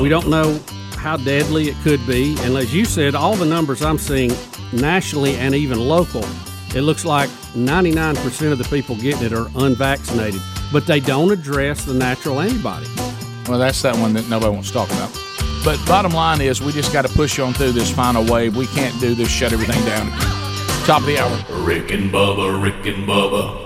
we 0.00 0.08
don't 0.08 0.28
know 0.28 0.58
how 0.96 1.16
deadly 1.16 1.68
it 1.68 1.76
could 1.82 2.04
be. 2.06 2.36
And 2.40 2.56
as 2.56 2.72
you 2.74 2.84
said, 2.84 3.14
all 3.16 3.34
the 3.34 3.44
numbers 3.46 3.82
I'm 3.82 3.98
seeing 3.98 4.30
nationally 4.72 5.34
and 5.36 5.52
even 5.54 5.80
local, 5.80 6.22
it 6.74 6.82
looks 6.82 7.04
like 7.04 7.28
99% 7.54 8.52
of 8.52 8.58
the 8.58 8.64
people 8.64 8.96
getting 8.96 9.24
it 9.24 9.32
are 9.32 9.48
unvaccinated, 9.56 10.40
but 10.72 10.86
they 10.86 11.00
don't 11.00 11.30
address 11.30 11.84
the 11.84 11.94
natural 11.94 12.40
antibody. 12.40 12.86
Well, 13.48 13.58
that's 13.58 13.82
that 13.82 13.96
one 13.96 14.14
that 14.14 14.28
nobody 14.28 14.52
wants 14.52 14.68
to 14.68 14.74
talk 14.74 14.90
about. 14.90 15.10
But 15.64 15.84
bottom 15.86 16.12
line 16.12 16.40
is, 16.40 16.60
we 16.60 16.72
just 16.72 16.92
got 16.92 17.06
to 17.06 17.12
push 17.12 17.38
on 17.38 17.52
through 17.52 17.72
this 17.72 17.90
final 17.90 18.24
wave. 18.24 18.56
We 18.56 18.66
can't 18.66 18.98
do 19.00 19.14
this, 19.14 19.28
shut 19.28 19.52
everything 19.52 19.84
down. 19.84 20.10
Top 20.86 21.00
of 21.00 21.06
the 21.06 21.18
hour. 21.18 21.64
Rick 21.64 21.92
and 21.92 22.10
Bubba, 22.10 22.62
Rick 22.62 22.86
and 22.86 23.06
Bubba. 23.06 23.62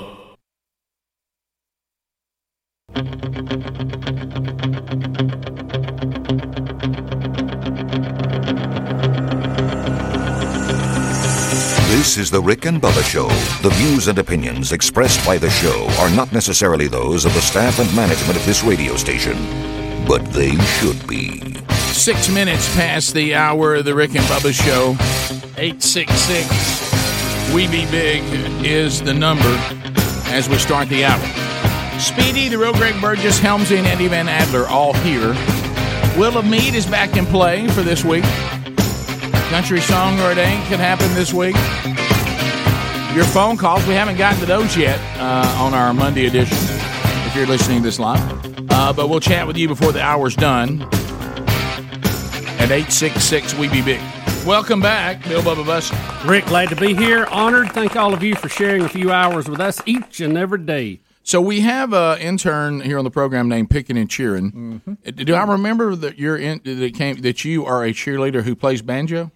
This 12.06 12.18
is 12.18 12.30
the 12.30 12.40
Rick 12.40 12.66
and 12.66 12.80
Bubba 12.80 13.02
Show. 13.02 13.26
The 13.68 13.74
views 13.74 14.06
and 14.06 14.16
opinions 14.20 14.70
expressed 14.70 15.26
by 15.26 15.38
the 15.38 15.50
show 15.50 15.88
are 15.98 16.08
not 16.08 16.32
necessarily 16.32 16.86
those 16.86 17.24
of 17.24 17.34
the 17.34 17.40
staff 17.40 17.80
and 17.80 17.96
management 17.96 18.38
of 18.38 18.46
this 18.46 18.62
radio 18.62 18.94
station, 18.94 19.34
but 20.06 20.24
they 20.26 20.54
should 20.56 21.04
be. 21.08 21.40
Six 21.92 22.28
minutes 22.28 22.72
past 22.76 23.12
the 23.12 23.34
hour 23.34 23.74
of 23.74 23.86
the 23.86 23.94
Rick 23.96 24.14
and 24.14 24.24
Bubba 24.26 24.52
Show. 24.54 24.92
866 25.58 27.52
We 27.52 27.66
Be 27.66 27.90
Big 27.90 28.22
is 28.64 29.02
the 29.02 29.12
number 29.12 29.56
as 30.26 30.48
we 30.48 30.58
start 30.58 30.88
the 30.88 31.06
hour. 31.06 31.20
Speedy, 31.98 32.48
the 32.48 32.56
real 32.56 32.72
Greg 32.72 33.00
Burgess, 33.00 33.40
Helmsy, 33.40 33.78
and 33.78 33.86
Eddie 33.88 34.06
Van 34.06 34.28
Adler 34.28 34.68
all 34.68 34.92
here. 34.92 35.34
Will 36.16 36.38
of 36.38 36.46
Mead 36.46 36.76
is 36.76 36.86
back 36.86 37.16
in 37.16 37.26
play 37.26 37.66
for 37.66 37.82
this 37.82 38.04
week. 38.04 38.24
Country 39.50 39.80
song 39.80 40.18
or 40.20 40.32
it 40.32 40.38
ain't 40.38 40.64
can 40.66 40.78
happen 40.78 41.12
this 41.14 41.32
week. 41.32 41.54
Your 43.14 43.24
phone 43.26 43.56
calls, 43.56 43.86
we 43.86 43.94
haven't 43.94 44.16
gotten 44.18 44.38
to 44.40 44.46
those 44.46 44.76
yet 44.76 44.98
uh, 45.18 45.56
on 45.62 45.72
our 45.72 45.94
Monday 45.94 46.26
edition, 46.26 46.58
if 47.26 47.34
you're 47.34 47.46
listening 47.46 47.78
to 47.78 47.84
this 47.84 47.98
live. 47.98 48.20
Uh, 48.70 48.92
but 48.92 49.08
we'll 49.08 49.20
chat 49.20 49.46
with 49.46 49.56
you 49.56 49.68
before 49.68 49.92
the 49.92 50.02
hour's 50.02 50.34
done 50.36 50.82
at 52.58 52.70
866 52.70 53.54
We 53.54 53.68
Be 53.68 53.80
Big. 53.82 54.00
Welcome 54.44 54.80
back, 54.80 55.22
Bill 55.24 55.40
Bubba 55.42 55.64
Bus. 55.64 55.90
Rick, 56.26 56.46
glad 56.46 56.68
to 56.68 56.76
be 56.76 56.94
here. 56.94 57.24
Honored. 57.26 57.70
Thank 57.72 57.96
all 57.96 58.12
of 58.12 58.22
you 58.22 58.34
for 58.34 58.48
sharing 58.48 58.82
a 58.82 58.88
few 58.88 59.10
hours 59.10 59.48
with 59.48 59.60
us 59.60 59.80
each 59.86 60.20
and 60.20 60.36
every 60.36 60.58
day. 60.58 61.00
So 61.22 61.40
we 61.40 61.60
have 61.62 61.92
an 61.92 62.18
intern 62.20 62.80
here 62.82 62.98
on 62.98 63.04
the 63.04 63.10
program 63.10 63.48
named 63.48 63.70
Picking 63.70 63.96
and 63.96 64.08
Cheering. 64.10 64.82
Uh, 65.06 65.10
Do 65.10 65.34
I 65.34 65.44
remember 65.44 65.96
that 65.96 66.18
you're 66.18 66.36
in 66.36 66.60
that 66.64 66.94
came 66.94 67.20
that 67.22 67.44
you 67.44 67.64
are 67.64 67.84
a 67.84 67.92
cheerleader 67.92 68.42
who 68.42 68.54
plays 68.54 68.82
banjo? 68.82 69.32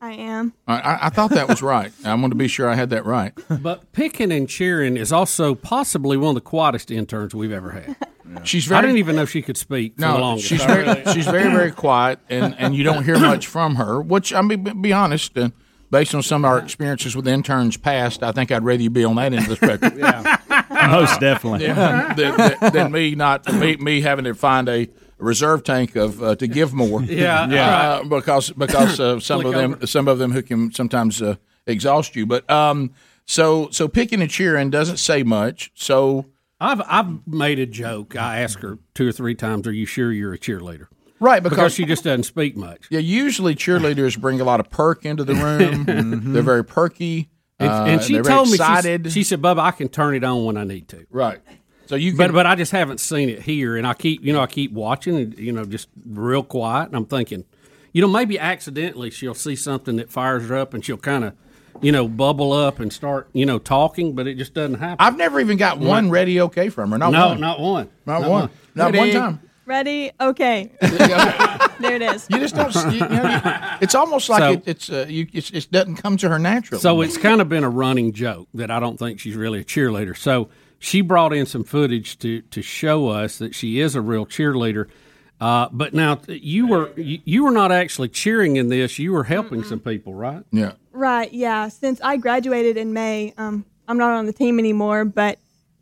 I 0.00 0.12
am. 0.12 0.52
I, 0.66 0.78
I- 0.78 1.06
I 1.06 1.08
thought 1.08 1.30
that 1.30 1.48
was 1.48 1.60
right. 1.62 1.90
I 2.04 2.14
wanted 2.14 2.30
to 2.30 2.34
be 2.36 2.46
sure 2.48 2.68
I 2.68 2.74
had 2.76 2.90
that 2.90 3.04
right. 3.04 3.32
But 3.48 3.92
picking 3.92 4.30
and 4.30 4.48
cheering 4.48 4.96
is 4.96 5.12
also 5.12 5.54
possibly 5.54 6.16
one 6.16 6.30
of 6.30 6.34
the 6.36 6.40
quietest 6.40 6.90
interns 6.90 7.34
we've 7.34 7.50
ever 7.52 7.70
had. 7.70 7.96
She's 8.44 8.66
very, 8.66 8.78
I 8.78 8.82
didn't 8.82 8.98
even 8.98 9.16
know 9.16 9.24
she 9.24 9.42
could 9.42 9.56
speak. 9.56 9.94
For 9.94 10.02
the 10.02 10.18
No, 10.18 10.38
she's 10.38 10.62
very 10.62 11.02
she's 11.14 11.24
very 11.26 11.50
very 11.50 11.72
quiet, 11.72 12.18
and 12.28 12.54
and 12.58 12.74
you 12.76 12.84
don't 12.84 13.02
hear 13.02 13.18
much 13.18 13.46
from 13.46 13.76
her. 13.76 14.00
Which 14.02 14.32
I 14.34 14.42
mean, 14.42 14.62
be- 14.64 14.72
be 14.74 14.92
honest, 14.92 15.36
uh, 15.38 15.48
based 15.90 16.14
on 16.14 16.22
some 16.22 16.44
of 16.44 16.50
our 16.50 16.58
experiences 16.58 17.16
with 17.16 17.26
interns 17.26 17.78
past, 17.78 18.22
I 18.22 18.32
think 18.32 18.52
I'd 18.52 18.62
rather 18.62 18.82
you 18.82 18.90
be 18.90 19.02
on 19.04 19.16
that 19.16 19.32
end 19.32 19.38
of 19.38 19.48
the 19.48 19.56
spectrum. 19.56 19.98
yeah, 19.98 20.36
Most 20.90 21.18
definitely. 21.20 21.64
Yeah, 21.66 22.12
than, 22.14 22.36
than, 22.36 22.72
than 22.72 22.92
me 22.92 23.14
not 23.14 23.50
me, 23.52 23.76
me 23.76 24.02
having 24.02 24.26
to 24.26 24.34
find 24.34 24.68
a 24.68 24.88
reserve 25.18 25.62
tank 25.64 25.96
of 25.96 26.22
uh, 26.22 26.36
to 26.36 26.46
give 26.46 26.72
more. 26.72 27.02
Yeah, 27.08 27.42
uh, 27.42 28.04
because 28.04 28.50
because 28.50 29.00
uh, 29.00 29.20
some 29.20 29.44
of 29.44 29.52
them 29.52 29.74
over. 29.74 29.86
some 29.86 30.08
of 30.08 30.18
them 30.18 30.32
who 30.32 30.42
can 30.42 30.72
sometimes 30.72 31.20
uh, 31.22 31.36
exhaust 31.66 32.16
you. 32.16 32.26
But 32.26 32.48
um, 32.50 32.92
so 33.26 33.68
so 33.70 33.88
picking 33.88 34.20
and 34.22 34.30
cheering 34.30 34.70
doesn't 34.70 34.98
say 34.98 35.22
much. 35.22 35.70
So 35.74 36.26
I've 36.60 36.82
I've 36.86 37.26
made 37.26 37.58
a 37.58 37.66
joke. 37.66 38.16
I 38.16 38.40
asked 38.40 38.60
her 38.60 38.78
two 38.94 39.08
or 39.08 39.12
three 39.12 39.34
times, 39.34 39.66
"Are 39.66 39.72
you 39.72 39.86
sure 39.86 40.12
you're 40.12 40.34
a 40.34 40.38
cheerleader?" 40.38 40.86
Right, 41.20 41.42
because, 41.42 41.56
because- 41.56 41.74
she 41.74 41.84
just 41.84 42.04
doesn't 42.04 42.24
speak 42.24 42.56
much. 42.56 42.86
Yeah, 42.90 43.00
usually 43.00 43.54
cheerleaders 43.56 44.18
bring 44.18 44.40
a 44.40 44.44
lot 44.44 44.60
of 44.60 44.70
perk 44.70 45.04
into 45.04 45.24
the 45.24 45.34
room. 45.34 46.32
They're 46.32 46.42
very 46.42 46.64
perky. 46.64 47.28
And, 47.58 47.68
uh, 47.68 47.84
and 47.86 48.02
she 48.02 48.12
they're 48.14 48.22
very 48.22 48.36
told 48.36 48.50
me, 48.50 48.56
she, 48.56 49.10
she 49.10 49.24
said, 49.24 49.42
"Bubba, 49.42 49.58
I 49.58 49.72
can 49.72 49.88
turn 49.88 50.14
it 50.14 50.22
on 50.22 50.44
when 50.44 50.56
I 50.56 50.62
need 50.62 50.86
to." 50.90 51.06
Right. 51.10 51.40
So 51.88 51.96
you, 51.96 52.14
but 52.14 52.26
can- 52.26 52.34
but 52.34 52.46
I 52.46 52.54
just 52.54 52.70
haven't 52.72 52.98
seen 53.00 53.30
it 53.30 53.40
here, 53.42 53.76
and 53.76 53.86
I 53.86 53.94
keep 53.94 54.22
you 54.22 54.32
know 54.32 54.40
I 54.40 54.46
keep 54.46 54.72
watching, 54.72 55.16
and 55.16 55.38
you 55.38 55.52
know 55.52 55.64
just 55.64 55.88
real 56.06 56.42
quiet, 56.42 56.88
and 56.88 56.96
I'm 56.96 57.06
thinking, 57.06 57.44
you 57.94 58.02
know 58.02 58.08
maybe 58.08 58.38
accidentally 58.38 59.08
she'll 59.10 59.34
see 59.34 59.56
something 59.56 59.96
that 59.96 60.10
fires 60.10 60.46
her 60.48 60.56
up, 60.56 60.74
and 60.74 60.84
she'll 60.84 60.98
kind 60.98 61.24
of 61.24 61.32
you 61.80 61.90
know 61.90 62.06
bubble 62.06 62.52
up 62.52 62.78
and 62.78 62.92
start 62.92 63.30
you 63.32 63.46
know 63.46 63.58
talking, 63.58 64.14
but 64.14 64.26
it 64.26 64.36
just 64.36 64.52
doesn't 64.52 64.78
happen. 64.80 64.96
I've 65.00 65.16
never 65.16 65.40
even 65.40 65.56
got 65.56 65.78
one 65.78 66.10
ready 66.10 66.40
okay 66.42 66.68
from 66.68 66.90
her. 66.90 66.98
Not 66.98 67.10
no, 67.12 67.28
one. 67.28 67.40
not 67.40 67.58
one, 67.60 67.88
Not 68.04 68.28
one. 68.28 68.50
Not 68.74 68.94
one 68.94 69.10
time. 69.10 69.40
Ready? 69.64 70.10
Okay. 70.18 70.72
there 70.80 71.96
it 71.96 72.02
is. 72.02 72.26
You 72.30 72.38
just 72.38 72.54
don't. 72.54 72.74
You, 72.86 72.90
you 72.92 72.98
know, 73.00 73.30
you- 73.44 73.78
it's 73.82 73.94
almost 73.94 74.28
like 74.28 74.40
So- 74.40 74.52
it, 74.52 74.62
it's 74.66 74.90
uh, 74.90 75.06
you. 75.08 75.26
It's, 75.32 75.50
it 75.50 75.70
doesn't 75.70 75.96
come 75.96 76.16
to 76.18 76.28
her 76.28 76.38
naturally. 76.38 76.80
So 76.80 77.00
it's 77.02 77.16
kind 77.18 77.40
of 77.40 77.48
been 77.48 77.64
a 77.64 77.70
running 77.70 78.12
joke 78.12 78.48
that 78.54 78.70
I 78.70 78.80
don't 78.80 78.98
think 78.98 79.20
she's 79.20 79.36
really 79.36 79.60
a 79.60 79.64
cheerleader. 79.64 80.16
So 80.16 80.48
she 80.78 81.00
brought 81.00 81.32
in 81.32 81.46
some 81.46 81.64
footage 81.64 82.18
to 82.18 82.42
to 82.42 82.62
show 82.62 83.08
us 83.08 83.38
that 83.38 83.54
she 83.54 83.80
is 83.80 83.94
a 83.94 84.00
real 84.00 84.26
cheerleader. 84.26 84.88
Uh, 85.40 85.68
but 85.70 85.94
now 85.94 86.20
you 86.26 86.66
were 86.66 86.92
you, 86.98 87.20
you 87.24 87.44
were 87.44 87.50
not 87.50 87.70
actually 87.70 88.08
cheering 88.08 88.56
in 88.56 88.68
this; 88.68 88.98
you 88.98 89.12
were 89.12 89.24
helping 89.24 89.62
some 89.62 89.80
people, 89.80 90.14
right? 90.14 90.44
Yeah. 90.50 90.72
Right. 90.92 91.32
Yeah. 91.32 91.68
Since 91.68 92.00
I 92.00 92.16
graduated 92.16 92.76
in 92.76 92.92
May, 92.92 93.34
um, 93.36 93.64
I'm 93.86 93.98
not 93.98 94.12
on 94.12 94.26
the 94.26 94.32
team 94.32 94.58
anymore, 94.58 95.04
but 95.04 95.38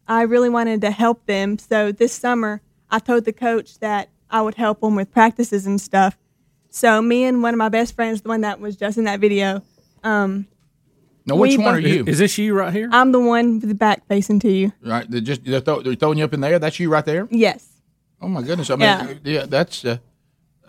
I 0.06 0.22
really 0.22 0.50
wanted 0.50 0.82
to 0.82 0.90
help 0.90 1.24
them. 1.26 1.58
So 1.58 1.90
this 1.90 2.12
summer, 2.12 2.60
I 2.90 2.98
told 2.98 3.24
the 3.24 3.32
coach 3.32 3.78
that 3.80 4.10
I 4.30 4.42
would 4.42 4.54
help 4.54 4.80
them 4.80 4.94
with 4.94 5.10
practices 5.10 5.66
and 5.66 5.80
stuff. 5.80 6.16
So 6.70 7.00
me 7.00 7.24
and 7.24 7.42
one 7.42 7.54
of 7.54 7.58
my 7.58 7.70
best 7.70 7.94
friends, 7.94 8.20
the 8.20 8.28
one 8.28 8.42
that 8.42 8.60
was 8.60 8.76
just 8.76 8.98
in 8.98 9.04
that 9.04 9.20
video, 9.20 9.62
um, 10.04 10.46
Now, 11.26 11.34
which 11.36 11.56
we 11.58 11.64
one 11.64 11.74
are 11.74 11.78
you? 11.80 12.04
Is 12.06 12.18
this 12.18 12.38
you 12.38 12.54
right 12.54 12.72
here? 12.72 12.88
I'm 12.92 13.10
the 13.12 13.18
one 13.20 13.58
with 13.60 13.68
the 13.68 13.74
back 13.74 14.06
facing 14.06 14.38
to 14.40 14.50
you. 14.50 14.72
Right, 14.80 15.10
they're 15.10 15.20
just 15.20 15.44
they're, 15.44 15.60
throw, 15.60 15.82
they're 15.82 15.94
throwing 15.96 16.18
you 16.18 16.24
up 16.24 16.32
in 16.32 16.40
the 16.40 16.48
air. 16.48 16.58
That's 16.58 16.78
you 16.78 16.88
right 16.88 17.04
there. 17.04 17.26
Yes. 17.30 17.66
Oh 18.20 18.28
my 18.28 18.42
goodness! 18.42 18.70
I 18.70 18.76
mean, 18.76 18.80
Yeah. 18.82 19.14
yeah, 19.24 19.46
that's 19.46 19.84
uh, 19.84 19.98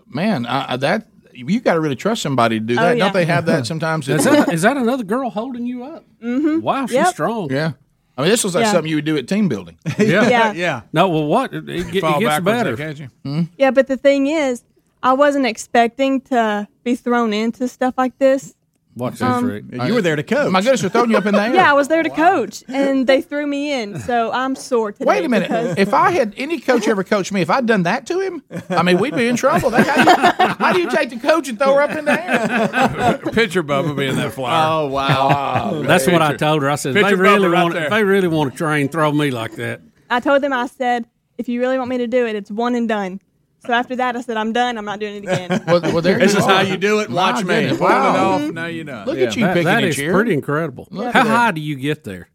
man. 0.07 0.45
I, 0.45 0.73
I, 0.73 0.77
that 0.77 1.07
you 1.34 1.59
got 1.59 1.75
to 1.75 1.79
really 1.79 1.95
trust 1.95 2.21
somebody 2.23 2.59
to 2.59 2.65
do 2.65 2.73
Oh, 2.73 2.81
that. 2.81 2.97
yeah. 2.97 3.03
Don't 3.03 3.13
they 3.13 3.25
have 3.25 3.45
that 3.45 3.67
sometimes? 3.71 4.09
Is 4.09 4.23
that, 4.23 4.49
is 4.53 4.63
that 4.63 4.75
another 4.77 5.03
girl 5.03 5.29
holding 5.29 5.65
you 5.67 5.84
up? 5.84 6.03
Mm-hmm. 6.23 6.61
Wow, 6.61 6.88
she's 6.88 6.95
Yep. 6.95 7.07
strong. 7.09 7.51
Yeah. 7.51 7.73
I 8.17 8.21
mean, 8.23 8.31
this 8.31 8.43
was 8.43 8.55
like 8.55 8.63
Yeah. 8.65 8.71
something 8.71 8.89
you 8.89 8.95
would 8.95 9.05
do 9.05 9.15
at 9.17 9.27
team 9.27 9.47
building. 9.47 9.77
Yeah. 9.99 10.51
yeah. 10.53 10.81
No, 10.91 11.07
well, 11.09 11.27
what? 11.27 11.53
It, 11.53 11.69
it, 11.69 11.79
it 11.88 11.91
gets 11.91 12.01
backwards, 12.01 12.43
better. 12.45 12.75
they 12.75 12.84
catch 12.85 12.99
you. 12.99 13.09
Hmm? 13.23 13.41
Yeah, 13.59 13.69
but 13.69 13.85
the 13.85 13.97
thing 13.97 14.25
is, 14.25 14.63
I 15.03 15.13
wasn't 15.13 15.45
expecting 15.45 16.21
to 16.21 16.67
be 16.84 16.95
thrown 16.95 17.31
into 17.34 17.67
stuff 17.67 17.93
like 17.97 18.17
this. 18.17 18.55
Watch 18.98 19.14
this, 19.14 19.22
Um, 19.22 19.45
Rick. 19.45 19.65
You 19.72 19.94
were 19.94 20.02
there 20.02 20.15
to 20.15 20.24
coach. 20.24 20.52
My 20.52 20.61
goodness, 20.61 20.82
they're 20.82 20.90
throwing 20.90 21.11
you 21.11 21.18
up 21.18 21.26
in 21.28 21.36
the 21.36 21.41
air. 21.44 21.53
Yeah, 21.53 21.69
I 21.69 21.74
was 21.74 21.88
there 21.88 22.02
to 22.02 22.10
coach, 22.10 22.64
and 22.68 23.06
they 23.06 23.22
threw 23.22 23.45
me 23.45 23.72
in, 23.72 23.99
so 23.99 24.32
I'm 24.32 24.56
sore 24.56 24.91
today. 24.91 25.06
Wait 25.06 25.24
a 25.24 25.30
minute. 25.30 25.49
because- 25.49 25.78
If 25.78 25.94
I 25.94 26.11
had 26.11 26.34
any 26.38 26.60
coach 26.60 26.88
ever 26.88 27.03
coached 27.03 27.32
me, 27.32 27.41
if 27.41 27.49
I'd 27.49 27.65
done 27.68 27.84
that 27.84 28.07
to 28.07 28.19
him, 28.19 28.41
I 28.69 28.82
mean, 28.84 28.98
we'd 28.98 29.15
be 29.15 29.28
in 29.28 29.36
trouble. 29.36 29.69
That, 29.69 29.86
how, 29.86 30.03
do 30.03 30.41
you, 30.41 30.56
how 30.65 30.74
do 30.74 30.82
you 30.82 30.90
take 30.90 31.10
the 31.11 31.19
coach 31.19 31.48
and 31.48 31.60
throw 31.60 31.76
her 31.76 31.82
up 31.84 31.91
in 31.91 32.06
the 32.06 32.11
air? 32.11 33.18
Picture 33.34 33.64
Bubba 33.64 33.95
being 33.95 34.15
that 34.15 34.34
flyer. 34.34 34.68
Oh 34.69 34.88
wow. 34.88 35.82
That's 35.84 36.07
what 36.07 36.22
I 36.22 36.36
told 36.36 36.64
her. 36.64 36.69
I 36.69 36.76
said, 36.76 36.90
if 36.90 36.95
they 36.95 37.02
Picture 37.03 37.18
really 37.18 37.48
Bubba 37.48 37.52
right 37.52 37.64
want, 37.64 37.74
there. 37.76 37.84
if 37.86 37.90
they 37.91 38.03
really 38.03 38.28
want 38.28 38.52
to 38.52 38.57
train, 38.57 38.90
throw 38.90 39.11
me 39.11 39.30
like 39.32 39.53
that. 39.57 39.82
I 40.10 40.19
told 40.19 40.41
them, 40.41 40.53
I 40.53 40.68
said, 40.68 41.06
if 41.38 41.48
you 41.48 41.60
really 41.60 41.78
want 41.78 41.90
me 41.90 41.98
to 41.99 42.07
do 42.07 42.26
it, 42.26 42.36
it's 42.36 42.49
one 42.49 42.74
and 42.76 42.88
done. 42.90 43.22
So 43.68 43.73
after 43.73 43.95
that, 43.98 44.15
I 44.15 44.22
said, 44.22 44.38
I'm 44.38 44.53
done. 44.53 44.77
I'm 44.77 44.85
not 44.85 44.99
doing 44.99 45.18
it 45.18 45.23
again. 45.23 45.64
Well, 45.68 45.81
well, 45.81 46.02
there 46.02 46.18
This 46.18 46.34
you 46.34 46.39
is 46.39 46.45
are. 46.45 46.49
how 46.49 46.61
you 46.61 46.77
do 46.77 46.99
it. 47.02 47.10
My 47.10 47.31
Watch 47.34 47.44
me. 47.45 47.53
goodness, 47.53 47.77
Pulling 47.77 47.94
Wow. 47.94 48.14
it 48.14 48.48
off. 48.48 48.53
Now 48.53 48.65
you 48.68 48.84
know. 48.84 49.03
Look 49.06 49.18
Yeah, 49.18 49.26
at 49.26 49.35
you 49.35 49.44
that, 49.44 49.53
picking 49.53 49.65
that 49.65 49.77
and 49.77 49.85
is 49.88 49.95
cheering. 49.95 50.14
pretty 50.15 50.34
incredible. 50.34 50.88
Look 50.89 51.14
How 51.14 51.27
high 51.27 51.52
do 51.52 51.61
you 51.61 51.76
get 51.76 52.03
there? 52.06 52.30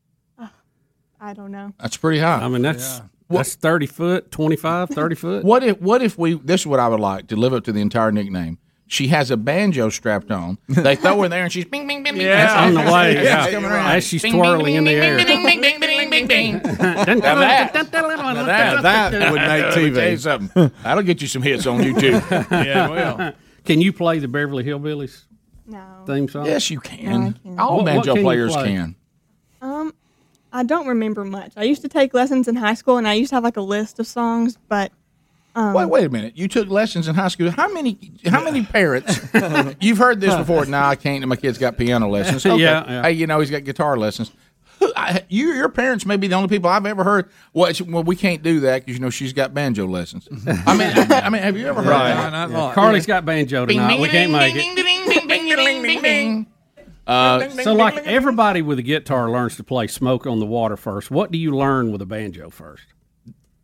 I 1.21 1.35
don't 1.35 1.53
know. 1.53 1.73
That's 1.81 1.97
pretty 1.97 2.19
high. 2.21 2.43
I 2.43 2.49
mean, 2.49 2.63
that's 2.63 3.01
that's 3.31 3.55
30 3.55 3.87
foot, 3.87 4.31
25, 4.31 4.91
30 4.91 5.15
foot. 5.15 5.45
What 5.45 5.63
if 5.65 5.81
what 5.81 6.03
if 6.03 6.19
we 6.19 6.35
this 6.35 6.63
is 6.63 6.67
what 6.67 6.81
I 6.81 6.89
would 6.89 7.01
like 7.01 7.29
to 7.29 7.37
live 7.37 7.55
up 7.55 7.65
to 7.65 7.73
the 7.73 7.81
entire 7.81 8.11
nickname. 8.13 8.59
She 8.89 9.07
has 9.09 9.31
a 9.31 9.39
banjo 9.39 9.89
strapped 9.89 10.31
on. 10.31 10.59
They 10.69 10.97
throw 10.97 11.17
her 11.21 11.25
in 11.25 11.31
there 11.31 11.45
and 11.45 11.51
she's 11.53 11.65
bing 11.65 11.87
bing 11.87 12.03
bing 12.03 12.15
bing. 12.15 12.27
That's 12.27 12.53
on 12.53 12.75
the 12.75 12.93
way. 12.93 13.15
Yeah, 13.15 13.23
Yeah. 13.23 13.47
she's. 13.47 13.55
As 13.65 14.07
she's 14.07 14.23
Bing, 14.23 14.33
bing, 14.33 14.43
twirling 14.43 14.65
bing, 14.67 14.75
in 14.75 14.85
the 14.85 14.91
bing, 14.91 15.03
air. 15.03 15.17
Bing. 16.27 16.55
Now 16.55 16.61
that, 16.75 17.73
that, 17.73 17.91
that 17.93 18.05
would 18.05 18.17
make 18.17 18.27
Let 18.47 19.69
me 19.69 19.75
tell 19.75 19.83
you 19.83 19.93
TV. 19.93 20.19
something. 20.19 20.71
That'll 20.83 21.03
get 21.03 21.21
you 21.23 21.29
some 21.29 21.43
hits 21.43 21.67
on 21.67 21.81
YouTube. 21.81 22.23
Yeah, 22.65 22.89
well. 22.89 23.33
Can 23.65 23.81
you 23.81 23.93
play 23.93 24.19
the 24.19 24.29
Beverly 24.29 24.65
Hillbillies 24.65 25.23
No. 25.67 25.83
theme 26.07 26.29
song? 26.29 26.47
yes, 26.47 26.71
you 26.71 26.79
No, 26.79 26.83
I 26.83 26.97
can. 26.97 27.33
can't. 27.35 27.61
All 27.61 27.69
What- 27.71 27.77
what 27.77 27.87
banjo 27.87 28.13
can 28.13 28.17
you 28.17 28.23
players 28.23 28.53
play? 28.55 28.65
can. 28.69 28.95
Um, 29.61 29.95
I 30.53 30.65
don't 30.65 30.87
remember 30.89 31.25
much. 31.25 31.53
I 31.57 31.63
used 31.65 31.83
to 31.83 31.89
take 31.89 32.13
lessons 32.13 32.49
in 32.49 32.57
high 32.57 32.75
school, 32.75 32.97
and 32.99 33.07
I 33.07 33.15
used 33.15 33.31
to 33.31 33.37
have 33.37 33.45
like 33.45 33.57
a 33.57 33.61
list 33.63 33.99
of 34.01 34.07
songs, 34.07 34.59
but 34.69 34.91
um, 35.55 35.75
Wait, 35.75 35.85
wait 35.87 36.05
a 36.07 36.09
minute. 36.09 36.33
You 36.37 36.49
took 36.49 36.69
lessons 36.71 37.09
in 37.09 37.15
high 37.15 37.29
school. 37.29 37.51
How 37.51 37.71
many? 37.73 37.99
How 38.27 38.43
many 38.43 38.63
parents? 38.79 39.21
you've 39.81 39.99
heard 39.99 40.19
this 40.21 40.35
before. 40.35 40.65
No, 40.65 40.79
I 40.81 40.97
can't. 40.97 41.27
My 41.29 41.37
kid's 41.37 41.59
got 41.59 41.77
piano 41.77 42.09
lessons. 42.09 42.45
Okay. 42.47 42.61
Yeah, 42.63 42.85
yeah. 42.89 43.03
Hey, 43.03 43.13
you 43.13 43.27
know 43.27 43.39
he's 43.39 43.51
got 43.51 43.63
guitar 43.63 43.97
lessons. 43.99 44.33
Who- 44.87 44.93
I- 44.97 45.25
You, 45.29 45.53
your 45.53 45.69
parents 45.69 46.05
may 46.07 46.17
be 46.17 46.27
the 46.29 46.35
only 46.37 46.49
people 46.49 46.69
I've 46.71 46.87
ever 46.87 47.05
heard. 47.05 47.29
Well, 47.53 47.71
it's- 47.71 47.81
well 47.87 48.03
we 48.03 48.17
can't 48.17 48.43
do 48.43 48.61
that 48.61 48.81
because 48.85 48.99
you 48.99 49.01
know 49.05 49.11
she's 49.11 49.33
got 49.33 49.55
banjo 49.55 49.87
lessons. 49.87 50.29
I 50.67 50.77
mean, 50.77 50.93
I 51.11 51.29
mean, 51.31 51.43
have 51.43 51.57
you 51.57 51.67
ever 51.67 51.83
heard 51.83 51.91
Right. 51.91 52.15
that? 52.15 52.33
Not 52.33 52.51
long. 52.51 52.73
Carly's 52.75 53.07
got 53.07 53.25
banjo 53.25 53.67
tonight. 53.67 54.01
We 54.01 54.09
can't 54.09 54.33
make 54.33 54.55
it. 54.57 56.47
Uh, 57.07 57.49
So, 57.51 57.75
like 57.75 57.97
everybody 58.07 58.63
with 58.63 58.79
a 58.79 58.83
guitar 58.83 59.29
learns 59.31 59.57
to 59.57 59.65
play 59.65 59.87
"Smoke 59.89 60.27
on 60.27 60.39
the 60.39 60.47
Water" 60.47 60.77
first. 60.77 61.11
What 61.11 61.33
do 61.33 61.39
you 61.39 61.51
learn 61.57 61.91
with 61.93 62.01
a 62.03 62.07
banjo 62.07 62.51
first? 62.51 62.85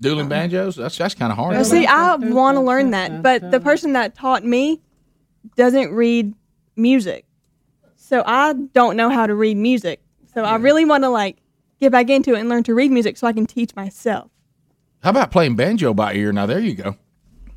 dueling 0.01 0.29
banjos. 0.29 0.77
That's 0.77 0.97
that's 0.99 1.15
kind 1.15 1.31
of 1.33 1.39
hard. 1.39 1.55
Well, 1.57 1.65
see, 1.65 1.85
I 1.87 2.15
want 2.17 2.57
to 2.57 2.61
learn 2.61 2.91
that, 2.93 3.23
but 3.23 3.51
the 3.51 3.61
person 3.61 3.93
that 3.95 4.15
taught 4.15 4.45
me 4.45 4.81
doesn't 5.57 5.93
read 5.93 6.35
music, 6.77 7.27
so 7.97 8.23
I 8.27 8.53
don't 8.75 8.97
know 8.97 9.09
how 9.11 9.27
to 9.27 9.35
read 9.35 9.57
music. 9.57 10.01
So 10.39 10.45
I 10.45 10.57
really 10.57 10.85
want 10.85 11.03
to 11.05 11.09
like 11.11 11.39
get 11.81 11.91
back 11.93 12.09
into 12.11 12.35
it 12.35 12.39
and 12.41 12.49
learn 12.49 12.63
to 12.65 12.75
read 12.75 12.91
music 12.93 13.17
so 13.17 13.27
I 13.27 13.33
can 13.33 13.45
teach 13.47 13.75
myself. 13.75 14.31
How 15.03 15.11
about 15.11 15.31
playing 15.31 15.57
banjo 15.57 15.95
by 15.95 16.15
ear? 16.15 16.33
Now 16.33 16.47
there 16.47 16.61
you 16.61 16.75
go. 16.75 16.97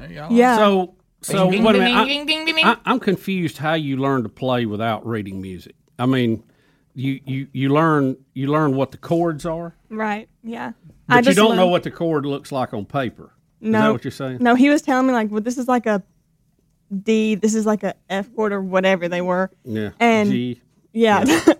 Yeah. 0.09 0.57
So, 0.57 0.95
so 1.21 1.51
Ding, 1.51 1.63
wait 1.63 1.75
a 1.75 1.79
ding, 1.79 1.93
minute. 1.93 2.05
ding, 2.07 2.25
ding, 2.25 2.45
ding, 2.45 2.55
ding. 2.55 2.65
I, 2.65 2.71
I, 2.73 2.77
I'm 2.85 2.99
confused 2.99 3.59
how 3.59 3.75
you 3.75 3.97
learn 3.97 4.23
to 4.23 4.29
play 4.29 4.65
without 4.65 5.05
reading 5.05 5.41
music. 5.41 5.75
I 5.99 6.07
mean, 6.07 6.43
you 6.95 7.19
you 7.25 7.47
you 7.53 7.69
learn 7.69 8.17
you 8.33 8.47
learn 8.47 8.75
what 8.75 8.89
the 8.91 8.97
chords 8.97 9.45
are, 9.45 9.75
Right. 9.89 10.27
Yeah. 10.43 10.71
but 11.07 11.13
I 11.13 11.17
you 11.19 11.23
just 11.25 11.37
don't 11.37 11.55
know 11.55 11.61
learned- 11.61 11.71
what 11.71 11.83
the 11.83 11.91
chord 11.91 12.25
looks 12.25 12.51
like 12.51 12.73
on 12.73 12.85
paper. 12.85 13.31
Is 13.61 13.71
that 13.73 13.91
what 13.91 14.03
you're 14.03 14.11
saying? 14.11 14.39
No, 14.41 14.55
he 14.55 14.69
was 14.71 14.81
telling 14.81 15.05
me 15.05 15.13
like, 15.13 15.29
well, 15.29 15.41
this 15.41 15.59
is 15.59 15.67
like 15.67 15.85
a 15.85 16.01
D. 17.03 17.35
This 17.35 17.53
is 17.53 17.67
like 17.67 17.83
a 17.83 17.93
F 18.09 18.33
chord 18.35 18.51
or 18.53 18.61
whatever 18.61 19.07
they 19.07 19.21
were. 19.21 19.51
Yeah. 19.63 19.91
And 19.99 20.31
G. 20.31 20.61
yeah. 20.93 21.23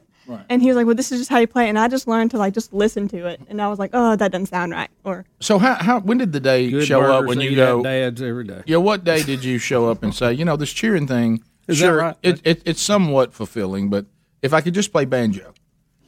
And 0.50 0.62
he 0.62 0.68
was 0.68 0.76
like, 0.76 0.86
well, 0.86 0.96
this 0.96 1.12
is 1.12 1.20
just 1.20 1.30
how 1.30 1.40
you 1.40 1.48
play 1.48 1.66
it. 1.66 1.70
And 1.70 1.80
I 1.80 1.88
just 1.88 2.08
learned 2.08 2.32
to 2.32 2.38
like 2.38 2.54
just 2.54 2.74
listen 2.74 3.08
to 3.10 3.28
it. 3.28 3.42
And 3.50 3.62
I 3.62 3.68
was 3.68 3.80
like, 3.80 3.92
oh, 3.94 4.16
that 4.16 4.32
doesn't 4.32 4.48
sound 4.48 4.72
right. 4.72 4.90
Or 5.04 5.26
So 5.40 5.58
how, 5.60 5.76
how 5.76 6.00
when 6.00 6.18
did 6.18 6.32
the 6.32 6.40
day 6.40 6.70
Good 6.70 6.86
show 6.86 7.02
up 7.02 7.26
when 7.26 7.42
you 7.42 7.52
eat 7.52 7.56
go? 7.56 7.80
at 7.80 7.84
Dad's 7.84 8.22
every 8.22 8.44
day. 8.46 8.64
Yeah, 8.66 8.78
what 8.78 9.04
day 9.04 9.24
did 9.24 9.44
you 9.44 9.58
show 9.58 9.90
up 9.90 10.04
and 10.04 10.14
say, 10.14 10.34
you 10.34 10.46
know, 10.46 10.56
this 10.56 10.72
cheering 10.72 11.08
thing? 11.08 11.44
Is 11.68 11.80
that 11.80 11.86
sure, 11.86 11.98
right? 11.98 12.16
It, 12.24 12.42
it, 12.44 12.62
it's 12.66 12.82
somewhat 12.82 13.34
fulfilling, 13.34 13.90
but 13.90 14.06
if 14.42 14.54
I 14.54 14.62
could 14.62 14.74
just 14.74 14.92
play 14.92 15.06
banjo, 15.06 15.54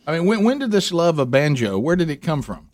I 0.06 0.18
mean, 0.18 0.26
when 0.26 0.44
when 0.44 0.60
did 0.60 0.72
this 0.72 0.92
love 0.92 1.20
of 1.20 1.32
banjo? 1.32 1.78
Where 1.78 1.96
did 1.96 2.10
it 2.10 2.22
come 2.22 2.42
from? 2.42 2.70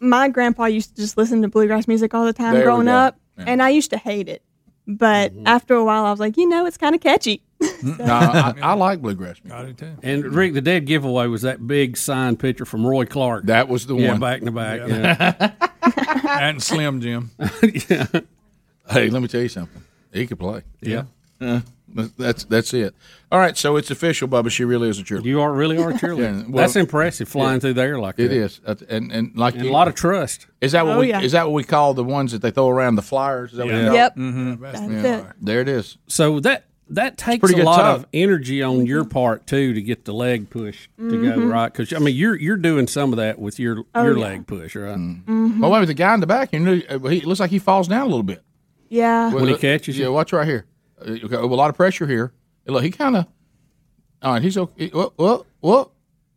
my 0.00 0.28
grandpa 0.28 0.64
used 0.64 0.96
to 0.96 1.02
just 1.02 1.16
listen 1.16 1.42
to 1.42 1.48
bluegrass 1.48 1.86
music 1.86 2.14
all 2.14 2.24
the 2.24 2.32
time 2.32 2.54
There 2.54 2.64
growing 2.64 2.88
up. 2.88 3.18
Yeah. 3.38 3.44
And 3.46 3.62
I 3.62 3.68
used 3.68 3.90
to 3.90 3.98
hate 3.98 4.28
it. 4.28 4.42
But 4.86 5.32
mm-hmm. 5.32 5.46
after 5.46 5.74
a 5.74 5.84
while, 5.84 6.04
I 6.04 6.10
was 6.10 6.20
like, 6.20 6.36
you 6.36 6.48
know, 6.48 6.66
it's 6.66 6.78
kind 6.78 6.94
of 6.94 7.00
catchy. 7.00 7.42
No, 7.82 7.94
I, 8.04 8.54
I 8.62 8.72
like 8.74 9.02
bluegrass 9.02 9.36
music. 9.44 9.58
I 9.58 9.64
do 9.66 9.72
too. 9.74 9.92
And 10.02 10.24
Rick, 10.34 10.54
the 10.54 10.60
dead 10.60 10.86
giveaway 10.86 11.26
was 11.26 11.42
that 11.42 11.66
big 11.66 11.96
signed 11.96 12.38
picture 12.38 12.64
from 12.64 12.86
Roy 12.86 13.04
Clark. 13.04 13.44
That 13.46 13.68
was 13.68 13.86
the 13.86 13.94
yeah, 13.96 14.12
one. 14.12 14.20
back 14.20 14.40
to 14.42 14.50
back. 14.50 14.80
Yeah. 14.88 15.52
And 16.30 16.62
Slim 16.62 17.00
Jim. 17.00 17.30
yeah. 17.88 18.06
Hey, 18.88 19.10
let 19.10 19.20
me 19.20 19.28
tell 19.28 19.40
you 19.42 19.48
something. 19.48 19.82
He 20.12 20.26
could 20.26 20.38
play. 20.38 20.62
Yeah. 20.80 21.04
Uh, 21.40 21.60
that's 22.18 22.44
that's 22.44 22.72
it. 22.72 22.94
All 23.32 23.38
right, 23.38 23.56
so 23.56 23.76
it's 23.76 23.90
official, 23.90 24.28
Bubba. 24.28 24.50
She 24.50 24.64
really 24.64 24.88
is 24.88 24.98
a 25.00 25.02
cheerleader. 25.02 25.24
You 25.24 25.40
are 25.40 25.52
really 25.52 25.76
are 25.78 25.90
a 25.90 25.94
cheerleader. 25.94 26.42
Yeah, 26.42 26.48
well, 26.48 26.62
That's 26.64 26.76
impressive, 26.76 27.28
flying 27.28 27.54
yeah. 27.54 27.58
through 27.60 27.72
the 27.74 27.82
air 27.82 27.98
like 27.98 28.16
It 28.18 28.28
that. 28.28 28.36
is, 28.36 28.60
Uh, 28.64 28.74
and 28.88 29.10
and 29.10 29.36
like 29.36 29.54
And 29.54 29.66
a 29.66 29.72
lot 29.72 29.88
of 29.88 29.94
trust. 29.94 30.46
Is 30.60 30.72
that 30.72 30.86
what 30.86 30.96
Oh, 30.96 31.00
we 31.00 31.08
yeah. 31.08 31.20
is 31.20 31.32
that 31.32 31.46
what 31.46 31.54
we 31.54 31.64
call 31.64 31.94
the 31.94 32.04
ones 32.04 32.30
that 32.32 32.42
they 32.42 32.50
throw 32.52 32.68
around 32.68 32.94
the 32.94 33.02
flyers? 33.02 33.52
Is 33.52 33.58
that 33.58 33.66
what 33.66 33.74
Yep. 33.74 34.16
Mm-hmm. 34.16 34.62
That's 34.62 34.80
Yeah. 34.80 35.16
it. 35.18 35.26
There 35.40 35.60
it 35.60 35.68
is. 35.68 35.98
So 36.06 36.38
that 36.40 36.66
that 36.90 37.16
takes 37.16 37.50
a 37.52 37.56
lot 37.58 37.76
tuck. 37.78 37.96
of 38.00 38.06
energy 38.12 38.62
on 38.62 38.84
your 38.86 39.04
part 39.04 39.46
too 39.46 39.72
to 39.74 39.80
get 39.82 40.04
the 40.04 40.12
leg 40.12 40.50
push 40.50 40.88
to 40.98 41.10
go 41.22 41.38
Mhm. 41.38 41.50
right. 41.52 41.72
Because 41.72 41.92
I 41.92 41.98
mean, 41.98 42.14
you're 42.16 42.36
you're 42.36 42.56
doing 42.56 42.86
some 42.86 43.12
of 43.12 43.16
that 43.18 43.38
with 43.38 43.58
your 43.58 43.84
Oh, 43.94 44.02
your 44.04 44.16
yeah. 44.18 44.24
leg 44.24 44.46
push, 44.46 44.74
right? 44.76 44.96
Mhm. 44.96 45.60
Well, 45.60 45.70
wait, 45.70 45.84
the 45.86 45.94
guy 45.94 46.12
in 46.14 46.20
the 46.20 46.26
back, 46.26 46.52
you 46.52 46.60
know, 46.60 46.80
uh, 46.88 46.98
he 47.08 47.20
looks 47.22 47.40
like 47.40 47.50
he 47.50 47.58
falls 47.58 47.88
down 47.88 48.02
a 48.02 48.06
little 48.06 48.22
bit 48.22 48.42
Yeah. 48.88 49.32
When 49.32 49.46
he 49.48 49.54
catches 49.56 49.98
Yeah, 49.98 50.08
watch 50.08 50.32
right 50.32 50.46
here. 50.46 50.66
Uh, 51.00 51.12
okay, 51.24 51.36
a 51.36 51.40
lot 51.46 51.70
of 51.70 51.76
pressure 51.76 52.06
here. 52.06 52.32
Look, 52.66 52.82
he 52.82 52.90
kind 52.90 53.16
of. 53.16 53.26
All 54.22 54.34
right, 54.34 54.42
he's 54.42 54.58
okay. 54.58 54.90
Well, 54.92 55.12
well, 55.16 55.46
well. 55.62 55.92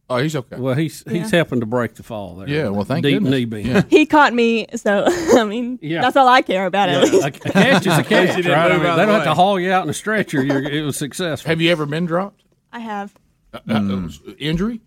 Oh, 0.10 0.18
he's 0.18 0.36
okay. 0.36 0.58
Well, 0.58 0.76
he's 0.76 1.04
he's 1.10 1.32
helping 1.32 1.62
to 1.62 1.66
break 1.66 1.96
the 1.96 2.04
fall 2.04 2.36
there. 2.36 2.48
Yeah, 2.50 2.68
well, 2.70 2.84
thank 2.84 3.06
you. 3.06 3.12
deep 3.12 3.24
goodness. 3.24 3.32
knee 3.32 3.46
bend. 3.46 3.66
Yeah. 3.66 3.82
He 3.90 4.06
caught 4.06 4.34
me, 4.34 4.68
so 4.76 5.06
I 5.08 5.44
mean, 5.46 5.80
Yeah. 5.82 6.02
that's 6.02 6.16
all 6.18 6.28
I 6.28 6.42
care 6.42 6.66
about 6.66 6.90
at 6.90 7.04
least. 7.04 7.26
a 7.26 7.32
catch 7.32 7.88
is 7.88 7.98
a 7.98 8.04
catch, 8.04 8.36
didn't 8.36 8.52
right? 8.52 8.70
I 8.70 8.74
move 8.74 8.82
mean, 8.84 8.92
out 8.92 8.96
they 8.98 9.04
of 9.04 9.08
the 9.08 9.14
don't 9.14 9.16
have 9.16 9.24
to 9.24 9.34
haul 9.34 9.60
you 9.60 9.72
out 9.72 9.84
in 9.86 9.90
a 9.90 9.94
stretcher. 9.94 10.44
You're, 10.44 10.62
it 10.64 10.82
was 10.84 10.98
successful. 10.98 11.50
Have 11.50 11.62
you 11.62 11.72
ever 11.72 11.86
been 11.86 12.06
dropped? 12.06 12.44
I 12.72 12.80
have. 12.80 13.14
Uh, 13.54 13.60
uh, 13.70 14.08
injury? 14.40 14.82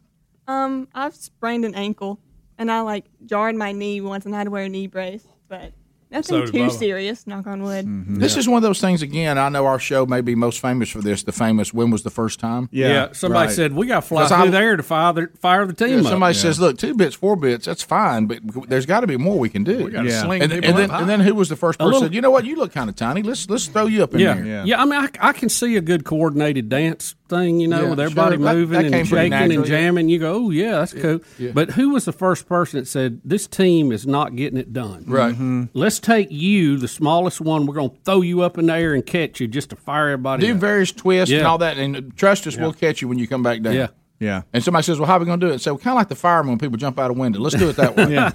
Um, 0.49 0.87
I've 0.95 1.15
sprained 1.15 1.65
an 1.65 1.75
ankle, 1.75 2.21
and 2.59 2.71
I 2.71 2.83
like 2.83 3.07
jarred 3.25 3.57
my 3.57 3.73
knee 3.73 4.01
once, 4.03 4.27
and 4.27 4.35
I 4.35 4.39
had 4.39 4.45
to 4.45 4.51
wear 4.51 4.65
a 4.65 4.69
knee 4.69 4.87
brace, 4.87 5.27
but 5.49 5.73
nothing 6.11 6.47
So 6.47 6.47
too 6.47 6.53
Bubba. 6.53 6.71
serious. 6.73 7.27
Knock 7.27 7.47
on 7.47 7.63
wood. 7.63 7.87
Mm-hmm. 7.87 8.17
This 8.21 8.37
is 8.37 8.49
one 8.49 8.57
of 8.59 8.63
those 8.63 8.81
things. 8.81 9.03
Again, 9.03 9.39
I 9.39 9.49
know 9.49 9.67
our 9.67 9.79
show 9.79 10.07
may 10.07 10.21
be 10.21 10.35
most 10.35 10.61
famous 10.61 10.89
for 10.89 11.01
this. 11.01 11.23
The 11.23 11.33
famous 11.33 11.73
"When 11.75 11.91
was 11.91 12.03
the 12.03 12.11
first 12.11 12.41
time?" 12.41 12.69
Yeah, 12.73 13.09
somebody 13.13 13.47
right. 13.49 13.55
said 13.55 13.73
we 13.75 13.87
got 13.87 14.01
to 14.03 14.07
fly 14.07 14.23
'Cause 14.23 14.29
through 14.31 14.37
I'm- 14.39 14.51
there 14.51 14.77
to 14.77 14.83
fire 14.83 15.13
the, 15.13 15.29
fire 15.41 15.67
the 15.67 15.73
team 15.73 15.89
Yeah, 15.91 15.97
up. 15.99 16.05
somebody 16.07 16.35
says, 16.35 16.61
"Look, 16.61 16.79
two 16.79 16.95
bits, 16.95 17.15
four 17.15 17.37
bits, 17.37 17.67
that's 17.67 17.83
fine, 17.83 18.27
but 18.27 18.39
there's 18.69 18.87
got 18.87 19.01
to 19.01 19.07
be 19.07 19.17
more 19.17 19.39
we 19.39 19.49
can 19.49 19.65
do." 19.65 19.85
We 19.85 19.91
gotta 19.91 20.09
Yeah. 20.09 20.23
sling 20.23 20.43
and, 20.43 20.53
and 20.53 20.77
then, 20.79 20.91
and 20.91 21.09
then 21.09 21.21
who 21.21 21.35
was 21.35 21.49
the 21.49 21.57
first 21.57 21.79
person? 21.79 21.93
little- 21.93 22.07
said, 22.09 22.15
you 22.15 22.21
know 22.21 22.31
what? 22.31 22.45
You 22.45 22.57
look 22.57 22.73
kind 22.73 22.89
of 22.89 22.97
tiny. 22.97 23.23
Let's 23.23 23.49
let's 23.51 23.67
throw 23.67 23.87
you 23.87 24.03
up 24.03 24.15
in 24.15 24.21
yeah. 24.21 24.35
there. 24.35 24.65
yeah, 24.67 24.81
I 24.81 24.85
mean, 24.85 25.01
I, 25.01 25.09
I 25.21 25.33
can 25.33 25.49
see 25.49 25.77
a 25.77 25.81
good 25.81 26.05
coordinated 26.05 26.69
dance 26.69 27.15
thing, 27.29 27.61
you 27.61 27.69
know, 27.69 27.83
Yeah, 27.85 27.91
with 27.91 28.01
everybody 28.01 28.37
sure. 28.37 28.55
Moving 28.55 28.73
that 28.79 28.85
and 28.87 28.95
came 28.95 29.07
pretty 29.07 29.25
shaking 29.31 29.33
and 29.35 29.49
naturally, 29.51 29.71
yeah. 29.71 29.77
jamming. 29.81 30.09
You 30.09 30.19
go, 30.19 30.35
oh 30.35 30.51
yeah, 30.51 30.71
that's 30.73 30.93
cool. 30.95 31.21
yeah. 31.39 31.51
But 31.53 31.71
who 31.71 31.91
was 31.91 32.05
the 32.05 32.13
first 32.13 32.47
person 32.47 32.81
that 32.81 32.87
said 32.87 33.21
this 33.25 33.47
team 33.47 33.93
is 33.93 34.07
not 34.07 34.37
getting 34.37 34.59
it 34.59 34.73
done? 34.73 35.05
Right. 35.07 35.35
Mm-hmm. 35.35 35.65
Let's 35.75 35.99
take 36.01 36.31
you, 36.31 36.77
the 36.79 36.89
smallest 36.89 37.41
one. 37.41 37.67
We're 37.67 37.75
going 37.75 37.91
to 37.91 37.97
throw 38.05 38.21
you 38.23 38.43
up 38.43 38.59
in 38.59 38.67
the 38.67 38.75
air 38.75 38.95
and 38.95 39.05
catch 39.05 39.41
you 39.41 39.49
just 39.49 39.71
to 39.71 39.77
fire 39.77 40.09
everybody. 40.11 40.47
do 40.47 40.55
up. 40.55 40.59
various 40.61 40.93
twists 40.93 41.33
and 41.33 41.47
all 41.47 41.59
that, 41.59 41.79
and 41.79 42.17
trust 42.17 42.47
us, 42.47 42.55
Yeah. 42.57 42.63
we'll 42.63 42.73
catch 42.73 43.03
you 43.03 43.09
when 43.09 43.19
you 43.19 43.27
come 43.29 43.43
back 43.43 43.63
down. 43.63 43.75
Yeah. 43.75 43.89
Yeah. 44.19 44.43
And 44.55 44.65
somebody 44.65 44.83
says, 44.83 44.99
"Well, 44.99 45.07
how 45.07 45.17
are 45.17 45.21
we 45.21 45.27
going 45.27 45.41
to 45.41 45.47
do 45.49 45.53
it?" 45.53 45.61
So 45.61 45.77
kind 45.77 45.89
of 45.95 45.97
like 45.97 46.09
the 46.09 46.15
fireman 46.15 46.53
when 46.53 46.59
people 46.59 46.79
jump 46.79 46.99
out 46.99 47.11
a 47.11 47.13
window. 47.13 47.39
Let's 47.39 47.55
do 47.55 47.69
it 47.69 47.77
that 47.77 47.97
way. 47.97 48.05
Yeah. 48.15 48.33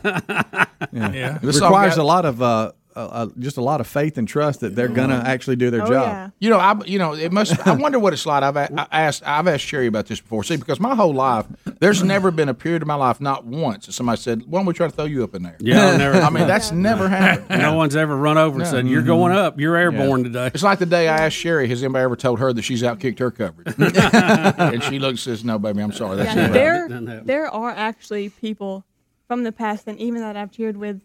yeah. 0.92 1.12
Yeah. 1.12 1.38
This 1.42 1.60
requires 1.60 1.96
got- 1.96 2.02
a 2.02 2.06
lot 2.06 2.26
of 2.26 2.42
uh, 2.42 2.72
uh, 2.96 3.28
just 3.40 3.58
a 3.58 3.62
lot 3.62 3.80
of 3.82 3.88
faith 3.88 4.18
and 4.18 4.28
trust 4.28 4.60
that 4.62 4.76
they're 4.76 4.88
gonna 4.88 5.22
actually 5.26 5.56
do 5.56 5.68
Oh, 5.68 5.70
their 5.72 5.86
job. 5.88 6.32
You 6.40 6.50
know, 6.50 6.58
I 6.58 6.76
you 6.86 7.00
know 7.00 7.14
it 7.14 7.32
must. 7.32 7.66
I 7.68 7.74
wonder 7.74 8.00
what 8.00 8.14
it's 8.14 8.26
like. 8.26 8.44
I've 8.44 8.56
a- 8.58 8.88
I 8.94 9.02
asked 9.04 9.24
I've 9.26 9.48
asked 9.48 9.64
Sherry 9.66 9.88
about 9.88 10.08
this 10.08 10.20
before. 10.20 10.44
See, 10.44 10.58
because 10.58 10.80
my 10.80 10.96
whole 10.96 11.14
life, 11.14 11.46
there's 11.80 12.04
never 12.04 12.32
been 12.32 12.50
a 12.50 12.54
period 12.54 12.82
of 12.82 12.88
my 12.88 12.96
life, 12.96 13.22
not 13.22 13.46
once, 13.46 13.86
that 13.86 13.94
somebody 13.94 14.20
said, 14.20 14.44
"Why 14.48 14.60
don't 14.60 14.66
we 14.66 14.74
try 14.74 14.88
to 14.88 14.94
throw 14.96 15.06
you 15.06 15.24
up 15.24 15.36
in 15.36 15.44
there?" 15.44 15.58
Yeah, 15.60 15.88
I've 15.88 15.98
never- 15.98 16.18
I 16.20 16.30
mean, 16.30 16.48
that's 16.48 16.72
never 16.72 17.08
happened. 17.10 17.62
No 17.62 17.74
one's 17.76 17.96
ever 17.96 18.16
run 18.16 18.38
over 18.38 18.56
and 18.56 18.64
No. 18.66 18.70
said, 18.70 18.88
"You're 18.88 19.02
going 19.04 19.34
up. 19.34 19.60
You're 19.60 19.76
airborne 19.76 20.24
today." 20.24 20.52
It's 20.54 20.64
like 20.64 20.80
the 20.80 20.86
day 20.86 21.08
I 21.08 21.26
asked 21.28 21.38
Sherry, 21.38 21.68
has 21.70 21.84
anybody 21.84 22.04
ever 22.04 22.16
told 22.16 22.40
her 22.40 22.52
that 22.54 22.62
she's 22.62 22.82
outkicked 22.84 23.20
her 23.20 23.32
coverage? 23.32 23.74
and 23.78 24.84
she 24.84 25.00
looks 25.00 25.26
and 25.26 25.38
says, 25.38 25.44
"No, 25.46 25.60
baby, 25.60 25.82
I'm 25.82 25.92
sorry. 25.92 26.18
That's 26.18 26.36
Yeah, 26.36 26.48
not 26.48 26.54
there, 26.54 27.22
there 27.26 27.50
are 27.50 27.70
actually 27.72 28.30
people 28.30 28.86
from 29.28 29.44
the 29.44 29.52
past, 29.52 29.88
and 29.88 29.98
even 30.00 30.22
that 30.22 30.36
I've 30.36 30.52
cheered 30.52 30.78
with 30.78 31.00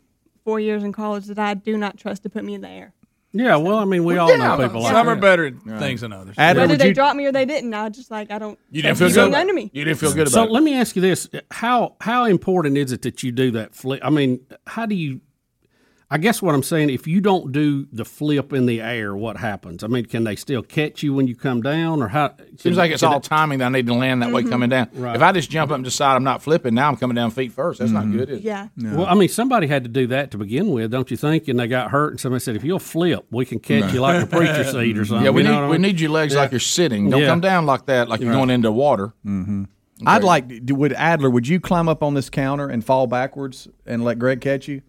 four 0.47 0.61
years 0.61 0.85
in 0.85 0.93
college, 0.93 1.27
that 1.27 1.39
I 1.41 1.55
do 1.55 1.77
not 1.77 1.99
trust 1.99 2.23
to 2.23 2.31
put 2.31 2.45
me 2.45 2.55
in 2.55 2.61
the 2.61 2.69
air. 2.69 2.93
Yeah, 3.33 3.57
well, 3.57 3.77
I 3.79 3.85
mean, 3.85 4.05
we 4.05 4.17
all 4.17 4.29
know 4.29 4.57
people 4.57 4.81
like 4.81 4.93
Some 4.95 5.07
that. 5.07 5.13
are 5.13 5.17
better 5.21 5.47
at 5.49 5.55
things 5.79 6.01
than 6.01 6.13
others. 6.13 6.37
Whether 6.39 6.77
they 6.77 6.93
dropped 6.95 7.17
me 7.17 7.27
or 7.27 7.33
they 7.33 7.45
didn't, 7.45 7.75
I 7.75 7.89
just 7.91 8.11
like 8.11 8.31
I 8.31 8.39
don't. 8.39 8.59
You 8.71 8.81
didn't 8.81 8.97
feel 8.97 9.09
good 9.09 9.15
going 9.17 9.29
about 9.31 9.41
under 9.43 9.53
me. 9.53 9.71
You 9.75 9.85
didn't 9.85 9.99
feel 9.99 10.15
good 10.15 10.29
So 10.31 10.41
about 10.41 10.49
it. 10.51 10.53
let 10.53 10.63
me 10.63 10.75
ask 10.75 10.97
you 10.97 11.03
this: 11.03 11.29
how 11.51 11.97
how 12.01 12.25
important 12.25 12.79
is 12.79 12.93
it 12.93 13.03
that 13.03 13.23
you 13.23 13.33
do 13.33 13.51
that 13.51 13.75
flip? 13.75 14.01
I 14.03 14.09
mean, 14.11 14.41
how 14.67 14.87
do 14.87 14.95
you? 14.95 15.21
I 16.09 16.19
guess 16.19 16.41
what 16.41 16.55
I'm 16.55 16.63
saying, 16.63 16.91
if 16.91 17.09
you 17.09 17.21
don't 17.21 17.51
do 17.51 17.87
the 17.91 18.05
flip 18.05 18.53
in 18.53 18.67
the 18.67 18.81
air, 18.81 19.17
what 19.17 19.39
happens? 19.39 19.83
I 19.83 19.89
mean, 19.89 20.05
can 20.05 20.23
they 20.23 20.37
still 20.37 20.63
catch 20.63 21.03
you 21.03 21.13
when 21.13 21.27
you 21.27 21.35
come 21.35 21.63
down, 21.63 22.01
or 22.01 22.07
how? 22.07 22.33
Seems 22.59 22.77
like 22.77 22.93
it's 22.93 23.03
all 23.03 23.17
it- 23.17 23.25
timing 23.25 23.59
that 23.59 23.67
I 23.67 23.69
need 23.71 23.89
to 23.89 23.95
land 23.95 24.23
that 24.23 24.31
way 24.31 24.43
Mm-hmm. 24.43 24.51
coming 24.51 24.69
down. 24.71 24.89
Right. 24.95 25.17
If 25.17 25.23
I 25.23 25.33
just 25.33 25.51
jump 25.51 25.73
up 25.73 25.75
and 25.75 25.85
decide 25.85 26.15
I'm 26.15 26.23
not 26.23 26.43
flipping, 26.43 26.75
now 26.75 26.87
I'm 26.89 26.97
coming 26.97 27.17
down 27.17 27.33
feet 27.33 27.51
first. 27.51 27.81
That's 27.81 27.91
not 27.91 28.09
good, 28.13 28.31
is 28.31 28.39
it? 28.39 28.45
Yeah. 28.45 28.69
Well, 28.77 29.07
I 29.07 29.15
mean, 29.15 29.29
somebody 29.29 29.67
had 29.67 29.83
to 29.83 29.91
do 29.91 30.07
that 30.07 30.31
to 30.31 30.39
begin 30.39 30.69
with, 30.69 30.93
don't 30.93 31.11
you 31.11 31.17
think? 31.17 31.49
And 31.49 31.59
they 31.59 31.67
got 31.67 31.91
hurt, 31.91 32.13
and 32.13 32.21
somebody 32.21 32.39
said, 32.41 32.55
"If 32.55 32.63
you'll 32.63 32.79
flip, 32.79 33.27
we 33.33 33.45
can 33.45 33.59
catch 33.59 33.93
you 33.93 34.01
like 34.01 34.23
a 34.23 34.27
preacher 34.27 34.63
seat 34.71 34.97
or 34.97 35.05
something." 35.05 35.25
Yeah, 35.25 35.31
we 35.31 35.43
You 35.43 35.49
know 35.49 35.55
need 35.55 35.61
what 35.61 35.65
I 35.65 35.71
we 35.71 35.73
mean? 35.79 35.83
need 35.83 36.01
your 36.01 36.11
legs 36.11 36.35
Yeah. 36.35 36.41
like 36.43 36.53
you're 36.53 36.61
sitting. 36.61 37.11
Don't 37.11 37.23
Yeah. 37.23 37.27
come 37.27 37.41
down 37.41 37.67
like 37.67 37.87
that, 37.87 38.09
like 38.09 38.21
you're 38.21 38.31
Right. 38.31 38.37
going 38.37 38.51
into 38.51 38.71
water. 38.71 39.13
Mm-hmm. 39.27 39.65
I'd 40.07 40.23
like. 40.23 40.45
Would 40.69 40.93
Adler? 40.93 41.31
Would 41.31 41.49
you 41.49 41.59
climb 41.59 41.89
up 41.89 42.05
on 42.05 42.15
this 42.15 42.31
counter 42.31 42.69
and 42.69 42.85
fall 42.85 43.09
backwards 43.09 43.67
and 43.87 44.05
let 44.05 44.21
Greg 44.21 44.41
catch 44.41 44.69
you? 44.69 44.83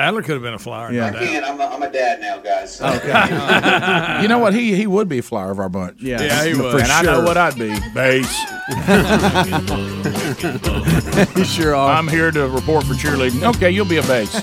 Adler 0.00 0.22
could 0.22 0.32
have 0.32 0.42
been 0.42 0.54
a 0.54 0.58
flyer. 0.58 0.92
Yeah. 0.92 1.00
no 1.00 1.06
I 1.06 1.10
doubt. 1.12 1.22
Man, 1.22 1.44
I'm 1.44 1.60
a, 1.60 1.64
I'm 1.64 1.82
a 1.82 1.92
dad 1.92 2.20
now, 2.20 2.38
guys. 2.38 2.80
Okay. 2.80 4.22
you 4.22 4.28
know 4.28 4.38
what? 4.38 4.54
He 4.54 4.74
he 4.74 4.86
would 4.86 5.08
be 5.08 5.18
a 5.18 5.22
flyer 5.22 5.50
of 5.50 5.58
our 5.58 5.68
bunch. 5.68 6.00
Yeah. 6.00 6.22
Yeah, 6.22 6.44
he 6.44 6.54
would. 6.54 6.80
and 6.80 6.90
I 6.90 7.02
know 7.02 7.22
what 7.22 7.36
I'd 7.36 7.58
be. 7.58 7.68
Base. 7.94 8.40
you 11.36 11.44
sure 11.44 11.74
are. 11.74 11.92
I'm 11.92 12.08
here 12.08 12.30
to 12.30 12.48
report 12.48 12.84
for 12.84 12.94
cheerleading. 12.94 13.42
Okay, 13.56 13.70
you'll 13.70 13.84
be 13.84 13.98
a 13.98 14.02
base. 14.02 14.34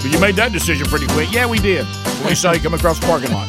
But 0.00 0.12
you 0.12 0.20
made 0.20 0.36
that 0.36 0.52
decision 0.52 0.86
pretty 0.86 1.08
quick. 1.08 1.32
Yeah, 1.32 1.44
we 1.46 1.58
did. 1.58 1.84
We 2.24 2.36
saw 2.36 2.52
you 2.52 2.60
come 2.60 2.72
across 2.72 3.00
the 3.00 3.06
parking 3.06 3.32
lot. 3.32 3.48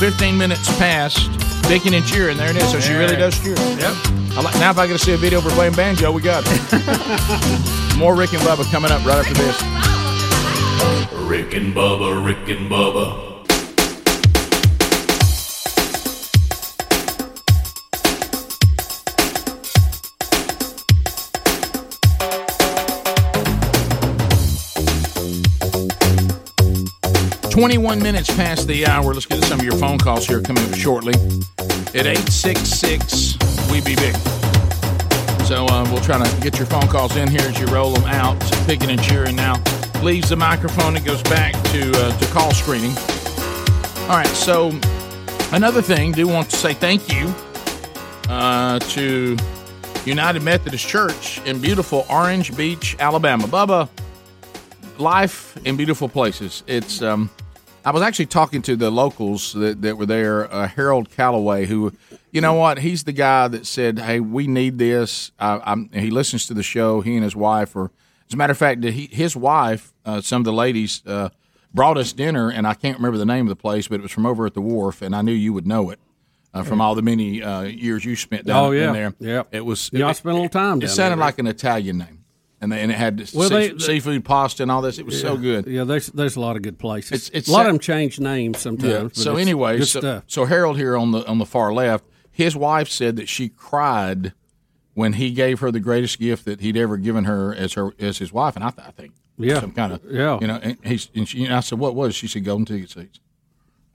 15 0.00 0.36
minutes 0.36 0.66
past. 0.78 1.30
Picking 1.68 1.94
and 1.94 2.04
cheering. 2.04 2.36
There 2.36 2.50
it 2.50 2.56
is. 2.56 2.72
So 2.72 2.80
she 2.80 2.92
really 2.92 3.14
does 3.14 3.38
cheer. 3.40 3.54
Yep. 3.54 3.94
I 4.36 4.40
like, 4.42 4.54
now, 4.56 4.70
if 4.70 4.78
I 4.78 4.88
get 4.88 4.94
to 4.94 4.98
see 4.98 5.14
a 5.14 5.16
video 5.16 5.38
of 5.38 5.44
her 5.44 5.50
playing 5.50 5.74
banjo, 5.74 6.10
we 6.10 6.22
got 6.22 6.42
it. 6.44 7.74
More 7.98 8.16
Rick 8.16 8.32
and 8.32 8.42
Bubba 8.42 8.70
coming 8.70 8.90
up 8.90 9.04
right 9.06 9.18
after 9.18 9.34
this. 9.34 9.62
Rick 11.28 11.54
and 11.54 11.74
Bubba, 11.74 12.24
Rick 12.24 12.48
and 12.48 12.70
Bubba. 12.70 13.24
21 27.54 28.02
minutes 28.02 28.34
past 28.34 28.66
the 28.66 28.84
hour. 28.84 29.14
Let's 29.14 29.26
get 29.26 29.40
to 29.40 29.46
some 29.46 29.60
of 29.60 29.64
your 29.64 29.76
phone 29.76 29.96
calls 29.96 30.26
here 30.26 30.42
coming 30.42 30.64
up 30.64 30.74
shortly 30.74 31.14
at 31.94 32.04
866 32.04 33.38
We 33.70 33.80
Be 33.80 33.94
Big. 33.94 34.43
So 35.44 35.66
uh, 35.66 35.86
we'll 35.90 36.00
try 36.00 36.24
to 36.24 36.40
get 36.40 36.56
your 36.56 36.66
phone 36.66 36.88
calls 36.88 37.16
in 37.16 37.28
here 37.28 37.42
as 37.42 37.60
you 37.60 37.66
roll 37.66 37.92
them 37.92 38.04
out. 38.04 38.40
Picking 38.66 38.90
and 38.90 39.02
cheering 39.02 39.36
now. 39.36 39.62
Leaves 40.02 40.30
the 40.30 40.36
microphone 40.36 40.96
and 40.96 41.04
goes 41.04 41.22
back 41.24 41.52
to, 41.64 41.92
uh, 41.94 42.18
to 42.18 42.26
call 42.32 42.50
screening. 42.54 42.96
All 44.04 44.16
right, 44.16 44.26
so 44.28 44.68
another 45.52 45.82
thing, 45.82 46.12
do 46.12 46.26
want 46.26 46.48
to 46.48 46.56
say 46.56 46.72
thank 46.72 47.12
you 47.12 47.32
uh, 48.30 48.78
to 48.78 49.36
United 50.06 50.42
Methodist 50.42 50.88
Church 50.88 51.42
in 51.42 51.60
beautiful 51.60 52.06
Orange 52.08 52.56
Beach, 52.56 52.96
Alabama. 52.98 53.44
Bubba, 53.44 53.90
life 54.98 55.58
in 55.66 55.76
beautiful 55.76 56.08
places. 56.08 56.64
It's 56.66 57.02
um, 57.02 57.28
I 57.84 57.90
was 57.90 58.02
actually 58.02 58.26
talking 58.26 58.62
to 58.62 58.76
the 58.76 58.90
locals 58.90 59.52
that, 59.52 59.82
that 59.82 59.98
were 59.98 60.06
there, 60.06 60.52
uh, 60.52 60.66
Harold 60.68 61.10
Calloway, 61.10 61.66
who, 61.66 61.92
you 62.32 62.40
know 62.40 62.54
what, 62.54 62.78
he's 62.78 63.04
the 63.04 63.12
guy 63.12 63.46
that 63.48 63.66
said, 63.66 63.98
"Hey, 63.98 64.20
we 64.20 64.46
need 64.46 64.78
this." 64.78 65.32
I, 65.38 65.60
I'm, 65.64 65.90
he 65.92 66.10
listens 66.10 66.46
to 66.46 66.54
the 66.54 66.62
show. 66.62 67.02
He 67.02 67.14
and 67.14 67.22
his 67.22 67.36
wife 67.36 67.76
are, 67.76 67.90
as 68.28 68.32
a 68.34 68.36
matter 68.36 68.52
of 68.52 68.58
fact, 68.58 68.82
he, 68.82 69.08
his 69.12 69.36
wife, 69.36 69.92
uh, 70.06 70.20
some 70.22 70.40
of 70.40 70.44
the 70.46 70.52
ladies, 70.52 71.02
uh, 71.06 71.28
brought 71.74 71.98
us 71.98 72.12
dinner, 72.12 72.50
and 72.50 72.66
I 72.66 72.72
can't 72.74 72.96
remember 72.96 73.18
the 73.18 73.26
name 73.26 73.46
of 73.46 73.50
the 73.50 73.56
place, 73.60 73.88
but 73.88 73.96
it 73.96 74.02
was 74.02 74.12
from 74.12 74.24
over 74.26 74.46
at 74.46 74.54
the 74.54 74.60
wharf, 74.62 75.02
and 75.02 75.14
I 75.14 75.20
knew 75.22 75.32
you 75.32 75.52
would 75.52 75.66
know 75.66 75.90
it. 75.90 75.98
Uh, 76.54 76.62
from 76.62 76.80
all 76.80 76.94
the 76.94 77.02
many 77.02 77.42
uh, 77.42 77.62
years 77.62 78.04
you 78.04 78.14
spent 78.14 78.46
down 78.46 78.56
Oh, 78.66 78.70
yeah. 78.70 78.86
in 78.86 78.92
there, 78.92 79.14
Yeah. 79.18 79.42
it 79.50 79.64
was. 79.66 79.90
Y'all 79.92 80.14
spent 80.14 80.30
a 80.34 80.34
little 80.34 80.48
time 80.48 80.80
It 80.82 80.88
sounded 80.88 81.16
there. 81.18 81.24
like 81.26 81.40
an 81.40 81.48
Italian 81.48 81.98
name, 81.98 82.23
and 82.64 82.72
they, 82.72 82.80
and 82.82 82.90
it 82.90 82.96
had 82.96 83.18
Well, 83.32 83.48
sea- 83.48 83.68
they- 83.68 83.78
seafood 83.78 84.24
pasta 84.24 84.62
and 84.64 84.72
all 84.72 84.82
this. 84.82 84.98
It 84.98 85.06
was 85.06 85.20
so 85.20 85.36
good. 85.36 85.66
Yeah, 85.68 85.84
there's 85.84 86.08
there's 86.08 86.34
a 86.36 86.40
lot 86.40 86.56
of 86.56 86.62
good 86.62 86.78
places. 86.78 87.12
It's- 87.12 87.30
it's 87.32 87.48
a 87.48 87.52
lot 87.52 87.66
of 87.66 87.72
them 87.72 87.78
change 87.78 88.18
names 88.18 88.58
sometimes. 88.58 89.16
Yeah. 89.16 89.22
So 89.24 89.36
anyway, 89.36 89.78
so, 89.80 90.00
stuff. 90.00 90.24
so 90.26 90.44
Harold 90.46 90.76
here 90.76 90.96
on 90.96 91.12
the 91.12 91.24
on 91.28 91.38
the 91.38 91.46
far 91.46 91.72
left, 91.72 92.04
his 92.32 92.56
wife 92.56 92.88
said 92.88 93.14
that 93.16 93.28
she 93.28 93.48
cried 93.50 94.32
when 94.94 95.12
he 95.14 95.30
gave 95.30 95.60
her 95.60 95.70
the 95.70 95.80
greatest 95.80 96.18
gift 96.18 96.44
that 96.46 96.60
he'd 96.60 96.76
ever 96.76 96.96
given 96.96 97.24
her 97.24 97.54
as 97.54 97.74
her 97.74 97.92
as 98.00 98.18
his 98.18 98.32
wife, 98.32 98.56
and 98.56 98.64
I, 98.64 98.70
th- 98.70 98.88
I 98.88 98.90
think 98.90 99.12
Yeah. 99.38 99.60
some 99.60 99.72
kind 99.72 99.92
of 99.92 100.00
Yeah. 100.10 100.38
you 100.40 100.46
know. 100.46 100.58
And, 100.62 100.76
he's, 100.84 101.08
and, 101.14 101.28
she, 101.28 101.44
and 101.44 101.54
I 101.54 101.60
said, 101.60 101.78
"What 101.78 101.94
was?" 101.94 102.14
She 102.14 102.26
said, 102.28 102.44
"Golden 102.44 102.64
ticket 102.64 102.90
seats." 102.90 103.20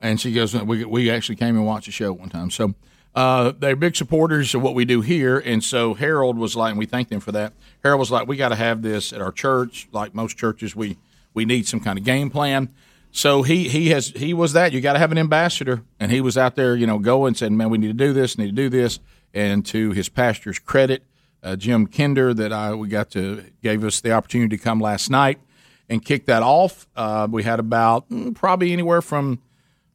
And 0.00 0.20
she 0.20 0.32
goes, 0.32 0.54
"We 0.54 0.84
we 0.84 1.10
actually 1.10 1.36
came 1.36 1.56
and 1.56 1.66
watched 1.66 1.86
the 1.86 1.92
show 1.92 2.12
one 2.12 2.28
time." 2.30 2.50
So. 2.50 2.74
Uh, 3.14 3.52
they're 3.58 3.76
big 3.76 3.96
supporters 3.96 4.54
of 4.54 4.62
what 4.62 4.74
we 4.74 4.84
do 4.84 5.00
here, 5.00 5.38
and 5.38 5.64
so 5.64 5.94
Harold 5.94 6.38
was 6.38 6.54
like, 6.54 6.70
and 6.70 6.78
we 6.78 6.86
thank 6.86 7.08
them 7.08 7.20
for 7.20 7.32
that. 7.32 7.52
Harold 7.82 7.98
was 7.98 8.10
like, 8.10 8.28
"We 8.28 8.36
got 8.36 8.50
to 8.50 8.56
have 8.56 8.82
this 8.82 9.12
at 9.12 9.20
our 9.20 9.32
church. 9.32 9.88
Like 9.90 10.14
most 10.14 10.36
churches, 10.36 10.76
we 10.76 10.96
we 11.34 11.44
need 11.44 11.66
some 11.66 11.80
kind 11.80 11.98
of 11.98 12.04
game 12.04 12.30
plan." 12.30 12.68
So 13.10 13.42
he 13.42 13.68
he 13.68 13.88
has 13.88 14.08
he 14.08 14.32
was 14.32 14.52
that. 14.52 14.72
You 14.72 14.80
got 14.80 14.92
to 14.92 15.00
have 15.00 15.10
an 15.10 15.18
ambassador, 15.18 15.82
and 15.98 16.12
he 16.12 16.20
was 16.20 16.38
out 16.38 16.54
there, 16.54 16.76
you 16.76 16.86
know, 16.86 16.98
going 16.98 17.34
saying, 17.34 17.56
"Man, 17.56 17.70
we 17.70 17.78
need 17.78 17.88
to 17.88 17.92
do 17.92 18.12
this, 18.12 18.38
need 18.38 18.46
to 18.46 18.52
do 18.52 18.68
this." 18.68 19.00
And 19.34 19.64
to 19.66 19.90
his 19.90 20.08
pastor's 20.08 20.58
credit, 20.58 21.04
uh, 21.42 21.56
Jim 21.56 21.86
Kinder, 21.88 22.32
that 22.34 22.52
I 22.52 22.74
we 22.74 22.88
got 22.88 23.10
to 23.10 23.44
gave 23.62 23.84
us 23.84 24.00
the 24.00 24.12
opportunity 24.12 24.56
to 24.56 24.62
come 24.62 24.80
last 24.80 25.10
night 25.10 25.40
and 25.88 26.04
kick 26.04 26.26
that 26.26 26.44
off. 26.44 26.86
Uh, 26.94 27.26
we 27.28 27.42
had 27.42 27.58
about 27.58 28.08
mm, 28.08 28.34
probably 28.34 28.72
anywhere 28.72 29.02
from 29.02 29.40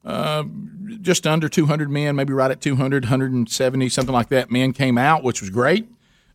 uh, 0.04 0.44
just 1.02 1.26
under 1.28 1.50
200 1.50 1.90
men, 1.90 2.16
maybe 2.16 2.34
right 2.34 2.52
at 2.52 2.62
200, 2.62 3.06
170, 3.06 3.90
something 3.90 4.14
like 4.14 4.30
that. 4.30 4.52
Men 4.52 4.74
came 4.74 4.98
out, 4.98 5.24
which 5.24 5.42
was 5.42 5.50
great. 5.50 5.88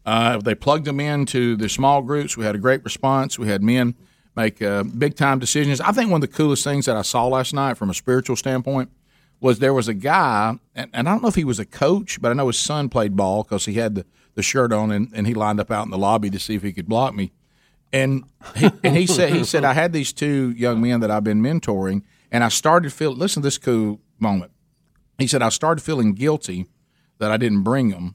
Uh, 0.06 0.38
they 0.38 0.54
plugged 0.54 0.86
them 0.86 1.00
into 1.00 1.56
the 1.56 1.68
small 1.68 2.02
groups. 2.02 2.36
We 2.36 2.44
had 2.44 2.54
a 2.54 2.58
great 2.58 2.82
response. 2.84 3.38
We 3.38 3.48
had 3.48 3.62
men 3.62 3.94
make 4.36 4.62
uh, 4.62 4.82
big 4.84 5.16
time 5.16 5.38
decisions. 5.38 5.80
I 5.80 5.92
think 5.92 6.10
one 6.10 6.22
of 6.22 6.28
the 6.28 6.34
coolest 6.34 6.64
things 6.64 6.86
that 6.86 6.96
I 6.96 7.02
saw 7.02 7.26
last 7.26 7.52
night 7.52 7.76
from 7.76 7.90
a 7.90 7.94
spiritual 7.94 8.36
standpoint 8.36 8.90
was 9.40 9.58
there 9.58 9.74
was 9.74 9.88
a 9.88 9.94
guy, 9.94 10.58
and, 10.74 10.90
and 10.92 11.08
I 11.08 11.12
don't 11.12 11.22
know 11.22 11.28
if 11.28 11.34
he 11.34 11.44
was 11.44 11.58
a 11.58 11.64
coach, 11.64 12.20
but 12.20 12.30
I 12.30 12.34
know 12.34 12.46
his 12.46 12.58
son 12.58 12.88
played 12.88 13.16
ball 13.16 13.42
because 13.42 13.64
he 13.64 13.74
had 13.74 13.94
the, 13.94 14.06
the 14.34 14.42
shirt 14.42 14.72
on 14.72 14.90
and, 14.90 15.10
and 15.14 15.26
he 15.26 15.34
lined 15.34 15.60
up 15.60 15.70
out 15.70 15.84
in 15.84 15.90
the 15.90 15.98
lobby 15.98 16.30
to 16.30 16.38
see 16.38 16.54
if 16.54 16.62
he 16.62 16.72
could 16.72 16.88
block 16.88 17.14
me. 17.14 17.32
And 17.92 18.24
he, 18.56 18.70
and 18.84 18.96
he 18.96 19.06
said 19.06 19.32
he 19.32 19.44
said 19.44 19.64
I 19.64 19.72
had 19.72 19.92
these 19.92 20.12
two 20.12 20.50
young 20.52 20.80
men 20.80 21.00
that 21.00 21.10
I've 21.10 21.24
been 21.24 21.42
mentoring, 21.42 22.02
and 22.30 22.44
I 22.44 22.48
started 22.48 22.92
feel 22.92 23.12
listen 23.12 23.42
to 23.42 23.46
this 23.46 23.58
cool 23.58 24.00
moment. 24.20 24.52
He 25.18 25.26
said 25.26 25.42
I 25.42 25.48
started 25.48 25.82
feeling 25.82 26.14
guilty 26.14 26.66
that 27.18 27.30
I 27.30 27.36
didn't 27.36 27.62
bring 27.62 27.90
them, 27.90 28.14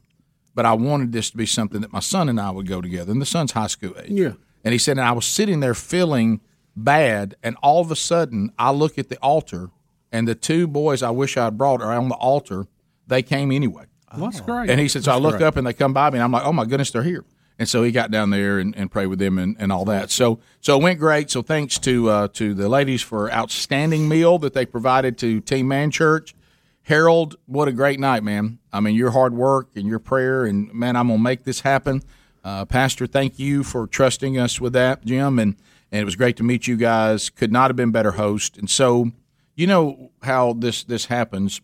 but 0.54 0.66
I 0.66 0.72
wanted 0.72 1.12
this 1.12 1.30
to 1.30 1.36
be 1.36 1.46
something 1.46 1.80
that 1.80 1.92
my 1.92 2.00
son 2.00 2.28
and 2.28 2.40
I 2.40 2.50
would 2.50 2.66
go 2.66 2.80
together. 2.80 3.12
And 3.12 3.20
the 3.20 3.26
son's 3.26 3.52
high 3.52 3.66
school 3.66 3.94
age. 4.00 4.10
Yeah. 4.10 4.32
And 4.64 4.72
he 4.72 4.78
said, 4.78 4.98
and 4.98 5.06
I 5.06 5.12
was 5.12 5.26
sitting 5.26 5.60
there 5.60 5.74
feeling 5.74 6.40
bad, 6.74 7.36
and 7.42 7.56
all 7.62 7.80
of 7.80 7.90
a 7.90 7.96
sudden 7.96 8.52
I 8.58 8.72
look 8.72 8.98
at 8.98 9.08
the 9.08 9.16
altar, 9.18 9.70
and 10.10 10.26
the 10.26 10.34
two 10.34 10.66
boys 10.66 11.02
I 11.02 11.10
wish 11.10 11.36
I 11.36 11.44
had 11.44 11.56
brought 11.56 11.80
are 11.82 11.92
on 11.92 12.08
the 12.08 12.16
altar, 12.16 12.66
they 13.06 13.22
came 13.22 13.52
anyway. 13.52 13.84
That's 14.16 14.40
great. 14.40 14.70
And 14.70 14.80
he 14.80 14.88
said, 14.88 15.04
so 15.04 15.12
I 15.12 15.16
look 15.16 15.38
great. 15.38 15.46
up 15.46 15.56
and 15.56 15.66
they 15.66 15.72
come 15.72 15.92
by 15.92 16.10
me, 16.10 16.16
and 16.16 16.24
I'm 16.24 16.32
like, 16.32 16.44
oh 16.44 16.52
my 16.52 16.64
goodness, 16.64 16.90
they're 16.90 17.02
here. 17.02 17.24
And 17.58 17.68
so 17.68 17.82
he 17.82 17.90
got 17.90 18.10
down 18.10 18.30
there 18.30 18.58
and, 18.58 18.76
and 18.76 18.90
prayed 18.90 19.06
with 19.06 19.18
them 19.18 19.38
and, 19.38 19.56
and 19.58 19.72
all 19.72 19.84
that. 19.86 20.10
So 20.10 20.40
so 20.60 20.78
it 20.78 20.82
went 20.82 20.98
great. 20.98 21.30
So 21.30 21.42
thanks 21.42 21.78
to 21.80 22.10
uh, 22.10 22.28
to 22.34 22.54
the 22.54 22.68
ladies 22.68 23.02
for 23.02 23.32
outstanding 23.32 24.08
meal 24.08 24.38
that 24.38 24.52
they 24.52 24.66
provided 24.66 25.16
to 25.18 25.40
Team 25.40 25.68
Man 25.68 25.90
Church. 25.90 26.34
Harold, 26.82 27.34
what 27.46 27.66
a 27.66 27.72
great 27.72 27.98
night, 27.98 28.22
man. 28.22 28.60
I 28.72 28.78
mean, 28.78 28.94
your 28.94 29.10
hard 29.10 29.34
work 29.34 29.70
and 29.74 29.88
your 29.88 29.98
prayer, 29.98 30.44
and 30.44 30.72
man, 30.72 30.94
I'm 30.94 31.08
gonna 31.08 31.18
make 31.18 31.42
this 31.42 31.60
happen. 31.60 32.02
Uh, 32.44 32.64
Pastor, 32.64 33.08
thank 33.08 33.40
you 33.40 33.64
for 33.64 33.88
trusting 33.88 34.38
us 34.38 34.60
with 34.60 34.72
that, 34.74 35.04
Jim, 35.04 35.38
and 35.40 35.56
and 35.90 36.02
it 36.02 36.04
was 36.04 36.14
great 36.14 36.36
to 36.36 36.44
meet 36.44 36.68
you 36.68 36.76
guys. 36.76 37.28
Could 37.28 37.50
not 37.50 37.70
have 37.70 37.76
been 37.76 37.90
better 37.90 38.12
host. 38.12 38.56
And 38.56 38.70
so, 38.70 39.10
you 39.56 39.66
know 39.66 40.12
how 40.22 40.52
this 40.52 40.84
this 40.84 41.06
happens, 41.06 41.60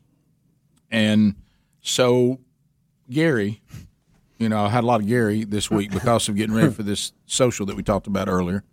and 0.90 1.36
so 1.82 2.40
Gary, 3.08 3.60
you 4.42 4.48
know, 4.48 4.64
I 4.64 4.68
had 4.68 4.84
a 4.84 4.86
lot 4.86 5.00
of 5.00 5.06
Gary 5.06 5.44
this 5.44 5.70
week 5.70 5.90
because 5.90 6.28
of 6.28 6.36
getting 6.36 6.54
ready 6.54 6.70
for 6.70 6.82
this 6.82 7.12
social 7.26 7.66
that 7.66 7.76
we 7.76 7.82
talked 7.82 8.06
about 8.06 8.28
earlier. 8.28 8.64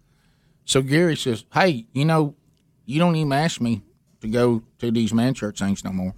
So 0.66 0.82
Gary 0.82 1.16
says, 1.16 1.46
"Hey, 1.54 1.86
you 1.94 2.06
know, 2.06 2.36
you 2.86 3.00
don't 3.00 3.16
even 3.16 3.32
ask 3.32 3.62
me 3.62 3.82
to 4.22 4.28
go 4.28 4.64
to 4.80 4.92
these 4.92 5.14
man 5.14 5.34
church 5.34 5.60
things 5.60 5.84
no 5.84 5.92
more." 5.92 6.14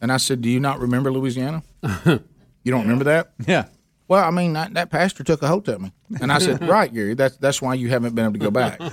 And 0.00 0.12
I 0.12 0.18
said, 0.18 0.42
"Do 0.42 0.48
you 0.48 0.60
not 0.60 0.80
remember 0.80 1.12
Louisiana? 1.12 1.62
you 2.04 2.70
don't 2.72 2.82
remember 2.82 3.04
that?" 3.04 3.32
Yeah. 3.46 3.66
Well, 4.06 4.22
I 4.22 4.30
mean, 4.30 4.52
that, 4.52 4.74
that 4.74 4.90
pastor 4.90 5.24
took 5.24 5.42
a 5.42 5.48
hold 5.48 5.68
of 5.68 5.80
me, 5.80 5.92
and 6.20 6.30
I 6.30 6.38
said, 6.38 6.66
"Right, 6.68 6.92
Gary, 6.92 7.14
that's 7.14 7.36
that's 7.38 7.62
why 7.62 7.74
you 7.74 7.88
haven't 7.88 8.14
been 8.14 8.24
able 8.26 8.34
to 8.34 8.38
go 8.38 8.50
back." 8.50 8.80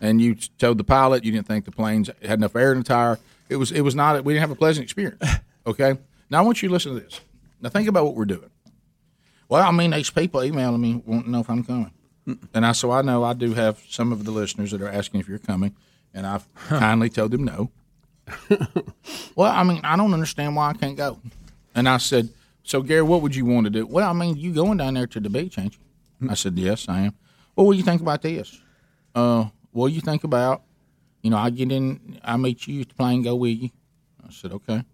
And 0.00 0.20
you 0.20 0.36
told 0.58 0.78
the 0.78 0.84
pilot 0.84 1.24
you 1.24 1.32
didn't 1.32 1.48
think 1.48 1.64
the 1.64 1.72
planes 1.72 2.08
had 2.22 2.38
enough 2.38 2.54
air 2.54 2.70
in 2.70 2.78
the 2.78 2.84
tire. 2.84 3.18
It 3.48 3.56
was 3.56 3.72
it 3.72 3.80
was 3.80 3.94
not. 3.96 4.24
We 4.24 4.32
didn't 4.32 4.42
have 4.42 4.52
a 4.52 4.54
pleasant 4.54 4.84
experience. 4.84 5.20
Okay. 5.66 5.98
Now 6.30 6.38
I 6.38 6.42
want 6.42 6.62
you 6.62 6.68
to 6.68 6.72
listen 6.72 6.94
to 6.94 7.00
this. 7.00 7.20
Now 7.60 7.68
think 7.68 7.88
about 7.88 8.04
what 8.04 8.14
we're 8.14 8.24
doing. 8.24 8.48
Well, 9.48 9.66
I 9.66 9.70
mean, 9.70 9.92
these 9.92 10.10
people 10.10 10.44
emailing 10.44 10.80
me 10.80 11.02
wanting 11.06 11.24
to 11.24 11.30
know 11.30 11.40
if 11.40 11.48
I'm 11.48 11.64
coming, 11.64 11.92
and 12.52 12.66
I 12.66 12.72
so 12.72 12.90
I 12.90 13.02
know 13.02 13.24
I 13.24 13.32
do 13.32 13.54
have 13.54 13.82
some 13.88 14.12
of 14.12 14.24
the 14.24 14.30
listeners 14.30 14.72
that 14.72 14.82
are 14.82 14.88
asking 14.88 15.20
if 15.20 15.28
you're 15.28 15.38
coming, 15.38 15.74
and 16.12 16.26
I've 16.26 16.46
kindly 16.54 17.08
told 17.08 17.30
them 17.30 17.44
no. 17.44 17.70
well, 19.34 19.50
I 19.50 19.62
mean, 19.62 19.80
I 19.84 19.96
don't 19.96 20.12
understand 20.12 20.54
why 20.54 20.70
I 20.70 20.74
can't 20.74 20.96
go. 20.96 21.18
And 21.74 21.88
I 21.88 21.96
said, 21.96 22.28
so 22.62 22.82
Gary, 22.82 23.02
what 23.02 23.22
would 23.22 23.34
you 23.34 23.46
want 23.46 23.64
to 23.64 23.70
do? 23.70 23.86
Well, 23.86 24.08
I 24.08 24.12
mean, 24.12 24.36
you 24.36 24.52
going 24.52 24.76
down 24.76 24.94
there 24.94 25.06
to 25.06 25.20
the 25.20 25.30
beach, 25.30 25.58
ain't 25.58 25.74
you? 25.74 26.30
I 26.30 26.34
said, 26.34 26.58
yes, 26.58 26.86
I 26.88 27.00
am. 27.00 27.14
Well, 27.56 27.66
what 27.66 27.72
do 27.72 27.78
you 27.78 27.84
think 27.84 28.02
about 28.02 28.20
this? 28.20 28.60
Uh, 29.14 29.46
what 29.72 29.88
do 29.88 29.94
you 29.94 30.00
think 30.00 30.24
about, 30.24 30.62
you 31.22 31.30
know, 31.30 31.38
I 31.38 31.50
get 31.50 31.72
in, 31.72 32.20
I 32.22 32.36
meet 32.36 32.66
you 32.66 32.82
at 32.82 32.88
the 32.88 32.94
plane, 32.94 33.22
go 33.22 33.36
with 33.36 33.56
you. 33.56 33.70
I 34.26 34.30
said, 34.30 34.52
okay. 34.52 34.84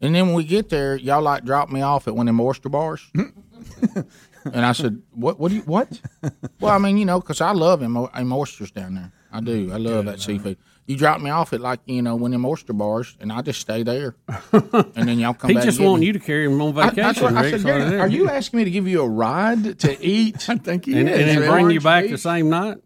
And 0.00 0.14
then 0.14 0.26
when 0.26 0.34
we 0.34 0.44
get 0.44 0.68
there, 0.68 0.96
y'all 0.96 1.22
like 1.22 1.44
drop 1.44 1.70
me 1.70 1.80
off 1.82 2.06
at 2.06 2.14
one 2.14 2.28
of 2.28 2.34
them 2.34 2.40
oyster 2.40 2.68
bars. 2.68 3.04
and 4.52 4.64
I 4.66 4.72
said, 4.72 5.02
"What? 5.12 5.38
What 5.38 5.50
do 5.50 5.56
you? 5.56 5.62
What?" 5.62 6.00
well, 6.60 6.72
I 6.72 6.78
mean, 6.78 6.96
you 6.98 7.04
know, 7.04 7.20
because 7.20 7.40
I 7.40 7.52
love 7.52 7.80
them, 7.80 7.94
them 7.94 8.32
oysters 8.32 8.70
down 8.70 8.94
there. 8.94 9.12
I 9.32 9.40
do. 9.40 9.70
I 9.72 9.76
love 9.76 10.04
that 10.06 10.20
seafood. 10.20 10.56
You 10.86 10.96
drop 10.96 11.20
me 11.20 11.30
off 11.30 11.52
at 11.52 11.60
like 11.60 11.80
you 11.86 12.00
know 12.00 12.14
one 12.14 12.30
of 12.30 12.32
them 12.40 12.46
oyster 12.46 12.72
bars, 12.72 13.16
and 13.20 13.32
I 13.32 13.42
just 13.42 13.60
stay 13.60 13.82
there. 13.82 14.14
and 14.52 15.08
then 15.08 15.18
y'all 15.18 15.34
come 15.34 15.50
He 15.50 15.54
back. 15.54 15.64
just 15.64 15.78
and 15.78 15.84
get 15.84 15.88
wanting 15.90 16.00
me. 16.02 16.06
you 16.06 16.12
to 16.12 16.18
carry 16.20 16.44
him 16.46 16.60
on 16.62 16.74
vacation. 16.74 17.24
what 17.24 17.34
I 17.34 17.42
Rick, 17.42 17.50
said. 17.52 17.60
so 17.62 17.68
it 17.68 17.78
Gary, 17.78 17.94
is. 17.94 18.00
are 18.00 18.08
you 18.08 18.28
asking 18.30 18.58
me 18.58 18.64
to 18.64 18.70
give 18.70 18.86
you 18.86 19.02
a 19.02 19.08
ride 19.08 19.78
to 19.80 20.00
eat? 20.06 20.48
I 20.48 20.56
think 20.56 20.84
he 20.84 20.96
and, 20.98 21.08
and 21.08 21.28
then 21.42 21.50
bring 21.50 21.70
you 21.70 21.80
back 21.80 22.08
the 22.08 22.16
same 22.18 22.48
night? 22.50 22.78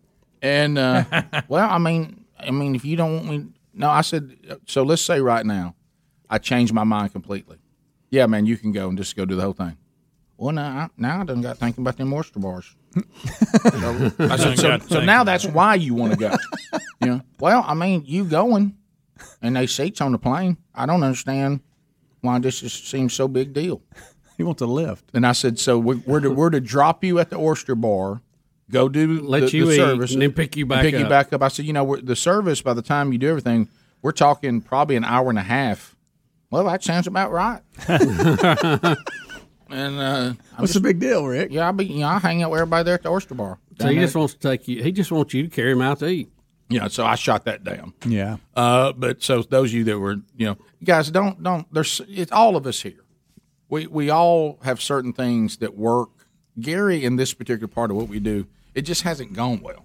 And 0.42 0.78
uh, 0.78 1.04
well, 1.48 1.68
I 1.70 1.76
mean, 1.76 2.24
I 2.38 2.50
mean, 2.50 2.74
if 2.74 2.86
you 2.86 2.96
don't 2.96 3.14
want 3.16 3.26
me, 3.28 3.46
no, 3.74 3.90
I 3.90 4.00
said. 4.00 4.34
So 4.66 4.82
let's 4.82 5.02
say 5.02 5.20
right 5.20 5.44
now, 5.44 5.74
I 6.30 6.38
changed 6.38 6.72
my 6.72 6.84
mind 6.84 7.12
completely. 7.12 7.58
Yeah, 8.08 8.24
man, 8.26 8.46
you 8.46 8.56
can 8.56 8.72
go 8.72 8.88
and 8.88 8.96
just 8.96 9.14
go 9.14 9.26
do 9.26 9.36
the 9.36 9.42
whole 9.42 9.52
thing. 9.52 9.76
Well, 10.40 10.54
now, 10.54 10.68
I, 10.68 10.88
now 10.96 11.20
I 11.20 11.24
done 11.24 11.42
got 11.42 11.58
thinking 11.58 11.84
about 11.84 11.98
them 11.98 12.14
oyster 12.14 12.38
bars. 12.38 12.74
so, 12.94 14.10
I 14.18 14.36
said, 14.38 14.58
so, 14.58 14.78
so 14.88 15.00
now 15.04 15.22
that's 15.22 15.44
why 15.44 15.74
you 15.74 15.92
want 15.92 16.14
to 16.14 16.18
go. 16.18 16.34
you 17.02 17.08
know, 17.08 17.20
well, 17.38 17.62
I 17.66 17.74
mean, 17.74 18.04
you 18.06 18.24
going, 18.24 18.74
and 19.42 19.54
they 19.54 19.66
seats 19.66 20.00
on 20.00 20.12
the 20.12 20.18
plane. 20.18 20.56
I 20.74 20.86
don't 20.86 21.02
understand 21.02 21.60
why 22.22 22.38
this 22.38 22.60
just 22.60 22.88
seems 22.88 23.12
so 23.12 23.28
big 23.28 23.52
deal. 23.52 23.82
He 24.38 24.44
wants 24.44 24.62
a 24.62 24.66
lift. 24.66 25.04
And 25.12 25.26
I 25.26 25.32
said, 25.32 25.58
so 25.58 25.78
we're, 25.78 26.00
we're 26.06 26.20
to 26.20 26.30
we're 26.30 26.48
to 26.48 26.60
drop 26.60 27.04
you 27.04 27.18
at 27.18 27.28
the 27.28 27.36
oyster 27.36 27.74
bar, 27.74 28.22
go 28.70 28.88
do 28.88 29.20
Let 29.20 29.50
the, 29.50 29.58
you 29.58 29.66
the 29.66 29.72
eat, 29.72 29.76
service, 29.76 30.12
and 30.14 30.22
then 30.22 30.32
pick 30.32 30.56
you 30.56 30.64
back 30.64 30.80
pick 30.80 30.94
you 30.94 31.00
up. 31.00 31.10
back 31.10 31.32
up. 31.34 31.42
I 31.42 31.48
said, 31.48 31.66
you 31.66 31.74
know, 31.74 31.84
we're, 31.84 32.00
the 32.00 32.16
service 32.16 32.62
by 32.62 32.72
the 32.72 32.80
time 32.80 33.12
you 33.12 33.18
do 33.18 33.28
everything, 33.28 33.68
we're 34.00 34.12
talking 34.12 34.62
probably 34.62 34.96
an 34.96 35.04
hour 35.04 35.28
and 35.28 35.38
a 35.38 35.42
half. 35.42 35.94
Well, 36.50 36.64
that 36.64 36.82
sounds 36.82 37.06
about 37.06 37.32
right. 37.32 37.60
And 39.72 39.98
uh, 39.98 40.32
What's 40.56 40.74
the 40.74 40.80
big 40.80 40.98
deal, 41.00 41.26
Rick? 41.26 41.50
Yeah, 41.52 41.68
I 41.68 41.72
be 41.72 41.86
you 41.86 42.00
know 42.00 42.08
I 42.08 42.18
hang 42.18 42.42
out 42.42 42.50
with 42.50 42.60
everybody 42.60 42.84
there 42.84 42.94
at 42.94 43.02
the 43.02 43.10
oyster 43.10 43.34
bar. 43.34 43.58
So 43.80 43.88
he 43.88 43.94
there. 43.94 44.04
just 44.04 44.14
wants 44.16 44.34
to 44.34 44.38
take 44.40 44.68
you. 44.68 44.82
He 44.82 44.92
just 44.92 45.10
wants 45.12 45.32
you 45.34 45.42
to 45.44 45.48
carry 45.48 45.72
him 45.72 45.80
out 45.80 45.98
to 46.00 46.06
eat. 46.08 46.30
Yeah, 46.68 46.86
so 46.88 47.04
I 47.04 47.16
shot 47.16 47.46
that 47.46 47.64
down. 47.64 47.94
Yeah. 48.06 48.36
Uh, 48.54 48.92
but 48.92 49.22
so 49.22 49.42
those 49.42 49.70
of 49.70 49.74
you 49.74 49.84
that 49.84 49.98
were, 49.98 50.16
you 50.36 50.46
know, 50.46 50.56
guys, 50.84 51.10
don't 51.10 51.42
don't. 51.42 51.66
There's 51.72 52.00
it's 52.08 52.30
all 52.30 52.56
of 52.56 52.66
us 52.66 52.80
here. 52.82 53.00
We 53.68 53.86
we 53.86 54.10
all 54.10 54.58
have 54.62 54.80
certain 54.80 55.12
things 55.12 55.56
that 55.58 55.76
work. 55.76 56.10
Gary, 56.60 57.04
in 57.04 57.16
this 57.16 57.32
particular 57.32 57.68
part 57.68 57.90
of 57.90 57.96
what 57.96 58.08
we 58.08 58.20
do, 58.20 58.46
it 58.74 58.82
just 58.82 59.02
hasn't 59.02 59.32
gone 59.32 59.60
well. 59.62 59.84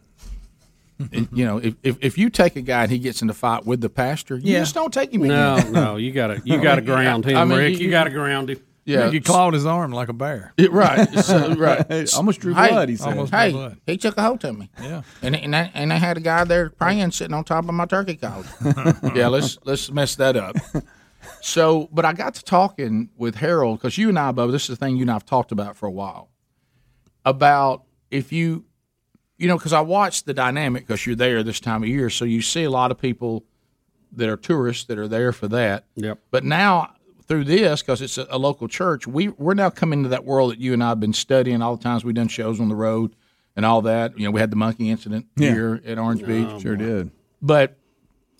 It- 1.12 1.28
you 1.32 1.46
know, 1.46 1.58
if, 1.58 1.76
if 1.84 1.98
if 2.02 2.18
you 2.18 2.30
take 2.30 2.56
a 2.56 2.62
guy 2.62 2.84
and 2.84 2.92
he 2.92 3.00
gets 3.00 3.22
in 3.22 3.30
a 3.30 3.34
fight 3.34 3.66
with 3.66 3.82
the 3.82 3.90
pastor, 3.90 4.38
you 4.38 4.54
Yeah. 4.54 4.60
just 4.60 4.76
don't 4.76 4.94
take 4.94 5.14
him. 5.14 5.24
No, 5.24 5.58
in. 5.58 5.72
no, 5.74 5.96
you 5.98 6.12
gotta 6.12 6.42
you 6.46 6.62
gotta 6.62 6.82
ground 6.82 7.26
him, 7.26 7.36
I 7.38 7.46
mean, 7.46 7.58
Rick. 7.58 7.80
You, 7.80 7.90
gotta 7.90 8.10
ground 8.12 8.50
him. 8.50 8.60
Yeah, 8.86 9.10
he 9.10 9.20
clawed 9.20 9.56
his 9.56 9.66
arm 9.66 9.92
like 9.92 10.10
a 10.10 10.14
bear. 10.14 10.54
It- 10.58 10.72
right, 10.72 11.10
so, 11.20 11.54
right. 11.58 12.14
Almost 12.14 12.40
drew 12.40 12.54
Hey, 12.54 12.70
blood, 12.70 12.90
he 12.90 12.96
said. 12.96 13.10
Almost 13.10 13.34
hey, 13.34 13.52
blood. 13.52 13.78
he 13.88 13.98
took 13.98 14.16
a 14.16 14.22
hold 14.22 14.46
of 14.46 14.58
me. 14.58 14.70
Yeah. 14.80 15.02
and 15.24 15.36
and 15.36 15.56
I, 15.56 15.72
and 15.74 15.92
I 15.92 15.98
had 15.98 16.18
a 16.18 16.20
guy 16.20 16.44
there 16.44 16.70
praying, 16.70 17.12
sitting 17.12 17.34
on 17.34 17.44
top 17.44 17.68
of 17.68 17.74
my 17.74 17.86
turkey 17.88 18.16
collar. 18.16 18.46
yeah, 19.16 19.28
let's 19.28 19.58
let's 19.66 19.92
mess 19.92 20.16
that 20.18 20.36
up. 20.36 20.56
So, 21.42 21.90
but 21.92 22.06
I 22.06 22.14
got 22.14 22.36
to 22.36 22.44
talking 22.44 23.10
with 23.18 23.36
Harold 23.36 23.80
because 23.80 23.98
you 23.98 24.10
and 24.10 24.20
I, 24.20 24.32
Bubba, 24.32 24.52
this 24.52 24.64
is 24.70 24.78
the 24.78 24.86
thing 24.86 24.96
you 24.98 25.02
and 25.02 25.12
I've 25.12 25.26
talked 25.26 25.52
about 25.52 25.76
for 25.76 25.88
a 25.88 25.92
while 25.92 26.30
about 27.26 27.84
if 28.12 28.32
you, 28.32 28.66
you 29.38 29.48
know, 29.48 29.58
because 29.58 29.74
I 29.74 29.82
watched 29.82 30.28
the 30.28 30.34
dynamic 30.34 30.86
because 30.86 31.06
you're 31.08 31.16
there 31.16 31.42
this 31.42 31.60
time 31.60 31.82
of 31.82 31.90
year, 31.90 32.12
so 32.12 32.24
you 32.26 32.42
see 32.42 32.64
a 32.64 32.70
lot 32.70 32.92
of 32.92 33.00
people 33.00 33.44
that 34.12 34.30
are 34.30 34.38
tourists 34.38 34.86
that 34.86 34.98
are 35.00 35.08
there 35.08 35.32
for 35.32 35.48
that. 35.48 35.86
Yep. 35.96 36.20
But 36.30 36.44
now 36.44 36.94
through 37.28 37.46
this, 37.46 37.82
because 37.82 38.02
it's 38.02 38.18
a, 38.18 38.28
a 38.30 38.38
local 38.38 38.68
church, 38.68 39.08
we 39.08 39.30
we're 39.30 39.54
now 39.54 39.70
coming 39.70 40.04
to 40.04 40.10
that 40.10 40.26
world 40.26 40.52
that 40.52 40.60
you 40.60 40.74
and 40.74 40.84
I 40.84 40.90
have 40.90 41.00
been 41.00 41.14
studying 41.14 41.62
all 41.62 41.76
the 41.76 41.84
times 41.84 42.04
we've 42.06 42.16
done 42.16 42.28
shows 42.28 42.60
on 42.60 42.70
the 42.70 42.76
road 42.76 43.16
and 43.56 43.66
all 43.66 43.82
that. 43.84 44.18
You 44.18 44.26
know, 44.26 44.32
we 44.32 44.40
had 44.40 44.52
the 44.52 44.56
monkey 44.58 44.90
incident 44.90 45.28
Yeah. 45.36 45.52
here 45.52 45.82
at 45.86 45.98
Orange 45.98 46.24
oh, 46.24 46.28
Beach. 46.28 46.62
Sure 46.62 46.76
did. 46.76 47.12
But 47.42 47.78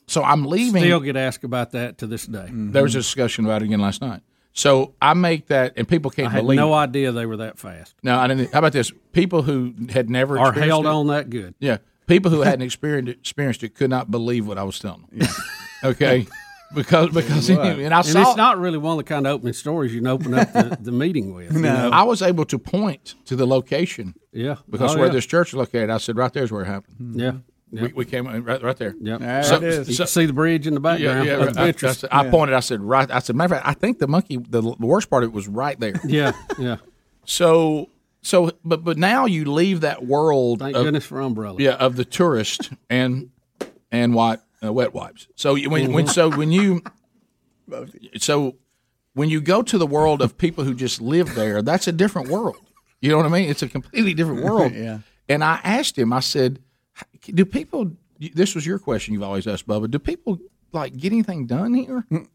so 0.08 0.24
I'm 0.24 0.46
leaving. 0.46 0.84
Still 0.84 1.00
get 1.00 1.16
asked 1.16 1.44
about 1.44 1.72
that 1.72 1.98
to 2.00 2.08
this 2.08 2.26
day. 2.28 2.40
Mm-hmm. 2.40 2.72
There 2.72 2.84
was 2.84 2.96
a 2.96 3.00
discussion 3.00 3.46
about 3.46 3.62
it 3.62 3.66
again 3.66 3.80
last 3.80 4.02
night. 4.02 4.22
So 4.54 4.94
I 5.02 5.14
make 5.16 5.48
that, 5.48 5.74
and 5.76 5.86
people 5.86 6.10
can't 6.12 6.30
I 6.30 6.32
had 6.32 6.42
believe. 6.44 6.58
no 6.58 6.74
idea 6.74 7.12
they 7.12 7.26
were 7.26 7.38
that 7.38 7.60
fast. 7.60 7.94
No, 8.04 8.18
I 8.18 8.28
didn't. 8.28 8.54
How 8.54 8.60
about 8.60 8.72
this? 8.72 8.90
People 9.12 9.42
who 9.42 9.74
had 9.90 10.10
never 10.10 10.40
Are 10.40 10.54
held 10.54 10.86
it- 10.86 10.90
on 10.90 11.08
that 11.08 11.30
good. 11.30 11.56
Yeah, 11.60 11.80
people 12.08 12.32
who 12.32 12.42
hadn't 12.42 12.62
experienced 12.62 13.10
it, 13.10 13.18
experienced 13.20 13.64
it 13.64 13.76
could 13.76 13.90
not 13.90 14.10
believe 14.12 14.48
what 14.48 14.58
I 14.58 14.64
was 14.64 14.80
telling 14.80 15.06
them. 15.12 15.28
Okay, 15.84 16.26
because 16.76 17.10
because 17.12 17.50
and 17.50 17.60
I 17.94 18.00
and 18.00 18.06
saw 18.06 18.22
it's 18.30 18.38
not 18.38 18.60
really 18.60 18.78
one 18.78 18.92
of 18.94 18.98
the 18.98 19.04
kind 19.04 19.26
of 19.26 19.34
opening 19.34 19.54
stories 19.54 19.94
you 19.94 20.02
can 20.02 20.08
open 20.08 20.34
up 20.34 20.52
the, 20.54 20.78
the 20.82 20.92
meeting 21.04 21.34
with. 21.34 21.54
you 21.54 21.60
know? 21.62 21.90
I 21.92 22.04
was 22.04 22.22
able 22.22 22.46
to 22.46 22.60
point 22.60 23.16
to 23.26 23.36
the 23.36 23.48
location. 23.48 24.14
Yeah, 24.32 24.58
because 24.70 24.94
Oh, 24.96 24.98
where 25.00 25.08
yeah. 25.08 25.14
this 25.14 25.26
church 25.26 25.50
is 25.50 25.54
located, 25.56 25.90
I 25.90 25.98
said 25.98 26.18
right 26.18 26.32
there's 26.32 26.52
where 26.52 26.62
it 26.64 26.68
happened. 26.68 26.98
Hmm. 26.98 27.20
Yeah. 27.20 27.32
We, 27.72 27.88
we 27.94 28.06
came 28.06 28.28
in 28.28 28.44
right, 28.46 28.62
right 28.62 28.78
there. 28.78 28.96
Yep. 29.02 29.20
Yeah, 29.22 29.42
So- 29.42 29.60
You 29.60 29.84
can 29.96 30.08
see 30.08 30.26
the 30.28 30.34
bridge 30.34 30.66
in 30.68 30.76
the 30.76 30.80
background. 30.80 31.26
Yeah, 31.26 31.38
yeah, 31.40 31.44
That's 31.46 31.58
right. 31.58 31.64
I, 31.64 31.72
pictures. 31.72 32.02
that's- 32.02 32.18
I 32.18 32.24
Yeah. 32.26 32.32
pointed. 32.32 32.56
I 32.56 32.60
said 32.62 32.80
right. 32.82 33.10
I 33.12 33.20
said 33.20 33.36
matter 33.36 33.56
of 33.56 33.62
fact, 33.62 33.68
I 33.70 33.74
think 33.80 34.00
the 34.00 34.08
monkey. 34.08 34.38
The, 34.38 34.62
the 34.62 34.76
worst 34.86 35.10
part 35.10 35.24
of 35.24 35.30
it 35.32 35.34
was 35.34 35.48
right 35.48 35.78
there. 35.80 36.00
Yeah, 36.06 36.32
yeah. 36.60 36.78
So 37.26 37.90
so, 38.22 38.52
but 38.64 38.84
but 38.84 38.98
now 38.98 39.26
you 39.26 39.46
leave 39.52 39.82
that 39.82 40.06
world. 40.06 40.60
Thank 40.60 40.76
of, 40.76 40.84
goodness 40.86 41.06
for 41.06 41.20
umbrella. 41.20 41.58
Yeah, 41.60 41.72
of 41.74 41.96
the 41.96 42.06
tourist 42.06 42.70
and 42.90 43.32
and 43.92 44.14
what 44.14 44.45
uh, 44.66 44.72
wet 44.72 44.94
wipes. 44.94 45.28
So 45.36 45.56
you- 45.56 45.70
when 45.70 45.92
when 45.94 46.08
so 46.08 46.30
when 46.30 46.52
you 46.52 46.82
so 48.18 48.56
when 49.14 49.30
you 49.30 49.42
go 49.42 49.62
to 49.62 49.78
the 49.78 49.88
world 49.88 50.22
of 50.22 50.38
people 50.38 50.64
who 50.64 50.74
just 50.74 51.02
live 51.02 51.36
there, 51.36 51.62
that's 51.62 51.88
a 51.88 51.92
different 51.92 52.30
world. 52.30 52.58
You 53.02 53.10
know 53.12 53.18
what 53.18 53.26
I 53.26 53.30
mean? 53.30 53.50
It's 53.50 53.62
a 53.64 53.68
completely 53.70 54.14
different 54.14 54.44
world. 54.50 54.74
Yeah. 54.74 55.00
And 55.30 55.44
I 55.44 55.60
asked 55.64 55.98
him. 55.98 56.14
I 56.14 56.20
said, 56.20 56.60
"Do 57.34 57.46
people?" 57.46 57.92
This 58.34 58.56
was 58.56 58.66
your 58.66 58.80
question. 58.80 59.14
You've 59.14 59.24
always 59.24 59.46
asked, 59.48 59.68
Bubba. 59.68 59.90
Do 59.92 60.00
people 60.00 60.40
like 60.72 60.96
get 60.96 61.12
anything 61.12 61.46
done 61.48 61.74
here? 61.74 62.06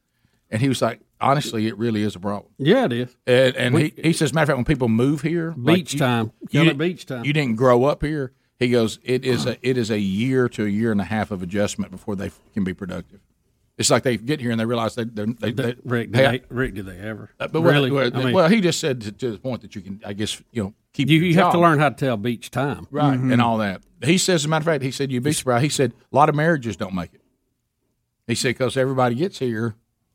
And 0.53 0.61
he 0.61 0.69
was 0.69 0.83
like, 0.83 0.99
"Honestly, 1.21 1.69
it 1.69 1.79
really 1.79 2.03
is 2.03 2.17
a 2.17 2.19
problem." 2.19 2.53
Yeah, 2.59 2.87
it 2.87 2.93
is. 2.93 3.17
And, 3.25 3.55
and 3.55 3.73
We- 3.73 3.93
he, 3.95 4.03
he 4.09 4.13
says, 4.13 4.35
matter 4.35 4.43
of 4.43 4.49
fact, 4.49 4.57
when 4.59 4.65
people 4.65 4.89
move 4.89 5.21
here, 5.23 5.53
Beach 5.53 5.97
time. 5.97 6.33
you, 6.51 6.65
didn't- 6.65 6.79
beach 6.79 7.07
time. 7.07 7.25
You 7.25 7.33
didn't 7.33 7.55
grow 7.55 7.85
up 7.85 8.03
here. 8.03 8.33
He 8.61 8.69
goes, 8.69 9.01
it 9.03 9.25
is 9.25 9.47
a 9.47 9.57
it 9.69 9.77
is 9.79 9.91
a 9.91 9.99
year 9.99 10.49
to 10.51 10.65
a 10.67 10.69
year 10.69 10.93
and 10.93 11.01
a 11.01 11.05
half 11.05 11.31
of 11.33 11.43
adjustment 11.43 11.91
before 11.91 12.15
they 12.15 12.31
can 12.55 12.63
be 12.63 12.75
productive. 12.75 13.19
It's 13.79 13.89
like 13.91 14.03
they 14.03 14.19
get 14.19 14.39
here 14.41 14.51
and 14.51 14.61
they 14.61 14.67
realize 14.67 14.95
they 14.95 15.05
they, 15.05 15.25
they, 15.25 15.53
they 15.53 15.75
Rick, 15.83 16.13
do 16.13 16.19
Hey, 16.19 16.39
they, 16.39 16.43
Rick, 16.55 16.75
do 16.75 16.83
they 16.83 16.99
ever? 16.99 17.31
uh, 17.41 17.49
but 17.49 17.63
really? 17.63 17.91
well, 17.91 18.11
I 18.15 18.25
mean, 18.25 18.35
well, 18.35 18.49
he 18.51 18.61
just 18.61 18.79
said 18.79 19.01
to, 19.01 19.13
to 19.13 19.31
the 19.33 19.39
point 19.39 19.63
that 19.63 19.75
you 19.75 19.81
can, 19.81 20.03
I 20.05 20.13
guess, 20.13 20.41
you 20.53 20.63
know, 20.63 20.75
keep. 20.93 21.09
you, 21.09 21.19
you 21.21 21.35
have 21.37 21.53
to 21.53 21.59
learn 21.59 21.79
how 21.79 21.89
to 21.89 21.95
tell 21.95 22.19
beach 22.19 22.51
time, 22.51 22.87
right, 22.91 23.19
Mhm. 23.19 23.33
and 23.33 23.41
all 23.41 23.57
that. 23.59 23.81
He 24.05 24.19
says, 24.19 24.43
as 24.43 24.45
a 24.45 24.49
matter 24.49 24.61
of 24.63 24.67
fact, 24.67 24.83
he 24.83 24.91
said 24.91 25.11
you'd 25.11 25.23
be 25.23 25.33
surprised. 25.33 25.63
He 25.63 25.71
said 25.71 25.93
a 26.13 26.15
lot 26.17 26.29
of 26.29 26.35
marriages 26.35 26.77
don't 26.77 26.95
make 26.95 27.15
it. 27.15 27.23
He 28.27 28.35
said 28.35 28.49
because 28.51 28.77
everybody 28.77 29.15
gets 29.15 29.39
here, 29.39 29.75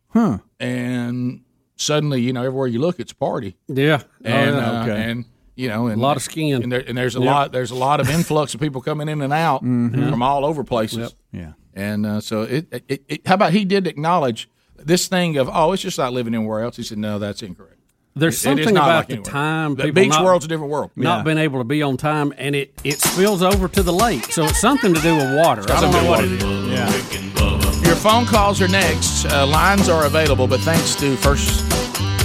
huh? 0.09 0.37
And 0.59 1.41
suddenly, 1.75 2.21
you 2.21 2.33
know, 2.33 2.43
everywhere 2.43 2.67
you 2.67 2.79
look, 2.79 2.99
it's 2.99 3.11
a 3.13 3.15
party. 3.15 3.57
Yeah, 3.67 4.03
Oh, 4.03 4.07
and 4.29 4.55
yeah. 4.55 4.71
uh, 4.71 4.83
Okay. 4.83 5.03
and 5.03 5.25
you 5.55 5.69
know, 5.69 5.87
and 5.87 5.99
A 5.99 6.01
lot 6.01 6.17
of 6.17 6.23
skin. 6.23 6.61
and, 6.63 6.71
there, 6.71 6.83
and 6.87 6.97
there's 6.97 7.15
a 7.15 7.19
Yep. 7.19 7.25
lot 7.27 7.51
there's 7.51 7.71
a 7.71 7.75
lot 7.75 7.99
of 7.99 8.09
influx 8.09 8.53
of 8.53 8.59
people 8.59 8.81
coming 8.81 9.07
in 9.09 9.21
and 9.21 9.31
out 9.33 9.63
Mhm. 9.63 10.09
from 10.09 10.21
all 10.21 10.45
over 10.45 10.63
places. 10.63 11.15
Yeah. 11.31 11.53
And 11.73 12.05
uh, 12.05 12.21
so 12.21 12.43
it, 12.43 12.67
it, 12.87 13.03
it. 13.07 13.27
How 13.27 13.35
about 13.35 13.51
he 13.53 13.65
did 13.65 13.87
acknowledge 13.87 14.49
this 14.77 15.07
thing 15.07 15.37
of 15.37 15.49
oh, 15.51 15.71
it's 15.73 15.81
just 15.81 15.97
like 15.97 16.11
living 16.11 16.33
anywhere 16.35 16.61
else. 16.61 16.77
He 16.77 16.83
said 16.83 16.97
no, 16.97 17.19
that's 17.19 17.41
incorrect. 17.41 17.71
There's 18.17 18.35
It- 18.45 18.49
it 18.49 18.59
is 18.59 18.65
something 18.65 18.73
not 18.75 18.83
about 18.89 19.09
like 19.09 19.23
the 19.23 19.29
time. 19.29 19.75
The 19.75 19.91
beach 19.91 20.09
not- 20.09 20.23
world's 20.23 20.45
a 20.45 20.47
different 20.47 20.71
world. 20.71 20.91
Not 20.95 21.17
Yeah. 21.19 21.23
being 21.23 21.37
able 21.37 21.59
to 21.59 21.65
be 21.65 21.83
on 21.83 21.97
time, 21.97 22.33
and 22.37 22.55
it 22.55 22.73
it 22.85 22.99
spills 23.01 23.41
over 23.43 23.67
to 23.67 23.83
the 23.83 23.91
lake. 23.91 24.31
So 24.31 24.45
it's 24.45 24.59
something 24.61 24.93
to 24.93 25.01
do 25.01 25.15
with 25.17 25.35
water. 25.37 25.63
I 25.69 25.81
don't 25.81 25.91
know 25.91 26.09
what 26.09 26.23
it 26.23 26.31
is. 26.31 26.43
Yeah. 26.69 27.85
Your 27.85 27.95
phone 27.95 28.25
calls 28.25 28.61
are 28.61 28.67
next. 28.69 29.25
Uh, 29.25 29.45
lines 29.45 29.89
are 29.89 30.05
available, 30.05 30.47
but 30.47 30.59
thanks 30.61 30.95
to 30.95 31.15
First 31.17 31.63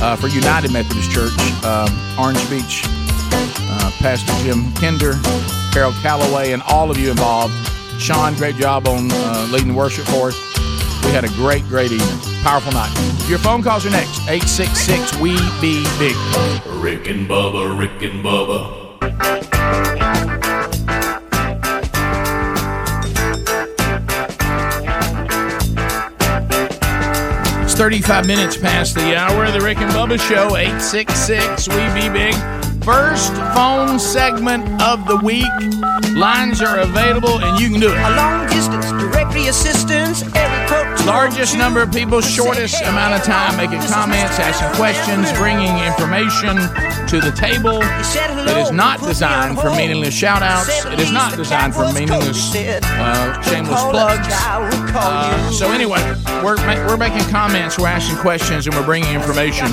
uh, 0.00 0.14
for 0.16 0.28
United 0.28 0.72
Methodist 0.72 1.10
Church, 1.10 1.32
um, 1.64 1.90
Orange 2.18 2.40
Beach, 2.48 2.84
uh, 3.32 3.90
Pastor 3.98 4.32
Jim 4.44 4.72
Kinder, 4.74 5.14
Carol 5.72 5.92
Calloway, 6.02 6.52
and 6.52 6.62
all 6.62 6.90
of 6.90 6.98
you 6.98 7.10
involved. 7.10 7.54
Sean, 8.00 8.34
great 8.34 8.56
job 8.56 8.88
on 8.88 9.08
uh, 9.10 9.48
leading 9.52 9.68
the 9.68 9.74
worship 9.74 10.04
for 10.06 10.28
us. 10.28 10.50
We 11.04 11.10
had 11.12 11.24
a 11.24 11.28
great, 11.28 11.64
great 11.64 11.92
evening. 11.92 12.18
Powerful 12.42 12.72
night. 12.72 12.92
Your 13.28 13.38
phone 13.38 13.62
calls 13.62 13.84
are 13.86 13.90
next. 13.90 14.20
866 14.28 15.16
We 15.18 15.32
Be 15.60 15.84
Big. 15.98 16.16
Rick 16.82 17.08
and 17.08 17.28
Bubba, 17.28 17.78
Rick 17.78 18.02
and 18.02 18.24
Bubba. 18.24 18.80
It's 27.62 27.74
35 27.74 28.26
minutes 28.26 28.56
past 28.56 28.94
the 28.94 29.16
hour 29.16 29.44
of 29.44 29.52
the 29.52 29.60
Rick 29.60 29.78
and 29.78 29.90
Bubba 29.92 30.18
Show. 30.18 30.56
866 30.56 31.68
We 31.68 31.74
Be 31.94 32.08
Big. 32.08 32.34
First 32.90 33.34
phone 33.54 34.00
segment 34.00 34.82
of 34.82 35.06
the 35.06 35.16
week. 35.18 35.46
Lines 36.12 36.60
are 36.60 36.80
available 36.80 37.38
and 37.38 37.60
you 37.60 37.70
can 37.70 37.78
do 37.78 37.86
it. 37.86 37.96
A 37.96 38.16
long 38.16 38.48
distance 38.48 38.90
directory 38.90 39.46
assistance, 39.46 40.22
every 40.34 40.66
quote 40.66 40.89
Largest 41.06 41.56
number 41.56 41.82
of 41.82 41.90
people, 41.92 42.20
shortest 42.20 42.82
amount 42.82 43.14
of 43.14 43.22
time 43.22 43.56
making 43.56 43.80
comments, 43.88 44.38
asking 44.38 44.76
questions, 44.76 45.32
bringing 45.38 45.76
information 45.78 46.56
to 47.08 47.20
the 47.20 47.32
table. 47.34 47.80
It 48.48 48.56
is 48.56 48.70
not 48.70 49.00
designed 49.00 49.58
for 49.58 49.70
meaningless 49.70 50.14
shout 50.14 50.42
outs. 50.42 50.84
It 50.86 51.00
is 51.00 51.10
not 51.10 51.36
designed 51.36 51.74
for 51.74 51.90
meaningless, 51.92 52.54
uh, 52.54 53.42
shameless 53.42 53.82
plugs. 53.84 54.28
Uh, 54.92 55.50
so, 55.50 55.70
anyway, 55.72 56.00
we're, 56.44 56.56
ma- 56.56 56.86
we're 56.86 56.96
making 56.96 57.28
comments, 57.30 57.78
we're 57.78 57.88
asking 57.88 58.16
questions, 58.18 58.66
and 58.66 58.76
we're 58.76 58.84
bringing 58.84 59.12
information. 59.14 59.68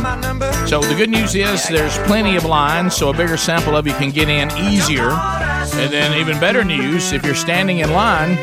So, 0.68 0.82
the 0.82 0.96
good 0.98 1.10
news 1.10 1.36
is 1.36 1.68
there's 1.68 1.98
plenty 2.00 2.36
of 2.36 2.46
lines, 2.46 2.96
so 2.96 3.10
a 3.10 3.14
bigger 3.14 3.38
sample 3.38 3.76
of 3.76 3.86
you 3.86 3.94
can 3.94 4.12
get 4.12 4.30
in 4.30 4.50
easier. 4.58 5.12
And 5.12 5.92
then, 5.94 6.18
even 6.20 6.40
better 6.40 6.64
news 6.64 7.12
if 7.12 7.26
you're 7.26 7.36
standing 7.36 7.80
in 7.80 7.92
line, 7.92 8.38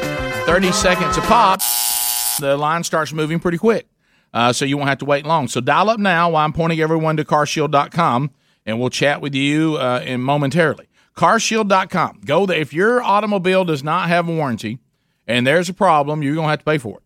30 0.47 0.71
seconds 0.73 1.17
a 1.17 1.23
pop, 1.23 1.61
the 2.39 2.57
line 2.57 2.85
starts 2.85 3.13
moving 3.13 3.41
pretty 3.41 3.59
quick. 3.59 3.87
Uh, 4.33 4.53
so 4.53 4.65
you 4.65 4.77
won't 4.77 4.89
have 4.89 4.99
to 4.99 5.05
wait 5.05 5.25
long. 5.25 5.47
So 5.47 5.61
dial 5.61 5.89
up 5.89 6.01
now 6.01 6.31
while 6.31 6.45
I'm 6.45 6.53
pointing 6.53 6.81
everyone 6.81 7.17
to 7.19 7.25
carshield.com 7.25 8.31
and 8.67 8.81
we'll 8.81 8.91
chat 8.91 9.21
with 9.21 9.35
you 9.35 9.77
uh, 9.77 10.03
in 10.05 10.21
momentarily. 10.21 10.89
Carshield.com. 11.17 12.23
Go 12.25 12.45
there. 12.45 12.61
If 12.61 12.73
your 12.73 13.01
automobile 13.01 13.65
does 13.65 13.85
not 13.85 14.09
have 14.09 14.29
a 14.29 14.33
warranty 14.33 14.81
and 15.29 15.47
there's 15.47 15.69
a 15.69 15.75
problem, 15.75 16.23
you're 16.23 16.35
going 16.35 16.47
to 16.47 16.51
have 16.51 16.59
to 16.59 16.65
pay 16.65 16.79
for 16.79 16.99
it. 16.99 17.03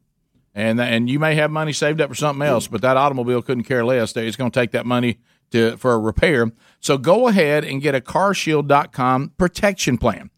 And, 0.54 0.80
and 0.80 1.10
you 1.10 1.18
may 1.18 1.34
have 1.34 1.50
money 1.50 1.72
saved 1.72 2.00
up 2.00 2.08
for 2.08 2.16
something 2.16 2.46
else, 2.46 2.66
but 2.66 2.80
that 2.80 2.96
automobile 2.96 3.42
couldn't 3.42 3.64
care 3.64 3.84
less. 3.84 4.16
It's 4.16 4.36
going 4.36 4.50
to 4.50 4.58
take 4.60 4.72
that 4.72 4.86
money 4.86 5.18
to 5.50 5.76
for 5.76 5.92
a 5.92 5.98
repair. 5.98 6.50
So 6.80 6.98
go 6.98 7.28
ahead 7.28 7.64
and 7.64 7.82
get 7.82 7.94
a 7.94 8.00
carshield.com 8.00 9.34
protection 9.36 9.98
plan. 9.98 10.30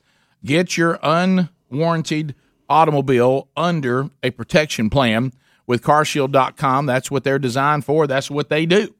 Get 0.44 0.76
your 0.76 0.98
unwarranted 1.02 2.34
automobile 2.70 3.48
under 3.56 4.08
a 4.22 4.30
protection 4.30 4.88
plan 4.88 5.32
with 5.66 5.82
carshield.com. 5.82 6.86
That's 6.86 7.10
what 7.10 7.24
they're 7.24 7.38
designed 7.38 7.84
for. 7.84 8.06
That's 8.06 8.30
what 8.30 8.48
they 8.48 8.64
do. 8.64 8.94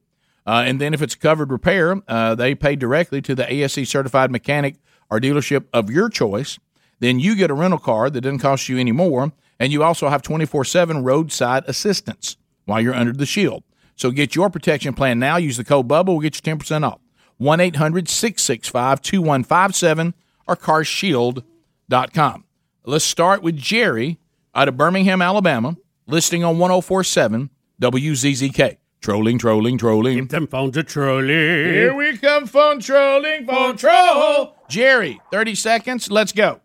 Uh, 0.46 0.64
and 0.66 0.80
then 0.80 0.92
if 0.92 1.00
it's 1.00 1.14
covered 1.14 1.50
repair, 1.50 2.02
uh, 2.08 2.34
they 2.34 2.54
pay 2.54 2.76
directly 2.76 3.22
to 3.22 3.34
the 3.34 3.50
ASE 3.52 3.88
certified 3.88 4.30
mechanic 4.30 4.76
or 5.10 5.20
dealership 5.20 5.66
of 5.72 5.90
your 5.90 6.08
choice. 6.08 6.58
Then 6.98 7.18
you 7.18 7.34
get 7.34 7.50
a 7.50 7.54
rental 7.54 7.78
car 7.78 8.10
that 8.10 8.20
doesn't 8.20 8.40
cost 8.40 8.68
you 8.68 8.78
any 8.78 8.92
more. 8.92 9.32
And 9.58 9.72
you 9.72 9.82
also 9.82 10.08
have 10.08 10.22
24 10.22 10.64
7 10.64 11.04
roadside 11.04 11.64
assistance 11.66 12.36
while 12.64 12.80
you're 12.80 12.94
under 12.94 13.12
the 13.12 13.26
shield. 13.26 13.62
So 13.94 14.10
get 14.10 14.34
your 14.34 14.48
protection 14.48 14.94
plan 14.94 15.18
now. 15.18 15.36
Use 15.36 15.58
the 15.58 15.64
code 15.64 15.86
BUBBA. 15.86 16.06
We'll 16.06 16.20
get 16.20 16.36
you 16.36 16.56
10% 16.56 16.86
off. 16.86 17.00
1 17.36 17.60
800 17.60 18.08
665 18.08 19.02
2157 19.02 20.14
or 20.46 20.56
carshield.com. 20.56 22.44
Let's 22.84 23.04
start 23.04 23.42
with 23.42 23.56
Jerry 23.56 24.18
out 24.54 24.68
of 24.68 24.76
Birmingham, 24.76 25.20
Alabama, 25.20 25.76
listing 26.06 26.42
on 26.42 26.58
1047 26.58 27.50
WZZK. 27.80 28.78
Trolling, 29.00 29.38
trolling, 29.38 29.78
trolling. 29.78 30.18
Keep 30.18 30.28
them 30.30 30.46
phones 30.46 30.76
a 30.76 30.82
trolling. 30.82 31.28
Here 31.28 31.94
we 31.94 32.18
come, 32.18 32.46
phone 32.46 32.80
trolling, 32.80 33.46
phone 33.46 33.76
troll. 33.76 34.56
Jerry, 34.68 35.20
30 35.30 35.54
seconds. 35.54 36.10
Let's 36.10 36.32
go. 36.32 36.60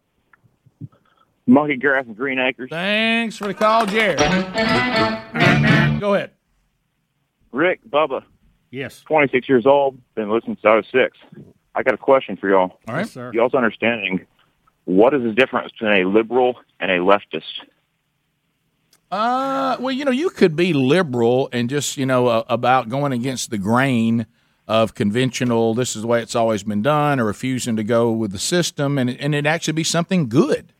Monkey 1.48 1.77
grass 1.77 2.06
and 2.08 2.16
green 2.18 2.40
acres. 2.40 2.69
Thanks 2.72 3.38
for 3.38 3.48
the 3.48 3.53
call, 3.53 3.85
Jerry. 3.85 4.16
Go 6.00 6.16
ahead. 6.16 6.32
Rick, 7.52 7.80
Bubba. 7.90 8.24
Yes. 8.72 9.02
26 9.08 9.48
years 9.48 9.66
old, 9.66 9.98
been 10.16 10.30
listening 10.30 10.56
since 10.58 10.66
I 10.66 10.76
was 10.76 10.85
six. 10.92 11.18
I 11.74 11.84
got 11.84 11.94
a 11.94 11.98
question 11.98 12.35
for 12.35 12.50
y'all. 12.50 12.80
All 12.88 12.95
right. 12.95 13.00
Yes, 13.02 13.11
sir. 13.11 13.32
Y'all's 13.34 13.53
understanding, 13.53 14.26
what 14.85 15.14
is 15.14 15.23
the 15.23 15.33
difference 15.33 15.72
between 15.73 16.01
a 16.01 16.07
liberal 16.07 16.55
and 16.80 16.89
a 16.91 16.99
leftist? 16.99 17.43
Uh, 19.11 19.77
well, 19.80 19.91
you 19.91 20.03
know, 20.03 20.11
you 20.11 20.30
could 20.30 20.55
be 20.55 20.73
liberal 20.73 21.47
and 21.53 21.69
just, 21.69 21.97
you 21.97 22.05
know, 22.05 22.27
uh, 22.27 22.43
about 22.49 22.89
going 22.89 23.11
against 23.11 23.49
the 23.49 23.57
grain 23.57 24.25
of 24.67 24.95
conventional, 24.95 25.75
this 25.75 25.95
is 25.95 26.01
the 26.01 26.07
way 26.07 26.22
it's 26.22 26.35
always 26.35 26.64
been 26.64 26.81
done, 26.81 27.19
or 27.19 27.25
refusing 27.25 27.75
to 27.75 27.83
go 27.83 28.11
with 28.11 28.31
the 28.31 28.39
system, 28.39 28.97
and, 28.97 29.09
and 29.11 29.35
it 29.35 29.45
actually 29.45 29.73
be 29.73 29.83
something 29.83 30.27
good. 30.27 30.73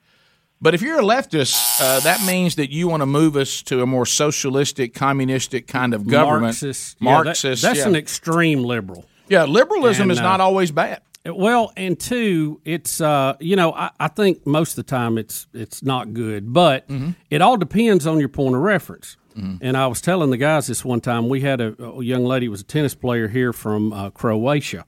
But 0.59 0.74
if 0.74 0.82
you're 0.82 1.00
a 1.00 1.03
leftist, 1.03 1.80
uh, 1.80 2.00
that 2.00 2.25
means 2.25 2.56
that 2.56 2.72
you 2.72 2.88
want 2.88 3.01
to 3.01 3.06
move 3.06 3.35
us 3.35 3.61
to 3.64 3.84
a 3.84 3.85
more 3.85 4.06
socialistic, 4.08 4.95
communistic 4.95 5.67
kind 5.67 5.93
of 5.93 6.08
government. 6.08 6.61
Marxist. 6.61 6.98
Yeah, 7.00 7.24
that- 7.24 7.61
that's 7.61 7.80
yeah. 7.80 7.88
an 7.88 7.95
extreme 7.95 8.64
liberal. 8.64 9.06
Yeah, 9.27 9.43
liberalism 9.43 10.03
And, 10.03 10.11
is 10.11 10.19
not 10.19 10.40
uh, 10.40 10.45
always 10.45 10.72
bad. 10.72 11.01
Well, 11.26 11.72
and 11.76 12.00
two, 12.00 12.62
it's 12.66 13.02
uh, 13.02 13.36
you 13.40 13.56
know, 13.56 13.74
I, 13.74 13.90
I 14.00 14.08
think 14.10 14.45
most 14.45 14.72
of 14.78 14.86
the 14.86 14.90
time 14.90 15.18
it's 15.18 15.48
it's 15.54 15.82
not 15.84 16.14
good, 16.14 16.54
but 16.54 16.88
Mm-hmm. 16.88 17.12
it 17.32 17.42
all 17.42 17.58
depends 17.58 18.06
on 18.06 18.20
your 18.20 18.30
point 18.30 18.56
of 18.56 18.62
reference. 18.62 19.18
And 19.62 19.76
I 19.76 19.88
was 19.88 20.00
telling 20.00 20.30
the 20.30 20.38
guys 20.38 20.68
this 20.68 20.86
one 20.86 21.02
time. 21.02 21.28
We 21.28 21.42
had 21.42 21.60
a, 21.60 21.76
a 21.84 22.02
young 22.02 22.24
lady 22.24 22.45
who 22.45 22.52
was 22.52 22.62
a 22.62 22.64
tennis 22.64 22.95
player 22.95 23.28
here 23.28 23.52
from 23.52 23.92
uh, 23.92 24.10
Croatia, 24.12 24.86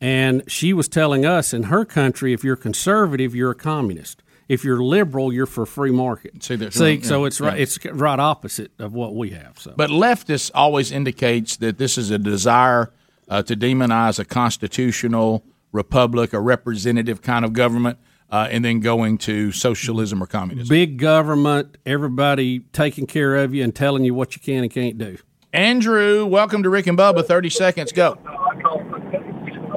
and 0.00 0.42
she 0.50 0.72
was 0.72 0.88
telling 0.88 1.26
us 1.26 1.52
in 1.52 1.64
her 1.64 1.84
country, 1.84 2.32
if 2.32 2.42
you're 2.42 2.56
conservative, 2.56 3.34
you're 3.34 3.50
a 3.50 3.54
communist. 3.54 4.22
If 4.48 4.64
you're 4.64 4.82
liberal, 4.82 5.30
you're 5.30 5.44
for 5.44 5.66
free 5.66 5.90
market. 5.90 6.42
See, 6.42 6.56
See, 6.70 6.92
yeah, 6.94 7.02
so 7.02 7.26
it's 7.26 7.38
right. 7.38 7.58
It's 7.60 7.84
right 7.84 8.18
opposite 8.18 8.70
of 8.78 8.94
what 8.94 9.14
we 9.14 9.30
have. 9.30 9.58
So, 9.58 9.74
But 9.76 9.90
leftist 9.90 10.52
always 10.54 10.90
indicates 10.90 11.56
that 11.58 11.76
this 11.76 11.98
is 11.98 12.10
a 12.10 12.18
desire 12.18 12.92
uh, 13.28 13.42
to 13.42 13.54
demonize 13.56 14.18
a 14.18 14.24
constitutional 14.24 15.42
republic, 15.76 16.32
a 16.32 16.40
representative 16.40 17.22
kind 17.22 17.44
of 17.44 17.52
government, 17.52 17.98
uh, 18.30 18.48
and 18.50 18.64
then 18.64 18.80
going 18.80 19.18
to 19.18 19.52
socialism 19.52 20.22
or 20.22 20.26
communism. 20.26 20.68
big 20.68 20.98
government, 20.98 21.76
everybody 21.86 22.60
taking 22.72 23.06
care 23.06 23.36
of 23.36 23.54
you 23.54 23.62
and 23.62 23.74
telling 23.74 24.04
you 24.04 24.14
what 24.14 24.34
you 24.34 24.42
can 24.42 24.64
and 24.64 24.72
can't 24.72 24.98
do. 24.98 25.16
Andrew, 25.52 26.26
welcome 26.26 26.62
to 26.64 26.70
Rick 26.70 26.86
and 26.86 26.98
Bubba. 26.98 27.24
30 27.24 27.50
seconds, 27.50 27.92
go. 27.92 28.18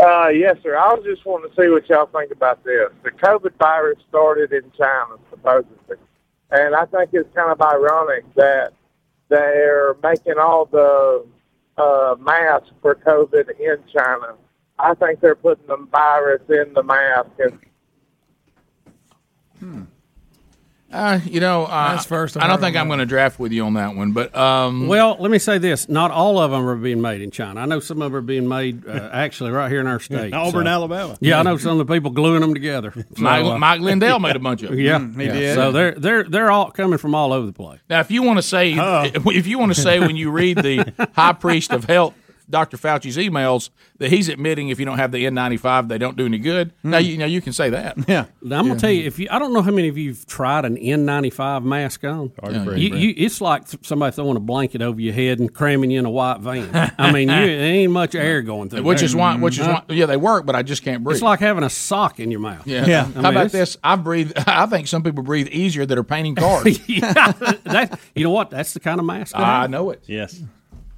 Uh, 0.02 0.30
yes, 0.30 0.56
sir. 0.64 0.78
I 0.78 0.94
was 0.94 1.03
just 1.03 1.26
wanting 1.26 1.52
to 1.52 1.56
see 1.61 1.69
what 1.69 1.88
y'all 1.90 2.08
think 2.08 2.32
about 2.32 2.64
this. 2.64 2.90
The 3.03 3.11
COVID 3.11 3.56
virus 3.58 4.00
started 4.08 4.52
in 4.53 4.72
China, 4.78 5.18
supposedly. 5.30 5.98
And 6.52 6.74
I 6.74 6.86
think 6.86 7.11
it's 7.14 7.34
kind 7.36 7.52
of 7.52 7.61
ironic 7.61 8.24
that 8.36 8.74
they're 9.28 9.95
making 10.02 10.40
all 10.40 10.66
the 10.66 11.26
uh, 11.78 12.16
masks 12.19 12.72
for 12.82 12.95
COVID 12.95 13.60
in 13.60 13.78
China. 13.94 14.36
I 14.80 14.93
think 14.95 15.19
they're 15.19 15.35
putting 15.35 15.67
the 15.67 15.77
virus 15.91 16.41
in 16.49 16.74
the 16.74 16.83
mask. 16.83 17.30
And 19.61 19.88
Uh, 20.91 21.19
you 21.24 21.40
know, 21.40 21.66
uh, 21.66 21.91
That's 21.91 22.06
first 22.08 22.35
I've 22.35 22.48
don't 22.49 22.59
think 22.59 22.75
I'm 22.75 22.88
going 22.88 22.98
to 22.98 23.06
draft 23.06 23.38
with 23.40 23.51
you 23.51 23.64
on 23.64 23.75
that 23.75 23.95
one, 23.95 24.11
but 24.11 24.35
um, 24.35 24.88
Well, 24.88 25.17
let 25.19 25.30
me 25.30 25.38
say 25.38 25.59
this: 25.59 25.88
not 25.88 26.09
all 26.09 26.40
of 26.40 26.49
them 26.49 26.67
are 26.67 26.75
being 26.75 26.99
made 26.99 27.22
in 27.22 27.30
China. 27.30 27.59
I 27.61 27.66
know 27.67 27.80
some 27.80 28.01
of 28.01 28.11
them 28.11 28.16
are 28.17 28.22
being 28.24 28.48
made 28.48 28.88
uh, 28.88 29.08
actually 29.14 29.51
right 29.51 29.69
here 29.69 29.82
in 29.82 29.85
our 29.85 29.99
state, 29.99 30.33
Auburn, 30.33 30.66
so- 30.66 30.69
Alabama. 30.72 31.16
Yeah, 31.19 31.40
I 31.40 31.43
know 31.43 31.58
some 31.58 31.80
of 31.80 31.85
the 31.88 31.93
people 31.93 32.09
gluing 32.09 32.41
them 32.41 32.56
together. 32.56 32.91
Mike- 33.19 33.45
uh, 33.45 33.59
Mike 33.59 33.82
Lindell 33.82 34.17
made 34.17 34.35
a 34.35 34.40
bunch 34.40 34.64
of 34.64 34.69
them. 34.72 34.80
Yeah, 34.80 34.98
Mm, 34.98 35.16
he 35.19 35.27
yeah. 35.27 35.33
did. 35.33 35.56
So 35.56 35.72
they're 35.72 35.91
they're 35.91 36.24
they're 36.24 36.49
all 36.49 36.72
coming 36.72 36.98
from 36.98 37.14
all 37.14 37.33
over 37.33 37.45
the 37.45 37.53
place. 37.53 37.82
Now, 37.88 37.99
if 37.99 38.09
you 38.09 38.24
want 38.24 38.38
to 38.40 38.43
say, 38.43 38.74
if 38.75 39.45
you 39.45 39.59
want 39.59 39.75
to 39.75 39.80
say 39.80 39.99
when 39.99 40.16
you 40.16 40.32
read 40.32 40.58
the 40.58 40.91
high 41.14 41.33
priest 41.33 41.72
of 41.72 41.83
health, 41.83 42.16
Dr. 42.50 42.78
Fauci's 42.78 43.18
emails, 43.18 43.69
that 43.98 44.10
he's 44.10 44.30
admitting 44.30 44.69
if 44.69 44.80
you 44.80 44.86
don't 44.86 44.98
have 44.98 45.11
the 45.11 45.26
N95, 45.26 45.88
they 45.88 45.98
don't 45.98 46.18
do 46.18 46.26
any 46.26 46.38
good. 46.40 46.74
Now, 46.84 47.00
hmm. 47.00 47.06
you 47.06 47.18
now 47.18 47.26
you 47.26 47.42
can 47.42 47.53
say 47.53 47.69
that. 47.69 47.98
Yeah. 48.08 48.26
Now, 48.42 48.60
I'm 48.60 48.68
gonna 48.68 48.80
tell 48.80 48.90
you 48.90 49.06
if 49.06 49.19
you 49.19 49.28
I 49.30 49.40
don't 49.40 49.53
know 49.53 49.61
how 49.61 49.72
many 49.72 49.88
of 49.88 49.98
you've 49.98 50.26
tried 50.26 50.66
an 50.66 50.78
N95 50.78 51.64
mask 51.64 52.03
on. 52.03 52.32
Hard 52.40 52.53
to 52.53 52.60
breathe, 52.61 52.80
You, 52.80 52.95
you, 52.95 53.14
it's 53.18 53.42
like 53.42 53.64
somebody 53.82 54.16
throwing 54.16 54.38
a 54.38 54.40
blanket 54.40 54.82
over 54.82 55.00
your 55.00 55.14
head 55.14 55.40
and 55.40 55.53
cramming 55.53 55.92
you 55.92 56.00
in 56.00 56.06
a 56.06 56.10
white 56.10 56.40
van. 56.40 56.94
I 56.98 57.11
mean, 57.11 57.30
you, 57.30 57.36
there 57.36 57.61
ain't 57.61 57.92
much 57.92 58.16
air 58.16 58.42
going 58.42 58.69
through. 58.69 58.84
Which 58.84 59.00
there. 59.00 59.06
is 59.06 59.16
why, 59.16 59.36
which 59.36 59.60
is 59.60 59.66
mm-hmm. 59.66 59.90
why, 59.90 59.95
yeah, 59.95 60.06
they 60.06 60.18
work, 60.18 60.45
but 60.45 60.56
I 60.56 60.64
just 60.64 60.84
can't 60.84 61.03
breathe. 61.03 61.18
It's 61.18 61.24
like 61.24 61.40
having 61.40 61.64
a 61.64 61.69
sock 61.69 62.19
in 62.19 62.32
your 62.32 62.40
mouth. 62.40 62.66
yeah. 62.66 62.84
I 62.84 63.03
How 63.03 63.06
mean, 63.06 63.26
about 63.26 63.52
this? 63.52 63.78
I 63.84 63.95
breathe. 63.95 64.32
I 64.48 64.66
think 64.66 64.88
some 64.88 65.03
people 65.03 65.24
breathe 65.24 65.48
easier 65.50 65.86
that 65.86 65.98
are 65.98 66.03
painting 66.03 66.36
cars. 66.36 66.64
that, 66.64 68.00
you 68.16 68.24
know 68.24 68.32
what? 68.32 68.50
That's 68.50 68.74
the 68.74 68.80
kind 68.80 69.00
of 69.00 69.06
mask. 69.06 69.38
I 69.38 69.68
know 69.68 69.92
it. 69.92 70.03
Yes. 70.08 70.42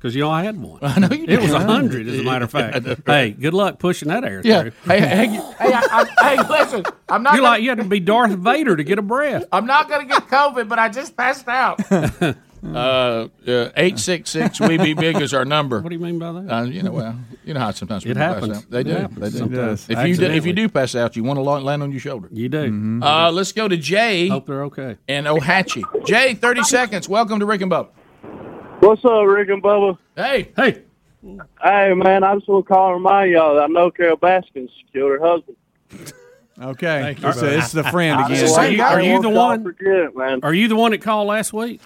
Because 0.01 0.15
you 0.15 0.21
know 0.21 0.31
I 0.31 0.43
had 0.43 0.59
one. 0.59 0.79
I 0.81 0.97
know 0.97 1.09
you 1.11 1.27
did. 1.27 1.37
It 1.37 1.41
was 1.43 1.51
a 1.53 1.59
hundred, 1.59 2.07
as 2.07 2.17
a 2.17 2.23
matter 2.23 2.45
of 2.45 2.51
fact. 2.51 2.83
hey, 3.05 3.29
good 3.31 3.53
luck 3.53 3.77
pushing 3.77 4.07
that 4.07 4.23
air 4.23 4.41
Yeah. 4.43 4.61
through. 4.63 4.71
Hey, 4.85 4.99
hey, 4.99 5.27
hey, 5.27 5.37
I, 5.59 6.05
I, 6.19 6.35
hey, 6.35 6.49
listen. 6.49 6.83
I'm 7.07 7.21
not. 7.21 7.33
You're 7.35 7.41
gonna, 7.43 7.51
like 7.51 7.61
you 7.61 7.69
had 7.69 7.77
to 7.77 7.83
be 7.83 7.99
Darth 7.99 8.31
Vader 8.31 8.75
to 8.75 8.83
get 8.83 8.97
a 8.97 9.03
breath. 9.03 9.45
I'm 9.51 9.67
not 9.67 9.87
going 9.89 10.01
to 10.01 10.07
get 10.11 10.27
COVID, 10.27 10.67
but 10.67 10.79
I 10.79 10.89
just 10.89 11.15
passed 11.15 11.47
out. 11.47 11.79
Uh, 12.63 13.27
eight 13.75 13.97
six 13.97 14.29
six. 14.29 14.59
We 14.59 14.77
be 14.77 14.93
big 14.93 15.19
is 15.19 15.33
our 15.33 15.45
number. 15.45 15.81
What 15.81 15.89
do 15.89 15.95
you 15.95 15.99
mean 15.99 16.19
by 16.19 16.31
that? 16.33 16.47
Uh, 16.53 16.63
you 16.65 16.83
know, 16.83 16.91
well, 16.91 17.15
you 17.43 17.55
know 17.55 17.59
how 17.59 17.71
sometimes 17.71 18.03
It 18.05 18.09
people 18.09 18.21
pass 18.21 18.33
happens. 18.35 18.57
out. 18.59 18.69
They 18.69 18.79
It 18.81 18.83
do. 18.83 18.91
happens 18.91 19.19
They 19.19 19.29
do. 19.31 19.37
sometimes. 19.39 19.89
If 19.89 20.07
you 20.07 20.15
do, 20.15 20.25
if 20.25 20.45
you 20.45 20.53
do 20.53 20.69
pass 20.69 20.93
out, 20.93 21.15
you 21.15 21.23
want 21.23 21.37
to 21.37 21.41
land 21.41 21.81
on 21.81 21.89
your 21.89 21.99
shoulder. 21.99 22.29
You 22.31 22.49
do. 22.49 22.99
Uh, 23.01 23.31
let's 23.31 23.51
go 23.51 23.67
to 23.67 23.75
Jay. 23.77 24.27
Hope 24.27 24.45
they're 24.45 24.65
okay. 24.65 24.97
And 25.07 25.25
Ohatchee. 25.25 26.05
Jay, 26.05 26.35
thirty 26.35 26.61
seconds. 26.61 27.09
Welcome 27.09 27.39
to 27.39 27.47
Rick 27.47 27.61
and 27.61 27.71
Bubba. 27.71 27.87
What's 28.91 29.05
up, 29.05 29.25
Rick 29.25 29.47
and 29.47 29.63
Bubba? 29.63 29.97
Hey. 30.17 30.49
Hey. 30.53 30.81
Hey, 31.63 31.93
man, 31.93 32.25
I 32.25 32.35
just 32.35 32.45
want 32.49 32.65
to 32.65 32.73
call 32.73 32.87
and 32.87 32.95
remind 32.95 33.31
y'all 33.31 33.55
that 33.55 33.63
I 33.63 33.67
know 33.67 33.89
Carole 33.89 34.17
Baskins 34.17 34.69
killed 34.91 35.11
her 35.11 35.19
husband. 35.25 35.55
Okay. 36.61 36.99
Thank 37.01 37.21
you, 37.21 37.31
so 37.31 37.39
brother. 37.39 37.55
this 37.55 37.67
is 37.67 37.71
the 37.71 37.85
friend 37.85 38.19
again. 38.19 38.35
just- 38.37 38.57
Are 38.57 38.67
you, 38.67 38.83
are 38.83 39.01
you 39.01 39.21
the 39.21 39.29
one? 39.29 39.63
Forget, 39.63 40.13
man. 40.13 40.41
Are 40.43 40.53
you 40.53 40.67
the 40.67 40.75
one 40.75 40.91
that 40.91 41.01
called 41.01 41.29
last 41.29 41.53
week? 41.53 41.79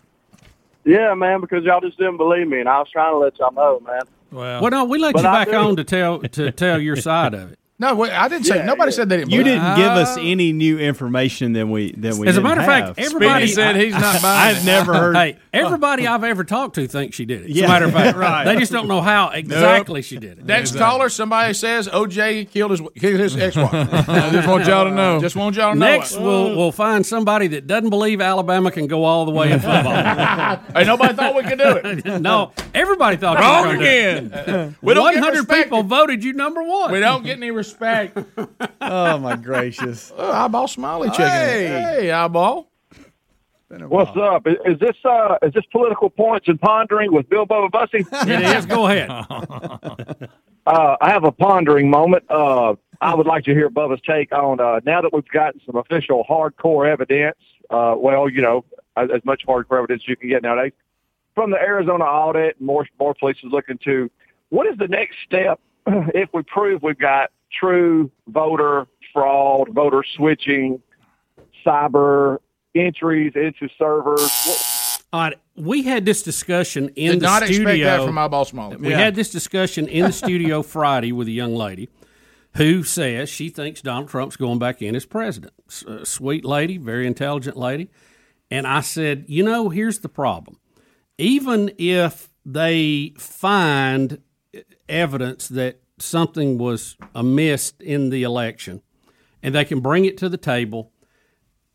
Yeah, 0.83 1.13
man, 1.13 1.41
because 1.41 1.63
y'all 1.63 1.79
just 1.79 1.99
didn't 1.99 2.17
believe 2.17 2.47
me, 2.47 2.59
and 2.59 2.67
I 2.67 2.79
was 2.79 2.89
trying 2.91 3.13
to 3.13 3.17
let 3.19 3.37
y'all 3.37 3.51
know, 3.53 3.79
man. 3.85 4.01
Well, 4.31 4.63
Well, 4.63 4.71
no, 4.71 4.85
we 4.85 4.97
let 4.97 5.13
But 5.13 5.21
you 5.21 5.29
I 5.29 5.45
back 5.45 5.49
do. 5.49 5.57
on 5.57 5.75
to 5.75 5.83
tell 5.83 6.17
to 6.21 6.51
tell 6.51 6.81
your 6.81 6.95
side 6.95 7.35
of 7.35 7.51
it. 7.51 7.59
No, 7.77 7.93
wait, 7.93 8.09
I 8.13 8.29
didn't 8.29 8.45
say. 8.45 8.55
Yeah, 8.55 8.65
nobody 8.65 8.91
yeah. 8.91 8.95
said 8.95 9.09
they 9.09 9.17
didn't. 9.17 9.31
You 9.31 9.43
believe 9.43 9.59
didn't 9.59 9.73
it. 9.73 9.75
give 9.75 9.87
us 9.89 10.15
any 10.17 10.53
new 10.53 10.79
information 10.79 11.51
than 11.51 11.69
we 11.71 11.91
than 11.91 12.17
we. 12.17 12.25
As 12.25 12.37
a 12.37 12.41
matter 12.41 12.61
of 12.61 12.65
fact, 12.65 12.97
everybody 12.97 13.47
said 13.47 13.75
he's 13.75 13.91
not 13.93 14.21
buying 14.21 14.55
I've 14.55 14.61
it. 14.63 14.65
never 14.65 14.93
heard. 14.93 15.15
Hey, 15.17 15.37
everybody 15.51 16.07
I've 16.07 16.23
ever 16.23 16.45
talked 16.45 16.75
to 16.75 16.87
thinks 16.87 17.17
she 17.17 17.25
did 17.25 17.41
it. 17.41 17.49
As 17.49 17.57
Yeah, 17.57 17.65
a 17.65 17.67
matter 17.67 17.85
of 17.87 17.91
fact, 17.91 18.17
right. 18.17 18.45
they 18.45 18.55
just 18.55 18.71
don't 18.71 18.87
know 18.87 19.01
how 19.01 19.27
exactly 19.31 20.01
she 20.03 20.17
did 20.17 20.39
it. 20.39 20.45
Next 20.45 20.77
caller, 20.77 21.09
somebody 21.09 21.53
says 21.53 21.89
OJ 21.89 22.49
killed 22.49 22.71
his 22.71 22.81
killed 22.97 23.19
his 23.19 23.35
ex-wife. 23.35 23.73
I 24.09 24.29
just 24.31 24.47
want 24.47 24.65
y'all 24.67 24.85
to 24.85 24.91
know. 24.91 25.19
Just 25.19 25.35
want 25.35 25.57
y'all 25.57 25.73
to 25.73 25.77
know. 25.79 25.85
Next, 25.85 26.13
it. 26.13 26.21
we'll 26.21 26.55
we'll 26.55 26.71
find 26.71 27.05
somebody 27.05 27.47
that 27.47 27.67
doesn't 27.67 27.89
believe 27.89 28.21
Alabama 28.21 28.71
can 28.71 28.87
go 28.87 29.03
all 29.03 29.25
the 29.25 29.31
way 29.31 29.51
in 29.51 29.59
football. 29.59 29.91
hey, 29.93 30.85
nobody 30.85 31.13
thought 31.13 31.35
we 31.35 31.43
could 31.43 31.57
do 31.59 31.75
it. 31.83 32.21
no, 32.21 32.53
everybody 32.73 33.17
thought 33.17 33.37
Wrong 33.37 33.63
you 33.63 33.69
were 33.79 33.83
again. 33.83 34.31
again. 34.33 34.75
We 34.81 34.93
don't 34.93 35.03
One 35.03 35.13
get 35.15 35.23
hundred 35.25 35.49
people 35.49 35.83
voted 35.83 36.23
you 36.23 36.31
number 36.31 36.63
one. 36.63 36.93
We 36.93 37.01
don't 37.01 37.25
get 37.25 37.35
any 37.35 37.51
respect. 37.51 37.64
Oh 38.81 39.17
my 39.17 39.35
gracious. 39.35 40.11
Oh, 40.15 40.31
eyeball 40.31 40.67
smiley 40.67 41.09
chicken. 41.09 41.27
Hey. 41.27 41.67
hey 41.67 42.11
eyeball. 42.11 42.69
What's 43.69 44.15
up? 44.15 44.45
Is, 44.45 44.55
is 44.65 44.79
this 44.79 44.95
uh, 45.03 45.37
is 45.41 45.53
this 45.53 45.65
political 45.71 46.09
points 46.09 46.47
and 46.47 46.61
pondering 46.61 47.11
with 47.11 47.27
Bill 47.29 47.45
Bubba 47.47 47.71
Bussey? 47.71 48.05
It 48.31 48.57
is. 48.57 48.65
Go 48.65 48.87
ahead. 48.87 50.29
Uh, 50.67 50.95
I 50.99 51.11
have 51.11 51.23
a 51.23 51.31
pondering 51.31 51.91
moment. 51.91 52.23
Uh, 52.27 52.73
I 52.99 53.13
would 53.13 53.27
like 53.27 53.43
to 53.43 53.51
hear 53.51 53.69
Bubba's 53.69 54.01
take 54.01 54.31
on 54.31 54.59
uh, 54.59 54.79
now 54.83 54.99
that 54.99 55.13
we've 55.13 55.27
gotten 55.27 55.61
some 55.63 55.75
official 55.75 56.25
hardcore 56.27 56.91
evidence. 56.91 57.37
Uh, 57.69 57.93
well, 57.95 58.27
you 58.27 58.41
know, 58.41 58.65
as, 58.97 59.09
as 59.13 59.23
much 59.25 59.43
hardcore 59.47 59.77
evidence 59.77 60.01
as 60.05 60.07
you 60.07 60.15
can 60.15 60.27
get 60.27 60.41
nowadays 60.41 60.71
from 61.35 61.51
the 61.51 61.57
Arizona 61.57 62.05
audit. 62.05 62.59
More 62.59 62.87
more 62.99 63.13
places 63.13 63.45
looking 63.51 63.77
to. 63.85 64.09
What 64.49 64.65
is 64.65 64.77
the 64.77 64.87
next 64.87 65.17
step 65.25 65.59
if 65.87 66.29
we 66.33 66.41
prove 66.43 66.81
we've 66.81 66.97
got 66.97 67.29
true 67.59 68.11
voter 68.27 68.87
fraud, 69.13 69.69
voter 69.73 70.03
switching, 70.15 70.81
cyber 71.65 72.39
entries 72.75 73.33
into 73.35 73.69
servers? 73.77 74.21
What, 74.45 75.01
All 75.13 75.21
right, 75.21 75.37
we 75.55 75.83
had 75.83 76.05
this 76.05 76.21
discussion 76.23 76.89
in 76.95 77.11
Did 77.13 77.19
the 77.21 77.25
not 77.25 77.43
studio. 77.43 77.69
expect 77.69 77.83
that 77.83 78.05
from 78.05 78.17
eyeball 78.17 78.45
smiley. 78.45 78.75
We 78.77 78.91
had 78.91 79.15
this 79.15 79.29
discussion 79.31 79.87
in 79.87 80.05
the 80.05 80.11
studio 80.11 80.61
Friday 80.63 81.11
with 81.11 81.27
a 81.27 81.31
young 81.31 81.55
lady 81.55 81.89
who 82.57 82.83
says 82.83 83.29
she 83.29 83.49
thinks 83.49 83.81
Donald 83.81 84.09
Trump's 84.09 84.37
going 84.37 84.59
back 84.59 84.81
in 84.81 84.95
as 84.95 85.05
president. 85.05 85.53
S- 85.69 85.83
uh, 85.85 86.05
sweet 86.05 86.45
lady, 86.45 86.77
very 86.77 87.05
intelligent 87.07 87.57
lady. 87.57 87.89
And 88.51 88.65
I 88.67 88.81
said, 88.81 89.25
you 89.27 89.43
know, 89.43 89.69
here's 89.69 89.99
the 89.99 90.09
problem. 90.09 90.59
Even 91.17 91.71
if 91.77 92.29
they 92.45 93.13
find 93.17 94.21
evidence 94.87 95.47
that 95.49 95.79
something 95.99 96.57
was 96.57 96.97
amiss 97.13 97.73
in 97.79 98.09
the 98.09 98.23
election 98.23 98.81
and 99.41 99.53
they 99.53 99.65
can 99.65 99.79
bring 99.79 100.05
it 100.05 100.17
to 100.17 100.29
the 100.29 100.37
table, 100.37 100.91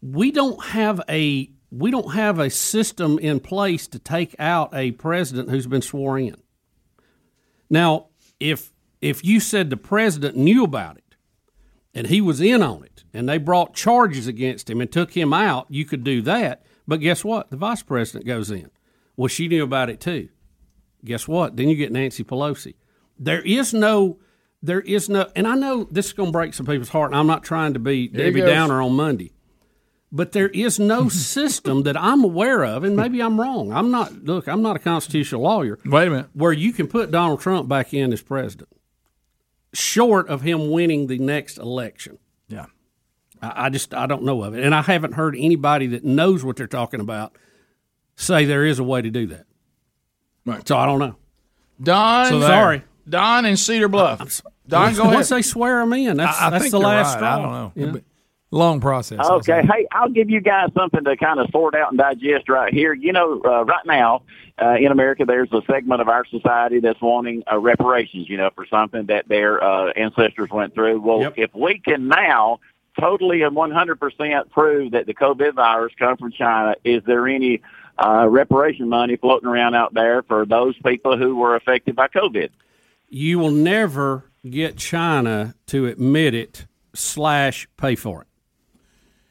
we 0.02 0.31
don't 0.31 0.62
have 0.66 1.00
a 1.08 1.50
we 1.70 1.90
don't 1.92 2.15
have 2.15 2.40
a 2.40 2.50
system 2.50 3.18
in 3.20 3.39
place 3.39 3.86
to 3.86 3.99
take 3.99 4.34
out 4.40 4.74
a 4.74 4.90
president 4.92 5.50
who's 5.50 5.68
been 5.68 5.82
sworn 5.82 6.24
in. 6.24 6.36
Now, 7.68 8.08
if 8.40 8.73
if 9.00 9.24
you 9.24 9.40
said 9.40 9.70
the 9.70 9.76
president 9.76 10.36
knew 10.36 10.65
about 10.65 10.97
it 10.97 11.15
and 11.94 12.08
he 12.08 12.20
was 12.20 12.40
in 12.40 12.62
on 12.62 12.84
it 12.84 13.05
and 13.15 13.28
they 13.28 13.39
brought 13.39 13.74
charges 13.74 14.26
against 14.26 14.68
him 14.68 14.81
and 14.81 14.90
took 14.90 15.16
him 15.16 15.32
out, 15.32 15.66
you 15.68 15.84
could 15.84 16.05
do 16.05 16.23
that. 16.23 16.65
But 16.86 17.00
guess 17.00 17.24
what? 17.24 17.50
The 17.50 17.57
vice 17.57 17.82
president 17.82 18.26
goes 18.26 18.50
in. 18.50 18.70
Well, 19.16 19.28
she 19.28 19.49
knew 19.49 19.62
about 19.62 19.90
it 19.90 20.00
too. 20.00 20.28
Guess 21.05 21.28
what? 21.28 21.57
Then 21.57 21.68
you 21.68 21.76
get 21.76 21.92
Nancy 21.92 22.24
Pelosi. 22.24 22.74
There 23.20 23.42
is 23.42 23.73
no 23.74 24.18
there 24.62 24.81
is 24.81 25.08
no 25.08 25.31
and 25.36 25.47
I 25.47 25.55
know 25.55 25.84
this 25.84 26.07
is 26.07 26.12
going 26.15 26.28
to 26.28 26.32
break 26.32 26.55
some 26.55 26.66
people's 26.66 26.89
heart 26.89 27.10
and 27.10 27.20
I'm 27.20 27.26
not 27.26 27.44
trying 27.44 27.74
to 27.74 27.78
be 27.78 28.08
Here 28.08 28.32
Debbie. 28.32 28.40
Downer 28.40 28.82
on 28.82 28.94
Monday. 28.94 29.32
But 30.10 30.32
there 30.32 30.49
is 30.49 30.81
no 30.81 31.08
system 31.10 31.84
that 31.84 31.97
I'm 31.97 32.24
aware 32.24 32.65
of, 32.65 32.82
and 32.82 32.97
maybe 32.97 33.20
I'm 33.20 33.40
wrong. 33.40 33.73
I'm 33.73 33.92
not. 33.92 34.24
Look, 34.24 34.49
I'm 34.49 34.60
not 34.60 34.74
a 34.74 34.81
constitutional 34.81 35.42
lawyer. 35.42 35.78
Wait 35.84 36.08
a 36.08 36.10
minute. 36.10 36.31
Where 36.32 36.52
you 36.52 36.73
can 36.73 36.89
put 36.89 37.12
Donald 37.12 37.40
Trump 37.40 37.68
back 37.68 37.94
in 37.94 38.12
as 38.12 38.20
president, 38.20 38.70
short 39.73 40.28
of 40.28 40.42
him 40.42 40.70
winning 40.73 41.07
the 41.07 41.18
next 41.18 41.58
election. 41.58 42.18
Yeah. 42.49 42.66
I, 43.40 43.66
I 43.66 43.68
just 43.70 43.94
I 43.94 44.07
don't 44.07 44.24
know 44.24 44.42
of 44.42 44.55
it, 44.57 44.65
and 44.65 44.74
I 44.74 44.82
haven't 44.82 45.15
heard 45.15 45.36
anybody 45.39 45.86
that 45.89 46.05
knows 46.05 46.44
what 46.44 46.57
they're 46.57 46.66
talking 46.66 46.99
about 46.99 47.36
say 48.16 48.44
there 48.44 48.65
is 48.65 48.78
a 48.78 48.84
way 48.84 49.02
to 49.02 49.10
do 49.10 49.26
that. 49.26 49.47
Right. 50.44 50.66
So 50.66 50.76
I 50.76 50.86
don't 50.86 50.99
know. 50.99 51.16
Don. 51.81 52.26
So 52.26 52.40
sorry. 52.40 52.82
Don 53.10 53.44
and 53.44 53.58
Cedar 53.58 53.89
Bluff. 53.89 54.42
Don, 54.68 54.94
go 54.94 55.02
ahead. 55.02 55.14
Once 55.14 55.30
ahead. 55.30 55.39
they 55.39 55.42
swear 55.42 55.80
them 55.80 55.92
in, 55.92 56.16
that's 56.16 56.40
I, 56.40 56.47
I 56.47 56.50
that's 56.50 56.64
think 56.64 56.72
the 56.72 56.78
last 56.78 57.06
right. 57.06 57.16
straw. 57.16 57.34
I 57.34 57.42
don't 57.42 57.52
know. 57.52 57.72
Yeah. 57.74 57.92
But 57.92 58.05
Long 58.52 58.80
process. 58.80 59.20
Okay, 59.20 59.62
hey, 59.62 59.86
I'll 59.92 60.08
give 60.08 60.28
you 60.28 60.40
guys 60.40 60.70
something 60.76 61.05
to 61.05 61.16
kind 61.16 61.39
of 61.39 61.48
sort 61.50 61.76
out 61.76 61.90
and 61.90 61.98
digest 61.98 62.48
right 62.48 62.74
here. 62.74 62.92
You 62.92 63.12
know, 63.12 63.40
uh, 63.44 63.64
right 63.64 63.86
now 63.86 64.22
uh, 64.60 64.74
in 64.74 64.90
America, 64.90 65.24
there's 65.24 65.52
a 65.52 65.62
segment 65.70 66.00
of 66.00 66.08
our 66.08 66.24
society 66.26 66.80
that's 66.80 67.00
wanting 67.00 67.44
uh, 67.50 67.60
reparations. 67.60 68.28
You 68.28 68.39
know, 68.39 68.50
for 68.56 68.66
something 68.66 69.06
that 69.06 69.28
their 69.28 69.62
uh, 69.62 69.92
ancestors 69.92 70.50
went 70.50 70.74
through. 70.74 71.00
Well, 71.00 71.32
if 71.36 71.55
we 71.55 71.78
can 71.78 72.08
now 72.08 72.58
totally 72.98 73.42
and 73.42 73.56
100% 73.56 74.50
prove 74.50 74.90
that 74.92 75.06
the 75.06 75.14
COVID 75.14 75.55
virus 75.55 75.92
come 75.97 76.16
from 76.16 76.32
China, 76.32 76.74
is 76.82 77.05
there 77.06 77.28
any 77.28 77.62
uh, 78.05 78.26
reparation 78.28 78.89
money 78.89 79.14
floating 79.14 79.48
around 79.48 79.76
out 79.76 79.94
there 79.94 80.24
for 80.24 80.44
those 80.44 80.74
people 80.84 81.16
who 81.16 81.36
were 81.36 81.55
affected 81.55 81.94
by 81.94 82.08
COVID? 82.08 82.50
You 83.10 83.39
will 83.39 83.50
never 83.50 84.30
get 84.48 84.76
China 84.78 85.55
to 85.66 85.86
admit 85.86 86.32
it 86.34 86.66
slash 86.94 87.68
pay 87.76 87.94
for 87.97 88.22
it. 88.22 88.28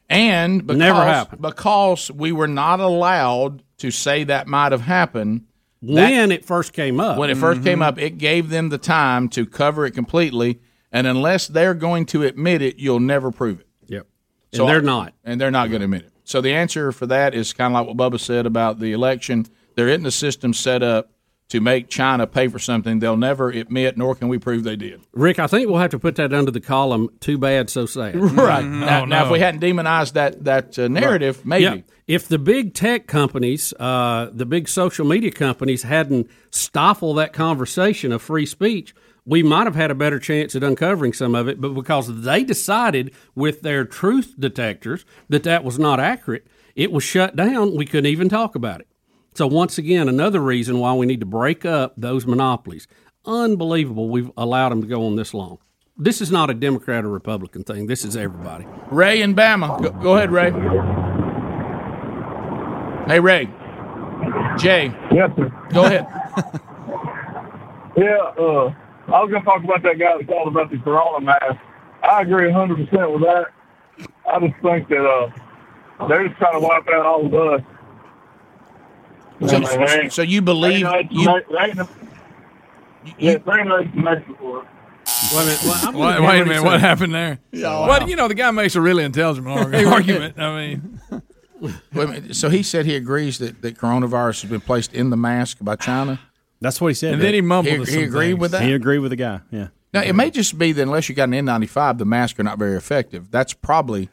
And 0.08 0.66
because, 0.66 0.78
Never 0.78 1.04
happened. 1.04 1.40
because 1.42 2.10
we 2.10 2.32
were 2.32 2.48
not 2.48 2.80
allowed 2.80 3.62
to 3.78 3.90
say 3.90 4.24
that 4.24 4.46
might 4.46 4.72
have 4.72 4.82
happened 4.82 5.42
When 5.82 6.30
it 6.30 6.44
first 6.44 6.74
came 6.74 7.00
up. 7.00 7.16
When 7.16 7.30
it 7.30 7.38
1st 7.38 7.62
came 7.64 7.78
Mhm. 7.78 7.84
up, 7.86 7.98
it 7.98 8.18
gave 8.18 8.50
them 8.50 8.68
the 8.68 8.76
time 8.76 9.28
to 9.30 9.46
cover 9.46 9.86
it 9.86 9.92
completely. 9.92 10.60
And 10.92 11.06
unless 11.06 11.46
they're 11.48 11.72
going 11.72 12.04
to 12.06 12.22
admit 12.24 12.60
it, 12.60 12.78
you'll 12.78 13.00
never 13.00 13.30
prove 13.30 13.60
it. 13.60 13.66
Yep. 13.88 14.06
And 14.52 14.68
they're 14.68 14.82
not. 14.82 15.14
And 15.24 15.40
they're 15.40 15.50
not 15.50 15.68
going 15.70 15.80
to 15.80 15.84
admit 15.84 16.02
it. 16.02 16.12
So 16.24 16.42
the 16.42 16.52
answer 16.52 16.92
for 16.92 17.06
that 17.06 17.34
is 17.34 17.54
kind 17.54 17.74
of 17.74 17.86
like 17.86 17.96
what 17.96 18.12
Bubba 18.12 18.20
said 18.20 18.44
about 18.44 18.78
the 18.78 18.92
election. 18.92 19.46
There 19.74 19.88
isn't 19.88 20.04
a 20.04 20.10
system 20.10 20.52
set 20.52 20.82
up 20.82 21.12
to 21.50 21.60
make 21.60 21.88
China 21.88 22.26
pay 22.26 22.48
for 22.48 22.58
something 22.58 23.00
they'll 23.00 23.16
never 23.16 23.50
admit, 23.50 23.98
nor 23.98 24.14
can 24.14 24.28
we 24.28 24.38
prove 24.38 24.64
they 24.64 24.76
did. 24.76 25.00
Rick, 25.12 25.38
I 25.38 25.46
think 25.46 25.68
we'll 25.68 25.80
have 25.80 25.90
to 25.90 25.98
put 25.98 26.16
that 26.16 26.32
under 26.32 26.50
the 26.50 26.60
column. 26.60 27.08
Too 27.20 27.38
bad, 27.38 27.68
so 27.68 27.86
sad. 27.86 28.14
Right 28.40 28.64
now, 28.64 29.04
now, 29.04 29.26
if 29.26 29.30
we 29.30 29.40
hadn't 29.40 29.60
demonized 29.60 30.14
that 30.14 30.44
that 30.44 30.78
uh, 30.78 30.88
narrative, 30.88 31.44
maybe. 31.44 31.64
Yeah. 31.64 31.76
If 32.06 32.26
the 32.26 32.38
big 32.38 32.74
tech 32.74 33.06
companies, 33.06 33.72
uh, 33.78 34.30
the 34.32 34.46
big 34.46 34.68
social 34.68 35.06
media 35.06 35.30
companies, 35.30 35.82
hadn't 35.82 36.28
stifled 36.50 37.18
that 37.18 37.32
conversation 37.32 38.12
of 38.12 38.22
free 38.22 38.46
speech, 38.46 38.94
we 39.24 39.42
might 39.42 39.66
have 39.66 39.76
had 39.76 39.90
a 39.90 39.94
better 39.94 40.18
chance 40.18 40.54
at 40.56 40.62
uncovering 40.62 41.12
some 41.12 41.34
of 41.34 41.48
it. 41.48 41.60
But 41.60 41.74
because 41.74 42.22
they 42.22 42.42
decided 42.42 43.12
with 43.34 43.62
their 43.62 43.84
truth 43.84 44.34
detectors 44.38 45.04
that 45.28 45.42
that 45.42 45.62
was 45.62 45.78
not 45.78 46.00
accurate, 46.00 46.46
it 46.74 46.90
was 46.90 47.04
shut 47.04 47.36
down. 47.36 47.76
We 47.76 47.86
couldn't 47.86 48.10
even 48.10 48.28
talk 48.28 48.54
about 48.54 48.80
it. 48.80 48.86
So 49.40 49.46
once 49.46 49.78
again, 49.78 50.06
another 50.06 50.38
reason 50.38 50.80
why 50.80 50.92
we 50.92 51.06
need 51.06 51.20
to 51.20 51.26
break 51.26 51.64
up 51.64 51.94
those 51.96 52.26
monopolies. 52.26 52.86
Unbelievable 53.24 54.10
we've 54.10 54.30
allowed 54.36 54.68
them 54.68 54.82
to 54.82 54.86
go 54.86 55.06
on 55.06 55.16
this 55.16 55.32
long. 55.32 55.56
This 55.96 56.20
is 56.20 56.30
not 56.30 56.50
a 56.50 56.52
Democrat 56.52 57.06
or 57.06 57.08
Republican 57.08 57.64
thing. 57.64 57.86
This 57.86 58.04
is 58.04 58.18
everybody. 58.18 58.66
Ray 58.90 59.22
and 59.22 59.34
Bama. 59.34 59.82
Go, 59.82 59.90
go 59.92 60.16
ahead, 60.16 60.30
Ray. 60.30 60.50
Hey, 63.08 63.18
Ray. 63.18 63.46
Jay. 64.58 64.94
Yes, 65.10 65.30
sir. 65.34 65.50
Go 65.72 65.84
ahead. 65.86 66.06
Yeah, 67.96 68.18
uh, 68.38 68.72
I 69.08 69.20
was 69.20 69.30
going 69.30 69.42
to 69.42 69.44
talk 69.44 69.64
about 69.64 69.82
that 69.82 69.98
guy 69.98 70.16
that 70.16 70.26
called 70.26 70.48
about 70.48 70.70
the 70.70 70.78
corona 70.78 71.24
mask. 71.24 71.60
I 72.02 72.22
agree 72.22 72.50
100% 72.50 72.78
with 72.78 73.22
that. 73.22 73.46
I 74.30 74.38
just 74.38 74.54
think 74.62 74.88
that 74.88 75.04
uh, 75.04 76.06
they're 76.06 76.28
just 76.28 76.38
trying 76.38 76.60
to 76.60 76.66
wipe 76.66 76.86
out 76.88 77.04
all 77.04 77.26
of 77.26 77.34
us. 77.34 77.62
So, 79.46 79.56
And 79.56 79.64
they 79.66 80.00
ain't- 80.02 80.12
so 80.12 80.22
you 80.22 80.42
believe 80.42 80.84
they 80.86 80.98
ain't 80.98 81.12
you, 81.12 81.24
no- 81.24 81.40
they 81.50 81.58
ain't 81.64 81.76
no- 81.76 81.88
Yeah, 83.18 83.38
they 83.38 83.52
ain't 83.52 83.68
no 83.68 83.76
explanation. 83.78 84.36
Wait 84.40 84.62
a 85.32 85.44
minute. 85.44 85.94
Wait, 85.94 86.20
wait 86.28 86.40
a 86.40 86.44
minute. 86.44 86.62
What 86.62 86.80
happened 86.80 87.14
there? 87.14 87.38
Yeah, 87.52 87.68
well, 87.86 88.00
wow. 88.00 88.06
you 88.06 88.16
know, 88.16 88.28
the 88.28 88.34
guy 88.34 88.50
makes 88.50 88.74
a 88.76 88.80
really 88.80 89.04
intelligent 89.04 89.46
argument. 89.48 90.38
I 90.38 90.56
mean, 90.56 91.00
Wait 91.60 91.74
a 91.94 92.06
minute. 92.06 92.36
So 92.36 92.48
he 92.48 92.62
said 92.62 92.86
he 92.86 92.94
agrees 92.96 93.38
that, 93.38 93.60
that 93.62 93.76
coronavirus 93.76 94.42
has 94.42 94.50
been 94.50 94.60
placed 94.62 94.94
in 94.94 95.10
the 95.10 95.16
mask 95.16 95.58
by 95.60 95.76
China. 95.76 96.18
That's 96.60 96.80
what 96.80 96.88
he 96.88 96.94
said. 96.94 97.14
And 97.14 97.22
then 97.22 97.34
he 97.34 97.40
mumbled 97.42 97.78
He, 97.80 97.84
to 97.84 97.90
he 97.90 98.02
agreed 98.04 98.28
things. 98.30 98.40
with 98.40 98.50
that. 98.52 98.62
He 98.62 98.72
agreed 98.72 98.98
with 98.98 99.10
the 99.10 99.16
guy. 99.16 99.40
Yeah. 99.50 99.68
Now 99.92 100.02
it 100.02 100.14
may 100.14 100.30
just 100.30 100.56
be 100.58 100.72
that 100.72 100.82
unless 100.82 101.08
you 101.08 101.14
got 101.14 101.24
an 101.24 101.32
N95, 101.32 101.98
the 101.98 102.04
masks 102.04 102.38
are 102.38 102.44
not 102.44 102.58
very 102.58 102.76
effective. 102.76 103.30
That's 103.30 103.52
probably. 103.52 104.08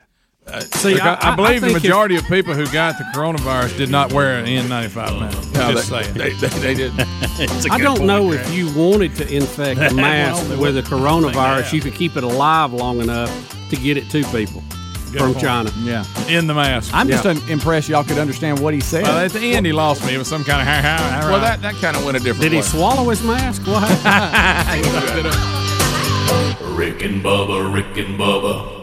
Uh, 0.50 0.62
See, 0.62 0.94
look, 0.94 1.04
I, 1.04 1.18
I 1.22 1.36
believe 1.36 1.60
the 1.62 1.68
think 1.68 1.78
if- 1.78 1.84
majority 1.84 2.16
of 2.16 2.24
people 2.26 2.54
who 2.54 2.66
got 2.68 2.98
the 2.98 3.04
coronavirus 3.14 3.78
did 3.78 3.90
not 3.90 4.14
wear 4.14 4.40
an 4.40 4.46
N95 4.46 5.20
mask. 5.20 5.54
No, 5.54 5.72
Just 5.74 5.90
they- 5.90 6.04
saying. 6.04 6.14
they- 6.14 6.34
they- 6.34 6.60
they 6.60 6.74
didn't. 6.74 7.02
I 7.72 7.78
don't 7.80 8.06
know 8.06 8.32
if 8.32 8.54
you 8.54 8.72
wanted 8.74 9.16
to 9.18 9.28
infect 9.34 9.80
a 9.80 9.94
mask 9.96 10.48
Well, 10.50 10.60
with 10.62 10.78
a 10.78 10.82
coronavirus, 10.84 11.74
you 11.74 11.82
could 11.82 11.96
keep 11.96 12.16
it 12.16 12.24
alive 12.24 12.72
long 12.74 13.02
enough 13.02 13.30
to 13.70 13.76
get 13.76 13.98
it 13.98 14.10
to 14.12 14.24
people 14.32 14.64
Good 15.12 15.20
from 15.20 15.34
point. 15.34 15.40
China. 15.46 15.72
Yeah. 15.82 16.06
in 16.30 16.48
the 16.48 16.54
mask. 16.54 16.92
I'm 16.94 17.08
just 17.10 17.26
Yeah. 17.26 17.32
un- 17.32 17.50
impressed 17.50 17.90
y'all 17.90 18.04
could 18.06 18.18
understand 18.18 18.60
what 18.60 18.74
he 18.74 18.80
said. 18.80 19.04
Well, 19.04 19.18
at 19.20 19.32
the 19.34 19.40
end, 19.54 19.66
he 19.66 19.74
lost 19.74 20.06
me. 20.06 20.16
It 20.16 20.18
was 20.18 20.28
some 20.30 20.44
kind 20.46 20.62
of. 20.62 20.68
Ha 20.68 20.82
ha. 20.82 21.28
Well, 21.30 21.42
that, 21.42 21.62
that 21.62 21.76
kind 21.76 21.98
of 21.98 22.06
went 22.06 22.16
a 22.16 22.20
different 22.22 22.40
way. 22.44 22.50
Did 22.50 22.56
he 22.56 22.62
swallow 22.62 23.10
his 23.10 23.22
mask? 23.22 23.68
What 23.68 23.84
happened? 23.84 25.26
Rick 26.78 27.02
and 27.04 27.22
Bubba, 27.24 27.74
Rick 27.74 27.98
and 27.98 28.18
Bubba. 28.20 28.77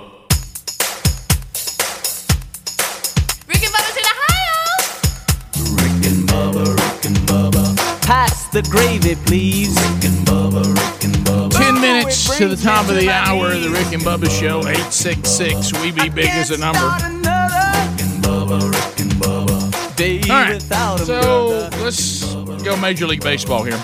Pass 8.04 8.48
the 8.48 8.60
gravy, 8.62 9.14
please. 9.14 9.74
Ten 11.56 11.80
minutes 11.80 12.36
to 12.36 12.48
the 12.48 12.56
top 12.56 12.88
of 12.90 12.96
the 12.96 13.08
hour 13.08 13.50
of 13.52 13.62
the 13.62 13.70
Rick 13.70 13.92
and 13.94 14.02
Bubba 14.02 14.30
Show. 14.30 14.66
Eight 14.68 14.92
six 14.92 15.30
six. 15.30 15.72
We 15.80 15.90
be 15.90 16.10
big 16.10 16.28
as 16.28 16.50
a 16.50 16.58
number. 16.58 16.80
Day 19.96 20.20
All 20.22 20.28
right. 20.28 20.54
without 20.54 20.98
So 20.98 21.70
let's 21.82 22.34
go 22.62 22.76
Major 22.76 23.06
League 23.06 23.22
Baseball 23.22 23.62
here. 23.62 23.82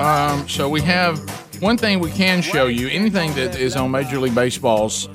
Um, 0.00 0.48
so 0.48 0.68
we 0.68 0.82
have 0.82 1.18
one 1.60 1.76
thing 1.76 1.98
we 1.98 2.12
can 2.12 2.42
show 2.42 2.66
you. 2.66 2.88
Anything 2.88 3.34
that 3.34 3.58
is 3.58 3.74
on 3.74 3.90
Major 3.90 4.20
League 4.20 4.36
Baseball's 4.36 5.08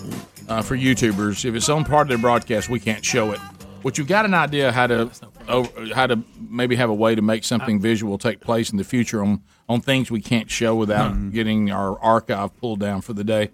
uh, 0.49 0.61
for 0.61 0.75
YouTubers, 0.75 1.45
if 1.45 1.55
it's 1.55 1.69
on 1.69 1.85
part 1.85 2.03
of 2.03 2.09
their 2.09 2.17
broadcast, 2.17 2.67
we 2.67 2.81
can't 2.81 3.05
show 3.05 3.31
it. 3.31 3.39
But 3.83 3.97
you've 3.97 4.07
got 4.07 4.25
an 4.25 4.33
idea 4.33 4.71
how 4.71 4.87
to 4.87 5.09
over, 5.47 5.93
how 5.93 6.07
to 6.07 6.19
maybe 6.49 6.75
have 6.75 6.89
a 6.89 6.93
way 6.93 7.15
to 7.15 7.21
make 7.21 7.43
something 7.43 7.79
visual 7.79 8.17
take 8.17 8.39
place 8.41 8.69
in 8.71 8.77
the 8.77 8.83
future 8.83 9.21
on 9.23 9.41
on 9.69 9.81
things 9.81 10.09
we 10.09 10.21
can't 10.21 10.49
show 10.49 10.75
without 10.75 11.31
getting 11.31 11.71
our 11.71 11.99
archive 11.99 12.55
pulled 12.57 12.79
down 12.79 13.01
for 13.01 13.13
the 13.13 13.23
day 13.23 13.51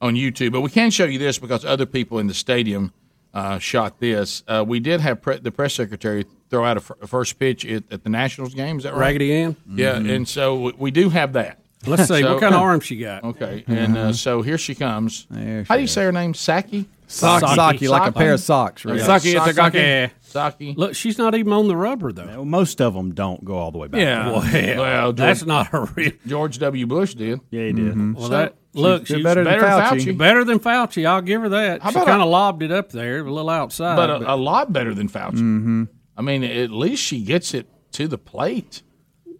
on 0.00 0.14
YouTube. 0.14 0.52
But 0.52 0.60
we 0.60 0.70
can 0.70 0.90
show 0.90 1.04
you 1.04 1.18
this 1.18 1.38
because 1.38 1.64
other 1.64 1.86
people 1.86 2.18
in 2.18 2.26
the 2.28 2.34
stadium 2.34 2.92
uh, 3.34 3.58
shot 3.58 3.98
this. 4.00 4.42
Uh, 4.48 4.64
we 4.66 4.80
did 4.80 5.00
have 5.00 5.20
pre- 5.20 5.38
the 5.38 5.50
press 5.50 5.74
secretary 5.74 6.24
throw 6.50 6.64
out 6.64 6.76
a, 6.76 6.80
fir- 6.80 6.96
a 7.02 7.06
first 7.06 7.38
pitch 7.38 7.66
at, 7.66 7.82
at 7.90 8.02
the 8.04 8.08
Nationals 8.10 8.54
game. 8.54 8.78
Is 8.78 8.84
that 8.84 8.92
right? 8.94 9.00
Raggedy 9.00 9.32
Ann? 9.34 9.56
Yeah, 9.74 9.96
Mhm. 9.96 10.10
and 10.14 10.28
so 10.28 10.60
we, 10.60 10.72
we 10.78 10.90
do 10.90 11.10
have 11.10 11.32
that. 11.34 11.58
Let's 11.86 12.08
see, 12.08 12.20
So- 12.22 12.32
what 12.34 12.40
kind 12.40 12.54
of 12.54 12.60
arm 12.62 12.80
she 12.80 12.96
got? 12.96 13.24
Okay, 13.24 13.64
and 13.66 13.96
uh, 13.98 14.12
so 14.12 14.40
here 14.42 14.56
she 14.58 14.74
comes. 14.74 15.26
How 15.68 15.74
do 15.76 15.80
you 15.82 15.86
say 15.88 16.04
her 16.04 16.12
name? 16.12 16.32
Psaki. 16.32 16.86
Psaki. 17.06 17.40
Psaki, 17.40 17.88
like 17.88 18.08
a 18.08 18.12
pair 18.12 18.32
of 18.34 18.40
socks, 18.40 18.84
right? 18.84 18.98
Psaki. 19.00 19.34
Psaki 19.34 19.52
Psaki. 19.52 20.10
Psaki. 20.24 20.76
Look, 20.76 20.94
she's 20.94 21.18
not 21.18 21.34
even 21.34 21.52
on 21.52 21.68
the 21.68 21.76
rubber 21.76 22.12
though. 22.12 22.44
Most 22.44 22.80
of 22.80 22.94
them 22.94 23.14
don't 23.14 23.44
go 23.44 23.56
all 23.56 23.70
the 23.70 23.78
way 23.78 23.88
back. 23.88 24.00
Yeah. 24.00 24.30
Well, 24.30 24.42
Well, 24.78 25.12
that's 25.12 25.44
not 25.46 25.72
a 25.72 25.80
real. 25.94 26.12
George 26.26 26.58
W. 26.58 26.86
Bush 26.86 27.14
did. 27.14 27.40
Yeah, 27.50 27.66
he 27.66 27.72
did. 27.72 28.14
Well, 28.16 28.28
that 28.30 28.56
look, 28.74 29.06
she's, 29.06 29.22
better 29.22 29.44
than 29.44 29.60
Fauci. 29.60 30.16
Better 30.16 30.44
than 30.44 30.58
Fauci. 30.58 31.06
I'll 31.06 31.22
give 31.22 31.42
her 31.42 31.48
that. 31.50 31.82
How 31.82 31.90
she 31.90 32.04
kind 32.04 32.22
of 32.22 32.28
lobbed 32.28 32.62
it 32.62 32.72
up 32.72 32.90
there, 32.90 33.20
a 33.20 33.30
little 33.30 33.50
outside. 33.50 33.96
but 33.96 34.10
a, 34.10 34.34
a 34.34 34.36
lot 34.36 34.72
better 34.72 34.94
than 34.94 35.08
Fauci. 35.08 35.34
Mm-hmm. 35.34 35.84
I 36.16 36.22
mean, 36.22 36.44
at 36.44 36.70
least 36.70 37.02
she 37.02 37.22
gets 37.22 37.54
it 37.54 37.68
to 37.92 38.08
the 38.08 38.18
plate. 38.18 38.82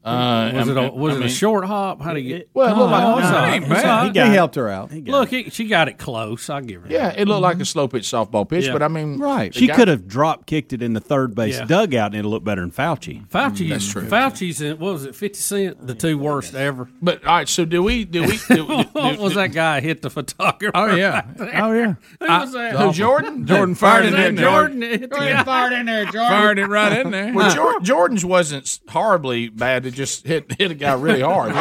Uh, 0.06 0.52
was 0.54 0.68
it 0.68 0.76
a, 0.76 0.90
was 0.90 1.12
I 1.12 1.16
it 1.16 1.18
mean- 1.20 1.28
a 1.28 1.30
short 1.30 1.64
hop? 1.64 2.00
How 2.00 2.14
do 2.14 2.20
you 2.20 2.38
get? 2.38 2.50
Well, 2.54 2.72
it 2.72 2.78
looked 2.78 2.92
like- 2.92 3.04
Oh, 3.04 3.18
it's 3.18 3.28
no, 3.28 3.36
all 3.36 3.44
it 3.44 3.46
right. 3.46 3.54
ain't 3.62 3.68
bad. 3.68 4.06
He 4.06 4.12
got 4.12 4.28
He 4.28 4.34
helped 4.34 4.54
her 4.54 4.68
out. 4.68 4.92
Look, 4.92 5.28
he, 5.28 5.50
she 5.50 5.66
got 5.66 5.88
it 5.88 5.98
close. 5.98 6.48
I'll 6.48 6.60
give 6.60 6.82
her. 6.82 6.88
Yeah, 6.90 7.12
it 7.16 7.26
looked 7.26 7.42
like 7.42 7.54
a 7.54 7.56
mm-hmm. 7.58 7.64
slow 7.64 7.88
pitch 7.88 8.04
softball 8.04 8.48
pitch, 8.48 8.66
Yeah. 8.66 8.72
but 8.72 8.82
I 8.82 8.88
mean, 8.88 9.18
Right. 9.18 9.54
She 9.54 9.66
guy- 9.66 9.74
could 9.74 9.88
have 9.88 10.06
drop 10.06 10.46
kicked 10.46 10.72
it 10.72 10.82
in 10.82 10.92
the 10.92 11.00
third 11.00 11.34
base 11.34 11.58
Yeah. 11.58 11.64
dugout, 11.64 12.12
and 12.12 12.16
it'll 12.16 12.30
look 12.30 12.44
better 12.44 12.60
than 12.60 12.70
Fauci. 12.70 13.26
Fauci, 13.28 13.66
mm, 13.66 13.70
That's 13.70 13.90
true. 13.90 14.02
Fauci's 14.02 14.60
in, 14.60 14.78
what 14.78 14.92
was 14.92 15.04
it, 15.04 15.14
50 15.14 15.38
Cent? 15.38 15.86
The 15.86 15.94
two 15.94 16.18
worst 16.18 16.54
ever. 16.54 16.88
But 17.02 17.24
all 17.24 17.34
right, 17.36 17.48
so 17.48 17.64
do 17.64 17.82
we? 17.82 18.04
Do 18.04 18.22
we? 18.22 18.38
Do, 18.48 18.54
do, 18.66 18.82
what 18.92 19.18
was 19.18 19.34
that 19.34 19.52
guy 19.52 19.80
hit 19.80 20.02
the 20.02 20.10
photographer? 20.10 20.72
Oh 20.74 20.94
yeah. 20.94 21.22
Oh 21.38 21.72
yeah. 21.72 21.94
Who 22.20 22.26
was 22.26 22.54
uh, 22.54 22.58
that? 22.58 22.76
Who, 22.76 22.92
Jordan? 22.92 23.46
Jordan 23.46 23.74
fired 23.74 24.06
it 24.06 24.14
in 24.14 24.34
there. 24.36 24.44
Jordan? 24.44 24.82
hit 24.82 25.10
the? 25.10 25.42
Fired 25.44 25.72
in 25.72 25.86
there, 25.86 26.04
Jordan. 26.04 26.28
Fired 26.28 26.58
it 26.58 26.66
right 26.66 27.00
in 27.00 27.10
there. 27.10 27.32
Well, 27.32 27.80
Jordan's 27.80 28.24
wasn't 28.24 28.80
horribly 28.88 29.48
bad. 29.48 29.95
It 29.96 30.00
just 30.00 30.26
hit 30.26 30.52
hit 30.58 30.70
a 30.70 30.74
guy 30.74 30.92
really 30.92 31.22
hard. 31.22 31.54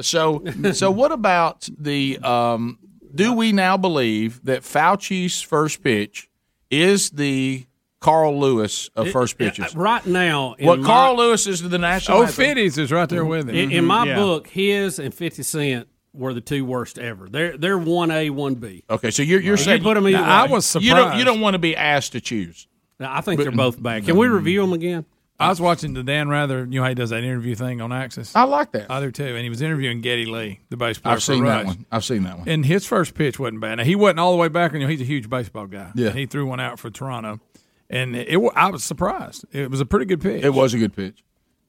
so, 0.00 0.42
so 0.72 0.90
what 0.90 1.12
about 1.12 1.68
the? 1.78 2.18
Um, 2.20 2.78
do 3.14 3.34
we 3.34 3.52
now 3.52 3.76
believe 3.76 4.42
that 4.44 4.62
Fauci's 4.62 5.42
first 5.42 5.82
pitch 5.84 6.30
is 6.70 7.10
the 7.10 7.66
Carl 8.00 8.40
Lewis 8.40 8.88
of 8.96 9.10
first 9.10 9.36
pitches? 9.36 9.76
Right 9.76 10.04
now, 10.06 10.56
What 10.60 10.80
my- 10.80 10.86
Carl 10.86 11.16
Lewis 11.18 11.46
is 11.46 11.60
to 11.60 11.68
the 11.68 11.78
national. 11.78 12.18
Oh, 12.18 12.22
anthem. 12.22 12.44
Fitties 12.56 12.78
is 12.78 12.90
right 12.90 13.08
there 13.08 13.24
with 13.24 13.50
him. 13.50 13.54
In, 13.54 13.70
in 13.70 13.84
my 13.84 14.06
Yeah. 14.06 14.14
book, 14.16 14.46
his 14.48 14.98
and 14.98 15.12
50 15.12 15.42
Cent 15.42 15.88
were 16.14 16.32
the 16.32 16.40
two 16.40 16.64
worst 16.64 16.98
ever. 16.98 17.28
They're 17.28 17.58
they're 17.58 17.76
one 17.78 18.10
A, 18.10 18.30
one 18.30 18.54
B. 18.54 18.82
Okay, 18.88 19.10
so 19.10 19.22
you're 19.22 19.40
you're 19.40 19.52
You 19.58 19.62
saying 19.62 19.82
put 19.82 19.98
'em 19.98 20.08
either 20.08 20.18
Now, 20.18 20.44
I 20.44 20.46
was 20.48 20.64
surprised. 20.64 20.86
you 20.88 20.94
don't 20.94 21.18
you 21.18 21.24
don't 21.26 21.40
want 21.42 21.52
to 21.54 21.58
be 21.58 21.76
asked 21.76 22.12
to 22.12 22.20
choose. 22.22 22.66
Now, 22.98 23.14
I 23.14 23.20
think 23.20 23.40
they're 23.42 23.50
both 23.52 23.82
bad. 23.82 24.06
Can 24.06 24.16
we 24.16 24.26
review 24.28 24.60
them 24.62 24.72
again? 24.72 25.04
I 25.42 25.48
was 25.48 25.60
watching 25.60 25.94
the 25.94 26.02
Dan 26.02 26.28
Rather. 26.28 26.60
You 26.60 26.78
know 26.78 26.82
how 26.82 26.88
he 26.88 26.94
does 26.94 27.10
that 27.10 27.22
interview 27.22 27.54
thing 27.54 27.80
on 27.80 27.90
AXS. 27.90 28.32
I 28.34 28.44
like 28.44 28.72
that. 28.72 28.90
I 28.90 29.00
do 29.00 29.10
too. 29.10 29.24
And 29.24 29.40
he 29.40 29.48
was 29.48 29.62
interviewing 29.62 30.00
Geddy 30.00 30.26
Lee, 30.26 30.60
the 30.70 30.76
bass 30.76 30.98
player. 30.98 31.14
I've 31.14 31.22
seen 31.22 31.44
that 31.44 31.66
one. 31.66 31.86
I've 31.90 32.04
seen 32.04 32.22
that 32.24 32.38
one. 32.38 32.48
And 32.48 32.64
his 32.64 32.86
first 32.86 33.14
pitch 33.14 33.38
wasn't 33.38 33.60
bad. 33.60 33.76
Now 33.76 33.84
he 33.84 33.94
wasn't 33.94 34.20
all 34.20 34.32
the 34.32 34.38
way 34.38 34.48
back. 34.48 34.72
You 34.72 34.80
know, 34.80 34.88
he's 34.88 35.00
a 35.00 35.04
huge 35.04 35.28
baseball 35.28 35.66
guy. 35.66 35.92
Yeah. 35.94 36.08
And 36.08 36.18
he 36.18 36.26
threw 36.26 36.46
one 36.46 36.60
out 36.60 36.78
for 36.78 36.90
Toronto, 36.90 37.40
and 37.90 38.16
it. 38.16 38.38
I 38.54 38.70
was 38.70 38.84
surprised. 38.84 39.44
It 39.52 39.70
was 39.70 39.80
a 39.80 39.86
pretty 39.86 40.06
good 40.06 40.20
pitch. 40.20 40.44
It 40.44 40.50
was 40.50 40.74
a 40.74 40.78
good 40.78 40.94
pitch. 40.94 41.22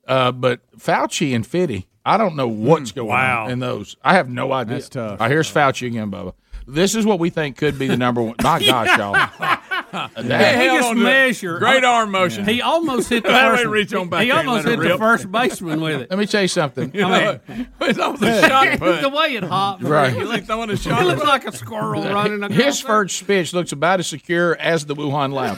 Uh, 0.07 0.31
but 0.31 0.59
Fauci 0.77 1.33
and 1.33 1.47
Fitty, 1.47 1.87
I 2.05 2.17
don't 2.17 2.35
know 2.35 2.47
what's 2.47 2.91
going 2.91 3.07
wow. 3.07 3.45
on 3.45 3.51
in 3.51 3.59
those. 3.59 3.95
I 4.03 4.15
have 4.15 4.29
no 4.29 4.51
idea. 4.51 4.75
That's 4.75 4.89
tough. 4.89 5.11
All 5.11 5.17
right, 5.17 5.31
here's 5.31 5.51
Fauci 5.51 5.87
again, 5.87 6.11
Bubba. 6.11 6.33
This 6.67 6.95
is 6.95 7.05
what 7.05 7.19
we 7.19 7.29
think 7.29 7.57
could 7.57 7.77
be 7.77 7.87
the 7.87 7.97
number 7.97 8.21
one. 8.21 8.35
My 8.41 8.59
gosh, 8.65 8.97
y'all. 8.97 9.59
That- 10.15 10.55
he 10.59 10.65
held 10.65 10.77
just 10.79 10.89
on 10.89 10.95
to- 10.97 11.01
measure. 11.03 11.59
Great 11.59 11.83
arm 11.83 12.11
motion. 12.11 12.45
He 12.45 12.61
almost 12.61 13.09
hit 13.09 13.23
the 13.23 13.29
That 13.29 13.51
first. 13.51 13.65
way 13.65 13.71
reach 13.71 13.93
on 13.93 14.09
back 14.09 14.23
he 14.23 14.31
almost 14.31 14.67
hit 14.67 14.79
the 14.79 14.89
rip. 14.89 14.97
first 14.99 15.31
baseman 15.31 15.81
with 15.81 16.01
it. 16.01 16.09
Let 16.09 16.19
me 16.19 16.25
tell 16.25 16.41
you 16.41 16.47
something. 16.47 16.91
I 17.03 17.39
mean, 17.47 17.67
it's 17.81 17.99
almost 17.99 18.23
a 18.23 18.41
shot 18.47 18.79
put. 18.79 19.01
the 19.01 19.09
way 19.09 19.35
it 19.35 19.43
hopped, 19.43 19.83
Right. 19.83 20.13
He's 20.13 20.27
like 20.27 20.45
throwing 20.45 20.69
a 20.71 20.77
shot. 20.77 20.99
He 21.01 21.07
looks 21.07 21.23
like 21.23 21.45
a 21.47 21.51
squirrel 21.55 22.03
running 22.03 22.43
across. 22.43 22.57
His 22.57 22.79
first 22.81 23.25
pitch 23.27 23.53
looks 23.53 23.71
about 23.71 23.99
as 23.99 24.07
secure 24.07 24.55
as 24.57 24.85
the 24.85 24.95
Wuhan 24.95 25.31
lab. 25.33 25.57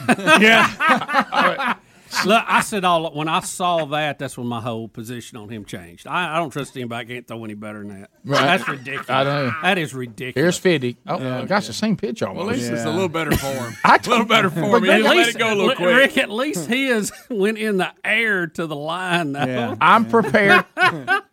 Look, 2.24 2.44
I 2.46 2.60
said 2.62 2.84
all 2.84 3.12
when 3.14 3.28
I 3.28 3.40
saw 3.40 3.84
that. 3.86 4.18
That's 4.18 4.38
when 4.38 4.46
my 4.46 4.60
whole 4.60 4.88
position 4.88 5.36
on 5.38 5.48
him 5.48 5.64
changed. 5.64 6.06
I, 6.06 6.36
I 6.36 6.38
don't 6.38 6.50
trust 6.50 6.76
anybody 6.76 7.06
can't 7.14 7.26
throw 7.26 7.44
any 7.44 7.54
better 7.54 7.80
than 7.80 8.00
that. 8.00 8.10
Right. 8.24 8.40
That's 8.40 8.68
ridiculous. 8.68 9.10
I 9.10 9.24
know. 9.24 9.52
That 9.62 9.78
is 9.78 9.94
ridiculous. 9.94 10.34
Here's 10.42 10.58
Fiddy. 10.58 10.96
Oh, 11.06 11.16
uh, 11.16 11.44
gosh, 11.44 11.66
the 11.66 11.72
same 11.72 11.96
pitch 11.96 12.22
almost. 12.22 12.38
Well, 12.46 12.50
at 12.54 12.58
least 12.58 12.70
it's 12.72 12.84
a 12.84 12.90
little 12.90 13.08
better 13.08 13.36
for 13.36 13.46
him. 13.46 13.74
I 13.84 13.96
a 13.96 14.08
little 14.08 14.24
better 14.26 14.50
for 14.50 14.60
him. 14.78 14.84
He 14.84 14.90
At 14.90 14.96
didn't 14.96 15.04
let 15.04 15.16
least, 15.16 15.36
it 15.36 15.38
go 15.38 15.52
a 15.52 15.54
little 15.54 15.74
quick. 15.74 15.96
Rick, 15.96 16.18
at 16.18 16.30
least 16.30 16.66
his 16.66 17.12
went 17.30 17.58
in 17.58 17.76
the 17.76 17.92
air 18.04 18.46
to 18.46 18.66
the 18.66 18.76
line. 18.76 19.32
Now. 19.32 19.76
I'm 19.80 20.06
prepared. 20.08 20.64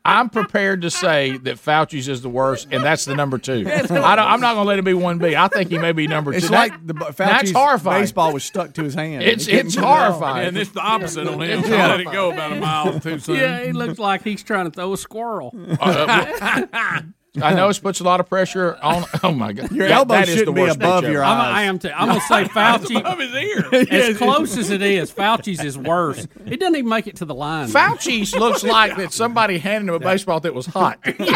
I'm 0.06 0.30
prepared 0.30 0.82
to 0.82 0.90
say 0.90 1.38
that 1.38 1.56
Fauci's 1.58 2.08
is 2.10 2.22
the 2.22 2.30
worst, 2.30 2.68
and 2.72 2.84
that's 2.84 3.06
the 3.06 3.16
number 3.16 3.38
two. 3.38 3.66
I 3.68 3.82
don't, 3.86 4.00
I'm 4.02 4.42
not 4.42 4.56
going 4.56 4.66
to 4.66 4.70
let 4.70 4.80
it 4.80 4.86
be 4.86 4.94
one 4.94 5.18
B. 5.18 5.36
I 5.36 5.48
think 5.48 5.70
he 5.70 5.78
may 5.78 5.94
be 5.94 6.08
number 6.08 6.32
two. 6.32 6.38
It's 6.38 6.48
two. 6.48 6.54
like 6.54 6.86
the 6.86 6.94
bu- 6.94 7.06
that's 7.14 7.44
Fauci's 7.44 7.52
horrifying. 7.52 8.02
baseball 8.04 8.34
was 8.34 8.44
stuck 8.44 8.74
to 8.74 8.84
his 8.84 8.96
hand. 8.96 9.24
It's 9.24 9.46
He 9.46 9.54
it's 9.54 9.76
get 9.76 9.84
it 9.84 9.88
out. 9.88 9.98
horrifying. 10.12 10.48
And 10.50 10.58
it's 10.58 10.73
the 10.74 10.82
opposite 10.82 11.28
on 11.28 11.42
him. 11.42 11.60
It's 11.60 11.68
He 11.68 11.74
let 11.74 12.00
it 12.00 12.12
go 12.12 12.32
about 12.32 12.52
a 12.52 12.56
mile 12.56 13.00
too 13.00 13.20
soon. 13.20 13.36
Yeah, 13.40 13.64
he 13.64 13.72
looks 13.72 14.00
like 14.00 14.24
he's 14.24 14.44
trying 14.44 14.66
to 14.66 14.72
throw 14.72 14.94
a 14.94 14.98
squirrel. 14.98 15.52
Oh, 15.80 16.64
I 17.42 17.56
know 17.56 17.68
it 17.70 17.82
puts 17.82 18.00
a 18.00 18.04
lot 18.04 18.20
of 18.20 18.30
pressure 18.30 18.78
on. 18.84 19.06
Oh 19.24 19.32
my 19.32 19.54
God, 19.54 19.72
Your 19.72 19.88
That- 19.88 19.94
elbow 19.96 20.14
that 20.14 20.28
is 20.30 20.36
the 20.36 20.40
shouldn't 20.42 20.56
be 20.56 20.66
above 20.68 21.04
your 21.06 21.24
ever. 21.24 21.24
I'm, 21.24 21.56
I 21.56 21.64
am. 21.64 21.80
T- 21.80 21.90
I'm 21.90 22.08
gonna 22.10 22.22
say 22.22 22.44
Fauci. 22.50 23.00
above 23.00 23.18
his 23.18 23.34
ear. 23.34 23.66
as 24.12 24.18
close 24.18 24.56
as 24.56 24.70
it 24.70 24.84
is, 24.84 25.12
Fauci's 25.12 25.64
is 25.64 25.76
worse. 25.76 26.28
It 26.46 26.60
doesn't 26.60 26.76
even 26.76 26.90
make 26.90 27.08
it 27.08 27.16
to 27.18 27.26
the 27.26 27.34
line. 27.34 27.70
Fauci's 27.70 28.36
looks 28.40 28.64
like 28.64 28.96
that 28.98 29.12
somebody 29.14 29.58
handed 29.58 29.90
him 29.90 29.96
a 29.96 30.00
baseball 30.00 30.42
that 30.42 30.54
was 30.54 30.68
hot. 30.68 31.02
Get 31.04 31.18
rid 31.20 31.32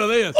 of 0.00 0.08
this. 0.08 0.36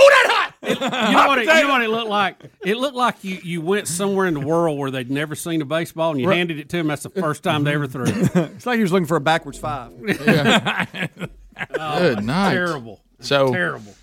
You 0.62 0.74
know 0.80 1.26
what? 1.26 1.38
It, 1.38 1.46
you 1.46 1.62
know 1.62 1.68
what 1.70 1.82
it 1.82 1.90
looked 1.90 2.08
like? 2.10 2.36
It 2.64 2.76
looked 2.76 2.96
like 2.96 3.24
you, 3.24 3.38
you 3.42 3.60
went 3.60 3.88
somewhere 3.88 4.26
in 4.26 4.34
the 4.34 4.40
world 4.40 4.78
where 4.78 4.90
they'd 4.92 5.10
never 5.10 5.34
seen 5.34 5.60
a 5.62 5.64
baseball, 5.64 6.12
and 6.12 6.20
you 6.20 6.28
Right. 6.28 6.36
handed 6.38 6.58
it 6.58 6.68
to 6.70 6.76
them. 6.76 6.86
That's 6.88 7.02
the 7.02 7.10
first 7.10 7.42
time 7.42 7.64
they 7.64 7.74
ever 7.74 7.86
threw 7.86 8.04
it. 8.06 8.30
It's 8.36 8.66
like 8.66 8.76
he 8.76 8.82
was 8.82 8.92
looking 8.92 9.06
for 9.06 9.16
a 9.16 9.20
backwards 9.20 9.58
five. 9.58 9.92
Oh, 11.78 11.98
Good 11.98 12.24
night. 12.24 12.52
Terrible. 12.52 13.00
So 13.20 13.52
Terrible. 13.52 13.94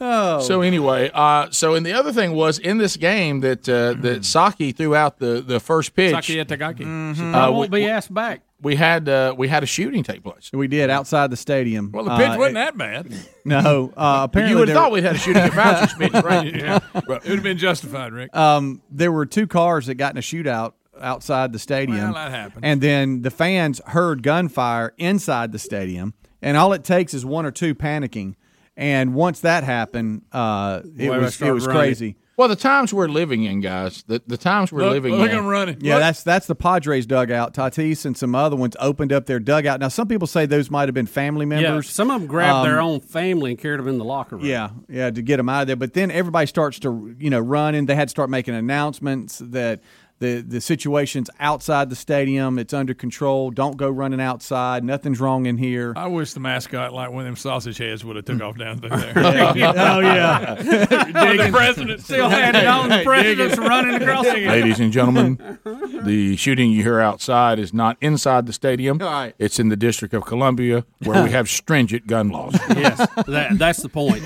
Oh. 0.00 0.40
So 0.40 0.60
anyway, 0.60 1.10
uh, 1.12 1.48
so 1.50 1.74
and 1.74 1.84
the 1.84 1.92
other 1.92 2.12
thing 2.12 2.32
was 2.32 2.58
in 2.60 2.78
this 2.78 2.96
game 2.96 3.40
that 3.40 3.68
uh, 3.68 3.94
that 4.02 4.20
Psaki 4.20 4.74
threw 4.76 4.94
out 4.94 5.18
the, 5.18 5.42
the 5.44 5.58
first 5.58 5.94
pitch. 5.94 6.14
Psaki 6.14 6.44
Itagaki. 6.44 6.84
Mm-hmm. 6.84 7.34
I 7.34 7.46
Uh, 7.46 7.50
won't 7.50 7.70
we- 7.72 7.80
be 7.80 7.86
asked 7.86 8.12
back. 8.14 8.42
We 8.60 8.74
had 8.74 9.08
uh, 9.08 9.34
we 9.38 9.46
had 9.46 9.62
a 9.62 9.66
shooting 9.66 10.02
take 10.02 10.22
place. 10.24 10.50
We 10.52 10.66
did 10.66 10.90
outside 10.90 11.30
the 11.30 11.36
stadium. 11.36 11.92
Well, 11.92 12.02
the 12.04 12.16
pitch 12.16 12.30
Uh, 12.30 12.36
wasn't 12.38 12.54
that 12.56 12.76
bad. 12.76 13.12
No, 13.44 13.92
uh, 13.96 14.22
apparently 14.24 14.52
you 14.52 14.58
would 14.58 14.68
have 14.68 14.76
thought 14.76 14.90
we'd 14.92 15.04
had 15.04 15.14
a 15.14 15.18
shooting 15.18 15.40
at 15.42 15.52
Fauci's 15.52 15.94
pitch, 15.98 16.12
right? 16.12 16.54
Yeah. 16.54 16.80
It 16.94 17.06
would 17.08 17.22
have 17.24 17.42
been 17.42 17.56
justified, 17.56 18.12
Rick. 18.12 18.36
um, 18.36 18.82
there 18.90 19.10
were 19.10 19.24
two 19.26 19.46
cars 19.46 19.86
that 19.86 19.94
got 19.94 20.12
in 20.12 20.18
a 20.18 20.20
shootout 20.20 20.72
outside 21.00 21.52
the 21.52 21.58
stadium. 21.60 21.98
Well, 21.98 22.14
that 22.14 22.30
happens. 22.32 22.60
And 22.62 22.80
then 22.80 23.22
the 23.22 23.30
fans 23.30 23.80
heard 23.86 24.22
gunfire 24.22 24.92
inside 24.98 25.52
the 25.52 25.58
stadium, 25.60 26.12
and 26.42 26.56
all 26.58 26.72
it 26.74 26.82
takes 26.84 27.14
is 27.14 27.24
one 27.24 27.46
or 27.46 27.50
two 27.52 27.74
panicking. 27.74 28.34
And 28.78 29.12
once 29.12 29.40
that 29.40 29.64
happened, 29.64 30.22
uh, 30.30 30.82
it 30.96 31.08
Boy, 31.08 31.18
was 31.18 31.42
it 31.42 31.50
was 31.50 31.66
running. 31.66 31.80
crazy. 31.82 32.16
Well, 32.36 32.46
the 32.46 32.54
times 32.54 32.94
we're 32.94 33.08
living 33.08 33.42
in, 33.42 33.60
guys. 33.60 34.04
The 34.06 34.22
the 34.24 34.36
times 34.36 34.70
we're 34.70 34.82
Look, 34.82 34.92
living 34.92 35.14
look 35.16 35.28
in. 35.30 35.34
at 35.34 35.38
him 35.40 35.46
running. 35.48 35.78
Yeah, 35.80 35.94
Look. 35.94 36.02
that's 36.02 36.22
that's 36.22 36.46
the 36.46 36.54
Padres 36.54 37.04
dugout. 37.04 37.54
Tatis 37.54 38.06
and 38.06 38.16
some 38.16 38.36
other 38.36 38.54
ones 38.54 38.76
opened 38.78 39.12
up 39.12 39.26
their 39.26 39.40
dugout. 39.40 39.80
Now, 39.80 39.88
some 39.88 40.06
people 40.06 40.28
say 40.28 40.46
those 40.46 40.70
might 40.70 40.86
have 40.86 40.94
been 40.94 41.06
family 41.06 41.44
members. 41.44 41.62
Yeah, 41.64 41.68
members. 41.70 41.90
some 41.90 42.08
of 42.12 42.20
them 42.20 42.28
grabbed 42.28 42.64
their 42.68 42.80
Um, 42.80 42.86
own 42.86 43.00
family 43.00 43.50
and 43.50 43.58
carried 43.58 43.80
them 43.80 43.88
in 43.88 43.98
the 43.98 44.04
locker 44.04 44.36
room. 44.36 44.44
Yeah, 44.46 44.70
yeah, 44.88 45.10
to 45.10 45.20
get 45.22 45.38
them 45.38 45.48
out 45.48 45.62
of 45.62 45.66
there. 45.66 45.74
But 45.74 45.94
then 45.94 46.12
everybody 46.12 46.46
starts 46.46 46.78
to, 46.80 47.16
you 47.18 47.30
know, 47.30 47.40
run, 47.40 47.74
and 47.74 47.88
they 47.88 47.96
had 47.96 48.06
to 48.06 48.10
start 48.12 48.30
making 48.30 48.54
announcements 48.54 49.38
that 49.44 49.80
the 50.20 50.40
the 50.46 50.60
situation's 50.60 51.30
outside 51.40 51.90
the 51.90 51.96
stadium. 51.96 52.58
It's 52.58 52.72
under 52.74 52.94
control. 52.94 53.50
Don't 53.50 53.76
go 53.76 53.88
running 53.88 54.20
outside. 54.20 54.84
Nothing's 54.84 55.20
wrong 55.20 55.46
in 55.46 55.56
here. 55.56 55.92
I 55.96 56.06
wish 56.08 56.32
the 56.32 56.40
mascot, 56.40 56.92
like 56.92 57.10
one 57.10 57.20
of 57.20 57.26
them 57.26 57.36
sausage 57.36 57.78
heads, 57.78 58.04
would 58.04 58.16
have 58.16 58.24
took 58.24 58.40
off 58.42 58.58
down 58.58 58.78
through 58.80 58.90
there. 58.90 59.12
oh 59.16 60.00
yeah, 60.00 60.54
the 60.54 61.50
president 61.52 62.00
Still 62.02 62.28
had 62.28 62.54
it 62.56 62.66
on. 62.66 62.88
The 62.88 63.02
president's 63.04 63.58
running 63.58 64.00
across 64.02 64.24
the 64.26 64.32
Ladies 64.48 64.80
and 64.80 64.92
gentlemen, 64.92 65.58
the 66.04 66.36
shooting 66.36 66.70
you 66.70 66.82
hear 66.82 67.00
outside 67.00 67.58
is 67.58 67.72
not 67.72 67.96
inside 68.00 68.46
the 68.46 68.52
stadium. 68.52 68.98
right. 68.98 69.34
It's 69.38 69.58
in 69.58 69.68
the 69.68 69.76
District 69.76 70.14
of 70.14 70.24
Columbia, 70.24 70.84
where 71.04 71.22
we 71.22 71.30
have 71.30 71.48
stringent 71.48 72.06
gun 72.06 72.28
laws. 72.30 72.54
yes, 72.70 72.98
that, 73.26 73.58
that's 73.58 73.82
the 73.82 73.88
point. 73.88 74.22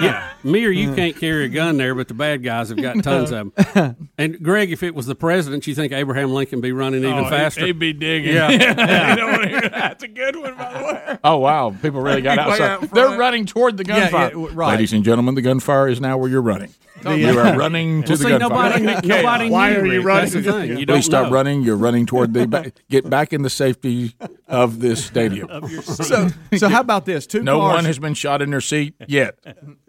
Yeah, 0.00 0.30
me 0.44 0.64
or 0.64 0.70
you 0.70 0.94
can't 0.94 1.16
carry 1.16 1.44
a 1.46 1.48
gun 1.48 1.76
there, 1.76 1.94
but 1.94 2.08
the 2.08 2.14
bad 2.14 2.42
guys 2.42 2.68
have 2.68 2.80
got 2.80 3.02
tons 3.02 3.30
of 3.32 3.52
them. 3.56 4.08
And 4.16 4.40
Greg, 4.42 4.70
if 4.70 4.82
it 4.84 4.94
was 4.94 5.06
the 5.06 5.14
president, 5.16 5.66
you 5.66 5.74
think 5.74 5.92
Abraham 5.92 6.30
Lincoln 6.32 6.60
be 6.60 6.70
running 6.70 7.04
oh, 7.04 7.10
even 7.10 7.24
Oh, 7.24 7.28
faster? 7.30 7.66
He'd 7.66 7.78
be 7.80 7.92
digging. 7.92 8.34
Yeah. 8.34 8.50
you 9.10 9.16
don't 9.16 9.30
want 9.32 9.42
to 9.42 9.48
hear 9.48 9.60
that. 9.62 9.72
That's 9.72 10.04
a 10.04 10.08
good 10.08 10.36
one, 10.36 10.56
by 10.56 10.72
the 10.72 10.84
way. 10.84 11.18
Oh 11.24 11.38
wow! 11.38 11.74
People 11.82 12.00
really 12.00 12.22
got 12.22 12.38
outside. 12.40 12.60
out. 12.60 12.90
They're 12.90 13.16
running 13.18 13.44
toward 13.46 13.76
the 13.76 13.84
gunfire. 13.84 14.26
yeah, 14.26 14.28
w- 14.30 14.48
right. 14.50 14.72
Ladies 14.72 14.92
and 14.92 15.04
gentlemen, 15.04 15.34
the 15.34 15.42
gunfire 15.42 15.88
is 15.88 16.00
now 16.00 16.16
where 16.18 16.30
you're 16.30 16.42
running. 16.42 16.72
Oh, 17.06 17.10
the, 17.10 17.18
you 17.18 17.38
are 17.38 17.56
running 17.58 18.02
to 18.04 18.12
well, 18.12 18.18
the 18.18 18.24
see, 18.24 18.38
gunfire. 18.38 18.78
Nobody, 18.80 19.08
nobody 19.08 19.50
Why 19.50 19.74
are 19.74 19.84
you 19.84 20.00
running? 20.02 20.30
That's 20.30 20.44
the 20.44 20.52
thing. 20.52 20.78
You 20.78 20.86
don't 20.86 20.98
Please 20.98 21.04
stop 21.06 21.26
know. 21.26 21.32
running. 21.32 21.62
You're 21.62 21.76
running 21.76 22.06
toward 22.06 22.32
the 22.32 22.46
back. 22.46 22.74
Get 22.88 23.10
back 23.10 23.32
in 23.32 23.42
the 23.42 23.50
safety 23.50 24.14
of 24.48 24.80
this 24.80 25.04
stadium. 25.04 25.48
So, 25.82 26.28
so 26.56 26.68
how 26.68 26.80
about 26.80 27.04
this? 27.04 27.26
Two 27.26 27.42
No 27.42 27.58
cars. 27.60 27.74
one 27.74 27.84
has 27.84 27.98
been 27.98 28.14
shot 28.14 28.40
in 28.42 28.50
their 28.50 28.60
seat 28.62 28.94
yet. 29.08 29.36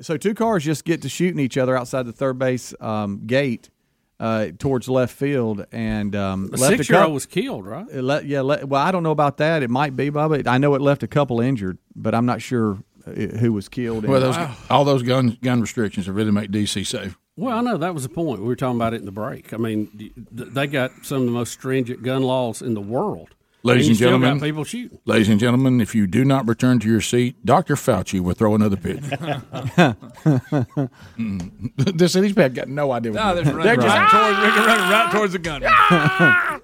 so 0.01 0.17
two 0.17 0.33
cars 0.33 0.44
just 0.59 0.85
get 0.85 1.01
to 1.03 1.09
shooting 1.09 1.39
each 1.39 1.57
other 1.57 1.75
outside 1.77 2.05
the 2.05 2.11
third 2.13 2.37
base 2.39 2.73
um, 2.79 3.25
gate 3.25 3.69
uh, 4.19 4.47
towards 4.57 4.87
left 4.87 5.13
field, 5.15 5.65
and 5.71 6.15
um, 6.15 6.47
The 6.47 6.57
left 6.57 6.73
a 6.73 6.77
six-year-old 6.77 7.07
cou- 7.07 7.13
was 7.13 7.25
killed, 7.25 7.65
right? 7.65 7.85
It 7.91 8.01
let, 8.01 8.25
yeah, 8.25 8.41
let, 8.41 8.65
well, 8.67 8.81
I 8.81 8.91
don't 8.91 9.03
know 9.03 9.11
about 9.11 9.37
that. 9.37 9.61
It 9.63 9.69
might 9.69 9.95
be, 9.95 10.09
Bubba. 10.09 10.47
I 10.47 10.57
know 10.57 10.73
it 10.75 10.81
left 10.81 11.03
a 11.03 11.07
couple 11.07 11.41
injured, 11.41 11.77
but 11.95 12.15
I'm 12.15 12.25
not 12.25 12.41
sure 12.41 12.77
uh, 13.05 13.11
who 13.11 13.51
was 13.51 13.67
killed. 13.67 14.05
Well, 14.05 14.23
And- 14.23 14.33
those, 14.33 14.55
all 14.69 14.85
those 14.85 15.03
gun 15.03 15.37
gun 15.41 15.59
restrictions 15.61 16.05
have 16.05 16.15
really 16.15 16.31
make 16.31 16.49
DC 16.51 16.85
safe. 16.87 17.17
Well, 17.37 17.57
I 17.57 17.59
know 17.59 17.75
that 17.75 17.93
was 17.93 18.03
the 18.03 18.09
point. 18.09 18.39
We 18.39 18.47
were 18.47 18.55
talking 18.55 18.77
about 18.77 18.93
it 18.93 19.01
in 19.01 19.05
the 19.05 19.11
break. 19.11 19.53
I 19.53 19.57
mean, 19.57 19.89
they 20.31 20.67
got 20.67 20.91
some 21.03 21.17
of 21.19 21.25
the 21.25 21.31
most 21.33 21.51
stringent 21.51 22.01
gun 22.01 22.23
laws 22.23 22.61
in 22.61 22.73
the 22.75 22.81
world. 22.81 23.34
Ladies 23.65 23.85
you 23.87 23.89
and 23.91 23.97
still 23.97 24.09
got 24.11 24.19
gentlemen, 24.21 24.39
people 24.41 24.63
shooting. 24.63 24.99
Ladies 25.05 25.27
and 25.29 25.39
gentlemen, 25.39 25.81
if 25.81 25.95
you 25.95 26.05
do 26.07 26.23
not 26.23 26.47
return 26.47 26.79
to 26.79 26.87
your 26.87 27.01
seat, 27.01 27.43
Dr. 27.45 27.75
Fauci 27.75 28.19
will 28.19 28.33
throw 28.35 28.55
another 28.55 28.77
pitch. 28.77 29.01
Mm. 31.17 31.71
this, 31.97 32.13
these 32.13 32.33
people 32.33 32.49
got 32.49 32.67
no 32.67 32.91
idea. 32.91 33.11
What 33.11 33.21
No, 33.23 33.35
they're 33.35 33.43
they're 33.43 33.75
doing. 33.75 33.87
running, 33.87 34.11
right 34.11 34.11
just 34.11 34.11
towards, 34.13 34.67
running 34.67 34.91
right 34.91 35.11
towards 35.11 35.33
the 35.33 35.39
gun. 35.39 36.61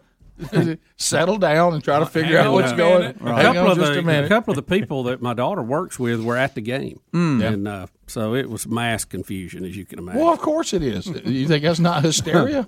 settle 0.97 1.37
down 1.37 1.73
and 1.73 1.83
try 1.83 1.99
to 1.99 2.05
figure 2.05 2.37
Hang 2.37 2.47
out 2.47 2.53
what's 2.53 2.71
a 2.71 2.75
going. 2.75 2.99
minute. 3.01 3.17
Hang 3.21 3.43
couple 3.53 3.59
on 3.61 3.71
of 3.71 3.77
just 3.77 3.93
the 3.93 3.99
a 3.99 4.01
minute. 4.01 4.29
couple 4.29 4.51
of 4.51 4.55
the 4.55 4.63
people 4.63 5.03
that 5.03 5.21
my 5.21 5.33
daughter 5.33 5.61
works 5.61 5.99
with 5.99 6.21
were 6.23 6.37
at 6.37 6.55
the 6.55 6.61
game, 6.61 6.99
Mm. 7.13 7.43
and 7.45 7.67
uh, 7.67 7.87
so 8.07 8.33
it 8.33 8.49
was 8.49 8.67
mass 8.67 9.05
confusion, 9.05 9.63
as 9.65 9.77
you 9.77 9.85
can 9.85 9.99
imagine. 9.99 10.21
Well, 10.21 10.33
of 10.33 10.39
course 10.39 10.73
it 10.73 10.81
is. 10.83 11.05
You 11.07 11.47
think 11.47 11.63
that's 11.63 11.79
not 11.79 12.03
hysteria? 12.03 12.67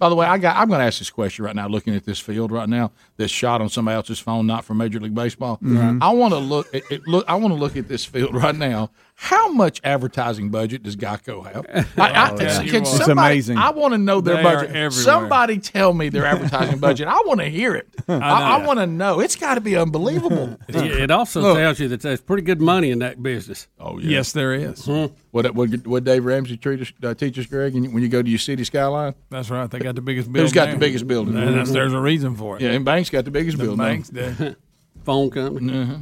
By 0.00 0.08
the 0.08 0.16
way, 0.16 0.26
I 0.26 0.38
got. 0.38 0.56
I'm 0.56 0.66
going 0.68 0.80
to 0.80 0.86
ask 0.86 0.98
this 0.98 1.10
question 1.10 1.44
right 1.44 1.54
now. 1.54 1.68
Looking 1.68 1.94
at 1.94 2.04
this 2.06 2.18
field 2.18 2.50
right 2.50 2.68
now, 2.68 2.90
this 3.18 3.30
shot 3.30 3.60
on 3.60 3.68
somebody 3.68 3.96
else's 3.96 4.18
phone, 4.18 4.46
not 4.46 4.64
from 4.64 4.78
Major 4.78 4.98
League 4.98 5.14
Baseball. 5.14 5.58
Mhm. 5.62 5.98
I 6.00 6.08
want 6.10 6.32
to 6.32 6.38
look. 6.38 6.74
At, 6.74 6.90
it, 6.90 7.06
look. 7.06 7.26
I 7.28 7.34
want 7.34 7.52
to 7.52 7.60
look 7.60 7.76
at 7.76 7.86
this 7.86 8.06
field 8.06 8.34
right 8.42 8.56
now. 8.56 8.90
How 9.22 9.52
much 9.52 9.82
advertising 9.84 10.48
budget 10.48 10.82
does 10.82 10.96
Geico 10.96 11.44
have? 11.44 11.66
I, 11.98 12.08
I, 12.10 12.30
Oh, 12.30 12.40
yeah. 12.40 12.62
can 12.64 12.82
It's 12.82 13.06
amazing. 13.06 13.58
I 13.58 13.68
want 13.70 13.92
to 13.92 13.98
know 13.98 14.22
their 14.22 14.36
They 14.36 14.42
budget. 14.42 14.92
Somebody 14.94 15.58
tell 15.58 15.92
me 15.92 16.08
their 16.08 16.24
advertising 16.32 16.78
budget. 16.78 17.06
I 17.06 17.20
want 17.26 17.40
to 17.40 17.46
hear 17.46 17.74
it. 17.76 17.86
I, 18.08 18.14
I, 18.14 18.58
know. 18.58 18.66
want 18.66 18.78
to 18.80 18.86
know. 18.86 19.20
It's 19.20 19.36
got 19.36 19.56
to 19.56 19.60
be 19.60 19.76
unbelievable. 19.76 20.56
It- 20.68 21.00
it 21.02 21.10
also 21.10 21.42
Look. 21.42 21.58
tells 21.58 21.78
you 21.80 21.88
that 21.88 22.00
there's 22.00 22.20
pretty 22.22 22.42
good 22.42 22.60
money 22.62 22.90
in 22.90 23.00
that 23.00 23.22
business. 23.22 23.68
Oh 23.78 23.98
yeah. 23.98 24.08
Yes, 24.10 24.32
there 24.32 24.54
is. 24.54 24.86
What 24.86 25.54
what 25.54 25.86
what 25.86 26.04
Dave 26.04 26.24
Ramsey 26.24 26.56
treat 26.56 26.80
us, 26.80 26.92
uh, 27.02 27.12
teach 27.14 27.38
us, 27.38 27.44
Greg? 27.46 27.74
When 27.74 28.02
you 28.02 28.08
go 28.08 28.22
to 28.22 28.28
your 28.30 28.38
city 28.38 28.64
skyline, 28.64 29.14
That's 29.28 29.50
right. 29.50 29.70
They 29.70 29.80
got 29.80 29.96
the 29.96 30.00
biggest 30.00 30.28
building. 30.32 30.42
who's 30.46 30.52
got 30.54 30.64
there. 30.66 30.74
the 30.74 30.80
biggest 30.80 31.06
building? 31.06 31.36
And 31.36 31.48
that's- 31.48 31.70
there's 31.72 31.92
a 31.92 32.00
reason 32.00 32.34
for 32.36 32.56
it. 32.56 32.62
Yeah, 32.62 32.70
and 32.70 32.84
Banks 32.86 33.10
got 33.10 33.26
the 33.26 33.30
biggest 33.30 33.58
The 33.58 33.64
building. 33.64 33.84
banks 33.84 34.08
do. 34.08 34.56
Phone 35.04 35.30
company. 35.30 35.78
Uh-huh. 35.82 35.94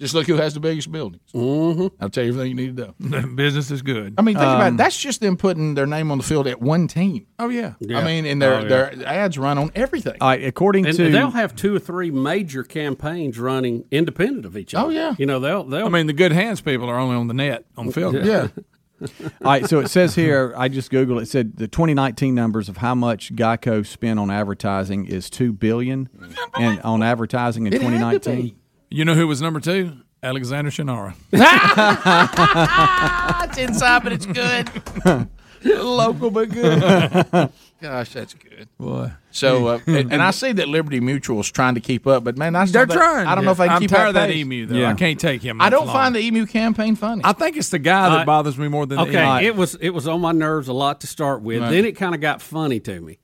Just 0.00 0.12
look 0.12 0.26
who 0.26 0.34
has 0.34 0.54
the 0.54 0.60
biggest 0.60 0.90
buildings. 0.90 1.22
Mm-hmm. 1.32 1.86
I'll 2.02 2.10
tell 2.10 2.24
you 2.24 2.30
everything 2.30 2.50
you 2.50 2.54
need 2.56 2.76
to 2.76 2.94
know. 3.20 3.26
Business 3.36 3.70
is 3.70 3.80
good. 3.80 4.14
I 4.18 4.22
mean, 4.22 4.34
think 4.34 4.42
about 4.44 4.62
Um, 4.66 4.74
it. 4.74 4.76
That's 4.76 5.00
just 5.00 5.20
them 5.20 5.36
putting 5.36 5.74
their 5.74 5.86
name 5.86 6.10
on 6.10 6.18
the 6.18 6.24
field 6.24 6.46
at 6.48 6.60
one 6.60 6.88
team. 6.88 7.26
Oh 7.38 7.48
yeah. 7.48 7.74
Yeah. 7.78 7.98
I 8.00 8.04
mean, 8.04 8.26
and 8.26 8.42
their 8.42 8.54
Oh, 8.54 8.62
yeah. 8.62 8.68
their 8.68 9.06
ads 9.06 9.38
run 9.38 9.56
on 9.56 9.70
everything. 9.76 10.16
all 10.20 10.28
right, 10.28 10.42
according 10.44 10.86
And 10.86 10.96
to 10.96 11.10
they'll 11.10 11.30
have 11.30 11.54
two 11.54 11.76
or 11.76 11.78
three 11.78 12.10
major 12.10 12.64
campaigns 12.64 13.38
running 13.38 13.84
independent 13.92 14.44
of 14.46 14.56
each 14.56 14.74
other. 14.74 14.86
Oh, 14.88 14.90
yeah. 14.90 15.14
you 15.16 15.26
know 15.26 15.38
they'll 15.38 15.62
they'll. 15.64 15.86
I 15.86 15.88
mean, 15.90 16.08
the 16.08 16.12
good 16.12 16.32
hands 16.32 16.60
people 16.60 16.90
are 16.90 16.98
only 16.98 17.14
on 17.16 17.28
the 17.28 17.34
net 17.34 17.64
on 17.76 17.86
the 17.86 17.92
field. 17.92 18.14
yeah. 18.16 18.48
All 19.00 19.08
right, 19.42 19.68
so 19.68 19.80
it 19.80 19.88
says 19.90 20.14
here, 20.14 20.54
I 20.56 20.68
just 20.68 20.90
Googled 20.90 21.18
it, 21.18 21.22
it 21.24 21.28
said 21.28 21.56
the 21.56 21.68
2019 21.68 22.34
numbers 22.34 22.68
of 22.68 22.78
how 22.78 22.94
much 22.94 23.34
Geico 23.34 23.84
spent 23.84 24.18
on 24.18 24.30
advertising 24.30 25.04
is 25.06 25.28
2 25.28 25.52
billion 25.52 26.08
and 26.58 26.80
on 26.82 27.02
advertising 27.02 27.66
in 27.66 27.72
It 27.74 27.82
had 27.82 27.90
to 27.90 28.20
2019. 28.20 28.56
You 28.90 29.04
know 29.04 29.14
who 29.14 29.26
was 29.26 29.42
number 29.42 29.60
two? 29.60 29.92
Alexander 30.22 30.70
Shannara. 30.70 31.14
it's 33.44 33.58
inside, 33.58 34.02
but 34.04 34.12
it's 34.12 34.26
good. 34.26 35.28
Local, 35.64 36.30
but 36.30 36.50
good. 36.50 36.80
Gosh, 37.80 38.12
that's 38.12 38.34
good. 38.34 38.68
Boy. 38.78 39.10
So, 39.30 39.66
uh, 39.68 39.80
and, 39.86 40.12
and 40.12 40.22
I 40.22 40.30
see 40.30 40.52
that 40.52 40.68
Liberty 40.68 41.00
Mutual 41.00 41.40
is 41.40 41.50
trying 41.50 41.74
to 41.74 41.80
keep 41.80 42.06
up, 42.06 42.22
but 42.24 42.36
man, 42.38 42.52
that's 42.52 42.70
They're 42.72 42.86
that- 42.86 42.94
trying. 42.94 43.26
I 43.26 43.34
don't 43.34 43.44
know 43.44 43.50
if 43.52 43.58
they 43.58 43.66
can 43.66 43.76
I'm 43.76 43.80
keep 43.80 43.90
tired 43.90 44.02
up 44.02 44.08
of 44.08 44.14
that 44.14 44.28
pace. 44.28 44.36
emu, 44.38 44.66
though. 44.66 44.84
I 44.84 44.94
can't 44.94 45.18
take 45.18 45.42
him 45.42 45.60
I 45.60 45.70
don't 45.70 45.86
longer. 45.86 45.92
find 45.98 46.14
the 46.14 46.20
emu 46.20 46.46
campaign 46.46 46.96
funny. 46.96 47.22
I 47.24 47.32
think 47.32 47.56
it's 47.56 47.70
the 47.70 47.78
guy 47.78 48.10
that 48.10 48.20
Uh, 48.20 48.24
bothers 48.24 48.58
me 48.58 48.68
more 48.68 48.86
than 48.86 48.98
the 48.98 49.04
Okay, 49.04 49.38
emu. 49.38 49.46
it 49.46 49.56
was 49.56 49.74
it 49.76 49.90
was 49.90 50.06
on 50.06 50.20
my 50.20 50.32
nerves 50.32 50.68
a 50.68 50.72
lot 50.74 51.00
to 51.02 51.06
start 51.06 51.42
with. 51.42 51.62
Right. 51.62 51.70
Then 51.70 51.84
it 51.86 51.92
kind 51.96 52.14
of 52.14 52.20
got 52.20 52.40
funny 52.42 52.78
to 52.80 53.00
me. 53.00 53.18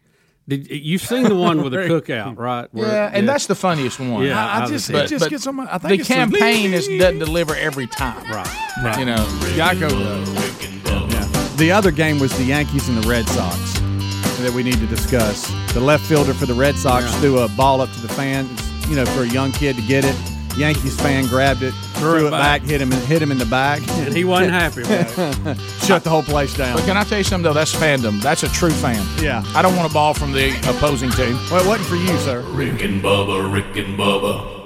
Did 0.50 0.68
you've 0.70 1.00
seen 1.02 1.22
the 1.22 1.34
one 1.34 1.62
with 1.62 1.72
the 1.76 1.78
cookout, 1.78 2.36
right? 2.36 2.68
Where- 2.72 2.88
yeah, 2.88 3.10
and 3.14 3.28
that's 3.28 3.46
the 3.46 3.54
funniest 3.54 3.98
one. 4.00 4.24
Yeah, 4.24 4.36
I- 4.44 4.58
I 4.60 4.62
I 4.64 4.66
just- 4.66 4.90
was- 4.90 5.02
it 5.02 5.08
just 5.18 5.30
gets 5.30 5.46
on 5.46 5.54
my- 5.56 5.64
I 5.72 5.78
think 5.78 5.88
the 5.88 5.94
it's 6.00 6.08
campaign 6.08 6.74
is 6.74 6.88
doesn't 6.88 7.20
deliver 7.20 7.54
every 7.54 7.86
time. 7.86 8.22
Right. 8.30 8.46
Right. 8.84 8.98
You 8.98 9.04
know, 9.06 9.24
Geico 9.56 9.88
does. 9.88 11.56
The 11.56 11.70
other 11.72 11.90
game 11.90 12.18
was 12.18 12.36
the 12.38 12.44
Yankees 12.44 12.88
and 12.88 13.02
the 13.02 13.06
Red 13.08 13.28
Sox 13.28 13.74
that 14.40 14.52
we 14.54 14.62
need 14.62 14.78
to 14.80 14.86
discuss. 14.86 15.46
The 15.74 15.80
left 15.80 16.04
fielder 16.06 16.32
for 16.32 16.46
the 16.46 16.54
Red 16.54 16.74
Sox 16.76 17.04
threw 17.16 17.38
a 17.40 17.48
ball 17.48 17.80
up 17.82 17.92
to 17.92 18.00
the 18.00 18.08
fans, 18.08 18.48
you 18.88 18.96
know, 18.96 19.04
for 19.06 19.22
a 19.24 19.28
young 19.28 19.52
kid 19.52 19.76
to 19.76 19.82
get 19.82 20.04
it. 20.04 20.16
Yankees 20.56 20.98
fan 21.00 21.26
grabbed 21.26 21.62
it, 21.62 21.72
threw, 21.94 22.24
it 22.24 22.28
it 22.28 22.30
back, 22.30 22.60
back. 22.62 22.68
hit 22.68 22.80
him, 22.80 22.90
hit 22.90 23.22
him 23.22 23.30
in 23.30 23.38
the 23.38 23.46
back, 23.46 23.80
And 23.98 24.14
he 24.14 24.24
wasn't 24.24 24.52
happy 24.52 24.82
about 24.82 25.18
it. 25.46 25.60
Shut 25.84 26.04
the 26.04 26.10
whole 26.10 26.22
place 26.22 26.54
down. 26.56 26.76
But 26.76 26.84
can 26.84 26.96
I 26.96 27.04
tell 27.04 27.18
you 27.18 27.24
something 27.24 27.44
though? 27.44 27.52
That's 27.54 27.74
fandom. 27.74 28.20
That's 28.20 28.42
a 28.42 28.48
true 28.48 28.70
fan. 28.70 29.04
Yeah. 29.22 29.42
I 29.54 29.62
don't 29.62 29.76
want 29.76 29.90
a 29.90 29.94
ball 29.94 30.14
from 30.14 30.32
the 30.32 30.50
opposing 30.68 31.10
team. 31.10 31.34
Well, 31.50 31.64
it 31.64 31.66
wasn't 31.68 31.88
for 31.88 31.96
you, 31.96 32.18
sir. 32.18 32.40
Rick 32.50 32.82
and 32.82 33.02
Bubba, 33.02 33.52
Rick 33.52 33.76
and 33.76 33.98
Bubba. 33.98 34.58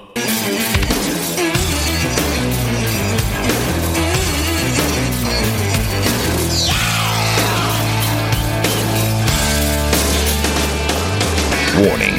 Warning 11.82 12.13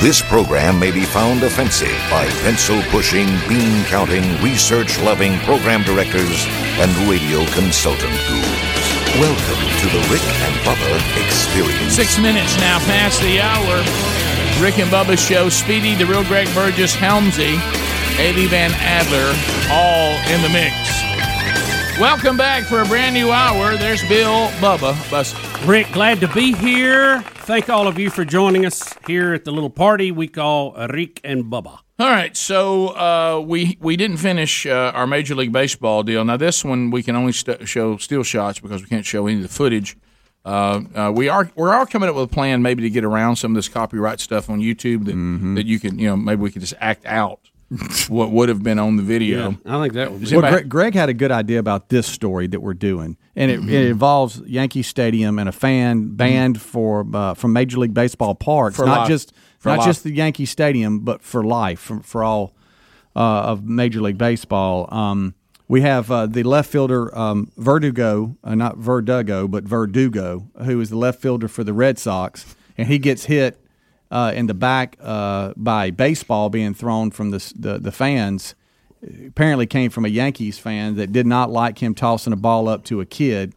this 0.00 0.22
program 0.22 0.78
may 0.78 0.90
be 0.90 1.04
found 1.04 1.42
offensive 1.42 1.94
by 2.10 2.26
pencil 2.40 2.80
pushing, 2.84 3.26
bean 3.46 3.84
counting, 3.84 4.24
research 4.42 4.98
loving 5.00 5.38
program 5.40 5.82
directors 5.82 6.46
and 6.80 6.90
radio 7.08 7.44
consultant 7.52 8.16
gurus. 8.26 8.80
Welcome 9.20 9.60
to 9.80 9.86
the 9.92 10.00
Rick 10.08 10.24
and 10.24 10.54
Bubba 10.64 11.26
Experience. 11.26 11.94
Six 11.94 12.18
minutes 12.18 12.56
now 12.56 12.78
past 12.80 13.20
the 13.20 13.40
hour. 13.40 13.84
Rick 14.64 14.78
and 14.78 14.90
Bubba 14.90 15.18
show. 15.18 15.50
Speedy, 15.50 15.94
the 15.94 16.06
real 16.06 16.24
Greg 16.24 16.48
Burgess, 16.54 16.96
Helmsy, 16.96 17.58
Eddie 18.18 18.46
Van 18.46 18.70
Adler, 18.76 19.36
all 19.70 20.16
in 20.32 20.40
the 20.40 20.48
mix. 20.48 21.09
Welcome 22.00 22.38
back 22.38 22.64
for 22.64 22.80
a 22.80 22.86
brand 22.86 23.12
new 23.14 23.30
hour. 23.30 23.76
There's 23.76 24.02
Bill 24.08 24.48
Bubba. 24.52 25.10
Bus. 25.10 25.34
Rick, 25.66 25.92
glad 25.92 26.18
to 26.20 26.28
be 26.28 26.54
here. 26.54 27.20
Thank 27.20 27.68
all 27.68 27.86
of 27.86 27.98
you 27.98 28.08
for 28.08 28.24
joining 28.24 28.64
us 28.64 28.94
here 29.06 29.34
at 29.34 29.44
the 29.44 29.50
little 29.50 29.68
party 29.68 30.10
we 30.10 30.26
call 30.26 30.72
Rick 30.88 31.20
and 31.24 31.44
Bubba. 31.44 31.80
All 31.98 32.08
right, 32.08 32.34
so 32.34 32.88
uh, 32.96 33.40
we 33.46 33.76
we 33.82 33.98
didn't 33.98 34.16
finish 34.16 34.64
uh, 34.64 34.92
our 34.94 35.06
Major 35.06 35.34
League 35.34 35.52
Baseball 35.52 36.02
deal. 36.02 36.24
Now 36.24 36.38
this 36.38 36.64
one 36.64 36.90
we 36.90 37.02
can 37.02 37.16
only 37.16 37.32
st- 37.32 37.68
show 37.68 37.98
still 37.98 38.22
shots 38.22 38.60
because 38.60 38.80
we 38.80 38.88
can't 38.88 39.04
show 39.04 39.26
any 39.26 39.36
of 39.36 39.42
the 39.42 39.48
footage. 39.48 39.98
Uh, 40.42 40.80
uh, 40.94 41.12
we 41.14 41.28
are 41.28 41.50
we 41.54 41.68
are 41.68 41.84
coming 41.84 42.08
up 42.08 42.14
with 42.14 42.24
a 42.24 42.34
plan 42.34 42.62
maybe 42.62 42.82
to 42.82 42.88
get 42.88 43.04
around 43.04 43.36
some 43.36 43.52
of 43.52 43.56
this 43.56 43.68
copyright 43.68 44.20
stuff 44.20 44.48
on 44.48 44.60
YouTube 44.60 45.04
that 45.04 45.54
that 45.54 45.66
you 45.66 45.78
can 45.78 45.98
you 45.98 46.06
know 46.06 46.16
maybe 46.16 46.40
we 46.40 46.50
could 46.50 46.62
just 46.62 46.72
act 46.80 47.04
out 47.04 47.49
what 48.08 48.32
would 48.32 48.48
have 48.48 48.62
been 48.62 48.78
on 48.78 48.96
the 48.96 49.02
video. 49.02 49.56
I 49.64 49.80
think 49.80 49.92
that 49.94 50.10
would 50.10 50.20
Does 50.20 50.32
Well, 50.32 50.40
Greg, 50.50 50.68
Greg 50.68 50.94
had 50.94 51.08
a 51.08 51.14
good 51.14 51.30
idea 51.30 51.58
about 51.60 51.88
this 51.88 52.06
story 52.06 52.48
that 52.48 52.60
we're 52.60 52.74
doing, 52.74 53.16
and 53.36 53.50
it, 53.50 53.60
it 53.68 53.88
involves 53.88 54.40
Yankee 54.40 54.82
Stadium 54.82 55.38
and 55.38 55.48
a 55.48 55.52
fan 55.52 56.16
banned 56.16 56.60
for 56.60 57.06
uh, 57.14 57.34
from 57.34 57.52
Major 57.52 57.78
League 57.78 57.94
Baseball 57.94 58.34
parks, 58.34 58.76
For 58.76 58.86
not 58.86 59.00
life. 59.00 59.08
just 59.08 59.32
For 59.58 59.68
not 59.68 59.78
life. 59.78 59.86
just 59.86 60.02
the 60.04 60.12
Yankee 60.12 60.46
Stadium, 60.46 61.00
but 61.00 61.22
for 61.22 61.44
life, 61.44 61.78
for, 61.78 62.00
for 62.00 62.24
all 62.24 62.54
uh, 63.14 63.20
of 63.20 63.64
Major 63.64 64.00
League 64.00 64.18
Baseball. 64.18 64.92
Um, 64.92 65.34
we 65.68 65.82
have 65.82 66.10
uh, 66.10 66.26
the 66.26 66.42
left 66.42 66.72
fielder 66.72 67.16
um, 67.16 67.52
Verdugo, 67.56 68.36
uh, 68.42 68.56
not 68.56 68.78
Verdugo, 68.78 69.46
but 69.46 69.62
Verdugo, 69.62 70.48
who 70.64 70.80
is 70.80 70.90
the 70.90 70.96
left 70.98 71.22
fielder 71.22 71.46
for 71.46 71.62
the 71.62 71.72
Red 71.72 72.00
Sox, 72.00 72.56
and 72.76 72.88
he 72.88 72.98
gets 72.98 73.26
hit 73.26 73.59
uh, 74.10 74.32
in 74.34 74.46
the 74.46 74.54
back 74.54 74.96
uh, 75.00 75.52
by 75.56 75.90
baseball 75.90 76.50
being 76.50 76.74
thrown 76.74 77.10
from 77.10 77.30
the, 77.30 77.52
the 77.56 77.78
the 77.78 77.92
fans. 77.92 78.54
Apparently, 79.26 79.66
came 79.66 79.90
from 79.90 80.04
a 80.04 80.08
Yankees 80.08 80.58
fan 80.58 80.96
that 80.96 81.10
did 81.10 81.26
not 81.26 81.50
like 81.50 81.78
him 81.78 81.94
tossing 81.94 82.34
a 82.34 82.36
ball 82.36 82.68
up 82.68 82.84
to 82.84 83.00
a 83.00 83.06
kid, 83.06 83.54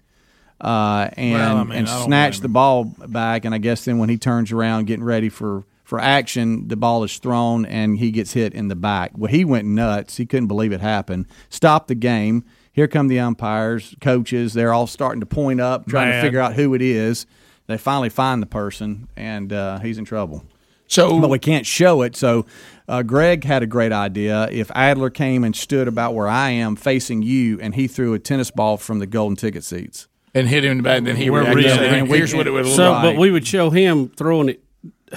uh, 0.61 1.09
and 1.17 1.33
Well, 1.33 1.57
I 1.57 1.63
mean, 1.65 1.77
and 1.79 1.89
snatched 1.89 2.41
the 2.41 2.47
ball 2.47 2.85
back. 2.85 3.43
And 3.43 3.53
I 3.53 3.57
guess 3.57 3.83
then 3.83 3.97
when 3.97 4.07
he 4.07 4.17
turns 4.17 4.53
around, 4.53 4.85
getting 4.87 5.03
ready 5.03 5.27
for 5.27 5.65
for 5.83 5.99
action, 5.99 6.69
the 6.69 6.77
ball 6.77 7.03
is 7.03 7.17
thrown 7.17 7.65
and 7.65 7.97
he 7.97 8.09
gets 8.09 8.31
hit 8.33 8.53
in 8.53 8.69
the 8.69 8.75
back. 8.75 9.11
Well, 9.17 9.29
he 9.29 9.43
went 9.43 9.67
nuts. 9.67 10.15
He 10.15 10.25
couldn't 10.25 10.47
believe 10.47 10.71
it 10.71 10.79
happened. 10.79 11.27
Stopped 11.49 11.89
the 11.89 11.95
game. 11.95 12.45
Here 12.71 12.87
come 12.87 13.09
the 13.09 13.19
umpires, 13.19 13.95
coaches. 14.01 14.53
They're 14.53 14.73
all 14.73 14.87
starting 14.87 15.19
to 15.19 15.25
point 15.25 15.59
up, 15.61 15.85
trying 15.87 16.09
Mad. 16.09 16.21
to 16.21 16.21
figure 16.21 16.39
out 16.39 16.53
who 16.53 16.73
it 16.73 16.81
is. 16.81 17.25
They 17.67 17.77
finally 17.77 18.09
find 18.09 18.41
the 18.41 18.45
person, 18.47 19.07
and 19.15 19.51
uh, 19.53 19.79
he's 19.79 19.97
in 19.97 20.05
trouble. 20.05 20.43
So, 20.87 21.19
but 21.19 21.29
we 21.29 21.39
can't 21.39 21.65
show 21.65 22.01
it. 22.01 22.15
So, 22.15 22.45
uh, 22.87 23.01
Greg 23.03 23.45
had 23.45 23.63
a 23.63 23.65
great 23.67 23.91
idea. 23.93 24.47
If 24.51 24.69
Adler 24.75 25.09
came 25.09 25.43
and 25.43 25.55
stood 25.55 25.87
about 25.87 26.13
where 26.13 26.27
I 26.27 26.49
am, 26.49 26.75
facing 26.75 27.23
you, 27.23 27.59
and 27.61 27.73
he 27.73 27.87
threw 27.87 28.13
a 28.13 28.19
tennis 28.19 28.51
ball 28.51 28.77
from 28.77 28.99
the 28.99 29.07
golden 29.07 29.35
ticket 29.37 29.63
seats 29.63 30.07
and 30.35 30.47
hit 30.47 30.65
him 30.65 30.71
in 30.71 30.77
the 30.77 30.83
back, 30.83 31.03
then 31.03 31.15
he 31.15 31.29
We're 31.29 31.39
reacted. 31.41 31.65
real- 31.65 31.79
and 31.79 32.07
Here's 32.09 32.35
what 32.35 32.47
it 32.47 32.51
would 32.51 32.65
look 32.65 32.75
So, 32.75 32.91
like. 32.91 33.03
but 33.15 33.19
we 33.19 33.31
would 33.31 33.47
show 33.47 33.69
him 33.69 34.09
throwing 34.09 34.49
it. 34.49 34.63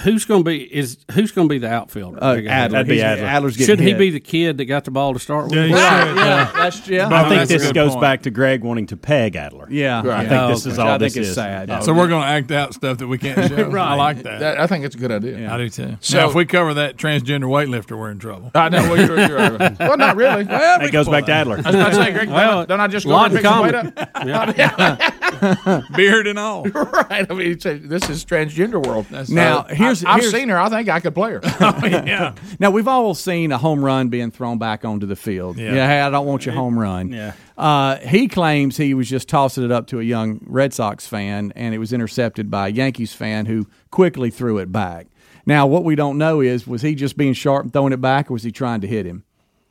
Who's 0.03 0.25
going 0.25 0.41
to 0.41 0.49
be 0.49 0.63
is 0.75 0.97
who's 1.11 1.31
going 1.31 1.47
to 1.47 1.53
be 1.53 1.57
the 1.57 1.69
outfielder? 1.69 2.19
Uh, 2.23 2.37
Adler. 2.47 2.83
He's- 2.85 3.01
Adler's 3.19 3.57
getting 3.57 3.65
Should 3.65 3.79
he 3.79 3.89
hit. 3.91 3.99
be 3.99 4.09
the 4.11 4.19
kid 4.19 4.57
that 4.57 4.65
got 4.65 4.85
the 4.85 4.91
ball 4.91 5.13
to 5.13 5.19
start 5.19 5.45
with? 5.45 5.53
Yeah, 5.55 5.65
he 5.67 5.73
Right, 5.73 6.07
should. 6.07 6.17
yeah, 6.17 6.51
that's 6.53 6.87
yeah. 6.87 7.07
I 7.07 7.29
think 7.29 7.47
that's 7.47 7.63
this 7.63 7.71
goes 7.71 7.89
point. 7.91 8.01
back 8.01 8.21
to 8.23 8.29
Greg 8.31 8.63
wanting 8.63 8.85
to 8.87 8.97
peg 8.97 9.35
Adler. 9.35 9.67
Yeah, 9.69 10.01
I 10.01 10.05
yeah. 10.05 10.19
think 10.21 10.31
Oh, 10.33 10.47
this 10.49 10.65
is 10.65 10.77
all 10.79 10.87
I 10.89 10.97
this 10.97 11.13
think 11.13 11.23
is 11.23 11.29
is. 11.29 11.35
sad. 11.35 11.69
Yeah. 11.69 11.79
So 11.79 11.93
we're 11.93 12.07
going 12.07 12.21
to 12.21 12.27
act 12.27 12.51
out 12.51 12.73
stuff 12.73 12.99
that 12.99 13.07
we 13.07 13.17
can't 13.17 13.47
show. 13.49 13.69
Right. 13.69 13.87
I 13.87 13.95
like 13.95 14.23
that. 14.23 14.39
That- 14.39 14.59
I 14.59 14.67
think 14.67 14.85
it's 14.85 14.95
a 14.95 14.99
good 14.99 15.11
idea. 15.11 15.51
I 15.51 15.57
do 15.57 15.69
too. 15.69 15.97
So- 16.01 16.17
So 16.19 16.29
if 16.29 16.35
we 16.35 16.45
cover 16.45 16.73
that 16.75 16.97
transgender 16.97 17.45
weightlifter, 17.45 17.97
we're 17.97 18.11
in 18.11 18.19
trouble. 18.19 18.51
I 18.55 18.69
know. 18.69 18.81
Well, 18.83 18.97
you're, 18.97 19.19
you're 19.27 19.57
well, 19.79 19.97
not 19.97 20.15
really. 20.15 20.43
Well, 20.45 20.79
That 20.79 20.91
goes 20.91 21.07
back 21.09 21.25
to 21.25 21.31
Adler. 21.31 21.55
I 21.55 21.61
was 21.61 21.75
about 21.75 21.89
to 21.89 21.95
say, 21.95 22.11
Greg, 22.13 22.29
Well, 22.29 22.65
don't 22.65 22.79
I 22.79 22.87
just 22.87 23.05
go 23.07 23.15
and 23.15 23.33
pick 23.33 23.43
some 23.43 23.63
weight 23.63 23.75
up? 23.75 23.93
Beard 25.95 26.27
and 26.27 26.39
all. 26.39 26.63
right. 26.65 27.25
I 27.29 27.33
mean, 27.33 27.51
it's 27.51 27.65
a- 27.65 27.77
this 27.77 28.09
is 28.09 28.25
transgender 28.25 28.85
world. 28.85 29.05
Now, 29.29 29.59
Uh, 29.59 29.67
here's- 29.75 30.03
I, 30.03 30.13
have 30.19 30.25
seen 30.25 30.49
her. 30.49 30.57
I 30.59 30.69
think 30.69 30.89
I 30.89 30.99
could 30.99 31.13
play 31.15 31.33
her. 31.33 31.41
yeah. 32.05 32.33
Now 32.59 32.71
we've 32.71 32.87
all 32.87 33.13
seen 33.13 33.51
a 33.51 33.57
home 33.57 33.83
run 33.83 34.09
being 34.09 34.31
thrown 34.31 34.57
back 34.57 34.85
onto 34.85 35.05
the 35.05 35.15
field. 35.15 35.57
Yeah. 35.57 35.73
Yeah, 35.73 35.87
hey, 35.87 36.01
I 36.01 36.09
don't 36.09 36.25
want 36.25 36.45
your 36.45 36.55
home 36.55 36.77
run. 36.77 37.11
Yeah. 37.11 37.33
Uh, 37.57 37.97
he 37.97 38.27
claims 38.27 38.77
he 38.77 38.93
was 38.93 39.09
just 39.09 39.27
tossing 39.27 39.63
it 39.63 39.71
up 39.71 39.87
to 39.87 39.99
a 39.99 40.03
young 40.03 40.39
Red 40.45 40.73
Sox 40.73 41.07
fan, 41.07 41.51
and 41.55 41.73
it 41.73 41.79
was 41.79 41.91
intercepted 41.93 42.51
by 42.51 42.67
a 42.67 42.71
Yankees 42.71 43.13
fan 43.13 43.45
who 43.47 43.67
quickly 43.91 44.29
threw 44.29 44.57
it 44.59 44.71
back. 44.71 45.07
Now, 45.45 45.65
what 45.65 45.83
we 45.83 45.95
don't 45.95 46.17
know 46.17 46.41
is 46.41 46.67
was 46.67 46.81
he 46.81 46.93
just 46.93 47.17
being 47.17 47.33
sharp 47.33 47.63
and 47.63 47.73
throwing 47.73 47.93
it 47.93 48.01
back, 48.01 48.29
or 48.29 48.33
was 48.33 48.43
he 48.43 48.51
trying 48.51 48.81
to 48.81 48.87
hit 48.87 49.05
him? 49.05 49.23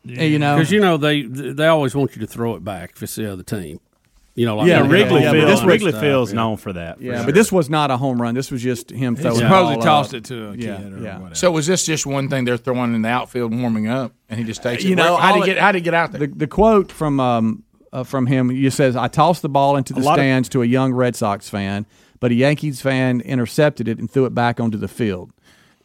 You 0.05 0.39
know, 0.39 0.57
because 0.57 0.71
you 0.71 0.81
know 0.81 0.97
they 0.97 1.23
they 1.23 1.67
always 1.67 1.95
want 1.95 2.15
you 2.15 2.21
to 2.21 2.27
throw 2.29 2.55
it 2.55 2.63
back 2.65 2.93
if 2.97 3.03
it's 3.03 3.17
the 3.17 3.31
other 3.33 3.43
team. 3.43 3.81
You 4.37 4.45
know, 4.47 4.57
like 4.57 4.69
Yeah, 4.69 4.83
they- 4.83 4.89
Wrigley 4.89 5.23
yeah, 5.23 5.33
Field. 5.33 5.49
this 5.49 5.61
was- 5.61 5.65
Wrigley 5.65 5.91
stuff, 5.93 6.03
Field's 6.03 6.31
yeah. 6.31 6.37
known 6.37 6.57
for 6.59 6.73
that. 6.75 6.99
for 6.99 7.03
yeah, 7.03 7.17
sure. 7.17 7.25
but 7.25 7.35
this 7.35 7.51
was 7.51 7.69
not 7.71 7.91
a 7.91 7.97
home 7.97 8.21
run. 8.21 8.35
This 8.35 8.51
was 8.51 8.63
just 8.63 8.91
him 8.91 9.17
He 9.17 9.23
throwing. 9.23 9.39
the 9.39 9.43
supposedly 9.45 9.83
tossed 9.85 10.11
up. 10.15 10.19
it 10.19 10.25
to 10.27 10.49
a 10.49 10.53
kid 10.53 10.61
Yeah, 10.63 10.73
or 10.75 10.99
yeah. 10.99 11.19
whatever. 11.19 11.35
so 11.35 11.51
was 11.51 11.67
this 11.67 11.85
just 11.87 12.05
one 12.07 12.29
thing 12.29 12.45
they're 12.45 12.59
throwing 12.59 12.95
in 12.95 13.01
the 13.03 13.09
outfield 13.09 13.51
and 13.53 13.61
warming 13.63 13.89
up, 13.89 14.13
and 14.29 14.39
he 14.39 14.45
just 14.45 14.63
takes 14.63 14.85
it? 14.85 14.89
You 14.89 14.95
know, 14.97 15.17
how 15.17 15.33
all 15.33 15.41
did 15.41 15.49
he 15.49 15.55
get? 15.55 15.59
How 15.63 15.73
did 15.73 15.79
he 15.79 15.83
get 15.85 15.95
out 15.95 16.13
there? 16.13 16.21
The, 16.21 16.27
the 16.27 16.47
quote 16.47 16.93
from 16.93 17.19
um, 17.19 17.63
uh, 17.95 18.05
from 18.05 18.27
him 18.27 18.51
he 18.51 18.69
says, 18.69 18.95
"I 18.95 19.09
tossed 19.09 19.41
the 19.43 19.49
ball 19.49 19.77
into 19.77 19.95
the 19.95 20.01
lot 20.01 20.19
of- 20.19 20.23
stands 20.23 20.49
to 20.51 20.61
a 20.63 20.67
young 20.67 20.93
Red 20.93 21.17
Sox 21.17 21.49
fan, 21.49 21.87
but 22.21 22.31
a 22.31 22.35
Yankees 22.35 22.83
fan 22.83 23.23
intercepted 23.23 23.89
it 23.89 23.99
and 23.99 24.11
threw 24.11 24.27
it 24.27 24.35
back 24.35 24.61
onto 24.61 24.77
the 24.77 24.89
field." 24.89 25.31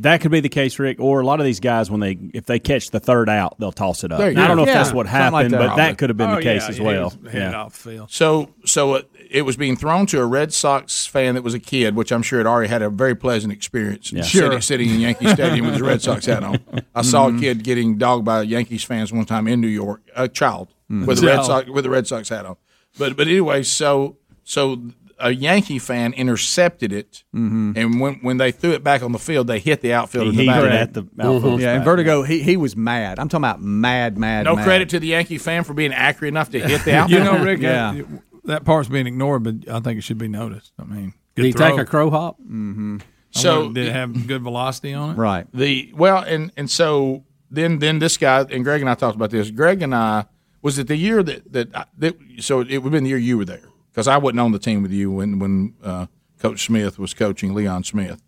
That 0.02 0.22
could 0.22 0.32
be 0.32 0.40
the 0.40 0.50
case, 0.50 0.80
Rick. 0.80 1.00
Or 1.00 1.20
a 1.20 1.26
lot 1.26 1.40
of 1.40 1.46
these 1.46 1.60
guys, 1.60 1.92
when 1.92 2.00
they 2.00 2.18
if 2.34 2.46
they 2.46 2.60
catch 2.60 2.90
the 2.90 3.00
third 3.00 3.30
out, 3.30 3.60
they'll 3.60 3.72
toss 3.72 4.04
it 4.04 4.12
up. 4.12 4.20
I 4.20 4.34
don't 4.34 4.48
go. 4.48 4.56
know 4.56 4.62
if 4.64 4.68
that's 4.68 4.92
what 4.92 5.06
something 5.08 5.32
like 5.32 5.44
happened, 5.44 5.54
that. 5.54 5.68
but 5.70 5.76
that 5.76 5.98
could 5.98 6.10
have 6.10 6.18
been 6.18 6.30
Oh, 6.32 6.36
the 6.36 6.42
case 6.42 6.64
yeah, 6.64 6.70
as 6.70 6.80
well. 6.80 7.04
was 7.06 7.32
headed 7.32 7.52
Yeah. 7.52 7.62
off 7.62 7.76
field. 7.76 8.12
So, 8.12 8.50
so 8.66 8.96
it, 8.96 9.10
it 9.30 9.42
was 9.44 9.58
being 9.58 9.76
thrown 9.76 10.06
to 10.08 10.20
a 10.20 10.26
Red 10.26 10.54
Sox 10.54 11.06
fan 11.06 11.36
that 11.36 11.44
was 11.44 11.54
a 11.54 11.60
kid, 11.60 11.96
which 11.96 12.12
I'm 12.12 12.24
sure 12.24 12.40
had 12.40 12.48
already 12.48 12.70
had 12.70 12.82
a 12.82 12.90
very 12.90 13.16
pleasant 13.16 13.54
experience. 13.54 14.12
Yeah. 14.12 14.24
Sitting, 14.24 14.52
Sure. 14.52 14.62
sitting 14.62 14.90
in 14.90 15.00
Yankee 15.00 15.28
Stadium 15.28 15.66
with 15.66 15.76
his 15.76 15.82
Red 15.84 16.02
Sox 16.02 16.26
hat 16.26 16.44
on. 16.44 16.60
I 16.96 17.02
saw 17.04 17.28
a 17.28 17.30
mm-hmm. 17.30 17.40
kid 17.40 17.64
getting 17.64 17.98
dogged 17.98 18.26
by 18.26 18.42
Yankees 18.42 18.84
fans 18.84 19.14
one 19.14 19.26
time 19.26 19.48
in 19.48 19.62
New 19.62 19.68
York, 19.68 20.02
a 20.16 20.28
child 20.28 20.70
mm-hmm. 20.92 21.06
with 21.06 21.22
a 21.24 21.28
Red 21.28 21.46
Sox 21.46 21.70
with 21.70 21.86
a 21.86 21.90
Red 21.90 22.08
Sox 22.08 22.30
hat 22.30 22.46
on. 22.46 22.58
but 22.98 23.16
but 23.16 23.28
anyway, 23.28 23.64
so 23.64 24.18
so 24.44 24.82
a 25.22 25.32
Yankee 25.32 25.80
fan 25.80 26.14
intercepted 26.14 26.92
it, 26.94 27.24
Mhm. 27.36 27.76
and 27.78 28.00
when 28.00 28.16
when 28.22 28.38
they 28.38 28.52
threw 28.52 28.72
it 28.72 28.84
back 28.84 29.02
on 29.04 29.12
the 29.12 29.20
field, 29.20 29.48
they 29.48 29.60
hit 29.60 29.82
the 29.82 29.94
outfield 29.94 30.28
in 30.30 30.36
the 30.36 30.42
He 30.44 30.48
back. 30.48 30.62
hit 30.64 30.72
it 30.72 30.76
at 30.76 30.94
the 30.94 31.08
outfield. 31.20 31.62
Yeah, 31.62 31.76
and 31.76 31.84
Vertigo, 31.86 32.24
he, 32.24 32.42
he 32.42 32.58
was 32.58 32.76
mad. 32.76 33.20
I'm 33.20 33.30
talking 33.30 33.44
about 33.46 33.62
mad, 33.62 34.18
mad, 34.18 34.46
No 34.46 34.56
mad. 34.56 34.66
credit 34.66 34.90
to 34.90 35.00
the 35.00 35.08
Yankee 35.08 35.38
fan 35.38 35.64
for 35.64 35.74
being 35.74 35.94
accurate 35.94 36.34
enough 36.34 36.50
to 36.52 36.60
hit 36.60 36.84
the 36.86 36.94
outfield. 36.98 37.24
you 37.26 37.32
know, 37.32 37.44
Rick, 37.44 37.62
Yeah. 37.62 37.94
that, 37.94 38.06
that 38.46 38.66
part's 38.66 38.90
being 38.90 39.08
ignored, 39.08 39.44
but 39.44 39.56
I 39.72 39.80
think 39.80 39.98
it 40.00 40.02
should 40.04 40.18
be 40.18 40.28
noticed. 40.28 40.74
I 40.80 40.84
mean, 40.84 41.14
Did 41.36 41.46
he 41.46 41.52
good 41.52 41.70
take 41.72 41.80
a 41.80 41.86
crow 41.86 42.10
hop? 42.10 42.40
Mm-hmm. 42.42 42.98
So- 43.32 43.72
did 43.72 43.88
it 43.88 43.94
have 43.94 44.28
good 44.28 44.42
velocity 44.42 44.94
on 44.94 45.12
it? 45.12 45.18
Right. 45.18 45.48
The 45.54 45.92
well, 45.96 46.18
and 46.18 46.52
and 46.58 46.70
so 46.70 47.24
then 47.50 47.80
then 47.80 48.00
this 48.00 48.18
guy 48.18 48.42
and 48.50 48.64
Greg 48.64 48.82
and 48.82 48.90
I 48.90 48.96
talked 48.96 49.16
about 49.16 49.30
this. 49.30 49.52
Greg 49.52 49.82
and 49.82 49.96
I 49.96 50.26
was 50.62 50.78
it 50.78 50.88
the 50.88 50.96
year 50.98 51.24
that 51.24 51.52
that, 51.54 51.76
I- 51.76 51.86
that 52.00 52.18
so 52.40 52.60
it 52.62 52.80
would 52.80 52.84
have 52.84 52.92
been 52.92 53.04
the 53.04 53.10
year 53.10 53.18
you 53.18 53.38
were 53.38 53.46
there 53.46 53.62
because 53.92 54.08
I 54.08 54.18
wasn't 54.18 54.40
on 54.40 54.52
the 54.52 54.60
team 54.60 54.82
with 54.82 54.92
you 54.92 55.12
when 55.12 55.40
when 55.40 55.76
uh, 55.84 56.08
Coach 56.40 56.66
Smith 56.66 56.98
was 56.98 57.14
coaching 57.14 57.54
Leon 57.54 57.84
Smith. 57.84 58.22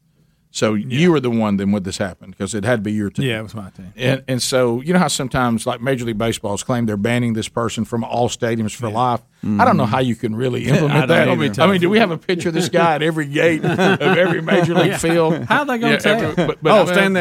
So 0.55 0.75
you 0.75 1.11
were 1.11 1.19
the 1.19 1.31
one 1.31 1.57
then 1.57 1.71
when 1.71 1.81
this 1.81 1.97
happened 1.97 2.35
because 2.37 2.53
it 2.53 2.63
had 2.63 2.75
to 2.75 2.81
be 2.83 2.91
your 2.93 3.09
team. 3.09 3.25
Yeah, 3.25 3.39
it 3.39 3.41
was 3.41 3.55
my 3.55 3.71
team. 3.71 3.91
And 3.95 4.23
and 4.27 4.39
so 4.39 4.81
you 4.81 4.93
know 4.93 4.99
how 4.99 5.07
sometimes 5.07 5.65
like 5.65 5.81
Major 5.81 6.05
League 6.05 6.19
Baseball's 6.19 6.61
claim 6.61 6.85
they're 6.85 6.95
banning 6.95 7.33
this 7.33 7.47
person 7.49 7.85
from 7.85 8.03
all 8.03 8.29
stadiums 8.29 8.75
for 8.75 8.87
life. 8.87 9.21
I 9.45 9.65
don't 9.65 9.75
know 9.77 9.87
how 9.87 9.99
you 9.99 10.15
can 10.15 10.35
really 10.35 10.65
implement 10.67 10.93
don't 10.93 11.07
that. 11.09 11.59
I 11.59 11.65
mean, 11.67 11.81
do 11.81 11.89
we 11.89 11.97
have 11.97 12.11
a 12.11 12.17
picture 12.19 12.49
of 12.49 12.53
this 12.53 12.69
guy 12.69 12.93
at 12.95 13.01
every 13.01 13.25
gate 13.25 13.65
of 13.65 13.79
every 13.99 14.41
major 14.43 14.73
league 14.75 14.85
Yeah. 14.91 14.97
field? 14.99 15.43
How 15.45 15.57
oh, 15.57 15.61
are 15.63 15.65
they 15.65 15.77
going 15.79 15.99
to 15.99 16.09
Yeah, 16.09 16.15
tell? 16.15 16.21
every- 16.31 16.45
but- 16.45 16.63
but 16.63 16.69
I 16.71 16.73
mean, 16.73 16.81
Are 16.81 16.85
the 16.85 16.91
they 16.93 16.93
same 16.93 17.13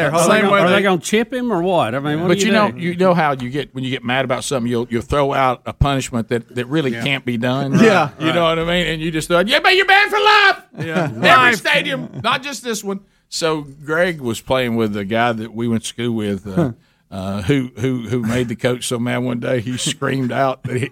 gonna- 0.43 0.53
way 0.53 0.59
Are 0.61 0.69
they- 0.69 0.75
they 0.75 0.81
going 0.83 0.99
to 0.99 1.05
chip 1.05 1.33
him 1.33 1.51
or 1.51 1.61
what? 1.63 1.93
I 1.95 1.99
mean, 1.99 2.21
what 2.21 2.27
but 2.29 2.37
do 2.37 2.41
you 2.41 2.45
you 2.45 2.53
know, 2.53 2.71
do? 2.71 2.79
you 2.79 2.95
know 2.95 3.13
how 3.13 3.33
you 3.33 3.49
get 3.49 3.73
when 3.75 3.83
you 3.83 3.89
get 3.89 4.05
mad 4.05 4.23
about 4.23 4.43
something, 4.45 4.69
you'll 4.71 4.87
you'll 4.89 5.01
throw 5.01 5.33
out 5.33 5.63
a 5.65 5.73
punishment 5.73 6.29
that, 6.29 6.53
that 6.55 6.67
really 6.67 6.91
Yeah. 6.91 7.03
can't 7.03 7.25
be 7.25 7.35
done. 7.37 7.73
Yeah. 7.77 8.11
you 8.19 8.31
know 8.31 8.43
what 8.43 8.59
I 8.59 8.63
mean. 8.63 8.87
And 8.87 9.01
you 9.01 9.09
just 9.11 9.27
thought, 9.27 9.47
yeah, 9.49 9.59
but 9.59 9.75
you're 9.75 9.85
banned 9.87 10.09
for 10.11 10.19
life. 10.19 10.63
Yeah, 10.79 11.03
every 11.05 11.19
Life. 11.19 11.55
stadium, 11.57 12.21
not 12.23 12.41
just 12.43 12.63
this 12.63 12.83
one. 12.83 13.01
So 13.33 13.63
Greg 13.63 14.21
was 14.21 14.41
playing 14.41 14.75
with 14.75 14.95
a 14.95 15.05
guy 15.05 15.31
that 15.31 15.55
we 15.55 15.67
went 15.67 15.81
to 15.81 15.87
school 15.87 16.11
with, 16.15 16.47
uh, 16.47 16.73
uh, 17.09 17.41
who 17.41 17.71
who 17.79 18.07
who 18.07 18.21
made 18.21 18.47
the 18.47 18.55
coach 18.55 18.85
so 18.85 18.99
mad 18.99 19.23
one 19.23 19.39
day 19.39 19.59
he 19.59 19.75
screamed 19.75 20.31
out 20.31 20.61
that 20.61 20.77
he. 20.77 20.91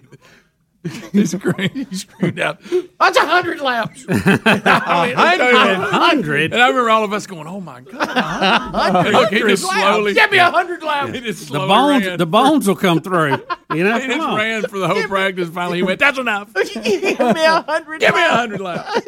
He 1.12 1.26
screamed, 1.26 1.86
he 1.90 1.94
screamed 1.94 2.40
out, 2.40 2.58
"That's 2.98 3.16
a 3.16 3.20
hundred 3.26 3.60
laps!" 3.60 4.04
I 4.08 5.06
mean, 5.06 5.16
A 5.16 5.76
hundred. 5.90 6.52
And 6.52 6.60
I 6.60 6.68
remember 6.68 6.90
all 6.90 7.04
of 7.04 7.12
us 7.12 7.26
going, 7.26 7.46
"Oh 7.46 7.60
my 7.60 7.82
god!" 7.82 8.08
hundred 8.08 9.12
Look, 9.12 9.30
he 9.30 9.38
just 9.40 9.62
slowly 9.62 10.14
Give 10.14 10.30
me 10.30 10.38
a 10.38 10.50
hundred 10.50 10.82
laps. 10.82 11.12
He 11.12 11.20
just 11.20 11.52
the 11.52 11.58
bones, 11.58 12.06
ran. 12.06 12.18
the 12.18 12.26
bones 12.26 12.66
will 12.66 12.74
come 12.76 13.00
through. 13.00 13.36
You 13.72 13.84
know, 13.84 13.98
he 13.98 14.06
just 14.08 14.20
on. 14.20 14.36
ran 14.36 14.62
for 14.62 14.78
the 14.78 14.88
whole 14.88 15.02
practice. 15.04 15.48
Finally, 15.50 15.78
he 15.78 15.82
went, 15.84 16.00
"That's 16.00 16.18
enough." 16.18 16.52
Give 16.52 16.84
me 16.84 17.12
a 17.12 17.62
hundred. 17.62 18.00
Give 18.00 18.14
me 18.14 18.24
a 18.24 18.30
hundred 18.30 18.60
laps. 18.60 19.00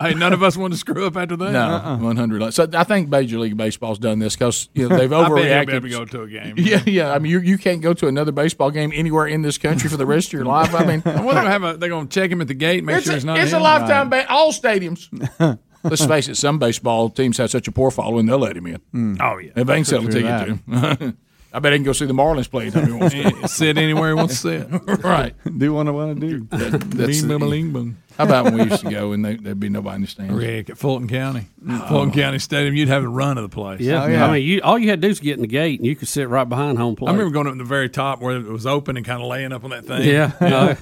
hey, 0.00 0.14
none 0.14 0.32
of 0.34 0.42
us 0.42 0.56
want 0.56 0.74
to 0.74 0.78
screw 0.78 1.06
up 1.06 1.16
after 1.16 1.36
that. 1.36 1.52
No, 1.52 1.60
uh-uh. 1.60 1.98
one 1.98 2.16
hundred. 2.16 2.52
So 2.52 2.68
I 2.74 2.84
think 2.84 3.08
Major 3.08 3.38
League 3.38 3.56
Baseball's 3.56 3.98
done 3.98 4.18
this 4.18 4.36
because 4.36 4.68
you 4.74 4.88
know, 4.88 4.96
they've 4.98 5.08
overreacted. 5.10 5.56
I 5.58 5.64
bet 5.64 5.74
he'll 5.74 5.80
be 5.80 5.90
overreacted. 5.90 5.96
able 5.96 6.06
to 6.06 6.12
go 6.12 6.18
to 6.18 6.22
a 6.22 6.28
game. 6.28 6.54
Yeah, 6.58 6.82
yeah. 6.86 7.12
I 7.12 7.18
mean, 7.18 7.32
you 7.32 7.40
you 7.40 7.56
can't 7.56 7.80
go 7.80 7.94
to 7.94 8.08
another 8.08 8.32
baseball 8.32 8.70
game 8.70 8.92
anywhere 8.94 9.26
in 9.26 9.42
this 9.42 9.56
country 9.56 9.88
for 9.88 9.96
the 9.96 10.06
rest 10.06 10.28
of 10.28 10.32
your 10.34 10.44
life. 10.44 10.65
I 10.74 10.84
mean, 10.86 11.02
Well, 11.04 11.14
they're 11.14 11.34
gonna 11.34 11.50
have 11.50 11.64
a, 11.64 11.76
they're 11.76 11.88
gonna 11.88 12.08
check 12.08 12.30
him 12.30 12.40
at 12.40 12.48
the 12.48 12.54
gate, 12.54 12.84
make 12.84 12.96
it's 12.98 13.04
sure 13.06 13.14
a, 13.14 13.16
it's 13.16 13.24
not. 13.24 13.38
it's 13.38 13.52
a 13.52 13.58
lifetime 13.58 14.10
ban. 14.10 14.26
All 14.28 14.52
stadiums. 14.52 15.08
Let's 15.82 16.04
face 16.04 16.28
it. 16.28 16.36
Some 16.36 16.58
baseball 16.58 17.10
teams 17.10 17.38
have 17.38 17.50
such 17.50 17.68
a 17.68 17.72
poor 17.72 17.90
following 17.92 18.26
they'll 18.26 18.38
let 18.38 18.56
him 18.56 18.66
in. 18.66 18.80
Mm. 18.94 19.18
Oh 19.20 19.38
yeah, 19.38 19.52
if 19.54 19.66
they 19.66 19.74
can 19.76 19.84
sell 19.84 20.06
a 20.06 20.10
ticket 20.10 20.22
to 20.22 20.54
him. 20.56 21.18
I 21.52 21.58
bet 21.58 21.72
he 21.72 21.78
can 21.78 21.84
go 21.84 21.92
see 21.92 22.04
the 22.06 22.12
Marlins 22.12 22.50
play 22.50 22.64
anytime 22.64 22.86
he 22.86 22.92
wants 22.92 23.14
to. 23.14 23.48
sit 23.48 23.78
anywhere 23.78 24.08
he 24.08 24.14
wants 24.14 24.42
to 24.42 24.68
sit. 24.68 25.02
right. 25.04 25.34
Do 25.58 25.72
what 25.72 25.86
I 25.86 25.90
want 25.90 26.20
to 26.20 26.28
do. 26.28 26.44
That, 26.50 26.80
that's 26.90 27.22
Bing, 27.22 27.96
the- 28.18 28.24
bing, 28.24 28.42
bing, 28.42 28.42
boom. 28.42 28.42
How 28.42 28.42
about 28.42 28.44
when 28.44 28.54
we 28.54 28.70
used 28.70 28.84
to 28.84 28.90
go 28.90 29.12
and 29.12 29.24
they, 29.24 29.36
there'd 29.36 29.60
be 29.60 29.68
nobody 29.68 29.96
in 29.96 30.00
the 30.02 30.06
stands? 30.06 30.32
Rick 30.34 30.70
at 30.70 30.78
Fulton 30.78 31.08
County, 31.08 31.48
Fulton 31.88 32.12
County 32.12 32.38
Stadium, 32.38 32.74
you'd 32.74 32.88
have 32.88 33.04
a 33.04 33.08
run 33.08 33.38
of 33.38 33.42
the 33.42 33.54
place. 33.54 33.80
Yeah. 33.80 34.02
I 34.02 34.32
mean, 34.32 34.42
you 34.44 34.60
all 34.62 34.78
you 34.78 34.88
had 34.90 35.02
to 35.02 35.08
do 35.08 35.10
is 35.12 35.20
get 35.20 35.34
in 35.34 35.40
the 35.42 35.46
gate, 35.46 35.80
and 35.80 35.86
you 35.86 35.96
could 35.96 36.08
sit 36.08 36.28
right 36.28 36.48
behind 36.48 36.78
home 36.78 36.96
plate. 36.96 37.08
I 37.08 37.12
remember 37.12 37.32
going 37.32 37.46
up 37.46 37.52
to 37.54 37.58
the 37.58 37.64
very 37.64 37.88
top 37.88 38.20
where 38.20 38.36
it 38.36 38.44
was 38.44 38.66
open 38.66 38.96
and 38.96 39.04
kind 39.04 39.20
of 39.20 39.28
laying 39.28 39.52
up 39.52 39.64
on 39.64 39.70
that 39.70 39.84
thing. 39.84 40.02
Yeah. 40.08 40.76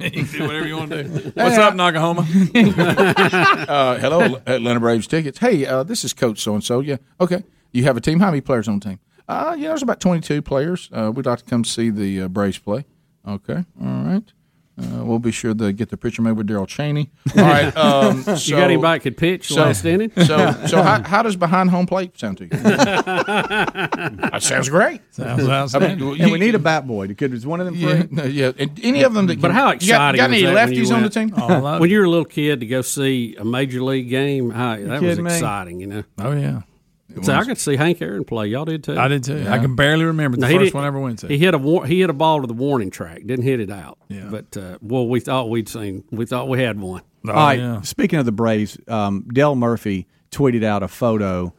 you 0.00 0.10
can 0.10 0.26
do 0.26 0.46
whatever 0.46 0.66
you 0.66 0.76
want 0.76 0.90
to 0.90 1.04
do. 1.04 1.10
What's 1.34 1.58
up, 1.58 1.74
Nakahoma? 1.74 2.18
uh, 3.68 3.98
hello, 3.98 4.40
Atlanta 4.46 4.80
Braves 4.80 5.06
tickets. 5.06 5.38
Hey, 5.38 5.66
uh, 5.66 5.82
this 5.82 6.04
is 6.04 6.12
Coach 6.12 6.40
so 6.40 6.54
and 6.54 6.62
so. 6.64 6.80
Yeah, 6.80 6.96
okay. 7.20 7.44
You 7.72 7.84
have 7.84 7.96
a 7.96 8.00
team. 8.00 8.20
How 8.20 8.30
many 8.30 8.40
players 8.40 8.68
on 8.68 8.78
the 8.78 8.88
team? 8.90 9.00
Uh, 9.28 9.54
yeah, 9.58 9.68
there's 9.68 9.82
about 9.82 10.00
22 10.00 10.40
players. 10.40 10.88
Uh, 10.90 11.12
we'd 11.14 11.26
like 11.26 11.40
to 11.40 11.44
come 11.44 11.62
see 11.64 11.90
the 11.90 12.22
uh, 12.22 12.28
Braves 12.28 12.58
play. 12.58 12.86
Okay, 13.26 13.64
all 13.80 14.04
right. 14.04 14.32
Uh, 14.80 15.04
we'll 15.04 15.18
be 15.18 15.32
sure 15.32 15.54
to 15.54 15.72
get 15.72 15.88
the 15.88 15.96
picture 15.96 16.22
made 16.22 16.32
with 16.32 16.46
Darrel 16.46 16.64
Chaney. 16.66 17.10
All 17.36 17.42
right. 17.42 17.76
Um, 17.76 18.18
You 18.26 18.54
got 18.56 18.62
anybody 18.64 18.98
that 18.98 19.02
could 19.02 19.16
pitch 19.16 19.50
last 19.50 19.84
inning? 19.84 20.12
So, 20.16 20.24
so 20.68 20.82
how, 20.84 21.02
how 21.02 21.22
does 21.24 21.34
behind 21.34 21.70
home 21.70 21.86
plate 21.86 22.16
sound 22.18 22.38
to 22.38 22.44
you? 22.44 22.50
that 23.48 24.38
sounds 24.42 24.68
great. 24.68 25.00
Sounds 25.10 25.48
outstanding. 25.48 26.20
and 26.20 26.30
we 26.30 26.38
need 26.38 26.54
a 26.54 26.58
bat 26.58 26.86
boy. 26.86 27.12
Could 27.14 27.32
is 27.34 27.46
one 27.46 27.60
of 27.60 27.66
them 27.66 27.74
free? 27.74 27.82
Yeah, 27.82 28.02
no, 28.10 28.24
yeah. 28.24 28.52
And 28.58 28.78
any 28.82 29.02
of 29.02 29.14
them 29.14 29.26
that 29.26 29.40
But 29.40 29.48
can- 29.48 29.54
how 29.56 29.72
you 29.72 29.88
got- 29.88 30.14
exciting! 30.14 30.18
Got, 30.18 30.30
any 30.30 30.42
was 30.44 30.54
that 30.54 30.66
when 30.68 30.74
you 30.74 30.82
lefties 30.84 30.94
on 30.94 31.02
the 31.02 31.10
team? 31.10 31.32
Oh, 31.36 31.78
when 31.80 31.90
you 31.90 31.98
were 31.98 32.04
a 32.04 32.10
little 32.10 32.24
kid 32.24 32.60
to 32.60 32.66
go 32.66 32.82
see 32.82 33.34
a 33.36 33.44
major 33.44 33.82
league 33.82 34.08
game, 34.08 34.50
how, 34.50 34.76
that 34.76 34.86
was 34.88 35.00
kidding 35.00 35.24
me? 35.24 35.32
exciting. 35.32 35.80
You 35.80 35.86
know. 35.88 36.04
Oh 36.18 36.32
yeah. 36.32 36.62
So 37.22 37.32
I 37.32 37.38
got 37.44 37.56
to 37.56 37.62
see 37.62 37.76
Hank 37.76 38.02
Aaron 38.02 38.24
play. 38.24 38.48
Y'all 38.48 38.64
did 38.66 38.84
too. 38.84 38.98
I 38.98 39.08
did 39.08 39.24
too. 39.24 39.46
I 39.48 39.58
can 39.58 39.74
barely 39.74 40.04
remember 40.04 40.36
the 40.36 40.46
he 40.46 40.54
first 40.54 40.64
did- 40.66 40.74
one 40.74 40.84
I 40.84 40.88
ever 40.88 41.00
went 41.00 41.20
to. 41.20 41.26
He 41.28 41.38
hit 41.38 41.54
a 41.54 41.58
war, 41.58 41.86
he 41.86 42.00
hit 42.00 42.10
a 42.10 42.14
ball 42.14 42.42
to 42.42 42.46
the 42.46 42.52
warning 42.54 42.90
track. 42.90 43.22
Didn't 43.26 43.44
hit 43.44 43.60
it 43.60 43.70
out. 43.70 43.98
Yeah. 44.08 44.28
But 44.30 44.56
uh, 44.56 44.78
well, 44.82 45.08
we 45.08 45.20
thought 45.20 45.48
we'd 45.48 45.68
seen. 45.68 46.04
We 46.10 46.26
thought 46.26 46.48
we 46.48 46.60
had 46.62 46.78
one. 46.78 47.02
Oh, 47.26 47.30
All 47.32 47.36
right. 47.36 47.84
Speaking 47.86 48.18
of 48.18 48.26
the 48.26 48.32
Braves, 48.32 48.78
um, 48.88 49.26
Dale 49.32 49.54
Murphy 49.56 50.06
tweeted 50.30 50.62
out 50.64 50.82
a 50.82 50.88
photo. 50.88 51.52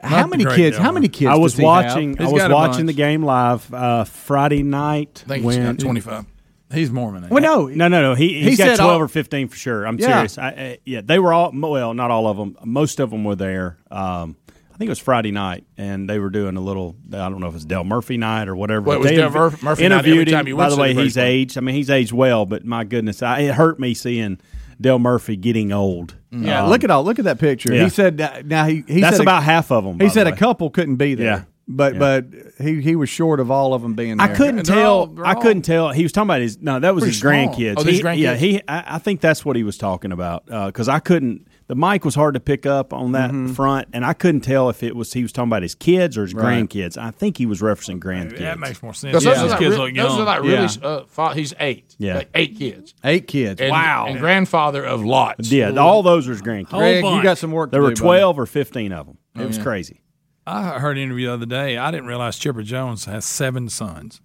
how 0.00 0.26
many 0.26 0.44
kids? 0.44 0.76
Dale 0.76 0.82
How 0.84 0.92
many 0.92 1.08
kids? 1.08 1.30
I 1.30 1.36
was 1.36 1.52
does 1.52 1.58
he 1.60 1.64
watching. 1.64 2.16
have? 2.16 2.28
I 2.28 2.30
was 2.32 2.48
watching 2.48 2.86
the 2.86 2.92
game 2.92 3.22
live 3.22 3.72
uh, 3.72 4.04
Friday 4.04 4.62
night. 4.62 5.22
I 5.26 5.38
think 5.38 5.44
he's 5.44 5.82
25. 5.82 6.26
He's 6.74 6.90
Mormon. 6.90 7.28
Well, 7.30 7.42
no, 7.42 7.66
No, 7.68 7.88
no, 7.88 8.02
no. 8.02 8.14
He, 8.14 8.34
He 8.34 8.50
he's 8.50 8.58
got 8.58 8.66
said 8.70 8.76
twelve 8.76 8.90
all- 8.92 9.00
or 9.00 9.08
fifteen 9.08 9.48
for 9.48 9.56
sure. 9.56 9.86
I'm 9.86 9.98
Yeah. 9.98 10.06
serious. 10.26 10.36
I, 10.36 10.48
uh, 10.50 10.76
yeah, 10.84 11.00
they 11.02 11.18
were 11.18 11.32
all. 11.32 11.50
Well, 11.54 11.94
not 11.94 12.10
all 12.10 12.26
of 12.26 12.36
them. 12.36 12.58
Most 12.62 13.00
of 13.00 13.08
them 13.10 13.24
were 13.24 13.36
there. 13.36 13.78
Um, 13.90 14.36
I 14.47 14.47
think 14.78 14.88
it 14.88 14.90
was 14.90 14.98
Friday 14.98 15.30
night, 15.32 15.64
and 15.76 16.08
they 16.08 16.18
were 16.18 16.30
doing 16.30 16.56
a 16.56 16.60
little. 16.60 16.96
I 17.12 17.28
don't 17.28 17.40
know 17.40 17.48
if 17.48 17.54
it's 17.54 17.64
Dale 17.64 17.84
Murphy 17.84 18.16
night 18.16 18.48
or 18.48 18.56
whatever. 18.56 18.80
Well, 18.80 18.96
it 18.96 18.98
but 18.98 19.02
was 19.02 19.10
they 19.10 19.16
Dale 19.16 19.30
Murphy- 19.30 19.64
Murphy 19.64 19.88
night 19.88 19.98
every 19.98 20.12
interviewed 20.12 20.28
time 20.34 20.46
him. 20.46 20.56
By 20.56 20.70
the 20.70 20.76
way, 20.76 20.94
he's 20.94 21.14
baseball. 21.14 21.24
aged. 21.24 21.58
I 21.58 21.60
mean, 21.60 21.74
he's 21.74 21.90
aged 21.90 22.12
well, 22.12 22.46
but 22.46 22.64
my 22.64 22.84
goodness, 22.84 23.22
I, 23.22 23.40
it 23.40 23.54
hurt 23.54 23.78
me 23.80 23.92
seeing 23.94 24.38
Dale 24.80 24.98
Murphy 24.98 25.36
getting 25.36 25.72
old. 25.72 26.14
Yeah, 26.30 26.62
Um, 26.64 26.70
look 26.70 26.84
at 26.84 26.90
all. 26.90 27.02
Look 27.04 27.18
at 27.18 27.24
that 27.24 27.38
picture. 27.38 27.74
yeah. 27.74 27.84
He 27.84 27.88
said 27.90 28.20
uh, 28.20 28.42
now 28.44 28.66
he. 28.66 28.84
he 28.86 29.00
That's 29.00 29.16
said 29.16 29.20
a- 29.20 29.24
about 29.24 29.42
half 29.42 29.70
of 29.72 29.82
them. 29.84 29.94
He 29.98 30.06
the 30.06 30.10
said 30.10 30.26
a 30.26 30.30
way. 30.30 30.36
couple 30.36 30.70
couldn't 30.70 30.96
be 30.96 31.14
there. 31.14 31.26
Yeah. 31.26 31.42
but 31.66 31.94
Yeah. 31.94 31.98
but 31.98 32.26
he 32.60 32.80
he 32.80 32.94
was 32.94 33.08
short 33.08 33.40
of 33.40 33.50
all 33.50 33.74
of 33.74 33.82
them 33.82 33.94
being 33.94 34.18
there. 34.18 34.30
I 34.30 34.34
couldn't 34.34 34.64
tell. 34.64 35.14
I 35.24 35.34
couldn't 35.34 35.62
tell. 35.62 35.90
He 35.90 36.02
was 36.04 36.12
talking 36.12 36.28
about 36.28 36.40
his. 36.42 36.60
No, 36.60 36.78
that 36.78 36.94
was 36.94 37.04
his 37.04 37.20
grandkids. 37.20 37.74
Oh, 37.78 37.82
these 37.82 37.96
He- 37.96 38.02
grandkids? 38.04 38.18
Yeah, 38.18 38.36
he. 38.36 38.60
I, 38.68 38.96
I 38.96 38.98
think 38.98 39.20
that's 39.20 39.44
what 39.44 39.56
he 39.56 39.64
was 39.64 39.76
talking 39.76 40.12
about 40.12 40.46
because 40.46 40.88
I 40.88 40.98
couldn't. 41.00 41.47
The 41.68 41.74
mic 41.74 42.02
was 42.04 42.14
hard 42.14 42.32
to 42.32 42.40
pick 42.40 42.64
up 42.64 42.94
on 42.94 43.12
that 43.12 43.30
Mhm. 43.30 43.54
front, 43.54 43.88
and 43.92 44.02
I 44.04 44.14
couldn't 44.14 44.40
tell 44.40 44.70
if 44.70 44.82
it 44.82 44.96
was 44.96 45.12
he 45.12 45.20
was 45.22 45.32
talking 45.32 45.50
about 45.50 45.60
his 45.62 45.74
kids 45.74 46.16
or 46.16 46.22
his 46.22 46.32
Right. 46.32 46.66
grandkids. 46.66 46.96
I 46.96 47.10
think 47.10 47.36
he 47.36 47.44
was 47.44 47.60
referencing 47.60 47.98
grandkids. 48.00 48.38
That 48.38 48.58
makes 48.58 48.82
more 48.82 48.94
sense. 48.94 49.12
Because 49.12 49.24
those, 49.24 49.36
Yeah. 49.36 49.42
are 49.44 49.48
like, 49.50 49.58
kids 49.58 49.76
re- 49.76 49.82
look 49.82 49.94
those 49.94 50.18
are 50.18 50.24
like 50.24 50.42
really. 50.42 50.52
Yeah. 50.80 50.88
Uh, 50.88 51.04
fa- 51.08 51.34
he's 51.34 51.52
eight. 51.60 51.94
Yeah. 51.98 52.14
Like 52.16 52.30
eight 52.34 52.58
kids. 52.58 52.94
Eight 53.04 53.26
kids. 53.28 53.60
And, 53.60 53.70
Wow. 53.70 54.06
And 54.08 54.18
grandfather 54.18 54.82
of 54.82 55.04
lots. 55.04 55.52
Yeah, 55.52 55.68
all 55.76 56.02
those 56.02 56.26
were 56.26 56.32
his 56.32 56.40
grandkids. 56.40 56.70
Greg, 56.70 57.04
you 57.04 57.22
got 57.22 57.36
some 57.36 57.52
work. 57.52 57.70
There 57.70 57.80
to 57.80 57.84
were 57.84 57.90
do, 57.90 57.96
buddy. 57.96 58.06
twelve 58.08 58.38
or 58.38 58.46
fifteen 58.46 58.90
of 58.92 59.04
them. 59.06 59.18
It 59.36 59.42
Oh, 59.42 59.46
was 59.48 59.58
yeah. 59.58 59.62
crazy. 59.62 60.00
I 60.46 60.78
heard 60.78 60.96
an 60.96 61.02
interview 61.02 61.26
the 61.26 61.34
other 61.34 61.44
day. 61.46 61.76
I 61.76 61.90
didn't 61.90 62.06
realize 62.06 62.38
Chipper 62.38 62.62
Jones 62.62 63.04
has 63.04 63.26
seven 63.26 63.68
sons. 63.68 64.22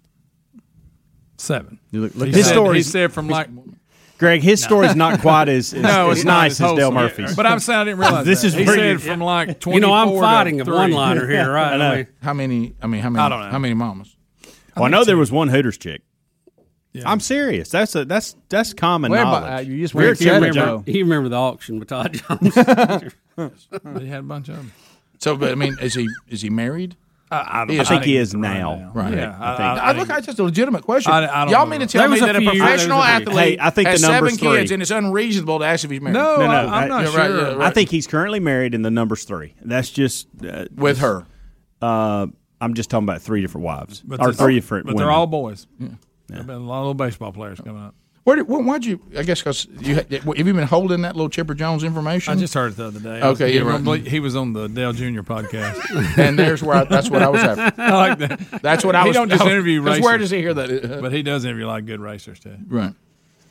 Seven. 1.36 1.78
look 1.92 2.12
he, 2.14 2.26
his 2.30 2.46
said, 2.46 2.52
story. 2.52 2.76
he 2.78 2.82
said 2.82 3.12
from 3.12 3.28
like 3.28 3.48
Greg, 4.18 4.42
his 4.42 4.62
story's 4.62 4.94
not 4.94 5.20
quite 5.20 5.48
as, 5.48 5.74
as, 5.74 5.82
no, 5.82 6.10
as 6.10 6.18
it's 6.18 6.24
not 6.24 6.42
nice 6.42 6.60
as 6.60 6.72
Dale 6.74 6.92
Murphy's. 6.92 7.34
But 7.34 7.46
I'm 7.46 7.58
saying 7.58 7.80
I 7.80 7.84
didn't 7.84 7.98
realize 7.98 8.24
This 8.24 8.42
that. 8.42 8.46
is 8.48 8.54
he 8.54 8.64
pretty- 8.64 8.80
said 8.98 9.02
from 9.02 9.20
like 9.20 9.58
24 9.60 9.74
You 9.74 9.80
know, 9.80 9.92
I'm 9.92 10.20
fighting 10.20 10.60
a 10.60 10.64
one-liner 10.64 11.26
here, 11.28 11.50
right? 11.50 11.72
I 11.74 11.76
know. 11.76 11.94
Mean, 11.96 12.06
How 12.22 12.32
many? 12.32 12.74
I 12.80 12.86
mean, 12.86 13.00
how 13.02 13.10
many? 13.10 13.24
I 13.24 13.28
don't 13.28 13.40
know. 13.40 13.50
How 13.50 13.58
many 13.58 13.74
mamas? 13.74 14.16
Well, 14.76 14.84
I 14.84 14.88
know 14.88 15.04
there 15.04 15.16
was 15.16 15.30
one 15.32 15.48
Hooters 15.48 15.78
chick. 15.78 16.02
I'm 17.04 17.18
serious. 17.18 17.70
That's 17.70 17.96
a 17.96 18.04
that's 18.04 18.36
that's 18.48 18.72
common 18.72 19.10
Where, 19.10 19.24
knowledge. 19.24 19.66
uh, 19.66 19.68
you 19.68 19.80
just 19.80 19.94
Rick, 19.94 20.20
you 20.20 20.32
remember, 20.32 20.52
Joe. 20.54 20.84
you 20.86 21.02
remember 21.02 21.28
the 21.28 21.36
auction 21.36 21.80
with 21.80 21.88
Todd 21.88 22.12
Jones? 22.12 22.54
He 22.54 24.06
had 24.08 24.20
a 24.20 24.22
bunch 24.22 24.48
of 24.48 24.54
them. 24.56 24.72
So, 25.18 25.36
but 25.36 25.50
I 25.50 25.56
mean, 25.56 25.76
is 25.82 25.94
he 25.94 26.08
is 26.28 26.42
he 26.42 26.50
married? 26.50 26.96
I, 27.30 27.62
I, 27.62 27.66
He 27.72 27.78
I 27.78 27.82
is- 27.82 27.88
think 27.88 28.04
he 28.04 28.16
is 28.16 28.34
now. 28.34 28.76
now. 28.76 28.92
Right. 28.94 29.14
Yeah, 29.14 29.36
I 29.40 29.52
I- 29.52 29.56
think. 29.56 29.82
I 29.82 29.92
look, 29.92 30.18
it's 30.18 30.26
just 30.26 30.38
a 30.38 30.44
legitimate 30.44 30.82
question. 30.84 31.10
I- 31.12 31.24
I 31.26 31.44
don't 31.44 31.52
Y'all 31.52 31.64
know. 31.64 31.70
mean 31.70 31.80
to 31.80 31.86
There 31.86 32.02
tell 32.02 32.10
me 32.10 32.18
a 32.18 32.26
that 32.26 32.36
a 32.36 32.38
was 32.40 32.48
a 32.48 32.50
professional 32.58 33.00
few. 33.02 33.10
athlete 33.10 33.36
Hey, 33.36 33.58
I 33.60 33.70
think 33.70 33.88
has 33.88 34.00
the 34.02 34.08
number's 34.08 34.34
seven 34.38 34.56
kids 34.56 34.68
three. 34.68 34.74
and 34.74 34.82
it's 34.82 34.90
unreasonable 34.90 35.58
to 35.60 35.64
ask 35.64 35.84
if 35.84 35.90
he's 35.90 36.00
married? 36.00 36.14
No, 36.14 36.36
No, 36.36 36.46
no, 36.46 36.52
I, 36.52 36.82
I'm 36.82 36.88
not 36.88 37.04
Yeah, 37.04 37.10
sure. 37.10 37.18
right, 37.20 37.30
yeah, 37.30 37.54
right. 37.54 37.60
I 37.66 37.70
think 37.70 37.90
he's 37.90 38.06
currently 38.06 38.40
married, 38.40 38.74
and 38.74 38.84
the 38.84 38.90
number's 38.90 39.24
three. 39.24 39.54
That's 39.62 39.90
just 39.90 40.28
uh, 40.48 40.66
with 40.74 40.98
her. 40.98 41.26
Uh, 41.82 42.26
I'm 42.60 42.74
just 42.74 42.88
talking 42.90 43.04
about 43.04 43.20
three 43.22 43.40
different 43.40 43.64
wives 43.64 44.00
But 44.06 44.20
or 44.20 44.32
three 44.32 44.54
different. 44.54 44.86
But 44.86 44.94
women. 44.94 45.06
they're 45.06 45.12
all 45.14 45.26
boys. 45.26 45.66
There've 46.28 46.46
been 46.46 46.56
a 46.56 46.58
lot 46.60 46.78
of 46.78 46.82
little 46.82 46.94
baseball 46.94 47.32
players 47.32 47.60
coming 47.60 47.82
up. 47.82 47.94
Where 48.24 48.36
did, 48.36 48.48
why, 48.48 48.58
would 48.58 48.86
you? 48.86 49.00
I 49.18 49.22
guess 49.22 49.40
because 49.40 49.66
you 49.80 49.96
have 49.96 50.10
you 50.38 50.44
been 50.54 50.66
holding 50.66 51.02
that 51.02 51.14
little 51.14 51.28
Chipper 51.28 51.52
Jones 51.54 51.84
information? 51.84 52.32
I 52.32 52.36
just 52.40 52.54
heard 52.54 52.72
it 52.72 52.76
the 52.76 52.86
other 52.86 52.98
day. 53.00 53.20
Okay, 53.22 53.54
yeah, 53.54 53.62
yeah, 53.64 53.80
right. 53.84 54.06
he 54.06 54.18
was 54.18 54.34
on 54.34 54.54
the 54.54 54.66
Dale 54.66 54.94
Jr. 54.94 55.20
podcast, 55.20 56.18
And 56.18 56.38
there's 56.38 56.62
where 56.62 56.76
I- 56.76 56.84
that's 56.84 57.10
what 57.10 57.22
I 57.22 57.28
was 57.28 57.42
after. 57.42 57.82
I 57.82 58.08
like 58.08 58.18
that. 58.20 58.62
That's 58.62 58.82
what 58.82 58.96
I 58.96 59.02
he 59.02 59.08
was- 59.08 59.16
don't 59.16 59.28
just 59.28 59.42
oh, 59.42 59.46
interview 59.48 59.80
'cause 59.80 59.88
racers. 59.90 60.04
where 60.04 60.16
does 60.18 60.30
he 60.30 60.38
hear 60.38 60.54
that? 60.54 61.00
But 61.02 61.12
he 61.12 61.22
does 61.22 61.44
interview 61.44 61.66
a 61.66 61.68
lot 61.68 61.80
of 61.80 61.86
good 61.86 62.00
racers 62.00 62.40
too. 62.40 62.56
Right. 62.66 62.94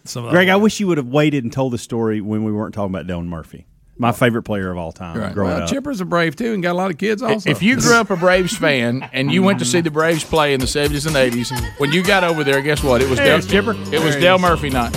Some 0.05 0.27
Greg, 0.29 0.49
I 0.49 0.55
wish 0.55 0.79
you 0.79 0.87
would 0.87 0.97
have 0.97 1.07
waited 1.07 1.43
and 1.43 1.53
told 1.53 1.71
the 1.71 1.77
story 1.77 2.19
when 2.19 2.43
we 2.43 2.51
weren't 2.51 2.73
talking 2.73 2.93
about 2.93 3.05
Dale 3.05 3.21
Murphy, 3.21 3.67
my 3.97 4.11
favorite 4.11 4.43
player 4.43 4.71
of 4.71 4.77
all 4.77 4.91
time. 4.91 5.17
Right. 5.17 5.33
Growing 5.33 5.53
Well, 5.53 5.63
up. 5.63 5.69
Chipper's 5.69 6.01
a 6.01 6.05
Brave 6.05 6.35
too, 6.35 6.53
and 6.53 6.63
got 6.63 6.71
a 6.71 6.77
lot 6.77 6.91
of 6.91 6.97
kids 6.97 7.21
also. 7.21 7.49
If 7.49 7.61
you 7.61 7.75
grew 7.77 7.95
up 7.95 8.09
a 8.09 8.15
Braves 8.15 8.55
fan 8.57 9.07
and 9.13 9.31
you 9.31 9.43
went 9.43 9.59
to 9.59 9.65
see 9.65 9.81
the 9.81 9.91
Braves 9.91 10.23
play 10.23 10.53
in 10.53 10.59
the 10.59 10.67
seventies 10.67 11.05
and 11.05 11.15
eighties, 11.15 11.51
when 11.77 11.91
you 11.91 12.03
got 12.03 12.23
over 12.23 12.43
there, 12.43 12.61
guess 12.61 12.83
what? 12.83 13.01
It 13.01 13.09
was 13.09 13.19
Dale 13.19 13.35
Yes. 13.37 13.45
Chipper. 13.47 13.71
It 13.91 14.03
was 14.03 14.13
There 14.15 14.21
Dale. 14.21 14.39
Murphy 14.39 14.69
night. 14.69 14.95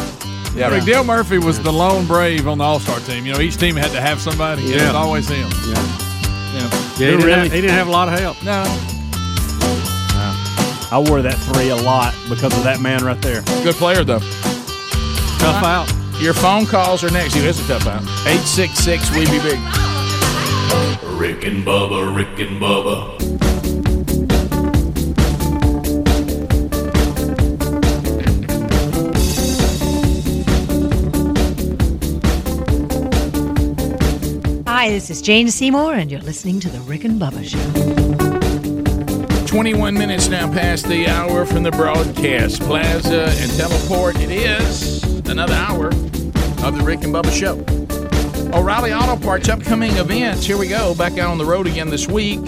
Yeah, 0.57 0.71
Rick 0.71 0.85
Dale 0.85 1.05
Murphy 1.05 1.37
was 1.39 1.61
the 1.63 1.73
lone 1.73 2.07
Brave 2.07 2.49
on 2.49 2.57
the 2.59 2.65
All 2.65 2.81
Star 2.81 2.99
team. 3.01 3.27
You 3.27 3.35
know, 3.35 3.41
each 3.41 3.59
team 3.59 3.77
had 3.77 3.91
to 3.91 4.01
have 4.01 4.21
somebody. 4.21 4.63
and 4.63 4.71
It 4.73 4.77
Yeah. 4.79 4.87
was 4.87 4.95
always 4.95 5.29
him. 5.29 5.49
Yeah. 5.69 5.75
Yeah. 5.75 6.71
Yeah, 6.99 7.11
he, 7.11 7.17
didn't 7.19 7.29
have, 7.29 7.53
he 7.53 7.61
didn't 7.61 7.77
have 7.77 7.89
a 7.89 7.91
lot 7.91 8.09
of 8.09 8.19
help. 8.19 8.43
No. 8.43 8.65
I 10.89 10.99
wore 11.07 11.21
that 11.21 11.35
three 11.35 11.69
a 11.71 11.77
lot 11.77 12.15
because 12.29 12.57
of 12.57 12.63
that 12.65 12.81
man 12.81 13.05
right 13.05 13.21
there. 13.21 13.43
Good 13.65 13.75
player 13.75 14.05
though. 14.05 14.21
Tough 15.41 15.65
out. 15.65 15.93
Your 16.19 16.33
phone 16.33 16.65
calls 16.65 17.05
are 17.05 17.11
next. 17.11 17.35
He 17.35 17.47
is 17.47 17.61
a 17.61 17.79
tough 17.79 17.87
out. 17.87 18.03
Eight 18.27 18.41
six 18.41 18.79
six. 18.79 19.11
We 19.11 19.27
be 19.27 19.39
big. 19.39 19.59
Rick 21.19 21.45
and 21.45 21.65
Bubba, 21.65 22.17
Rick 22.17 22.39
and 22.39 22.61
Bubba. 22.61 23.17
Hi, 34.67 34.89
this 34.89 35.11
is 35.11 35.21
Jane 35.21 35.51
Seymour, 35.51 35.95
and 35.95 36.11
you're 36.11 36.21
listening 36.21 36.61
to 36.61 36.71
The 36.71 36.81
Rick 36.81 37.05
and 37.05 37.21
Bubba 37.21 37.45
Show. 37.45 39.47
21 39.47 39.95
minutes 39.95 40.29
now 40.29 40.51
past 40.53 40.89
the 40.89 41.09
hour 41.09 41.45
from 41.45 41.63
the 41.63 41.71
broadcast 41.73 42.63
plaza 42.63 43.35
and 43.39 43.51
teleport. 43.53 44.19
It 44.21 44.31
is 44.31 44.96
another 45.29 45.55
hour 45.55 45.89
of 45.89 46.77
the 46.77 46.83
Rick 46.85 47.05
and 47.05 47.15
Bubba 47.15 47.33
Show. 47.33 47.59
O'Reilly 48.57 48.93
Auto 48.93 49.17
Parts 49.23 49.49
upcoming 49.49 49.93
events. 49.97 50.47
Here 50.47 50.57
we 50.57 50.69
go. 50.69 50.95
Back 50.95 51.19
out 51.19 51.31
on 51.31 51.39
the 51.39 51.45
road 51.45 51.67
again 51.67 51.91
this 51.91 52.09
week. 52.09 52.41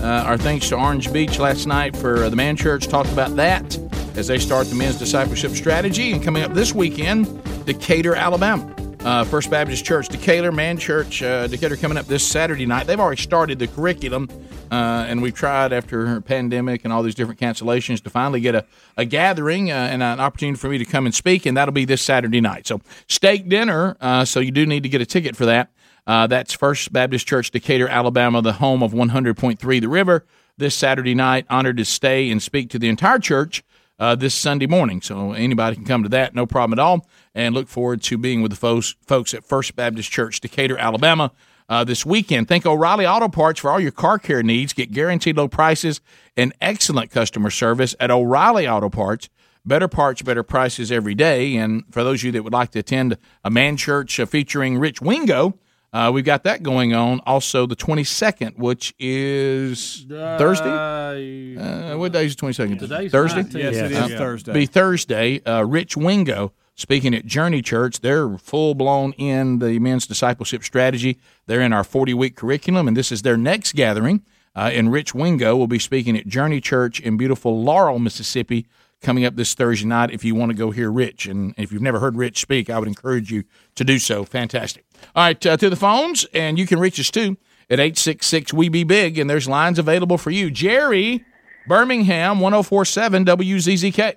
Uh, 0.00 0.24
our 0.26 0.36
thanks 0.36 0.68
to 0.68 0.76
Orange 0.76 1.12
Beach 1.12 1.38
last 1.38 1.66
night 1.66 1.96
for 1.96 2.24
uh, 2.24 2.28
the 2.28 2.36
Man 2.36 2.56
Church. 2.56 2.88
Talked 2.88 3.10
about 3.12 3.36
that 3.36 3.78
as 4.16 4.26
they 4.26 4.38
start 4.38 4.68
the 4.68 4.74
men's 4.74 4.98
discipleship 4.98 5.52
strategy. 5.52 6.12
And 6.12 6.22
coming 6.22 6.42
up 6.42 6.52
this 6.52 6.74
weekend, 6.74 7.42
Decatur, 7.64 8.14
Alabama. 8.14 8.74
Uh, 9.04 9.22
First 9.22 9.50
Baptist 9.50 9.84
Church, 9.84 10.08
Decatur, 10.08 10.50
Man 10.50 10.78
Church, 10.78 11.22
uh, 11.22 11.46
Decatur 11.46 11.76
coming 11.76 11.98
up 11.98 12.06
this 12.06 12.26
Saturday 12.26 12.64
night. 12.64 12.86
They've 12.86 12.98
already 12.98 13.20
started 13.20 13.58
the 13.58 13.66
curriculum, 13.66 14.30
uh, 14.70 15.04
and 15.06 15.20
we've 15.20 15.34
tried 15.34 15.74
after 15.74 16.22
pandemic 16.22 16.84
and 16.84 16.92
all 16.92 17.02
these 17.02 17.14
different 17.14 17.38
cancellations 17.38 18.02
to 18.04 18.08
finally 18.08 18.40
get 18.40 18.54
a, 18.54 18.64
a 18.96 19.04
gathering 19.04 19.70
uh, 19.70 19.74
and 19.74 20.02
an 20.02 20.20
opportunity 20.20 20.56
for 20.56 20.70
me 20.70 20.78
to 20.78 20.86
come 20.86 21.04
and 21.04 21.14
speak, 21.14 21.44
and 21.44 21.54
that'll 21.54 21.72
be 21.72 21.84
this 21.84 22.00
Saturday 22.00 22.40
night. 22.40 22.66
So 22.66 22.80
steak 23.06 23.46
dinner, 23.46 23.94
uh, 24.00 24.24
so 24.24 24.40
you 24.40 24.50
do 24.50 24.64
need 24.64 24.84
to 24.84 24.88
get 24.88 25.02
a 25.02 25.06
ticket 25.06 25.36
for 25.36 25.44
that. 25.44 25.70
Uh, 26.06 26.26
that's 26.26 26.54
First 26.54 26.90
Baptist 26.90 27.26
Church, 27.26 27.50
Decatur, 27.50 27.88
Alabama, 27.88 28.40
the 28.40 28.54
home 28.54 28.82
of 28.82 28.92
100.3 28.92 29.80
The 29.82 29.88
River. 29.88 30.24
This 30.56 30.74
Saturday 30.74 31.14
night, 31.14 31.44
honored 31.50 31.76
to 31.76 31.84
stay 31.84 32.30
and 32.30 32.42
speak 32.42 32.70
to 32.70 32.78
the 32.78 32.88
entire 32.88 33.18
church 33.18 33.62
uh, 33.98 34.14
this 34.14 34.34
Sunday 34.34 34.66
morning. 34.66 35.00
So 35.00 35.32
anybody 35.32 35.76
can 35.76 35.84
come 35.84 36.02
to 36.02 36.08
that, 36.10 36.34
no 36.34 36.46
problem 36.46 36.78
at 36.78 36.82
all. 36.82 37.06
And 37.34 37.54
look 37.54 37.68
forward 37.68 38.02
to 38.02 38.18
being 38.18 38.42
with 38.42 38.50
the 38.50 38.56
folks, 38.56 38.94
folks 39.06 39.34
at 39.34 39.44
First 39.44 39.76
Baptist 39.76 40.10
Church, 40.10 40.40
Decatur, 40.40 40.76
Alabama, 40.76 41.32
uh, 41.68 41.84
this 41.84 42.04
weekend. 42.04 42.48
Thank 42.48 42.66
O'Reilly 42.66 43.06
Auto 43.06 43.28
Parts 43.28 43.60
for 43.60 43.70
all 43.70 43.80
your 43.80 43.92
car 43.92 44.18
care 44.18 44.42
needs. 44.42 44.72
Get 44.72 44.92
guaranteed 44.92 45.36
low 45.36 45.48
prices 45.48 46.00
and 46.36 46.52
excellent 46.60 47.10
customer 47.10 47.50
service 47.50 47.94
at 48.00 48.10
O'Reilly 48.10 48.68
Auto 48.68 48.90
Parts. 48.90 49.28
Better 49.66 49.88
parts, 49.88 50.20
better 50.20 50.42
prices 50.42 50.92
every 50.92 51.14
day. 51.14 51.56
And 51.56 51.84
for 51.90 52.04
those 52.04 52.20
of 52.20 52.24
you 52.24 52.32
that 52.32 52.42
would 52.42 52.52
like 52.52 52.72
to 52.72 52.80
attend 52.80 53.16
a 53.42 53.50
man 53.50 53.78
church 53.78 54.20
uh, 54.20 54.26
featuring 54.26 54.78
Rich 54.78 55.00
Wingo, 55.00 55.58
uh, 55.94 56.10
we've 56.12 56.24
got 56.24 56.42
that 56.42 56.62
going 56.62 56.92
on. 56.92 57.20
Also, 57.24 57.66
the 57.66 57.76
22nd, 57.76 58.58
which 58.58 58.92
is 58.98 60.04
Thursday. 60.08 61.56
Uh, 61.56 61.96
what 61.96 62.12
day 62.12 62.26
is 62.26 62.36
the 62.36 62.46
22nd? 62.46 62.78
Today's 62.78 63.12
Thursday? 63.12 63.42
19th. 63.42 63.54
Yes, 63.54 63.76
it 63.76 63.92
is 63.92 63.98
Uh, 63.98 64.08
Thursday. 64.18 64.52
Be 64.52 64.66
Thursday. 64.66 65.42
Uh, 65.44 65.62
Rich 65.62 65.96
Wingo 65.96 66.52
speaking 66.74 67.14
at 67.14 67.24
Journey 67.26 67.62
Church. 67.62 68.00
They're 68.00 68.36
full 68.38 68.74
blown 68.74 69.12
in 69.12 69.60
the 69.60 69.78
men's 69.78 70.06
discipleship 70.06 70.64
strategy. 70.64 71.18
They're 71.46 71.60
in 71.60 71.72
our 71.72 71.84
40 71.84 72.14
week 72.14 72.36
curriculum, 72.36 72.88
and 72.88 72.96
this 72.96 73.12
is 73.12 73.22
their 73.22 73.36
next 73.36 73.74
gathering. 73.74 74.22
Uh, 74.56 74.70
and 74.72 74.92
Rich 74.92 75.14
Wingo 75.14 75.56
will 75.56 75.66
be 75.66 75.78
speaking 75.80 76.16
at 76.16 76.26
Journey 76.26 76.60
Church 76.60 77.00
in 77.00 77.16
beautiful 77.16 77.62
Laurel, 77.62 77.98
Mississippi, 77.98 78.66
coming 79.04 79.24
up 79.24 79.36
this 79.36 79.54
Thursday 79.54 79.86
night. 79.86 80.10
If 80.10 80.24
you 80.24 80.34
want 80.34 80.50
to 80.50 80.56
go 80.56 80.70
hear 80.72 80.90
Rich, 80.90 81.26
and 81.26 81.54
if 81.56 81.70
you've 81.70 81.82
never 81.82 82.00
heard 82.00 82.16
Rich 82.16 82.40
speak, 82.40 82.68
I 82.70 82.78
would 82.78 82.88
encourage 82.88 83.30
you 83.30 83.44
to 83.76 83.84
do 83.84 83.98
so. 84.00 84.24
Fantastic. 84.24 84.84
All 85.14 85.24
right, 85.24 85.46
uh, 85.46 85.56
to 85.56 85.70
the 85.70 85.76
phones, 85.76 86.24
and 86.34 86.58
you 86.58 86.66
can 86.66 86.80
reach 86.80 86.98
us 86.98 87.10
too 87.10 87.36
at 87.70 87.78
866 87.78 88.52
We 88.52 88.68
Be 88.68 88.82
Big, 88.84 89.18
and 89.18 89.28
there's 89.30 89.46
lines 89.48 89.78
available 89.78 90.18
for 90.18 90.30
you. 90.30 90.50
Jerry, 90.50 91.24
Birmingham, 91.68 92.40
1047 92.40 93.24
WZZK. 93.24 94.16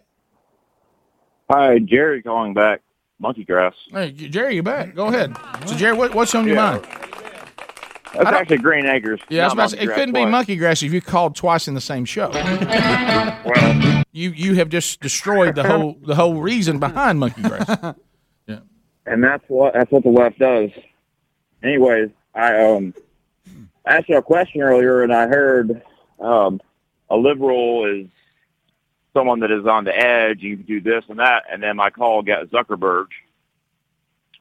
Hi, 1.52 1.80
Jerry 1.80 2.22
calling 2.24 2.54
back. 2.54 2.82
Monkey 3.20 3.44
grass. 3.46 3.74
Hey, 3.92 4.12
Jerry, 4.12 4.56
you 4.56 4.64
back. 4.64 4.94
Go 4.94 5.08
ahead. 5.08 5.36
So, 5.66 5.76
Jerry, 5.76 5.96
what, 5.98 6.14
what's 6.14 6.36
on 6.36 6.46
your 6.46 6.56
Yeah. 6.56 6.72
mind? 6.74 7.07
That's 8.14 8.28
actually 8.28 8.58
Green 8.58 8.86
Acres. 8.86 9.20
Yeah, 9.30 9.44
I 9.44 9.46
was 9.46 9.54
about 9.54 9.70
to 9.70 9.78
say, 9.78 9.84
it 9.84 9.90
couldn't 9.94 10.14
be 10.14 10.26
monkey 10.26 10.56
grass 10.56 10.84
if 10.84 10.92
you 10.94 11.02
called 11.02 11.36
twice 11.36 11.68
in 11.68 11.74
the 11.74 11.82
same 11.82 12.06
show. 12.06 12.30
well, 12.32 14.04
you 14.12 14.32
you 14.32 14.56
have 14.56 14.70
just 14.70 15.00
destroyed 15.02 15.56
the 15.56 15.64
whole 15.64 15.98
the 16.02 16.16
whole 16.16 16.36
reason 16.42 16.80
behind 16.80 17.20
monkey 17.20 17.42
grass. 17.42 17.68
yeah, 18.48 18.60
and 19.06 19.24
that's 19.24 19.44
what 19.48 19.74
that's 19.74 19.92
what 19.92 20.04
the 20.04 20.10
left 20.10 20.40
does. 20.40 20.70
Anyways, 21.64 22.10
I 22.34 22.64
um 22.64 22.94
asked 23.86 24.10
you 24.10 24.18
a 24.18 24.22
question 24.22 24.62
earlier, 24.62 25.04
and 25.04 25.14
I 25.14 25.28
heard 25.28 25.82
um, 26.20 26.60
a 27.10 27.16
liberal 27.16 27.86
is 27.86 28.08
someone 29.14 29.40
that 29.40 29.52
is 29.52 29.66
on 29.66 29.84
the 29.86 29.98
edge. 29.98 30.42
You 30.42 30.58
can 30.58 30.66
do 30.66 30.82
this 30.82 31.04
and 31.10 31.20
that, 31.20 31.44
and 31.52 31.62
then 31.62 31.76
my 31.76 31.90
call 31.90 32.22
got 32.22 32.48
Zuckerberg. 32.48 33.08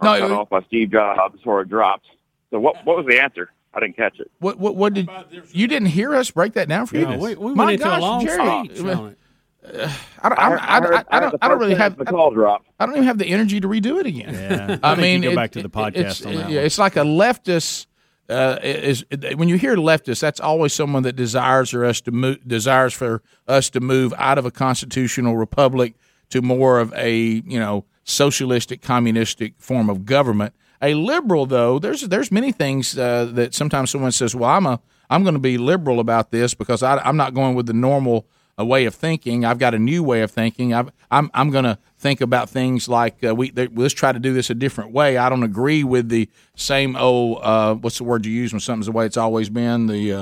No, 0.03 0.19
cut 0.19 0.23
it- 0.23 0.31
off 0.31 0.49
by 0.51 0.63
Steve 0.63 0.91
Jobs 0.93 1.37
before 1.37 1.63
it 1.63 1.69
dropped. 1.69 2.07
So 2.51 2.61
what 2.61 2.85
what 2.85 2.97
was 2.97 3.07
the 3.07 3.21
answer? 3.23 3.51
I 3.77 3.81
didn't 3.81 3.97
catch 3.97 4.19
it. 4.19 4.31
What 4.39 4.59
what 4.59 4.75
what 4.75 4.95
did 4.95 5.09
you 5.53 5.67
didn't 5.69 5.89
hear 5.89 6.15
us 6.15 6.31
break 6.31 6.55
that 6.55 6.67
down 6.69 6.87
for 6.87 6.97
you? 6.97 7.07
No, 7.07 7.19
we- 7.19 7.35
we 7.35 7.55
My 7.55 7.67
went 7.67 7.75
into 7.75 7.87
a 7.87 7.91
gosh, 7.91 8.01
long 8.01 8.25
Jerry. 8.27 8.69
speech. 8.75 9.17
Uh, 9.67 9.93
I 10.23 10.29
don't, 10.29 10.39
I, 10.39 10.49
don't- 10.49 10.61
I, 10.63 10.79
don't- 10.81 10.95
I, 10.95 11.05
I 11.11 11.21
don't, 11.21 11.35
I 11.43 11.49
don't 11.49 11.59
really 11.59 11.75
have 11.75 11.97
the 11.99 12.05
call 12.05 12.31
drop. 12.31 12.65
I 12.79 12.87
don't 12.87 12.95
even 12.95 13.07
have 13.09 13.19
the 13.19 13.27
energy 13.27 13.59
to 13.59 13.67
redo 13.67 13.99
it 13.99 14.07
again. 14.07 14.33
Yeah. 14.33 14.79
I 14.81 14.93
I, 14.93 14.95
mean, 14.95 15.23
go 15.23 15.31
it- 15.31 15.35
back 15.35 15.51
to 15.53 15.63
the 15.63 15.69
podcast 15.69 15.97
it's, 15.97 16.25
on 16.27 16.35
that 16.37 16.51
yeah, 16.51 16.57
one. 16.59 16.67
it's 16.67 16.79
like 16.79 16.95
a 16.95 17.01
leftist. 17.01 17.87
Uh, 18.29 18.59
is 18.63 19.05
when 19.35 19.49
you 19.49 19.57
hear 19.57 19.75
leftist, 19.77 20.21
that's 20.21 20.39
always 20.39 20.73
someone 20.73 21.03
that 21.03 21.15
desires 21.17 21.71
for 21.71 21.85
us 21.85 22.01
to 22.03 22.13
move, 22.13 22.39
desires 22.47 22.93
for 22.95 23.23
us 23.49 23.69
to 23.71 23.81
move 23.81 24.15
out 24.19 24.39
of 24.39 24.45
a 24.47 24.51
constitutional 24.53 25.37
republic 25.37 25.95
to 26.31 26.43
more 26.43 26.79
of 26.79 26.93
a 26.95 27.13
you 27.17 27.59
know 27.59 27.85
socialistic, 28.05 28.83
communistic 28.83 29.55
form 29.59 29.91
of 29.91 30.05
government. 30.05 30.55
A 30.83 30.95
liberal, 30.95 31.47
though, 31.47 31.79
there's 31.79 32.03
there's 32.03 32.31
many 32.31 32.53
things 32.53 32.97
uh, 32.99 33.27
that 33.33 33.55
sometimes 33.55 33.91
someone 33.91 34.13
says, 34.13 34.35
"Well, 34.35 34.51
I'm 34.51 34.67
a 34.67 34.81
I'm 35.09 35.23
going 35.23 35.35
to 35.35 35.41
be 35.41 35.59
liberal 35.59 36.01
about 36.01 36.31
this 36.31 36.55
because 36.55 36.83
I, 36.83 36.99
I'm 36.99 37.17
not 37.17 37.35
going 37.35 37.55
with 37.55 37.67
the 37.67 37.73
normal 37.73 38.27
uh, 38.59 38.65
way 38.65 38.85
of 38.87 38.95
thinking. 38.95 39.45
I've 39.45 39.59
got 39.59 39.75
a 39.75 39.79
new 39.79 40.03
way 40.03 40.23
of 40.23 40.31
thinking. 40.31 40.75
I've, 40.75 40.91
I'm 41.11 41.31
I'm 41.35 41.51
going 41.51 41.65
to 41.65 41.79
think 41.99 42.21
about 42.21 42.51
things 42.51 42.89
like 42.89 43.23
uh, 43.25 43.35
we 43.35 43.51
they, 43.51 43.69
let's 43.69 43.95
try 43.95 44.13
to 44.13 44.19
do 44.19 44.33
this 44.33 44.51
a 44.51 44.55
different 44.55 44.93
way. 44.93 45.17
I 45.17 45.29
don't 45.29 45.43
agree 45.43 45.85
with 45.85 46.09
the 46.09 46.29
same 46.55 46.97
old 46.97 47.41
uh, 47.43 47.75
what's 47.75 47.99
the 47.99 48.05
word 48.05 48.27
you 48.27 48.33
use 48.33 48.53
when 48.53 48.61
something's 48.61 48.87
the 48.87 48.93
way 48.93 49.07
it's 49.07 49.17
always 49.17 49.49
been. 49.49 49.87
The 49.87 50.13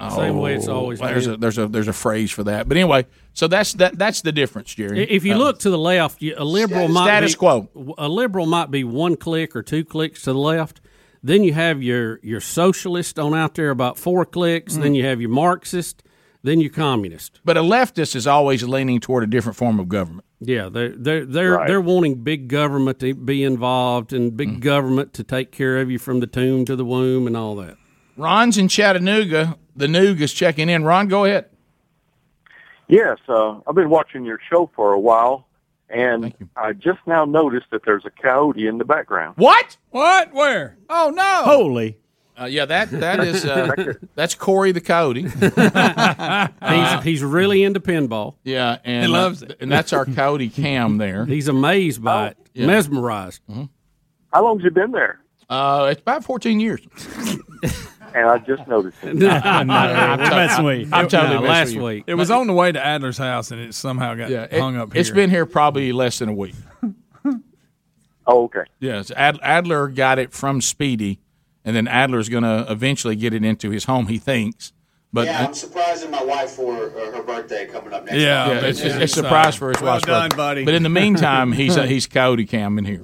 uh, 0.00 0.10
Same 0.10 0.38
way 0.38 0.54
it's 0.54 0.68
oh, 0.68 0.76
always 0.76 1.00
there's 1.00 1.26
been. 1.26 1.34
A, 1.34 1.36
there's 1.38 1.58
a 1.58 1.66
there's 1.66 1.88
a 1.88 1.92
phrase 1.92 2.30
for 2.30 2.44
that. 2.44 2.68
But 2.68 2.76
anyway, 2.76 3.06
so 3.32 3.48
that's 3.48 3.72
that 3.74 3.98
that's 3.98 4.22
the 4.22 4.32
difference, 4.32 4.74
Jerry. 4.74 5.02
If 5.10 5.24
you 5.24 5.34
look 5.34 5.58
to 5.60 5.70
the 5.70 5.78
left, 5.78 6.22
a 6.22 6.44
liberal 6.44 6.88
might 6.88 7.04
Status 7.06 7.34
be, 7.34 7.38
quo. 7.38 7.94
A 7.98 8.08
liberal 8.08 8.46
might 8.46 8.70
be 8.70 8.84
one 8.84 9.16
click 9.16 9.56
or 9.56 9.62
two 9.62 9.84
clicks 9.84 10.22
to 10.22 10.32
the 10.32 10.38
left. 10.38 10.80
Then 11.22 11.42
you 11.42 11.52
have 11.54 11.82
your 11.82 12.20
your 12.22 12.40
socialist 12.40 13.18
on 13.18 13.34
out 13.34 13.54
there 13.56 13.70
about 13.70 13.98
four 13.98 14.24
clicks. 14.24 14.74
Mm. 14.76 14.82
Then 14.82 14.94
you 14.94 15.04
have 15.04 15.20
your 15.20 15.30
Marxist. 15.30 16.02
Then 16.44 16.60
your 16.60 16.70
communist. 16.70 17.40
But 17.44 17.56
a 17.56 17.62
leftist 17.62 18.14
is 18.14 18.24
always 18.28 18.62
leaning 18.62 19.00
toward 19.00 19.24
a 19.24 19.26
different 19.26 19.56
form 19.56 19.80
of 19.80 19.88
government. 19.88 20.24
Yeah, 20.40 20.68
they're 20.68 20.94
they're 20.96 21.26
they're 21.26 21.52
Right. 21.54 21.66
they're 21.66 21.80
wanting 21.80 22.22
big 22.22 22.46
government 22.46 23.00
to 23.00 23.12
be 23.12 23.42
involved 23.42 24.12
and 24.12 24.36
big 24.36 24.58
Mm. 24.58 24.60
government 24.60 25.12
to 25.14 25.24
take 25.24 25.50
care 25.50 25.78
of 25.78 25.90
you 25.90 25.98
from 25.98 26.20
the 26.20 26.28
tomb 26.28 26.64
to 26.66 26.76
the 26.76 26.84
womb 26.84 27.26
and 27.26 27.36
all 27.36 27.56
that. 27.56 27.76
Ron's 28.18 28.58
in 28.58 28.68
Chattanooga. 28.68 29.56
The 29.76 29.86
Noog 29.86 30.20
is 30.20 30.32
checking 30.32 30.68
in. 30.68 30.84
Ron, 30.84 31.08
go 31.08 31.24
ahead. 31.24 31.46
Yes, 32.88 33.18
uh, 33.28 33.60
I've 33.66 33.74
been 33.74 33.90
watching 33.90 34.24
your 34.24 34.38
show 34.50 34.70
for 34.74 34.92
a 34.92 34.98
while, 34.98 35.46
And 35.90 36.34
I 36.56 36.72
just 36.72 36.98
now 37.06 37.24
noticed 37.24 37.66
that 37.70 37.82
there's 37.84 38.04
a 38.04 38.10
coyote 38.10 38.66
in 38.66 38.78
the 38.78 38.84
background. 38.84 39.34
What? 39.36 39.76
What? 39.90 40.32
Where? 40.34 40.76
Oh 40.90 41.10
no! 41.14 41.42
Holy. 41.44 41.96
Uh, 42.40 42.44
yeah, 42.44 42.64
that 42.66 42.90
that 42.90 43.20
is 43.20 43.44
uh, 43.44 43.94
that's 44.14 44.34
Corey 44.34 44.72
the 44.72 44.80
coyote. 44.80 45.22
he's, 46.68 47.02
he's 47.04 47.22
really 47.24 47.62
into 47.64 47.80
pinball. 47.80 48.34
Yeah, 48.44 48.78
and 48.84 49.06
He 49.06 49.12
loves 49.12 49.42
uh, 49.42 49.54
and 49.60 49.70
that's 49.72 49.92
our 49.92 50.04
coyote 50.04 50.48
Cam 50.54 50.98
there. 50.98 51.24
He's 51.26 51.48
amazed 51.48 52.02
by 52.02 52.28
it, 52.28 52.36
Yeah. 52.54 52.66
mesmerized. 52.66 53.42
How 54.32 54.44
long's 54.44 54.62
you 54.64 54.70
been 54.70 54.92
there? 54.92 55.20
Uh, 55.48 55.88
it's 55.90 56.00
about 56.02 56.22
14 56.24 56.60
years. 56.60 56.80
And 58.14 58.26
I 58.26 58.38
just 58.38 58.66
noticed 58.66 58.96
it. 59.02 59.14
No, 59.16 59.28
no, 59.28 59.40
I'm 59.74 60.18
messing 60.18 60.64
with 60.64 60.80
you. 60.80 60.88
I'm 60.92 61.08
totally 61.08 61.46
messing 61.46 61.82
with 61.82 61.96
you. 61.98 62.04
It 62.06 62.14
was 62.14 62.30
on 62.30 62.46
the 62.46 62.52
way 62.52 62.72
to 62.72 62.84
Adler's 62.84 63.18
house, 63.18 63.50
and 63.50 63.60
it 63.60 63.74
somehow 63.74 64.14
got 64.14 64.30
Yeah, 64.30 64.44
it- 64.50 64.58
hung 64.60 64.76
up 64.76 64.92
here. 64.92 65.00
It's 65.00 65.10
been 65.10 65.30
here 65.30 65.46
probably 65.46 65.92
less 65.92 66.18
than 66.18 66.28
a 66.28 66.34
week. 66.34 66.54
Oh, 68.30 68.44
okay. 68.44 68.64
Yes, 68.78 69.10
Ad- 69.12 69.38
Adler 69.42 69.88
got 69.88 70.18
it 70.18 70.34
from 70.34 70.60
Speedy, 70.60 71.18
and 71.64 71.74
then 71.74 71.88
Adler's 71.88 72.28
going 72.28 72.42
to 72.42 72.66
eventually 72.68 73.16
get 73.16 73.32
it 73.32 73.42
into 73.42 73.70
his 73.70 73.84
home. 73.84 74.06
He 74.08 74.18
thinks, 74.18 74.74
but 75.14 75.24
yeah, 75.24 75.46
I'm 75.46 75.54
surprising 75.54 76.10
my 76.10 76.22
wife 76.22 76.50
for 76.50 76.74
uh, 76.74 77.10
her 77.16 77.22
birthday 77.22 77.64
coming 77.66 77.94
up 77.94 78.04
next 78.04 78.18
yeah, 78.18 78.48
month. 78.48 78.62
it's, 78.64 78.80
it's, 78.80 78.96
it's 78.96 79.12
a 79.14 79.22
surprise 79.22 79.54
for 79.54 79.70
his 79.70 79.80
Well 79.80 79.94
wife's 79.94 80.04
done, 80.04 80.24
birthday. 80.28 80.36
buddy. 80.36 80.64
But 80.66 80.74
in 80.74 80.82
the 80.82 80.90
meantime, 80.90 81.52
he's 81.52 81.78
uh, 81.78 81.82
he's 81.86 82.06
coyote 82.06 82.44
Cam 82.44 82.76
in 82.76 82.84
here. 82.84 83.00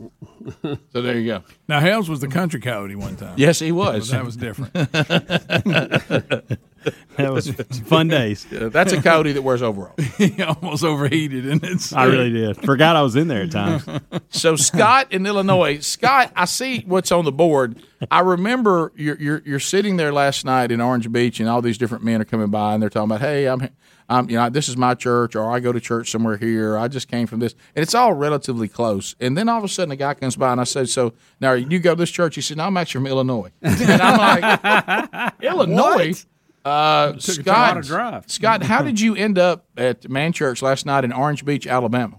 So 0.92 1.02
there 1.02 1.18
you 1.18 1.26
go. 1.26 1.42
Now, 1.68 1.80
Helms 1.80 2.08
was 2.08 2.20
the 2.20 2.28
country 2.28 2.60
coyote 2.60 2.94
one 2.94 3.16
time. 3.16 3.34
Yes, 3.36 3.58
he 3.58 3.72
was. 3.72 4.10
that 4.10 4.24
was 4.24 4.36
different. 4.36 4.72
That 7.16 7.32
was 7.32 7.50
fun 7.86 8.08
days. 8.08 8.46
Yeah, 8.50 8.68
that's 8.68 8.92
a 8.92 9.00
coyote 9.00 9.32
that 9.32 9.42
wears 9.42 9.62
overalls. 9.62 9.98
he 10.18 10.42
almost 10.42 10.84
overheated, 10.84 11.46
and 11.48 11.62
it's. 11.62 11.92
I 11.92 12.04
really 12.04 12.30
did. 12.30 12.56
Forgot 12.62 12.96
I 12.96 13.02
was 13.02 13.16
in 13.16 13.28
there 13.28 13.42
at 13.42 13.52
times. 13.52 13.86
So 14.28 14.56
Scott 14.56 15.12
in 15.12 15.24
Illinois, 15.26 15.78
Scott, 15.78 16.32
I 16.34 16.44
see 16.44 16.80
what's 16.86 17.12
on 17.12 17.24
the 17.24 17.32
board. 17.32 17.80
I 18.10 18.20
remember 18.20 18.92
you're, 18.96 19.16
you're 19.20 19.42
you're 19.46 19.60
sitting 19.60 19.96
there 19.96 20.12
last 20.12 20.44
night 20.44 20.72
in 20.72 20.80
Orange 20.80 21.10
Beach, 21.10 21.40
and 21.40 21.48
all 21.48 21.62
these 21.62 21.78
different 21.78 22.04
men 22.04 22.20
are 22.20 22.24
coming 22.24 22.48
by, 22.48 22.74
and 22.74 22.82
they're 22.82 22.90
talking 22.90 23.10
about, 23.10 23.20
"Hey, 23.20 23.46
I'm, 23.46 23.68
I'm, 24.08 24.28
you 24.28 24.36
know, 24.36 24.50
this 24.50 24.68
is 24.68 24.76
my 24.76 24.94
church, 24.94 25.34
or 25.34 25.50
I 25.50 25.60
go 25.60 25.72
to 25.72 25.80
church 25.80 26.10
somewhere 26.10 26.36
here. 26.36 26.76
I 26.76 26.88
just 26.88 27.08
came 27.08 27.26
from 27.26 27.40
this, 27.40 27.54
and 27.74 27.82
it's 27.82 27.94
all 27.94 28.12
relatively 28.12 28.68
close." 28.68 29.16
And 29.20 29.36
then 29.36 29.48
all 29.48 29.58
of 29.58 29.64
a 29.64 29.68
sudden, 29.68 29.92
a 29.92 29.96
guy 29.96 30.14
comes 30.14 30.36
by, 30.36 30.52
and 30.52 30.60
I 30.60 30.64
said, 30.64 30.88
"So 30.88 31.14
now 31.40 31.52
you 31.52 31.78
go 31.78 31.94
to 31.94 31.98
this 31.98 32.10
church?" 32.10 32.34
He 32.34 32.40
said, 32.40 32.56
"No, 32.58 32.64
I'm 32.64 32.76
actually 32.76 33.00
from 33.00 33.06
Illinois." 33.06 33.50
And 33.62 34.02
I'm 34.02 34.42
like, 34.42 35.32
"Illinois." 35.42 36.26
Uh, 36.64 37.18
Scott, 37.18 37.82
drive. 37.82 38.24
Scott, 38.30 38.62
how 38.62 38.80
did 38.82 38.98
you 38.98 39.14
end 39.14 39.38
up 39.38 39.66
at 39.76 40.08
Man 40.08 40.32
Church 40.32 40.62
last 40.62 40.86
night 40.86 41.04
in 41.04 41.12
Orange 41.12 41.44
Beach, 41.44 41.66
Alabama? 41.66 42.18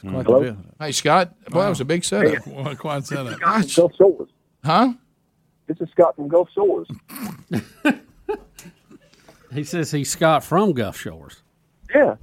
quite 0.00 0.26
Hello? 0.26 0.56
Hey, 0.80 0.92
Scott. 0.92 1.34
Boy, 1.50 1.62
that 1.62 1.68
was 1.68 1.80
a 1.80 1.84
big 1.84 2.04
setup. 2.04 2.46
Well, 2.46 2.74
quite 2.76 3.04
setup. 3.04 3.40
Gosh. 3.40 3.76
Gulf 3.76 3.92
Shores. 3.96 4.28
Huh? 4.64 4.92
This 5.66 5.80
is 5.80 5.88
Scott 5.90 6.16
from 6.16 6.28
Gulf 6.28 6.48
Shores. 6.54 6.88
He 9.52 9.64
says 9.64 9.90
he's 9.90 10.10
Scott 10.10 10.44
from 10.44 10.72
Gulf 10.72 10.98
Shores. 10.98 11.42
Yeah. 11.94 12.16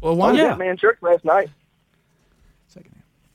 Well, 0.00 0.14
why? 0.16 0.32
was 0.32 0.40
at 0.40 0.58
Man 0.58 0.76
Church 0.76 0.98
last 1.00 1.24
night. 1.24 1.48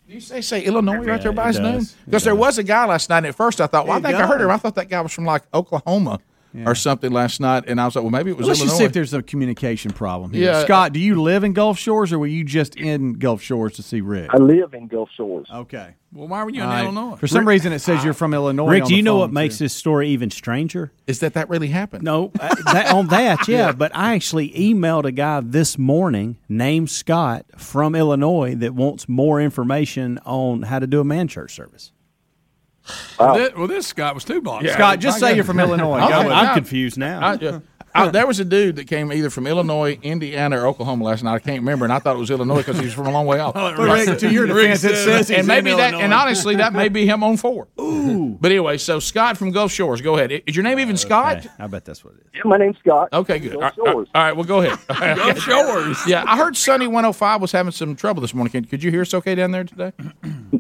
Do 0.07 0.15
you 0.15 0.19
say 0.19 0.41
say 0.41 0.61
Illinois 0.63 0.97
right 0.97 1.21
there 1.21 1.31
by 1.31 1.45
it 1.45 1.47
his 1.47 1.59
name? 1.59 1.87
Because 2.05 2.25
there 2.25 2.35
was 2.35 2.57
a 2.57 2.63
guy 2.63 2.85
last 2.85 3.09
night. 3.09 3.19
And 3.19 3.27
at 3.27 3.35
first, 3.35 3.61
I 3.61 3.67
thought, 3.67 3.87
well, 3.87 3.95
I 3.95 3.99
It 3.99 4.03
think 4.03 4.15
I 4.15 4.27
heard 4.27 4.41
him. 4.41 4.49
I 4.49 4.57
thought 4.57 4.75
that 4.75 4.89
guy 4.89 4.99
was 4.99 5.13
from 5.13 5.23
like 5.23 5.43
Oklahoma 5.53 6.19
or 6.65 6.75
something 6.75 7.11
last 7.11 7.39
night, 7.39 7.63
and 7.67 7.79
I 7.79 7.85
was 7.85 7.95
like, 7.95 8.03
well, 8.03 8.11
maybe 8.11 8.31
it 8.31 8.37
was 8.37 8.47
Let's 8.47 8.59
Illinois. 8.59 8.69
just 8.71 8.77
see 8.79 8.83
if 8.85 8.93
there's 8.93 9.13
a 9.13 9.21
communication 9.21 9.91
problem 9.91 10.31
here. 10.33 10.51
Yeah. 10.51 10.63
Scott, 10.63 10.93
do 10.93 10.99
you 10.99 11.21
live 11.21 11.43
in 11.43 11.53
Gulf 11.53 11.77
Shores 11.77 12.11
or 12.11 12.19
were 12.19 12.27
you 12.27 12.43
just 12.43 12.75
in 12.75 13.13
Gulf 13.13 13.41
Shores 13.41 13.73
to 13.75 13.83
see 13.83 14.01
Rick? 14.01 14.29
I 14.33 14.37
live 14.37 14.73
in 14.73 14.87
Gulf 14.87 15.09
Shores. 15.15 15.47
Okay. 15.51 15.95
Well, 16.13 16.27
why 16.27 16.43
were 16.43 16.49
you 16.49 16.61
in 16.61 16.69
Illinois? 16.69 17.15
For 17.15 17.27
some 17.27 17.47
reason, 17.47 17.71
it 17.71 17.79
says 17.79 18.03
you're 18.03 18.13
from 18.13 18.33
Illinois. 18.33 18.69
Rick, 18.69 18.85
do 18.85 18.95
you 18.95 19.01
know 19.01 19.13
phone, 19.13 19.19
what 19.19 19.31
makes 19.31 19.57
too. 19.57 19.65
this 19.65 19.73
story 19.73 20.09
even 20.09 20.29
stranger? 20.29 20.91
Is 21.07 21.19
that 21.21 21.35
that 21.35 21.47
really 21.47 21.69
happened? 21.69 22.03
No, 22.03 22.31
uh, 22.37 22.53
that, 22.73 22.93
on 22.93 23.07
that, 23.07 23.47
yeah, 23.47 23.71
But 23.71 23.95
I 23.95 24.13
actually 24.13 24.49
emailed 24.49 25.05
a 25.05 25.13
guy 25.13 25.39
this 25.39 25.77
morning 25.77 26.37
named 26.49 26.89
Scott 26.89 27.45
from 27.57 27.95
Illinois 27.95 28.55
that 28.55 28.73
wants 28.73 29.07
more 29.07 29.39
information 29.39 30.19
on 30.25 30.63
how 30.63 30.79
to 30.79 30.87
do 30.87 30.99
a 30.99 31.05
man 31.05 31.29
church 31.29 31.55
service. 31.55 31.93
Well, 33.19 33.35
this, 33.35 33.53
well, 33.55 33.67
this 33.67 33.87
Scott 33.87 34.15
was 34.15 34.23
two 34.23 34.41
blocks. 34.41 34.71
Scott, 34.71 34.99
just 34.99 35.19
say 35.19 35.35
you're 35.35 35.43
from 35.43 35.59
Illinois. 35.59 35.97
I'm. 35.99 36.27
I'm 36.27 36.55
confused 36.55 36.97
now. 36.97 37.19
I, 37.21 37.33
yeah. 37.35 37.59
I- 37.93 38.09
there 38.09 38.27
was 38.27 38.39
a 38.39 38.45
dude 38.45 38.75
that 38.77 38.87
came 38.87 39.11
either 39.11 39.29
from 39.29 39.47
Illinois, 39.47 39.97
Indiana, 40.01 40.61
or 40.61 40.67
Oklahoma 40.67 41.03
last 41.05 41.23
night. 41.23 41.33
I 41.35 41.39
can't 41.39 41.59
remember, 41.59 41.85
and 41.85 41.93
I 41.93 41.99
thought 41.99 42.15
it 42.15 42.19
was 42.19 42.31
Illinois 42.31 42.57
because 42.57 42.77
he 42.79 42.85
was 42.85 42.93
from 42.93 43.07
a 43.07 43.11
long 43.11 43.25
way 43.25 43.39
off. 43.39 43.53
But 43.61 43.77
Rick, 43.77 44.19
to 44.19 44.31
your 44.31 44.45
defense, 44.47 44.83
it 44.83 44.95
says 44.95 45.27
he's 45.29 45.37
and 45.39 45.47
maybe 45.47 45.71
in 45.71 45.77
that, 45.77 45.91
Illinois. 45.93 46.03
and 46.05 46.13
honestly, 46.13 46.55
that 46.57 46.73
may 46.73 46.89
be 46.89 47.05
him 47.05 47.23
on 47.23 47.37
four. 47.37 47.67
Ooh. 47.79 48.37
But 48.39 48.51
anyway, 48.51 48.77
so 48.77 48.99
Scott 48.99 49.37
from 49.37 49.51
Gulf 49.51 49.71
Shores, 49.71 50.01
go 50.01 50.15
ahead. 50.17 50.31
Is 50.47 50.55
your 50.55 50.63
name 50.63 50.79
even 50.79 50.97
Scott? 50.97 51.45
I 51.59 51.67
bet 51.67 51.85
that's 51.85 52.03
what 52.03 52.13
it 52.15 52.21
is. 52.21 52.25
Yeah, 52.35 52.41
my 52.45 52.57
name's 52.57 52.77
Scott. 52.79 53.09
Okay, 53.13 53.39
good. 53.39 53.53
Gulf 53.59 53.63
All 53.63 53.63
right, 53.63 53.77
all 53.77 53.85
right, 53.85 53.93
Shores. 53.93 54.07
all 54.15 54.21
right, 54.23 54.35
well, 54.35 54.45
go 54.45 54.61
ahead. 54.61 54.79
Gulf 55.17 55.39
Shores. 55.39 55.97
Yeah, 56.07 56.23
I 56.27 56.37
heard 56.37 56.55
Sunny 56.57 56.87
105 56.87 57.41
was 57.41 57.51
having 57.51 57.71
some 57.71 57.95
trouble 57.95 58.21
this 58.21 58.33
morning. 58.33 58.51
Could, 58.51 58.69
could 58.69 58.83
you 58.83 58.91
hear 58.91 59.01
us 59.01 59.13
okay 59.13 59.35
down 59.35 59.51
there 59.51 59.63
today? 59.63 59.91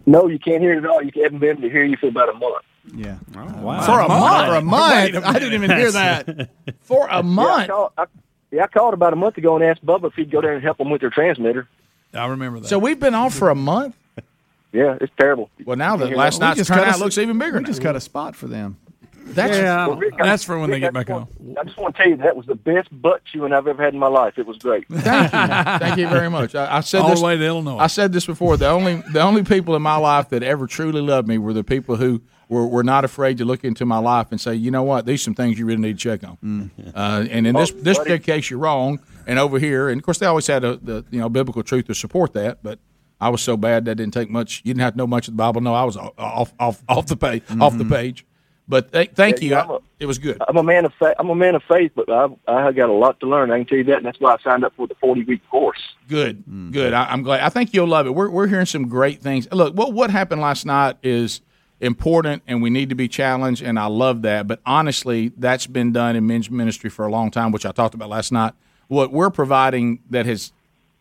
No, 0.05 0.27
you 0.27 0.39
can't 0.39 0.61
hear 0.61 0.73
it 0.73 0.79
at 0.79 0.85
all. 0.85 1.01
You 1.01 1.11
haven't 1.23 1.39
been 1.39 1.49
able 1.51 1.61
to 1.61 1.69
hear 1.69 1.83
you 1.83 1.97
for 1.97 2.07
about 2.07 2.29
a 2.29 2.33
month. 2.33 2.65
Yeah. 2.95 3.17
Oh, 3.35 3.39
uh, 3.39 3.61
wow. 3.61 3.81
For 3.85 3.99
a 3.99 4.07
month? 4.07 4.47
For 4.47 4.55
a 4.55 4.61
month? 4.61 5.25
I 5.25 5.33
didn't 5.39 5.53
even 5.63 5.69
hear 5.77 5.91
that. 5.91 6.49
For 6.81 7.05
a 7.07 7.09
Yeah, 7.11 7.17
I 7.17 7.21
month? 7.21 7.69
called, 7.69 7.91
I, 7.97 8.05
yeah, 8.51 8.63
I 8.63 8.67
called 8.67 8.93
about 8.93 9.13
a 9.13 9.15
month 9.15 9.37
ago 9.37 9.55
and 9.55 9.63
asked 9.63 9.85
Bubba 9.85 10.07
if 10.07 10.13
he'd 10.15 10.31
go 10.31 10.41
down 10.41 10.53
and 10.53 10.63
help 10.63 10.77
them 10.77 10.89
with 10.89 11.01
their 11.01 11.09
transmitter. 11.11 11.67
I 12.13 12.25
remember 12.25 12.59
that. 12.59 12.67
So 12.67 12.79
we've 12.79 12.99
been 12.99 13.15
off 13.15 13.33
for 13.33 13.49
a 13.49 13.55
month? 13.55 13.95
Yeah, 14.73 14.97
it's 15.01 15.11
terrible. 15.19 15.49
Well, 15.65 15.75
now 15.75 15.97
that 15.97 16.15
last 16.15 16.39
that. 16.39 16.45
night's 16.45 16.57
just 16.59 16.69
cut 16.69 16.79
turnout 16.85 16.99
looks 16.99 17.17
even 17.17 17.37
bigger 17.37 17.57
We 17.57 17.63
now. 17.63 17.67
just 17.67 17.81
cut 17.81 17.97
a 17.97 17.99
spot 17.99 18.37
for 18.37 18.47
them. 18.47 18.77
That's 19.25 19.57
Yeah, 19.57 19.87
Well, 19.87 19.97
Rick, 19.97 20.13
I- 20.17 20.25
that's 20.25 20.45
for 20.45 20.57
when 20.59 20.69
they 20.69 20.79
get 20.79 20.93
back 20.93 21.07
just 21.07 21.13
on. 21.19 21.27
want- 21.39 21.57
I 21.59 21.63
just 21.65 21.77
want 21.77 21.93
to 21.97 22.01
tell 22.01 22.09
you 22.09 22.15
that 22.17 22.37
was 22.37 22.45
the 22.45 22.55
best 22.55 22.87
butt 23.01 23.21
chewing 23.25 23.51
I've 23.51 23.67
ever 23.67 23.83
had 23.83 23.93
in 23.93 23.99
my 23.99 24.07
life. 24.07 24.35
It 24.37 24.45
was 24.47 24.57
great. 24.59 24.87
Thank 24.89 25.33
you. 25.33 25.77
Thank 25.79 25.97
you 25.97 26.07
very 26.07 26.29
much. 26.29 26.55
I, 26.55 26.77
I 26.77 26.79
said 26.79 27.01
All 27.01 27.09
this, 27.09 27.19
the 27.19 27.25
way 27.25 27.35
to 27.35 27.45
Illinois. 27.45 27.79
I 27.79 27.87
said 27.87 28.13
this 28.13 28.25
before. 28.25 28.55
The 28.55 28.69
only 28.69 29.03
the 29.11 29.19
only 29.19 29.43
people 29.43 29.75
in 29.75 29.81
my 29.81 29.97
life 29.97 30.29
that 30.29 30.41
ever 30.41 30.67
truly 30.67 31.01
loved 31.01 31.27
me 31.27 31.37
were 31.37 31.51
the 31.51 31.65
people 31.65 31.97
who 31.97 32.21
were, 32.51 32.67
were 32.67 32.83
not 32.83 33.05
afraid 33.05 33.37
to 33.39 33.45
look 33.45 33.63
into 33.63 33.85
my 33.85 33.97
life 33.97 34.27
and 34.31 34.39
say, 34.39 34.53
you 34.53 34.69
know 34.71 34.83
what, 34.83 35.05
these 35.05 35.21
are 35.21 35.23
some 35.23 35.33
things 35.35 35.57
you 35.57 35.65
really 35.65 35.81
need 35.81 35.97
to 35.97 36.03
check 36.03 36.23
on. 36.27 36.37
Mm. 36.43 36.91
Uh, 36.93 37.25
and 37.31 37.47
in 37.47 37.55
this 37.55 37.71
Oh, 37.71 37.75
this 37.75 37.97
buddy. 37.97 38.09
particular 38.11 38.37
case, 38.37 38.49
you're 38.49 38.59
wrong. 38.59 38.99
And 39.25 39.39
over 39.39 39.57
here, 39.57 39.87
and 39.89 39.99
of 39.99 40.03
course, 40.05 40.17
they 40.17 40.25
always 40.25 40.47
had 40.47 40.63
a, 40.63 40.75
the 40.77 41.05
you 41.11 41.19
know 41.19 41.29
biblical 41.29 41.63
truth 41.63 41.87
to 41.87 41.95
support 41.95 42.33
that, 42.33 42.59
but. 42.61 42.77
I 43.23 43.29
was 43.29 43.43
so 43.43 43.55
bad 43.55 43.85
that 43.85 43.97
didn't 43.97 44.15
take 44.15 44.31
much. 44.31 44.61
You 44.63 44.73
didn't 44.73 44.81
have 44.81 44.93
to 44.93 44.97
know 44.97 45.05
much 45.05 45.27
of 45.27 45.35
the 45.35 45.37
Bible. 45.37 45.61
No, 45.61 45.75
I 45.75 45.83
was 45.83 45.95
off 45.95 46.11
off 46.17 46.53
off, 46.59 46.81
off 46.89 47.05
the 47.05 47.15
page. 47.15 47.43
Off 47.59 47.77
the 47.77 47.85
page. 47.85 48.25
But 48.67 48.91
th- 48.91 49.11
thank 49.13 49.43
Yeah, 49.43 49.47
you. 49.67 49.73
I'm 49.75 49.79
it 49.99 50.07
was 50.07 50.17
good. 50.17 50.41
I'm 50.47 50.57
a 50.57 50.63
man 50.63 50.85
of 50.85 50.93
faith. 50.97 51.13
I'm 51.19 51.29
a 51.29 51.35
man 51.35 51.53
of 51.53 51.61
faith, 51.69 51.91
but 51.95 52.09
I 52.11 52.29
I 52.47 52.71
got 52.71 52.89
a 52.89 52.93
lot 52.93 53.19
to 53.19 53.27
learn. 53.27 53.51
I 53.51 53.57
can 53.59 53.67
tell 53.67 53.77
you 53.77 53.83
that, 53.83 53.97
and 53.97 54.07
that's 54.07 54.19
why 54.19 54.33
I 54.33 54.37
signed 54.43 54.65
up 54.65 54.73
for 54.75 54.87
the 54.87 54.95
40 54.95 55.25
week 55.25 55.47
course. 55.51 55.77
Good, 56.07 56.43
good. 56.71 56.93
I, 56.93 57.11
I'm 57.11 57.21
glad. 57.21 57.41
I 57.41 57.49
think 57.49 57.75
you'll 57.75 57.85
love 57.87 58.07
it. 58.07 58.15
We're 58.15 58.31
we're 58.31 58.47
hearing 58.47 58.65
some 58.65 58.87
great 58.87 59.21
things. 59.21 59.47
Look, 59.51 59.75
what 59.75 59.93
what 59.93 60.09
happened 60.09 60.41
last 60.41 60.65
night 60.65 60.95
is 61.03 61.41
important, 61.81 62.43
and 62.47 62.61
we 62.61 62.69
need 62.69 62.89
to 62.89 62.95
be 62.95 63.07
challenged, 63.07 63.61
and 63.61 63.77
I 63.77 63.87
love 63.87 64.21
that. 64.21 64.47
But 64.47 64.61
honestly, 64.65 65.31
that's 65.35 65.67
been 65.67 65.91
done 65.91 66.15
in 66.15 66.27
men's 66.27 66.49
ministry 66.49 66.89
for 66.89 67.05
a 67.05 67.11
long 67.11 67.31
time, 67.31 67.51
which 67.51 67.65
I 67.65 67.71
talked 67.71 67.95
about 67.95 68.09
last 68.09 68.31
night. 68.31 68.53
What 68.87 69.11
we're 69.11 69.31
providing 69.31 69.99
that 70.09 70.25
has, 70.25 70.53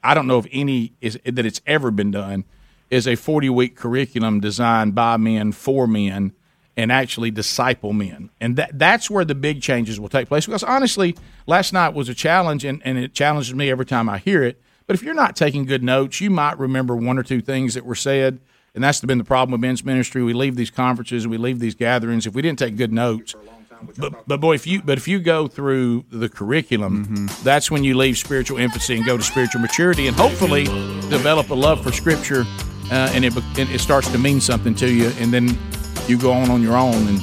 I 0.02 0.14
don't 0.14 0.26
know 0.26 0.38
if 0.38 0.46
any 0.50 0.92
is 1.00 1.18
that 1.24 1.44
it's 1.44 1.60
ever 1.66 1.90
been 1.90 2.10
done, 2.10 2.44
is 2.88 3.06
a 3.06 3.14
40 3.14 3.50
week 3.50 3.76
curriculum 3.76 4.40
designed 4.40 4.94
by 4.94 5.16
men 5.16 5.52
for 5.52 5.86
men 5.86 6.32
and 6.76 6.90
actually 6.90 7.30
disciple 7.30 7.92
men. 7.92 8.30
And 8.40 8.56
that 8.56 8.78
that's 8.78 9.10
where 9.10 9.24
the 9.24 9.34
big 9.34 9.60
changes 9.60 10.00
will 10.00 10.08
take 10.08 10.28
place. 10.28 10.46
Because 10.46 10.64
honestly, 10.64 11.14
last 11.46 11.72
night 11.72 11.94
was 11.94 12.08
a 12.08 12.14
challenge 12.14 12.64
and, 12.64 12.80
and 12.84 12.96
it 12.96 13.12
challenges 13.12 13.54
me 13.54 13.70
every 13.70 13.86
time 13.86 14.08
I 14.08 14.18
hear 14.18 14.42
it. 14.42 14.60
But 14.86 14.94
if 14.94 15.02
you're 15.02 15.14
not 15.14 15.36
taking 15.36 15.66
good 15.66 15.82
notes, 15.82 16.20
you 16.20 16.30
might 16.30 16.58
remember 16.58 16.96
one 16.96 17.18
or 17.18 17.22
two 17.22 17.40
things 17.40 17.74
that 17.74 17.84
were 17.84 17.94
said. 17.94 18.40
And 18.74 18.84
that's 18.84 19.00
been 19.00 19.18
the 19.18 19.24
problem 19.24 19.52
with 19.52 19.60
men's 19.60 19.84
ministry. 19.84 20.22
We 20.22 20.32
leave 20.32 20.56
these 20.56 20.70
conferences, 20.70 21.26
we 21.26 21.38
leave 21.38 21.58
these 21.58 21.74
gatherings. 21.74 22.26
If 22.26 22.34
we 22.34 22.42
didn't 22.42 22.58
take 22.58 22.76
good 22.76 22.92
notes, 22.92 23.34
but, 23.98 24.28
but 24.28 24.40
boy, 24.40 24.54
if 24.54 24.66
you 24.66 24.82
but 24.82 24.98
if 24.98 25.08
you 25.08 25.18
go 25.20 25.48
through 25.48 26.04
the 26.10 26.28
curriculum, 26.28 27.28
that's 27.42 27.70
when 27.70 27.82
you 27.82 27.96
leave 27.96 28.18
spiritual 28.18 28.58
infancy 28.58 28.96
and 28.96 29.06
go 29.06 29.16
to 29.16 29.22
spiritual 29.22 29.60
maturity, 29.60 30.06
and 30.06 30.16
hopefully 30.16 30.64
develop 31.08 31.50
a 31.50 31.54
love 31.54 31.82
for 31.82 31.90
Scripture, 31.90 32.44
uh, 32.92 33.10
and 33.14 33.24
it 33.24 33.32
it 33.56 33.80
starts 33.80 34.08
to 34.12 34.18
mean 34.18 34.40
something 34.40 34.74
to 34.76 34.92
you, 34.92 35.08
and 35.18 35.32
then 35.32 35.58
you 36.06 36.18
go 36.18 36.30
on 36.32 36.50
on 36.50 36.62
your 36.62 36.76
own 36.76 37.08
and 37.08 37.20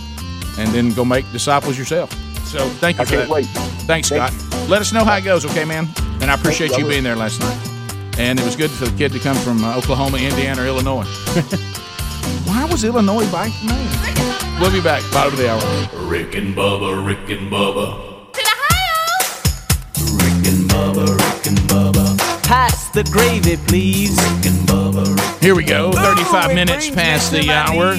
and 0.57 0.69
then 0.73 0.91
go 0.93 1.05
make 1.05 1.31
disciples 1.31 1.77
yourself. 1.77 2.11
So 2.45 2.67
thank 2.79 2.97
you 2.97 3.03
I 3.03 3.05
for 3.05 3.11
can't 3.11 3.29
that. 3.29 3.33
wait. 3.33 3.45
Thanks, 3.85 4.07
Scott. 4.07 4.33
Let 4.67 4.81
us 4.81 4.91
know 4.91 5.03
how 5.05 5.15
it 5.17 5.23
goes, 5.23 5.45
okay, 5.45 5.63
man? 5.65 5.87
And 6.21 6.31
I 6.31 6.33
appreciate 6.33 6.69
Thank 6.69 6.79
you 6.79 6.85
you. 6.85 6.91
being 6.91 7.03
there 7.03 7.15
last 7.15 7.39
night. 7.39 7.76
And 8.19 8.39
it 8.39 8.45
was 8.45 8.55
good 8.55 8.71
for 8.71 8.85
the 8.85 8.97
kid 8.97 9.11
to 9.11 9.19
come 9.19 9.37
from 9.37 9.63
uh, 9.63 9.77
Oklahoma, 9.77 10.17
Indiana, 10.17 10.63
or 10.63 10.65
Illinois. 10.65 11.05
Why 12.45 12.65
was 12.69 12.83
Illinois 12.83 13.29
by 13.31 13.49
name? 13.63 14.59
We'll 14.59 14.71
be 14.71 14.81
back. 14.81 15.03
Bottom 15.11 15.33
of 15.33 15.39
the 15.39 15.49
hour. 15.51 16.07
Rick 16.09 16.33
and 16.35 16.55
Bubba, 16.55 17.05
Rick 17.05 17.29
and 17.29 17.51
Bubba. 17.51 18.31
To 18.33 18.41
Ohio. 18.41 20.15
Rick 20.15 20.47
and 20.51 20.69
Bubba, 20.69 21.05
Rick 21.15 21.47
and 21.47 21.57
Bubba. 21.69 22.17
Pass 22.43 22.89
the 22.89 23.03
gravy, 23.03 23.57
please. 23.67 24.17
Rick 24.17 24.47
and 24.51 24.67
Bubba. 24.67 25.39
Here 25.39 25.53
we 25.53 25.63
go. 25.63 25.91
35 25.91 26.55
minutes 26.55 26.89
past 26.89 27.31
the 27.31 27.51
hour. 27.51 27.93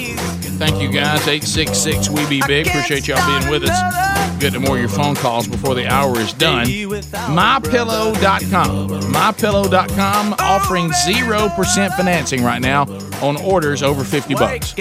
Thank 0.59 0.83
you 0.83 0.91
guys. 0.91 1.21
866 1.29 2.09
We 2.11 2.27
Be 2.29 2.43
Big. 2.47 2.67
Appreciate 2.67 3.07
y'all 3.07 3.25
being 3.41 3.49
with 3.51 3.63
us. 3.71 4.39
Get 4.41 4.53
to 4.55 4.61
more 4.61 4.75
of 4.75 4.81
your 4.81 4.89
phone 4.89 5.15
calls 5.15 5.47
before 5.47 5.77
the 5.77 5.87
hour 5.87 6.19
is 6.19 6.33
done. 6.33 6.67
MyPillow.com. 6.67 8.89
MyPillow.com 8.89 10.35
offering 10.41 10.91
0% 10.91 11.97
financing 11.97 12.43
right 12.43 12.61
now 12.61 12.83
on 13.23 13.37
orders 13.37 13.83
over 13.85 14.03
50 14.05 14.35
bucks. 14.35 14.75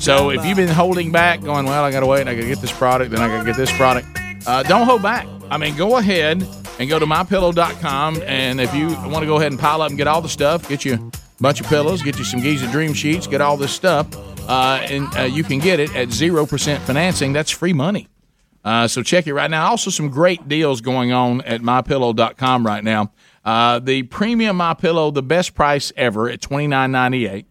So 0.00 0.30
if 0.30 0.44
you've 0.44 0.56
been 0.56 0.68
holding 0.68 1.12
back, 1.12 1.42
going, 1.42 1.66
well, 1.66 1.84
I 1.84 1.92
got 1.92 2.00
to 2.00 2.06
wait, 2.06 2.22
and 2.22 2.30
I 2.30 2.34
got 2.34 2.40
to 2.42 2.48
get 2.48 2.60
this 2.60 2.72
product, 2.72 3.12
then 3.12 3.20
I 3.20 3.28
got 3.28 3.38
to 3.38 3.44
get 3.44 3.56
this 3.56 3.70
product, 3.76 4.08
uh, 4.46 4.62
don't 4.64 4.86
hold 4.86 5.02
back. 5.02 5.26
I 5.50 5.58
mean, 5.58 5.76
go 5.76 5.98
ahead 5.98 6.42
and 6.78 6.88
go 6.88 6.98
to 6.98 7.06
mypillow.com. 7.06 8.22
And 8.22 8.60
if 8.60 8.74
you 8.74 8.88
want 8.88 9.20
to 9.20 9.26
go 9.26 9.36
ahead 9.36 9.52
and 9.52 9.60
pile 9.60 9.82
up 9.82 9.90
and 9.90 9.98
get 9.98 10.06
all 10.08 10.20
the 10.22 10.28
stuff, 10.28 10.68
get 10.68 10.84
you 10.84 10.94
a 10.94 11.10
bunch 11.42 11.60
of 11.60 11.66
pillows, 11.66 12.02
get 12.02 12.18
you 12.18 12.24
some 12.24 12.40
Giza 12.40 12.66
Dream 12.70 12.92
Sheets, 12.94 13.26
get 13.26 13.40
all 13.40 13.56
this 13.56 13.72
stuff, 13.72 14.06
uh, 14.48 14.80
and 14.88 15.08
uh, 15.16 15.22
you 15.22 15.44
can 15.44 15.58
get 15.58 15.80
it 15.80 15.94
at 15.94 16.08
0% 16.08 16.78
financing. 16.80 17.32
That's 17.32 17.50
free 17.50 17.72
money. 17.72 18.08
Uh, 18.64 18.88
so 18.88 19.02
check 19.02 19.26
it 19.26 19.34
right 19.34 19.50
now. 19.50 19.66
Also, 19.68 19.90
some 19.90 20.08
great 20.08 20.48
deals 20.48 20.80
going 20.80 21.12
on 21.12 21.42
at 21.42 21.60
mypillow.com 21.60 22.64
right 22.66 22.82
now. 22.82 23.12
Uh, 23.44 23.78
the 23.78 24.04
premium 24.04 24.56
My 24.56 24.72
Pillow, 24.72 25.10
the 25.10 25.22
best 25.22 25.54
price 25.54 25.92
ever 25.96 26.30
at 26.30 26.40
twenty 26.40 26.66
nine 26.66 26.90
ninety 26.90 27.26
eight. 27.26 27.46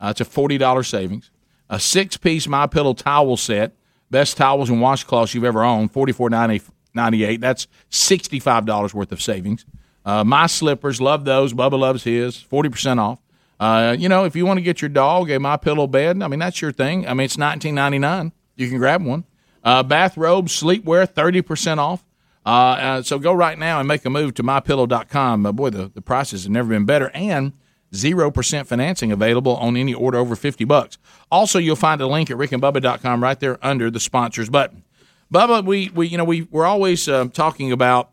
Uh, 0.00 0.08
it's 0.08 0.20
a 0.20 0.24
forty 0.24 0.58
dollars 0.58 0.88
savings. 0.88 1.30
A 1.70 1.78
six 1.78 2.16
piece 2.16 2.48
My 2.48 2.66
Pillow 2.66 2.94
towel 2.94 3.36
set, 3.36 3.76
best 4.10 4.36
towels 4.36 4.68
and 4.70 4.80
washcloths 4.80 5.34
you've 5.34 5.44
ever 5.44 5.62
owned, 5.62 5.92
forty 5.92 6.12
four 6.12 6.30
ninety 6.30 7.24
eight. 7.24 7.40
That's 7.40 7.68
sixty 7.90 8.40
five 8.40 8.66
dollars 8.66 8.92
worth 8.92 9.12
of 9.12 9.22
savings. 9.22 9.64
Uh, 10.04 10.24
my 10.24 10.46
slippers, 10.48 11.00
love 11.00 11.24
those. 11.24 11.52
Bubba 11.54 11.78
loves 11.78 12.02
his, 12.02 12.36
forty 12.40 12.68
percent 12.68 12.98
off. 12.98 13.20
Uh, 13.58 13.96
you 13.98 14.08
know, 14.08 14.24
if 14.24 14.36
you 14.36 14.44
want 14.44 14.58
to 14.58 14.62
get 14.62 14.82
your 14.82 14.88
dog 14.88 15.30
a 15.30 15.38
My 15.40 15.56
Pillow 15.56 15.86
bed, 15.86 16.22
I 16.22 16.28
mean 16.28 16.40
that's 16.40 16.60
your 16.60 16.72
thing. 16.72 17.06
I 17.08 17.14
mean 17.14 17.24
it's 17.24 17.38
nineteen 17.38 17.74
ninety 17.74 17.98
nine. 17.98 18.32
You 18.56 18.68
can 18.68 18.78
grab 18.78 19.04
one. 19.04 19.24
Uh, 19.64 19.82
bathrobes, 19.82 20.60
sleepwear, 20.60 21.08
thirty 21.08 21.42
percent 21.42 21.80
off. 21.80 22.04
Uh, 22.46 22.48
uh, 22.48 23.02
so 23.02 23.18
go 23.18 23.32
right 23.32 23.58
now 23.58 23.80
and 23.80 23.88
make 23.88 24.04
a 24.04 24.10
move 24.10 24.32
to 24.34 24.42
mypillow.com. 24.44 25.46
Uh, 25.46 25.52
boy, 25.52 25.70
the, 25.70 25.88
the 25.88 26.00
prices 26.00 26.44
have 26.44 26.52
never 26.52 26.68
been 26.68 26.84
better. 26.84 27.10
And 27.12 27.52
0% 27.92 28.66
financing 28.66 29.10
available 29.10 29.56
on 29.56 29.76
any 29.76 29.92
order 29.92 30.18
over 30.18 30.36
50 30.36 30.64
bucks. 30.64 30.96
Also, 31.30 31.58
you'll 31.58 31.74
find 31.74 32.00
a 32.00 32.06
link 32.06 32.30
at 32.30 32.36
rickandbubba.com 32.36 33.22
right 33.22 33.40
there 33.40 33.58
under 33.62 33.90
the 33.90 33.98
sponsors 33.98 34.48
button. 34.48 34.84
Bubba, 35.32 35.64
we, 35.64 35.90
we 35.90 36.06
you 36.06 36.16
know, 36.16 36.24
we, 36.24 36.42
we're 36.42 36.66
always 36.66 37.08
uh, 37.08 37.26
talking 37.32 37.72
about 37.72 38.10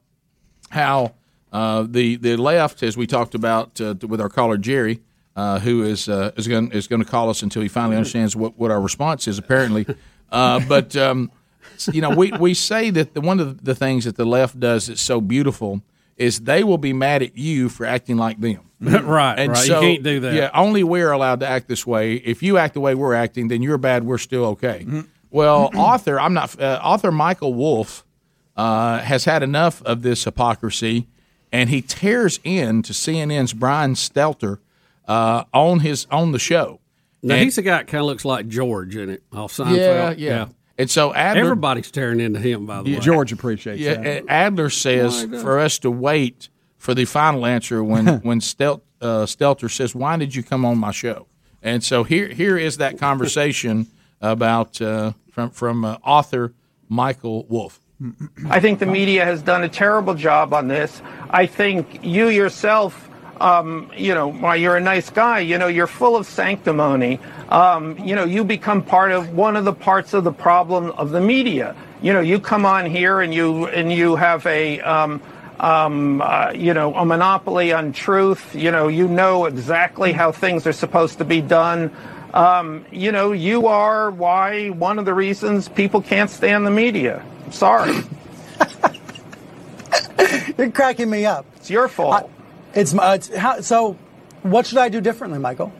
how 0.71 1.13
uh, 1.51 1.85
the, 1.87 2.15
the 2.15 2.35
left, 2.35 2.81
as 2.81 2.97
we 2.97 3.05
talked 3.05 3.35
about 3.35 3.79
uh, 3.79 3.93
with 4.01 4.19
our 4.19 4.29
caller 4.29 4.57
Jerry, 4.57 5.01
uh, 5.35 5.59
who 5.59 5.83
is 5.83 6.07
uh, 6.09 6.31
is 6.35 6.47
going 6.47 6.71
is 6.71 6.87
going 6.87 7.03
to 7.03 7.09
call 7.09 7.29
us 7.29 7.41
until 7.41 7.61
he 7.61 7.67
finally 7.67 7.95
understands 7.95 8.35
what, 8.35 8.57
what 8.57 8.71
our 8.71 8.81
response 8.81 9.27
is, 9.27 9.37
apparently. 9.37 9.85
Uh, 10.31 10.59
but 10.67 10.95
um, 10.95 11.31
you 11.91 12.01
know, 12.01 12.11
we, 12.11 12.31
we 12.31 12.53
say 12.53 12.89
that 12.89 13.13
the, 13.13 13.21
one 13.21 13.39
of 13.39 13.63
the 13.63 13.75
things 13.75 14.05
that 14.05 14.15
the 14.15 14.25
left 14.25 14.59
does 14.59 14.87
that's 14.87 15.01
so 15.01 15.21
beautiful 15.21 15.81
is 16.17 16.41
they 16.41 16.63
will 16.63 16.77
be 16.77 16.93
mad 16.93 17.23
at 17.23 17.37
you 17.37 17.69
for 17.69 17.85
acting 17.85 18.17
like 18.17 18.39
them. 18.39 18.61
right, 18.79 19.39
And 19.39 19.51
right. 19.51 19.57
so, 19.67 19.79
you 19.81 19.87
can't 19.93 20.03
do 20.03 20.19
that. 20.21 20.33
Yeah, 20.33 20.49
only 20.53 20.83
we're 20.83 21.11
allowed 21.11 21.39
to 21.39 21.47
act 21.47 21.67
this 21.67 21.87
way. 21.87 22.15
If 22.15 22.43
you 22.43 22.57
act 22.57 22.73
the 22.73 22.81
way 22.81 22.95
we're 22.95 23.13
acting, 23.13 23.47
then 23.47 23.61
you're 23.61 23.77
bad. 23.77 24.03
We're 24.03 24.17
still 24.17 24.45
okay. 24.45 24.85
Well, 25.31 25.71
author, 25.75 26.19
I'm 26.19 26.33
not. 26.33 26.59
Uh, 26.59 26.79
author 26.83 27.11
Michael 27.11 27.53
Wolff 27.53 28.05
uh, 28.55 28.99
has 28.99 29.25
had 29.25 29.41
enough 29.41 29.81
of 29.83 30.03
this 30.03 30.25
hypocrisy, 30.25 31.07
and 31.51 31.69
he 31.69 31.81
tears 31.81 32.39
into 32.43 32.93
CNN's 32.93 33.53
Brian 33.53 33.95
Stelter 33.95 34.59
uh, 35.07 35.43
on 35.53 35.79
his 35.79 36.07
on 36.11 36.31
the 36.31 36.39
show. 36.39 36.79
Now 37.21 37.35
And- 37.35 37.43
he's 37.43 37.55
the 37.55 37.61
guy 37.61 37.77
that 37.77 37.87
kind 37.87 38.01
of 38.01 38.05
looks 38.07 38.25
like 38.25 38.47
George 38.47 38.95
in 38.95 39.09
it 39.09 39.23
off 39.31 39.53
Seinfeld. 39.53 39.75
Yeah, 39.77 40.13
yeah. 40.17 40.45
And 40.77 40.89
so 40.89 41.13
Adler, 41.13 41.41
everybody's 41.41 41.91
tearing 41.91 42.19
into 42.19 42.39
him. 42.39 42.65
By 42.65 42.81
the 42.81 42.89
Yeah. 42.89 42.95
way, 42.97 43.01
George 43.03 43.31
appreciates 43.31 43.79
Yeah, 43.79 43.91
and 44.01 44.29
Adler 44.29 44.69
says 44.69 45.25
Why 45.25 45.37
for 45.39 45.59
us 45.59 45.77
to 45.79 45.91
wait 45.91 46.49
for 46.77 46.93
the 46.93 47.05
final 47.05 47.45
answer 47.45 47.83
when 47.83 48.07
when 48.23 48.41
Stel, 48.41 48.81
uh, 49.01 49.25
Stelter 49.25 49.69
says, 49.71 49.93
"Why 49.95 50.17
did 50.17 50.33
you 50.35 50.41
come 50.43 50.65
on 50.65 50.77
my 50.79 50.91
show?" 50.91 51.27
And 51.61 51.83
so 51.83 52.03
here 52.03 52.27
here 52.27 52.57
is 52.57 52.77
that 52.77 52.97
conversation 52.97 53.87
about 54.21 54.81
uh, 54.81 55.13
from 55.31 55.51
from 55.51 55.85
uh, 55.85 55.97
author 56.03 56.53
Michael 56.89 57.45
Wolff. 57.47 57.79
I 58.49 58.59
think 58.59 58.79
the 58.79 58.85
media 58.85 59.23
has 59.23 59.41
done 59.41 59.63
a 59.63 59.69
terrible 59.69 60.13
job 60.15 60.53
on 60.53 60.67
this. 60.67 61.01
I 61.29 61.45
think 61.45 61.99
you 62.03 62.27
yourself, 62.27 63.09
um, 63.43 63.91
you 63.97 64.15
know, 64.15 64.29
while 64.29 64.55
you're 64.55 64.77
a 64.77 64.81
nice 64.81 65.09
guy, 65.09 65.39
you 65.39 65.57
know, 65.57 65.67
you're 65.67 65.85
full 65.85 66.15
of 66.15 66.25
sanctimony. 66.25 67.19
Um, 67.49 67.99
you 67.99 68.15
know, 68.15 68.23
you 68.23 68.45
become 68.45 68.81
part 68.81 69.11
of 69.11 69.33
one 69.33 69.57
of 69.57 69.65
the 69.65 69.73
parts 69.73 70.13
of 70.13 70.23
the 70.23 70.31
problem 70.31 70.91
of 70.91 71.09
the 71.09 71.19
media. 71.19 71.75
You 72.01 72.13
know, 72.13 72.21
you 72.21 72.39
come 72.39 72.65
on 72.65 72.85
here 72.85 73.19
and 73.19 73.33
you 73.33 73.67
and 73.67 73.91
you 73.91 74.15
have 74.15 74.45
a 74.45 74.79
um, 74.79 75.21
um, 75.59 76.21
uh, 76.21 76.53
you 76.55 76.73
know, 76.73 76.95
a 76.95 77.03
monopoly 77.03 77.73
on 77.73 77.91
truth. 77.91 78.55
You 78.55 78.71
know, 78.71 78.87
you 78.87 79.09
know 79.09 79.45
exactly 79.45 80.13
how 80.13 80.31
things 80.31 80.65
are 80.65 80.73
supposed 80.73 81.17
to 81.17 81.25
be 81.25 81.41
done. 81.41 81.93
Um, 82.33 82.85
you 82.91 83.11
know, 83.11 83.33
you 83.33 83.67
are 83.67 84.09
why 84.09 84.69
one 84.69 84.99
of 84.99 85.05
the 85.05 85.13
reasons 85.13 85.67
people 85.67 86.01
can't 86.01 86.29
stand 86.29 86.65
the 86.65 86.71
media. 86.71 87.25
Sorry. 87.51 87.93
You're 90.57 90.71
cracking 90.71 91.09
me 91.09 91.25
up. 91.25 91.45
It's 91.57 91.69
your 91.69 91.89
fault. 91.89 92.31
It's, 92.73 92.93
my- 92.93 93.15
it's 93.15 93.33
how, 93.35 93.61
so. 93.61 93.97
What 94.43 94.65
should 94.67 94.77
I 94.77 94.89
do 94.89 94.99
differently, 94.99 95.39
Michael? 95.39 95.71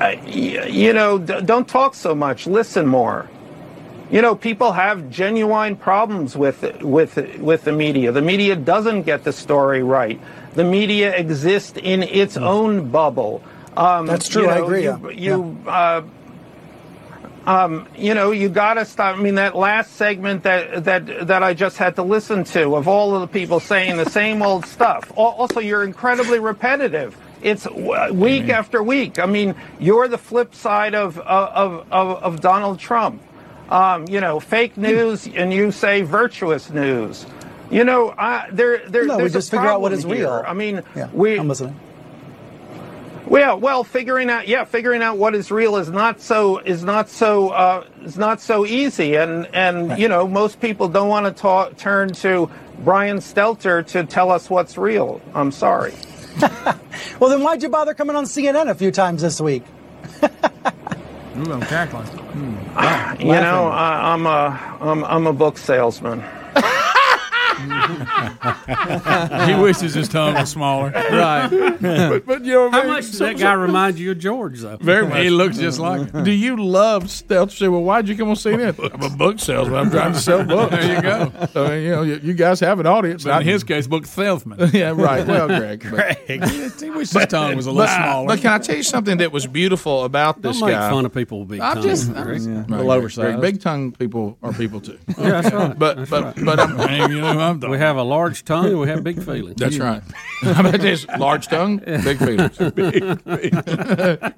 Uh, 0.00 0.14
y- 0.24 0.66
you 0.68 0.92
know, 0.92 1.18
d- 1.18 1.40
don't 1.44 1.66
talk 1.66 1.94
so 1.94 2.14
much. 2.14 2.46
Listen 2.46 2.86
more. 2.86 3.28
You 4.10 4.22
know, 4.22 4.34
people 4.36 4.72
have 4.72 5.10
genuine 5.10 5.76
problems 5.76 6.36
with 6.36 6.62
with 6.80 7.16
with 7.40 7.64
the 7.64 7.72
media. 7.72 8.12
The 8.12 8.22
media 8.22 8.54
doesn't 8.56 9.02
get 9.02 9.24
the 9.24 9.32
story 9.32 9.82
right. 9.82 10.20
The 10.54 10.64
media 10.64 11.14
exists 11.14 11.76
in 11.82 12.02
its 12.04 12.36
own 12.36 12.90
bubble. 12.90 13.42
Um. 13.76 14.06
That's 14.06 14.28
true, 14.28 14.42
you 14.44 14.48
I 14.48 14.58
agree, 14.58 14.84
You, 14.84 15.10
yeah. 15.10 15.12
you, 15.36 15.58
uh, 15.66 16.02
um, 17.46 17.88
you 17.96 18.14
know, 18.14 18.30
you 18.30 18.48
got 18.48 18.74
to 18.74 18.84
stop. 18.84 19.16
I 19.16 19.20
mean, 19.20 19.36
that 19.36 19.56
last 19.56 19.94
segment 19.94 20.42
that 20.42 20.84
that 20.84 21.26
that 21.28 21.42
I 21.42 21.54
just 21.54 21.78
had 21.78 21.96
to 21.96 22.02
listen 22.02 22.44
to 22.44 22.76
of 22.76 22.88
all 22.88 23.14
of 23.14 23.20
the 23.22 23.26
people 23.28 23.60
saying 23.60 23.96
the 23.96 24.10
same 24.10 24.42
old 24.42 24.66
stuff. 24.66 25.10
Also, 25.16 25.60
you're 25.60 25.84
incredibly 25.84 26.40
repetitive. 26.40 27.16
It's 27.40 27.66
week 27.70 28.48
after 28.48 28.82
week. 28.82 29.18
I 29.18 29.26
mean, 29.26 29.54
you're 29.78 30.08
the 30.08 30.18
flip 30.18 30.54
side 30.54 30.94
of 30.94 31.18
of 31.20 31.86
of, 31.90 32.22
of 32.22 32.40
Donald 32.40 32.78
Trump. 32.78 33.22
Um, 33.70 34.08
you 34.08 34.20
know, 34.20 34.40
fake 34.40 34.76
news, 34.78 35.26
and 35.26 35.52
you 35.52 35.70
say 35.72 36.00
virtuous 36.00 36.70
news. 36.70 37.26
You 37.70 37.84
know, 37.84 38.14
I, 38.16 38.48
there, 38.50 38.78
there, 38.88 39.04
No, 39.04 39.18
we 39.18 39.28
just 39.28 39.48
a 39.48 39.56
figure 39.56 39.68
out 39.68 39.82
what 39.82 39.92
is 39.92 40.04
here. 40.04 40.14
real. 40.14 40.44
I 40.46 40.54
mean, 40.54 40.82
Yeah, 40.96 41.10
we. 41.12 41.38
I'm 41.38 41.48
listening. 41.48 41.78
Well, 43.28 43.60
well, 43.60 43.84
figuring 43.84 44.30
out, 44.30 44.48
yeah, 44.48 44.64
figuring 44.64 45.02
out 45.02 45.18
what 45.18 45.34
is 45.34 45.50
real 45.50 45.76
is 45.76 45.90
not 45.90 46.20
so 46.20 46.58
is 46.58 46.82
not 46.82 47.10
so 47.10 47.50
uh, 47.50 47.84
is 48.02 48.16
not 48.16 48.40
so 48.40 48.64
easy, 48.64 49.16
and 49.16 49.46
and 49.54 49.98
you 49.98 50.08
know 50.08 50.26
most 50.26 50.60
people 50.60 50.88
don't 50.88 51.08
want 51.08 51.26
to 51.26 51.32
talk, 51.32 51.76
turn 51.76 52.12
to 52.14 52.50
Brian 52.84 53.18
Stelter 53.18 53.86
to 53.88 54.04
tell 54.04 54.30
us 54.30 54.48
what's 54.48 54.78
real. 54.78 55.20
I'm 55.34 55.52
sorry. 55.52 55.94
Well, 57.20 57.30
then 57.30 57.42
why'd 57.42 57.62
you 57.62 57.68
bother 57.68 57.94
coming 57.94 58.16
on 58.16 58.24
CNN 58.24 58.68
a 58.68 58.74
few 58.74 58.90
times 58.90 59.22
this 59.22 59.40
week? 59.40 59.62
Ooh, 60.22 61.52
I'm 61.52 61.60
cackling. 61.62 62.06
You 63.20 63.26
know, 63.26 63.68
I, 63.68 64.12
I'm 64.12 64.26
a 64.26 64.76
I'm, 64.80 65.04
I'm 65.04 65.26
a 65.26 65.32
book 65.32 65.58
salesman. 65.58 66.24
he 69.46 69.54
wishes 69.54 69.94
his 69.94 70.08
tongue 70.08 70.34
was 70.34 70.50
smaller. 70.50 70.90
Right. 70.90 71.48
but, 71.80 72.26
but 72.26 72.44
you 72.44 72.52
know, 72.54 72.70
How 72.70 72.84
much 72.86 73.06
does 73.06 73.18
that 73.18 73.38
guy 73.38 73.52
remind 73.54 73.98
you 73.98 74.12
of 74.12 74.18
George, 74.18 74.60
though? 74.60 74.76
Very 74.76 75.06
much. 75.06 75.22
He 75.22 75.30
looks 75.30 75.58
just 75.58 75.78
like 75.78 76.10
him. 76.10 76.24
Do 76.24 76.30
you 76.30 76.56
love 76.56 77.04
Stelter? 77.04 77.50
Say, 77.50 77.68
well, 77.68 77.82
why'd 77.82 78.08
you 78.08 78.16
come 78.16 78.28
on 78.28 78.36
CNN? 78.36 78.78
I'm 78.94 79.02
a 79.02 79.10
book 79.16 79.38
salesman. 79.40 79.76
I'm 79.78 79.90
trying 79.90 80.12
to 80.12 80.18
sell 80.18 80.44
books. 80.44 80.76
There 80.76 80.96
you 80.96 81.02
go. 81.02 81.32
So 81.52 81.72
you 81.72 81.90
know, 81.90 82.02
you, 82.02 82.20
you 82.22 82.34
guys 82.34 82.60
have 82.60 82.80
an 82.80 82.86
audience. 82.86 83.24
But 83.24 83.42
in 83.42 83.48
his 83.48 83.64
case, 83.64 83.86
book 83.86 84.06
salesman. 84.06 84.70
yeah, 84.72 84.92
right. 84.94 85.26
Well, 85.26 85.46
Greg. 85.48 85.86
but- 85.90 86.18
he 86.28 86.90
wished 86.90 87.12
his 87.14 87.26
tongue 87.26 87.56
was 87.56 87.66
a 87.66 87.70
little 87.72 87.86
but, 87.86 87.96
smaller. 87.96 88.26
But 88.28 88.40
can 88.40 88.52
I 88.52 88.58
tell 88.58 88.76
you 88.76 88.82
something 88.82 89.18
that 89.18 89.32
was 89.32 89.46
beautiful 89.46 90.04
about 90.04 90.42
this 90.42 90.58
Don't 90.60 90.68
make 90.68 90.76
guy? 90.76 90.90
fun 90.90 91.04
of 91.06 91.14
people 91.14 91.40
with 91.40 91.48
big 91.48 91.60
I'm 91.60 91.82
just 91.82 92.12
Greg. 92.12 92.40
I'm- 92.42 92.48
Yeah. 92.48 92.58
Right, 92.60 92.70
Little 92.70 92.90
oversized. 92.92 93.38
Greg, 93.38 93.40
big 93.54 93.60
tongue 93.62 93.92
people 93.92 94.36
are 94.42 94.52
people 94.52 94.80
too. 94.80 94.98
Yeah, 95.08 95.40
that's 95.40 95.52
right. 95.54 95.78
But 95.78 95.96
That's 95.96 96.10
but 96.10 96.24
right. 96.24 96.44
but 96.44 96.60
I'm, 96.60 97.10
you 97.10 97.20
know 97.20 97.34
who 97.56 97.64
I'm 97.66 97.70
We 97.70 97.78
have 97.78 97.96
a 97.96 98.02
large 98.02 98.44
tongue 98.44 98.78
we 98.78 98.88
have 98.88 99.02
big 99.02 99.22
feelings. 99.22 99.56
That's 99.56 99.78
right. 99.78 100.02
How 100.40 100.60
about 100.60 100.80
this? 100.80 101.06
Large 101.06 101.48
tongue, 101.48 101.78
big 101.86 102.18
feelings. 102.18 102.58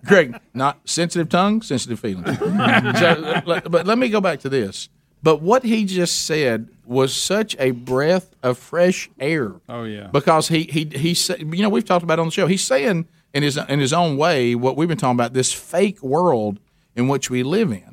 Greg, 0.06 0.40
not 0.54 0.80
sensitive 0.88 1.28
tongue, 1.28 1.62
sensitive 1.62 2.00
feelings. 2.00 2.38
so, 2.38 3.42
but 3.44 3.86
let 3.86 3.98
me 3.98 4.08
go 4.08 4.20
back 4.20 4.40
to 4.40 4.48
this. 4.48 4.88
But 5.22 5.42
what 5.42 5.64
he 5.64 5.84
just 5.84 6.26
said 6.26 6.68
was 6.86 7.14
such 7.14 7.54
a 7.58 7.72
breath 7.72 8.34
of 8.42 8.58
fresh 8.58 9.10
air. 9.18 9.52
Oh 9.68 9.84
yeah. 9.84 10.08
because 10.08 10.48
he 10.48 10.64
he 10.64 10.84
he 10.86 11.14
said, 11.14 11.40
you 11.40 11.62
know, 11.62 11.68
we've 11.68 11.84
talked 11.84 12.02
about 12.02 12.18
it 12.18 12.22
on 12.22 12.28
the 12.28 12.32
show. 12.32 12.46
He's 12.46 12.64
saying 12.64 13.06
in 13.34 13.42
his 13.42 13.56
in 13.56 13.80
his 13.80 13.92
own 13.92 14.16
way 14.16 14.54
what 14.54 14.76
we've 14.76 14.88
been 14.88 14.98
talking 14.98 15.16
about 15.16 15.34
this 15.34 15.52
fake 15.52 16.02
world 16.02 16.58
in 16.96 17.08
which 17.08 17.30
we 17.30 17.42
live 17.42 17.70
in. 17.70 17.89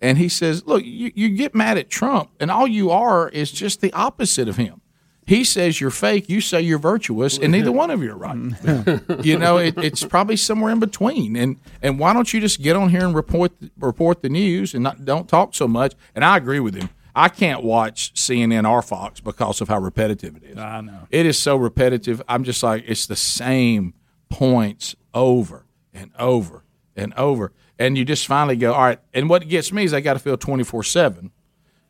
And 0.00 0.18
he 0.18 0.28
says, 0.28 0.64
look, 0.66 0.84
you, 0.84 1.10
you 1.14 1.28
get 1.30 1.54
mad 1.54 1.76
at 1.76 1.90
Trump, 1.90 2.30
and 2.38 2.50
all 2.50 2.66
you 2.66 2.90
are 2.90 3.28
is 3.28 3.50
just 3.50 3.80
the 3.80 3.92
opposite 3.92 4.48
of 4.48 4.56
him. 4.56 4.80
He 5.28 5.44
says 5.44 5.78
you're 5.78 5.90
fake, 5.90 6.30
you 6.30 6.40
say 6.40 6.62
you're 6.62 6.78
virtuous, 6.78 7.36
and 7.36 7.52
neither 7.52 7.70
one 7.70 7.90
of 7.90 8.02
you 8.02 8.12
are 8.12 8.16
right. 8.16 9.22
you 9.24 9.38
know, 9.38 9.58
it, 9.58 9.76
it's 9.76 10.02
probably 10.02 10.36
somewhere 10.36 10.72
in 10.72 10.80
between. 10.80 11.36
And 11.36 11.56
and 11.82 11.98
why 11.98 12.14
don't 12.14 12.32
you 12.32 12.40
just 12.40 12.62
get 12.62 12.76
on 12.76 12.88
here 12.88 13.04
and 13.04 13.14
report 13.14 13.52
report 13.78 14.22
the 14.22 14.30
news 14.30 14.72
and 14.72 14.82
not 14.82 15.04
don't 15.04 15.28
talk 15.28 15.54
so 15.54 15.68
much? 15.68 15.94
And 16.14 16.24
I 16.24 16.38
agree 16.38 16.60
with 16.60 16.74
him. 16.74 16.88
I 17.14 17.28
can't 17.28 17.62
watch 17.62 18.14
CNN 18.14 18.66
or 18.66 18.80
Fox 18.80 19.20
because 19.20 19.60
of 19.60 19.68
how 19.68 19.78
repetitive 19.80 20.36
it 20.36 20.44
is. 20.44 20.56
I 20.56 20.80
know. 20.80 21.06
It 21.10 21.26
is 21.26 21.38
so 21.38 21.56
repetitive. 21.56 22.22
I'm 22.26 22.42
just 22.42 22.62
like 22.62 22.84
it's 22.86 23.06
the 23.06 23.16
same 23.16 23.92
points 24.30 24.96
over 25.12 25.66
and 25.92 26.10
over 26.18 26.64
and 26.96 27.12
over, 27.14 27.52
and 27.78 27.96
you 27.96 28.04
just 28.04 28.26
finally 28.26 28.56
go, 28.56 28.72
all 28.72 28.82
right. 28.82 28.98
And 29.14 29.28
what 29.28 29.46
gets 29.48 29.72
me 29.72 29.84
is 29.84 29.94
I 29.94 30.00
got 30.00 30.14
to 30.14 30.18
feel 30.18 30.36
24 30.36 30.82
seven. 30.84 31.30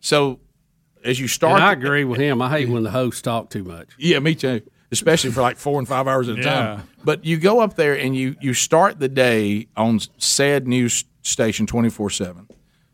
So 0.01 0.41
as 1.05 1.19
you 1.21 1.29
start, 1.29 1.55
And 1.57 1.65
I 1.65 1.73
agree 1.73 2.05
with 2.05 2.19
him. 2.21 2.41
I 2.43 2.51
hate 2.51 2.69
when 2.69 2.83
the 2.83 2.91
hosts 2.91 3.23
talk 3.23 3.51
too 3.51 3.65
much. 3.65 3.89
yeah, 3.99 4.19
me 4.19 4.35
too. 4.35 4.63
Especially 4.91 5.31
for 5.31 5.43
like 5.43 5.57
four 5.59 5.79
and 5.79 5.87
five 5.87 6.07
hours 6.09 6.29
at 6.29 6.37
a 6.39 6.43
Yeah. 6.43 6.45
time. 6.45 6.89
But 7.05 7.25
you 7.25 7.37
go 7.39 7.61
up 7.61 7.75
there 7.77 7.95
and 7.99 8.17
you 8.17 8.37
you 8.41 8.55
start 8.55 8.99
the 8.99 9.09
day 9.09 9.69
on 9.77 10.01
said 10.19 10.67
news 10.67 11.05
station 11.23 11.67
twenty 11.67 11.91
four 11.91 12.09
seven. 12.11 12.49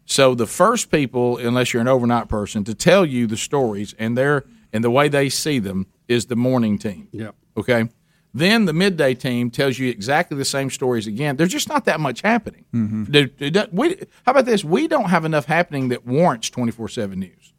So 0.07 0.35
the 0.35 0.47
first 0.47 0.91
people, 0.91 1.39
unless 1.39 1.73
you're 1.73 1.81
an 1.81 1.89
overnight 1.89 2.29
person, 2.29 2.63
to 2.65 2.75
tell 2.75 3.07
you 3.07 3.27
the 3.27 3.37
stories 3.37 3.95
and 3.99 4.19
their 4.19 4.45
and 4.73 4.83
the 4.83 4.91
way 4.91 5.09
they 5.09 5.29
see 5.29 5.59
them 5.61 5.87
is 6.09 6.27
the 6.27 6.37
morning 6.37 6.79
team. 6.79 7.09
Yep. 7.13 7.35
Okay. 7.59 7.89
Then 8.37 8.65
the 8.65 8.73
midday 8.73 9.15
team 9.15 9.51
tells 9.51 9.79
you 9.79 9.89
exactly 9.89 10.37
the 10.37 10.45
same 10.45 10.69
stories 10.69 11.07
again. 11.07 11.37
There's 11.37 11.53
just 11.53 11.69
not 11.69 11.85
that 11.85 12.01
much 12.01 12.21
happening. 12.21 12.65
Mm-hmm. 12.75 13.77
We, 13.77 13.97
how 14.27 14.33
about 14.33 14.45
this? 14.45 14.65
We 14.65 14.89
don't 14.89 15.09
have 15.11 15.25
enough 15.25 15.45
happening 15.45 15.89
that 15.89 16.05
warrants 16.05 16.51
24 16.51 16.89
7 16.89 17.19
news. 17.19 17.53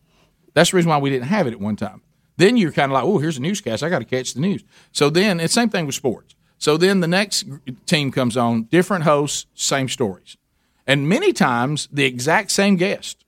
That's 0.54 0.72
the 0.72 0.78
reason 0.78 0.90
why 0.90 0.98
we 0.98 1.10
didn't 1.10 1.28
have 1.28 1.48
it 1.48 1.54
at 1.54 1.60
one 1.62 1.78
time. 1.78 2.02
Then 2.38 2.58
you're 2.58 2.74
kind 2.74 2.92
of 2.92 2.94
like, 2.94 3.06
oh, 3.06 3.20
here's 3.20 3.38
a 3.38 3.42
newscast. 3.42 3.84
I 3.84 3.90
got 3.90 4.00
to 4.00 4.06
catch 4.06 4.34
the 4.34 4.42
news. 4.42 4.64
So 4.92 5.10
then 5.10 5.40
it's 5.40 5.54
same 5.54 5.70
thing 5.70 5.86
with 5.86 5.96
sports. 5.96 6.36
So 6.58 6.78
then 6.78 7.00
the 7.00 7.08
next 7.08 7.46
team 7.86 8.12
comes 8.12 8.36
on, 8.36 8.64
different 8.64 9.04
hosts, 9.04 9.46
same 9.54 9.88
stories, 9.88 10.38
and 10.88 11.08
many 11.08 11.34
times 11.34 11.88
the 11.92 12.06
exact 12.06 12.52
same 12.52 12.76
guest. 12.76 13.25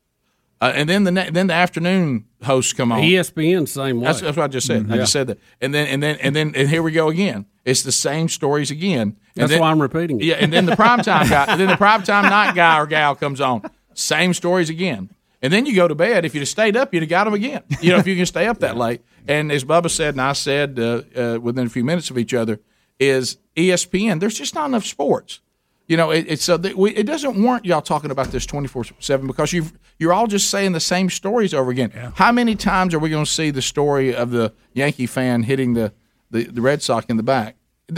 Uh, 0.60 0.72
and 0.74 0.90
then 0.90 1.04
the 1.04 1.12
ne- 1.12 1.30
then 1.30 1.48
the 1.48 1.54
afternoon 1.54 2.26
hosts 2.44 2.74
come 2.74 2.92
on. 2.92 3.02
ESPN 3.02 3.68
same 3.68 4.00
way. 4.00 4.06
That's, 4.06 4.22
that's 4.22 4.36
what 4.38 4.44
I 4.46 4.48
just 4.48 4.66
said. 4.66 4.88
I 4.90 4.96
Yeah. 4.96 5.02
just 5.02 5.12
said 5.12 5.28
that. 5.28 5.38
And 5.62 5.74
then 5.74 5.88
and 5.88 6.02
then 6.02 6.18
and 6.22 6.36
then 6.36 6.54
and 6.56 6.68
here 6.70 6.82
we 6.82 6.92
go 6.92 7.10
again. 7.10 7.46
It's 7.64 7.84
the 7.84 7.92
same 7.92 8.28
stories 8.30 8.72
again. 8.72 9.02
And 9.02 9.16
That's 9.36 9.52
then- 9.52 9.60
why 9.62 9.70
I'm 9.72 9.82
repeating 9.82 10.20
it. 10.20 10.26
Yeah, 10.26 10.36
and 10.36 10.52
then 10.52 10.66
the 10.66 10.72
primetime 10.76 11.30
guy, 11.30 11.56
then 11.58 11.68
the 11.68 11.74
primetime 11.76 12.24
night 12.24 12.56
guy 12.56 12.80
or 12.80 12.88
gal 12.88 13.14
comes 13.16 13.40
on. 13.42 13.62
Same 13.94 14.34
stories 14.34 14.70
again. 14.70 15.10
And 15.44 15.54
then 15.54 15.68
you 15.68 15.76
go 15.76 15.88
to 15.88 15.94
bed. 15.94 16.26
If 16.26 16.34
you'd 16.34 16.42
have 16.42 16.48
stayed 16.50 16.76
up, 16.76 16.92
you'd 16.94 17.04
have 17.04 17.10
got 17.10 17.26
them 17.26 17.34
again. 17.36 17.62
You 17.80 17.92
know, 17.92 17.98
if 18.00 18.08
you 18.08 18.16
can 18.16 18.26
stay 18.26 18.48
up 18.48 18.60
that 18.60 18.76
late. 18.76 19.02
And 19.28 19.52
as 19.52 19.64
Bubba 19.64 19.92
said, 19.92 20.16
and 20.16 20.22
I 20.22 20.34
said 20.34 20.80
uh, 20.80 21.02
uh, 21.16 21.40
within 21.40 21.68
a 21.68 21.70
few 21.70 21.84
minutes 21.84 22.10
of 22.10 22.18
each 22.18 22.34
other, 22.34 22.60
is 23.00 23.38
ESPN. 23.56 24.20
There's 24.20 24.34
just 24.38 24.56
not 24.56 24.66
enough 24.70 24.86
sports. 24.86 25.42
You 25.88 25.96
know, 25.96 26.12
it, 26.12 26.26
it's 26.28 26.44
so 26.44 26.58
we, 26.76 26.94
it 26.94 27.06
doesn't 27.06 27.42
warrant 27.42 27.66
y'all 27.66 27.82
talking 27.82 28.12
about 28.12 28.28
this 28.28 28.46
twenty 28.46 28.68
four 28.68 28.84
seven 29.00 29.26
because 29.26 29.54
you 29.54 29.68
you're 29.98 30.14
all 30.14 30.28
just 30.28 30.50
saying 30.50 30.74
the 30.74 30.82
same 30.82 31.10
stories 31.10 31.54
over 31.54 31.72
again. 31.72 31.92
How 32.16 32.32
many 32.32 32.56
times 32.56 32.94
are 32.94 33.00
we 33.00 33.10
going 33.10 33.26
to 33.26 33.32
see 33.32 33.52
the 33.52 33.62
story 33.62 34.14
of 34.14 34.32
the 34.32 34.54
Yankee 34.74 35.08
fan 35.08 35.44
hitting 35.44 35.74
the, 35.74 35.94
the, 36.30 36.44
the 36.44 36.62
Red 36.62 36.82
Sox 36.84 37.06
in 37.08 37.18
the 37.18 37.24
back? 37.24 37.56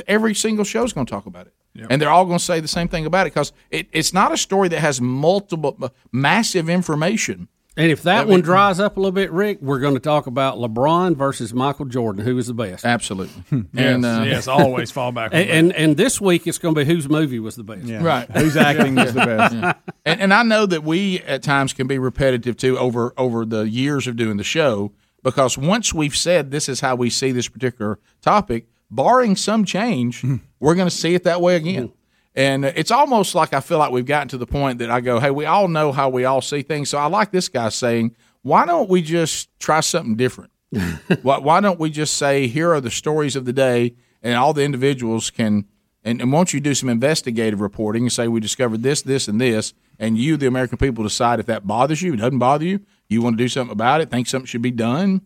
Every 0.07 0.35
single 0.35 0.63
show 0.65 0.83
is 0.83 0.93
going 0.93 1.07
to 1.07 1.11
talk 1.11 1.25
about 1.25 1.47
it, 1.47 1.53
and 1.89 1.99
they're 1.99 2.11
all 2.11 2.25
going 2.25 2.37
to 2.37 2.43
say 2.43 2.59
the 2.59 2.67
same 2.67 2.87
thing 2.87 3.07
about 3.07 3.25
it 3.25 3.33
because 3.33 3.51
it, 3.71 3.87
it's 3.91 4.13
not 4.13 4.31
a 4.31 4.37
story 4.37 4.67
that 4.69 4.79
has 4.79 5.01
multiple 5.01 5.75
uh, 5.81 5.89
massive 6.11 6.69
information. 6.69 7.47
And 7.79 7.91
if 7.91 8.03
that 8.03 8.17
I 8.17 8.21
mean- 8.23 8.31
one 8.31 8.41
dries 8.41 8.79
up 8.81 8.97
a 8.97 8.99
little 8.99 9.13
bit, 9.13 9.31
Rick, 9.31 9.59
we're 9.61 9.79
going 9.79 9.93
to 9.93 10.01
talk 10.01 10.27
about 10.27 10.57
LeBron 10.57 11.15
versus 11.15 11.53
Michael 11.53 11.85
Jordan. 11.85 12.25
Who 12.25 12.37
is 12.37 12.47
the 12.47 12.53
best? 12.53 12.83
Absolutely. 12.83 13.41
Hmm. 13.49 13.61
Yes, 13.71 14.03
uh, 14.03 14.23
yes, 14.27 14.47
always 14.49 14.91
fall 14.91 15.13
back 15.13 15.31
And, 15.33 15.49
and 15.49 15.73
and 15.73 15.97
this 15.97 16.19
week 16.19 16.45
it's 16.45 16.57
going 16.57 16.75
to 16.75 16.81
be 16.81 16.85
whose 16.85 17.07
movie 17.07 17.39
was 17.39 17.55
the 17.55 17.63
best. 17.63 17.89
Right. 17.89 18.29
Who's 18.37 18.57
acting 18.57 18.95
was 18.95 19.13
the 19.13 19.25
best. 19.25 19.55
Yeah. 19.55 19.73
And, 20.05 20.19
and 20.21 20.33
I 20.33 20.43
know 20.43 20.65
that 20.65 20.83
we 20.83 21.19
at 21.21 21.41
times 21.41 21.71
can 21.71 21.87
be 21.87 21.97
repetitive 21.97 22.57
too 22.57 22.77
over 22.77 23.13
over 23.17 23.45
the 23.45 23.69
years 23.69 24.07
of 24.07 24.17
doing 24.17 24.35
the 24.35 24.43
show 24.43 24.91
because 25.23 25.57
once 25.57 25.93
we've 25.93 26.15
said 26.15 26.51
this 26.51 26.67
is 26.67 26.81
how 26.81 26.95
we 26.95 27.09
see 27.09 27.31
this 27.31 27.47
particular 27.47 27.99
topic, 28.21 28.67
barring 28.91 29.37
some 29.37 29.63
change, 29.63 30.21
hmm. 30.21 30.37
we're 30.59 30.75
going 30.75 30.89
to 30.89 30.95
see 30.95 31.15
it 31.15 31.23
that 31.23 31.39
way 31.41 31.55
again. 31.55 31.87
Hmm. 31.87 31.93
And 32.35 32.63
it's 32.63 32.91
almost 32.91 33.35
like 33.35 33.53
I 33.53 33.59
feel 33.59 33.79
like 33.79 33.91
we've 33.91 34.05
gotten 34.05 34.27
to 34.29 34.37
the 34.37 34.45
point 34.45 34.79
that 34.79 34.91
I 34.91 35.01
go, 35.01 35.19
hey, 35.19 35.31
we 35.31 35.45
all 35.45 35.67
know 35.67 35.91
how 35.91 36.09
we 36.09 36.25
all 36.25 36.41
see 36.41 36.61
things. 36.61 36.89
So 36.89 36.97
I 36.97 37.07
like 37.07 37.31
this 37.31 37.49
guy 37.49 37.69
saying, 37.69 38.15
why 38.41 38.65
don't 38.65 38.89
we 38.89 39.01
just 39.01 39.49
try 39.59 39.79
something 39.79 40.15
different? 40.15 40.51
why, 41.21 41.39
why 41.39 41.59
don't 41.59 41.79
we 41.79 41.89
just 41.89 42.15
say, 42.15 42.47
here 42.47 42.71
are 42.73 42.81
the 42.81 42.91
stories 42.91 43.35
of 43.35 43.45
the 43.45 43.53
day, 43.53 43.95
and 44.21 44.37
all 44.37 44.53
the 44.53 44.63
individuals 44.63 45.29
can, 45.31 45.65
and, 46.03 46.21
and 46.21 46.31
won't 46.31 46.53
you 46.53 46.59
do 46.59 46.75
some 46.75 46.89
investigative 46.89 47.61
reporting 47.61 48.03
and 48.03 48.11
say, 48.11 48.27
we 48.27 48.39
discovered 48.39 48.83
this, 48.83 49.01
this, 49.01 49.27
and 49.27 49.41
this, 49.41 49.73
and 49.97 50.17
you, 50.17 50.37
the 50.37 50.47
American 50.47 50.77
people, 50.77 51.03
decide 51.03 51.39
if 51.39 51.47
that 51.47 51.65
bothers 51.65 52.01
you, 52.01 52.13
it 52.13 52.17
doesn't 52.17 52.39
bother 52.39 52.65
you, 52.65 52.79
you 53.07 53.21
want 53.21 53.37
to 53.37 53.43
do 53.43 53.49
something 53.49 53.73
about 53.73 54.01
it, 54.01 54.11
think 54.11 54.27
something 54.27 54.45
should 54.45 54.61
be 54.61 54.71
done. 54.71 55.21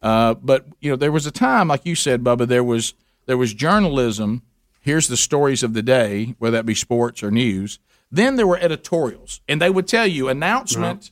Uh, 0.00 0.34
but 0.34 0.66
you 0.80 0.90
know, 0.90 0.96
there 0.96 1.10
was 1.10 1.26
a 1.26 1.30
time, 1.30 1.68
like 1.68 1.84
you 1.84 1.94
said, 1.94 2.22
Bubba, 2.22 2.46
there 2.46 2.62
was 2.62 2.94
there 3.26 3.38
was 3.38 3.54
journalism. 3.54 4.42
Here's 4.84 5.08
the 5.08 5.16
stories 5.16 5.62
of 5.62 5.72
the 5.72 5.82
day, 5.82 6.34
whether 6.38 6.58
that 6.58 6.66
be 6.66 6.74
sports 6.74 7.22
or 7.22 7.30
news. 7.30 7.78
Then 8.12 8.36
there 8.36 8.46
were 8.46 8.58
editorials, 8.58 9.40
and 9.48 9.58
they 9.58 9.70
would 9.70 9.88
tell 9.88 10.06
you 10.06 10.28
announcement. 10.28 11.10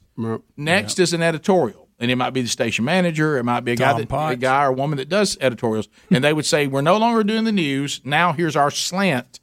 Next 0.59 0.99
is 0.99 1.15
an 1.15 1.23
editorial, 1.23 1.89
and 1.99 2.10
it 2.10 2.17
might 2.17 2.34
be 2.34 2.42
the 2.42 2.49
station 2.49 2.84
manager, 2.84 3.39
it 3.39 3.44
might 3.44 3.60
be 3.60 3.73
a 3.73 3.76
guy 3.76 3.92
Tom 3.92 4.07
that, 4.07 4.33
a 4.33 4.36
guy 4.36 4.65
or 4.65 4.73
woman 4.73 4.99
that 4.99 5.09
does 5.09 5.39
editorials, 5.41 5.89
and 6.10 6.23
they 6.23 6.34
would 6.34 6.44
say, 6.44 6.67
"We're 6.67 6.83
no 6.83 6.99
longer 6.99 7.25
doing 7.25 7.44
the 7.44 7.51
news. 7.51 8.02
Now 8.05 8.34
here's 8.34 8.57
our 8.57 8.70
slant, 8.70 9.41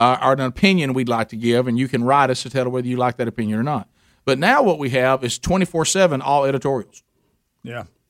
uh, 0.00 0.18
or 0.20 0.32
an 0.32 0.40
opinion 0.40 0.92
we'd 0.92 1.08
like 1.08 1.28
to 1.28 1.36
give, 1.36 1.68
and 1.68 1.78
you 1.78 1.86
can 1.86 2.02
write 2.02 2.30
us 2.30 2.42
to 2.42 2.50
tell 2.50 2.68
whether 2.68 2.88
you 2.88 2.96
like 2.96 3.16
that 3.18 3.28
opinion 3.28 3.60
or 3.60 3.62
not." 3.62 3.88
But 4.24 4.40
now 4.40 4.64
what 4.64 4.80
we 4.80 4.90
have 4.90 5.22
is 5.22 5.38
twenty 5.38 5.64
four 5.64 5.84
seven 5.84 6.20
all 6.20 6.44
editorials 6.44 7.04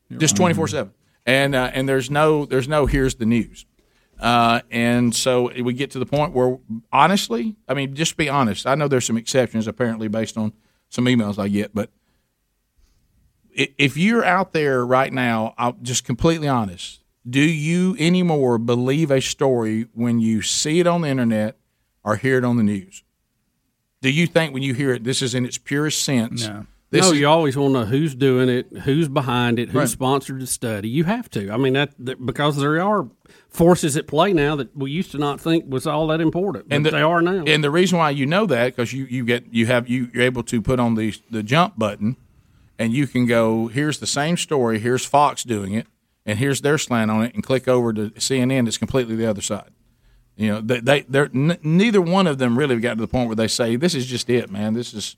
yeah. 0.09 0.17
just 0.17 0.35
twenty 0.35 0.55
four 0.55 0.67
seven, 0.67 0.93
and 1.27 1.53
uh, 1.53 1.69
and 1.75 1.87
there's 1.87 2.09
no 2.09 2.45
there's 2.45 2.67
no 2.67 2.87
here's 2.87 3.15
the 3.15 3.27
news, 3.27 3.67
uh, 4.19 4.61
and 4.69 5.15
so 5.15 5.51
we 5.61 5.73
get 5.73 5.91
to 5.91 5.99
the 5.99 6.05
point 6.05 6.33
where 6.33 6.57
honestly, 6.91 7.55
I 7.67 7.73
mean, 7.73 7.95
just 7.95 8.17
be 8.17 8.29
honest. 8.29 8.67
I 8.67 8.75
know 8.75 8.87
there's 8.87 9.05
some 9.05 9.17
exceptions 9.17 9.67
apparently 9.67 10.07
based 10.07 10.37
on 10.37 10.53
some 10.89 11.05
emails 11.05 11.37
I 11.39 11.47
get, 11.47 11.73
but 11.73 11.89
if 13.51 13.97
you're 13.97 14.23
out 14.23 14.53
there 14.53 14.85
right 14.85 15.11
now, 15.11 15.53
I'll 15.57 15.73
just 15.81 16.05
completely 16.05 16.47
honest. 16.47 17.01
Do 17.29 17.41
you 17.41 17.95
anymore 17.99 18.57
believe 18.57 19.11
a 19.11 19.21
story 19.21 19.87
when 19.93 20.19
you 20.19 20.41
see 20.41 20.79
it 20.79 20.87
on 20.87 21.01
the 21.01 21.09
internet 21.09 21.57
or 22.03 22.15
hear 22.15 22.37
it 22.37 22.45
on 22.45 22.57
the 22.57 22.63
news? 22.63 23.03
Do 24.01 24.09
you 24.09 24.27
think 24.27 24.53
when 24.53 24.63
you 24.63 24.73
hear 24.73 24.93
it, 24.93 25.03
this 25.03 25.21
is 25.21 25.35
in 25.35 25.45
its 25.45 25.57
purest 25.57 26.01
sense? 26.01 26.47
No. 26.47 26.65
This 26.91 27.05
no, 27.05 27.11
you 27.11 27.27
always 27.27 27.55
want 27.55 27.75
to 27.75 27.79
know 27.81 27.85
who's 27.85 28.15
doing 28.15 28.49
it, 28.49 28.71
who's 28.83 29.07
behind 29.07 29.59
it, 29.59 29.69
who 29.69 29.79
Right. 29.79 29.87
sponsored 29.89 30.39
the 30.41 30.47
study. 30.47 30.89
You 30.89 31.03
have 31.03 31.29
to. 31.31 31.51
I 31.51 31.57
mean, 31.57 31.73
that, 31.73 31.93
that 31.99 32.25
because 32.25 32.57
there 32.57 32.81
are 32.81 33.07
forces 33.49 33.97
at 33.97 34.07
play 34.07 34.31
now 34.33 34.55
that 34.55 34.75
we 34.77 34.91
used 34.91 35.11
to 35.11 35.17
not 35.17 35.41
think 35.41 35.65
was 35.67 35.87
all 35.87 36.07
that 36.07 36.21
important, 36.21 36.69
but 36.69 36.75
and 36.75 36.85
the, 36.85 36.91
they 36.91 37.01
are 37.01 37.21
now. 37.21 37.43
And 37.45 37.63
the 37.63 37.71
reason 37.71 37.97
why 37.97 38.11
you 38.11 38.25
know 38.25 38.45
that 38.45 38.75
because 38.75 38.93
you, 38.93 39.05
you 39.05 39.25
get 39.25 39.45
you 39.51 39.65
have 39.65 39.87
you 39.89 40.09
you're 40.13 40.23
able 40.23 40.43
to 40.43 40.61
put 40.61 40.79
on 40.79 40.95
the 40.95 41.13
the 41.31 41.41
jump 41.43 41.77
button, 41.77 42.15
and 42.77 42.93
you 42.93 43.07
can 43.07 43.25
go 43.25 43.67
here's 43.67 43.99
the 43.99 44.07
same 44.07 44.37
story. 44.37 44.79
Here's 44.79 45.03
Fox 45.05 45.43
doing 45.43 45.73
it, 45.73 45.87
and 46.25 46.37
here's 46.37 46.61
their 46.61 46.77
slant 46.77 47.09
on 47.11 47.23
it, 47.23 47.33
and 47.33 47.43
click 47.43 47.67
over 47.67 47.91
to 47.93 48.09
CNN. 48.11 48.67
It's 48.67 48.77
completely 48.77 49.15
the 49.15 49.25
other 49.27 49.41
side. 49.41 49.71
You 50.37 50.49
know 50.49 50.61
they 50.61 50.79
they 50.79 51.01
they're 51.01 51.29
n- 51.33 51.57
neither 51.63 51.99
one 52.01 52.27
of 52.27 52.37
them 52.37 52.57
really 52.57 52.79
got 52.79 52.93
to 52.95 53.01
the 53.01 53.07
point 53.07 53.27
where 53.27 53.35
they 53.35 53.47
say 53.47 53.75
this 53.75 53.95
is 53.95 54.05
just 54.05 54.29
it, 54.29 54.49
man. 54.51 54.73
This 54.73 54.93
is 54.93 55.17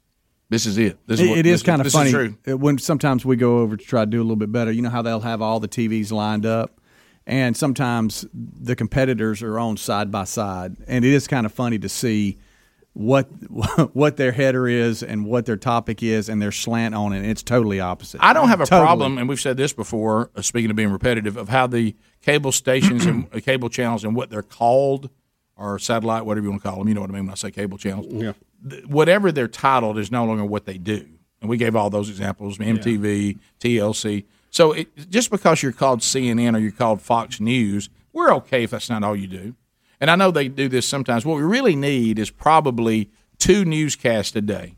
this 0.49 0.65
is 0.65 0.77
it. 0.77 0.97
This 1.05 1.19
is 1.19 1.29
what- 1.29 1.37
it 1.37 1.45
is 1.45 1.61
this- 1.61 1.63
kind 1.63 1.79
of 1.81 1.83
this 1.83 1.93
funny 1.93 2.11
true. 2.11 2.37
uh, 2.49 2.57
when 2.57 2.77
sometimes 2.77 3.23
we 3.25 3.35
go 3.35 3.59
over 3.59 3.77
to 3.77 3.85
try 3.85 4.03
to 4.03 4.09
do 4.09 4.19
a 4.19 4.23
little 4.23 4.35
bit 4.35 4.51
better. 4.51 4.71
You 4.71 4.81
know 4.81 4.89
how 4.89 5.01
they'll 5.03 5.19
have 5.19 5.41
all 5.41 5.59
the 5.59 5.67
TVs 5.67 6.11
lined 6.11 6.45
up, 6.47 6.80
and 7.31 7.55
sometimes 7.57 8.25
the 8.33 8.75
competitors 8.75 9.41
are 9.41 9.57
on 9.57 9.77
side 9.77 10.11
by 10.11 10.25
side, 10.25 10.75
and 10.87 11.03
it 11.03 11.13
is 11.13 11.27
kind 11.27 11.45
of 11.47 11.53
funny 11.53 11.79
to 11.79 11.89
see 11.89 12.37
what 12.93 13.23
what 13.95 14.17
their 14.17 14.33
header 14.33 14.67
is 14.67 15.01
and 15.01 15.25
what 15.25 15.45
their 15.45 15.55
topic 15.55 16.03
is 16.03 16.27
and 16.27 16.41
their 16.41 16.51
slant 16.51 16.93
on 16.93 17.13
it. 17.13 17.19
And 17.19 17.25
it's 17.27 17.41
totally 17.41 17.79
opposite. 17.79 18.21
I 18.21 18.33
don't 18.33 18.49
have 18.49 18.59
a 18.59 18.65
Totally. 18.65 18.85
problem, 18.85 19.17
and 19.17 19.29
we've 19.29 19.39
said 19.39 19.55
this 19.57 19.71
before. 19.71 20.29
Uh, 20.35 20.41
speaking 20.41 20.69
of 20.69 20.75
being 20.75 20.91
repetitive, 20.91 21.37
of 21.37 21.47
how 21.49 21.67
the 21.67 21.95
cable 22.21 22.51
stations 22.51 23.05
and 23.05 23.27
uh, 23.33 23.39
cable 23.39 23.69
channels 23.69 24.03
and 24.03 24.13
what 24.13 24.29
they're 24.29 24.43
called, 24.43 25.09
or 25.55 25.79
satellite, 25.79 26.25
whatever 26.25 26.43
you 26.45 26.51
want 26.51 26.61
to 26.61 26.67
call 26.69 26.79
them. 26.79 26.89
You 26.89 26.93
know 26.95 27.01
what 27.01 27.09
I 27.09 27.13
mean 27.13 27.23
when 27.25 27.31
I 27.31 27.35
say 27.35 27.49
cable 27.49 27.77
channels. 27.77 28.07
Yeah. 28.09 28.33
Th- 28.69 28.85
Whatever 28.85 29.31
they're 29.31 29.47
titled 29.47 29.97
is 29.97 30.11
no 30.11 30.25
longer 30.25 30.43
what 30.45 30.65
they 30.65 30.77
do, 30.77 31.07
and 31.39 31.49
we 31.49 31.55
gave 31.55 31.77
all 31.77 31.89
those 31.89 32.09
examples: 32.09 32.57
MTV, 32.57 33.39
TLC. 33.61 34.25
So 34.51 34.73
it, 34.73 35.09
just 35.09 35.31
because 35.31 35.63
you're 35.63 35.71
called 35.71 36.01
CNN 36.01 36.55
or 36.55 36.59
you're 36.59 36.71
called 36.71 37.01
Fox 37.01 37.39
News, 37.39 37.89
we're 38.13 38.33
okay 38.35 38.63
if 38.63 38.71
that's 38.71 38.89
not 38.89 39.03
all 39.03 39.15
you 39.15 39.27
do. 39.27 39.55
And 39.99 40.11
I 40.11 40.15
know 40.15 40.29
they 40.29 40.49
do 40.49 40.67
this 40.67 40.87
sometimes. 40.87 41.25
What 41.25 41.37
we 41.37 41.43
really 41.43 41.75
need 41.75 42.19
is 42.19 42.29
probably 42.29 43.09
two 43.39 43.63
newscasts 43.65 44.35
a 44.35 44.41
day, 44.41 44.75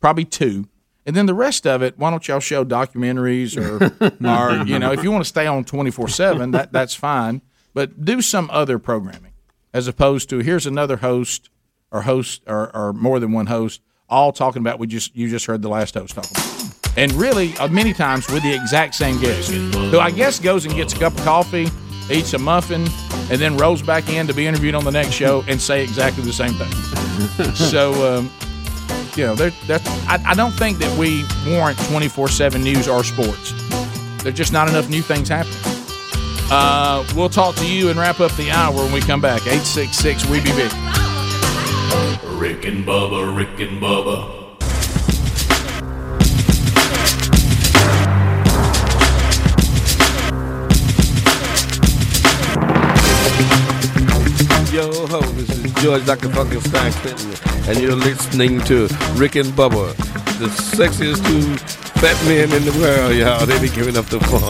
probably 0.00 0.24
two. 0.24 0.68
And 1.04 1.14
then 1.14 1.26
the 1.26 1.34
rest 1.34 1.66
of 1.66 1.82
it, 1.82 1.98
why 1.98 2.10
don't 2.10 2.26
y'all 2.26 2.40
show 2.40 2.64
documentaries 2.64 3.58
or, 3.58 3.84
or 4.60 4.64
you 4.64 4.78
know, 4.78 4.92
if 4.92 5.02
you 5.02 5.10
want 5.10 5.24
to 5.24 5.28
stay 5.28 5.46
on 5.46 5.64
twenty 5.64 5.90
four 5.90 6.08
seven, 6.08 6.52
that 6.52 6.72
that's 6.72 6.94
fine. 6.94 7.42
But 7.74 8.04
do 8.04 8.22
some 8.22 8.48
other 8.52 8.78
programming 8.78 9.32
as 9.72 9.88
opposed 9.88 10.30
to 10.30 10.38
here's 10.38 10.66
another 10.66 10.98
host 10.98 11.50
or 11.90 12.02
host 12.02 12.42
or, 12.46 12.74
or 12.74 12.92
more 12.92 13.18
than 13.18 13.32
one 13.32 13.46
host 13.46 13.82
all 14.08 14.32
talking 14.32 14.60
about 14.60 14.78
we 14.78 14.86
just 14.86 15.14
you 15.16 15.28
just 15.28 15.46
heard 15.46 15.62
the 15.62 15.68
last 15.68 15.94
host 15.94 16.14
talk 16.14 16.30
about. 16.30 16.73
And 16.96 17.12
really, 17.14 17.56
uh, 17.56 17.68
many 17.68 17.92
times 17.92 18.28
with 18.28 18.42
the 18.42 18.54
exact 18.54 18.94
same 18.94 19.20
guest, 19.20 19.50
who 19.50 19.98
I 19.98 20.10
guess 20.10 20.38
goes 20.38 20.64
and 20.64 20.74
gets 20.74 20.92
a 20.94 20.98
cup 20.98 21.12
of 21.16 21.24
coffee, 21.24 21.68
eats 22.10 22.32
a 22.34 22.38
muffin, 22.38 22.86
and 23.30 23.40
then 23.40 23.56
rolls 23.56 23.82
back 23.82 24.08
in 24.08 24.26
to 24.26 24.34
be 24.34 24.46
interviewed 24.46 24.74
on 24.74 24.84
the 24.84 24.92
next 24.92 25.12
show 25.12 25.44
and 25.48 25.60
say 25.60 25.82
exactly 25.82 26.22
the 26.22 26.32
same 26.32 26.52
thing. 26.54 27.54
so, 27.54 28.16
um, 28.16 28.30
you 29.16 29.24
know, 29.24 29.34
there, 29.34 29.50
that's, 29.66 29.88
I, 30.06 30.22
I 30.26 30.34
don't 30.34 30.52
think 30.52 30.78
that 30.78 30.98
we 30.98 31.24
warrant 31.50 31.78
24 31.88 32.28
7 32.28 32.62
news 32.62 32.86
or 32.88 33.02
sports. 33.02 33.52
There's 34.22 34.36
just 34.36 34.52
not 34.52 34.68
enough 34.68 34.88
new 34.88 35.02
things 35.02 35.28
happening. 35.28 35.58
Uh, 36.50 37.04
we'll 37.16 37.28
talk 37.28 37.56
to 37.56 37.66
you 37.66 37.88
and 37.88 37.98
wrap 37.98 38.20
up 38.20 38.32
the 38.32 38.50
hour 38.50 38.74
when 38.74 38.92
we 38.92 39.00
come 39.00 39.20
back. 39.20 39.40
866 39.42 40.26
We 40.28 40.40
Be 40.40 40.50
Big. 40.52 40.72
Rick 42.38 42.66
and 42.66 42.84
Bubba, 42.84 43.34
Rick 43.36 43.60
and 43.60 43.80
Bubba. 43.80 44.43
George 55.84 56.06
Dr. 56.06 56.28
Funkenstein 56.28 56.92
Clinton, 57.02 57.68
and 57.68 57.78
you're 57.78 57.94
listening 57.94 58.58
to 58.60 58.88
Rick 59.16 59.36
and 59.36 59.48
Bubba, 59.48 59.94
the 60.38 60.46
sexiest 60.46 61.22
two 61.26 61.58
fat 62.00 62.16
men 62.24 62.50
in 62.54 62.64
the 62.64 62.72
world, 62.80 63.14
y'all. 63.14 63.44
They 63.44 63.60
be 63.60 63.68
giving 63.68 63.98
up 63.98 64.06
the 64.06 64.18
phone. 64.20 64.40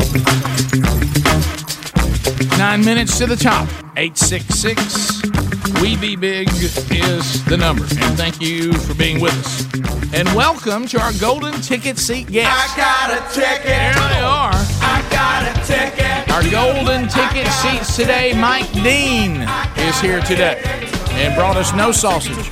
Nine 2.57 2.85
minutes 2.85 3.19
to 3.19 3.27
the 3.27 3.35
top. 3.35 3.67
866 3.97 5.83
We 5.83 5.97
Be 5.97 6.15
Big 6.15 6.49
is 6.53 7.45
the 7.47 7.57
number. 7.57 7.83
And 7.83 8.17
thank 8.17 8.41
you 8.41 8.73
for 8.73 8.95
being 8.95 9.21
with 9.21 9.35
us. 9.35 10.15
And 10.15 10.33
welcome 10.37 10.87
to 10.87 11.01
our 11.01 11.13
golden 11.15 11.61
ticket 11.63 11.99
seat 11.99 12.31
guests. 12.31 12.75
I 12.75 12.77
got 12.77 13.11
a 13.11 13.35
ticket. 13.35 13.65
There 13.65 13.93
they 13.93 14.21
oh. 14.23 14.29
are. 14.29 14.53
I 14.55 15.05
got 15.11 15.43
a 15.51 15.55
ticket. 15.67 16.31
Our 16.31 16.49
golden 16.49 17.09
ticket 17.09 17.49
seats 17.55 17.97
today, 17.97 18.35
Mike 18.41 18.71
Dean 18.73 19.43
is 19.77 20.01
here 20.01 20.21
today 20.21 20.95
and 21.17 21.35
brought 21.35 21.57
us 21.57 21.73
no 21.75 21.93
sausage. 21.93 22.51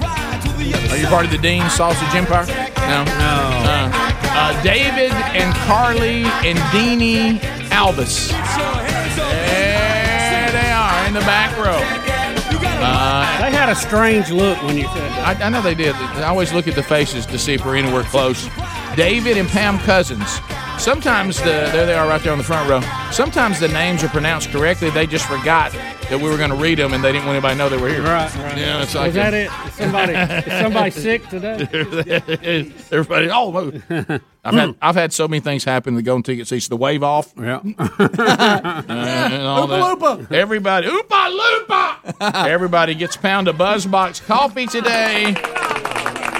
Are 0.90 0.96
you 0.96 1.06
part 1.06 1.24
of 1.24 1.30
the 1.30 1.38
Dean 1.38 1.68
Sausage 1.70 2.14
Empire? 2.14 2.46
No. 2.46 3.04
No. 3.04 3.60
Uh, 3.64 3.90
uh, 4.34 4.62
David 4.62 5.12
and 5.34 5.54
Carly 5.66 6.24
and 6.46 6.58
Deanie 6.70 7.42
Albus. 7.70 8.28
There 8.28 8.38
they 10.52 10.70
are 10.70 11.06
in 11.06 11.14
the 11.14 11.20
back 11.20 11.56
row. 11.58 11.80
Uh, 12.84 13.40
they 13.40 13.50
had 13.50 13.68
a 13.68 13.74
strange 13.74 14.30
look 14.30 14.60
when 14.62 14.76
you 14.76 14.84
said 14.88 14.96
that. 14.96 15.40
I, 15.40 15.46
I 15.46 15.48
know 15.48 15.62
they 15.62 15.74
did. 15.74 15.94
I 15.94 16.24
always 16.24 16.52
look 16.52 16.66
at 16.66 16.74
the 16.74 16.82
faces 16.82 17.26
to 17.26 17.38
see 17.38 17.54
if 17.54 17.64
we're 17.64 17.76
anywhere 17.76 18.02
close. 18.04 18.48
David 18.96 19.36
and 19.36 19.48
Pam 19.48 19.78
Cousins. 19.80 20.40
Sometimes 20.82 21.38
the 21.38 21.44
there 21.44 21.86
they 21.86 21.94
are 21.94 22.08
right 22.08 22.20
there 22.24 22.32
on 22.32 22.38
the 22.38 22.44
front 22.44 22.68
row. 22.68 22.80
Sometimes 23.12 23.60
the 23.60 23.68
names 23.68 24.02
are 24.02 24.08
pronounced 24.08 24.50
correctly. 24.50 24.90
They 24.90 25.06
just 25.06 25.26
forgot 25.26 25.70
that 25.70 26.18
we 26.20 26.28
were 26.28 26.36
going 26.36 26.50
to 26.50 26.56
read 26.56 26.78
them, 26.78 26.92
and 26.92 27.04
they 27.04 27.12
didn't 27.12 27.24
want 27.26 27.36
anybody 27.36 27.54
to 27.54 27.58
know 27.58 27.68
they 27.68 27.76
were 27.76 27.88
here. 27.88 28.02
Right, 28.02 28.34
right. 28.34 28.58
Yeah, 28.58 28.82
it's 28.82 28.92
like 28.92 29.10
Is 29.10 29.14
that 29.14 29.32
it? 29.32 29.48
Is 29.68 29.74
somebody, 29.74 30.12
is 30.12 30.60
somebody 30.60 30.90
sick 31.06 31.28
today? 31.28 32.72
Everybody, 32.90 33.28
oh, 33.30 33.72
I've 34.44 34.54
had 34.54 34.74
I've 34.82 34.96
had 34.96 35.12
so 35.12 35.28
many 35.28 35.38
things 35.38 35.62
happen. 35.62 35.94
The 35.94 36.02
golden 36.02 36.24
ticket 36.24 36.48
seats, 36.48 36.66
the 36.66 36.76
wave 36.76 37.04
off, 37.04 37.32
yeah, 37.38 37.60
and 37.62 37.76
all 39.46 39.68
that. 39.68 40.26
Everybody, 40.32 40.88
oopa 40.88 41.38
loopa. 41.38 42.48
Everybody 42.48 42.96
gets 42.96 43.14
a 43.14 43.20
pound 43.20 43.46
of 43.46 43.54
Buzzbox 43.54 44.26
coffee 44.26 44.66
today. 44.66 45.36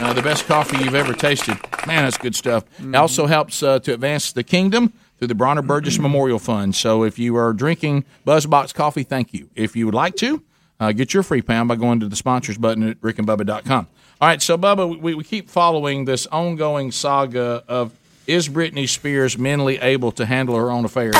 Uh, 0.02 0.12
the 0.12 0.20
best 0.20 0.46
coffee 0.46 0.76
you've 0.82 0.96
ever 0.96 1.14
tasted. 1.14 1.56
Man, 1.86 2.02
that's 2.02 2.18
good 2.18 2.34
stuff. 2.34 2.64
It 2.80 2.96
also 2.96 3.26
helps 3.26 3.62
uh, 3.62 3.78
to 3.78 3.94
advance 3.94 4.32
the 4.32 4.42
kingdom 4.42 4.92
through 5.18 5.28
the 5.28 5.36
Bronner 5.36 5.62
Burgess 5.62 6.00
Memorial 6.00 6.40
Fund. 6.40 6.74
So 6.74 7.04
if 7.04 7.20
you 7.20 7.36
are 7.36 7.52
drinking 7.52 8.04
Buzzbox 8.26 8.74
coffee, 8.74 9.04
thank 9.04 9.32
you. 9.32 9.48
If 9.54 9.76
you 9.76 9.86
would 9.86 9.94
like 9.94 10.16
to, 10.16 10.42
uh, 10.80 10.90
get 10.90 11.14
your 11.14 11.22
free 11.22 11.40
pound 11.40 11.68
by 11.68 11.76
going 11.76 12.00
to 12.00 12.08
the 12.08 12.16
sponsors 12.16 12.58
button 12.58 12.88
at 12.88 13.00
rickandbubba.com. 13.00 13.86
All 14.20 14.28
right, 14.28 14.42
so 14.42 14.58
Bubba, 14.58 15.00
we, 15.00 15.14
we 15.14 15.22
keep 15.22 15.48
following 15.48 16.04
this 16.04 16.26
ongoing 16.26 16.90
saga 16.90 17.62
of 17.68 17.92
is 18.26 18.48
Britney 18.48 18.88
Spears 18.88 19.36
mentally 19.36 19.78
able 19.78 20.12
to 20.12 20.26
handle 20.26 20.56
her 20.56 20.70
own 20.70 20.84
affairs? 20.84 21.14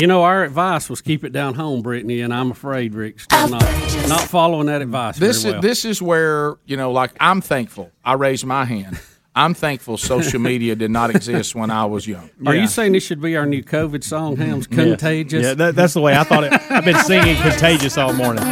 You 0.00 0.06
know, 0.06 0.22
our 0.22 0.44
advice 0.44 0.90
was 0.90 1.00
keep 1.00 1.24
it 1.24 1.32
down 1.32 1.54
home, 1.54 1.82
Britney, 1.82 2.22
and 2.22 2.32
I'm 2.32 2.50
afraid 2.50 2.94
Rick's 2.94 3.24
still 3.24 3.48
not, 3.48 3.62
not 4.08 4.20
following 4.22 4.66
that 4.66 4.82
advice 4.82 5.16
This 5.16 5.44
very 5.44 5.56
is 5.56 5.62
this 5.62 5.84
is 5.84 6.02
where 6.02 6.56
you 6.66 6.76
know, 6.76 6.92
like 6.92 7.12
I'm 7.20 7.40
thankful. 7.40 7.90
I 8.04 8.14
raised 8.14 8.44
my 8.44 8.64
hand. 8.64 9.00
I'm 9.34 9.54
thankful 9.54 9.98
social 9.98 10.40
media 10.40 10.74
did 10.74 10.90
not 10.90 11.10
exist 11.10 11.54
when 11.54 11.70
I 11.70 11.84
was 11.84 12.08
young. 12.08 12.28
Are 12.44 12.56
you 12.56 12.66
saying 12.66 12.92
this 12.92 13.04
should 13.04 13.20
be 13.20 13.36
our 13.36 13.46
new 13.46 13.62
COVID 13.62 14.02
song, 14.02 14.36
Hams? 14.36 14.66
Contagious? 14.66 15.44
Yeah, 15.44 15.54
that, 15.54 15.76
that's 15.76 15.94
the 15.94 16.00
way 16.00 16.16
I 16.16 16.24
thought 16.24 16.44
it. 16.44 16.52
I've 16.52 16.84
been 16.84 16.98
singing 17.04 17.36
"Contagious" 17.36 17.96
all 17.96 18.12
morning. 18.12 18.42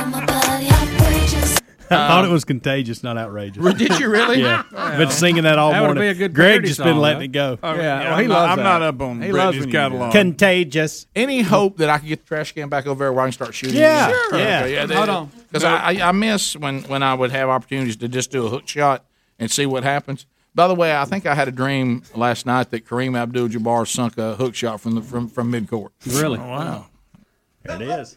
I 1.91 2.09
thought 2.09 2.25
um, 2.25 2.31
it 2.31 2.33
was 2.33 2.45
contagious, 2.45 3.03
not 3.03 3.17
outrageous. 3.17 3.63
Did 3.75 3.99
you 4.01 4.09
really? 4.11 4.41
Yeah, 4.43 4.63
I've 4.77 4.99
been 4.99 5.11
singing 5.11 5.45
that 5.45 5.59
all 5.59 5.71
That 5.71 5.81
would 5.83 5.87
morning. 5.95 6.03
be 6.03 6.09
a 6.09 6.15
good 6.15 6.35
Greg 6.35 6.49
parody 6.53 6.69
just 6.69 6.79
song, 6.79 6.87
been 6.87 6.99
letting 6.99 7.19
huh? 7.21 7.25
it 7.25 7.33
go. 7.33 7.59
Oh, 7.63 7.75
Yeah, 7.75 7.81
yeah, 7.83 8.09
well, 8.11 8.19
he 8.19 8.25
I'm, 8.25 8.29
loves 8.31 8.31
not, 8.31 8.51
I'm 8.51 8.57
that. 8.59 8.63
not 8.65 8.83
up 8.83 9.01
on 9.03 9.23
He 9.23 9.33
loves 9.33 9.57
Britney's 9.57 9.61
when 9.61 9.69
you 9.69 9.73
do 9.73 9.79
that. 9.79 9.89
catalog. 9.91 10.13
Contagious. 10.13 11.07
Any 11.15 11.43
hope 11.43 11.77
that 11.79 11.89
I 11.91 11.99
could 11.99 12.09
get 12.09 12.21
the 12.21 12.27
trash 12.27 12.53
can 12.53 12.69
back 12.69 12.87
over 12.87 13.05
there 13.05 13.13
where 13.13 13.23
I 13.23 13.27
can 13.27 13.33
start 13.33 13.55
shooting? 13.55 13.79
Yeah, 13.79 14.09
Sure. 14.09 14.39
yeah. 14.39 14.61
Okay, 14.63 14.73
yeah 14.75 14.87
Hold 14.97 15.09
on. 15.09 15.31
Because 15.51 15.65
I, 15.65 15.77
I, 15.93 16.09
I 16.09 16.13
miss 16.13 16.57
when, 16.57 16.83
when 16.85 17.03
I 17.03 17.15
would 17.15 17.31
have 17.31 17.49
opportunities 17.49 17.97
to 17.97 18.09
just 18.09 18.31
do 18.31 18.47
a 18.47 18.49
hook 18.49 18.67
shot 18.69 19.05
and 19.39 19.51
see 19.51 19.67
what 19.67 19.85
happens. 19.85 20.27
By 20.55 20.69
the 20.69 20.75
way, 20.75 20.97
I 20.97 21.05
think 21.05 21.27
I 21.27 21.35
had 21.35 21.49
a 21.49 21.53
dream 21.53 22.03
last 22.15 22.47
night 22.47 22.71
that 22.71 22.87
Kareem 22.87 23.17
Abdul-Jabbar 23.17 23.87
sunk 23.87 24.17
a 24.17 24.35
hook 24.37 24.55
shot 24.55 24.81
from 24.81 24.95
the 24.95 25.03
from, 25.03 25.29
from 25.29 25.53
midcourt. 25.53 25.91
Really? 26.07 26.39
Oh, 26.39 26.49
wow. 26.49 26.87
There 27.63 27.77
it 27.77 27.83
is. 27.83 28.17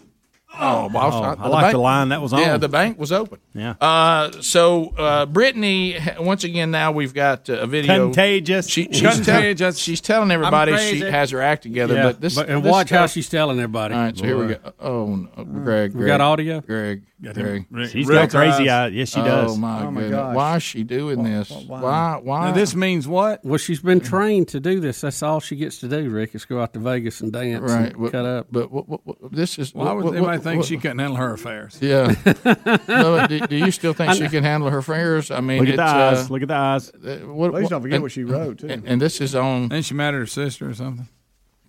Oh, 0.58 0.90
well, 0.94 1.14
Oh, 1.14 1.36
I 1.44 1.48
like 1.48 1.72
the 1.72 1.78
line 1.78 2.10
that 2.10 2.22
was 2.22 2.34
on. 2.34 2.40
Yeah, 2.40 2.58
the 2.58 2.68
bank 2.68 2.98
was 3.00 3.12
open. 3.12 3.40
Yeah. 3.54 3.76
Uh, 3.80 4.32
so 4.42 4.94
uh, 4.98 5.26
Britney, 5.26 6.20
once 6.20 6.44
again, 6.44 6.72
now 6.72 6.92
we've 6.92 7.14
got 7.14 7.50
uh, 7.50 7.60
a 7.60 7.68
video. 7.68 8.06
Contagious. 8.06 8.68
She, 8.68 8.86
she's, 8.92 9.02
tell- 9.02 9.14
Contagious. 9.16 9.78
she's 9.78 10.02
telling 10.02 10.32
everybody 10.32 10.76
she 10.78 11.02
has 11.02 11.32
her 11.32 11.42
act 11.42 11.64
together, 11.64 11.94
Yeah, 11.96 12.04
but 12.04 12.22
this 12.22 12.36
but- 12.36 12.50
and 12.50 12.64
this 12.64 12.72
watch 12.72 12.90
how 12.90 13.06
she's 13.08 13.30
telling 13.30 13.58
everybody. 13.60 13.94
All 13.94 14.02
right, 14.02 14.18
so 14.18 14.26
here 14.26 14.38
we 14.38 14.48
go. 14.56 14.74
Oh, 14.80 15.16
no. 15.16 15.28
Greg, 15.46 15.92
Greg, 15.92 15.96
We 15.96 16.06
got 16.08 16.20
audio? 16.22 16.62
Greg, 16.62 17.04
Greg. 17.22 17.66
She's 17.90 18.10
got 18.10 18.30
crazy 18.30 18.70
eyes. 18.70 18.94
Yes, 18.94 19.10
she 19.10 19.20
does. 19.22 19.52
Oh 19.54 19.58
my, 19.58 19.84
Oh, 19.86 19.92
my 19.92 20.02
goodness! 20.02 20.18
gosh. 20.20 20.36
Why 20.36 20.56
is 20.56 20.64
she 20.64 20.84
doing 20.84 21.24
this? 21.24 21.50
Why? 21.50 22.20
Why? 22.24 22.46
Now, 22.48 22.52
this 22.54 22.76
means 22.76 23.08
what? 23.08 23.44
Well, 23.44 23.58
she's 23.58 23.82
been 23.82 24.00
trained 24.00 24.48
to 24.50 24.60
do 24.62 24.80
this. 24.80 25.02
That's 25.02 25.22
all 25.22 25.40
she 25.42 25.56
gets 25.58 25.80
to 25.80 25.90
do, 25.90 26.10
Rick, 26.10 26.34
is 26.36 26.46
go 26.46 26.62
out 26.62 26.72
to 26.74 26.80
Vegas 26.80 27.20
and 27.20 27.32
dance 27.34 27.62
right? 27.70 27.92
and 27.94 28.02
But, 28.02 28.12
cut 28.14 28.26
up. 28.26 28.48
but 28.52 28.72
what, 28.72 28.88
what, 28.88 29.06
what, 29.06 29.32
this 29.34 29.60
is. 29.60 29.74
Why 29.74 29.92
would 29.92 30.06
what, 30.06 30.16
anybody 30.16 30.38
what- 30.38 30.44
think 30.44 30.58
what- 30.60 30.68
she 30.68 30.78
couldn't 30.78 31.00
handle 31.00 31.18
her 31.18 31.34
affairs? 31.34 31.78
Yeah. 31.82 32.14
no, 32.88 33.28
do, 33.28 33.40
do 33.48 33.56
you 33.58 33.72
still 33.72 33.94
think 33.94 34.14
she 34.14 34.30
can 34.30 34.44
handle 34.46 34.70
her 34.70 34.78
affairs? 34.78 35.30
I 35.30 35.42
mean, 35.42 35.60
Look 35.60 35.70
at 35.70 35.76
the 35.76 35.84
eyes. 35.84 36.30
uh, 36.30 36.34
Look 36.34 36.42
at 36.44 36.48
the 36.48 36.54
eyes. 36.56 36.90
uh, 36.92 37.18
what, 37.28 37.52
Please 37.52 37.70
don't 37.70 37.82
forget 37.82 37.96
and- 37.96 38.04
what 38.04 38.12
she 38.14 38.24
wrote, 38.24 38.60
too. 38.60 38.68
And, 38.70 38.88
and 38.88 39.02
this 39.02 39.20
is 39.20 39.36
on. 39.36 39.74
Ain't 39.74 39.86
she 39.86 39.94
mad 39.94 40.14
at 40.14 40.20
her 40.20 40.26
sister 40.26 40.70
or 40.70 40.74
something? 40.74 41.08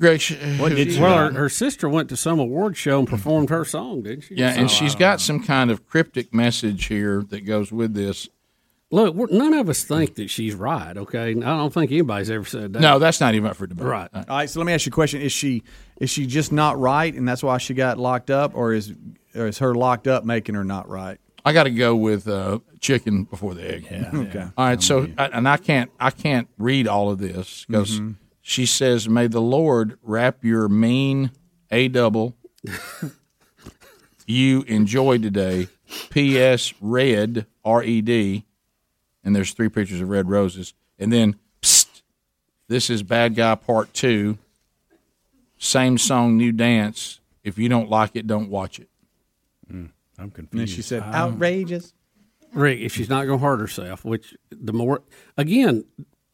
Greg, 0.00 0.20
she, 0.20 0.34
What 0.56 0.70
did 0.70 0.92
she 0.92 1.00
Well, 1.00 1.28
her, 1.28 1.32
her 1.34 1.48
sister 1.50 1.88
went 1.88 2.08
to 2.08 2.16
some 2.16 2.40
award 2.40 2.76
show 2.76 2.98
and 3.00 3.06
performed 3.08 3.50
her 3.50 3.64
song, 3.66 4.02
didn't 4.02 4.22
she? 4.22 4.34
Yeah, 4.34 4.54
and 4.56 4.70
she's 4.70 4.94
got 4.94 5.20
some 5.20 5.42
kind 5.42 5.70
of 5.70 5.86
cryptic 5.86 6.32
message 6.32 6.86
here 6.86 7.22
that 7.28 7.42
goes 7.42 7.70
with 7.70 7.92
this. 7.94 8.28
Look, 8.90 9.14
we're, 9.14 9.28
none 9.30 9.52
of 9.54 9.68
us 9.68 9.84
think 9.84 10.16
that 10.16 10.30
she's 10.30 10.54
right. 10.54 10.96
Okay, 10.96 11.30
I 11.30 11.34
don't 11.34 11.72
think 11.72 11.92
anybody's 11.92 12.30
ever 12.30 12.44
said 12.44 12.72
that. 12.72 12.80
No, 12.80 12.98
that's 12.98 13.20
not 13.20 13.34
even 13.34 13.48
up 13.50 13.56
for 13.56 13.66
debate. 13.66 13.86
Right. 13.86 14.08
All 14.12 14.24
right, 14.28 14.50
so 14.50 14.58
let 14.58 14.66
me 14.66 14.72
ask 14.72 14.84
you 14.86 14.90
a 14.90 14.92
question: 14.92 15.20
Is 15.20 15.32
she 15.32 15.62
is 16.00 16.10
she 16.10 16.26
just 16.26 16.50
not 16.50 16.78
right, 16.78 17.14
and 17.14 17.28
that's 17.28 17.42
why 17.42 17.58
she 17.58 17.74
got 17.74 17.98
locked 17.98 18.30
up, 18.30 18.52
or 18.54 18.72
is 18.72 18.92
or 19.36 19.46
is 19.46 19.58
her 19.58 19.74
locked 19.74 20.08
up 20.08 20.24
making 20.24 20.56
her 20.56 20.64
not 20.64 20.88
right? 20.88 21.18
I 21.44 21.52
got 21.52 21.64
to 21.64 21.70
go 21.70 21.94
with 21.94 22.26
uh, 22.26 22.58
chicken 22.80 23.24
before 23.24 23.54
the 23.54 23.74
egg. 23.74 23.86
Yeah. 23.90 24.10
Okay. 24.14 24.46
All 24.56 24.66
right, 24.66 24.82
so 24.82 25.06
I, 25.16 25.26
and 25.26 25.48
I 25.48 25.56
can't 25.58 25.90
I 26.00 26.10
can't 26.10 26.48
read 26.58 26.88
all 26.88 27.10
of 27.10 27.18
this 27.18 27.66
because 27.68 28.00
she 28.42 28.66
says, 28.66 29.08
"May 29.08 29.26
the 29.26 29.40
Lord 29.40 29.98
wrap 30.02 30.44
your 30.44 30.68
mean 30.68 31.30
a 31.70 31.88
double 31.88 32.36
you 34.26 34.62
enjoy 34.62 35.18
today." 35.18 35.68
P.S. 36.10 36.72
Red 36.80 37.46
R 37.64 37.82
E 37.82 38.00
D, 38.00 38.44
and 39.24 39.34
there's 39.34 39.52
three 39.52 39.68
pictures 39.68 40.00
of 40.00 40.08
red 40.08 40.28
roses, 40.28 40.72
and 40.98 41.12
then 41.12 41.36
psst, 41.62 42.02
this 42.68 42.90
is 42.90 43.02
bad 43.02 43.34
guy 43.34 43.54
part 43.56 43.92
two. 43.92 44.38
same 45.58 45.98
song, 45.98 46.36
new 46.36 46.52
dance. 46.52 47.18
If 47.42 47.58
you 47.58 47.68
don't 47.68 47.90
like 47.90 48.14
it, 48.14 48.26
don't 48.26 48.50
watch 48.50 48.78
it. 48.78 48.88
I'm 50.20 50.30
confused. 50.30 50.60
And 50.60 50.68
she 50.68 50.82
said, 50.82 51.02
Um, 51.02 51.14
outrageous. 51.14 51.94
Rick, 52.52 52.80
if 52.80 52.94
she's 52.94 53.08
not 53.08 53.26
going 53.26 53.38
to 53.38 53.44
hurt 53.44 53.58
herself, 53.60 54.04
which 54.04 54.36
the 54.50 54.72
more 54.72 55.02
again, 55.36 55.84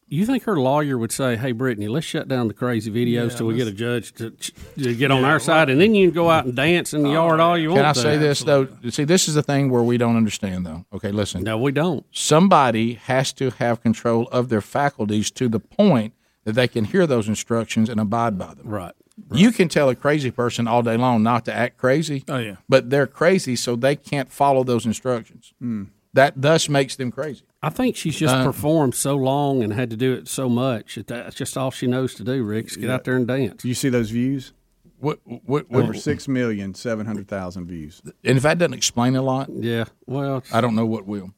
you 0.09 0.25
think 0.25 0.45
her 0.45 0.59
lawyer 0.59 0.97
would 0.97 1.11
say, 1.13 1.37
"Hey, 1.37 1.53
Britney, 1.53 1.89
let's 1.89 2.07
shut 2.07 2.29
down 2.29 2.49
the 2.49 2.55
crazy 2.55 2.91
videos 2.91 3.31
Yeah, 3.31 3.37
till 3.37 3.47
we 3.47 3.57
get 3.57 3.67
a 3.67 3.73
judge 3.73 4.13
to, 4.15 4.31
to 4.31 4.95
get 4.95 5.11
on 5.11 5.25
our 5.25 5.41
side, 5.41 5.69
and 5.69 5.81
then 5.81 5.95
you 5.95 6.09
can 6.09 6.15
go 6.15 6.31
out 6.31 6.45
and 6.45 6.55
dance 6.55 6.95
in 6.95 7.03
the 7.03 7.09
oh, 7.11 7.15
yard 7.15 7.41
all 7.41 7.59
you 7.59 7.71
want. 7.71 7.81
Can 7.81 7.87
I 7.87 7.93
to." 7.93 8.01
say 8.01 8.17
this 8.17 8.41
though? 8.41 8.69
See, 8.89 9.05
this 9.05 9.29
is 9.29 9.35
the 9.35 9.43
thing 9.43 9.71
where 9.71 9.83
we 9.83 9.99
don't 9.99 10.17
understand 10.17 10.65
though. 10.65 10.85
Okay, 10.93 11.11
listen. 11.11 11.43
No, 11.43 11.59
we 11.59 11.73
don't. 11.73 12.07
Somebody 12.13 12.95
has 12.95 13.33
to 13.35 13.51
have 13.51 13.83
control 13.83 14.29
of 14.29 14.49
their 14.49 14.61
faculties 14.61 15.31
to 15.33 15.49
the 15.49 15.61
point 15.61 16.15
that 16.45 16.53
they 16.53 16.69
can 16.69 16.85
hear 16.85 17.07
those 17.07 17.29
instructions 17.29 17.89
and 17.89 17.99
abide 17.99 18.39
by 18.39 18.55
them. 18.55 18.69
Right. 18.69 18.93
You 19.33 19.51
can 19.51 19.69
tell 19.69 19.89
a 19.89 19.95
crazy 19.95 20.31
person 20.31 20.69
all 20.69 20.83
day 20.83 20.97
long 20.97 21.23
not 21.23 21.45
to 21.47 21.53
act 21.53 21.79
crazy. 21.79 22.23
Oh, 22.29 22.37
yeah. 22.37 22.57
But 22.69 22.91
they're 22.91 23.07
crazy, 23.07 23.57
so 23.57 23.75
they 23.75 23.97
can't 23.97 24.31
follow 24.31 24.63
those 24.63 24.87
instructions. 24.87 25.53
Hmm. 25.59 25.85
That 26.13 26.35
thus 26.41 26.69
makes 26.69 26.97
them 26.97 27.11
crazy. 27.11 27.43
I 27.67 27.71
think 27.71 27.97
she's 27.97 28.17
just 28.17 28.35
Uh, 28.35 28.45
performed 28.45 28.95
so 28.95 29.17
long 29.17 29.63
and 29.63 29.73
had 29.73 29.91
to 29.91 29.97
do 29.97 30.13
it 30.13 30.29
so 30.29 30.49
much 30.49 30.95
that 30.95 31.09
that's 31.09 31.35
just 31.35 31.57
all 31.57 31.71
she 31.71 31.87
knows 31.87 32.15
to 32.15 32.25
do. 32.25 32.43
Rick, 32.45 32.67
is 32.67 32.77
get 32.77 32.91
out 32.91 33.05
there 33.05 33.17
and 33.17 33.27
dance. 33.27 33.65
You 33.65 33.75
see 33.75 33.89
those 33.89 34.11
views? 34.11 34.53
What? 35.01 35.19
What? 35.25 35.67
Over 35.73 35.93
six 35.95 36.29
million 36.29 36.75
seven 36.75 37.07
hundred 37.07 37.29
thousand 37.29 37.67
views. 37.67 38.01
And 38.25 38.37
if 38.37 38.43
that 38.45 38.59
doesn't 38.59 38.75
explain 38.75 39.17
a 39.17 39.23
lot, 39.23 39.49
yeah. 39.51 39.85
Well, 40.07 40.43
I 40.53 40.61
don't 40.61 40.75
know 40.75 40.87
what 40.87 41.07
will. 41.07 41.33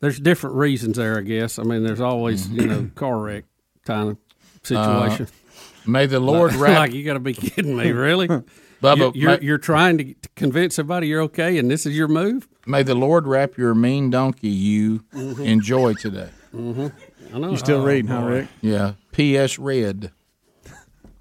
There's 0.00 0.20
different 0.20 0.56
reasons 0.56 0.96
there, 0.98 1.18
I 1.18 1.22
guess. 1.22 1.58
I 1.58 1.62
mean, 1.62 1.84
there's 1.84 2.00
always 2.00 2.48
you 2.48 2.66
know 2.66 2.90
car 2.94 3.18
wreck 3.18 3.44
kind 3.84 4.10
of 4.10 4.16
situation. 4.62 5.26
Uh, 5.26 5.90
may 5.90 6.06
the 6.06 6.20
Lord 6.20 6.52
wrap. 6.56 6.78
like 6.78 6.92
you 6.92 7.04
got 7.04 7.14
to 7.14 7.20
be 7.20 7.34
kidding 7.34 7.76
me, 7.76 7.92
really? 7.92 8.28
Bubba, 8.28 8.96
you're, 8.98 9.12
you're, 9.14 9.30
may- 9.38 9.46
you're 9.46 9.58
trying 9.58 9.98
to 9.98 10.04
to 10.04 10.28
convince 10.36 10.74
somebody 10.76 11.08
you're 11.08 11.22
okay, 11.22 11.56
and 11.58 11.70
this 11.70 11.86
is 11.86 11.96
your 11.96 12.08
move. 12.08 12.46
May 12.66 12.82
the 12.82 12.94
Lord 12.94 13.26
wrap 13.26 13.56
your 13.56 13.74
mean 13.74 14.10
donkey 14.10 14.48
you 14.48 15.00
Mhm. 15.14 15.44
enjoy 15.44 15.94
today. 15.94 16.30
Mm-hmm. 16.54 17.34
I 17.34 17.38
know. 17.38 17.50
You 17.50 17.56
still 17.56 17.80
Oh, 17.80 17.84
reading, 17.86 18.06
huh. 18.10 18.24
Rick? 18.24 18.48
Yeah. 18.60 18.94
P.S. 19.12 19.58
Red. 19.58 20.12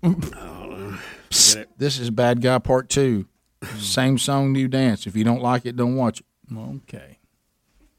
Oh, 0.03 0.99
Psst, 1.29 1.65
this 1.77 1.99
is 1.99 2.09
Bad 2.09 2.41
Guy 2.41 2.57
Part 2.57 2.89
Two. 2.89 3.27
Same 3.77 4.17
song, 4.17 4.51
new 4.51 4.67
dance. 4.67 5.05
If 5.07 5.15
you 5.15 5.23
don't 5.23 5.41
like 5.41 5.65
it, 5.65 5.75
don't 5.75 5.95
watch 5.95 6.19
it. 6.21 6.25
Okay. 6.57 7.19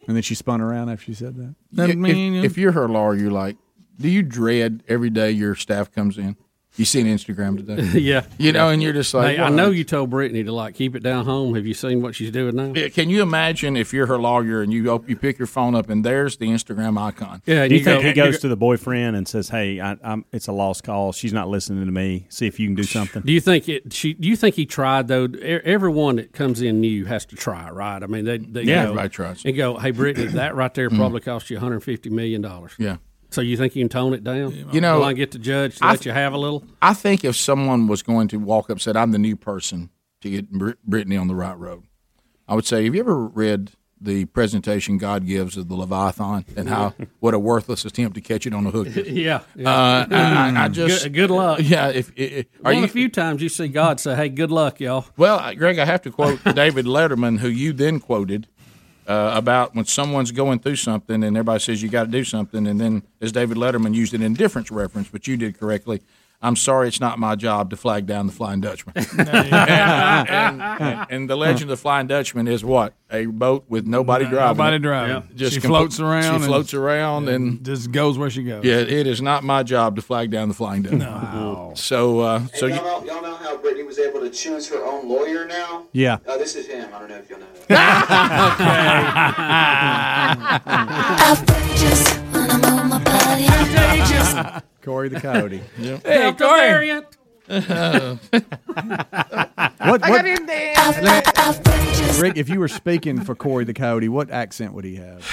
And 0.07 0.17
then 0.17 0.23
she 0.23 0.35
spun 0.35 0.61
around 0.61 0.89
after 0.91 1.05
she 1.05 1.15
said 1.15 1.37
that. 1.37 1.55
if, 1.89 2.45
if 2.45 2.59
you're 2.59 2.73
her 2.73 2.89
lawyer, 2.89 3.15
you're 3.15 3.31
like, 3.31 3.57
do 4.01 4.09
you 4.09 4.23
dread 4.23 4.83
every 4.89 5.09
day 5.11 5.31
your 5.31 5.55
staff 5.55 5.93
comes 5.93 6.19
in? 6.19 6.37
You 6.77 6.87
see 6.87 7.01
an 7.03 7.07
Instagram 7.07 7.59
today, 7.59 7.99
yeah, 8.01 8.25
You 8.39 8.51
know, 8.53 8.71
and 8.71 8.83
you're 8.83 8.95
just 8.95 9.13
like, 9.13 9.37
Hey, 9.37 9.43
I 9.43 9.51
know 9.51 9.69
you 9.71 9.85
told 9.85 10.11
Britney 10.11 10.43
to 10.47 10.53
like 10.53 10.75
keep 10.75 10.97
it 10.97 11.03
down 11.03 11.27
home. 11.27 11.55
Have 11.55 11.67
you 11.67 11.75
seen 11.75 12.01
what 12.01 12.15
she's 12.15 12.31
doing 12.31 12.57
now? 12.57 12.73
Yeah, 12.75 12.89
Can 12.89 13.11
you 13.11 13.21
imagine 13.21 13.77
if 13.77 13.93
you're 13.93 14.07
her 14.07 14.19
lawyer 14.19 14.63
and 14.63 14.73
you 14.73 14.89
op- 14.89 15.07
you 15.07 15.15
pick 15.15 15.39
your 15.39 15.47
phone 15.47 15.75
up 15.75 15.91
and 15.91 16.03
there's 16.03 16.39
the 16.39 16.47
Instagram 16.47 16.99
icon? 16.99 17.43
Yeah, 17.45 17.69
Do 17.69 17.75
you, 17.75 17.85
think 17.85 18.03
he 18.05 18.15
goes 18.15 18.39
to 18.41 18.49
the 18.49 18.57
boyfriend 18.57 19.17
and 19.17 19.29
says, 19.29 19.51
"Hey, 19.51 19.81
I, 19.81 19.97
I'm, 20.03 20.25
it's 20.33 20.49
a 20.49 20.53
lost 20.53 20.83
call. 20.83 21.13
She's 21.13 21.35
not 21.35 21.49
listening 21.49 21.85
to 21.85 21.93
me. 21.93 22.27
See 22.31 22.47
if 22.47 22.59
you 22.59 22.69
can 22.69 22.75
do 22.75 22.85
something." 22.85 23.21
Do 23.23 23.33
you 23.33 23.41
think 23.41 23.69
it? 23.69 23.93
She? 23.93 24.15
Do 24.15 24.27
you 24.27 24.37
think 24.37 24.55
he 24.55 24.65
tried 24.65 25.09
though? 25.09 25.27
E- 25.27 25.61
Everyone 25.65 26.17
that 26.17 26.33
comes 26.33 26.63
in 26.63 26.81
new 26.81 27.05
has 27.05 27.27
to 27.27 27.37
try, 27.37 27.69
right? 27.71 28.03
I 28.03 28.07
mean, 28.07 28.25
they, 28.25 28.39
they 28.39 28.63
Yeah, 28.63 28.77
go, 28.77 28.83
everybody 28.93 29.09
tries. 29.11 29.45
and 29.45 29.55
go, 29.57 29.77
"Hey, 29.77 29.93
Britney, 29.93 30.31
that 30.33 30.55
right 30.57 30.73
there 30.73 30.89
Mm. 30.89 30.97
probably 30.97 31.21
cost 31.21 31.51
you 31.51 31.57
150 31.57 32.09
million 32.09 32.41
dollars." 32.41 32.73
Yeah. 32.79 32.97
So 33.33 33.41
you 33.41 33.57
think 33.57 33.75
you 33.75 33.83
can 33.83 33.89
tone 33.89 34.15
it 34.15 34.23
down? 34.23 34.53
You 34.73 34.81
know, 34.81 34.99
Will 34.99 35.05
I 35.05 35.13
get 35.15 35.31
the 35.33 35.39
judge 35.39 35.79
to 35.79 35.85
I 35.85 35.91
let 35.93 36.05
you 36.07 36.13
have 36.13 36.33
a 36.33 36.39
little? 36.39 36.65
I 36.81 36.95
think 36.95 37.25
if 37.25 37.35
someone 37.37 37.87
was 37.87 38.03
going 38.03 38.29
to 38.29 38.37
walk 38.39 38.67
up 38.67 38.71
and 38.73 38.81
said, 38.81 38.97
"I'm 38.97 39.11
the 39.13 39.19
new 39.19 39.37
person 39.37 39.91
to 40.21 40.31
get 40.31 40.51
Brit- 40.51 40.79
Britney 40.89 41.21
on 41.21 41.29
the 41.29 41.35
right 41.35 41.59
road," 41.59 41.85
I 42.47 42.55
would 42.55 42.67
say, 42.67 42.85
"Have 42.85 42.95
you 42.95 43.01
ever 43.01 43.27
read 43.27 43.73
the 44.05 44.25
presentation 44.25 44.99
God 44.99 45.25
gives 45.27 45.57
of 45.57 45.69
the 45.69 45.77
Leviathan 45.77 46.45
and 46.57 46.69
how 46.69 46.93
what 47.21 47.35
a 47.35 47.39
worthless 47.39 47.85
attempt 47.85 48.17
to 48.17 48.21
catch 48.21 48.47
it 48.47 48.53
on 48.53 48.67
a 48.67 48.71
hook?" 48.71 48.89
Yeah. 48.95 49.41
yeah. 49.57 49.71
Uh, 49.71 50.07
I, 50.11 50.51
I- 50.61 50.65
I 50.65 50.69
just 50.69 51.05
good, 51.05 51.13
good 51.15 51.31
luck. 51.31 51.61
Yeah. 51.63 51.89
If, 51.89 52.13
if 52.17 52.47
are 52.65 52.73
you 52.73 52.83
the 52.83 52.89
few 52.89 53.09
times 53.09 53.41
you 53.43 53.49
see 53.49 53.69
God 53.69 53.99
say, 54.01 54.15
"Hey, 54.15 54.29
good 54.29 54.51
luck, 54.51 54.79
y'all." 54.81 55.07
Well, 55.17 55.55
Greg, 55.55 55.79
I 55.79 55.85
have 55.87 56.03
to 56.03 56.11
quote 56.11 56.43
David 56.55 56.85
Letterman, 56.87 57.39
who 57.39 57.49
you 57.49 57.73
then 57.73 57.99
quoted 58.01 58.49
uh, 59.13 59.37
about 59.37 59.75
when 59.75 59.85
someone's 59.85 60.33
going 60.33 60.59
through 60.59 60.77
something 60.77 61.23
and 61.23 61.37
everybody 61.37 61.61
says 61.61 61.83
you 61.83 61.89
got 61.91 62.05
to 62.05 62.11
do 62.11 62.25
something, 62.25 62.67
and 62.67 62.81
then 62.81 63.03
as 63.21 63.31
David 63.31 63.59
Letterman 63.59 63.95
used 63.95 64.15
an 64.15 64.23
indifference 64.23 64.71
reference, 64.71 65.09
but 65.09 65.27
you 65.27 65.37
did 65.37 65.59
correctly. 65.59 66.01
I'm 66.43 66.57
sorry, 66.57 66.89
it's 66.89 66.99
not 67.01 67.19
my 67.21 67.37
job 67.37 67.71
to 67.71 67.77
flag 67.77 68.07
down 68.07 68.27
the 68.27 68.33
Flying 68.33 68.61
Dutchman. 68.61 68.95
and, 69.19 69.29
and- 69.29 70.61
and- 70.63 71.07
and 71.11 71.31
the 71.31 71.37
legend 71.37 71.63
of 71.65 71.69
the 71.69 71.77
Flying 71.77 72.07
Dutchman 72.09 72.49
is 72.49 72.65
what 72.65 72.95
a 73.11 73.27
boat 73.27 73.65
with 73.69 73.87
nobody 73.87 74.25
driving. 74.27 74.57
Nobody 74.57 74.77
it. 74.77 74.83
driving. 74.83 75.29
Just 75.37 75.55
she 75.55 75.61
compl- 75.61 75.67
floats 75.69 76.01
around. 76.01 76.41
She 76.41 76.47
floats 76.47 76.75
around 76.75 77.29
and 77.29 77.65
just 77.65 77.93
goes 77.93 78.19
where 78.19 78.31
she 78.31 78.43
goes. 78.43 78.65
yeah, 78.65 78.77
it 78.79 79.07
is 79.07 79.21
not 79.23 79.45
my 79.45 79.63
job 79.63 79.95
to 79.97 80.03
flag 80.03 80.31
down 80.31 80.49
the 80.49 80.55
Flying 80.55 80.83
Dutchman. 80.83 81.01
No. 81.01 81.73
So, 81.77 82.21
uh, 82.21 82.39
Hey, 82.41 82.49
so 82.59 82.67
y'all, 82.67 82.83
know, 82.83 83.05
y'all 83.13 83.23
know 83.23 83.37
how 83.37 83.57
Britney 83.59 83.87
was 83.87 83.99
able 83.99 84.21
to 84.21 84.31
choose 84.31 84.69
her 84.71 84.83
own 84.85 85.09
lawyer 85.09 85.47
now? 85.47 85.87
Yeah. 85.93 86.19
Uh, 86.27 86.37
this 86.39 86.57
is 86.57 86.67
him. 86.67 86.89
I 86.95 86.99
don't 86.99 87.09
know 87.09 87.17
if 87.19 87.31
y'all 87.31 87.39
know 87.39 87.47
Corey 94.83 95.09
the 95.09 95.21
Coyote. 95.21 95.63
Yep. 95.79 96.03
Hey, 96.07 96.19
Delta 96.33 96.45
Corey. 96.45 96.61
variant. 96.61 97.07
What, 99.83 100.03
I 100.05 100.11
what, 100.11 100.23
got 100.23 100.27
in 100.27 100.47
there. 100.47 102.21
Rick, 102.21 102.37
if 102.37 102.49
you 102.49 102.61
were 102.61 102.69
speaking 102.69 103.21
for 103.25 103.35
Corey 103.35 103.65
the 103.65 103.75
Coyote, 103.75 104.09
what 104.09 104.31
accent 104.31 104.75
would 104.75 104.85
he 104.85 104.95
have? 104.97 105.27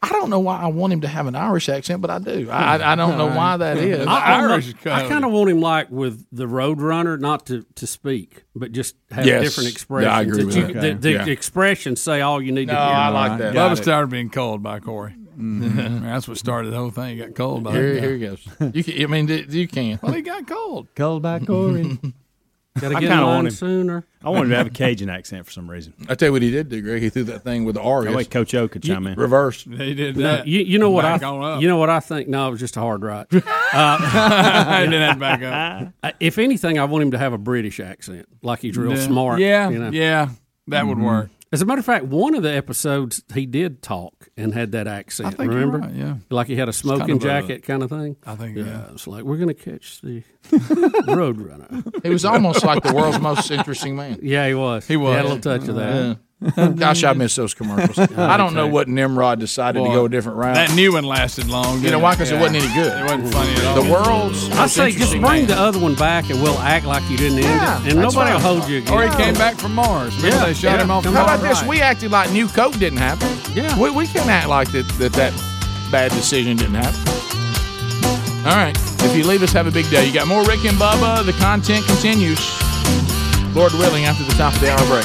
I 0.00 0.08
don't 0.10 0.30
know 0.30 0.38
why 0.40 0.58
I 0.60 0.66
want 0.68 0.92
him 0.92 1.00
to 1.02 1.08
have 1.08 1.26
an 1.26 1.34
Irish 1.34 1.68
accent, 1.68 2.00
but 2.00 2.10
I 2.10 2.18
do. 2.20 2.48
I, 2.50 2.76
I- 2.76 2.92
I 2.92 2.94
don't 2.94 3.18
know 3.18 3.26
why 3.26 3.56
that 3.56 3.76
is. 3.78 4.06
I, 4.06 4.44
I 4.86 5.08
kind 5.08 5.24
of 5.24 5.32
want 5.32 5.50
him 5.50 5.60
like 5.60 5.90
with 5.90 6.24
the 6.32 6.46
Roadrunner, 6.46 7.18
not 7.20 7.46
to, 7.46 7.66
to 7.76 7.86
speak, 7.86 8.44
but 8.54 8.70
just 8.72 8.94
have 9.10 9.26
Yes. 9.26 9.42
different 9.42 9.68
Yeah. 10.04 10.16
I 10.16 10.22
agree 10.22 10.44
that 10.44 10.54
you- 10.54 10.74
that. 10.74 10.80
The, 10.80 10.92
the 10.94 11.10
Yeah. 11.12 11.26
expressions 11.26 12.00
say 12.00 12.20
all 12.20 12.40
you 12.40 12.52
need 12.52 12.68
No, 12.68 12.74
to 12.74 12.78
hear. 12.80 12.88
I 12.88 13.08
like 13.08 13.38
that. 13.38 13.54
Love 13.54 13.70
Got 13.70 13.78
it. 13.78 13.82
started 13.82 14.10
being 14.10 14.30
called 14.30 14.62
by 14.62 14.78
Corey. 14.80 15.14
That's 16.02 16.28
what 16.28 16.38
started 16.38 16.72
the 16.72 16.76
whole 16.76 16.90
thing. 16.90 17.16
He 17.16 17.22
got 17.24 17.34
cold 17.34 17.64
by 17.64 17.72
Here, 17.72 17.94
him. 17.94 18.02
here 18.02 18.12
he 18.14 18.18
goes. 18.20 18.46
You 18.74 18.84
can, 18.84 19.02
I 19.02 19.06
mean, 19.06 19.46
you 19.50 19.68
can. 19.68 19.98
Well, 20.02 20.12
he 20.12 20.22
got 20.22 20.46
cold. 20.46 20.88
Called 20.94 21.22
by 21.22 21.40
Corey. 21.40 21.98
Gotta 22.80 22.96
I 22.96 23.00
get 23.00 23.08
kind 23.10 23.12
in 23.12 23.18
of 23.18 23.24
line 23.26 23.34
want 23.34 23.46
him 23.48 23.52
sooner. 23.52 24.06
I 24.24 24.30
want 24.30 24.44
him 24.44 24.50
to 24.50 24.56
have 24.56 24.66
a 24.66 24.70
Cajun 24.70 25.10
accent 25.10 25.44
for 25.44 25.52
some 25.52 25.70
reason. 25.70 25.92
I 26.08 26.14
tell 26.14 26.28
you 26.28 26.32
what 26.32 26.40
he 26.40 26.50
did 26.50 26.70
do, 26.70 26.80
Greg. 26.80 27.02
He 27.02 27.10
threw 27.10 27.24
that 27.24 27.40
thing 27.44 27.66
with 27.66 27.74
the 27.74 27.82
R. 27.82 28.04
That 28.04 28.14
way 28.14 28.24
Coach 28.24 28.54
O 28.54 28.66
could 28.66 28.82
chime 28.82 29.06
in. 29.06 29.18
Reversed. 29.18 29.66
He 29.66 29.92
did 29.94 30.16
No, 30.16 30.42
you, 30.46 30.60
you 30.60 30.78
know 30.78 30.88
what 30.88 31.04
I 31.04 31.18
Back 31.18 31.22
on 31.24 31.44
up. 31.44 31.60
you 31.60 31.68
know 31.68 31.76
what 31.76 31.90
I 31.90 32.00
think? 32.00 32.28
No, 32.28 32.48
it 32.48 32.52
was 32.52 32.60
just 32.60 32.78
a 32.78 32.80
hard 32.80 33.02
right. 33.02 33.26
he 33.30 33.40
Uh, 33.74 34.80
did 34.86 34.92
that 35.02 35.18
back 35.18 35.42
up. 35.42 35.92
uh, 36.02 36.12
if 36.18 36.38
anything, 36.38 36.78
I 36.78 36.86
want 36.86 37.02
him 37.02 37.10
to 37.10 37.18
have 37.18 37.34
a 37.34 37.38
British 37.38 37.78
accent, 37.78 38.26
like 38.42 38.60
he's 38.60 38.76
real 38.78 38.92
Yeah. 38.96 39.06
smart. 39.06 39.40
Yeah, 39.40 39.68
you 39.68 39.78
know? 39.78 39.90
yeah, 39.90 40.30
that 40.68 40.86
would 40.86 40.98
work. 40.98 41.28
As 41.52 41.60
a 41.60 41.66
matter 41.66 41.80
of 41.80 41.84
fact, 41.84 42.06
one 42.06 42.34
of 42.34 42.42
the 42.42 42.50
episodes 42.50 43.22
he 43.34 43.44
did 43.44 43.82
talk 43.82 44.30
and 44.38 44.54
had 44.54 44.72
that 44.72 44.86
accent. 44.86 45.26
I 45.26 45.30
think 45.30 45.52
you're 45.52 45.60
remember? 45.60 45.78
right, 45.86 45.94
yeah. 45.94 46.14
like 46.30 46.46
he 46.46 46.56
had 46.56 46.70
a 46.70 46.72
smoking 46.72 47.00
kind 47.00 47.10
of 47.10 47.24
a- 47.24 47.48
jacket 47.48 47.62
kind 47.64 47.82
of 47.82 47.90
thing. 47.90 48.16
I 48.26 48.34
think, 48.36 48.56
yeah, 48.56 48.64
yeah. 48.64 48.84
it's 48.92 49.06
like 49.06 49.24
we're 49.24 49.36
gonna 49.36 49.52
catch 49.52 50.00
the 50.00 50.22
Roadrunner. 50.50 52.02
He 52.02 52.08
was 52.08 52.24
almost 52.24 52.64
like 52.64 52.82
the 52.82 52.94
world's 52.94 53.20
most 53.20 53.50
interesting 53.50 53.96
man. 53.96 54.18
Yeah, 54.22 54.48
he 54.48 54.54
was. 54.54 54.86
He 54.88 54.96
was. 54.96 55.14
had 55.14 55.24
a 55.26 55.28
little 55.28 55.40
touch 55.40 55.68
of 55.68 55.76
that. 55.76 55.94
Yeah. 55.94 56.14
Gosh, 56.56 57.04
I 57.04 57.12
miss 57.12 57.36
those 57.36 57.54
commercials. 57.54 57.98
I 58.18 58.36
don't 58.36 58.54
know 58.54 58.66
what 58.66 58.88
Nimrod 58.88 59.38
decided 59.38 59.78
to 59.82 59.88
go 59.88 60.06
a 60.06 60.08
different 60.08 60.38
route. 60.38 60.54
That 60.54 60.74
new 60.74 60.92
one 60.92 61.04
lasted 61.04 61.48
long. 61.48 61.80
you 61.82 61.90
know 61.90 61.98
why? 61.98 62.12
Because 62.14 62.30
Yeah. 62.30 62.38
it 62.38 62.40
wasn't 62.40 62.64
any 62.64 62.74
good. 62.74 62.92
It 63.00 63.02
wasn't 63.04 63.32
funny 63.32 63.52
at 63.52 63.64
all. 63.64 63.82
The 63.82 63.90
world's 63.92 64.50
I 64.50 64.66
say 64.66 64.90
just 64.90 65.12
bring 65.12 65.22
man. 65.22 65.46
the 65.46 65.56
other 65.56 65.78
one 65.78 65.94
back 65.94 66.30
and 66.30 66.42
we'll 66.42 66.58
act 66.58 66.84
like 66.86 67.08
you 67.10 67.16
didn't 67.16 67.38
end 67.38 67.46
it, 67.86 67.92
and 67.92 68.02
that's 68.02 68.14
nobody 68.14 68.32
will 68.32 68.40
hold 68.40 68.68
you 68.68 68.78
again. 68.78 68.92
Or 68.92 69.02
he 69.02 69.10
came 69.22 69.34
back 69.34 69.56
from 69.56 69.74
Mars. 69.74 70.16
Remember 70.16 70.36
Yeah, 70.36 70.46
they 70.46 70.54
shot 70.54 70.76
yeah. 70.78 70.82
him 70.84 70.90
off. 70.90 71.04
How 71.04 71.10
Mars? 71.12 71.40
about 71.40 71.48
this? 71.48 71.62
We 71.64 71.80
acted 71.80 72.10
like 72.10 72.30
New 72.32 72.48
Coke 72.48 72.74
didn't 72.78 72.98
happen. 72.98 73.28
Yeah. 73.54 73.78
We, 73.78 73.90
we 73.90 74.06
can 74.06 74.28
act 74.28 74.48
like 74.48 74.70
that, 74.72 74.88
that 74.98 75.12
that 75.12 75.32
bad 75.92 76.10
decision 76.12 76.56
didn't 76.56 76.74
happen. 76.74 76.98
All 78.48 78.56
right. 78.56 78.76
If 79.04 79.16
you 79.16 79.24
leave 79.24 79.42
us, 79.42 79.52
have 79.52 79.66
a 79.66 79.70
big 79.70 79.88
day. 79.90 80.04
You 80.06 80.12
got 80.12 80.26
more 80.26 80.44
Rick 80.44 80.64
and 80.64 80.76
Bubba. 80.76 81.24
The 81.24 81.32
content 81.34 81.84
continues. 81.86 82.40
Lord 83.54 83.72
willing, 83.74 84.04
after 84.06 84.24
the 84.24 84.32
top 84.32 84.54
of 84.54 84.60
the 84.60 84.70
hour 84.70 84.86
break. 84.88 85.04